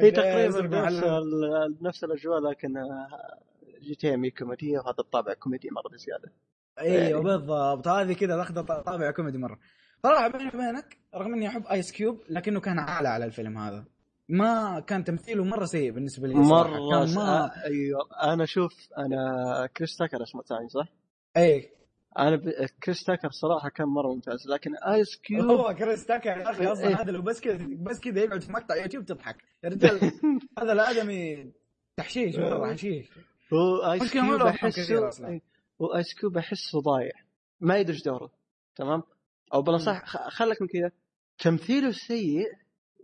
هي 0.00 0.10
تقريبا 0.10 0.60
نفس 0.60 1.82
نفس 1.82 2.04
الأجواء 2.04 2.40
لكن 2.40 2.76
آه، 2.76 3.38
جي 3.80 3.94
تي 3.94 4.30
كوميدية 4.30 4.78
وهذا 4.78 4.96
الطابع 4.98 5.34
كوميدي 5.34 5.68
مرة 5.70 5.88
بزيادة. 5.92 6.32
أيوه 6.78 7.22
بالضبط. 7.22 7.88
هذه 7.88 8.12
كذا 8.12 8.42
اخذ 8.42 8.62
طابع 8.62 9.10
كوميدي 9.10 9.38
مرة. 9.38 9.58
صراحة 10.02 10.28
بيني 10.28 10.48
وبينك 10.48 10.98
رغم 11.14 11.34
إني 11.34 11.48
أحب 11.48 11.66
ايس 11.66 11.92
كيوب 11.92 12.20
لكنه 12.28 12.60
كان 12.60 12.78
عالة 12.78 13.08
على 13.08 13.24
الفيلم 13.24 13.58
هذا. 13.58 13.84
ما 14.28 14.80
كان 14.80 15.04
تمثيله 15.04 15.44
مرة 15.44 15.64
سيء 15.64 15.90
بالنسبة 15.90 16.28
لي. 16.28 16.34
مرة 16.34 16.90
كان. 16.90 17.14
ما 17.14 17.44
آه، 17.44 17.50
أيوه. 17.64 18.00
أنا 18.22 18.44
شوف 18.44 18.88
أنا 18.98 19.68
كريس 19.76 19.96
تاكر 19.96 20.22
اسمه 20.22 20.40
الثاني 20.40 20.68
صح؟ 20.68 20.88
اي 21.36 21.75
أنا 22.18 22.36
ب... 22.36 22.50
كريس 22.82 23.04
تاكر 23.04 23.30
صراحة 23.30 23.68
كان 23.68 23.86
مرة 23.86 24.14
ممتاز 24.14 24.48
لكن 24.48 24.70
آيس 24.76 25.16
كيوب 25.16 25.50
هو 25.50 25.74
كريس 25.74 26.06
تاكر 26.06 26.28
يا 26.30 26.50
أخي 26.50 26.62
إيه. 26.62 26.72
أصلا 26.72 27.02
هذا 27.02 27.10
لو 27.12 27.22
بس 27.22 27.40
كذا 27.40 27.66
بس 27.70 28.00
كذا 28.00 28.20
يقعد 28.20 28.42
في 28.42 28.52
مقطع 28.52 28.76
يوتيوب 28.76 29.04
تضحك 29.04 29.36
يا 29.64 29.68
رجال 29.68 30.00
هذا 30.58 30.72
الآدمي 30.72 31.52
تحشيش 31.96 32.36
مرة 32.36 32.72
حشيش 32.72 33.06
هو 33.52 33.92
آيس 33.92 34.12
كيوب 34.12 34.42
أحسه. 34.42 35.28
إيه، 35.28 35.40
هو 35.82 35.86
آيس 35.96 36.14
كيوب 36.20 36.36
أحسه 36.36 36.80
ضايع 36.80 37.12
ما 37.60 37.76
يدري 37.78 37.98
دوره 38.04 38.30
تمام؟ 38.76 39.02
أو 39.54 39.62
بالاصح 39.62 40.04
خ- 40.06 40.28
خلك 40.28 40.62
من 40.62 40.68
كذا 40.68 40.90
تمثيله 41.38 41.90
سيء 41.90 42.46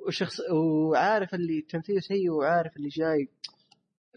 وشخص 0.07 0.41
وعارف 0.50 1.34
اللي 1.34 1.60
تمثيله 1.62 2.00
سيء 2.00 2.31
وعارف 2.31 2.76
اللي 2.76 2.89
جاي 2.89 3.28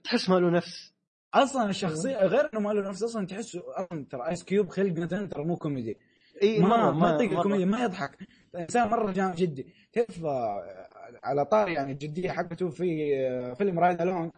تحس 0.03 0.29
ما 0.29 0.35
له 0.35 0.49
نفس 0.49 0.93
أصلا 1.35 1.69
الشخصية 1.69 2.17
غير 2.17 2.49
إنه 2.53 2.61
ما 2.61 2.69
له 2.73 2.89
نفس 2.89 3.03
أصلا 3.03 3.27
تحسه 3.27 3.61
أصلا 3.67 4.05
ترى 4.11 4.27
ايس 4.29 4.43
كيوب 4.43 4.69
خلقه 4.69 5.05
ترى 5.25 5.43
مو 5.45 5.55
كوميدي. 5.55 5.97
إي 6.43 6.59
ما 6.59 6.91
ما 6.91 7.09
يطيق 7.09 7.31
الكوميديا 7.31 7.65
ما 7.65 7.83
يضحك. 7.83 8.17
انسان 8.55 8.87
مرة 8.89 9.11
جامد 9.11 9.35
جدي. 9.35 9.73
تعرف 9.93 10.25
آه، 10.25 10.87
على 11.23 11.45
طار 11.45 11.69
يعني 11.69 11.91
الجدية 11.91 12.31
حقته 12.31 12.69
في 12.69 13.15
آه، 13.27 13.53
فيلم 13.53 13.79
Ride 13.79 14.01
Along 14.01 14.31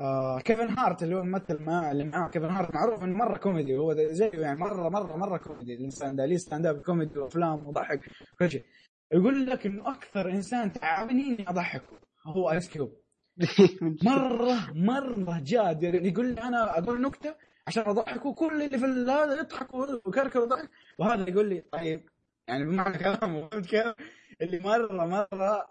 آه 0.00 0.38
كيفن 0.40 0.78
هارت 0.78 1.02
اللي 1.02 1.14
هو 1.16 1.20
الممثل 1.20 1.62
مع 1.62 1.90
اللي 1.90 2.04
معاه. 2.04 2.28
كيفن 2.28 2.50
هارت 2.50 2.74
معروف 2.74 3.04
إنه 3.04 3.16
مرة 3.16 3.38
كوميدي. 3.38 3.76
هو 3.76 3.94
زيه 3.94 4.30
يعني 4.34 4.58
مرة 4.58 4.88
مرة 4.88 5.16
مرة 5.16 5.36
كوميدي. 5.36 5.74
الإنسان 5.74 6.16
ده 6.16 6.26
ليه 6.26 6.36
stand 6.36 6.66
up 6.66 6.82
comedy 6.82 7.18
وأفلام 7.18 7.66
وضحك 7.66 8.00
كل 8.38 8.50
شيء. 8.50 8.64
يقول 9.12 9.46
لك 9.46 9.66
إنه 9.66 9.90
أكثر 9.90 10.30
إنسان 10.30 10.72
تعبني 10.72 11.22
إني 11.22 11.48
أضحكه 11.48 11.98
هو 12.26 12.50
ايس 12.50 12.68
كيوب 12.68 12.92
مرة 14.04 14.72
مرة 14.74 15.40
جاد 15.44 15.82
يعني 15.82 16.08
يقول 16.08 16.34
لي 16.34 16.42
أنا 16.42 16.78
أقول 16.78 17.00
نكتة 17.00 17.34
عشان 17.66 17.82
اضحكه 17.86 18.34
كل 18.34 18.62
اللي 18.62 18.78
في 18.78 18.84
هذا 18.84 19.40
يضحك 19.40 19.74
ويكركر 19.74 20.40
ويضحك 20.40 20.70
وهذا 20.98 21.30
يقول 21.30 21.48
لي 21.48 21.60
طيب 21.72 22.08
يعني 22.48 22.64
بمعنى 22.64 22.98
كلامه 22.98 23.48
فهمت 23.48 23.66
كيف؟ 23.66 23.94
اللي 24.42 24.58
مرة 24.58 25.06
مرة 25.06 25.66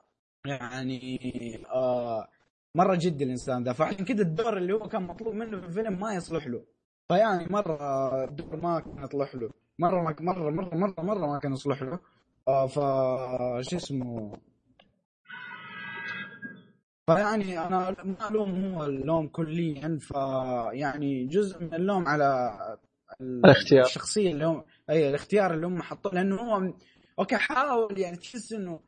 يعني 0.45 1.19
آه 1.69 2.27
مرة 2.75 2.95
جد 2.95 3.22
الإنسان 3.22 3.64
ده 3.64 3.74
فعشان 3.74 4.06
كذا 4.06 4.22
الدور 4.22 4.58
اللي 4.58 4.74
هو 4.74 4.88
كان 4.88 5.03
مطلوب 5.03 5.33
منه 5.35 5.59
في 5.61 5.66
الفيلم 5.67 6.00
ما 6.00 6.14
يصلح 6.14 6.48
له. 6.48 6.64
فيعني 7.09 7.45
مرة 7.50 7.77
الدور 8.24 8.56
ما 8.61 8.80
كان 8.80 9.03
يصلح 9.03 9.35
له. 9.35 9.50
مرة 9.80 10.16
مرة 10.19 10.50
مرة 10.50 10.75
مرة 10.75 11.01
مرة 11.03 11.27
ما 11.27 11.40
كان 11.40 11.53
يصلح 11.53 11.82
له. 11.83 12.00
آه 12.48 12.67
ف 12.67 12.74
شو 13.69 13.75
اسمه 13.77 14.38
فيعني 17.07 17.59
أنا 17.59 17.95
ما 18.03 18.30
الوم 18.30 18.65
هو 18.73 18.83
اللوم 18.83 19.27
كليا 19.27 19.98
فيعني 20.01 21.25
جزء 21.25 21.64
من 21.64 21.73
اللوم 21.73 22.07
على 22.07 22.49
ال- 23.22 23.45
الاختيار. 23.45 23.85
الشخصية 23.85 24.32
اللي 24.32 24.45
هم 24.45 24.64
أي 24.90 25.09
الاختيار 25.09 25.53
اللي 25.53 25.67
هم 25.67 25.82
حطوه 25.82 26.14
لأنه 26.14 26.35
هو 26.35 26.73
okay 27.19 27.35
حاول 27.38 27.98
يعني 27.99 28.17
تحس 28.17 28.53
إنه 28.53 28.80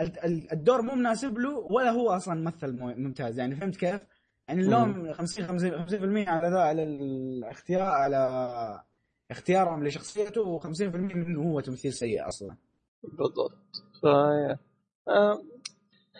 ال- 0.00 0.24
ال- 0.24 0.52
الدور 0.52 0.82
مو 0.82 0.94
مناسب 0.94 1.38
له 1.38 1.58
ولا 1.58 1.90
هو 1.90 2.10
أصلا 2.10 2.34
ممثل 2.34 2.76
ممتاز 3.00 3.38
يعني 3.38 3.56
فهمت 3.56 3.76
كيف؟ 3.76 4.00
يعني 4.48 4.60
اللوم 4.62 5.12
50 5.12 5.46
50 5.46 5.86
50% 6.24 6.28
على 6.28 6.48
ذا 6.48 6.58
على 6.60 6.82
الاختيار 6.82 7.82
على 7.82 8.82
اختيارهم 9.30 9.84
لشخصيته 9.84 10.58
و50% 10.58 10.96
منه 10.96 11.42
هو 11.42 11.60
تمثيل 11.60 11.92
سيء 11.92 12.28
أصلا 12.28 12.56
بالضبط 13.02 13.58
ف 14.02 14.06
آه، 15.08 15.42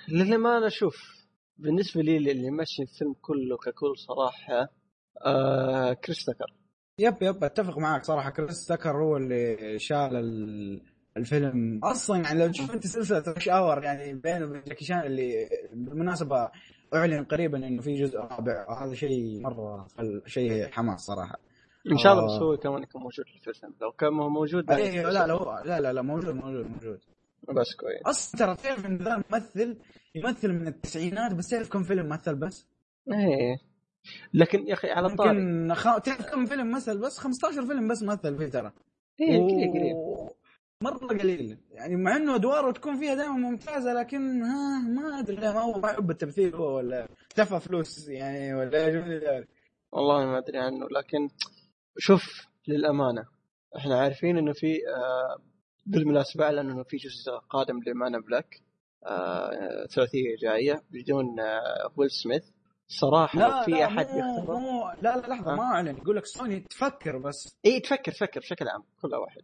للأمانة 0.08 0.68
شوف 0.68 1.15
بالنسبة 1.58 2.02
لي 2.02 2.16
اللي 2.16 2.50
ماشي 2.50 2.82
الفيلم 2.82 3.14
كله 3.20 3.56
ككل 3.56 3.96
صراحة 3.98 4.68
آه 5.26 5.92
كريس 5.92 6.24
تاكر. 6.24 6.52
yep 6.98 7.22
yep 7.22 7.44
أتفق 7.44 7.78
معك 7.78 8.04
صراحة. 8.04 8.30
كريس 8.30 8.66
تاكر 8.66 8.96
هو 9.02 9.16
اللي 9.16 9.78
شال 9.78 10.16
ال- 10.16 10.82
الفيلم. 11.16 11.80
أصلا 11.84 12.22
يعني 12.22 12.38
لو 12.44 12.50
تشوف 12.50 12.70
أنت 12.74 12.86
سلسلة 12.86 13.24
Rush 13.36 13.48
Hour 13.48 13.84
يعني 13.84 14.14
بينه 14.14 14.46
وبين 14.46 14.62
جاكي 14.66 14.84
شان 14.84 15.00
اللي 15.00 15.48
بالمناسبة 15.72 16.50
أعلن 16.94 17.24
قريبا 17.24 17.66
إنه 17.66 17.82
في 17.82 17.94
جزء 17.94 18.18
رابع. 18.18 18.84
هذا 18.84 18.94
شيء 18.94 19.40
مرة 19.40 19.86
شيء 20.26 20.68
حماس 20.70 21.00
صراحة. 21.00 21.38
إن 21.92 21.98
شاء 21.98 22.12
الله 22.12 22.24
آه. 22.24 22.36
بس 22.36 22.42
هو 22.42 22.56
كمان 22.56 22.82
يكون 22.82 23.02
موجود 23.02 23.24
في 23.42 23.48
الفيلم. 23.50 23.74
لو 23.80 23.92
كان 23.92 24.12
موجود 24.12 24.70
إيه 24.70 25.02
لا 25.02 25.26
لا 25.26 25.32
هو 25.34 25.62
لا 25.64 25.80
لا 25.80 25.92
لا 25.92 26.02
موجود 26.02 26.34
موجود 26.34 26.66
موجود. 26.70 27.00
بس 27.42 27.74
كويس. 27.80 28.02
أصلا 28.06 28.38
ترى 28.38 28.56
تعرف 28.56 28.86
إن 28.86 28.96
ذا 28.96 29.22
ممثل 29.30 29.78
يمثل 30.14 30.52
من 30.52 30.66
التسعينات 30.66 31.34
بس 31.34 31.48
تعرف 31.48 31.68
كم 31.68 31.82
فيلم 31.82 32.08
مثل 32.08 32.34
بس؟ 32.34 32.68
إيه. 33.12 33.58
لكن 34.34 34.66
يا 34.68 34.74
أخي 34.74 34.90
على 34.90 35.06
الطاري 35.06 35.38
يمكن 35.38 35.74
خ... 35.74 35.98
تعرف 35.98 36.30
كم 36.30 36.46
فيلم 36.46 36.70
مثل 36.70 36.98
بس؟ 37.00 37.18
15 37.18 37.66
فيلم 37.66 37.88
بس 37.88 38.02
مثل 38.02 38.38
فيه 38.38 38.46
ترى. 38.46 38.72
إيه 39.20 39.38
قليل 39.38 39.72
قليل. 39.72 39.94
مرة 40.82 41.06
قليل. 41.06 41.58
يعني 41.70 41.96
مع 41.96 42.16
إنه 42.16 42.34
أدواره 42.34 42.72
تكون 42.72 42.98
فيها 43.00 43.14
دائما 43.14 43.32
ممتازة 43.36 43.92
لكن 43.92 44.42
ها 44.42 44.80
ما 44.80 45.18
أدري. 45.18 45.36
ما 45.36 45.60
هو 45.60 45.80
ما 45.80 45.90
يحب 45.90 46.10
التمثيل 46.10 46.54
هو 46.54 46.76
ولا 46.76 47.08
اختفى 47.30 47.60
فلوس 47.60 48.08
يعني 48.08 48.54
ولا 48.54 48.86
إيش 48.86 48.94
والله 49.92 50.26
ما 50.26 50.38
أدري 50.38 50.58
عنه 50.58 50.86
لكن 50.88 51.28
شوف 51.98 52.46
للأمانة 52.68 53.24
إحنا 53.76 54.00
عارفين 54.00 54.38
إنه 54.38 54.52
في 54.52 54.66
آه 54.66 55.42
بالمناسبة 55.86 56.44
اعلن 56.44 56.70
انه 56.70 56.82
في 56.82 56.96
جزء 56.96 57.32
قادم 57.50 57.80
ل 57.86 57.92
Men 57.92 58.08
in 58.08 58.18
Black 58.20 58.60
آه 59.06 59.86
ثلاثية 59.86 60.36
جاية 60.42 60.82
بدون 60.90 61.40
آه 61.40 61.92
ويل 61.96 62.10
سميث. 62.10 62.44
صراحة 62.88 63.38
لو 63.38 63.64
في 63.64 63.84
أحد 63.84 64.06
مو 64.10 64.18
يختبر 64.38 64.54
مو 64.58 64.90
لا 65.02 65.16
لا 65.16 65.26
لحظة؟ 65.26 65.54
ما 65.54 65.62
أعلن. 65.62 65.96
يقول 65.96 66.16
لك 66.16 66.26
سوني 66.26 66.60
تفكر 66.60 67.18
بس. 67.18 67.56
إي 67.66 67.80
تفكر 67.80 68.12
تفكر 68.12 68.40
بشكل 68.40 68.68
عام 68.68 68.82
كل 69.02 69.14
واحد. 69.14 69.42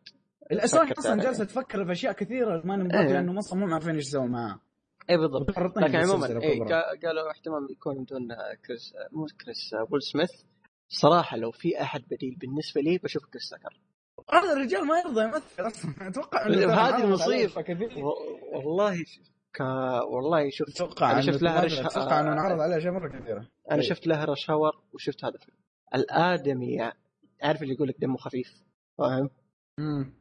سوني 0.67 0.93
أصلا. 0.93 1.23
جالسة 1.23 1.45
تفكر 1.45 1.85
في 1.85 1.93
أشياء 1.93 2.13
كثيرة 2.13 2.63
ما 2.65 2.77
نبغى 2.77 2.99
إيه. 3.01 3.13
لأنه 3.13 3.39
أصلا 3.39 3.59
مو 3.59 3.75
عارفين 3.75 3.95
إيش 3.95 4.07
يسوون 4.07 4.31
معاه 4.31 4.61
إي 5.11 5.17
بالضبط. 5.17 5.51
لكن 5.79 5.97
عموما 5.97 6.27
إي. 6.43 6.59
قا- 6.61 7.07
قالوا 7.07 7.31
احتمال 7.31 7.69
يكون 7.71 8.05
بدون 8.05 8.33
آه، 8.33 8.55
كريس 8.67 8.95
آه، 8.97 9.09
مو 9.17 9.27
كريس 9.45 9.75
آه، 9.75 9.87
ويل 9.91 10.03
سميث. 10.03 10.31
صراحة 10.89 11.37
لو 11.37 11.51
في 11.51 11.83
أحد 11.83 12.03
بديل 12.11 12.37
بالنسبة 12.41 12.81
لي 12.81 12.99
بشوف 12.99 13.23
كريس 13.25 13.49
تاكر 13.51 13.81
هذا 14.33 14.53
الرجال 14.53 14.87
ما 14.87 14.99
يرضى 14.99 15.25
يمثل 15.25 15.67
أصلا. 15.67 15.95
أتوقع 16.09 16.47
إنه 16.47 16.55
هذه. 16.97 17.05
و- 18.03 18.57
والله 18.57 19.05
كا 19.55 20.01
والله 20.03 20.51
شوف 20.51 20.69
أتوقع 20.69 21.11
أنا 21.11 21.21
إنه 21.21 21.33
شفت 21.33 21.43
لها 21.43 21.61
Rush- 21.65 21.79
أتوقع 21.79 22.21
إنه 22.21 22.33
انعرض 22.33 22.61
عليه 22.61 22.77
اشياء 22.77 22.93
مرة 22.93 23.09
كثيرة. 23.09 23.49
أنا. 23.71 23.83
شفت 23.83 24.07
لها 24.07 24.25
Rush 24.25 24.51
Hour 24.51 24.73
وشفت 24.95 25.25
هذا 25.25 25.35
الفيلم. 25.35 25.57
الآدمي 25.95 26.73
يعني 26.75 26.99
عارف 27.43 27.63
اللي 27.63 27.75
يقول 27.75 27.89
لك 27.89 27.97
دمه 28.01 28.17
خفيف 28.17 28.63
فاهم؟ 28.99 29.31
امم 29.79 30.15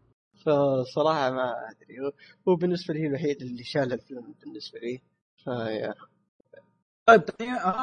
فصراحة 0.45 1.31
ما 1.31 1.53
أدري. 1.71 1.99
هو- 2.47 2.55
بالنسبة 2.55 2.93
لي 2.93 3.07
الوحيد 3.07 3.41
اللي 3.41 3.63
شال 3.63 3.93
الفيلم 3.93 4.35
بالنسبة 4.41 4.79
لي 4.79 5.01
فيا 5.43 5.93
طيب 7.05 7.21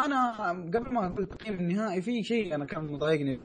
أنا 0.04 0.50
قبل 0.74 0.92
ما 0.92 1.06
أقول 1.06 1.22
التقييم 1.22 1.54
النهائي 1.54 2.02
في 2.02 2.22
شيء 2.22 2.54
أنا 2.54 2.64
كان 2.64 2.92
مضايقني. 2.92 3.40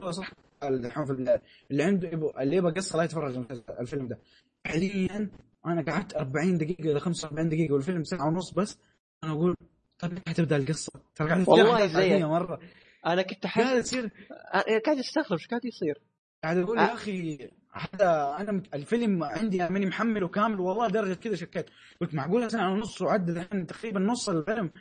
الحين 0.68 1.06
في 1.06 1.12
ال- 1.12 1.40
اللي 1.72 1.84
عنده 1.84 2.08
يبغى 2.08 2.44
اللي 2.44 2.56
يبغى 2.56 2.72
قصة 2.74 2.98
لا 2.98 3.04
يتفرج 3.04 3.46
الفيلم 3.80 4.08
ده 4.08 4.20
فعليا 4.66 5.30
أنا 5.66 5.82
قعدت 5.92 6.16
40 6.16 6.58
دقيقة 6.58 6.92
إلى 6.92 7.00
45 7.00 7.50
دقيقة 7.50 7.74
والفيلم 7.74 8.04
ساعة 8.04 8.28
ونص 8.28 8.52
بس 8.54 8.78
أنا 9.24 9.32
أقول 9.32 9.56
طيب 10.00 10.12
متى 10.12 10.30
حتبدأ 10.30 10.56
القصة؟ 10.56 10.92
ترى 11.16 11.30
قاعد 11.30 11.50
والله. 11.50 11.76
عادية 11.76 12.26
مرة 12.30 12.60
أنا 13.06 13.22
كنت 13.22 13.48
قاعد 13.48 13.78
احس 13.78 13.84
تصير 13.90 14.04
أنا 14.54 14.80
قاعد 14.86 14.98
أستغرب 14.98 15.32
إيش 15.32 15.48
قاعد 15.48 15.66
يصير 15.66 16.02
قاعد 16.44 16.58
أقول. 16.58 16.78
يا 16.78 16.94
أخي 16.94 17.50
هذا 17.72 18.36
أنا 18.40 18.64
الفيلم 18.74 19.24
عندي 19.24 19.58
ماني 19.70 19.86
محمله 19.86 20.28
كامل 20.28 20.60
والله 20.60 20.88
درجة 20.88 21.14
كذا 21.14 21.36
شكيت 21.36 21.66
قلت 22.02 22.14
معقولة 22.16 22.48
ساعة 22.48 22.72
ونص 22.74 23.02
وعدى 23.02 23.32
الحين 23.32 23.66
تقريبا 23.68 24.00
نص 24.00 24.30
الفيلم 24.30 24.72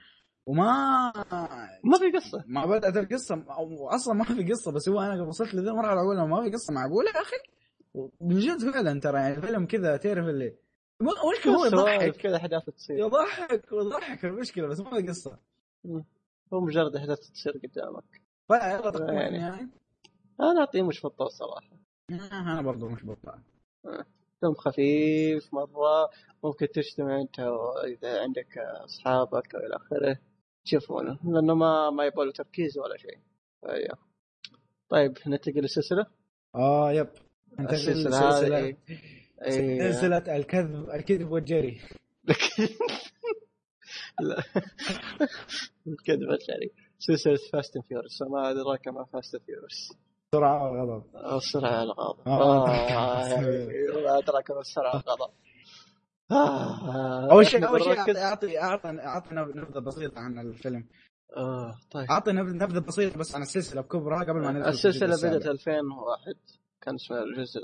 وما 0.46 1.12
ما 1.84 1.98
في 1.98 2.10
قصة. 2.18 2.44
ما 2.46 2.66
بدأت 2.66 2.96
القصة 2.96 3.44
أو 3.50 3.88
أصلا 3.88 4.14
ما 4.14 4.24
في 4.24 4.52
قصة 4.52 4.72
بس 4.72 4.88
هو 4.88 5.00
أنا 5.00 5.22
وصلت 5.22 5.54
لذي 5.54 5.70
المرحلة 5.70 6.00
أقول 6.00 6.28
ما 6.28 6.42
في 6.42 6.50
قصة 6.50 6.74
معقولة 6.74 7.10
يا 7.10 7.20
أخي. 7.22 7.36
من 8.20 8.38
جد 8.38 8.72
فعلا 8.72 9.00
ترى 9.00 9.18
يعني 9.20 9.34
الفيلم 9.36 9.66
كذا 9.66 9.96
تعرف 9.96 10.26
اللي 10.28 10.56
المشكلة 11.00 11.56
هو 11.56 11.64
يضحك. 11.64 12.16
كذا 12.16 12.36
أحداث 12.36 12.64
تصير. 12.70 12.98
يضحك 12.98 13.72
ويضحك 13.72 14.24
المشكلة 14.24 14.66
بس 14.68 14.80
ما 14.80 14.90
في 14.90 15.08
قصة. 15.08 15.38
هو 16.52 16.60
مجرد 16.60 16.96
أحداث 16.96 17.18
تصير 17.18 17.52
قدامك. 17.52 18.22
فيلا 18.48 19.12
يعني. 19.12 19.28
النهائي 19.28 19.68
أنا 20.40 20.60
أعطيه 20.60 20.82
مش 20.82 21.06
بطال 21.06 21.32
صراحة. 21.32 21.76
آه، 22.10 22.52
أنا 22.52 22.62
برضو 22.62 22.88
مش 22.88 23.04
بطال. 23.04 23.38
فيلم 24.40 24.54
خفيف 24.54 25.54
مرة 25.54 26.10
ممكن 26.44 26.68
تجتمع 26.68 27.20
أنت 27.20 27.38
اذا 27.84 28.22
عندك 28.22 28.58
أصحابك 28.58 29.54
أو 29.54 29.60
إلى 29.60 29.76
آخره. 29.76 30.18
تشوفونه 30.64 31.18
لأنه 31.24 31.54
ما 31.54 31.90
ما 31.90 32.04
يبغى 32.04 32.26
له 32.26 32.32
تركيز 32.32 32.78
ولا 32.78 32.96
شيء. 32.96 33.18
فيا. 33.60 33.94
طيب 34.88 35.18
ننتقل 35.26 35.60
للسلسلة؟ 35.60 36.06
آه 36.54 36.92
يب. 36.92 37.08
السلسلة 37.60 38.18
هذه 38.18 38.40
سلسله 38.40 38.76
إيه. 39.42 39.90
سلسلة 39.92 40.36
الكذب 40.36 40.90
الكذب 40.96 41.30
والجري. 41.30 41.80
لا. 44.20 44.42
الكذب 45.86 46.30
الشعري 46.30 46.70
سلسلة 46.98 47.38
Fast 47.52 47.76
and 47.76 47.84
Furious 47.84 48.22
وما 48.22 48.50
أدراك 48.50 48.88
ما 48.88 49.04
فاست 49.04 49.34
اند 49.34 49.44
فيورس 49.44 49.92
سرعه 50.34 50.72
وغضب 50.72 51.36
السرعه 51.36 51.70
على 51.70 51.82
الغضب. 51.82 52.28
آه. 52.28 52.68
آه، 52.68 53.40
ما 54.04 54.18
أدراك 54.18 54.50
ما 54.50 54.60
السرعه 54.60 54.90
على 54.90 55.02
الغضب. 55.06 55.22
آه، 55.22 55.51
أول 57.30 57.46
شيء 57.46 57.68
أول 57.68 57.82
شيء 57.82 57.98
أعطي 58.18 58.58
أعطي 58.58 59.00
أعطي 59.00 59.34
نبذة 59.34 59.78
بسيطة 59.78 60.20
عن 60.20 60.38
الفيلم. 60.38 60.84
آه 61.36 61.74
طيب. 61.90 62.10
أعطي 62.10 62.32
نبذة 62.32 62.78
بسيطة 62.78 63.18
بس 63.18 63.34
عن 63.34 63.42
السلسلة 63.42 63.80
بكبرها 63.80 64.24
قبل 64.24 64.40
ما 64.40 64.52
ندخل 64.52 64.68
السلسلة 64.68 65.08
بدأت 65.08 65.24
السابع. 65.24 65.50
2001 65.50 66.34
كان 66.80 66.94
اسمها 66.94 67.22
الجزء 67.22 67.60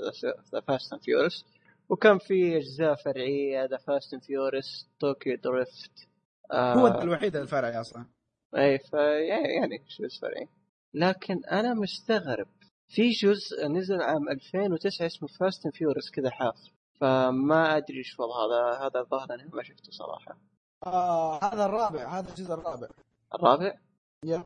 The 0.53 0.61
Fast 0.61 0.93
and 0.93 1.01
Furious 1.01 1.45
وكان 1.89 2.17
في 2.17 2.57
أجزاء 2.57 2.95
فرعية 2.95 3.65
The 3.65 3.77
Fast 3.77 4.13
and 4.13 4.23
Furious 4.23 4.89
Tokyo 4.99 5.37
Drift 5.43 6.07
هو 6.53 6.87
الوحيد 6.87 7.35
الفرعي 7.35 7.81
أصلا. 7.81 8.05
اي 8.57 8.77
في 8.77 8.97
يعني 9.29 9.77
جزء 9.99 10.19
فرعي. 10.21 10.47
لكن 10.93 11.45
أنا 11.45 11.73
مستغرب. 11.73 12.47
في 12.87 13.09
جزء 13.09 13.67
نزل 13.67 14.01
عام 14.01 14.29
2009 14.29 15.05
اسمه 15.05 15.27
Fast 15.27 15.65
and 15.65 15.75
Furious 15.75 16.11
كذا 16.11 16.29
حاف 16.29 16.78
فما 17.01 17.77
أدري 17.77 17.97
إيش 17.97 18.19
والله 18.19 18.35
هذا 18.45 18.87
هذا 18.87 18.99
الظاهر 18.99 19.33
أنا 19.33 19.49
ما 19.53 19.63
شفته 19.63 19.91
صراحة. 19.91 20.37
آه 20.85 21.39
هذا 21.43 21.65
الرابع 21.65 22.19
هذا 22.19 22.29
الجزء 22.29 22.53
الرابع. 22.53 22.87
الرابع؟ 23.35 23.73
yep. 24.25 24.43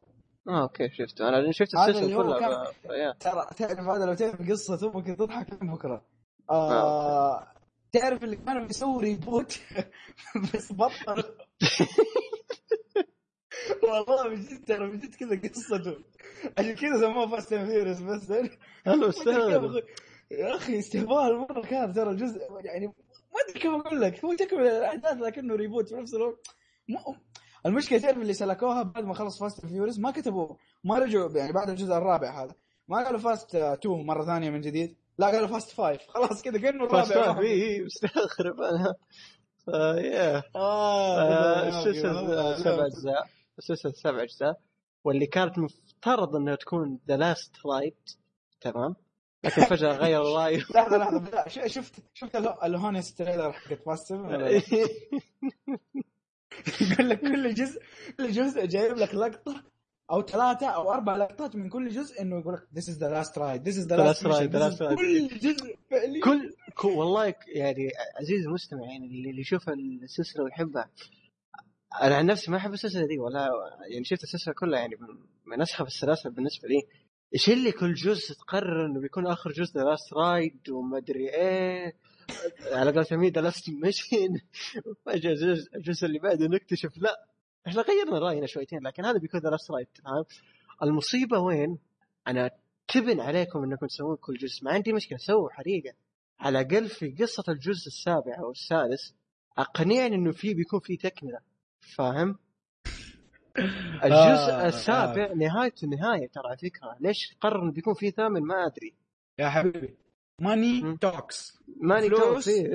آه 0.48 0.62
okay 0.62 0.90
شفته. 0.90 1.30
أنا 1.30 1.52
شفت 1.52 1.76
هذا 1.76 1.92
السلسلة 1.92 2.24
كلها 2.24 2.40
كان-. 2.40 3.18
ترى 3.20 3.48
تعرف 3.58 3.88
هذا 3.88 4.06
لو 4.06 4.14
تعرف 4.14 4.52
قصته 4.52 4.92
ممكن 4.92 5.18
تضحك 5.18 5.64
من 5.64 5.74
بكرة. 5.74 6.06
آه 6.50 7.48
تعرف 7.92 8.24
اللي 8.24 8.36
كانوا 8.36 8.68
بيسووا 8.68 9.02
reboot 9.02 9.60
بس 10.54 10.74
بطل. 10.74 11.24
والله 13.84 14.30
من 14.30 14.42
جد 14.42 14.66
ترى 14.66 14.92
من 14.92 15.00
جد 15.00 15.16
كذا 15.16 15.50
قصته. 15.50 16.04
عشان 16.58 16.76
كذا 16.76 17.00
سموه 17.02 17.28
Fast 17.28 17.54
Furious 17.54 18.00
بس. 18.02 18.32
أنا 18.88 18.96
مستغرب 19.08 19.84
يا 20.40 20.56
أخي 20.56 20.80
استهبال 20.80 21.38
مرة 21.38 21.62
كان 21.62 21.94
ترى 21.94 22.10
الجزء 22.10 22.42
يعني 22.64 22.88
ما 22.88 22.94
أدري 23.50 23.60
كيف 23.60 23.72
أقول 23.72 24.02
لك 24.02 24.26
هو 24.26 24.34
تكمل 24.34 24.68
الأحداث 24.68 25.18
لكنه 25.18 25.56
reboot 25.56 25.90
في 25.90 25.96
نفس 25.96 26.14
الوقت. 26.14 26.48
المشكلة 27.66 28.00
تعرف 28.00 28.18
اللي 28.18 28.34
سلكوها 28.34 28.84
بعد 28.84 29.04
ما 29.04 29.14
خلص 29.14 29.40
Fast 29.40 29.66
Furious 29.66 30.00
ما 30.00 30.12
كتبوا 30.12 30.56
ما 30.84 31.00
رجعوا 31.00 31.32
يعني 31.38 31.54
بعد 31.54 31.70
الجزء 31.70 31.94
الرابع 31.94 32.44
هذا. 32.44 32.56
ما 32.88 33.04
قالوا 33.06 33.20
Fast 33.20 33.56
2 33.56 34.06
مرة 34.06 34.26
ثانية 34.26 34.50
من 34.50 34.62
جديد 34.62 34.96
لا 35.18 35.28
قالوا 35.28 35.48
Fast 35.48 35.72
5 35.72 36.00
خلاص 36.14 36.42
كذا 36.42 36.60
كأنه 36.60 36.88
Fast 36.88 37.12
الرابع 37.12 37.34
Five 37.34 37.46
اي 37.46 37.84
مستغرب 37.84 38.62
أنا. 38.62 38.94
فيا 39.66 40.44
آه، 40.56 41.70
كذا 41.70 41.80
السلسله 41.80 42.40
آه، 42.40 42.56
سبع 42.56 42.86
أجزاء 42.86 43.28
السلسله 43.58 43.92
سبع 43.92 44.24
أجزاء 44.24 44.60
واللي 45.04 45.26
كانت 45.26 45.60
مفترض 45.60 46.36
إنها 46.36 46.56
تكون 46.56 47.00
the 47.08 47.18
last 47.18 47.52
ride 47.66 47.96
تمام؟ 48.62 48.96
لكن 49.44 49.62
فجأة 49.64 49.92
غير 49.98 50.22
الراي 50.22 50.58
لحظة 50.76 50.98
لحظة 50.98 51.48
شفت 51.68 51.96
شفت 52.14 52.36
ال- 52.36 52.64
ال 52.64 52.71
Honest 52.71 53.18
Trailer 53.18 53.52
حقت 53.52 53.82
Fast 53.86 54.08
7 54.08 54.28
ولا 54.28 54.38
لا؟ 54.38 54.62
يقول 56.92 57.10
لك 57.10 57.22
كل 57.22 57.54
جزء 57.54 57.82
كل 58.18 58.32
جزء 58.32 58.66
جايب 58.66 58.98
لك 58.98 59.16
لقطة 59.16 59.64
أو 60.12 60.22
ثلاثة 60.22 60.68
أو 60.68 60.94
أربع 60.94 61.16
لقطات 61.18 61.56
من 61.56 61.70
كل 61.70 61.90
جزء 61.90 62.22
إنه 62.22 62.40
يقول 62.40 62.54
لك 62.54 62.68
The 62.74 62.82
last 62.82 63.00
last 63.00 63.36
ride, 63.38 63.64
mission 63.66 63.88
the 63.88 63.96
this 63.96 64.00
last 64.00 64.22
is 64.22 64.82
ride. 64.82 64.96
كل 64.98 65.28
جزء 65.40 65.76
فعليا 65.92 66.22
كل 66.24 66.54
والله 66.98 67.26
يعني 67.56 67.90
عزيزي 68.20 68.46
المستمع 68.48 68.82
يعني 68.92 69.06
اللي 69.08 69.42
يشوف 69.42 69.70
السلسلة 69.70 70.44
ويحبها 70.44 70.90
أنا 72.02 72.16
عن 72.16 72.26
نفسي 72.26 72.52
ما 72.52 72.58
أحب 72.58 72.74
السلسلة 72.74 73.08
دي 73.08 73.20
ولا 73.20 73.50
يعني 73.92 74.04
شفت 74.06 74.24
السلسلة 74.24 74.54
كلها 74.54 74.80
يعني 74.80 74.96
من- 74.96 75.18
من 75.46 75.62
أسخف 75.62 75.88
السلاسل 75.88 76.30
بالنسبة 76.32 76.68
لي 76.68 76.82
إيش 77.34 77.50
اللي 77.50 77.72
كل 77.72 77.94
جزء 77.94 78.34
تقرر 78.36 78.86
إنه 78.86 79.00
بيكون 79.00 79.28
آخر 79.28 79.52
جزء 79.52 79.74
the 79.74 79.84
last 79.84 80.14
ride 80.14 80.70
وما 80.70 80.98
أدري 80.98 81.30
إيه 81.30 81.96
على 82.72 82.92
قولة 82.92 83.30
the 83.30 83.42
last 83.42 83.70
mission 83.70 84.40
فجاه 85.06 85.32
الجزء, 85.76 86.06
اللي 86.06 86.20
بعده 86.20 86.48
نكتشف 86.48 86.98
لا 86.98 87.28
إحنا 87.68 87.82
غيرنا 87.82 88.20
رأينا 88.20 88.46
شويتين 88.46 88.80
لكن 88.84 89.06
هذا 89.06 89.18
بيكون 89.18 89.40
the 89.40 89.50
last 89.50 89.72
ride 89.72 89.88
فاهم 90.06 90.26
المصيبة 90.84 91.40
وين؟ 91.40 91.78
أنا 92.28 92.52
تبن 92.88 93.20
عليكم 93.20 93.64
إنكم 93.64 93.86
تسوون 93.86 94.16
كل 94.16 94.38
جزء 94.38 94.66
ما 94.66 94.72
عندي 94.72 94.94
مشكلة 94.94 95.18
سووا 95.18 95.50
حريقة 95.50 95.94
على 96.40 96.62
الأقل 96.62 96.90
في 96.90 97.12
قصة 97.12 97.44
الجزء 97.50 97.88
السابع 97.88 98.38
أو 98.40 98.52
السادس 98.52 99.14
أقنعني 99.58 100.16
إنه 100.16 100.32
في 100.32 100.54
بيكون 100.54 100.80
في 100.80 100.98
تكملة 100.98 101.40
فاهم؟ 101.96 102.38
الجزء 104.06 104.52
آه، 104.54 104.68
السابع 104.68 105.34
نهايته 105.34 105.88
نهايه 105.88 106.28
ترى 106.28 106.44
على 106.48 106.58
فكرة. 106.58 106.98
ليش 107.00 107.38
قرر 107.42 107.64
إنه 107.64 107.72
بيكون 107.72 107.94
في 107.94 108.12
ثامن؟ 108.12 108.42
ما 108.42 108.66
أدري. 108.66 108.94
يا 109.40 109.50
حبيبي. 109.50 109.96
ماني. 110.42 110.98
توكس. 111.02 111.60
ماني 111.82 112.08
فلوس. 112.10 112.46
تو 112.46 112.52
فيه 112.52 112.68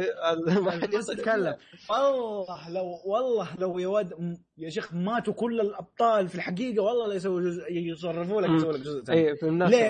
ما 0.61 0.71
حد 0.71 0.83
الفلوس 0.83 1.07
تتكلم. 1.07 1.57
والله 1.91 2.71
لو 2.71 3.01
والله 3.05 3.49
لو 3.59 3.79
يا 3.79 3.87
ولد 3.87 4.15
م- 4.15 4.37
يا 4.59 4.71
شيخ 4.71 4.95
ماتوا 4.95 5.33
كل 5.35 5.61
الأبطال 5.61 6.29
في 6.29 6.35
الحقيقة 6.35 6.83
والله 6.83 7.07
لا 7.09 7.15
يسووا 7.15 7.41
جزء 7.41 7.73
يصرفوا 7.73 8.41
لك. 8.43 8.51
يسووا 8.51 8.73
لك 8.73 8.81
جزء 8.81 9.05
ثاني. 9.05 9.21
اي 9.21 9.35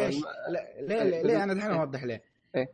ليش؟ 0.08 0.16
لا- 0.48 0.80
ليه 0.80 1.02
ليه, 1.02 1.22
ليه 1.22 1.42
أنا 1.44 1.54
دحين 1.54 1.70
أوضح 1.70 2.04
ليه. 2.04 2.22
إيه. 2.56 2.66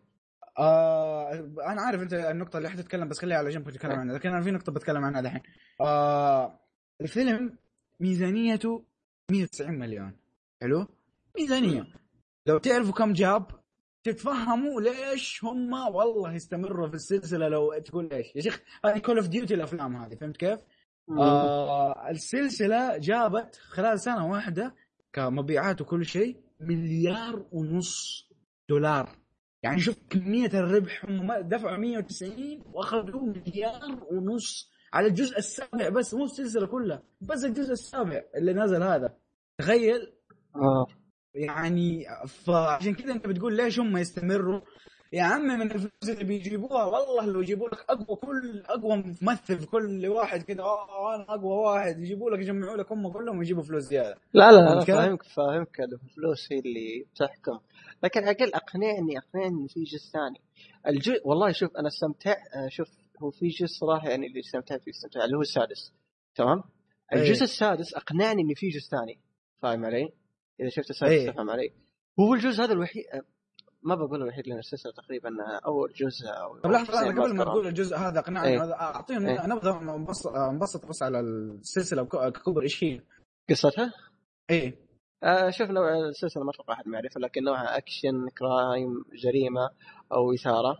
آه 0.59 1.33
أنا 1.67 1.83
عارف 1.83 2.02
أنت 2.02 2.12
النقطة 2.15 2.57
اللي 2.57 2.70
حتتكلم 2.70 3.09
بس 3.09 3.18
خليها 3.18 3.36
على 3.39 3.51
جنب 3.51 3.70
تتكلم 3.70 3.91
إيه. 3.91 3.99
عنها 3.99 4.15
لكن 4.15 4.28
أنا 4.28 4.41
في 4.43 4.51
نقطة 4.51 4.73
بتكلم 4.73 5.05
عنها 5.05 5.20
دحين. 5.20 5.41
آه 5.81 6.60
الفيلم 7.01 7.57
ميزانيته 8.00 8.84
190 9.31 9.78
مليون. 9.78 10.16
حلو؟ 10.62 10.86
ميزانية. 11.39 11.86
لو 12.47 12.58
تعرفوا 12.58 12.92
كم 12.92 13.12
جاب 13.12 13.47
تتفهموا 14.02 14.81
ليش 14.81 15.44
هم 15.44 15.73
والله 15.73 16.34
يستمروا 16.34 16.89
في 16.89 16.94
السلسلة 16.94 17.48
لو 17.48 17.78
تقول 17.78 18.08
ليش. 18.12 18.26
يا 18.36 18.40
شيخ 18.40 18.62
هذه 18.84 18.98
Call 18.99 19.18
of 19.18 19.28
Duty 19.28 19.55
الأفلام 19.55 19.97
هذه 19.97 20.14
فهمت 20.14 20.36
كيف؟ 20.36 20.60
آه 21.10 22.10
السلسلة 22.10 22.98
جابت 22.98 23.56
خلال 23.56 24.00
سنة 24.00 24.31
واحدة 24.31 24.74
كمبيعات 25.12 25.81
وكل 25.81 26.05
شيء 26.05 26.40
مليار 26.60 27.47
ونص 27.52 28.24
دولار. 28.68 29.16
يعني 29.62 29.81
شوف 29.81 29.97
كمية 30.10 30.50
الربح 30.55 31.05
هم 31.05 31.32
دفعوا 31.32 31.76
190 31.76 32.62
وأخذوا 32.73 33.23
مليار 33.23 34.06
ونص 34.10 34.74
على 34.94 35.06
الجزء 35.06 35.39
السابع 35.39 35.89
بس 35.89 36.14
مو 36.14 36.24
السلسلة 36.24 36.66
كلها 36.66 37.02
بس 37.20 37.44
الجزء 37.44 37.73
السابع 37.73 38.23
اللي 38.36 38.52
نزل 38.52 38.82
هذا. 38.82 39.14
تخيل؟ 39.58 40.12
آه. 40.56 40.86
يعني 41.34 42.05
فعشان 42.26 42.94
كذا 42.94 43.12
انت 43.12 43.26
بتقول 43.26 43.56
ليش 43.56 43.81
هم 43.81 43.97
يستمروا؟ 43.97 44.60
يا 45.12 45.23
عمي 45.23 45.56
من 45.56 45.62
الفلوس 45.73 46.08
اللي 46.08 46.24
بيجيبوها 46.24 46.84
والله 46.84 47.26
لو 47.26 47.40
يجيبوا 47.40 47.68
لك 47.68 47.84
أقوى 47.89 48.16
كل 48.16 48.62
أقوى 48.66 48.97
ممثل 49.23 49.58
في 49.58 49.66
كل 49.66 50.06
واحد 50.06 50.42
كذا 50.42 50.62
آه 50.62 51.14
أنا 51.14 51.24
أقوى 51.34 51.55
واحد 51.56 51.98
يجيبوا 51.98 52.31
لك 52.31 52.39
يجمعوا 52.40 52.76
لك 52.76 52.92
هم 52.92 53.12
كلهم 53.12 53.39
ويجيبوا 53.39 53.62
فلوس 53.62 53.82
زيادة. 53.82 54.16
لا 54.34 54.52
لا 54.52 54.73
أنا؟ 54.73 54.81
فاهمك 54.84 55.23
فاهمك 55.23 55.81
الفلوس 55.81 56.52
هي 56.52 56.58
اللي 56.58 57.06
بتحكم 57.14 57.58
لكن 58.02 58.20
على 58.20 58.31
الأقل 58.31 58.55
أقنعني 58.55 59.18
أقنعني 59.18 59.68
في 59.68 59.82
جزء 59.82 60.12
ثاني. 60.12 60.40
الجزء 60.86 61.28
والله 61.28 61.52
شوف 61.52 61.76
أنا 61.76 61.89
استمتع 61.89 62.32
آه، 62.32 62.68
شوف 62.68 62.89
هو 63.23 63.31
في 63.31 63.49
جزء 63.49 63.67
صراحة 63.67 64.09
يعني 64.09 64.26
اللي 64.26 64.41
استمتعت 64.41 64.83
فيه 64.83 64.91
استمتع 64.91 65.25
اللي 65.25 65.36
هو 65.36 65.41
السادس 65.41 65.93
تمام 66.34 66.62
إيه. 67.12 67.23
الجزء 67.23 67.44
السادس 67.44 67.94
أقنعني 67.94 68.43
ان 68.43 68.55
في 68.55 68.68
جزء 68.68 68.91
ثاني 68.91 69.20
فاهم 69.62 69.84
علي؟ 69.84 70.12
إذا 70.60 70.68
شفت 70.68 70.91
السادس 70.91 71.12
إيه. 71.12 71.31
تفهم 71.31 71.51
علي؟ 71.51 71.73
هو 72.20 72.34
الجزء 72.34 72.65
هذا 72.65 72.73
الوحيد 72.73 73.05
آه، 73.12 73.23
ما 73.83 73.94
بقول 73.94 74.23
الوحيد 74.23 74.49
لأن 74.49 74.59
السلسلة 74.59 74.93
تقريبا 74.93 75.31
أول 75.67 75.93
جزء 75.93 76.28
أو 76.28 76.59
طب 76.59 76.70
لحظة 76.70 76.94
لحظة 76.94 77.23
قبل 77.23 77.36
ما. 77.36 77.44
تقول 77.44 77.67
الجزء 77.67 77.97
هذا 77.97 78.18
أقنعني 78.18 78.49
إيه. 78.49 78.65
هذا 78.65 78.73
اعطيهم 78.73 79.26
إيه. 79.26 79.47
نبذة 79.47 79.81
بسيطة 80.51 80.86
بس 80.86 81.02
على 81.02 81.20
السلسلة 81.20 82.05
ككبر 82.05 82.62
إيش 82.62 82.84
هي؟ 82.84 83.01
قصتها؟ 83.51 83.93
إيه 84.51 84.84
آه 85.23 85.51
شوف 85.51 85.70
نوع 85.70 85.99
السلسلة 86.09 86.44
ما 86.44 86.51
أتوقع 86.51 86.75
أحد 86.75 86.89
ما 86.89 86.99
يعرفها 86.99 87.20
لكن 87.20 87.44
نوعها 87.44 87.76
أكشن 87.76 88.28
crime 88.39 89.05
جريمة 89.25 89.70
أو 90.12 90.33
إثارة 90.33 90.78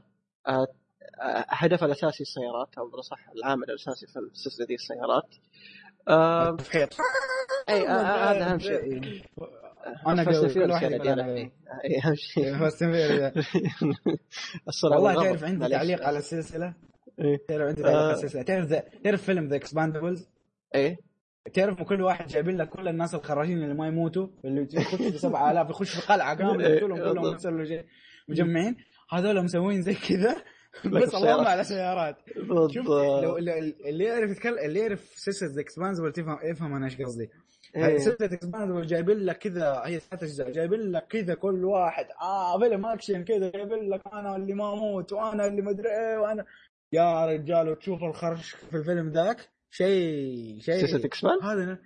آه، 0.49 0.67
هدفها 1.49 1.87
الأساسي 1.87 2.23
السيارات 2.23 2.79
أو 2.79 2.89
بالأصح 2.89 3.29
العامل 3.37 3.65
الأساسي 3.65 4.07
في 4.07 4.19
السلسله 4.19 4.67
دي 4.67 4.75
السيارات. 4.75 5.35
آه 6.09 6.57
تفحيط 6.57 6.89
أي 7.69 7.89
آه 7.89 7.93
آه، 7.93 8.33
هذا 8.33 8.53
أهم 8.53 8.59
شيء. 8.59 9.23
أنا 10.07 10.25
قوي 10.25 10.55
كل 10.55 10.71
واحد 10.71 10.93
إيه، 10.93 11.53
إيه، 11.85 12.07
أهم 12.07 12.15
شيء. 12.15 12.45
والله 14.85 14.99
والغضب. 14.99 15.25
تعرف 15.25 15.45
عندي. 15.45 15.69
تعليق 15.69 16.03
على 16.07 16.19
السلسلة؟ 16.19 16.75
إيه. 17.21 17.37
تعرف 17.49 17.63
عندي 17.63 17.83
تعليق 17.83 17.99
على 17.99 18.11
آه. 18.11 18.15
السلسلة؟ 18.15 18.43
تعرف 18.43 18.73
تعرف 19.05 19.23
فيلم 19.23 19.49
The 19.49 19.57
Expendables 19.57 20.29
إيه. 20.75 20.99
تعرف 21.55 21.83
كل 21.83 22.03
واحد 22.03 22.27
جايبين 22.27 22.57
لك 22.57 22.69
كل 22.69 22.89
الناس 22.89 23.15
الخراجين 23.15 23.63
اللي 23.63 23.75
ما 23.75 23.87
يموتوا 23.87 24.27
اللي 24.45 24.69
يخش 24.73 24.95
في 24.95 25.19
7000 25.19 25.71
يخش 25.71 26.01
في 26.01 26.13
قلعة 26.13 26.35
كامله 26.39 26.67
إيه، 26.67 26.73
يقتلهم 26.75 27.13
كلهم 27.13 27.85
مجمعين. 28.29 28.77
هذول 29.11 29.43
مسوين 29.45 29.83
زي 29.83 29.95
كذا. 29.95 30.37
بس 30.85 31.15
اللهم. 31.15 31.47
على 31.47 31.65
سيارات 31.65 32.17
شوف. 32.71 32.87
لو 32.87 33.37
اللي 33.37 34.05
يعرف 34.05 34.31
يتكلم 34.31 34.59
اللي 34.59 34.81
يعرف 34.81 35.13
سلسلة 35.17 35.61
Expendable 35.61 36.13
تفهم 36.13 36.39
يفهم 36.45 36.75
أنا 36.75 36.85
إيش 36.85 37.03
قصدي. 37.03 37.31
إيه. 37.77 37.99
سلسلة 37.99 38.33
Expendable 38.33 38.87
جايبين 38.87 39.17
لك 39.17 39.39
كذا 39.39 39.83
هي 39.85 40.01
ثلاث 40.01 40.23
أجزاء. 40.23 40.51
جايبين 40.51 40.81
لك 40.93 41.07
كذا 41.07 41.35
كل 41.35 41.65
واحد. 41.65 42.07
آه 42.23 42.59
فيلم 42.59 42.87
أكشن 42.87 43.25
كذا. 43.25 43.51
جايبين 43.51 43.91
لك 43.91 44.01
أنا 44.13 44.37
اللي 44.37 44.55
ما 44.55 44.73
أموت 44.73 45.13
وأنا 45.13 45.47
اللي 45.47 45.63
مدري 45.63 45.89
إيه 45.89 46.19
وأنا 46.19 46.45
يا 46.93 47.27
رجال 47.27 47.69
وتشوف 47.69 48.03
الخرش 48.03 48.51
في 48.51 48.77
الفيلم 48.77 49.11
ذاك. 49.11 49.49
شيء 49.71 50.59
شيء 50.61 50.81
سلسلة 50.81 51.05
X-Men 51.05 51.43
هذا 51.43 51.79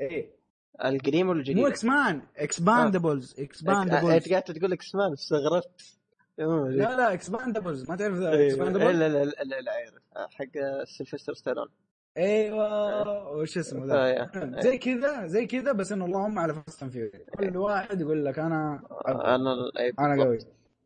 إيه. 0.00 0.36
القديم 0.84 1.28
ولا 1.28 1.38
الجديد؟ 1.38 1.56
مو 1.56 1.66
X-Men 1.66 2.22
اكسباندبلز 2.36 3.30
أنت 3.30 3.48
اكسباندبلز 3.48 4.28
قاعد 4.28 4.42
تقول 4.42 4.72
إكس 4.72 4.94
مان 4.94 5.12
استغربت. 5.12 5.98
لا 6.38 6.96
لا 6.96 7.12
اكسباندبلز 7.12 7.90
ما 7.90 7.96
تعرف 7.96 8.20
إيه، 8.20 8.46
اكسباندبلز 8.46 8.96
لا 8.98 9.08
لا 9.08 9.24
لا 9.24 9.44
لا 9.44 9.60
لا 9.60 9.72
عارف. 9.72 9.94
حق 10.34 10.84
سيلفستر 10.84 11.34
ستالون 11.34 11.68
أيوه 12.16 13.30
وش 13.32 13.58
اسمه 13.58 13.86
ذا؟ 13.86 13.94
آه، 14.22 14.60
زي 14.60 14.78
كذا 14.78 15.26
زي 15.26 15.46
كذا 15.46 15.72
بس 15.72 15.92
إنه 15.92 16.04
اللهم 16.04 16.38
على 16.38 16.54
Fast 16.54 16.82
and 16.82 16.92
Furious 16.92 17.10
كل 17.38 17.56
واحد 17.56 18.00
يقول 18.00 18.24
لك 18.24 18.38
أنا 18.38 18.82
أنا 19.08 19.70
إيه، 19.78 19.92
أنا 19.98 20.24
قوي. 20.24 20.38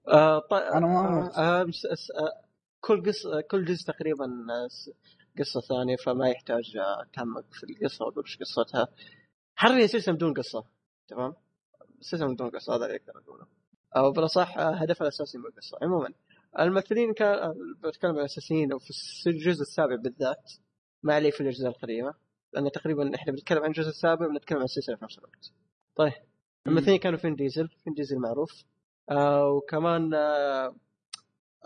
آه 0.08 0.38
طيب 0.38 0.62
أنا 0.62 0.86
ما- 0.86 1.30
آه 1.36 1.60
آه 1.62 1.66
كل 2.80 3.02
قصة 3.06 3.40
كل 3.40 3.64
جزء 3.64 3.86
تقريبا 3.92 4.24
آه، 4.50 4.68
قصة 5.38 5.60
ثانية 5.60 5.96
فما 5.96 6.28
يحتاج 6.28 6.76
آه، 6.76 7.02
أتعمق 7.02 7.44
في 7.52 7.64
القصة 7.64 8.04
وأقول 8.04 8.24
إيش 8.24 8.38
قصتها. 8.38 8.88
حرفيا 9.56 9.86
سلسلة 9.86 10.14
بدون 10.14 10.34
قصة 10.34 10.64
تمام؟ 11.08 11.34
سلسلة 12.00 12.34
بدون 12.34 12.50
قصة 12.50 12.76
هذا 12.76 12.86
اللي 12.86 12.96
أقدر 12.96 13.20
أقوله. 13.20 13.46
أو 13.97 14.12
بالأصح 14.12 14.59
آه، 14.59 14.70
هدفها 14.75 15.02
الأساسي 15.02 15.39
من 15.39 15.44
القصة. 15.47 15.78
عموما 15.83 16.09
الممثلين 16.59 17.12
كان 17.15 17.39
آه، 17.39 17.55
بتكلم 17.85 18.10
عن 18.10 18.19
الأساسيين 18.19 18.73
وفي 18.73 18.91
الس- 18.91 19.27
الجزء 19.27 19.62
السابع 19.62 19.97
بالذات. 19.97 20.52
ما 21.02 21.15
عليه 21.15 21.31
في 21.31 21.41
الأجزاء 21.41 21.70
القديمة 21.70 22.15
لأن 22.52 22.70
تقريبا 22.73 23.15
إحنا 23.15 23.33
بنتكلم 23.33 23.62
عن 23.62 23.69
الجزء 23.69 23.89
السابع 23.89 24.27
وبنتكلم 24.27 24.59
عن 24.59 24.65
السلسلة 24.65 24.97
في 24.97 25.05
نفس 25.05 25.19
الوقت. 25.19 25.52
طيب 25.97 26.12
الممثلين 26.67 26.97
كانوا 26.99 27.19
فين؟ 27.19 27.35
ديزل. 27.36 27.69
فين 27.85 27.94
ديزل؟ 27.94 28.19
معروف. 28.19 28.65
آه 29.10 29.49
وكمان 29.49 30.15
آه 30.15 30.75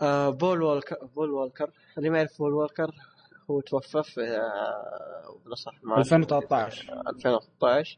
آه 0.01 0.29
بول 0.29 0.61
والكر 0.61 1.05
بول 1.05 1.29
والكر. 1.31 1.71
اللي 1.97 2.09
ما 2.09 2.17
يعرف 2.17 2.37
بول 2.37 2.53
والكر 2.53 2.91
هو 3.51 3.61
توفى 3.61 4.03
في 4.03 4.21
آه 4.21 5.39
بالاصح 5.45 5.83
ما 5.83 5.97
2013 5.97 7.01
2013 7.07 7.97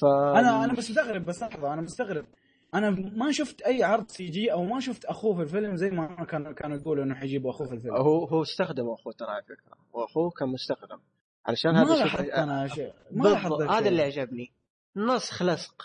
ف 0.00 0.04
أنا 0.04 0.64
أنا 0.64 0.72
مستغرب 0.72 1.24
بس 1.24 1.42
لحظة 1.42 1.72
أنا 1.72 1.80
مستغرب. 1.82 2.24
أنا 2.74 2.90
ما 2.90 3.32
شفت 3.32 3.62
أي 3.62 3.82
عرض 3.82 4.08
CG 4.08 4.52
أو 4.52 4.64
ما 4.64 4.80
شفت 4.80 5.04
أخوه 5.04 5.36
في 5.36 5.42
الفيلم 5.42 5.76
زي 5.76 5.90
ما 5.90 6.24
كانوا 6.24 6.52
كانوا 6.52 6.76
يقولوا 6.76 7.04
إنه 7.04 7.14
حيجيبوا 7.14 7.50
أخوه 7.50 7.66
في 7.68 7.74
الفيلم. 7.74 7.94
هو 7.96 8.24
هو 8.24 8.42
استخدم 8.42 8.88
أخوه 8.90 9.12
ترى 9.12 9.28
على 9.30 9.42
فكرة. 9.42 9.76
واخوه 9.92 10.30
كان 10.30 10.48
مستخدم. 10.48 10.98
علشان 11.46 11.76
هذا 11.76 11.94
شيء- 11.94 12.04
لاحظت 12.04 12.28
أنا 12.30 12.68
شيء 12.68 12.92
ما 13.10 13.28
لاحظت 13.28 13.60
هذا 13.62 13.70
الشيء. 13.78 13.88
اللي 13.88 14.02
عجبني. 14.02 14.52
نسخ 14.96 15.42
لصق. 15.42 15.82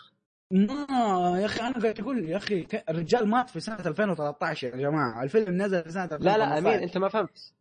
ما 0.51 1.37
يا 1.41 1.45
أخي 1.45 1.59
أنا 1.61 1.79
قاعد 1.81 1.99
أقول 1.99 2.29
يا 2.29 2.37
أخي 2.37 2.67
الرجال 2.89 3.27
مات 3.27 3.49
في 3.49 3.59
سنة 3.59 3.79
2013 3.87 4.67
يا 4.67 4.77
جماعة. 4.77 5.23
الفيلم 5.23 5.61
نزل 5.61 5.83
في 5.83 5.91
سنة 5.91 6.03
2015 6.03 6.23
لا 6.25 6.37
لا 6.37 6.57
أمين 6.57 6.83
أنت 6.83 6.97
ما 6.97 7.09
فهمت. 7.09 7.53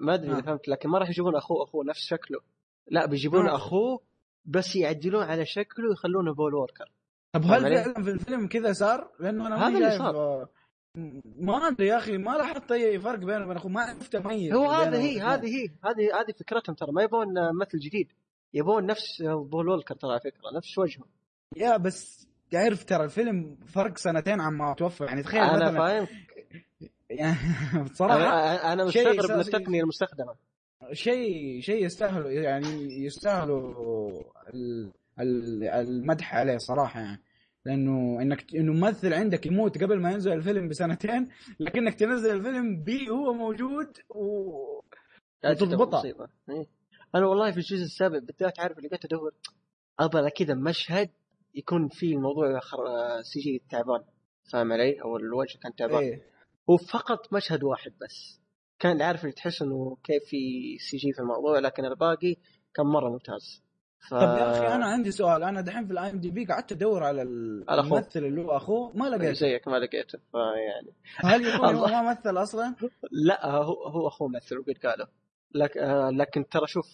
ما 0.00 0.14
أدري 0.14 0.30
إذا 0.32 0.38
آه. 0.38 0.42
فهمت 0.42 0.68
لكن 0.68 0.88
ما 0.88 0.98
راح 0.98 1.08
يجيبون 1.08 1.36
اخوه 1.36 1.64
أخوه 1.64 1.84
نفس 1.84 2.00
شكله. 2.00 2.40
لا 2.90 3.06
بيجيبون 3.06 3.48
آه. 3.48 3.54
أخوه 3.56 4.00
بس 4.44 4.76
يعدلون 4.76 5.22
على 5.22 5.46
شكله 5.46 5.88
ويخلونه 5.88 6.34
بول 6.34 6.54
ووكر. 6.54 6.92
طب 7.32 7.42
هل؟ 7.44 7.60
فعلا 7.60 8.04
في 8.04 8.10
الفيلم 8.10 8.48
كذا 8.48 8.72
صار؟ 8.72 9.10
لأنه 9.20 9.46
أنا 9.46 9.68
هذا 9.68 9.78
اللي 9.78 9.98
صار. 9.98 10.48
ما 11.36 11.68
أدري 11.68 11.86
يا 11.86 11.96
أخي 11.96 12.18
ما 12.18 12.30
لاحظت 12.30 12.72
أي 12.72 13.00
فرق 13.00 13.18
بينه 13.18 13.44
وبين 13.44 13.56
أخوه 13.56 13.72
ما 13.72 13.80
عرفت 13.80 14.14
اميز 14.14 14.52
هو 14.52 14.60
بينه 14.60 14.82
هذا 14.82 14.98
هي 14.98 15.20
هذه 15.20 15.46
هي 15.46 15.68
هذه 15.84 16.20
هذه 16.20 16.32
فكرتهم 16.40 16.74
ترى 16.74 16.92
ما 16.92 17.02
يبون 17.02 17.26
ممثل 17.52 17.78
جديد 17.78 18.12
يبون 18.54 18.86
نفس 18.86 19.22
بول 19.22 19.68
ووكر 19.68 19.94
ترى 19.94 20.10
على 20.10 20.20
فكرة 20.20 20.56
نفس 20.56 20.78
وجهه 20.78 21.04
يا 21.56 21.76
بس 21.76 22.28
تعرف 22.50 22.84
ترى 22.84 23.04
الفيلم 23.04 23.56
فرق 23.66 23.98
سنتين 23.98 24.40
عما 24.40 24.74
توفى 24.74 25.04
يعني 25.04 25.22
تخيل 25.22 25.42
أنا 25.42 25.70
مثلا 25.70 25.78
فاهم 25.78 26.06
يعني 27.10 27.38
بصراحة 27.90 28.72
أنا 28.72 28.84
مستغرب 28.84 29.30
من. 29.30 29.40
التقنيه 29.40 29.82
المستخدمة 29.82 30.34
شيء 30.92 31.60
شيء 31.60 31.84
يستاهل 31.84 32.26
يعني 32.26 33.04
يستاهلوا 33.04 34.22
المدح 35.20 36.34
عليه 36.34 36.56
صراحة 36.56 37.00
يعني 37.00 37.22
لأنه 37.64 38.22
إنك 38.22 38.54
إنه 38.54 38.72
ممثل 38.72 39.12
عندك 39.12 39.46
يموت 39.46 39.84
قبل 39.84 40.00
ما 40.00 40.12
ينزل 40.12 40.32
الفيلم 40.32 40.68
بسنتين 40.68 41.28
لكنك 41.60 41.94
تنزل 41.94 42.36
الفيلم 42.36 42.82
بي 42.84 43.08
هو 43.10 43.32
موجود 43.32 43.98
و 44.10 44.52
وتضبطها. 45.44 45.98
مصيبة. 45.98 46.28
إيه. 46.50 46.66
أنا 47.14 47.26
والله 47.26 47.50
في 47.50 47.56
الجزء 47.56 47.84
السابع 47.84 48.18
بالذات 48.18 48.60
عارف 48.60 48.78
اللي 48.78 48.88
قاعد 48.88 49.04
أدور 49.04 49.34
أبغى 49.98 50.30
كذا 50.30 50.54
مشهد 50.54 51.10
يكون 51.54 51.88
فيه 51.88 52.14
الموضوع 52.14 52.60
خر... 52.60 52.78
CG 53.22 53.62
تعبان 53.70 54.04
فاهم 54.52 54.72
علي؟ 54.72 55.02
أو 55.02 55.16
الوجه 55.16 55.58
كان 55.58 55.74
تعبان 55.74 56.02
إيه 56.02 56.22
هو 56.70 56.76
فقط 56.76 57.32
مشهد 57.32 57.64
واحد 57.64 57.92
بس 58.00 58.40
كان 58.78 59.02
عارف 59.02 59.20
اللي 59.22 59.32
تحس 59.32 59.62
إنه 59.62 59.96
كيف 60.04 60.22
في 60.24 60.38
CG 60.78 61.12
في 61.12 61.20
الموضوع 61.20 61.58
لكن 61.58 61.84
الباقي 61.84 62.36
كان 62.74 62.86
مرة 62.86 63.08
ممتاز 63.10 63.62
ف... 64.00 64.14
طب 64.14 64.20
يا 64.38 64.50
أخي 64.50 64.74
أنا 64.74 64.86
عندي 64.86 65.10
سؤال 65.10 65.42
أنا 65.42 65.60
دحين 65.60 65.86
في 65.86 65.92
ال 65.92 66.10
IMDb 66.10 66.44
قعدت 66.44 66.72
أدور 66.72 67.04
على. 67.04 67.22
الممثل 67.22 68.24
اللي 68.24 68.42
هو 68.42 68.56
أخوه 68.56 68.96
ما 68.96 69.04
لقيته 69.04 69.32
زيك 69.32 69.68
ما 69.68 69.76
لقيته 69.76 70.18
فيعني 70.32 70.92
هل 71.16 71.46
يكون 71.46 71.74
هو. 71.74 71.86
ما 72.02 72.10
مثل 72.10 72.42
أصلا؟ 72.42 72.74
لا 73.10 73.46
هو 73.46 73.82
هو 73.88 74.08
أخوه 74.08 74.28
ممثل 74.28 74.58
وقد 74.58 74.78
قالوا 74.86 75.06
لك 75.54 75.78
آه 75.78 76.10
لكن 76.10 76.48
ترى 76.48 76.66
شوف 76.66 76.86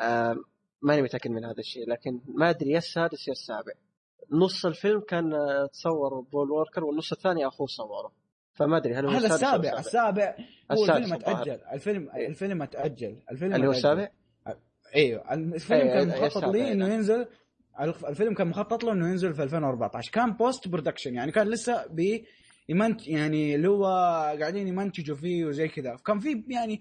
آه 0.00 0.36
ماني 0.82 1.02
متأكد 1.02 1.30
من 1.30 1.44
هذا 1.44 1.58
الشيء 1.58 1.88
لكن 1.90 2.20
ما 2.34 2.50
أدري 2.50 2.70
يا 2.70 2.78
السادس 2.78 3.28
يا 3.28 3.32
السابع 3.32 3.72
نص 4.32 4.66
الفيلم 4.66 5.00
كان 5.00 5.34
آه، 5.34 5.66
تصور 5.72 6.20
بول 6.20 6.50
ووكر 6.50 6.84
والنص 6.84 7.12
الثاني 7.12 7.46
أخوه 7.46 7.66
صوره 7.66 8.12
فما 8.54 8.76
أدري 8.76 8.94
هل 8.94 9.06
هو 9.06 9.10
هذا 9.10 9.26
السادس 9.26 9.44
أو 9.44 9.78
السابع 9.78 10.36
السابع 10.70 10.96
هو 10.96 10.96
الفيلم. 10.96 11.12
اتاجل 11.14 11.60
الفيلم 11.72 12.10
الفيلم 12.16 12.62
اتاجل 12.62 13.16
الفيلم 13.30 13.54
اللي 13.54 13.66
هو. 13.66 13.70
السابع 13.70 14.08
أيوه. 14.96 15.32
الفيلم 15.32 15.80
أيوة، 15.80 15.94
كان 15.94 16.08
مخطط 16.08 16.44
لي 16.44 16.72
إنه 16.72 16.84
أيوة. 16.84 16.96
ينزل؟ 16.96 17.26
الفيلم 17.80 18.34
كان 18.34 18.46
مخطط 18.46 18.84
له 18.84 18.92
إنه 18.92 19.08
ينزل 19.08 19.34
في 19.34 19.42
2014 19.42 20.12
كان 20.12 20.32
post 20.32 20.68
production 20.68 21.14
يعني 21.14 21.32
كان 21.32 21.48
لسه 21.48 21.84
يمنت 22.68 23.08
يعني 23.08 23.54
اللي 23.54 23.68
هو 23.68 23.84
قاعدين 24.40 24.68
يمنتجوا 24.68 25.16
فيه 25.16 25.44
وزي 25.44 25.68
كذا. 25.68 25.96
كان 26.06 26.18
في 26.18 26.44
يعني 26.48 26.80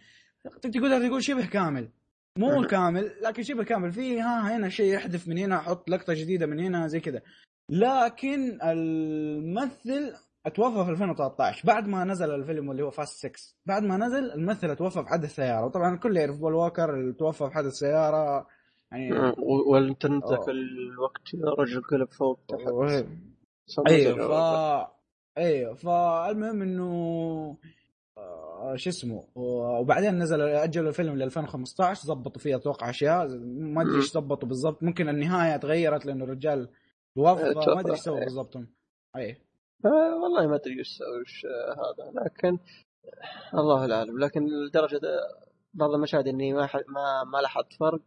تقدر 0.62 1.08
تقول 1.08 1.24
شبه 1.24 1.46
كامل. 1.46 1.90
مو. 2.38 2.68
كامل 2.68 3.12
لكن 3.22 3.44
شبه 3.44 3.64
كامل. 3.64 3.92
في 3.92 4.22
ها 4.22 4.58
هنا 4.58 4.70
شيء 4.70 4.94
يحذف 4.94 5.28
من 5.28 5.38
هنا 5.38 5.58
أحط 5.58 5.90
لقطة 5.90 6.14
جديدة 6.14 6.46
من 6.46 6.60
هنا 6.60 6.88
زي 6.88 7.00
كذا. 7.00 7.22
لكن 7.70 8.60
الممثل 8.64 10.14
توفى 10.50 10.86
في 10.86 10.92
2013 10.92 11.68
بعد 11.68 11.88
ما 11.88 12.04
نزل 12.04 12.32
الفيلم 12.36 12.72
اللي 12.72 12.84
هو 12.84 12.92
Fast 12.92 13.18
6 13.28 13.56
بعد 13.66 13.84
ما 13.84 13.98
نزل 13.98 14.32
الممثل 14.32 14.76
توفى 14.76 15.04
في 15.04 15.10
حادث 15.10 15.36
سياره 15.36 15.66
وطبعا 15.66 15.94
الكل 15.96 16.18
يعرف 16.18 16.40
بول 16.40 16.54
ووكر 16.54 16.94
اللي 16.94 17.14
توفى 17.14 17.48
في 17.48 17.54
حادث 17.54 17.72
سياره 17.74 18.48
يعني. 18.92 19.12
و- 19.38 19.72
والانترنت 19.72 20.24
ذاك. 20.30 20.50
الوقت 20.50 21.22
رجل 21.60 21.82
قلب 21.82 22.12
فوق 22.12 22.40
تحت 22.48 22.68
أيوه 23.88 24.14
ف 24.18 24.92
أيوه 25.38 25.74
فالمهم 25.74 26.62
إنه 26.62 27.58
آه، 28.18 28.76
شو 28.76 28.90
اسمه 28.90 29.28
وبعدين 29.36 30.18
نزل 30.20 30.42
اجلوا 30.42 30.90
الفيلم 30.90 31.18
ل 31.18 31.24
2015 31.24 32.08
ظبطوا 32.08 32.42
فيه 32.42 32.56
أتوقع 32.56 32.90
أشياء 32.90 33.28
ما 33.48 33.82
أدري 33.82 33.96
إيش 33.96 34.14
ظبطوا 34.14 34.48
بالضبط 34.50 34.84
ممكن 34.84 35.10
النهاية 35.10 35.58
تغيرت 35.58 36.06
لأنه 36.06 36.24
الرجال 36.24 36.70
توفى 37.16 37.70
ما 37.76 37.80
أدري 37.80 37.92
إيش 37.92 38.00
سووا. 38.00 38.20
بالضبط. 38.26 38.58
أي 39.16 39.30
آه 39.32 39.51
والله 40.24 40.48
ما 40.48 40.56
أدري 40.56 40.82
وش 40.82 41.46
آه 41.46 41.74
هذا. 41.74 42.12
لكن 42.26 42.58
الله 43.54 43.96
اعلم 43.98 44.20
لكن 44.20 44.42
لدرجة 44.68 44.96
آه، 45.04 45.46
بعض 45.74 45.90
المشاهد 45.94 46.28
إني 46.28 46.54
ما 46.54 46.70
ما 46.88 47.24
ما 47.34 47.38
لاحظت 47.42 47.74
فرق. 47.80 48.02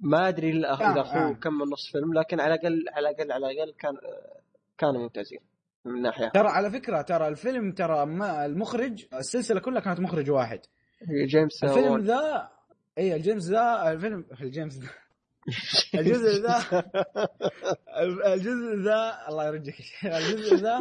ما 0.00 0.28
أدري 0.28 0.50
إلا 0.50 0.76
أخ- 0.76 0.82
آه، 0.82 0.92
إذا 0.92 1.00
أخوه 1.00 1.28
آه. 1.30 1.32
كمل 1.32 1.64
نص 1.72 1.92
فيلم 1.92 2.14
لكن 2.14 2.40
على 2.40 2.54
الأقل 2.54 2.84
على 2.92 3.08
الأقل 3.10 3.32
على 3.32 3.50
الأقل 3.50 3.72
كان 3.78 3.94
آه، 3.96 4.40
كانوا 4.78 5.02
ممتازين 5.02 5.40
من 5.84 6.02
ناحية. 6.02 6.28
ترى 6.28 6.48
على 6.48 6.70
فكرة 6.70 7.02
ترى 7.02 7.28
الفيلم 7.28 7.72
ترى 7.72 8.06
ما 8.06 8.46
المخرج 8.46 9.06
السلسلة 9.14 9.60
كلها 9.60 9.80
كانت 9.80 10.00
مخرج 10.00 10.30
واحد. 10.30 10.60
جيمس 11.26 11.64
الفيلم. 11.64 11.98
ذا 11.98 12.50
اي 12.98 13.16
الجيمس 13.16 13.42
ذا 13.48 13.92
الفيلم 13.92 14.24
الجيمس 14.40 14.78
ذا. 14.78 14.88
الجزء 15.94 16.28
ذا 16.46 16.84
الجزء 18.34 18.76
ذا 18.84 19.18
الله 19.28 19.46
يرجيك. 19.46 19.76
الجزء 20.04 20.56
ذا 20.56 20.80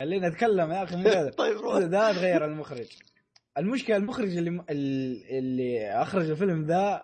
اللي 0.00 0.20
نتكلم 0.20 0.72
يا 0.72 0.82
أخي 0.82 0.96
من 0.96 1.04
كذا 1.04 1.30
طيب 1.38 1.56
روح. 1.56 1.76
ذا 1.78 2.12
تغير 2.12 2.44
المخرج. 2.44 2.86
المشكلة 3.58 3.96
المخرج 3.96 4.36
اللي 4.36 4.64
اللي 5.30 5.90
أخرج 6.02 6.30
الفيلم 6.30 6.64
ذا 6.66 7.02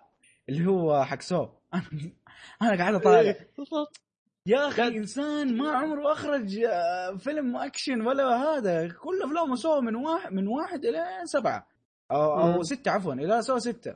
اللي 0.49 0.65
هو 0.65 1.03
حق 1.03 1.21
سو 1.21 1.47
أنا 2.61 2.77
قاعد 2.77 2.93
أطالع. 2.93 3.19
إيه، 3.19 3.51
بالضبط. 3.57 4.01
يا 4.47 4.67
أخي 4.67 4.87
إنسان 4.87 5.57
ما 5.57 5.71
عمره 5.71 6.11
أخرج 6.13 6.57
آه، 6.57 7.17
فيلم 7.17 7.55
أكشن 7.57 8.01
ولا 8.01 8.23
هذا. 8.35 8.87
كل 8.87 9.21
أفلامه 9.23 9.55
سوى 9.55 9.81
من 9.81 9.95
واحد 9.95 10.31
من 10.33 10.47
واحد 10.47 10.85
إلى 10.85 11.05
سبعة. 11.25 11.67
أو 12.11 12.53
أو. 12.53 12.63
ستة 12.63 12.91
عفوا 12.91 13.13
إلى 13.13 13.41
سوى 13.41 13.59
ستة. 13.59 13.95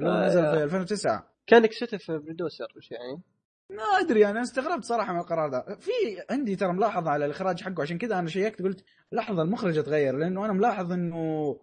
اللي 0.00 0.10
آه، 0.10 0.26
نزل. 0.26 0.42
في 0.58 0.64
2009 0.64 1.35
كانك 1.46 1.72
ستف 1.72 2.10
برودوسر 2.10 2.72
وش 2.76 2.90
يعني؟ 2.90 3.22
ما 3.70 3.82
أدري 4.00 4.26
أنا 4.26 4.42
استغربت 4.42 4.84
صراحة 4.84 5.12
من 5.12 5.18
القرار 5.20 5.50
ده 5.50 5.64
في 5.80 5.90
عندي 6.30 6.56
ترى 6.56 6.72
ملاحظة 6.72 7.10
على 7.10 7.24
الإخراج 7.24 7.62
حقه 7.62 7.82
عشان 7.82 7.98
كذا 7.98 8.18
أنا 8.18 8.28
شيكت 8.28 8.62
قلت 8.62 8.84
لحظه 9.12 9.42
المخرج 9.42 9.78
اتغير 9.78 10.16
لأنه 10.16 10.44
أنا 10.44 10.52
ملاحظ 10.52 10.92
إنه 10.92 11.56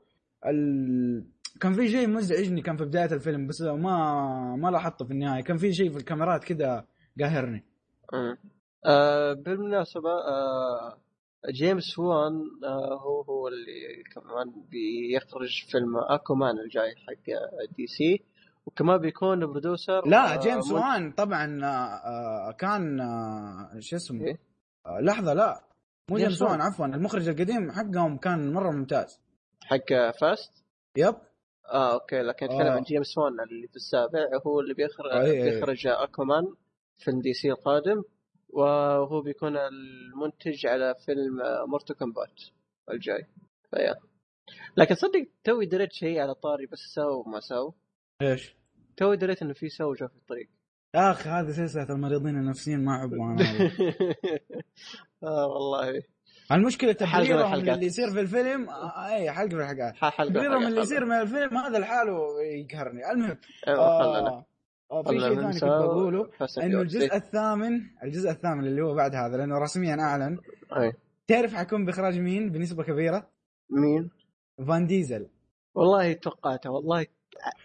ال... 0.45 1.25
كان 1.61 1.73
في 1.73 1.87
شيء 1.87 2.07
مزعجني 2.09 2.61
كان 2.61 2.77
في 2.77 2.85
بداية 2.85 3.13
الفيلم 3.13 3.47
بس 3.47 3.61
ما 3.61 4.55
ما 4.55 4.67
لاحظته 4.71 5.05
في 5.05 5.11
النهاية 5.11 5.43
كان 5.43 5.57
في 5.57 5.73
شيء 5.73 5.91
في 5.91 5.97
الكاميرات 5.97 6.43
كذا 6.43 6.85
قاهرني 7.19 7.63
مم. 8.13 8.37
آه 8.85 9.33
بالمناسبة 9.33 10.09
آه 10.09 10.97
جيمس 11.51 11.99
وان 11.99 12.33
آه 12.63 12.99
هو 13.01 13.21
هو 13.21 13.47
اللي 13.47 14.03
كمان 14.15 14.53
بيخرج 14.71 15.65
فيلم 15.71 15.97
Aquaman 16.09 16.59
الجاي 16.59 16.95
حق 16.95 17.33
DC 17.77 18.23
وكمان 18.65 18.97
بيكون 18.97 19.45
producer 19.45 20.07
لا 20.07 20.33
آه، 20.33 20.39
جيمس 20.39 20.71
من- 20.71 20.77
وان 20.77 21.11
طبعا 21.11 21.59
آه، 21.63 21.67
آه، 22.47 22.51
كان 22.51 22.99
آه، 23.01 23.79
شو 23.79 23.95
اسمه 23.95 24.25
إيه؟ 24.25 24.39
آه، 24.85 24.99
لحظة 25.01 25.33
لا 25.33 25.63
مو 26.11 26.17
جيمس 26.17 26.41
وان. 26.41 26.61
عفوا 26.61 26.85
المخرج 26.85 27.27
القديم 27.29 27.71
حقهم 27.71 28.17
كان 28.17 28.53
مرة 28.53 28.71
ممتاز 28.71 29.19
حق 29.63 30.11
Fast 30.21 30.63
يب 30.97 31.15
آه 31.73 31.93
okay 31.93 32.21
لكن 32.21 32.45
أتكلم 32.45 32.61
آه. 32.67 32.71
عن 32.71 32.81
جيمس 32.81 33.17
وان 33.17 33.39
اللي 33.39 33.67
في 33.67 33.75
السابع 33.75 34.19
هو 34.47 34.59
اللي 34.59 34.73
بيخرج 34.73 35.11
آه، 35.11 35.21
إيه، 35.21 35.43
إيه. 35.43 35.53
بيخرج 35.59 35.87
Aquaman 35.87 36.43
فيلم 36.97 37.21
DC 37.21 37.51
القادم 37.51 38.03
وهو 38.49 39.21
بيكون 39.21 39.57
المنتج 39.57 40.65
على 40.67 40.95
فيلم 41.05 41.37
Mortal 41.67 41.93
Kombat 41.93 42.41
الجاي 42.91 43.27
فيا 43.71 43.95
لكن 44.77 44.95
صدق 44.95 45.27
توي 45.43 45.65
دريت 45.65 45.91
شيء 45.93 46.19
على 46.19 46.33
طاري 46.35 46.65
بس 46.65 46.79
Saw 46.79 47.23
ما 47.23 47.39
Saw 47.39 47.71
إيش؟ 48.31 48.55
توي 48.97 49.17
دريت 49.17 49.41
إنه 49.41 49.53
في 49.53 49.69
Saw 49.69 49.93
جاء 49.93 50.09
في 50.09 50.15
الطريق 50.15 50.49
يا 50.95 51.11
أخي 51.11 51.29
هذه 51.29 51.51
سلسلة 51.51 51.89
المريضين 51.89 52.37
النفسيين 52.37 52.85
ما 52.85 52.99
احبهم 52.99 53.31
أنا 53.31 53.41
هذا. 53.41 53.71
آه 55.23 55.47
والله 55.47 56.03
المشكلة 56.51 56.95
حلقة 57.01 57.35
من 57.35 57.61
تبريرهم. 57.61 57.73
اللي 57.73 57.85
يصير 57.85 58.11
في 58.11 58.19
الفيلم 58.19 58.69
آه، 58.69 59.07
اي 59.07 59.31
حلقة 59.31 59.55
من 59.55 59.61
الحلقات 59.61 59.93
تبريرهم 60.29 60.53
حلقة 60.53 60.67
اللي 60.67 60.81
يصير 60.81 60.99
حلقة. 60.99 61.07
من 61.07 61.21
الفيلم 61.21 61.57
هذا 61.57 61.79
لحاله 61.79 62.41
يقهرني 62.41 63.11
المهم 63.11 63.37
أيوه 63.67 63.99
خلنا 63.99 64.29
آه 64.29 64.45
آه، 64.91 65.03
في 65.03 65.19
شيء 65.19 65.35
ثاني 65.35 65.53
كنت 65.53 65.63
بقوله 65.63 66.29
إنه. 66.57 66.81
الجزء 66.81 67.15
الثامن 67.15 67.81
الجزء 68.03 68.29
الثامن 68.29 68.67
اللي 68.67 68.81
هو 68.81 68.95
بعد 68.95 69.15
هذا 69.15 69.37
لأنه 69.37 69.57
رسميا 69.57 69.95
أعلن 69.99 70.37
أي. 70.77 70.93
تعرف 71.27 71.53
حيكون 71.53 71.85
بإخراج 71.85 72.19
مين 72.19 72.51
بنسبة 72.51 72.83
كبيرة؟ 72.83 73.29
مين؟ 73.69 74.09
فان 74.67 74.87
ديزل 74.87 75.27
والله 75.75 76.13
توقعته 76.13 76.71
والله 76.71 77.05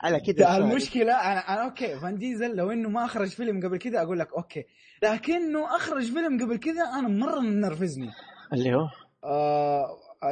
على 0.01 0.21
كذا 0.21 0.57
المشكلة 0.57 1.13
أنا 1.15 1.41
أنا 1.41 1.65
okay 1.65 1.99
فان 2.01 2.19
ديزل 2.19 2.57
لو 2.57 2.71
إنه 2.71 2.89
ما 2.89 3.05
أخرج 3.05 3.29
فيلم 3.29 3.67
قبل 3.67 3.79
كذا 3.79 4.03
أقول 4.03 4.19
لك 4.19 4.33
okay 4.37 4.65
لكنه 5.03 5.77
أخرج 5.77 6.13
فيلم 6.13 6.45
قبل 6.45 6.57
كذا 6.57 6.83
أنا 6.83 7.09
مرة 7.09 7.41
منرفزني. 7.41 8.11
اللي 8.53 8.75
هو؟ 8.75 8.89
آه 9.25 9.89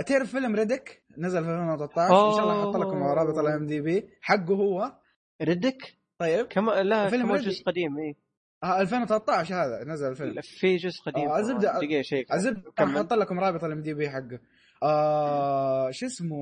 تعرف 0.07 0.31
فيلم 0.31 0.55
Riddick؟ 0.55 1.03
نزل 1.19 1.45
في 1.45 1.51
2013 1.51 2.29
إن 2.29 2.33
شاء 2.37 2.43
الله 2.43 2.63
أحط 2.71 2.77
لكم. 2.77 3.03
رابط 3.03 3.39
ال 3.39 3.67
IMDb. 3.67 4.09
حقه 4.23 4.55
هو. 4.55 4.93
Riddick 5.43 5.97
طيب. 6.19 6.47
كم 6.47 6.71
لا 6.71 7.09
فيلم 7.09 7.33
Riddick. 7.33 7.45
جزء 7.45 7.65
قديم؟ 7.65 7.99
اي 7.99 8.17
آه 8.65 8.81
2013 8.81 9.55
هذا 9.55 9.85
نزل 9.85 10.09
الفيلم. 10.11 10.41
في 10.43 10.77
جزء 10.77 11.03
قديم. 11.07 11.29
آه، 11.29 11.43
الزبدة- 11.43 11.77
دقيقة 11.77 12.03
شيء 12.03 12.35
الزبده 12.35 12.71
كمل. 12.77 12.97
أحط 12.97 13.13
لكم 13.13 13.41
رابط 13.41 13.65
ال 13.65 13.83
IMDb 13.83 14.11
حقه. 14.11 14.39
آه 14.83 15.91
شو 15.91 16.07
اسمه؟ 16.07 16.37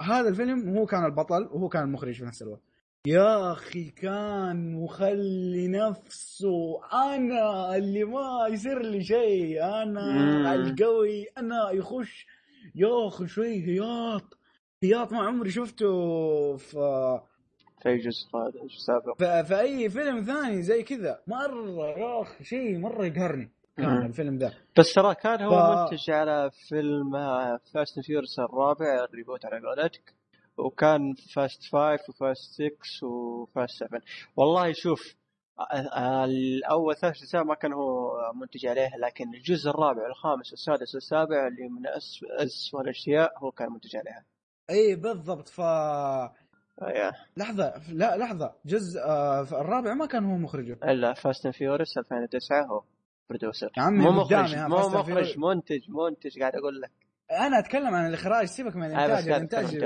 هذا 0.00 0.28
الفيلم 0.28 0.76
هو 0.76 0.86
كان 0.86 1.04
البطل 1.04 1.48
وهو 1.52 1.68
كان 1.68 1.82
المخرج 1.82 2.14
في 2.14 2.24
نفس 2.24 2.42
الوقت. 2.42 2.62
يا 3.06 3.52
أخي 3.52 3.90
كان 3.90 4.74
مخلي 4.74 5.68
نفسه. 5.68 6.80
أنا 6.92 7.76
اللي 7.76 8.04
ما 8.04 8.46
يصير 8.50 8.82
لي 8.82 9.04
شيء. 9.04 9.64
أنا 9.64 10.12
مم. 10.12 10.46
القوي. 10.46 11.26
أنا 11.38 11.70
يخش. 11.70 12.26
يا 12.74 13.08
أخي 13.08 13.26
شوي 13.26 13.66
هياط. 13.66 14.38
هياط 14.82 15.12
ما 15.12 15.18
عمري 15.18 15.50
شفته 15.50 15.86
في 16.56 17.20
في 17.82 17.96
جزء 17.96 18.28
قادم 18.32 18.66
جزء 18.66 18.78
سابق؟ 18.86 19.18
في, 19.18 19.44
في 19.44 19.60
اي 19.60 19.90
فيلم 19.90 20.20
ثاني 20.24 20.62
زي 20.62 20.82
كذا. 20.82 21.20
مرة 21.26 21.86
يا 21.86 22.22
أخي 22.22 22.44
شيء 22.44 22.78
مرة 22.78 23.06
يقهرني. 23.06 23.50
كان. 23.76 24.06
الفيلم 24.06 24.38
ذا. 24.38 24.52
بس 24.78 24.94
ترى 24.94 25.14
كان 25.14 25.42
هو 25.42 25.50
ف- 25.50 25.92
منتج 25.92 26.10
على 26.10 26.50
فيلم 26.68 27.12
Fast 27.74 28.00
Furious 28.00 28.38
الرابع 28.38 29.04
ال 29.04 29.10
reboot 29.10 29.44
على 29.46 29.66
قولتك 29.66 30.14
وكان 30.58 31.14
Fast 31.34 31.62
Five 31.72 32.00
و 32.08 32.17
Fast 32.17 32.52
6 32.98 33.06
و 33.06 33.20
Fast 33.20 33.78
7 33.84 34.00
والله 34.36 34.72
شوف 34.72 35.14
آه، 35.60 35.62
آه، 35.76 36.24
الأول 36.24 36.96
ثلاث 36.96 37.16
اجزاء 37.22 37.44
ما 37.44 37.54
كان 37.54 37.72
هو 37.72 38.12
منتج 38.34 38.66
عليه 38.66 38.90
لكن 38.98 39.34
الجزء 39.34 39.70
الرابع 39.70 40.02
والخامس 40.02 40.50
والسادس 40.50 40.94
والسابع 40.94 41.46
اللي 41.46 41.68
من 41.68 41.82
اسوء 42.40 42.80
الأشياء 42.80 43.32
هو 43.38 43.50
كان 43.50 43.72
منتج 43.72 43.96
عليها. 43.96 44.24
إي 44.70 44.94
بالضبط. 44.96 45.48
ف 45.48 45.58
يا. 46.82 47.12
لحظة 47.36 47.72
لا 47.92 48.16
لحظة. 48.16 48.52
جزء 48.66 49.00
آه 49.00 49.40
الرابع 49.40 49.94
ما 49.94 50.06
كان 50.06 50.24
هو 50.24 50.36
مخرجه. 50.36 50.78
إلا 50.84 51.14
Fast 51.14 51.48
Furious 51.48 51.98
2009 51.98 52.66
هو. 52.66 52.82
عمي 53.78 54.04
مو 54.04 54.10
مخرج 54.10 54.56
مو 54.56 54.88
مخرج. 54.88 55.38
منتج 55.38 55.90
منتج 55.90 56.40
قاعد 56.40 56.56
أقول 56.56 56.80
لك 56.80 56.90
أنا 57.30 57.58
أتكلم 57.58 57.94
عن 57.94 58.06
الإخراج 58.06 58.46
سيبك 58.46 58.76
من 58.76 58.84
الإنتاج 58.84 59.28
الإنتاج. 59.28 59.84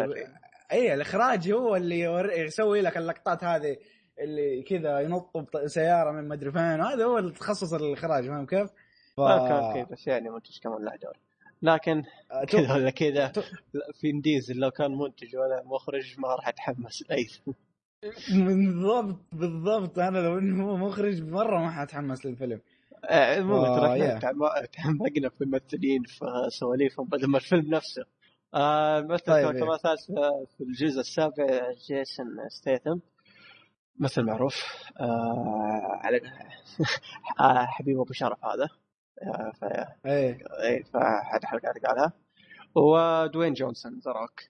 اي 0.73 0.95
الإخراج 0.95 1.53
هو 1.53 1.77
اللي 1.77 2.01
يسوي 2.37 2.81
لك 2.81 2.97
اللقطات 2.97 3.45
هذه 3.45 3.77
اللي 4.21 4.63
كذا 4.63 5.01
ينط 5.01 5.57
بسياره 5.65 6.13
من 6.13 6.29
مدري 6.29 6.53
فين 6.53 6.81
هذا 6.81 7.05
هو 7.05 7.19
التخصص 7.19 7.73
الإخراج 7.73 8.27
فاهم 8.27 8.47
كيف؟ 8.47 8.71
ف... 9.17 9.21
كان 9.21 9.75
كذا 9.75 9.87
بس 9.91 10.07
يعني 10.07 10.31
منتج 10.31 10.59
كمان 10.63 10.85
له 10.85 10.97
دور 10.97 11.17
لكن 11.63 12.03
كذا 12.49 12.75
ولا 12.75 12.91
كذا 12.91 13.33
فين 14.01 14.21
ديزل 14.21 14.57
لو 14.57 14.71
كان 14.71 14.99
منتج 14.99 15.37
ولا 15.37 15.63
مخرج 15.65 16.15
ما 16.19 16.35
راح 16.35 16.49
أتحمس 16.49 17.05
لأي 17.11 17.27
بالضبط 18.33 19.21
بالضبط 19.33 19.99
أنا 19.99 20.19
لو 20.19 20.39
إنه 20.39 20.71
هو 20.71 20.77
مخرج 20.77 21.23
مرة 21.23 21.59
ما 21.59 21.71
حاتحمس 21.71 22.27
للفيلم 22.27 22.61
آه، 23.05 23.41
مو 23.41 23.57
آه، 23.57 23.81
ترى 24.19 24.67
تعمقنا 24.67 25.29
في 25.29 25.41
الممثلين 25.45 26.03
في 26.03 26.25
سواليفهم 26.49 27.07
بدل 27.07 27.27
ما 27.31 27.37
الفيلم 27.39 27.75
نفسه. 27.75 28.05
آه 28.55 29.01
مثل 29.01 29.25
طيب، 29.25 29.47
إيه. 29.47 29.61
كمان 29.61 29.79
ثالث 29.79 30.07
في- 30.57 30.65
الجزء 30.65 31.01
السابع 31.01 31.61
جيسون 31.89 32.27
ستيثم. 32.49 32.99
مثل 33.99 34.23
معروف. 34.23 34.55
آه 35.01 36.01
على 36.05 36.21
آه 37.41 37.67
حبيب 37.67 38.01
أبو 38.01 38.13
شرف 38.13 38.39
هذا. 38.45 38.69
آه، 39.23 39.51
ف 39.61 39.65
إيه. 40.07 40.39
اي 40.65 40.83
فاحد 40.83 41.45
حلقات 41.45 41.87
قالها. 41.87 42.13
ودوين 42.75 43.53
جونسون 43.53 43.93
The 43.93 44.13
Rock. 44.13 44.41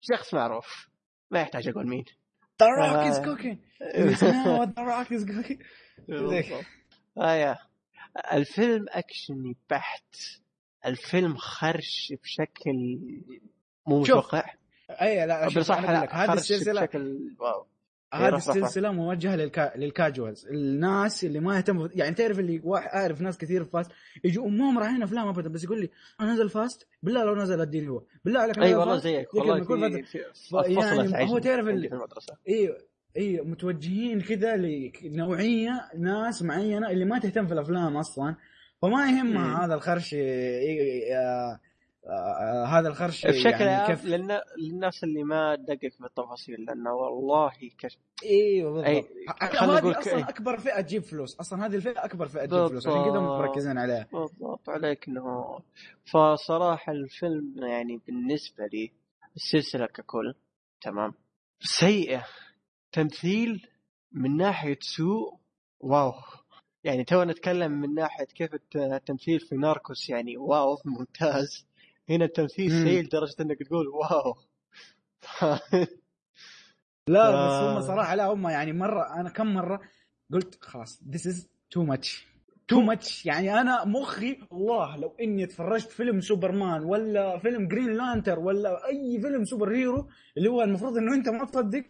شخص 0.00 0.34
معروف. 0.34 0.88
ما 1.30 1.40
يحتاج 1.40 1.68
أقول 1.68 1.88
مين. 1.88 2.04
The 2.60 2.66
Rock 2.66 3.06
is 3.06 3.18
آه. 3.18 3.24
cooking 3.24 3.58
ذا 3.96 4.74
Rock 4.78 5.12
is 5.12 5.26
cooking 5.26 5.62
بالضبط. 6.08 6.64
الفيلم 8.32 8.86
أكشني 8.88 9.56
بحت. 9.70 10.16
الفيلم 10.86 11.36
خرش 11.36 12.12
بشكل 12.22 12.98
مو 13.86 14.00
متوقع. 14.00 14.54
أي 14.90 15.26
لا 15.26 15.46
لك، 16.04 16.14
هذه 16.14 16.32
السلسلة 16.32 16.80
بشكل 16.80 17.18
واو. 17.38 17.66
هذه 18.14 18.28
رف- 18.28 18.48
رف. 18.48 18.56
السلسلة 18.56 18.92
موجهة 18.92 19.36
للكا... 19.36 19.72
لل 19.76 19.92
casuals 19.92 20.46
الناس 20.46 21.24
اللي 21.24 21.40
ما 21.40 21.56
يهتموا 21.56 21.88
يعني 21.94 22.14
تعرف 22.14 22.38
اللي 22.38 22.60
واحد 22.64 22.88
أعرف 22.88 23.20
ناس 23.20 23.38
كثير 23.38 23.64
في 23.64 23.70
Fast 23.70 23.90
يجوا 24.24 24.48
ما 24.48 24.70
هم 24.70 24.78
رايحين 24.78 25.02
أفلام 25.02 25.28
ابدا 25.28 25.48
بس 25.48 25.64
يقول 25.64 25.80
لي 25.80 25.90
أنا 26.20 26.32
نزل 26.32 26.48
Fast 26.50 26.86
بالله 27.02 27.24
لو 27.24 27.34
نزل 27.34 27.60
أديني 27.60 27.88
هو. 27.88 28.02
بالله 28.24 28.40
عليك 28.40 28.58
أي 28.58 28.74
والله 28.74 28.96
زيك 28.98 29.34
والله 29.34 29.62
في, 29.62 29.64
فترة- 29.64 30.06
في 30.06 30.74
يعني 30.74 31.30
هو 31.30 31.38
تعرف 31.38 31.66
عندي 31.66 31.84
ال- 31.86 31.88
في 31.88 31.94
المدرسة. 31.94 32.36
اي 32.48 32.76
إي 33.16 33.40
متوجهين 33.40 34.20
كذا 34.20 34.56
لنوعيه 35.02 35.88
ناس 35.98 36.42
معينة 36.42 36.90
اللي 36.90 37.04
ما 37.04 37.18
تهتم 37.18 37.46
في 37.46 37.52
الأفلام 37.54 37.96
أصلا. 37.96 38.36
فما. 38.82 39.06
يهمها 39.10 39.64
هذا 39.66 39.74
الخرش 39.74 40.14
آه، 40.18 41.60
آه، 42.08 42.64
هذا 42.66 42.88
الخرش 42.88 43.26
بشكل 43.26 43.64
يعني 43.64 43.86
كيف 43.86 44.04
للنا- 44.04 44.44
للناس 44.58 45.04
اللي 45.04 45.24
ما 45.24 45.56
تدقق 45.56 45.88
في 45.88 46.04
التفاصيل 46.04 46.64
لأنه 46.64 46.92
والله 46.94 47.52
كش... 47.78 47.98
أيوه 48.24 48.72
بالضبط. 48.72 48.86
أي، 49.42 49.48
خلنا 49.48 49.80
نقول 49.80 49.92
أصلا. 49.92 50.28
أكبر 50.28 50.58
فئة 50.58 50.80
تجيب 50.80 51.02
فلوس. 51.02 51.40
أصلا 51.40 51.66
هذه 51.66 51.74
الفئة 51.74 52.04
أكبر 52.04 52.26
فئة 52.28 52.44
تجيب 52.46 52.66
فلوس. 52.66 52.86
عشان 52.86 53.04
كذا. 53.04 53.20
مركزين 53.20 53.78
عليها. 53.78 54.06
بالضبط. 54.12 54.68
عليك 54.70 55.08
إنه 55.08 55.58
فصراحة 56.12 56.92
الفيلم 56.92 57.54
يعني 57.58 58.00
بالنسبة 58.06 58.66
لي 58.72 58.92
السلسلة 59.36 59.86
ككل 59.86 60.34
تمام 60.82 61.12
سيئة. 61.60 62.24
تمثيل 62.92 63.66
من 64.12 64.36
ناحية 64.36 64.78
سوء 64.80 65.38
واو. 65.80 66.12
يعني 66.84 67.04
تو 67.04 67.22
نتكلم 67.24 67.72
من 67.72 67.94
ناحية 67.94 68.24
كيف 68.24 68.54
الت- 68.54 68.76
التمثيل 68.76 69.40
في 69.40 69.56
Narcos 69.56 70.08
يعني 70.10 70.36
واو 70.36 70.78
ممتاز. 70.84 71.66
هنا 72.10 72.24
التمثيل. 72.24 72.70
سيء 72.70 73.02
لدرجة 73.04 73.34
إنك 73.40 73.58
تقول 73.62 73.88
واو. 73.88 74.34
لا 77.08 77.28
آه. 77.28 77.46
بس 77.76 77.76
هم 77.82 77.86
صراحة 77.86 78.14
لا 78.14 78.26
هم 78.26 78.48
يعني 78.48 78.72
مرة 78.72 79.20
أنا 79.20 79.30
كم 79.30 79.46
مرة 79.54 79.80
قلت 80.32 80.64
خلاص 80.64 81.02
this 81.10 81.26
is 81.26 81.48
too 81.70 81.82
much 81.82 82.26
too 82.68 82.80
much 82.80 83.26
يعني 83.26 83.60
أنا 83.60 83.84
مخي 83.84 84.38
والله 84.50 84.96
لو 84.96 85.16
إني 85.20 85.44
اتفرجت 85.44 85.90
فيلم 85.90 86.20
سوبرمان 86.20 86.82
ولا 86.84 87.38
فيلم 87.38 87.68
Green 87.68 87.92
Lantern 87.96 88.38
ولا 88.38 88.86
أي 88.88 89.20
فيلم 89.20 89.44
superhero 89.44 90.08
اللي 90.36 90.48
هو 90.50 90.62
المفروض 90.62 90.96
إنه 90.96 91.14
أنت 91.14 91.28
ما 91.28 91.44
تصدق 91.44 91.84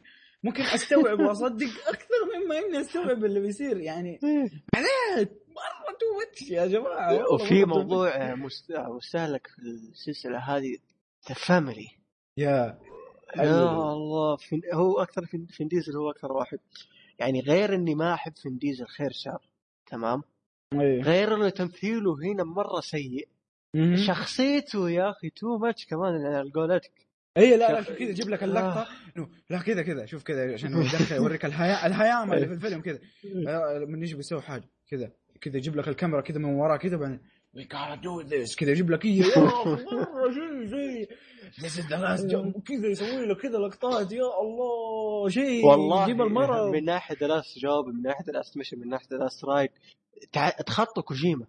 ممكن 0.44 0.62
أستوعب 0.62 1.20
وأصدق 1.20 1.66
أكثر 1.88 2.14
مما 2.44 2.58
إني 2.58 2.80
أستوعب 2.80 3.24
اللي 3.24 3.40
بيصير 3.40 3.76
يعني 3.76 4.18
عليه 4.74 5.30
مرة 5.48 5.96
too 6.00 6.18
much 6.18 6.50
يا 6.50 6.66
جماعة 6.66 7.32
وفي. 7.34 7.64
موضوع 7.64 8.34
مست- 8.34 8.72
مستهلك 8.72 9.46
في 9.46 9.62
السلسلة 9.62 10.38
هذه 10.38 10.76
the 11.28 11.34
family 11.34 11.88
يا 12.36 12.78
يا. 13.36 13.70
الله 13.72 14.36
فين 14.36 14.60
هو 14.74 15.02
أكثر 15.02 15.26
فين, 15.26 15.68
ديزل 15.68 15.96
هو 15.96 16.10
أكثر 16.10 16.32
واحد 16.32 16.58
يعني 17.18 17.40
غير 17.40 17.74
إني 17.74 17.94
ما 17.94 18.14
أحب 18.14 18.36
فين 18.36 18.58
ديزل 18.58 18.86
خير 18.86 19.10
شر 19.12 19.48
تمام 19.86 20.22
أيوة. 20.72 21.02
غير 21.04 21.34
إنه 21.34 21.48
تمثيله 21.48 22.14
هنا 22.22 22.44
مرة 22.44 22.80
سيء. 22.80 23.28
شخصيته 24.06 24.90
يا 24.90 25.10
أخي 25.10 25.30
too 25.30 25.58
much 25.58 25.86
كمان 25.86 26.26
على 26.26 26.50
قولتك 26.50 26.92
اي 27.36 27.56
لا 27.56 27.72
لا 27.72 27.78
شوف- 27.82 27.88
شوف 27.88 27.96
كذا 27.98 28.08
يجيب 28.10 28.28
لك 28.28 28.42
آه. 28.42 28.46
اللقطه 28.46 28.86
إنه 29.16 29.28
لا 29.50 29.58
كذا 29.58 29.82
كذا 29.82 30.06
شوف 30.06 30.22
كذا 30.22 30.52
عشان 30.52 30.82
يدخل 30.82 31.16
يوريك 31.16 31.44
الهيا 31.50 31.86
الهيامه 31.86 32.34
اللي 32.34 32.46
في 32.46 32.52
الفيلم 32.52 32.80
كذا. 32.80 32.98
آه، 33.48 33.84
من 33.88 34.02
يجي 34.02 34.14
بيسوي 34.14 34.40
حاجة 34.42 34.68
كذا 34.90 35.10
كذا 35.40 35.56
يجيب 35.56 35.76
لك 35.76 35.88
الكاميرا 35.88 36.20
كذا 36.20 36.38
من 36.38 36.44
وراه 36.44 36.76
كذا 36.76 36.96
بعدين 36.96 37.20
we 37.56 37.60
gotta 37.62 37.96
do 38.02 38.28
this. 38.30 38.56
كذا 38.56 38.70
يجيب 38.70 38.90
لك 38.90 39.04
اياه 39.04 39.38
مرة 39.38 40.30
شيء 40.32 40.68
شيء 40.70 41.08
this 41.60 41.72
is 41.80 41.84
the 41.86 41.96
last 41.96 42.30
job. 42.32 42.62
كذا 42.68 42.86
يسوي 42.88 43.26
لك 43.26 43.36
كذا 43.36 43.58
لقطات 43.58 44.12
يا 44.12 44.22
الله 44.42 45.28
شيء 45.28 45.66
والله 45.66 46.04
يجيب 46.04 46.22
المره 46.22 46.70
من 46.70 46.84
ناحية 46.84 47.16
the 47.20 47.26
last 47.26 47.58
job 47.58 47.86
من 47.86 48.02
ناحية 48.02 48.24
the 48.24 48.32
last 48.32 48.56
mission 48.56 48.78
من 48.78 48.88
ناحية 48.88 49.06
the 49.12 49.16
last 49.16 49.44
ride 49.44 49.70
تخطوا 50.66 51.02
كوجيما. 51.02 51.46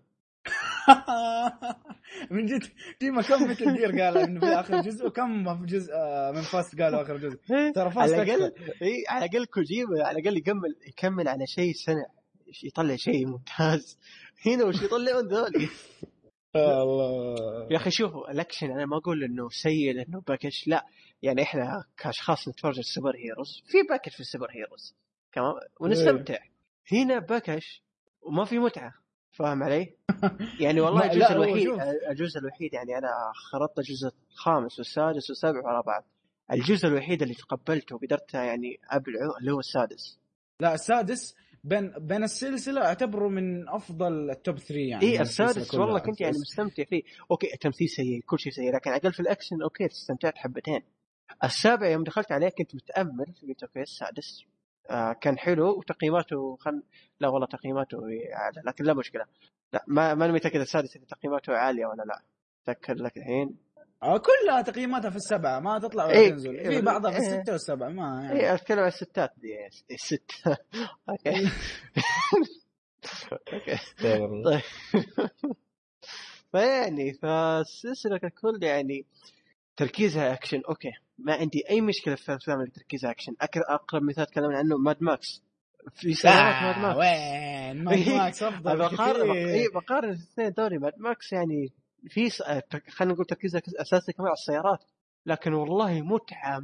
من 2.32 2.46
جد 2.46 2.64
فيما 3.00 3.22
كم 3.22 3.50
Metal 3.50 3.74
Gear 3.74 4.02
قال 4.02 4.18
إنه 4.18 4.40
في 4.40 4.46
آخر 4.46 4.82
جزء 4.82 5.08
وكم 5.08 5.58
في 5.60 5.66
جزء 5.66 5.94
آه، 5.94 6.32
من 6.32 6.42
Fast 6.42 6.82
قالوا 6.82 7.02
آخر 7.02 7.18
جزء. 7.18 7.38
ترى 7.76 7.92
Fast 7.92 8.14
على 8.14 8.24
الاقل. 8.24 8.54
اي 8.82 9.04
على 9.10 9.26
الأقل 9.26 9.46
كوجيما 9.46 10.04
على 10.04 10.20
الأقل 10.20 10.38
يكمل 10.38 10.76
يكمل 10.88 11.28
على 11.28 11.48
شيء 11.48 11.74
سنه 11.74 12.06
يطلع 12.64 12.96
شيء 12.96 13.28
ممتاز. 13.28 13.98
هنا 14.46 14.64
وش 14.64 14.82
يطلعون 14.82 15.28
ذولي؟ 15.28 15.70
يا 16.56 16.82
الله. 16.84 17.68
يا 17.72 17.78
أخي 17.78 17.92
شوفوا 17.92 18.32
الاكشن 18.32 18.72
أنا 18.72 18.86
ما 18.86 18.98
أقول 18.98 19.24
إنه 19.24 19.50
سيء 19.50 19.94
لأنه 19.94 20.22
بكش 20.28 20.64
لا. 20.68 20.86
يعني 21.22 21.42
إحنا 21.42 21.84
كأشخاص 21.98 22.48
نتفرج 22.48 22.74
على 22.74 22.80
ال 22.80 23.16
superheroes 23.16 23.64
في 23.66 23.78
بكش 23.90 24.12
في 24.12 24.20
ال 24.20 24.48
superheroes 24.52 24.96
كمان 25.32 25.54
ونستمتع. 25.80 26.38
هنا 26.92 27.20
بكش 27.20 27.64
وما 28.22 28.46
في 28.46 28.60
متعة. 28.60 29.01
فاهم 29.32 29.64
علي؟ 29.64 29.96
يعني 30.60 30.82
والله 30.82 31.12
الجزء 31.12 31.32
الوحيد. 31.32 31.70
الجزء 32.10 32.40
الوحيد 32.40 32.74
يعني 32.74 32.98
أنا 32.98 33.32
خرطت 33.52 33.80
الجزء 33.80 34.12
الخامس 34.32 34.80
والسادس 34.80 35.30
والسابع 35.30 35.60
ورا 35.60 35.82
بعض 35.82 36.06
الجزء 36.52 36.88
الوحيد 36.88 37.22
اللي 37.22 37.34
تقبلته 37.34 37.96
وقدرت 37.96 38.34
يعني 38.34 38.80
أبلعه 38.90 39.38
اللي 39.40 39.52
هو 39.52 39.60
السادس 39.60 40.20
لا 40.60 40.74
السادس 40.74 41.36
بين 41.64 41.94
بين 41.98 42.24
السلسلة 42.24 42.86
أعتبره 42.86 43.28
من 43.28 43.70
أفضل 43.70 44.30
ال 44.32 44.38
top 44.38 44.58
3 44.58 44.76
يعني 44.80 45.04
اي 45.04 45.22
السادس. 45.22 45.76
والله 45.76 46.00
كنت 46.00 46.22
يعني 46.22 46.38
مستمتع 46.38 46.84
فيه 46.84 47.02
okay 47.32 47.54
التمثيل 47.54 47.90
سيء 47.90 48.22
كل 48.26 48.40
شيء 48.40 48.52
سيء 48.52 48.76
لكن 48.76 48.90
على 48.90 49.00
الأقل 49.00 49.14
في 49.14 49.20
الأكشن 49.20 49.62
okay 49.62 49.86
استمتعت 49.86 50.38
حبتين 50.38 50.82
السابع 51.44 51.88
يوم 51.88 52.04
دخلت 52.04 52.32
عليه 52.32 52.50
كنت 52.50 52.76
متأمل 52.76 53.26
قلت 53.26 53.64
okay 53.64 53.82
السادس 53.82 54.46
آه 54.90 55.14
كان 55.14 55.38
حلو 55.38 55.78
وتقييماته 55.78 56.56
خل... 56.56 56.84
لا 57.20 57.28
والله 57.28 57.48
تقييماته 57.48 57.98
اعلى 58.34 58.62
لكن 58.66 58.84
لا 58.84 58.94
مشكلة. 58.94 59.26
لا 59.74 59.84
ما 59.88 60.14
ماني 60.14 60.34
متأكد 60.34 60.60
السادس 60.60 60.96
إذا 60.96 61.06
تقييماته 61.06 61.54
عالية 61.54 61.86
ولا 61.86 62.04
لا. 62.04 62.22
اتذكر 62.64 62.94
لك 62.94 63.18
الحين. 63.18 63.58
آه 64.04 64.18
كلها 64.18 64.62
تقييماتها 64.62 65.10
في 65.10 65.16
السبعة 65.16 65.60
ما 65.60 65.80
تطلع 65.80 66.06
ولا 66.06 66.14
إيه، 66.14 66.30
تنزل 66.30 66.58
إيه، 66.58 66.70
في 66.70 66.82
بعضها 66.82 67.12
في 67.12 67.18
إيه. 67.18 67.28
الستة 67.40 67.52
والسبعة 67.52 67.90
ما 67.90 68.24
يعني. 68.24 68.40
اي 68.40 68.54
أتكلم 68.54 68.80
عن 68.80 68.88
الستات 68.88 69.32
دي 69.38 69.68
الست. 69.92 70.32
okay. 71.10 71.50
okay. 73.54 73.78
طيب 74.04 74.62
فيعني 76.52 77.14
فالسلسله 77.14 78.18
ككل 78.18 78.60
يعني 78.64 79.06
تركيزها 79.78 80.34
أكشن. 80.34 80.62
okay. 80.70 80.92
ما 81.26 81.34
عندي 81.34 81.64
أي 81.70 81.82
مشكلة 81.82 82.16
في 82.16 82.30
الافلام 82.30 82.60
اللي 82.60 82.72
تركيزها 82.72 83.12
اكشن 83.12 83.34
أقرب 83.70 84.04
مثال 84.04 84.26
تكلمنا 84.26 84.58
عنه 84.58 84.78
Mad 84.78 84.98
Max 85.04 85.28
في 85.96 86.14
سيارات 86.14 86.64
Mad 86.64 86.76
آه 86.76 86.82
Max 86.82 86.98
وين؟ 86.98 87.84
Mad 87.84 87.98
إيه. 88.08 88.18
Max 88.18 88.44
أفضل 88.44 88.78
بقارن. 88.78 89.32
اي 89.32 89.68
بقارن 89.68 90.10
الاثنين 90.10 90.52
دوري. 90.52 90.78
Mad 90.78 90.94
Max 90.98 91.34
يعني 91.34 91.74
في 92.10 92.30
س... 92.30 92.38
تر- 92.70 92.84
خلينا 92.90 93.14
نقول 93.14 93.26
تركيزها 93.26 93.62
أساسي 93.82 94.14
كمان 94.14 94.28
على 94.28 94.34
السيارات. 94.34 94.80
لكن 95.26 95.54
والله 95.54 96.02
متعة 96.02 96.60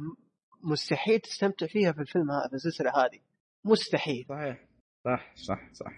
مستحيل 0.62 1.20
تستمتع 1.20 1.66
فيها 1.66 1.92
في 1.92 2.00
الفيلم 2.00 2.30
هذا 2.30 2.48
في 2.48 2.54
السلسلة 2.54 2.90
هذه. 2.90 3.18
مستحيل. 3.64 4.26
صحيح. 4.28 4.64
صح 5.04 5.34
صح 5.36 5.72
صح. 5.72 5.92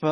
ف 0.00 0.06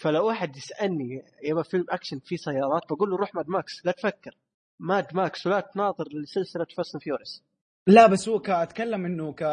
فلو 0.00 0.26
واحد 0.26 0.56
يسألني 0.56 1.22
يبغى 1.44 1.64
فيلم 1.64 1.84
اكشن 1.90 2.18
فيه 2.24 2.36
سيارات 2.36 2.82
بقول 2.90 3.10
له 3.10 3.16
روح 3.16 3.34
Mad 3.34 3.48
Max 3.48 3.86
لا 3.86 3.92
تفكر. 3.92 4.36
Mad 4.80 5.06
Max 5.14 5.46
ولا 5.46 5.60
تناظر 5.60 6.08
لسلسله 6.12 6.66
Fast 6.76 6.96
Furious 6.96 7.42
لا 7.86 8.06
بس 8.06 8.28
هو 8.28 8.38
كأتكلم 8.38 9.04
إنه 9.04 9.32
ك 9.32 9.44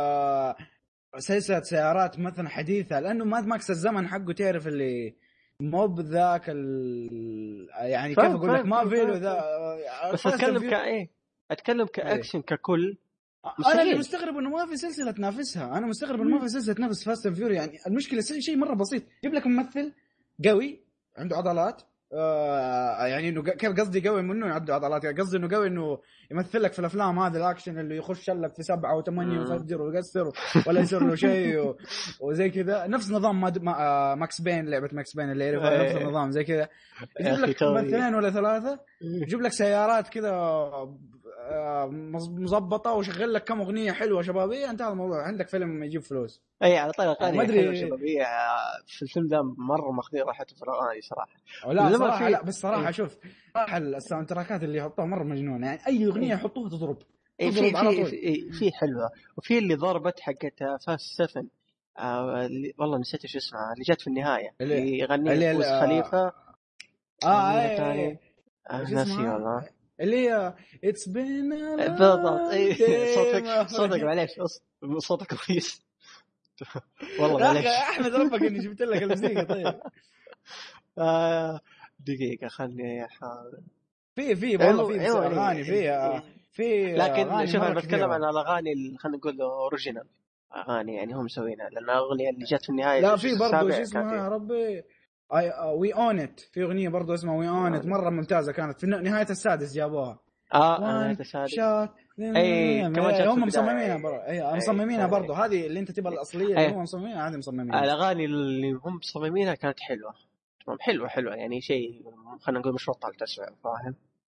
سلسلة 1.17 1.61
سيارات 1.61 2.19
مثلا 2.19 2.49
حديثة 2.49 2.99
لأنه 2.99 3.25
Mad 3.25 3.45
Max 3.45 3.69
الزمن 3.69 4.07
حقه 4.07 4.33
تعرف 4.33 4.67
اللي 4.67 5.15
مو 5.59 5.87
بذاك 5.87 6.49
ال... 6.49 7.67
يعني 7.79 8.15
كيف 8.15 8.25
أقول 8.25 8.53
لك 8.53 8.65
ما 8.65 8.89
في 8.89 8.95
له. 8.95 9.17
ذا 9.17 10.11
بس 10.13 10.27
أتكلم 10.27 10.69
كايه 10.69 11.09
أتكلم 11.51 11.85
كأكشن 11.85 12.41
ككل. 12.41 12.97
أنا 13.45 13.53
مستحيل. 13.59 13.79
اللي 13.79 13.99
مستغرب 13.99 14.37
إنه 14.37 14.49
ما 14.49 14.65
في 14.65 14.77
سلسلة 14.77 15.11
تنافسها. 15.11 15.77
أنا 15.77 15.87
مستغرب 15.87 16.21
إنه 16.21 16.29
ما 16.29 16.39
في 16.39 16.47
سلسلة 16.47 16.73
تنافس 16.73 17.03
Fast 17.03 17.25
and 17.25 17.35
Furious 17.35 17.55
يعني 17.55 17.79
المشكلة 17.87 18.21
شيء 18.21 18.39
شيء 18.39 18.57
مرة 18.57 18.75
بسيط. 18.75 19.03
جيب 19.23 19.33
لك 19.33 19.47
ممثل 19.47 19.93
قوي 20.45 20.83
عنده 21.17 21.37
عضلات 21.37 21.81
آه 22.13 23.05
يعني 23.05 23.29
إنه 23.29 23.43
كيف 23.43 23.79
قصدي 23.79 24.07
قوي 24.07 24.21
منه 24.21 24.47
يعدوا 24.47 24.75
عضلات 24.75 25.03
يعني 25.03 25.21
قصدي 25.21 25.37
إنه 25.37 25.49
قوي 25.55 25.67
إنه 25.67 25.97
يمثل 26.31 26.61
لك 26.61 26.73
في 26.73 26.79
الأفلام 26.79 27.19
هذا 27.19 27.37
الأكشن 27.37 27.79
اللي 27.79 27.97
يخش 27.97 28.29
لك 28.29 28.55
في 28.55 28.63
سبعة 28.63 28.97
وثمانية. 28.97 29.39
ويفجر 29.39 29.81
ويكسر 29.81 30.31
ولا 30.67 30.81
يصير 30.81 31.03
له 31.03 31.15
شيء 31.15 31.59
و... 31.59 31.77
وزي 32.27 32.49
كذا 32.49 32.87
نفس 32.87 33.11
نظام 33.11 33.41
ماد... 33.41 33.63
ما... 33.63 33.71
آه 33.79 34.15
Max 34.15 34.41
Payne 34.41 34.69
لعبة 34.69 34.89
Max 34.93 35.15
Payne 35.15 35.31
اللي 35.31 35.45
يعرفها 35.45 35.71
إيه. 35.71 35.83
نفس 35.83 36.01
النظام 36.01 36.31
زي 36.31 36.43
كذا 36.43 36.67
يجيب 37.19 37.45
لك. 37.45 37.63
ممثلين 37.63 38.15
ولا 38.15 38.29
ثلاثة 38.29 38.79
يجيب 39.01 39.41
لك 39.41 39.51
سيارات 39.51 40.07
كذا 40.07 40.31
مظبطة 42.27 42.91
وشغل 42.93 43.33
لك 43.33 43.43
كم 43.43 43.61
أغنية 43.61 43.91
حلوة 43.91 44.21
شبابية. 44.21 44.69
انتهى 44.69 44.87
الموضوع. 44.91 45.23
عندك 45.27 45.47
فيلم 45.47 45.83
يجيب 45.83 46.01
فلوس. 46.01 46.41
اي 46.63 46.77
على 46.77 46.91
طول 46.91 47.05
اغاني 47.05 47.37
ما. 47.37 47.43
حلوة 47.47 47.73
شبابية. 47.73 48.23
آه، 48.23 48.81
في 48.87 49.01
الفيلم 49.01 49.27
ذا 49.27 49.41
مرة 49.41 49.91
ماخذين 49.91 50.21
راحتهم 50.21 50.55
في 50.57 50.63
الاغاني 50.63 51.01
صراحة. 51.01 51.29
لا 51.73 51.97
صراحة 51.97 52.25
في- 52.25 52.31
لا 52.31 52.43
بس 52.43 52.53
صراحة 52.61 52.85
إيه. 52.85 52.91
شوف 52.91 53.17
صراحة 53.53 53.77
ال 53.77 54.27
soundtrack 54.29 54.60
ات 54.60 54.63
اللي 54.63 54.77
يحطوها 54.77 55.07
مرة 55.07 55.23
مجنونة. 55.23 55.67
يعني 55.67 55.79
أي 55.87 56.05
أغنية 56.05 56.33
يحطوها 56.33 56.69
تضرب. 56.69 56.97
اي 57.41 57.51
تضرب 57.51 57.63
في 57.65 57.71
في 57.71 57.81
طول. 58.01 58.05
في, 58.53 58.71
حلوة. 58.73 59.09
وفي 59.37 59.57
اللي 59.57 59.75
ضربت 59.75 60.19
حقت 60.19 60.83
Fast 60.85 61.29
7 61.31 61.43
آه 61.99 62.45
اللي 62.45 62.73
والله 62.77 62.97
نسيت 62.97 63.23
إيش 63.23 63.35
اسمها. 63.35 63.73
اللي 63.73 63.83
جت 63.83 64.01
في 64.01 64.07
النهاية. 64.07 64.49
اللي- 64.61 64.99
يغني 64.99 65.29
آه، 65.51 65.81
خليفة. 65.81 66.33
آه 67.23 67.59
اي 67.61 68.19
آه 68.71 68.89
ناسي؟ 68.91 69.11
والله. 69.17 69.69
اللي 70.01 70.29
هي 70.29 70.53
it's 70.83 71.09
been 71.09 71.49
بالضبط. 71.77 72.51
اي 72.51 72.75
صوتك 73.15 73.67
صوتك 73.67 74.03
معليش. 74.03 74.31
صوتك 74.97 75.33
كويس. 75.33 75.81
والله 77.19 77.39
معليش. 77.39 77.65
أحمد 77.65 78.15
ربك 78.15 78.41
إني 78.43 78.59
جبت 78.59 78.81
لك 78.81 79.03
الموسيقى 79.03 79.45
طيب. 79.45 79.73
آه 80.97 81.59
دقيقة 81.99 82.47
خلني 82.47 83.05
أحاول. 83.05 83.61
في 84.15 84.35
في 84.35 84.57
والله 84.57 84.87
في 84.87 85.01
أيوة، 85.01 85.25
أغاني 85.27 85.63
في 85.63 86.21
في 86.51 86.93
لكن 86.95 87.45
شوف 87.45 87.61
أنا 87.63 87.73
بتكلم. 87.73 88.11
عن 88.11 88.23
الأغاني 88.23 88.97
خلينا 88.99 89.17
نقول 89.17 89.41
original 89.41 90.07
أغاني 90.55 90.95
يعني 90.95 91.13
هم 91.13 91.25
مسوينها 91.25 91.69
لأن 91.69 91.83
الاغنيه 91.83 92.29
اللي 92.29 92.45
جت 92.45 92.63
في 92.63 92.69
النهاية 92.69 93.01
لا 93.01 93.15
في 93.15 93.35
برضه 93.37 93.69
شو 93.71 93.81
اسمها 93.81 94.15
يا 94.15 94.27
ربي؟ 94.27 94.83
We 95.75 95.93
Own 95.93 96.19
It 96.19 96.39
في 96.39 96.63
أغنية 96.63 96.89
برضه 96.89 97.13
اسمها 97.13 97.35
We 97.37 97.49
Own 97.49 97.73
It 97.73 97.85
مرة 97.85 98.09
ممتازة 98.09 98.51
كانت. 98.51 98.79
في 98.79 98.87
نهاية 98.87 99.27
السادس 99.29 99.73
جابوها. 99.73 100.19
آه 100.53 101.13
شوت 101.45 101.89
أي، 102.19 102.81
كمان 102.81 103.13
جت 103.13 103.21
في 103.21 103.27
هم. 103.27 103.43
مصممينها 103.43 103.97
برضه 103.97 104.17
اي 104.27 104.41
أي، 104.51 104.57
مصممينها 104.57 105.05
أي. 105.05 105.11
برضه 105.11 105.45
هذه 105.45 105.65
اللي 105.67 105.79
أنت 105.79 105.91
تبغى 105.91 106.13
الأصلية. 106.13 106.57
أي. 106.57 106.65
اللي 106.65 106.75
هم 106.77 106.81
مصممينها 106.81 107.29
هذه 107.29 107.37
مصممينها. 107.37 107.83
الأغاني 107.83 108.25
اللي 108.25 108.71
هم 108.71 108.95
مصممينها 108.95 109.55
كانت 109.55 109.79
حلوة. 109.79 110.13
تمام 110.65 110.77
حلوة 110.79 111.07
حلوة. 111.07 111.35
يعني 111.35 111.61
شيء 111.61 112.03
خلينا 112.41 112.59
نقول 112.59 112.73
مشروع 112.73 112.97
طال 112.97 113.13
تسويق 113.13 113.49
فاهم؟ 113.63 113.95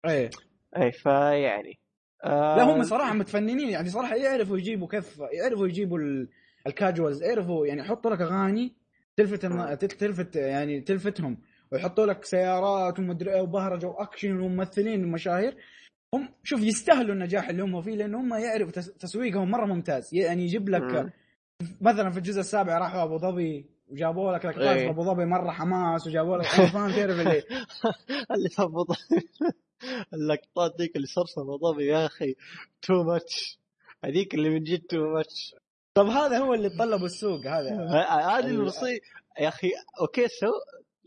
اي 0.05 0.29
اي 0.77 0.91
فيعني 0.91 1.79
آه 2.23 2.55
لا 2.57 2.63
هم 2.63 2.83
صراحة 2.83 3.13
متفننين. 3.13 3.69
يعني 3.69 3.89
صراحة 3.89 4.15
يعرفوا 4.15 4.57
يجيبوا 4.57 4.87
كيف 4.87 5.21
يعرفوا 5.33 5.67
يجيبوا 5.67 5.97
ال- 5.99 6.29
الكاجوالز 6.67 7.23
يعرفوا 7.23 7.67
يعني 7.67 7.81
يحطوا 7.81 8.11
لك 8.11 8.21
أغاني 8.21 8.73
تلفت 9.17 9.41
تل- 9.41 9.77
تلفت 9.87 10.35
يعني 10.35 10.81
تلفتهم 10.81 11.37
ويحطوا 11.71 12.05
لك 12.05 12.25
سيارات 12.25 12.99
ومدري 12.99 13.33
إيه 13.35 13.41
وبهرجة 13.41 13.87
وأكشن 13.87 14.39
وممثلين 14.39 15.05
ومشاهير. 15.05 15.57
هم 16.15 16.29
شوف 16.43 16.61
يستاهلوا 16.63 17.13
النجاح 17.15 17.49
اللي 17.49 17.63
هم 17.63 17.81
فيه 17.81 17.95
لأن 17.95 18.15
هم 18.15 18.33
يعرفوا 18.33 18.71
تس- 18.71 18.93
تسويقهم 18.93 19.51
مرة 19.51 19.65
ممتاز. 19.65 20.09
يعني 20.15 20.43
يجيب 20.43 20.69
لك 20.69 20.81
مم. 20.81 21.11
مثلا 21.81 22.09
في 22.11 22.17
الجزء 22.17 22.39
السابع 22.39 22.77
راحوا 22.77 23.03
أبو 23.03 23.17
ظبي 23.17 23.65
وجابوا 23.89 24.31
لك 24.33 24.45
لقطات 24.45 24.61
إيه. 24.77 24.85
في 24.85 24.89
أبو 24.89 25.03
ظبي 25.03 25.25
مرة 25.25 25.51
حماس 25.51 26.07
وجابوا 26.07 26.37
لك 26.37 26.45
فاهم 26.73 26.91
تعرف 26.91 27.19
اللي. 27.19 27.43
اللي 28.35 28.49
في 28.49 28.61
أبو 28.63 28.83
ظبي 28.83 29.29
اللقطات 30.13 30.81
ذيك 30.81 30.95
اللي 30.95 31.07
صار 31.07 31.25
في 31.25 31.41
أبو 31.41 31.57
ظبي 31.57 31.85
يا 31.85 32.05
أخي 32.05 32.35
too 32.81 33.03
much 33.03 33.59
هذيك 34.05 34.33
اللي 34.35 34.49
من 34.49 34.63
جد 34.63 34.81
too 34.81 35.13
much 35.13 35.55
طب 35.93 36.05
هذا 36.07 36.37
هو 36.37 36.53
اللي 36.53 36.69
طلبوا 36.69 37.05
السوق 37.05 37.39
هذا 37.47 37.69
هذه 37.99 38.39
ال- 38.39 38.45
المصيبه 38.45 38.99
يا 39.39 39.47
أخي 39.47 39.69
okay 40.01 40.27
so 40.27 40.47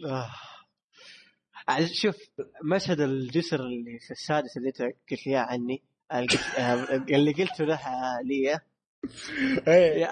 آه. 0.09 0.31
شوف 1.93 2.17
مشهد 2.65 3.01
الجسر 3.01 3.61
اللي 3.61 3.99
في 3.99 4.11
السادس 4.11 4.57
اللي 4.57 4.69
أنت 4.69 4.83
قلت 5.11 5.27
لي 5.27 5.37
عني 5.37 5.83
آه، 6.13 6.27
اللي 7.11 7.33
قلته 7.33 7.65
له 7.65 7.81
لي 8.25 8.61
إيه. 9.69 10.09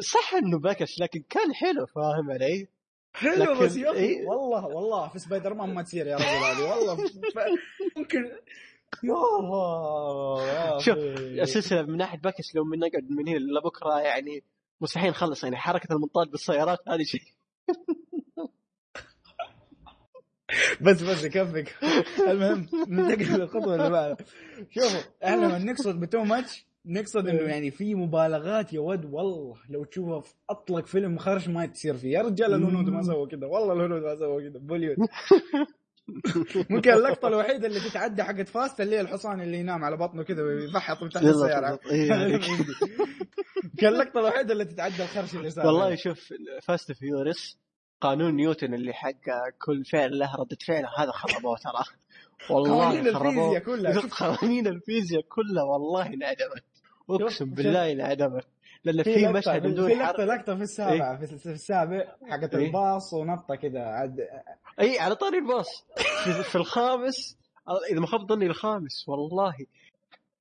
صح 0.00 0.34
إنه 0.34 0.58
بكش 0.58 1.00
لكن 1.00 1.22
كان 1.30 1.54
حلو 1.54 1.86
فاهم 1.86 2.30
علي؟ 2.30 2.68
حلو 3.14 3.54
بس 3.60 3.76
يا 3.76 3.90
أخي 3.90 3.98
إيه. 3.98 4.26
والله 4.26 4.66
والله 4.66 5.08
في 5.08 5.18
سبايدر 5.18 5.54
مان 5.54 5.74
ما 5.74 5.82
تصير 5.82 6.06
يا 6.06 6.16
رجل 6.16 6.24
هذه 6.24 6.70
والله 6.70 6.96
ف- 7.06 7.98
ممكن 7.98 8.30
يا 9.04 9.14
الله 9.40 10.78
شوف،. 10.78 10.96
السلسلة 10.98 11.82
من 11.82 11.96
ناحية 11.96 12.18
بكش 12.18 12.54
لو 12.54 12.64
من 12.64 12.78
نقعد 12.78 13.10
من 13.10 13.28
هنا 13.28 13.38
لبكرة 13.38 14.00
يعني 14.00 14.44
مستحيل 14.80 15.10
نخلص 15.10 15.44
يعني 15.44 15.56
حركة 15.56 15.92
المنطاد 15.92 16.30
بالسيارات 16.30 16.78
هذه 16.88 17.02
شيء. 17.02 17.22
بس 20.80 21.02
بس 21.02 21.24
يكفك 21.24 21.76
المهم 22.28 22.66
ننتقل 22.88 23.40
للخطوة 23.40 23.74
اللي 23.74 23.90
بعدها. 23.90 24.16
شوفوا 24.70 25.00
إحنا 25.24 25.46
لما 25.46 25.58
نقصد 25.58 26.00
ب 26.00 26.06
too 26.06 26.24
much 26.24 26.66
نقصد 26.86 27.28
إنه 27.28 27.40
يعني 27.40 27.70
في 27.70 27.94
مبالغات 27.94 28.72
يا 28.72 28.80
ود 28.80 29.04
والله 29.04 29.56
لو 29.68 29.84
تشوفها 29.84 30.20
في 30.20 30.34
أطلق 30.50 30.86
فيلم 30.86 31.18
خرش 31.18 31.48
ما 31.48 31.66
تصير 31.66 31.94
فيه. 31.94 32.12
يا 32.12 32.22
رجال 32.22 32.54
الهنود 32.54 32.88
ما 32.88 33.02
سووا 33.02 33.26
كذا 33.26 33.46
والله 33.46 33.72
الهنود 33.72 34.02
ما 34.02 34.16
سووا 34.16 34.40
كذا 34.40 34.58
بوليود. 34.58 34.96
ممكن 36.70 36.92
اللقطة 36.92 37.28
الوحيدة 37.28 37.66
اللي 37.66 37.80
تتعدى 37.80 38.22
حقت 38.22 38.48
Fast 38.48 38.80
اللي 38.80 38.96
هي 38.96 39.00
الحصان 39.00 39.40
اللي 39.40 39.58
ينام 39.58 39.84
على 39.84 39.96
بطنه 39.96 40.22
كذا 40.22 40.42
ويفحط 40.42 41.02
من 41.02 41.10
تحت 41.10 41.24
السيارة. 41.24 41.78
إيه،. 41.90 42.40
كان 43.78 43.92
اللقطة 43.94 44.20
الوحيدة 44.20 44.52
اللي 44.52 44.64
تتعدى 44.64 45.02
الخرش 45.02 45.34
اللي 45.34 45.50
صار. 45.50 45.66
والله 45.66 45.94
شوف 45.94 46.34
Fast 46.62 46.92
Furious 46.92 47.58
قانون 48.00 48.34
نيوتن 48.34 48.74
اللي 48.74 48.92
حق 48.92 49.20
كل 49.58 49.84
فعل 49.84 50.18
له 50.18 50.36
ردة 50.36 50.56
فعل 50.66 50.84
هذا 50.98 51.10
خربوه 51.10 51.56
ترى. 51.56 51.84
والله 52.50 53.12
خربوه. 53.12 53.62
قوانين 54.10 54.66
الفيزياء 54.66 55.22
كلها 55.22 55.62
والله 55.62 56.06
انعدمت. 56.06 56.64
أقسم 57.10 57.50
بالله 57.50 57.92
انعدمت. 57.92 58.46
لأن 58.92 59.02
في 59.04 59.14
في 59.14 59.28
مشهد 59.28 59.62
في 59.62 59.68
بدون 59.68 59.90
لقطة 59.90 60.04
حرق 60.06 60.20
لقطة 60.20 60.56
في 60.56 60.62
السابع 60.62 61.16
في 61.16 61.26
في 61.26 61.46
السابع 61.50 62.04
حقت 62.30 62.54
إيه. 62.54 62.66
الباص 62.66 63.14
ونطة 63.14 63.54
كذا. 63.54 63.80
عاد 63.80 64.20
اي 64.80 64.98
على 64.98 65.14
طاري 65.14 65.38
الباص. 65.38 65.68
في, 66.24 66.42
في 66.42 66.56
الخامس 66.56 67.38
إذا 67.92 68.00
ما 68.00 68.06
خاب 68.06 68.28
ظني 68.28 68.46
الخامس 68.46 69.08
والله. 69.08 69.54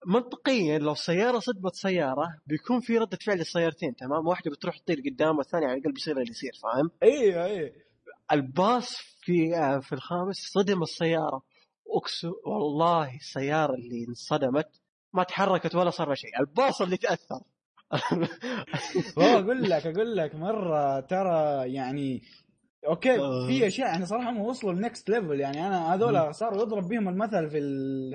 منطقيا 0.08 0.78
لو 0.80 0.94
سيارة 0.96 1.40
صدمت 1.40 1.74
سيارة 1.76 2.38
بيكون 2.48 2.80
في 2.80 2.98
ردة 2.98 3.18
فعل 3.26 3.38
للسيارتين 3.38 3.96
تمام؟ 3.96 4.28
واحدة 4.28 4.52
بتروح 4.52 4.78
تطير 4.78 5.02
قدام 5.10 5.38
والثانية 5.38 5.68
على 5.68 5.78
الأقل 5.78 5.92
بيصير 5.94 6.18
اللي 6.18 6.30
يصير 6.32 6.52
فاهم؟ 6.64 6.92
أيوه 7.04 7.46
أيوه 7.46 7.72
الباص 8.32 8.96
في 9.22 9.56
آه، 9.58 9.80
في 9.80 9.94
الخامس 9.94 10.36
صدم 10.36 10.82
السيارة. 10.82 11.42
أقسم 11.98 12.32
والله 12.46 13.16
السيارة 13.16 13.74
اللي 13.74 14.06
انصدمت 14.10 14.82
ما 15.14 15.24
تحركت 15.24 15.76
ولا 15.76 15.90
صار 15.90 16.16
شيء. 16.16 16.40
الباص 16.40 16.82
اللي 16.82 16.98
تأثر. 16.98 17.42
هو 19.20 19.40
أقول 19.40 19.70
لك 19.70 19.88
أقول 19.88 20.18
لك 20.18 20.36
مرة 20.36 21.00
ترى 21.00 21.64
يعني 21.74 22.22
okay 22.88 23.20
آه. 23.20 23.48
في 23.48 23.68
أشياء 23.68 23.88
يعني 23.88 24.06
صراحة 24.06 24.30
هم 24.30 24.42
وصلوا 24.42 24.74
ال 24.74 24.81
next 24.81 25.10
level 25.10 25.40
يعني 25.40 25.68
أنا 25.68 25.94
هذول 25.94 26.36
صاروا 26.36 26.62
يضرب 26.62 26.88
بهم 26.88 27.10
المثل 27.10 27.50
في 27.50 27.60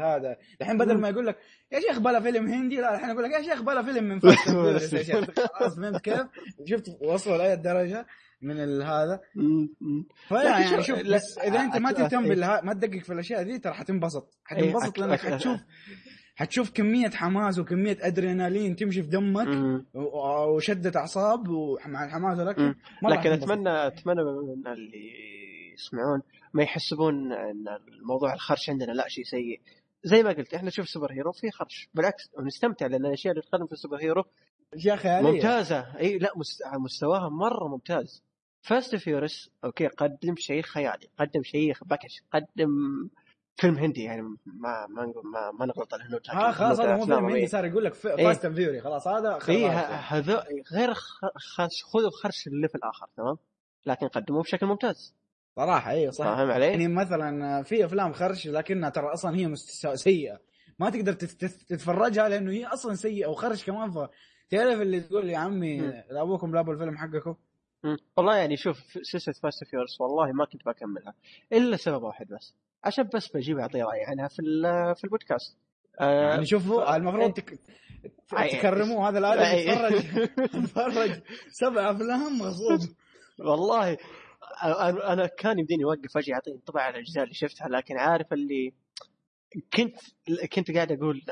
هذا. 0.01 0.37
الحين 0.61 0.79
بدل 0.79 0.99
ما 0.99 1.09
يقول 1.09 1.27
لك 1.27 1.37
يا 1.73 1.81
شيخ 1.81 1.99
بلا 1.99 2.21
فيلم 2.21 2.47
هندي 2.49 2.77
لا 2.77 2.95
الحين 2.95 3.11
أقول 3.11 3.23
لك 3.25 3.31
يا 3.31 3.43
شيخ 3.43 3.63
بلا 3.63 3.83
فيلم 3.83 4.05
من 4.05 4.21
خلاص 5.59 5.77
فهمت 5.77 6.01
كيف؟ 6.01 6.21
شفت 6.65 6.91
وصلوا 7.03 7.37
لأي 7.37 7.57
درجة 7.57 8.07
من 8.43 8.83
هذا. 8.83 9.21
فيعني 10.29 10.65
يعني 10.65 10.83
شوف- 10.83 10.99
إذا 11.45 11.61
أنت 11.61 11.77
ما 11.77 11.93
تهتم 11.93 12.29
بالها 12.29 12.61
ما 12.65 12.73
تدقق 12.75 12.99
في 13.03 13.13
الأشياء 13.13 13.41
ذي 13.43 13.59
ترى 13.59 13.73
حتنبسط. 13.73 14.39
حتنبسط 14.45 14.97
أك- 14.97 15.01
لأنك 15.01 15.19
حتشوف 15.21 15.61
حتشوف 16.41 16.71
كمية 16.71 17.11
حماس 17.11 17.59
وكمية 17.59 17.99
أدرينالين 18.01 18.77
تمشي 18.77 19.03
في 19.03 19.09
دمك 19.09 19.49
وشدة 19.95 21.01
أعصاب 21.01 21.49
ومع 21.49 22.05
الحماس 22.05 22.39
لكن 22.39 22.75
حتنبسط. 23.03 23.43
اتمنى 23.43 23.87
أتمنى 23.87 24.23
من 24.25 24.67
اللي 24.67 25.13
يسمعون 25.75 26.23
ما 26.55 26.63
يحسبون 26.63 27.33
إن 27.33 27.65
الموضوع 27.89 28.35
الخرش 28.35 28.71
عندنا 28.71 28.93
لا 28.93 29.09
شيء 29.09 29.25
سيء. 29.25 29.61
زي 30.05 30.23
ما 30.23 30.33
قلت 30.33 30.55
إحنا 30.55 30.69
نشوف 30.69 30.89
superhero 30.89 31.33
في 31.33 31.51
خرش. 31.51 31.89
بالعكس 31.95 32.31
ونستمتع 32.39 32.87
لأن 32.87 33.07
الأشياء 33.07 33.33
اللي 33.33 33.43
تقدم 33.43 33.67
في 33.67 33.73
ال 33.73 33.97
superhero 34.03 34.25
أشياء 34.75 34.97
خيالية. 34.97 35.31
ممتازة. 35.31 35.99
إي 35.99 36.19
لا 36.19 36.33
مست... 36.37 36.63
مستواها 36.79 37.29
مرة 37.29 37.69
ممتاز. 37.69 38.23
Fast 38.63 38.97
Furious 38.97 39.51
okay 39.65 39.87
قدم 39.87 40.35
شيء 40.37 40.63
خيالي 40.63 41.09
قدم 41.19 41.43
شيء 41.43 41.75
بكش 41.87 42.23
قدم 42.33 42.71
فيلم 43.61 43.79
هندي 43.79 44.03
يعني 44.03 44.23
ما 44.47 44.87
ما 44.87 45.05
نقول 45.07 45.23
ما, 45.27 45.51
ما 45.51 45.67
نغلط 45.67 45.95
على 45.95 46.03
الهنود 46.03 46.21
ها 46.29 46.53
خلاص 46.53 46.81
هذا 46.81 46.97
مو 46.97 47.05
فيلم 47.07 47.25
هندي 47.25 47.47
صار 47.47 47.65
يقول 47.65 47.85
لك 47.85 48.07
إيه. 48.07 48.25
Fast 48.27 48.45
and 48.45 48.57
Furious 48.57 48.81
خلاص 48.81 49.09
هذا 49.09 49.35
اي 49.35 49.71
خلاص 49.71 50.13
هذا 50.13 50.45
غير 50.73 50.95
خذوا 51.93 52.11
خرش 52.23 52.47
اللي 52.47 52.69
في 52.69 52.75
الآخر 52.75 53.07
تمام؟ 53.17 53.37
لكن 53.87 54.09
قدموه 54.09 54.43
بشكل 54.43 54.67
ممتاز. 54.67 55.15
صراحة 55.57 55.91
أيوه 55.91 56.11
صح. 56.13 56.25
فاهم 56.25 56.51
علي؟ 56.51 56.67
يعني 56.67 56.89
مثلا 56.89 57.63
في 57.63 57.85
أفلام 57.85 58.13
خرش 58.13 58.47
لكنها 58.47 58.91
ترى 58.91 59.07
أصلا 59.13 59.37
هي 59.37 59.47
مست- 59.49 59.87
سيئة. 59.95 60.41
ما 60.79 60.91
تقدر 60.91 61.13
تت- 61.13 61.25
تت- 61.45 61.63
تتفرجها 61.69 62.29
لأنه 62.29 62.51
هي 62.53 62.67
أصلا 62.67 62.95
سيئة 62.95 63.27
وخرش 63.27 63.65
كمان 63.65 63.91
ف 63.91 63.99
تعرف 64.51 64.81
اللي 64.81 65.01
تقول 65.01 65.31
يا 65.31 65.39
عمي. 65.39 65.81
لا 66.11 66.23
ابوكم 66.23 66.55
لا 66.55 66.61
ابو 66.61 66.73
الفيلم 66.73 66.97
حقكم؟ 66.99 67.35
مم. 67.85 67.97
والله 68.17 68.37
يعني 68.37 68.57
شوف 68.57 68.79
سلسلة 69.03 69.35
Fast 69.43 69.65
Furious 69.65 70.01
والله 70.01 70.33
ما 70.33 70.45
كنت 70.45 70.65
بكملها 70.67 71.15
إلا 71.53 71.77
سبب 71.77 72.03
واحد 72.03 72.27
بس. 72.29 72.55
عشان 72.85 73.09
بس 73.15 73.37
بجيب 73.37 73.59
اعطي 73.59 73.83
راي 73.83 74.05
عنها 74.05 74.29
في 74.29 74.37
في 74.97 75.05
البودكاست. 75.05 75.57
آه، 76.01 76.31
يعني 76.31 76.47
شوفوا 76.47 76.85
ف- 76.85 76.95
المفروض 76.97 77.33
تك... 77.33 77.59
أي- 78.35 78.53
تكرموه 78.59 79.09
هذا 79.09 79.19
الادم 79.19 79.43
أي- 79.43 79.69
يتفرج 79.69 80.25
يتفرج 80.63 81.23
سبع 81.61 81.91
أفلام 81.91 82.39
مغصوب 82.39 82.81
والله 83.39 83.97
أنا 85.13 85.27
كان 85.27 85.59
يمديني 85.59 85.85
أوقف 85.85 86.17
أجي 86.17 86.35
اعطي 86.35 86.51
انطباع 86.51 86.83
على 86.83 86.95
الأجزاء 86.95 87.25
اللي 87.25 87.35
شفتها 87.35 87.69
لكن 87.69 87.97
عارف 87.99 88.33
اللي 88.33 88.73
كنت 89.75 89.97
كنت 90.53 90.71
قاعد 90.71 90.93
أقول 90.93 91.23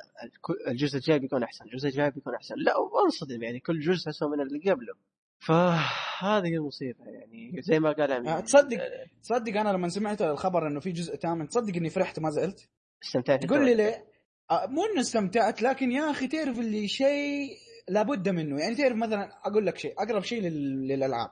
الجزء 0.68 0.96
الجاي 0.96 1.18
بيكون 1.18 1.42
أحسن 1.42 1.64
الجزء 1.64 1.88
الجاي 1.88 2.10
بيكون 2.10 2.34
أحسن. 2.34 2.54
لا 2.58 2.76
وانصدم 2.76 3.42
يعني 3.42 3.60
كل 3.60 3.80
جزء 3.80 4.10
اسوء 4.10 4.28
من 4.28 4.40
اللي 4.40 4.70
قبله. 4.70 4.94
فهذه 5.38 6.54
المصيبه 6.54 7.04
يعني 7.04 7.62
زي 7.62 7.78
ما 7.78 7.92
قال 7.92 8.12
امين 8.12 8.28
آه، 8.28 8.40
تصدق 8.40 8.78
تصدق 9.22 9.60
أنا 9.60 9.68
لما 9.68 9.88
سمعت 9.88 10.22
الخبر 10.22 10.66
إنه 10.66 10.80
في 10.80 10.92
جزء 10.92 11.16
ثامن 11.16 11.48
تصدق 11.48 11.76
إني 11.76 11.90
فرحت 11.90 12.20
ما 12.20 12.30
زعلت؟ 12.30 12.68
استمتعت. 13.04 13.44
تقول 13.44 13.64
لي 13.64 13.74
ليه؟ 13.74 14.04
آه، 14.50 14.66
مو 14.66 14.84
إنه 14.84 15.00
استمتعت 15.00 15.62
لكن 15.62 15.92
يا 15.92 16.10
أخي 16.10 16.26
تعرف 16.26 16.58
اللي 16.58 16.88
شيء 16.88 17.56
لابد 17.88 18.28
منه. 18.28 18.60
يعني 18.60 18.74
تعرف 18.74 18.96
مثلا 18.96 19.30
أقول 19.44 19.66
لك 19.66 19.78
شيء 19.78 19.94
أقرب 19.98 20.22
شيء 20.22 20.42
لل... 20.42 20.88
للألعاب. 20.88 21.30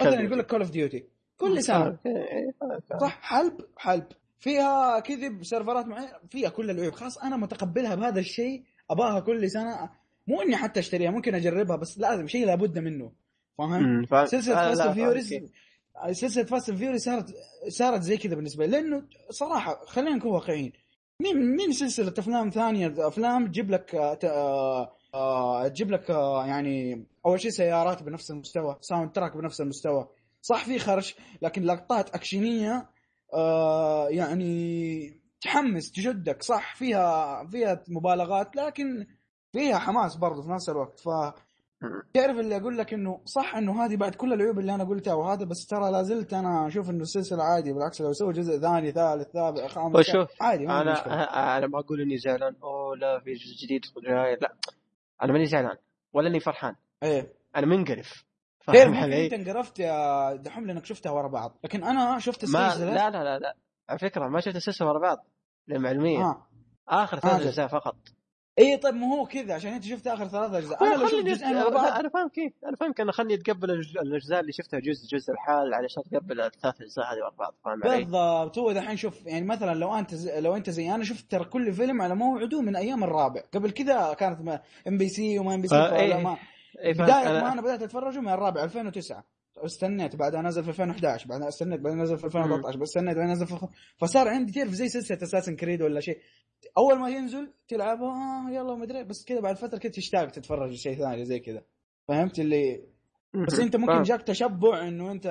مثلا. 0.00 0.20
يقول 0.20 0.38
لك 0.38 0.46
Call 0.46 0.60
of 0.60 0.70
Duty 0.70 1.04
كل 1.36 1.62
سنة. 1.62 1.98
صح؟ 3.00 3.18
حلب 3.22 3.60
حلب. 3.76 4.06
فيها 4.38 5.00
كذب 5.00 5.44
سيرفرات 5.44 5.86
معينة 5.86 6.12
فيها 6.30 6.48
كل 6.48 6.70
العيوب. 6.70 6.94
خلاص 6.94 7.18
أنا 7.18 7.36
متقبلها 7.36 7.94
بهذا 7.94 8.20
الشيء 8.20 8.62
أباها 8.90 9.20
كل 9.20 9.50
سنة. 9.50 9.90
مو 10.26 10.42
إني 10.42 10.56
حتى 10.56 10.80
أشتريها 10.80 11.10
ممكن 11.10 11.34
أجربها 11.34 11.76
بس 11.76 11.98
لازم 11.98 12.26
شيء 12.26 12.46
لابد 12.46 12.78
منه. 12.78 13.12
فاهم؟ 13.58 14.06
فاهم. 14.06 14.26
سلسلة 14.26 14.54
آه، 14.54 14.68
Fast 14.74 14.88
Furious 14.88 15.34
سلسلة 16.12 16.44
Fast 16.44 16.70
Furious 16.70 17.04
صارت 17.04 17.34
صارت 17.68 18.02
زي 18.02 18.16
كذا 18.16 18.34
بالنسبة 18.34 18.66
لي 18.66 18.72
لأنه 18.72 19.02
صراحة 19.30 19.84
خلينا 19.86 20.16
نكون 20.16 20.30
واقعيين. 20.32 20.72
مين 21.20 21.56
مين 21.56 21.72
سلسلة 21.72 22.14
أفلام 22.18 22.50
ثانية؟ 22.50 22.94
أفلام 22.98 23.46
تجيب 23.46 23.70
لك 23.70 23.94
آه، 23.94 24.18
آه، 24.24 24.92
آه، 25.14 25.68
تجيب 25.68 25.90
لك 25.90 26.10
آه، 26.10 26.46
يعني 26.46 27.06
أول 27.26 27.40
شيء 27.40 27.50
سيارات 27.50 28.02
بنفس 28.02 28.30
المستوى 28.30 28.76
soundtrack 28.80 29.36
بنفس 29.36 29.60
المستوى. 29.60 30.08
صح 30.42 30.64
في 30.64 30.78
خرش 30.78 31.16
لكن 31.42 31.62
لقطات 31.62 32.10
أكشنية 32.10 32.90
آه، 33.34 34.08
يعني 34.08 35.20
تحمس 35.40 35.92
تشدك 35.92 36.42
صح 36.42 36.74
فيها 36.76 37.44
فيها 37.46 37.84
مبالغات 37.88 38.56
لكن 38.56 39.06
فيها 39.52 39.78
حماس 39.78 40.16
برضه 40.16 40.42
في 40.42 40.48
نفس 40.50 40.68
الوقت. 40.68 41.00
ف 41.00 41.08
تعرف 42.14 42.38
اللي 42.38 42.56
أقول 42.56 42.78
لك 42.78 42.94
إنه 42.94 43.20
صح 43.24 43.56
إنه 43.56 43.84
هذه 43.84 43.96
بعد 43.96 44.14
كل 44.14 44.32
العيوب 44.32 44.58
اللي 44.58 44.74
أنا 44.74 44.84
قلتها 44.84 45.14
وهذا 45.14 45.44
بس 45.44 45.66
ترى 45.66 45.90
لا 45.90 46.02
زلت 46.02 46.34
أنا 46.34 46.66
أشوف 46.66 46.90
إنه 46.90 47.02
السلسلة 47.02 47.42
عادي 47.42 47.72
بالعكس 47.72 48.00
لو 48.00 48.12
سووا 48.12 48.32
جزء 48.32 48.58
ثاني 48.58 48.92
ثالث 48.92 49.32
سابع 49.32 49.66
خامس 49.66 49.96
وشوف 49.96 50.42
عادي 50.42 50.66
ما 50.66 50.82
أنا 50.82 51.58
أنا 51.58 51.66
ما 51.66 51.78
أقول 51.78 52.00
إني 52.00 52.18
زعلان 52.18 52.56
أوه 52.62 52.96
لا 52.96 53.20
في 53.20 53.32
جزء 53.32 53.66
جديد 53.66 53.80
لا 54.02 54.54
أنا 55.22 55.32
ماني 55.32 55.46
زعلان 55.46 55.76
ولا 56.12 56.28
إني 56.28 56.40
فرحان. 56.40 56.74
إيه. 57.02 57.32
أنا 57.56 57.66
منقرف. 57.66 58.24
فاهم 58.60 58.94
علي؟ 58.94 59.24
أنت 59.24 59.32
انقرفت 59.32 59.78
يا 59.78 60.36
دحوم 60.36 60.66
لأنك 60.66 60.84
شفتها 60.84 61.12
ورا 61.12 61.28
بعض 61.28 61.58
لكن 61.64 61.84
أنا 61.84 62.18
شفت 62.18 62.42
السلسلة 62.42 62.94
لا 62.94 63.10
لا 63.10 63.24
لا 63.24 63.38
لا 63.38 63.56
على 63.88 63.98
فكرة 63.98 64.28
ما 64.28 64.40
شفت 64.40 64.56
السلسلة 64.56 64.88
ورا 64.88 65.00
بعض 65.00 65.26
للمعلوميه 65.68 66.18
ها 66.18 66.46
آخر 66.88 67.18
ثلاث 67.18 67.34
آه. 67.34 67.48
أجزاء 67.48 67.66
فقط. 67.66 67.96
اي 68.58 68.76
طيب 68.76 68.94
مو 68.94 69.16
هو 69.16 69.26
كذا 69.26 69.54
عشان 69.54 69.72
أنت 69.72 69.84
شفت 69.84 70.06
آخر 70.06 70.28
ثلاث 70.28 70.54
أجزاء 70.54 70.84
أنا 70.84 70.94
لو 70.94 71.06
شفت 71.06 71.14
خليني 71.14 71.30
جزئين 71.30 71.56
ورا 71.56 71.70
بعض 71.70 71.92
أنا 71.98 72.08
فاهم 72.08 72.28
كيف 72.28 72.52
أنا 72.66 72.76
فاهم 72.76 72.94
أنا 73.00 73.12
خلني 73.12 73.34
أتقبل 73.34 73.70
الأجزاء 73.70 74.40
اللي 74.40 74.52
شفتها 74.52 74.80
جزء 74.80 75.08
جزء 75.08 75.32
الحال 75.32 75.74
علشان 75.74 76.02
أتقبل 76.06 76.40
الثلاث 76.40 76.80
أجزاء 76.80 77.04
هذه 77.04 77.18
ورا 77.18 77.34
بعض 77.38 77.54
فاهم 77.64 77.82
علي؟ 77.84 78.04
بالضبط 78.04 78.58
هو 78.58 78.72
دحين 78.72 78.96
شوف 78.96 79.26
يعني 79.26 79.46
مثلا 79.46 79.74
لو 79.74 79.94
أنت 79.94 80.14
زي 80.14 80.40
لو 80.40 80.56
أنت 80.56 80.70
زي 80.70 80.94
أنا 80.94 81.04
شفت 81.04 81.30
ترى 81.30 81.44
كل 81.44 81.72
فيلم 81.72 82.02
على 82.02 82.14
موعده 82.14 82.60
من 82.60 82.76
أيام 82.76 83.04
الرابع 83.04 83.42
قبل 83.54 83.70
كذا 83.70 84.14
كانت 84.14 84.60
ام 84.88 84.98
بي 84.98 85.08
سي 85.08 85.38
وما 85.38 85.54
ام 85.54 85.60
بي 85.60 85.68
سي. 85.68 85.76
ما. 86.22 86.36
بداية 86.84 87.28
ما 87.28 87.52
أنا 87.52 87.60
بدأت 87.60 87.82
أتفرجه 87.82 88.20
من 88.20 88.28
الرابع 88.28 88.64
2009 88.64 89.24
استنيت 89.64 90.16
بعدها 90.16 90.42
نزل 90.42 90.62
في 90.62 90.68
2011 90.68 91.28
بعدها 91.28 91.48
استنيت 91.48 91.80
بعدين 91.80 92.02
نزل 92.02 92.18
في 92.18 92.24
2013 92.24 92.78
بس 92.78 92.88
استنيت 92.88 93.16
بعدين 93.16 93.32
نزل 93.32 93.46
في 93.46 93.68
فصار 93.98 94.28
عندي 94.28 94.52
تعرف 94.52 94.70
زي 94.70 94.88
سلسلة 94.88 95.18
Assassin's 95.22 95.56
Creed 95.56 95.82
ولا 95.82 96.00
شيء. 96.00 96.18
أول 96.78 96.98
ما 96.98 97.08
ينزل 97.08 97.52
تلعب 97.68 98.02
آه 98.02 98.50
يلا 98.50 98.74
ما 98.74 98.84
أدري 98.84 99.04
بس 99.04 99.24
كذا 99.24 99.40
بعد 99.40 99.56
فترة 99.56 99.78
كذا 99.78 99.92
تشتاق 99.92 100.30
تتفرج 100.30 100.72
شيء 100.74 100.98
ثاني 100.98 101.24
زي 101.24 101.38
كذا. 101.40 101.62
فهمت 102.08 102.38
اللي؟ 102.38 102.84
بس 103.46 103.60
أنت 103.60 103.76
ممكن. 103.76 104.02
جاك 104.02 104.22
تشبع 104.22 104.88
إنه 104.88 105.12
أنت 105.12 105.26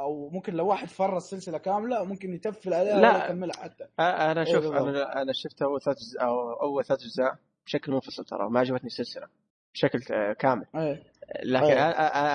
أو 0.00 0.30
ممكن 0.30 0.54
لو 0.54 0.66
واحد 0.66 0.88
فرس 0.88 1.22
سلسلة 1.30 1.58
كاملة 1.58 2.04
ممكن 2.04 2.34
يتفل 2.34 2.74
عليها 2.74 3.00
لا. 3.00 3.24
يكملها 3.24 3.56
حتى. 3.56 3.84
آه، 3.98 4.32
أنا 4.32 4.46
إيه 4.46 4.52
شوف. 4.54 4.66
أنا 4.66 5.22
أنا 5.22 5.32
شفت 5.32 5.62
أول 5.62 5.80
ثلاث 5.80 5.96
اجزاء 5.96 6.24
أو 6.24 6.52
أول 6.52 6.84
ثلاث 6.84 7.00
أجزاء 7.00 7.36
بشكل 7.66 7.92
منفصل 7.92 8.24
ترى 8.24 8.50
ما 8.50 8.60
عجبتني 8.60 8.86
السلسلة 8.86 9.26
بشكل 9.74 9.98
آه، 10.14 10.32
كامل. 10.32 10.64
إيه. 10.76 11.02
لكن 11.44 11.64
أيه. 11.64 11.90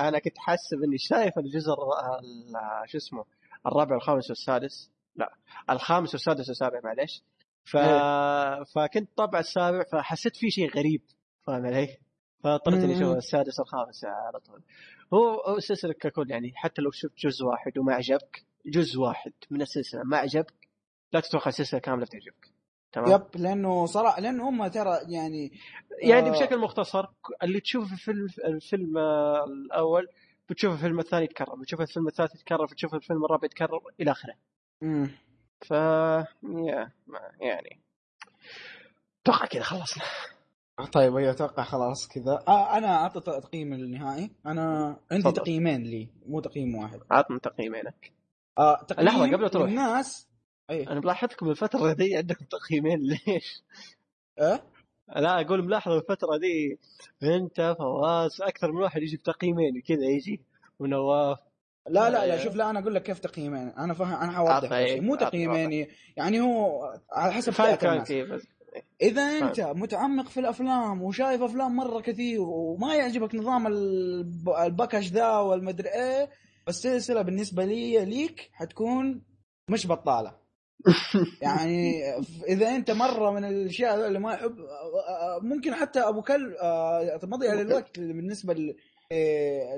أنا 0.08 0.18
كنت 0.18 0.38
حاسب 0.38 0.82
إني 0.84 0.98
شايف 0.98 1.38
الجزء 1.38 1.74
شو 2.86 2.98
اسمه 2.98 3.24
الرابع 3.66 3.94
والخامس 3.94 4.30
والسادس 4.30 4.90
لا 5.16 5.34
الخامس 5.70 6.14
والسادس 6.14 6.48
والسابع 6.48 6.80
معليش 6.84 7.22
ف... 7.64 7.76
فكنت 8.74 9.10
طبع 9.16 9.38
السابع 9.38 9.84
فحسيت 9.92 10.36
في 10.36 10.50
شيء 10.50 10.70
غريب 10.76 11.02
فاهم 11.46 11.66
علي؟ 11.66 11.98
فاضطريت 12.44 12.84
اني 12.84 12.96
أشوف. 12.96 13.16
السادس 13.16 13.58
والخامس 13.58 14.04
على 14.04 14.40
طول 14.40 14.62
هو 15.14 15.40
هو 15.40 15.56
السلسلة 15.56 15.92
ككل 15.92 16.30
يعني 16.30 16.52
حتى 16.54 16.82
لو 16.82 16.90
شفت 16.90 17.18
جزء 17.18 17.44
واحد 17.44 17.78
وما 17.78 17.94
عجبك 17.94 18.44
جزء 18.66 19.00
واحد 19.00 19.32
من 19.50 19.62
السلسلة 19.62 20.02
ما 20.02 20.16
عجبك 20.16 20.68
لا 21.12 21.20
تتوقع 21.20 21.48
السلسلة 21.48 21.80
كاملة 21.80 22.04
بتعجبك 22.04 22.59
تمام 22.92 23.10
يب 23.10 23.26
لأنه 23.42 23.86
صراحة 23.86 24.20
لأنه 24.20 24.48
هم 24.48 24.66
ترى 24.66 24.98
يعني 25.08 25.52
يعني 26.02 26.28
آه. 26.28 26.32
بشكل 26.32 26.58
مختصر 26.58 27.06
اللي 27.42 27.60
تشوفه 27.60 27.86
في 27.86 27.92
الفيلم 28.10 28.26
الفيلم 28.44 28.98
آه، 28.98 29.44
الأول 29.44 30.08
بتشوف 30.50 30.72
الفيلم 30.74 30.98
الثاني 30.98 31.24
يتكرر 31.24 31.54
بتشوف 31.54 31.80
الفيلم 31.80 32.06
الثالث 32.08 32.34
يتكرر 32.34 32.64
بتشوف 32.64 32.94
الفيلم 32.94 33.24
الرابع 33.24 33.44
يتكرر 33.44 33.80
إلى 34.00 34.10
آخره 34.10 34.34
مم. 34.82 35.10
ف 35.60 35.70
يا 35.70 36.92
ما- 37.06 37.32
يعني 37.40 37.80
أتوقع 39.22 39.46
كذا 39.46 39.62
خلصنا 39.62 40.04
طيب 40.92 41.16
أيوه 41.16 41.30
أتوقع 41.30 41.62
خلاص 41.62 42.08
كذا 42.08 42.44
آه 42.48 42.78
أنا 42.78 42.96
أعطي 42.96 43.20
تقييم 43.20 43.72
النهائي 43.72 44.30
أنا 44.46 44.96
عندي. 45.12 45.32
تقييمين 45.32 45.82
لي 45.82 46.08
مو 46.26 46.40
تقييم 46.40 46.74
واحد 46.74 47.00
عطنا 47.10 47.38
تقييمينك 47.38 48.12
آه 48.58 48.82
تقييم 48.88 49.08
لحظة، 49.08 49.32
قبل 49.36 49.50
تروح. 49.50 49.68
الناس 49.68 50.28
إيه. 50.70 50.90
أنا 50.92 51.00
ملاحظكم 51.00 51.50
الفترة 51.50 51.92
دي 51.92 52.16
عندكم 52.16 52.44
تقييمين 52.44 52.98
ليش؟ 53.00 53.62
إيه؟ 54.40 54.62
لا 55.16 55.40
أقول 55.40 55.64
ملاحظ 55.64 55.92
الفترة 55.92 56.36
دي 56.36 56.78
أنت 57.22 57.74
فواز 57.78 58.42
أكثر 58.42 58.72
من 58.72 58.82
واحد 58.82 59.02
يجي 59.02 59.16
بتقييمين 59.16 59.80
كذا 59.80 60.04
يجي 60.04 60.40
ونواف. 60.78 61.38
لا 61.88 62.10
لا 62.10 62.26
لا 62.26 62.34
إيه. 62.34 62.44
شوف 62.44 62.54
لا 62.54 62.70
أنا 62.70 62.78
أقول 62.78 62.94
لك 62.94 63.02
كيف 63.02 63.18
تقييمين. 63.18 63.68
أنا 63.68 63.94
فاهم 63.94 64.14
أنا 64.14 64.32
حوضح 64.32 64.52
مو 65.00 65.16
تقييمين 65.16 65.86
يعني 66.16 66.40
هو 66.40 66.82
على 67.12 67.32
حسب 67.32 67.52
الناس. 67.92 68.08
إذا 69.02 69.22
أنت 69.22 69.60
متعمق 69.60 70.28
في 70.28 70.40
الأفلام 70.40 71.02
وشايف 71.02 71.42
أفلام 71.42 71.76
مرة 71.76 72.00
كثير 72.00 72.40
وما 72.40 72.94
يعجبك 72.94 73.34
نظام 73.34 73.66
الب- 73.66 74.48
البكش 74.64 75.08
ذا 75.08 75.28
والمدري 75.38 75.88
إيه 75.88 76.30
السلسلة 76.68 77.22
بالنسبة 77.22 77.64
لي 77.64 78.04
ليك 78.04 78.50
حتكون 78.52 79.22
مش 79.68 79.86
بطالة. 79.86 80.39
يعني 81.42 82.02
إذا 82.48 82.68
أنت 82.76 82.90
مرة 82.90 83.30
من 83.30 83.44
الأشياء 83.44 84.06
اللي 84.06 84.18
ما 84.18 84.32
يحب 84.34 84.56
ممكن 85.42 85.74
حتى 85.74 86.00
أبو 86.00 86.22
كلب 86.22 86.52
آه، 86.62 87.20
مضيع 87.22 87.54
للوقت 87.54 88.00
بالنسبة 88.00 88.54
ل- 88.54 88.76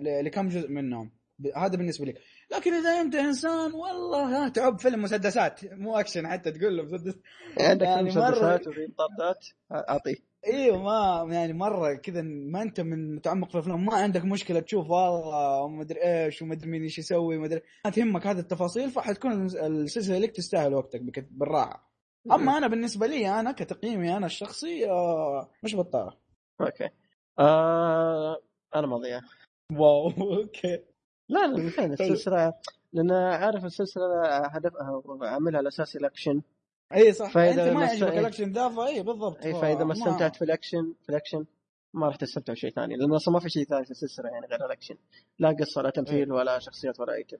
ل- 0.03 0.25
لكم 0.25 0.49
جزء 0.49 0.69
منهم. 0.69 1.11
هذا 1.57 1.77
بالنسبة 1.77 2.05
لي 2.07 2.15
لكن 2.53 2.73
إذا 2.75 2.91
أنت 3.01 3.15
إنسان 3.15 3.73
والله 3.75 4.49
تعب 4.49 4.79
فيلم 4.79 5.03
مسدسات 5.03 5.61
مو 5.73 5.97
أكشن 6.01 6.27
حتى 6.29 6.51
تقول 6.53 6.77
له 6.77 6.83
مسدس. 6.83 7.15
عندك 7.61 7.87
يعني 7.87 8.11
مرة- 8.11 8.17
مسدسات 8.17 8.69
وفي 8.69 8.87
طردات 8.99 9.47
أعطيه. 9.73 10.32
أيوه 10.47 10.83
ما 10.83 11.35
يعني 11.35 11.53
مرة 11.53 11.95
كذا 11.95 12.23
ما 12.23 12.62
أنت 12.62 12.81
من 12.81 13.15
متعمق 13.15 13.49
في 13.49 13.55
الأفلام 13.55 13.85
ما 13.85 13.95
عندك 13.95 14.25
مشكلة 14.25 14.61
تشوف 14.61 14.91
والله 14.91 15.62
ومدري 15.62 16.01
إيش 16.03 16.43
ومدري 16.43 16.71
مين 16.71 16.83
إيش 16.83 16.99
يسوي 16.99 17.39
مدري 17.39 17.62
ما 17.85 17.91
تهمك 17.91 18.27
هذه 18.27 18.39
التفاصيل 18.39 18.91
فحتكون 18.91 19.47
السلسلة 19.47 20.19
لك 20.19 20.31
تستاهل 20.31 20.75
وقتك 20.75 21.01
بالراحة. 21.31 21.93
أما 22.33 22.59
أنا 22.59 22.67
بالنسبة 22.67 23.07
لي 23.07 23.41
أنا 23.41 23.53
كتقييمي 23.53 24.17
أنا 24.17 24.27
الشخصي 24.27 24.91
آه 24.91 25.51
مش 25.65 25.77
بطاله 25.77 26.12
أوكي. 26.61 26.89
آه 27.39 28.37
أنا 28.75 28.87
مضيع 28.87 29.21
واو 29.73 30.11
okay. 30.11 30.85
لا 31.29 31.47
لا 31.47 31.85
السلسلة 31.85 32.55
لأن 32.93 33.12
عارف 33.12 33.65
السلسلة 33.65 34.05
هدفها 34.27 35.03
عاملها 35.23 35.59
على 35.59 35.69
أساس 35.69 35.97
الأكشن. 35.97 36.43
اي 36.95 37.12
صح. 37.12 37.31
فإذا 37.33 37.69
أنت 37.69 37.77
ما 37.77 37.85
يعجبك 37.85 38.19
الأكشن. 38.19 38.53
ذا 38.53 38.69
فاي 38.69 39.03
بالضبط. 39.03 39.45
اي 39.45 39.55
فإذا 39.55 39.85
ما 39.85 39.93
استمتعت 39.93 40.37
في 40.37 40.43
الاكشن 40.43 40.95
في 41.03 41.09
الأكشن 41.09 41.47
ما 41.95 42.07
راح 42.07 42.17
تستمتع 42.17 42.53
بشيء 42.53 42.71
ثاني 42.71 42.97
لأنه 42.97 43.17
أصلا 43.17 43.35
ما 43.35 43.41
في 43.41 43.49
شيء 43.49 43.65
ثاني 43.65 43.85
في 43.85 43.91
السلسلة 43.91 44.29
يعني 44.31 44.47
غير 44.47 44.67
الأكشن. 44.67 44.95
لا 45.39 45.57
قصة 45.61 45.83
لا 45.83 45.91
تمثيل 45.91 46.33
ولا 46.33 46.59
شخصيات 46.59 47.01
ولا 47.01 47.15
أي 47.15 47.27
شيء 47.31 47.39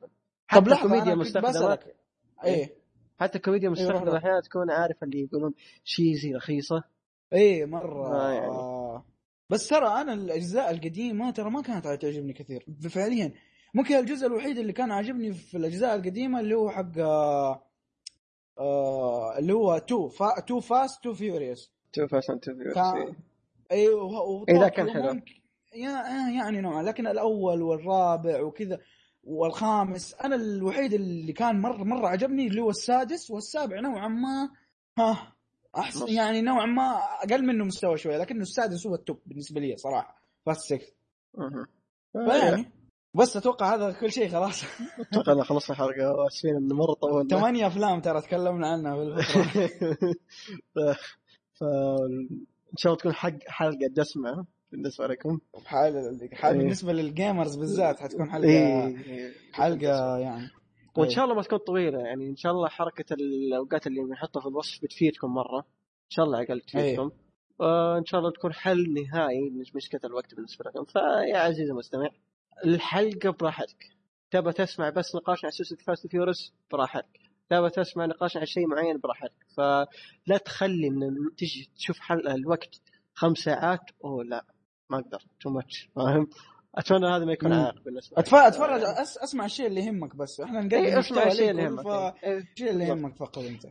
طب 0.55 0.69
لحظة 0.69 1.05
كنت 1.05 1.09
مستخدمه 1.09 1.49
بسألك. 1.51 1.97
إيه. 2.45 2.75
حتى 3.21 3.39
الكوميديا 3.39 3.69
روح 3.69 3.79
مستخدمة 3.79 4.05
روح. 4.05 4.15
أحيانا 4.15 4.41
تكون 4.41 4.71
عارف 4.71 5.03
اللي 5.03 5.21
يقولون 5.21 5.55
cheesy 5.85 6.35
رخيصة. 6.35 6.85
إيه 7.33 7.65
مرة. 7.65 8.09
آه، 8.09 8.33
يعني. 8.33 8.47
آه. 8.47 9.05
بس 9.51 9.69
ترى 9.69 9.87
أنا 9.87 10.13
الأجزاء 10.13 10.71
القديمة 10.71 11.31
ترى 11.31 11.51
ما 11.51 11.63
كانت 11.63 11.85
تعجبني 11.85 12.33
كثير. 12.33 12.67
فعليا. 12.91 13.33
ممكن 13.75 13.95
الجزء 13.95 14.27
الوحيد 14.27 14.59
اللي 14.59 14.73
كان 14.73 14.93
عاجبني 14.93 15.33
في 15.33 15.57
الأجزاء 15.57 15.95
القديمة 15.95 16.41
اللي 16.41 16.55
هو 16.55 16.71
حق 16.71 16.99
آه 18.59 19.39
اللي 19.39 19.53
هو 19.53 19.79
تو 19.79 20.09
فا 20.09 20.41
تو 20.47 20.61
فاست 20.61 21.05
تو 21.05 21.15
فيوريوس. 21.15 21.73
تو 21.93 22.07
فاست 22.07 22.31
تو 22.31 22.53
كان 22.75 23.15
أيوه 23.73 24.03
وه- 24.05 24.45
ذا 24.51 24.57
وطوكيو 24.57 24.69
كان 24.69 24.91
حلو. 24.91 25.09
آه، 25.75 26.31
يعني 26.37 26.61
نوعا 26.61 26.83
لكن 26.83 27.07
الأول 27.07 27.63
والرابع 27.63 28.43
وكذا 28.43 28.79
والخامس 29.25 30.15
أنا 30.15 30.37
الوحيد 30.37 30.93
اللي 30.93 31.33
كان 31.33 31.61
مره 31.61 31.85
مرة 31.85 32.09
عجبني 32.09 32.47
اللي 32.47 32.61
هو 32.63 32.71
السادس 32.71 33.31
والسابع 33.31 33.81
نوعا 33.81 34.09
ما 34.09 34.51
ها 34.99 35.33
احسن. 35.77 36.09
يعني 36.09 36.41
نوعا 36.41 36.67
ما 36.67 36.99
أقل 37.23 37.47
منه 37.47 37.65
مستوى 37.65 37.97
شوية 37.99 38.17
لكنه 38.19 38.43
السادس 38.43 38.87
هو 38.87 38.95
ال 38.95 39.01
top 39.01 39.19
بالنسبة 39.27 39.61
لي 39.61 39.77
صراحة 39.77 40.23
Fast 40.47 40.61
6 40.75 40.81
فيعني. 42.13 42.71
بس 43.15 43.37
أتوقع 43.37 43.75
هذا 43.75 43.93
كل 43.93 44.13
شيء 44.13 44.29
خلاص. 44.29 44.65
أتوقع 45.13 45.43
خلصنا 45.43 45.77
الحلقة. 45.77 46.13
واسفين 46.13 46.57
انه 46.57 46.75
مرة 46.75 46.95
طولنا. 46.95 47.29
ثمانية 47.29 47.67
أفلام 47.67 48.01
ترى 48.01 48.21
تكلمنا 48.21 48.69
عنها 48.69 48.97
في 48.97 49.23
ف... 51.55 51.65
إن 52.73 52.77
شاء 52.79 52.93
الله 52.93 53.01
تكون 53.01 53.13
حق 53.13 53.39
حلقة 53.47 53.87
دسمة 53.91 54.47
بالنسبة 54.73 55.07
لكم. 55.07 55.39
حال 55.65 56.29
حال 56.33 56.53
إيه. 56.53 56.59
بالنسبة 56.59 56.93
لل 56.93 57.09
gamers 57.09 57.57
بالذات 57.57 58.01
حتكون 58.01 58.31
حلقه 58.31 58.49
إيه. 58.49 59.33
حلقة 59.53 60.19
يعني. 60.19 60.49
وإن 60.97 61.11
شاء 61.11 61.25
الله 61.25 61.37
ما 61.37 61.43
تكون 61.43 61.59
طويلة. 61.59 61.99
يعني 61.99 62.31
إن 62.31 62.37
شاء 62.37 62.53
الله 62.53 62.69
حركة 62.69 63.15
الأوقات 63.15 63.87
اللي 63.87 64.01
بنحطها 64.01 64.41
في 64.41 64.47
الوصف 64.47 64.83
بتفيدكم 64.83 65.35
مرة. 65.35 65.59
إن 65.59 66.11
شاء 66.11 66.25
الله 66.25 66.43
أقل 66.43 66.61
تفيدكم. 66.61 67.11
وان 67.59 68.05
شاء 68.05 68.21
الله 68.21 68.33
تكون 68.33 68.53
حل 68.53 68.95
نهائي 68.95 69.51
مش 69.51 69.75
مشكلة 69.75 70.01
الوقت 70.05 70.35
بالنسبة 70.35 70.65
لكم. 70.65 70.85
فيا 70.85 71.39
عزيزي 71.39 71.71
المستمع 71.71 72.11
الحلقة 72.65 73.31
براحتك. 73.31 73.89
تبى 74.31 74.53
تسمع 74.53 74.91
بس 74.91 75.15
نقاش 75.15 75.45
عن 75.45 75.51
سلسلة 75.51 75.79
Fast 75.87 76.07
Furious 76.07 76.53
براحتك. 76.73 77.21
تبى 77.51 77.71
تسمع 77.71 78.07
نقاش 78.07 78.37
عن 78.37 78.47
شيء 78.47 78.67
معين؟ 78.67 78.99
براحتك. 78.99 79.47
فلا 79.57 80.39
تخلي 80.45 80.87
ان 80.89 81.17
تجي 81.37 81.71
تشوف 81.77 81.99
حل 81.99 82.29
الوقت 82.29 82.81
خمس 83.15 83.39
ساعات 83.39 83.81
أوه 84.05 84.25
لا 84.25 84.45
ما 84.91 84.99
أقدر. 84.99 85.23
too 85.41 85.51
much 85.51 85.89
فاهم؟ 85.97 86.29
أتمنى 86.75 87.07
هذا 87.07 87.25
ما 87.25 87.33
يكون. 87.33 87.53
عائق 87.53 87.83
بالنسبة. 87.85 88.17
أتف- 88.23 88.35
أتفرج 88.35 88.81
أس... 88.83 89.19
أسمع 89.19 89.45
الشيء 89.45 89.67
اللي 89.67 89.81
يهمك 89.81 90.17
بس. 90.17 90.41
إحنا 90.41 90.61
نقدم 90.61 90.77
إيه، 90.77 90.99
اسمع 90.99 91.27
الشيء 91.27 91.51
اللي 91.51 91.63
يهمك. 91.63 91.85
فالشيء 91.85 92.67
إيه. 92.67 92.71
اللي. 92.71 92.85
يهمك 92.85 93.17
فقط 93.17 93.39
أنت. 93.39 93.67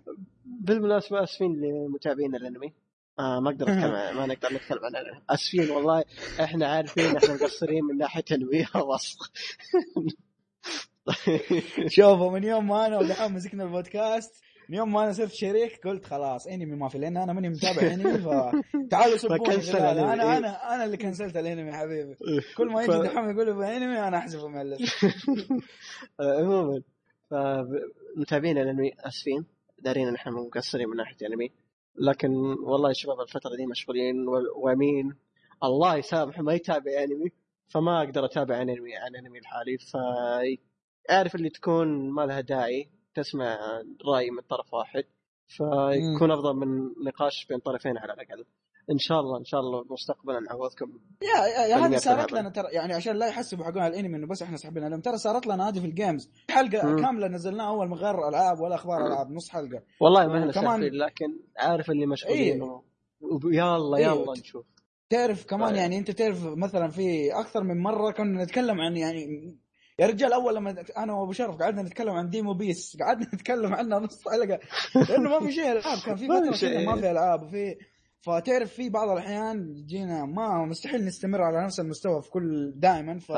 بالمناسبة 0.46 1.24
آسفين 1.24 1.62
لمتابعين 1.62 2.36
الأنمي. 2.36 2.74
آه 3.20 3.40
ما 3.40 3.50
أقدر 3.50 3.66
أتكلم 3.66 4.18
ما 4.18 4.26
نقدر 4.26 4.54
نتكلم 4.54 4.80
عن 4.84 5.22
اسفين 5.30 5.70
والله 5.72 6.04
إحنا 6.44 6.68
عارفين 6.68 7.18
إحنا 7.18 7.34
مقصرين 7.34 7.84
من 7.84 7.98
ناحية 7.98 8.22
تنويه 8.22 8.68
وسط 8.76 9.18
شوفوا 11.96 12.32
من 12.32 12.44
يوم 12.44 12.68
ما 12.68 12.88
أنا 12.88 12.98
ودحوم 12.98 13.36
مسكنا 13.36 13.64
البودكاست 13.64 14.44
من 14.70 14.78
يوم 14.78 14.94
ما 14.94 15.04
أنا 15.04 15.12
صرت 15.14 15.32
شريك 15.32 15.88
قلت 15.88 16.06
خلاص 16.06 16.48
إنمي 16.48 16.76
ما 16.76 16.90
في 16.90 16.98
لأن 16.98 17.18
أنا 17.18 17.34
ماني 17.34 17.50
متابع 17.50 17.94
إنمي 17.94 18.18
فتعالوا 18.18 19.18
سبوني 19.18 19.72
أنا. 19.74 20.38
أنا 20.38 20.76
أنا 20.76 20.86
اللي 20.86 20.98
كنسلت 20.98 21.38
الإنمي 21.38 21.74
حبيبي. 21.74 22.16
كل 22.58 22.68
ما 22.68 22.84
يجي 22.84 22.98
دحوم 22.98 23.30
يقول 23.30 23.64
إنمي 23.64 24.00
أنا 24.00 24.18
أحذفه 24.18 24.48
من 24.48 24.74
آه، 26.20 26.40
عموما 26.40 26.82
فمتابعين 27.30 28.58
الإنمي 28.58 28.92
أسفين؟ 29.00 29.46
دارين 29.80 30.08
إن 30.08 30.16
إحنا 30.16 30.32
مقصرين 30.32 30.90
من 30.90 30.98
ناحية 30.98 31.16
الإنمي. 31.22 31.52
لكن 31.96 32.30
والله 32.64 32.90
يا 32.90 32.94
شباب 32.94 33.20
الفترة 33.22 33.56
دي 33.56 33.66
مشغولين 33.66 34.28
وأمين. 34.56 35.16
الله 35.64 35.96
يسامحه 35.96 36.42
ما 36.42 36.54
يتابع 36.54 37.04
أنمي 37.04 37.32
فما 37.68 38.04
أقدر 38.04 38.26
أتابع 38.26 38.62
أنمي 38.62 38.96
عن 38.96 39.16
أنمي 39.16 39.40
الحالي. 39.40 39.78
ف 39.78 39.98
اعرف 41.12 41.36
اللي 41.36 41.50
تكون 41.50 42.10
ما 42.10 42.26
لها 42.26 42.42
داعي 42.42 42.90
تسمع 43.16 43.82
رأي 44.06 44.32
من 44.32 44.42
طرف 44.42 44.74
واحد 44.74 45.04
فيكون 45.48 46.32
أفضل 46.32 46.56
من 46.56 46.94
نقاش 47.06 47.46
بين 47.46 47.60
طرفين 47.60 47.98
على 47.98 48.14
الأقل. 48.14 48.46
إن 48.92 48.98
شاء 48.98 49.20
الله 49.20 49.38
إن 49.40 49.46
شاء 49.46 49.60
الله 49.60 49.86
مستقبلا 49.90 50.40
نعوضكم 50.40 50.92
يا 51.22 51.46
يا, 51.46 51.68
يا 51.68 51.76
هذه 51.86 51.98
صارت. 51.98 52.32
لنا 52.32 52.50
ترى 52.50 52.68
يعني 52.72 52.94
عشان 52.94 53.16
لا 53.16 53.28
يحسبوا 53.28 53.66
حقون 53.66 53.86
الأنمي 53.88 54.18
إنه 54.18 54.28
بس 54.28 54.42
إحنا 54.42 54.58
ساحبين 54.58 54.84
عليهم 54.84 55.02
ترى 55.02 55.18
صارت 55.18 55.48
لنا 55.48 55.70
هذه 55.70 55.80
في 55.80 55.86
ال 55.86 55.93
games 55.93 56.30
حلقة 56.50 56.88
مم. 56.88 57.02
كاملة 57.02 57.28
نزلناها 57.28 57.68
أول 57.68 57.88
من 57.88 57.94
غير 57.94 58.28
ألعاب 58.30 58.60
ولا 58.60 58.76
أخبار. 58.76 59.08
ألعاب 59.08 59.32
نص 59.32 59.50
حلقة 59.50 59.82
والله 60.02 60.28
ما 60.28 60.40
إحنا 60.40 60.52
كمان- 60.52 60.82
لكن 60.82 61.40
عارف 61.58 61.90
اللي 61.92 62.06
مشغولين 62.06 62.62
إيه. 62.64 62.70
و... 62.70 62.84
ويلا 63.46 63.98
إيه. 63.98 64.06
يلا 64.06 64.32
نشوف 64.40 64.66
تعرف 65.10 65.46
كمان 65.46 65.70
طيب. 65.70 65.78
يعني 65.78 65.98
أنت 65.98 66.12
تعرف 66.12 66.46
مثلا 66.46 66.88
في 66.90 67.32
أكثر 67.40 67.64
من 67.64 67.78
مرة 67.84 68.12
كنا 68.12 68.44
نتكلم 68.44 68.82
عن 68.82 68.98
يعني 68.98 69.28
يا 70.00 70.08
رجال 70.08 70.34
أول 70.34 70.56
لما 70.56 70.84
أنا 70.98 71.14
وأبو 71.14 71.32
شرف 71.32 71.56
قعدنا 71.56 71.82
نتكلم 71.82 72.10
عن 72.10 72.30
ديمو 72.30 72.54
بيس 72.54 72.98
قعدنا 73.02 73.28
نتكلم 73.36 73.74
عنها 73.74 74.00
نص 74.00 74.24
حلقة 74.30 74.60
لأنه 75.10 75.30
ما 75.30 75.40
في 75.40 75.52
شيء 75.52 75.72
ألعاب 75.72 75.98
كان 76.06 76.16
في 76.16 76.28
ما 76.30 76.52
في 76.52 76.58
فترة 76.58 76.86
ما 76.86 77.02
في 77.02 77.12
ألعاب 77.12 77.44
وفي 77.44 77.76
فتعرف 78.22 78.74
في 78.74 78.90
بعض 78.90 79.10
الأحيان 79.10 79.76
يجينا 79.78 80.26
ما 80.26 80.66
مستحيل 80.66 81.06
نستمر 81.06 81.42
على 81.42 81.64
نفس 81.66 81.80
المستوى 81.80 82.22
في 82.22 82.30
كل 82.30 82.74
دائما 82.76 83.20
ف 83.20 83.32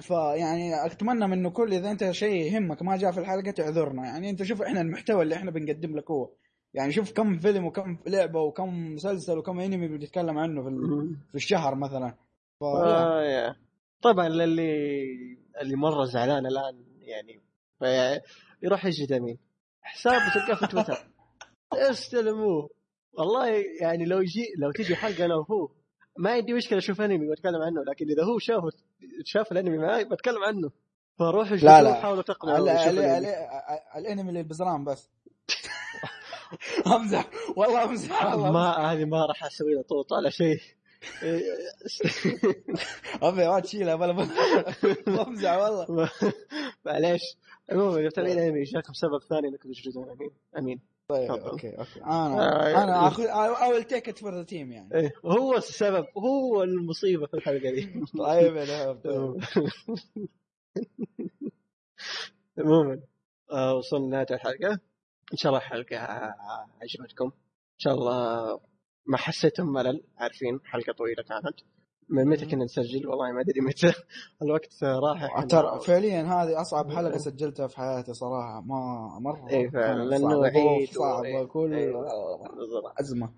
فيعني 0.00 0.86
أتمنى 0.86 1.26
منه 1.26 1.50
كل 1.50 1.74
إذا 1.74 1.90
أنت 1.90 2.10
شيء 2.10 2.44
يهمك 2.44 2.82
ما 2.82 2.96
جاء 2.96 3.12
في 3.12 3.20
الحلقة 3.20 3.50
تعذرنا. 3.50 4.06
يعني 4.06 4.30
أنت 4.30 4.42
شوف 4.42 4.62
إحنا 4.62 4.80
المحتوى 4.80 5.22
اللي 5.22 5.34
إحنا 5.34 5.50
بنقدم 5.50 5.96
لك 5.96 6.10
هو. 6.10 6.30
يعني 6.74 6.92
شوف 6.92 7.12
كم 7.12 7.38
فيلم 7.38 7.66
وكم 7.66 7.98
لعبة 8.06 8.40
وكم 8.40 8.94
مسلسل 8.94 9.38
وكم 9.38 9.60
أنمي 9.60 9.88
بنتكلم 9.88 10.38
عنه 10.38 10.62
في 10.62 10.70
في 11.28 11.34
الشهر 11.34 11.74
مثلا. 11.74 12.14
ف... 12.60 12.64
آه 12.64 13.22
يا. 13.22 13.56
طبعا 14.02 14.28
للي 14.28 15.14
اللي 15.60 15.76
مرة 15.76 16.04
زعلان 16.04 16.46
الآن 16.46 16.84
يعني 17.00 17.40
في... 17.78 18.20
يروح 18.62 18.84
يجد 18.84 19.12
مين 19.12 19.38
حساب 19.82 20.20
تلقاه 20.34 20.54
في 20.54 20.66
تويتر. 20.66 21.06
استلموه. 21.90 22.70
والله 23.18 23.64
يعني 23.80 24.04
لو 24.04 24.20
يجي 24.20 24.46
لو 24.58 24.70
تجي 24.72 24.96
حلقة 24.96 25.24
أنا 25.24 25.34
وهو 25.34 25.68
ما 26.18 26.30
عندي 26.30 26.52
مشكلة 26.52 26.78
أشوف 26.78 27.00
أنمي 27.00 27.28
وأتكلم 27.28 27.62
عنه 27.62 27.84
لكن 27.84 28.06
إذا 28.10 28.24
هو 28.24 28.38
شاف 28.38 28.62
شاف 29.24 29.52
الأنمي 29.52 29.78
معي 29.78 30.04
بتكلم 30.04 30.44
عنه. 30.44 30.70
فروح 31.18 31.52
لا، 31.52 31.56
لا. 31.82 32.00
الأنمي. 32.90 33.18
ال- 33.28 33.34
الأنمي 33.96 34.28
اللي 34.28 34.42
بزران 34.42 34.84
بس. 34.84 35.10
أمزح 36.96 37.30
والله 37.56 37.84
أمزح. 37.84 38.22
ما 38.52 38.92
هذه 38.92 39.04
ما 39.04 39.26
راح 39.26 39.44
أسوي 39.44 39.74
له 39.74 39.82
طوط 39.82 40.12
على 40.12 40.30
شيء. 40.30 40.58
أبي 43.22 43.48
ما 43.48 43.60
تشيلها 43.60 43.94
بلا 43.96 44.12
بمزح 45.06 45.52
والله. 45.56 46.10
معليش. 46.86 47.20
عموما 47.72 47.98
إذا 47.98 48.06
متابعين 48.06 48.38
أنمي 48.38 48.62
جاكم 48.62 48.92
سبب 48.92 49.20
ثاني 49.28 49.48
إنكم 49.48 49.72
تجلدون. 49.72 50.10
أمين. 50.10 50.30
أمين. 50.58 50.80
طيب. 51.08 51.30
okay 51.30 51.78
okay 51.78 52.02
آه، 52.02 52.26
أنا 52.26 52.84
أنا 52.84 53.00
إيه. 53.00 53.08
اخذ 53.08 53.24
will 53.24 53.84
take 53.84 54.06
it 54.12 54.18
for 54.18 54.30
the 54.30 54.44
team 54.50 54.52
يعني 54.52 54.94
إيه 54.94 55.12
هو 55.24 55.56
السبب 55.56 56.06
هو 56.18 56.62
المصيبة 56.62 57.26
في 57.26 57.34
الحلقة 57.34 57.70
دي 57.70 58.04
طيب 58.18 58.56
يا 58.56 58.92
طيب. 58.92 59.40
عموما 62.58 63.02
آه، 63.52 63.74
وصلنا 63.74 64.06
لنهاية 64.06 64.26
الحلقة 64.30 64.72
إن 65.32 65.36
شاء 65.36 65.52
الله 65.52 65.62
الحلقة 65.64 65.98
عجبتكم 66.82 67.24
إن 67.24 67.78
شاء 67.78 67.94
الله 67.94 68.60
ما 69.06 69.16
حسيتم 69.16 69.66
ملل 69.66 70.04
عارفين 70.18 70.60
حلقة 70.64 70.92
طويلة 70.92 71.22
كانت 71.22 71.60
من 72.08 72.28
متى 72.28 72.46
كنا 72.46 72.64
نسجل؟ 72.64 73.08
والله 73.08 73.32
ما 73.32 73.40
أدري 73.40 73.60
متى. 73.60 73.92
الوقت 74.42 74.84
راح 74.84 75.44
ترى 75.44 75.80
فعليا 75.86 76.22
هذه 76.22 76.60
أصعب 76.60 76.90
حلقة 76.92 77.18
سجلتها 77.18 77.66
في 77.66 77.76
حياتي 77.76 78.14
صراحة. 78.14 78.60
ما 78.60 79.08
مرة 79.20 79.48
إيه 79.50 79.70
فعلا، 79.70 80.14
عيد 80.14 80.20
ظروف 80.20 80.90
صعبه. 80.90 81.44
كل 81.44 81.74
إيه. 81.74 81.92
بالضبط. 81.92 83.00
أزمة. 83.00 83.30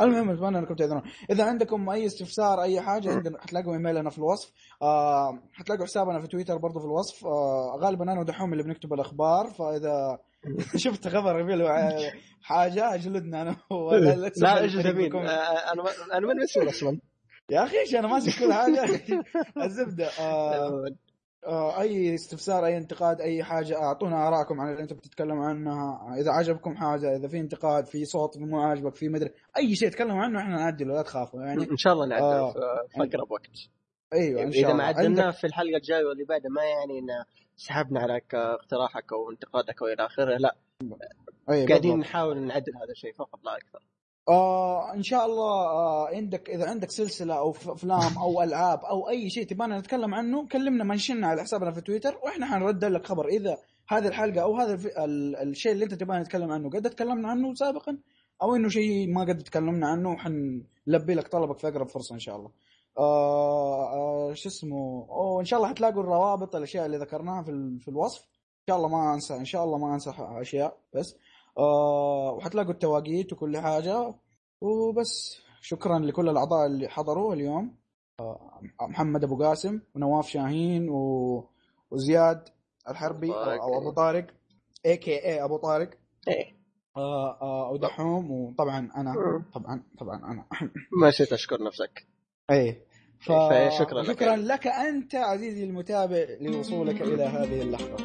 المهم 0.00 0.30
أتمنى 0.30 0.58
أنكم 0.58 0.74
تعذرون. 0.74 1.02
إذا 1.30 1.44
عندكم 1.44 1.90
أي 1.90 2.06
استفسار 2.06 2.62
أي 2.62 2.80
حاجة 2.80 3.10
عندنا 3.12 3.40
حتلاقوا 3.40 3.72
إيميلنا 3.72 4.10
في 4.10 4.18
الوصف. 4.18 4.52
آه 4.82 5.38
حتلاقوا 5.52 5.84
حسابنا 5.84 6.20
في 6.20 6.26
تويتر 6.26 6.56
برضو 6.56 6.78
في 6.80 6.84
الوصف. 6.86 7.26
آه 7.26 7.78
غالبا 7.80 8.12
أنا 8.12 8.20
ودحوم 8.20 8.52
اللي 8.52 8.62
بنكتب 8.64 8.92
الأخبار 8.92 9.46
فإذا 9.46 10.18
شفت 10.76 11.08
خبر 11.08 11.40
يبي 11.40 11.68
حاجة 12.42 12.94
أجلدنا 12.94 13.42
أنا 13.42 13.56
لا, 14.36 14.82
تبين 14.82 15.08
بكم. 15.08 15.18
آه، 15.18 15.72
أنا 15.72 15.82
أنا 16.12 16.26
ماني 16.26 16.40
مسؤول 16.42 16.68
أصلا. 16.68 16.98
يا 17.50 17.64
أخي 17.64 17.78
إيش 17.80 17.94
أنا 17.94 18.08
ماسك 18.08 18.38
كل 18.44 18.52
حاجة؟ 18.52 18.84
الزبدة 19.66 20.06
آه 20.20 20.86
آه، 21.46 21.80
أي 21.80 22.14
استفسار 22.14 22.66
أي 22.66 22.76
انتقاد 22.76 23.20
أي 23.20 23.44
حاجة 23.44 23.76
أعطونا 23.76 24.28
ارائكم 24.28 24.60
عن 24.60 24.70
اللي 24.72 24.82
أنتم 24.82 24.96
بتتكلموا 24.96 25.44
عنها. 25.46 26.14
إذا 26.20 26.30
عجبكم 26.30 26.74
حاجة 26.76 27.16
إذا 27.16 27.28
في 27.28 27.40
انتقاد 27.40 27.86
في 27.86 28.04
صوت 28.04 28.38
مو 28.38 28.60
عاجبك 28.60 28.94
في 28.94 29.08
مدري 29.08 29.30
أي 29.56 29.74
شيء 29.74 29.88
تكلموا 29.90 30.22
عنه 30.22 30.40
إحنا 30.40 30.56
نعدله 30.56 30.94
لا 30.94 31.02
تخافوا 31.02 31.42
يعني. 31.42 31.70
إن 31.70 31.76
شاء 31.76 31.92
الله 31.92 32.06
نعدل 32.06 32.24
آه. 32.24 32.52
في 32.88 32.96
أقرب 32.96 33.30
وقت. 33.30 33.50
أيوه 34.12 34.42
إن 34.42 34.52
شاء 34.52 34.60
اذا 34.60 34.66
الله. 34.72 34.76
ما 34.78 34.84
عدلنا 34.84 35.22
عندك- 35.24 35.38
في 35.38 35.46
الحلقة 35.46 35.76
الجاية 35.76 36.04
واللي 36.04 36.24
بعدها 36.24 36.50
ما 36.50 36.62
يعني 36.64 36.98
إن 36.98 37.24
سحبنا 37.56 38.00
عليك 38.00 38.34
اقتراحك 38.34 39.12
أو 39.12 39.30
انتقادك 39.30 39.82
والى 39.82 40.06
آخره 40.06 40.36
لا. 40.36 40.56
أيوة 41.50 41.68
قاعدين 41.68 41.90
بالضبط. 41.92 42.08
نحاول 42.08 42.38
نعدل 42.46 42.76
هذا 42.76 42.90
الشيء 42.90 43.12
فقط 43.14 43.44
لا 43.44 43.56
أكثر. 43.56 43.82
آه 44.28 44.94
إن 44.94 45.02
شاء 45.02 45.26
الله 45.26 45.52
آه 45.70 46.08
عندك 46.08 46.50
إذا 46.50 46.68
عندك 46.70 46.90
سلسلة 46.90 47.34
أو 47.38 47.50
أفلام 47.50 48.18
أو 48.18 48.42
ألعاب 48.42 48.78
أو 48.84 49.08
أي 49.08 49.30
شيء 49.30 49.46
تبغانا 49.46 49.78
نتكلم 49.78 50.14
عنه 50.14 50.48
كلمنا 50.48 50.84
منشنا 50.84 51.26
على 51.26 51.42
حسابنا 51.42 51.70
في 51.72 51.80
تويتر 51.80 52.18
وإحنا 52.24 52.46
حنرد 52.46 52.84
لك 52.84 53.06
خبر 53.06 53.26
إذا 53.28 53.56
هذه 53.88 54.08
الحلقة 54.08 54.42
أو 54.42 54.56
هذا. 54.56 54.78
الشيء 55.42 55.72
اللي 55.72 55.84
أنت 55.84 55.94
تبغى 55.94 56.18
نتكلم 56.18 56.50
عنه 56.52 56.70
قد 56.70 56.90
تكلمنا 56.90 57.28
عنه 57.28 57.54
سابقا 57.54 57.98
أو 58.42 58.56
إنه 58.56 58.68
شيء 58.68 59.12
ما 59.14 59.20
قد 59.24 59.38
تكلمنا 59.38 59.88
عنه 59.88 60.10
وحنلبي 60.12 61.14
لك 61.14 61.28
طلبك 61.28 61.58
في 61.58 61.68
أقرب 61.68 61.88
فرصة 61.88 62.14
إن 62.14 62.20
شاء 62.20 62.36
الله. 62.36 62.50
آه 62.98 63.92
آه 63.92 64.34
شو 64.34 64.48
اسمه 64.48 65.06
وان 65.10 65.44
شاء 65.44 65.58
الله 65.58 65.70
حتلاقوا 65.70 66.02
الروابط 66.02 66.56
الأشياء 66.56 66.86
اللي 66.86 66.96
ذكرناها 66.96 67.42
في. 67.42 67.78
في 67.80 67.88
الوصف 67.88 68.20
إن 68.22 68.66
شاء 68.68 68.76
الله 68.76 68.88
ما 68.88 69.14
أنسى 69.14 69.34
إن 69.36 69.44
شاء 69.44 69.64
الله 69.64 69.78
ما 69.78 69.94
أنسى 69.94 70.12
أشياء 70.18 70.76
بس 70.94 71.16
آه 71.58 72.32
وحتلاقوا 72.32 72.72
التواقيت 72.72 73.32
وكل 73.32 73.58
حاجة. 73.58 74.14
وبس. 74.60 75.40
شكرا 75.60 75.98
لكل 75.98 76.28
الأعضاء 76.28 76.66
اللي 76.66 76.88
حضروا 76.88 77.34
اليوم. 77.34 77.76
آه، 78.20 78.60
محمد 78.80 79.24
أبو 79.24 79.44
قاسم 79.44 79.80
ونواف 79.94 80.28
شاهين 80.28 80.88
و... 80.88 81.44
وزياد 81.90 82.48
الحربي. 82.88 83.32
أو 83.32 83.78
أبو 83.78 83.90
طارق. 83.90 84.26
اي 84.86 84.96
كي 84.96 85.24
اي 85.24 85.44
أبو 85.44 85.56
طارق. 85.56 85.90
إيه. 86.28 86.62
آه 86.96 87.70
ودحوم 87.72 88.30
وطبعا 88.30 88.90
أنا. 88.96 89.14
طبعا 89.54 89.82
طبعا 89.98 90.16
أنا. 90.16 90.44
ما 91.00 91.08
نسيت 91.08 91.32
اشكر 91.32 91.62
نفسك. 91.62 92.06
اي 92.50 92.82
ف... 93.20 93.32
فشكراً 93.32 94.02
لك. 94.02 94.06
شكرا 94.06 94.36
لك 94.36 94.66
أنت 94.66 95.14
عزيزي 95.14 95.64
المتابع 95.64 96.26
لوصولك 96.40 97.02
إلى 97.02 97.22
هذه 97.22 97.62
اللحظة. 97.62 97.96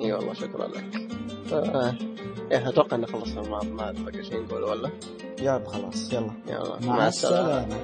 إي 0.00 0.12
والله 0.12 0.32
شكرا 0.32 0.68
لك. 0.68 2.11
إيه 2.52 2.68
أتوقع 2.68 2.96
ان 2.96 3.06
خلصنا 3.06 3.42
ما 3.42 3.60
ما 3.64 3.92
بقى 3.92 4.24
شيء 4.24 4.42
نقول 4.42 4.62
ولا 4.64 4.90
يلا 5.38 5.62
خلاص 5.68 6.12
يلا 6.12 6.30
يلا 6.48 6.78
مع 6.82 7.08
السلامة 7.08 7.76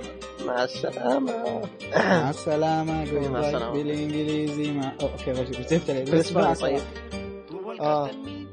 مع 0.46 0.64
السلامة 0.64 1.62
مع 1.96 2.30
السلامة 2.30 3.04
جود 3.04 3.26
مع 3.30 3.40
باي 3.40 3.48
السلامة. 3.50 3.72
بالإنجليزي 3.72 4.72
مع 4.72 4.92
أوكي 5.02 5.32
مع 5.32 5.40
لي 5.40 6.04
طيب. 6.04 6.14
السلامة. 6.14 6.80
آه 7.80 8.10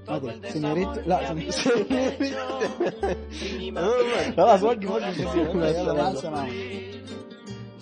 ما 0.08 0.16
أدري 0.16 0.50
سينيوريت 0.50 1.08
لا 1.08 1.36
سينيوريت 1.52 2.36
خلاص 4.38 4.64
وقف 4.64 4.90
وقف 4.92 5.18
يلا 5.20 5.94
مع 5.94 6.10
السلامة 6.10 6.50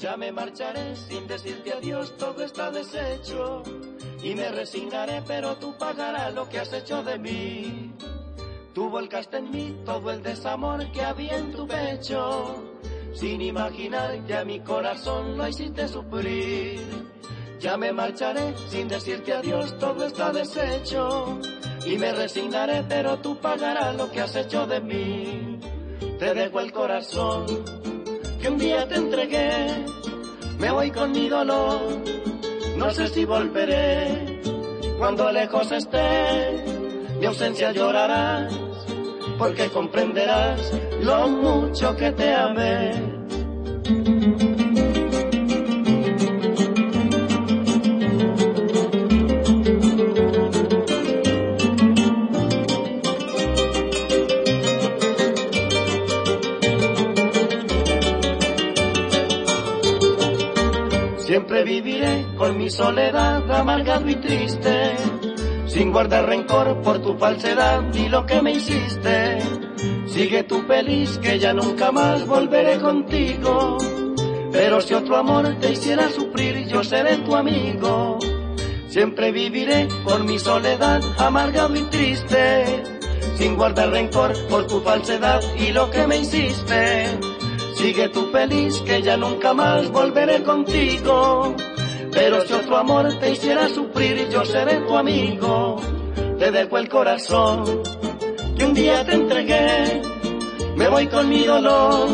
Ya 0.03 0.17
me 0.17 0.33
marcharé 0.33 0.97
sin 1.07 1.23
decirte 1.29 1.71
adiós, 1.71 2.07
todo 2.17 2.43
está 2.43 2.69
deshecho. 2.77 3.63
Y 4.21 4.35
me 4.35 4.47
resignaré, 4.51 5.21
pero 5.25 5.55
tú 5.61 5.69
pagarás 5.79 6.33
lo 6.33 6.43
que 6.49 6.59
has 6.59 6.73
hecho 6.73 6.97
de 7.03 7.17
mí. 7.25 7.92
Tú 8.74 8.90
volcaste 8.90 9.38
en 9.38 9.52
mí 9.52 9.76
todo 9.85 10.10
el 10.11 10.24
desamor 10.24 10.92
que 10.92 11.03
había 11.03 11.38
en 11.38 11.52
tu 11.52 11.68
pecho. 11.68 12.56
Sin 13.14 13.40
imaginar, 13.42 14.26
ya 14.26 14.43
mi 14.43 14.60
corazón 14.61 15.38
lo 15.38 15.48
hiciste 15.48 15.88
sufrir. 15.88 16.82
Ya 17.60 17.77
me 17.77 17.93
marcharé 17.93 18.56
sin 18.69 18.88
decirte 18.88 19.32
adiós, 19.32 19.77
todo 19.77 20.06
está 20.06 20.34
deshecho. 20.34 21.40
Y 21.85 21.98
me 21.98 22.14
resignaré, 22.14 22.84
pero 22.90 23.19
tú 23.19 23.38
pagarás 23.38 23.95
lo 23.95 24.10
que 24.10 24.22
has 24.22 24.35
hecho 24.35 24.66
de 24.66 24.82
mí. 24.82 25.60
Te 26.18 26.34
dejo 26.34 26.60
el 26.60 26.72
corazón 26.72 27.45
que 28.42 28.50
un 28.50 28.58
día 28.58 28.88
te 28.88 28.95
entregué. 28.95 29.85
Me 30.58 30.72
voy 30.72 30.90
con 30.90 31.11
mi 31.11 31.30
dolor, 31.30 31.80
no 32.76 32.90
sé 32.92 33.08
si 33.08 33.24
volveré. 33.24 34.42
Cuando 34.98 35.32
lejos 35.32 35.72
esté, 35.72 36.82
mi 37.19 37.25
ausencia 37.25 37.72
llorarás, 37.72 38.53
porque 39.38 39.69
comprenderás 39.69 40.72
lo 41.01 41.27
mucho 41.27 41.95
que 41.95 42.11
te 42.11 42.33
amé. 42.33 43.14
Siempre 61.17 61.64
viviré 61.64 62.27
con 62.38 62.58
mi 62.59 62.69
soledad 62.69 63.50
amargado 63.51 64.08
y 64.08 64.16
triste, 64.17 64.95
sin 65.74 65.92
guardar 65.92 66.27
rencor 66.27 66.82
por 66.84 67.02
tu 67.02 67.18
falsedad 67.18 67.82
y 67.95 68.08
lo 68.08 68.26
que 68.27 68.42
me 68.43 68.52
hiciste. 68.52 69.40
Sigue 70.06 70.43
tu 70.43 70.61
feliz 70.68 71.18
que 71.18 71.40
ya 71.40 71.52
nunca 71.52 71.92
más 71.92 72.27
volveré 72.27 72.80
contigo. 72.80 73.80
Pero 74.52 74.82
si 74.82 74.93
otro 74.93 75.18
amor 75.18 75.56
te 75.60 75.72
hiciera 75.72 76.10
sufrir, 76.10 76.68
yo 76.68 76.84
seré 76.84 77.18
tu 77.18 77.35
amigo. 77.35 78.19
Siempre 78.88 79.32
viviré 79.32 79.88
con 80.03 80.27
mi 80.27 80.38
soledad 80.38 81.02
amargado 81.18 81.76
y 81.76 81.82
triste, 81.84 82.84
sin 83.35 83.56
guardar 83.56 83.90
rencor 83.90 84.34
por 84.50 84.68
tu 84.68 84.80
falsedad 84.82 85.42
y 85.58 85.72
lo 85.72 85.90
que 85.90 86.06
me 86.06 86.18
hiciste. 86.18 87.08
Sigue 87.76 88.10
tú 88.10 88.30
feliz 88.32 88.80
que 88.82 89.02
ya 89.02 89.18
nunca 89.18 89.56
más 89.56 89.90
volveré 89.90 90.43
contigo. 90.43 91.56
Pero 92.14 92.42
si 92.45 92.53
otro 92.53 92.77
amor 92.77 93.17
te 93.19 93.32
hiciera 93.32 93.67
sufrir, 93.69 94.30
yo 94.30 94.45
seré 94.45 94.82
tu 94.82 94.95
amigo. 94.95 95.77
Te 96.38 96.51
dejo 96.51 96.77
el 96.77 96.88
corazón 96.88 97.82
que 98.58 98.66
un 98.66 98.74
día 98.74 99.03
te 99.03 99.14
entregué. 99.14 100.01
Me 100.75 100.88
voy 100.88 101.08
con 101.08 101.30
mi 101.30 101.43
dolor, 101.43 102.09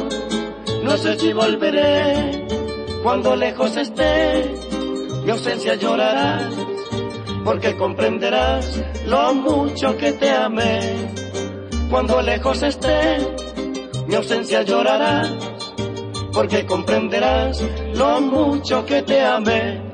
no 0.83 0.97
sé 0.97 1.19
si 1.19 1.33
volveré. 1.33 2.47
Cuando 3.03 3.35
lejos 3.35 3.75
esté, 3.77 4.53
mi 5.23 5.31
ausencia 5.31 5.75
llorarás, 5.75 6.53
porque 7.43 7.75
comprenderás 7.75 8.81
lo 9.05 9.33
mucho 9.33 9.97
que 9.97 10.13
te 10.13 10.29
amé. 10.29 10.79
Cuando 11.89 12.21
lejos 12.21 12.61
esté, 12.61 13.17
mi 14.07 14.15
ausencia 14.15 14.63
llorarás, 14.63 15.29
porque 16.33 16.65
comprenderás 16.65 17.63
lo 17.95 18.21
mucho 18.21 18.85
que 18.85 19.01
te 19.01 19.21
amé. 19.21 19.88